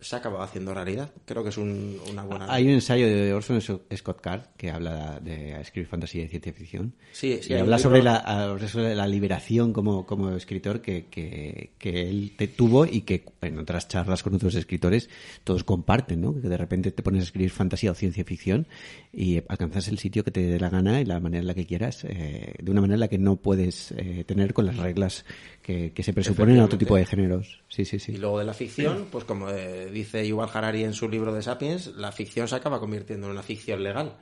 se 0.01 0.15
ha 0.15 0.19
acabado 0.19 0.43
haciendo 0.43 0.75
realidad. 0.75 1.11
Creo 1.25 1.43
que 1.43 1.49
es 1.49 1.57
un- 1.59 1.99
una 2.11 2.23
buena... 2.25 2.53
Hay 2.53 2.65
un 2.67 2.73
ensayo 2.73 3.07
de 3.07 3.33
Orson 3.33 3.61
Scott 3.61 4.21
Card 4.21 4.43
que 4.57 4.71
habla 4.71 5.21
de 5.21 5.59
escribir 5.61 5.89
fantasía 5.89 6.25
y 6.25 6.29
ciencia 6.29 6.53
ficción. 6.53 6.93
Sí, 7.13 7.39
sí, 7.43 7.53
y 7.53 7.55
habla 7.57 7.77
libro- 7.77 7.79
sobre 7.91 8.03
la, 8.03 8.59
sobre 8.69 8.95
la 8.95 9.07
liberación 9.07 9.73
como, 9.73 10.05
como 10.07 10.31
escritor 10.37 10.81
que, 10.83 11.07
que, 11.07 11.71
que 11.79 12.09
él 12.09 12.35
te 12.37 12.47
tuvo 12.49 12.85
y 12.85 13.01
que 13.03 13.25
en 13.41 13.59
otras 13.59 13.89
charlas 13.89 14.23
con 14.23 14.35
otros 14.35 14.55
escritores 14.55 15.09
todos 15.45 15.65
comparten, 15.65 16.21
¿no? 16.21 16.35
Que 16.41 16.49
de 16.49 16.57
repente 16.57 16.91
te 16.93 17.03
pones 17.03 17.23
a 17.23 17.25
escribir 17.25 17.51
fantasía 17.51 17.91
o 17.91 17.95
ciencia 17.95 18.25
ficción 18.25 18.67
y 19.13 19.43
alcanzas 19.49 19.89
el 19.89 19.99
sitio 19.99 20.25
que 20.25 20.31
te 20.31 20.43
dé 20.43 20.61
la 20.61 20.69
gana 20.69 21.01
y 21.01 21.05
la 21.05 21.21
manera 21.21 21.41
en 21.41 21.47
la 21.47 21.55
que 21.55 21.65
quieras, 21.67 22.05
eh, 22.05 22.55
de 22.63 22.71
una 22.71 22.83
manera 22.83 22.95
en 22.97 23.01
la 23.01 23.09
que 23.09 23.19
no 23.19 23.37
puedes 23.37 23.93
eh, 23.93 24.25
tener 24.27 24.53
con 24.53 24.67
las 24.67 24.77
reglas 24.77 25.25
que, 25.63 25.93
que 25.93 26.03
se 26.03 26.13
presuponen 26.13 26.59
a 26.61 26.65
otro 26.67 26.77
tipo 26.79 26.97
de 26.97 27.07
géneros. 27.07 27.63
Sí, 27.77 27.85
sí, 27.85 27.99
sí. 27.99 28.13
Y 28.13 28.17
luego 28.17 28.39
de 28.39 28.47
la 28.47 28.55
ficción, 28.55 29.09
pues 29.13 29.25
como 29.25 29.51
eh, 29.51 29.91
dice 29.91 30.27
Yuval 30.27 30.49
Harari 30.51 30.83
en 30.83 30.95
su 30.95 31.11
libro 31.11 31.35
de 31.35 31.43
Sapiens, 31.43 31.89
la 31.89 32.11
ficción 32.11 32.49
se 32.49 32.55
acaba 32.57 32.81
convirtiendo 32.81 33.27
en 33.27 33.33
una 33.33 33.43
ficción 33.43 33.83
legal. 33.83 34.17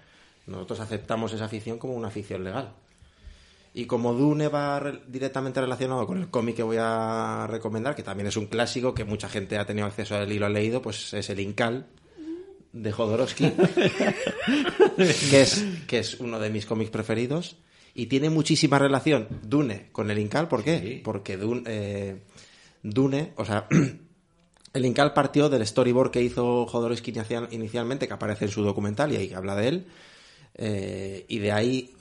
Nosotros 0.49 0.81
aceptamos 0.81 1.33
esa 1.35 1.47
ficción 1.49 1.79
como 1.79 1.95
una 1.95 2.11
ficción 2.11 2.43
legal. 2.43 2.73
Y 3.73 3.85
como 3.87 4.13
Dune 4.13 4.49
va 4.49 4.81
re- 4.81 5.01
directamente 5.07 5.61
relacionado 5.61 6.05
con 6.05 6.19
el 6.19 6.31
cómic 6.31 6.57
que 6.57 6.63
voy 6.65 6.79
a 6.81 7.47
recomendar, 7.49 7.95
que 7.95 8.03
también 8.03 8.27
es 8.27 8.37
un 8.37 8.47
clásico 8.47 8.93
que 8.93 9.05
mucha 9.05 9.29
gente 9.29 9.57
ha 9.57 9.67
tenido 9.67 9.87
acceso 9.87 10.17
a 10.17 10.23
él 10.25 10.33
y 10.33 10.39
lo 10.41 10.47
ha 10.47 10.51
leído, 10.51 10.83
pues 10.83 11.15
es 11.15 11.31
el 11.31 11.39
Incal 11.39 11.87
de 12.73 12.91
Jodorowsky, 12.91 13.53
que 15.31 15.41
es, 15.43 15.65
que 15.87 15.99
es 16.01 16.19
uno 16.21 16.39
de 16.41 16.51
mis 16.51 16.67
cómics 16.67 16.91
preferidos. 16.91 17.57
Y 17.97 18.07
tiene 18.07 18.29
muchísima 18.31 18.81
relación 18.81 19.29
Dune 19.45 19.89
con 19.93 20.11
el 20.11 20.19
Incal. 20.19 20.49
¿Por 20.49 20.65
qué? 20.65 21.01
Porque 21.05 21.37
Dune, 21.37 21.63
eh, 21.67 22.17
Dune, 22.85 23.33
o 23.37 23.45
sea, 23.45 23.67
el 24.73 24.85
Incal 24.87 25.13
partió 25.15 25.49
del 25.49 25.67
storyboard 25.67 26.11
que 26.13 26.23
hizo 26.23 26.67
Jodorowsky 26.67 27.13
inicial- 27.13 27.49
inicialmente, 27.51 28.07
que 28.07 28.15
aparece 28.15 28.45
en 28.45 28.51
su 28.53 28.63
documental 28.63 29.13
y 29.13 29.17
ahí 29.17 29.33
habla 29.35 29.57
de 29.57 29.69
él. 29.69 29.87
Eh, 30.57 31.25
y 31.29 31.39
de 31.39 31.51
ahí, 31.51 31.95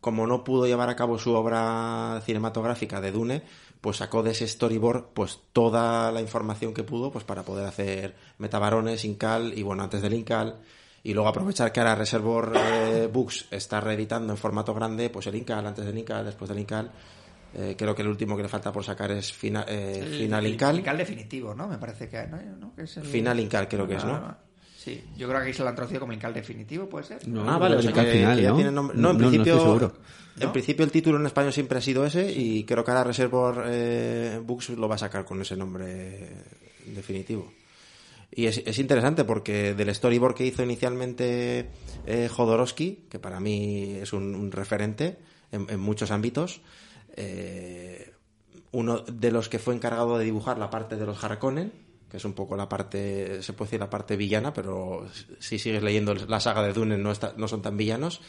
como 0.00 0.26
no 0.26 0.42
pudo 0.42 0.66
llevar 0.66 0.88
a 0.88 0.96
cabo 0.96 1.18
su 1.18 1.32
obra 1.34 2.20
cinematográfica 2.24 3.00
de 3.00 3.12
Dune, 3.12 3.42
pues 3.80 3.98
sacó 3.98 4.22
de 4.22 4.32
ese 4.32 4.48
storyboard 4.48 5.10
pues 5.14 5.38
toda 5.52 6.10
la 6.10 6.20
información 6.20 6.74
que 6.74 6.82
pudo 6.82 7.12
pues 7.12 7.24
para 7.24 7.44
poder 7.44 7.66
hacer 7.66 8.16
Metabarones, 8.38 9.04
Incal 9.04 9.56
y 9.56 9.62
bueno, 9.62 9.82
antes 9.84 10.02
del 10.02 10.14
Incal. 10.14 10.56
Y 11.04 11.14
luego 11.14 11.28
aprovechar 11.28 11.70
que 11.70 11.78
ahora 11.78 11.94
Reservoir 11.94 12.50
eh, 12.56 13.08
Books 13.12 13.46
está 13.52 13.80
reeditando 13.80 14.32
en 14.32 14.36
formato 14.38 14.74
grande, 14.74 15.08
pues 15.08 15.28
el 15.28 15.36
Incal, 15.36 15.64
antes 15.64 15.84
del 15.86 15.98
Incal, 15.98 16.24
después 16.24 16.48
del 16.48 16.58
Incal. 16.58 16.90
Eh, 17.58 17.74
creo 17.78 17.94
que 17.94 18.02
el 18.02 18.08
último 18.08 18.36
que 18.36 18.42
le 18.42 18.48
falta 18.50 18.70
por 18.70 18.84
sacar 18.84 19.10
es 19.12 19.32
Fina- 19.32 19.64
eh, 19.66 20.06
Final 20.18 20.46
Incal. 20.46 20.78
Incal 20.78 20.98
definitivo, 20.98 21.54
¿no? 21.54 21.66
Me 21.68 21.78
parece 21.78 22.06
que, 22.06 22.26
¿no? 22.26 22.36
¿no? 22.58 22.74
Que 22.74 22.82
es 22.82 22.96
el- 22.98 23.04
Final 23.04 23.40
Incal 23.40 23.66
creo 23.66 23.88
que 23.88 23.94
es, 23.94 24.04
¿no? 24.04 24.36
Sí, 24.76 25.02
yo 25.16 25.26
creo 25.26 25.40
que 25.40 25.46
ahí 25.48 25.52
se 25.54 25.62
lo 25.62 25.70
han 25.70 25.74
traducido 25.74 26.00
como 26.00 26.12
Incal 26.12 26.34
definitivo, 26.34 26.86
¿puede 26.88 27.06
ser? 27.06 27.26
No, 27.26 27.48
ah, 27.50 27.56
vale, 27.58 27.76
o 27.76 27.82
sea 27.82 27.90
Incal 27.92 28.04
que, 28.04 28.12
final, 28.12 28.36
que 28.36 28.42
ya 28.42 28.50
¿no? 28.50 28.56
tiene 28.56 28.70
nombre. 28.70 28.96
No, 28.98 29.10
en 29.10 29.16
No, 29.16 29.22
no 29.24 29.30
principio. 29.30 29.54
estoy 29.54 29.66
seguro. 29.72 29.92
En 30.38 30.52
principio 30.52 30.84
el 30.84 30.90
título 30.90 31.18
en 31.18 31.24
español 31.24 31.52
siempre 31.54 31.78
ha 31.78 31.80
sido 31.80 32.04
ese 32.04 32.30
y 32.30 32.64
creo 32.64 32.84
que 32.84 32.90
ahora 32.90 33.04
Reservoir 33.04 33.64
eh, 33.68 34.38
Books 34.44 34.68
lo 34.70 34.86
va 34.86 34.96
a 34.96 34.98
sacar 34.98 35.24
con 35.24 35.40
ese 35.40 35.56
nombre 35.56 36.28
definitivo. 36.84 37.50
Y 38.30 38.44
es, 38.46 38.58
es 38.66 38.78
interesante 38.78 39.24
porque 39.24 39.72
del 39.72 39.94
storyboard 39.94 40.34
que 40.34 40.44
hizo 40.44 40.62
inicialmente 40.62 41.70
eh, 42.06 42.28
Jodorowsky, 42.30 43.06
que 43.08 43.18
para 43.18 43.40
mí 43.40 43.96
es 44.02 44.12
un, 44.12 44.34
un 44.34 44.52
referente 44.52 45.16
en, 45.52 45.66
en 45.70 45.80
muchos 45.80 46.10
ámbitos, 46.10 46.60
eh, 47.16 48.12
uno 48.72 48.98
de 49.00 49.30
los 49.30 49.48
que 49.48 49.58
fue 49.58 49.74
encargado 49.74 50.18
de 50.18 50.24
dibujar 50.24 50.58
la 50.58 50.70
parte 50.70 50.96
de 50.96 51.06
los 51.06 51.22
Harkonnen, 51.22 51.72
que 52.10 52.18
es 52.18 52.24
un 52.24 52.34
poco 52.34 52.56
la 52.56 52.68
parte, 52.68 53.42
se 53.42 53.52
puede 53.52 53.68
decir 53.68 53.80
la 53.80 53.90
parte 53.90 54.16
villana, 54.16 54.52
pero 54.52 55.06
si 55.40 55.58
sigues 55.58 55.82
leyendo 55.82 56.14
la 56.14 56.40
saga 56.40 56.62
de 56.62 56.72
Dune 56.72 56.96
no, 56.98 57.10
está- 57.10 57.34
no 57.36 57.48
son 57.48 57.62
tan 57.62 57.76
villanos. 57.76 58.20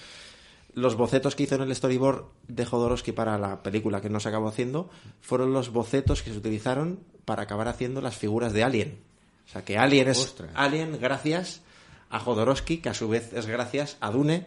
Los 0.73 0.95
bocetos 0.95 1.35
que 1.35 1.43
hizo 1.43 1.55
en 1.55 1.61
el 1.63 1.75
storyboard 1.75 2.25
de 2.47 2.65
Jodorowsky 2.65 3.11
para 3.11 3.37
la 3.37 3.63
película 3.63 3.99
que 4.01 4.09
no 4.09 4.19
se 4.19 4.29
acabó 4.29 4.47
haciendo 4.47 4.89
fueron 5.21 5.51
los 5.53 5.71
bocetos 5.71 6.21
que 6.23 6.31
se 6.31 6.37
utilizaron 6.37 6.99
para 7.25 7.43
acabar 7.43 7.67
haciendo 7.67 7.99
las 8.01 8.15
figuras 8.15 8.53
de 8.53 8.63
Alien. 8.63 8.99
O 9.47 9.49
sea 9.49 9.63
que 9.65 9.77
Alien 9.77 10.07
es 10.09 10.17
Alien 10.55 10.99
gracias 11.01 11.61
a 12.09 12.19
Jodorowsky, 12.19 12.77
que 12.77 12.89
a 12.89 12.93
su 12.93 13.07
vez 13.09 13.33
es 13.33 13.47
gracias 13.47 13.97
a 14.01 14.11
Dune. 14.11 14.45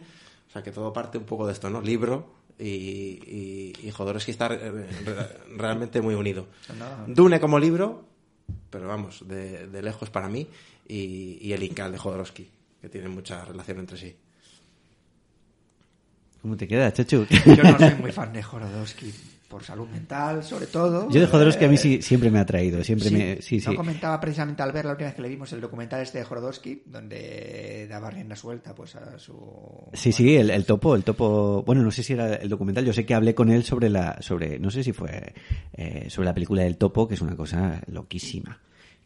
O 0.48 0.52
sea 0.52 0.62
que 0.62 0.70
todo 0.72 0.92
parte 0.92 1.18
un 1.18 1.24
poco 1.24 1.46
de 1.46 1.52
esto, 1.52 1.68
¿no? 1.70 1.80
Libro 1.80 2.39
y, 2.60 3.72
y, 3.82 3.86
y 3.88 3.90
Jodorowsky 3.90 4.30
está 4.30 4.46
eh, 4.52 4.70
re- 5.04 5.56
realmente 5.56 6.00
muy 6.00 6.14
unido. 6.14 6.46
Dune 7.06 7.40
como 7.40 7.58
libro, 7.58 8.04
pero 8.68 8.86
vamos, 8.88 9.26
de, 9.26 9.66
de 9.68 9.82
lejos 9.82 10.10
para 10.10 10.28
mí, 10.28 10.46
y, 10.86 11.38
y 11.40 11.52
el 11.52 11.62
Incal 11.62 11.92
de 11.92 11.98
Jodorowsky, 11.98 12.48
que 12.82 12.88
tienen 12.88 13.10
mucha 13.12 13.44
relación 13.44 13.78
entre 13.78 13.96
sí. 13.98 14.14
¿Cómo 16.42 16.56
te 16.56 16.66
queda, 16.66 16.92
Chechu? 16.92 17.26
Yo 17.46 17.62
no 17.62 17.78
soy 17.78 17.94
muy 17.96 18.12
fan 18.12 18.32
de 18.32 18.42
Jodorowsky, 18.42 19.12
por 19.50 19.64
salud 19.64 19.88
mental, 19.88 20.44
sobre 20.44 20.66
todo. 20.66 21.10
Yo 21.10 21.20
de 21.20 21.26
Jodorowsky 21.26 21.64
a 21.64 21.68
mí 21.68 21.74
Eh, 21.74 21.78
sí, 21.78 22.02
siempre 22.02 22.30
me 22.30 22.38
ha 22.38 22.42
atraído, 22.42 22.84
siempre 22.84 23.10
me... 23.10 23.42
Sí, 23.42 23.56
No 23.56 23.72
sí. 23.72 23.76
comentaba 23.76 24.20
precisamente 24.20 24.62
al 24.62 24.70
ver 24.70 24.84
la 24.84 24.92
última 24.92 25.08
vez 25.08 25.16
que 25.16 25.22
le 25.22 25.28
vimos 25.28 25.52
el 25.52 25.60
documental 25.60 26.00
este 26.00 26.18
de 26.18 26.24
Jodorowsky, 26.24 26.84
donde 26.86 27.88
daba 27.90 28.10
rienda 28.10 28.36
suelta 28.36 28.74
pues 28.76 28.94
a 28.94 29.18
su... 29.18 29.34
Sí, 29.92 30.12
sí, 30.12 30.36
el, 30.36 30.50
el 30.50 30.64
topo, 30.64 30.94
el 30.94 31.02
topo, 31.02 31.64
bueno, 31.64 31.82
no 31.82 31.90
sé 31.90 32.04
si 32.04 32.12
era 32.12 32.36
el 32.36 32.48
documental, 32.48 32.84
yo 32.84 32.92
sé 32.92 33.04
que 33.04 33.12
hablé 33.12 33.34
con 33.34 33.50
él 33.50 33.64
sobre 33.64 33.90
la, 33.90 34.16
sobre, 34.22 34.60
no 34.60 34.70
sé 34.70 34.84
si 34.84 34.92
fue 34.92 35.34
eh, 35.74 36.06
sobre 36.08 36.26
la 36.26 36.34
película 36.34 36.62
del 36.62 36.76
topo, 36.76 37.08
que 37.08 37.14
es 37.14 37.20
una 37.20 37.34
cosa 37.34 37.82
loquísima. 37.88 38.60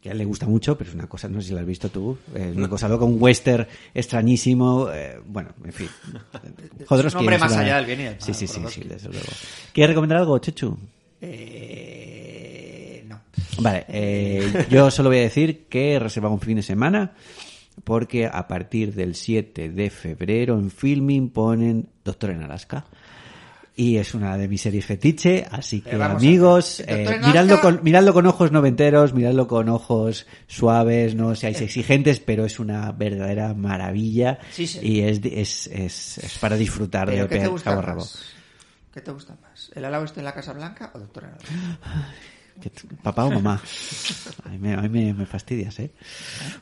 Que 0.05 0.09
a 0.09 0.11
él 0.11 0.19
le 0.19 0.25
gusta 0.25 0.45
mucho, 0.45 0.77
pero 0.77 0.91
es 0.91 0.93
una 0.93 1.07
cosa, 1.07 1.27
no 1.27 1.41
sé 1.41 1.47
si 1.47 1.53
la 1.55 1.61
has 1.61 1.65
visto 1.65 1.89
tú, 1.89 2.15
es 2.35 2.55
una 2.55 2.69
cosa 2.69 2.87
loca, 2.87 3.05
un 3.05 3.19
western 3.19 3.65
extrañísimo, 3.91 4.91
eh, 4.93 5.19
bueno, 5.25 5.49
en 5.63 5.73
fin. 5.73 5.89
Jodorowsky 6.85 7.17
hombre 7.17 7.37
en 7.37 7.41
su 7.41 7.47
más 7.47 7.57
allá 7.57 7.77
del 7.77 7.85
bien 7.87 8.01
y 8.01 8.03
del 8.03 8.11
mal, 8.13 8.21
Sí, 8.21 8.35
sí, 8.35 8.45
sí, 8.45 8.61
sí, 8.69 8.81
desde 8.87 9.09
luego. 9.09 9.25
¿Quieres 9.73 9.89
recomendar 9.89 10.19
algo, 10.19 10.37
Chechu? 10.37 10.77
Eh, 11.19 13.03
no. 13.07 13.19
Vale, 13.61 13.87
eh, 13.89 14.67
yo 14.69 14.91
solo 14.91 15.09
voy 15.09 15.17
a 15.17 15.21
decir 15.21 15.65
que 15.67 15.97
reserva 15.97 16.29
un 16.29 16.39
fin 16.39 16.57
de 16.57 16.61
semana 16.61 17.13
porque 17.83 18.27
a 18.31 18.47
partir 18.47 18.93
del 18.93 19.15
7 19.15 19.69
de 19.69 19.89
febrero 19.89 20.53
en 20.53 20.69
Filming 20.69 21.29
ponen 21.29 21.89
Doctor 22.03 22.29
en 22.29 22.43
Alaska. 22.43 22.85
Y 23.77 23.97
es 23.97 24.13
una 24.13 24.37
de 24.37 24.47
mis 24.47 24.61
series 24.61 24.85
fetiche, 24.85 25.45
así 25.51 25.81
que 25.81 26.01
amigos, 26.01 26.79
eh, 26.87 27.19
miradlo, 27.25 27.59
con, 27.59 27.81
miradlo 27.83 28.13
con 28.13 28.25
ojos 28.25 28.51
noventeros, 28.53 29.13
miradlo 29.13 29.47
con 29.49 29.67
ojos 29.67 30.25
suaves, 30.47 31.13
no 31.13 31.35
seáis 31.35 31.59
exigentes, 31.59 32.21
pero 32.21 32.45
es 32.45 32.57
una 32.59 32.93
verdadera 32.93 33.53
maravilla 33.53 34.39
Sí, 34.51 34.65
sí. 34.65 34.79
y 34.81 35.01
es, 35.01 35.19
es, 35.25 35.67
es, 35.67 36.17
es 36.19 36.37
para 36.39 36.55
disfrutar 36.55 37.07
¿Pero 37.09 37.23
de 37.23 37.27
qué 37.29 37.39
te 37.39 37.47
gusta 37.47 37.75
cabo 37.81 37.97
más? 37.97 38.23
¿Qué 38.93 39.01
te 39.01 39.11
gusta 39.11 39.35
más? 39.41 39.69
¿El 39.75 39.83
alabo 39.83 40.05
este 40.05 40.21
en 40.21 40.25
la 40.25 40.33
Casa 40.33 40.53
Blanca 40.53 40.91
o 40.93 40.99
Doctor 40.99 41.25
en 41.25 41.29
Alaska? 41.31 42.13
Que 42.61 42.69
t- 42.69 42.87
¿Papá 43.03 43.25
o 43.25 43.31
mamá? 43.31 43.61
A 44.45 44.49
mí, 44.51 44.57
me, 44.57 44.73
a 44.73 44.81
mí 44.83 44.87
me- 44.87 45.13
me 45.13 45.25
fastidias, 45.25 45.77
¿eh? 45.81 45.91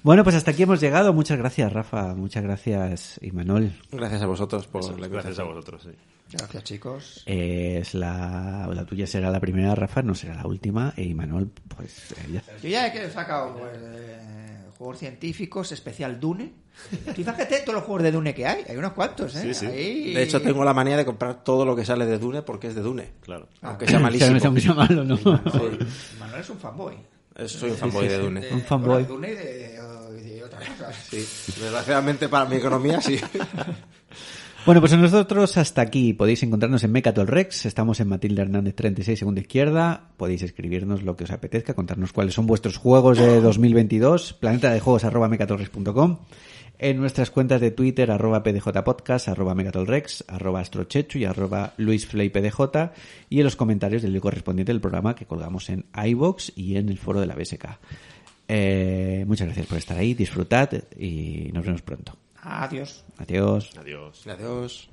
Bueno, 0.01 0.23
pues 0.23 0.35
hasta 0.35 0.49
aquí 0.49 0.63
hemos 0.63 0.81
llegado. 0.81 1.13
Muchas 1.13 1.37
gracias, 1.37 1.71
Rafa. 1.71 2.15
Muchas 2.15 2.41
gracias, 2.41 3.19
Imanol. 3.21 3.71
Gracias 3.91 4.23
a 4.23 4.25
vosotros 4.25 4.65
por 4.65 4.99
la 4.99 5.07
Gracias 5.07 5.37
a 5.37 5.43
vosotros, 5.43 5.83
sí. 5.83 5.91
Gracias, 6.37 6.63
chicos. 6.63 7.23
Eh, 7.25 7.79
es 7.81 7.93
la, 7.93 8.67
la 8.73 8.85
tuya 8.85 9.05
será 9.07 9.29
la 9.31 9.39
primera, 9.39 9.75
Rafa, 9.75 10.01
no 10.01 10.15
será 10.15 10.35
la 10.35 10.45
última. 10.47 10.93
E 10.97 11.03
Imanol, 11.03 11.51
pues 11.75 12.11
eh, 12.11 12.29
ya. 12.33 12.43
Yo 12.61 12.69
ya 12.69 12.87
he 12.87 13.11
sacado 13.11 13.55
pues, 13.57 13.71
eh, 13.75 14.57
juegos 14.77 14.97
científicos, 14.99 15.71
especial 15.71 16.19
Dune. 16.19 16.53
Tú 17.05 17.13
fíjate 17.13 17.59
todos 17.61 17.75
los 17.75 17.83
juegos 17.83 18.01
de 18.03 18.11
Dune 18.11 18.33
que 18.33 18.47
hay. 18.47 18.63
Hay 18.67 18.75
unos 18.77 18.93
cuantos, 18.93 19.35
¿eh? 19.35 19.41
Sí, 19.41 19.53
sí. 19.53 19.65
Ahí- 19.67 20.13
De 20.13 20.23
hecho, 20.23 20.41
tengo 20.41 20.65
la 20.65 20.73
manía 20.73 20.97
de 20.97 21.05
comprar 21.05 21.43
todo 21.43 21.65
lo 21.65 21.75
que 21.75 21.85
sale 21.85 22.05
de 22.07 22.17
Dune 22.17 22.41
porque 22.41 22.67
es 22.67 22.75
de 22.75 22.81
Dune. 22.81 23.09
Claro. 23.21 23.47
Aunque 23.61 23.87
sea 23.87 23.99
malísimo. 23.99 24.37
Aunque 24.43 24.61
sea 24.61 24.73
malo, 24.73 25.03
¿no? 25.03 25.15
Manuel, 25.23 25.87
Manuel 26.19 26.41
es 26.41 26.49
un 26.49 26.57
fanboy. 26.57 26.95
Eh, 27.35 27.47
Soy 27.47 27.71
un 27.71 27.77
fanboy 27.77 28.07
de 28.07 28.17
Dune. 28.17 28.41
De- 28.41 28.53
Un 28.53 28.61
fanboy. 28.61 29.03
bueno, 29.03 29.07
Dune 29.07 29.31
y 29.31 29.35
de, 29.35 29.79
y 30.19 30.29
de 30.35 30.43
otras 30.43 30.67
cosas. 30.69 30.95
Sí. 31.09 31.17
Desgraciadamente 31.61 32.27
para 32.29 32.45
mi 32.45 32.55
economía, 32.57 32.99
sí. 33.01 33.19
Bueno, 34.65 34.79
pues 34.79 34.97
nosotros 34.97 35.57
hasta 35.57 35.81
aquí. 35.81 36.13
Podéis 36.13 36.41
encontrarnos 36.43 36.85
en 36.85 36.91
Mecatol 36.93 37.27
Rex. 37.27 37.65
Estamos 37.65 37.99
en 37.99 38.07
Matilde 38.07 38.43
Hernández 38.43 38.75
36, 38.75 39.19
segunda 39.19 39.41
izquierda. 39.41 40.11
Podéis 40.15 40.41
escribirnos 40.41 41.03
lo 41.03 41.17
que 41.17 41.25
os 41.25 41.31
apetezca, 41.31 41.73
contarnos 41.73 42.13
cuáles 42.13 42.33
son 42.33 42.47
vuestros 42.47 42.77
juegos 42.77 43.17
de 43.17 43.41
2022. 43.41 44.31
Planeta 44.31 44.71
de 44.71 44.79
juegos 44.79 45.03
arroba 45.03 45.27
mecatolrex.com. 45.27 46.19
En 46.79 46.97
nuestras 46.97 47.29
cuentas 47.29 47.59
de 47.59 47.71
Twitter, 47.71 48.09
arroba 48.09 48.41
pdjpodcast, 48.41 49.27
arroba 49.27 49.53
megatolrex, 49.53 50.23
arroba 50.29 50.61
astrochechu 50.61 51.19
y 51.19 51.25
arroba 51.25 51.73
luisfleypdj. 51.75 52.61
Y 53.29 53.39
en 53.39 53.43
los 53.43 53.57
comentarios 53.57 54.01
del 54.01 54.17
correspondiente 54.21 54.71
del 54.71 54.79
programa 54.79 55.13
que 55.13 55.25
colgamos 55.25 55.69
en 55.69 55.85
iVox 55.93 56.53
y 56.55 56.77
en 56.77 56.87
el 56.87 56.97
foro 56.97 57.19
de 57.19 57.27
la 57.27 57.35
BSK. 57.35 57.65
Eh, 58.47 59.25
muchas 59.27 59.47
gracias 59.47 59.67
por 59.67 59.77
estar 59.77 59.97
ahí. 59.97 60.13
Disfrutad 60.13 60.69
y 60.97 61.49
nos 61.53 61.65
vemos 61.65 61.81
pronto. 61.81 62.22
Adiós. 62.45 63.03
Adiós. 63.17 63.71
Adiós. 63.77 64.25
Adiós. 64.27 64.89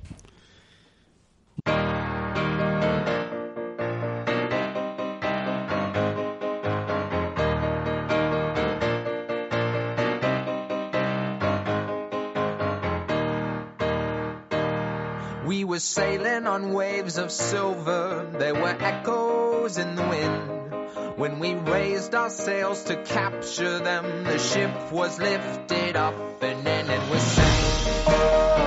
We 15.45 15.65
were 15.65 15.79
sailing 15.79 16.47
on 16.47 16.71
waves 16.71 17.17
of 17.17 17.31
silver, 17.31 18.29
there 18.39 18.53
were 18.53 18.77
echoes 18.79 19.77
in 19.77 19.95
the 19.95 20.03
wind. 20.03 20.80
When 21.21 21.37
we 21.37 21.53
raised 21.53 22.15
our 22.15 22.31
sails 22.31 22.85
to 22.85 22.95
capture 22.95 23.77
them, 23.77 24.23
the 24.23 24.39
ship 24.39 24.91
was 24.91 25.19
lifted 25.19 25.95
up 25.95 26.15
and 26.41 26.67
in 26.67 26.89
and 26.89 27.11
we 27.11 27.19
sang. 27.19 28.05
Oh. 28.07 28.57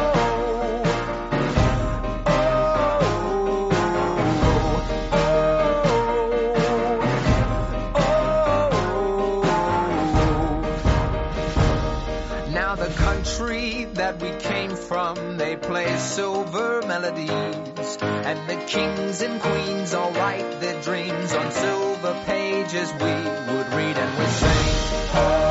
Now 12.53 12.77
the 12.77 12.87
country 12.87 13.89
that 13.95 14.23
we 14.23 14.31
came 14.31 14.77
from, 14.77 15.39
they 15.39 15.57
play 15.57 15.97
silver 15.97 16.83
melodies. 16.87 17.74
And 18.03 18.49
the 18.49 18.57
kings 18.67 19.21
and 19.23 19.41
queens 19.41 19.95
all 19.95 20.13
write 20.13 20.61
their 20.61 20.81
dreams 20.83 21.33
on 21.33 21.53
silver 21.53 22.23
pages 22.27 22.93
we 22.93 22.99
would 22.99 23.69
read 23.73 23.97
and 23.97 24.19
we 24.19 24.27
sing. 24.27 25.44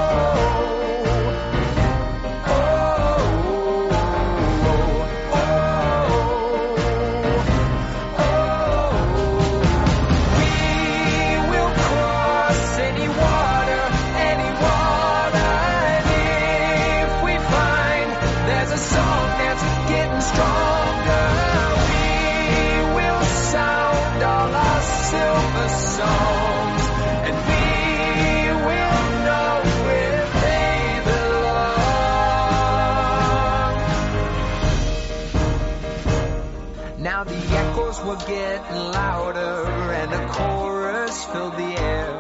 Were 38.14 38.26
getting 38.28 38.76
louder 38.92 39.66
and 39.92 40.14
a 40.14 40.28
chorus 40.30 41.26
filled 41.26 41.54
the 41.54 41.80
air. 41.80 42.12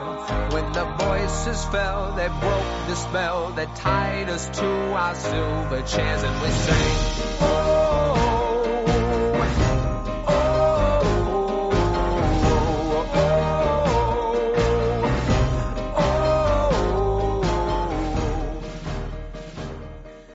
When 0.52 0.72
the 0.72 0.86
voices 0.86 1.66
fell, 1.66 2.14
they 2.16 2.28
broke 2.28 2.88
the 2.88 2.96
spell 2.96 3.52
that 3.52 3.76
tied 3.76 4.30
us 4.30 4.50
to 4.60 4.66
our 4.66 5.16
silver 5.16 5.82
chairs 5.82 6.24
and 6.24 6.42
we 6.42 6.50
sang. 6.50 7.38
Oh, 7.42 8.43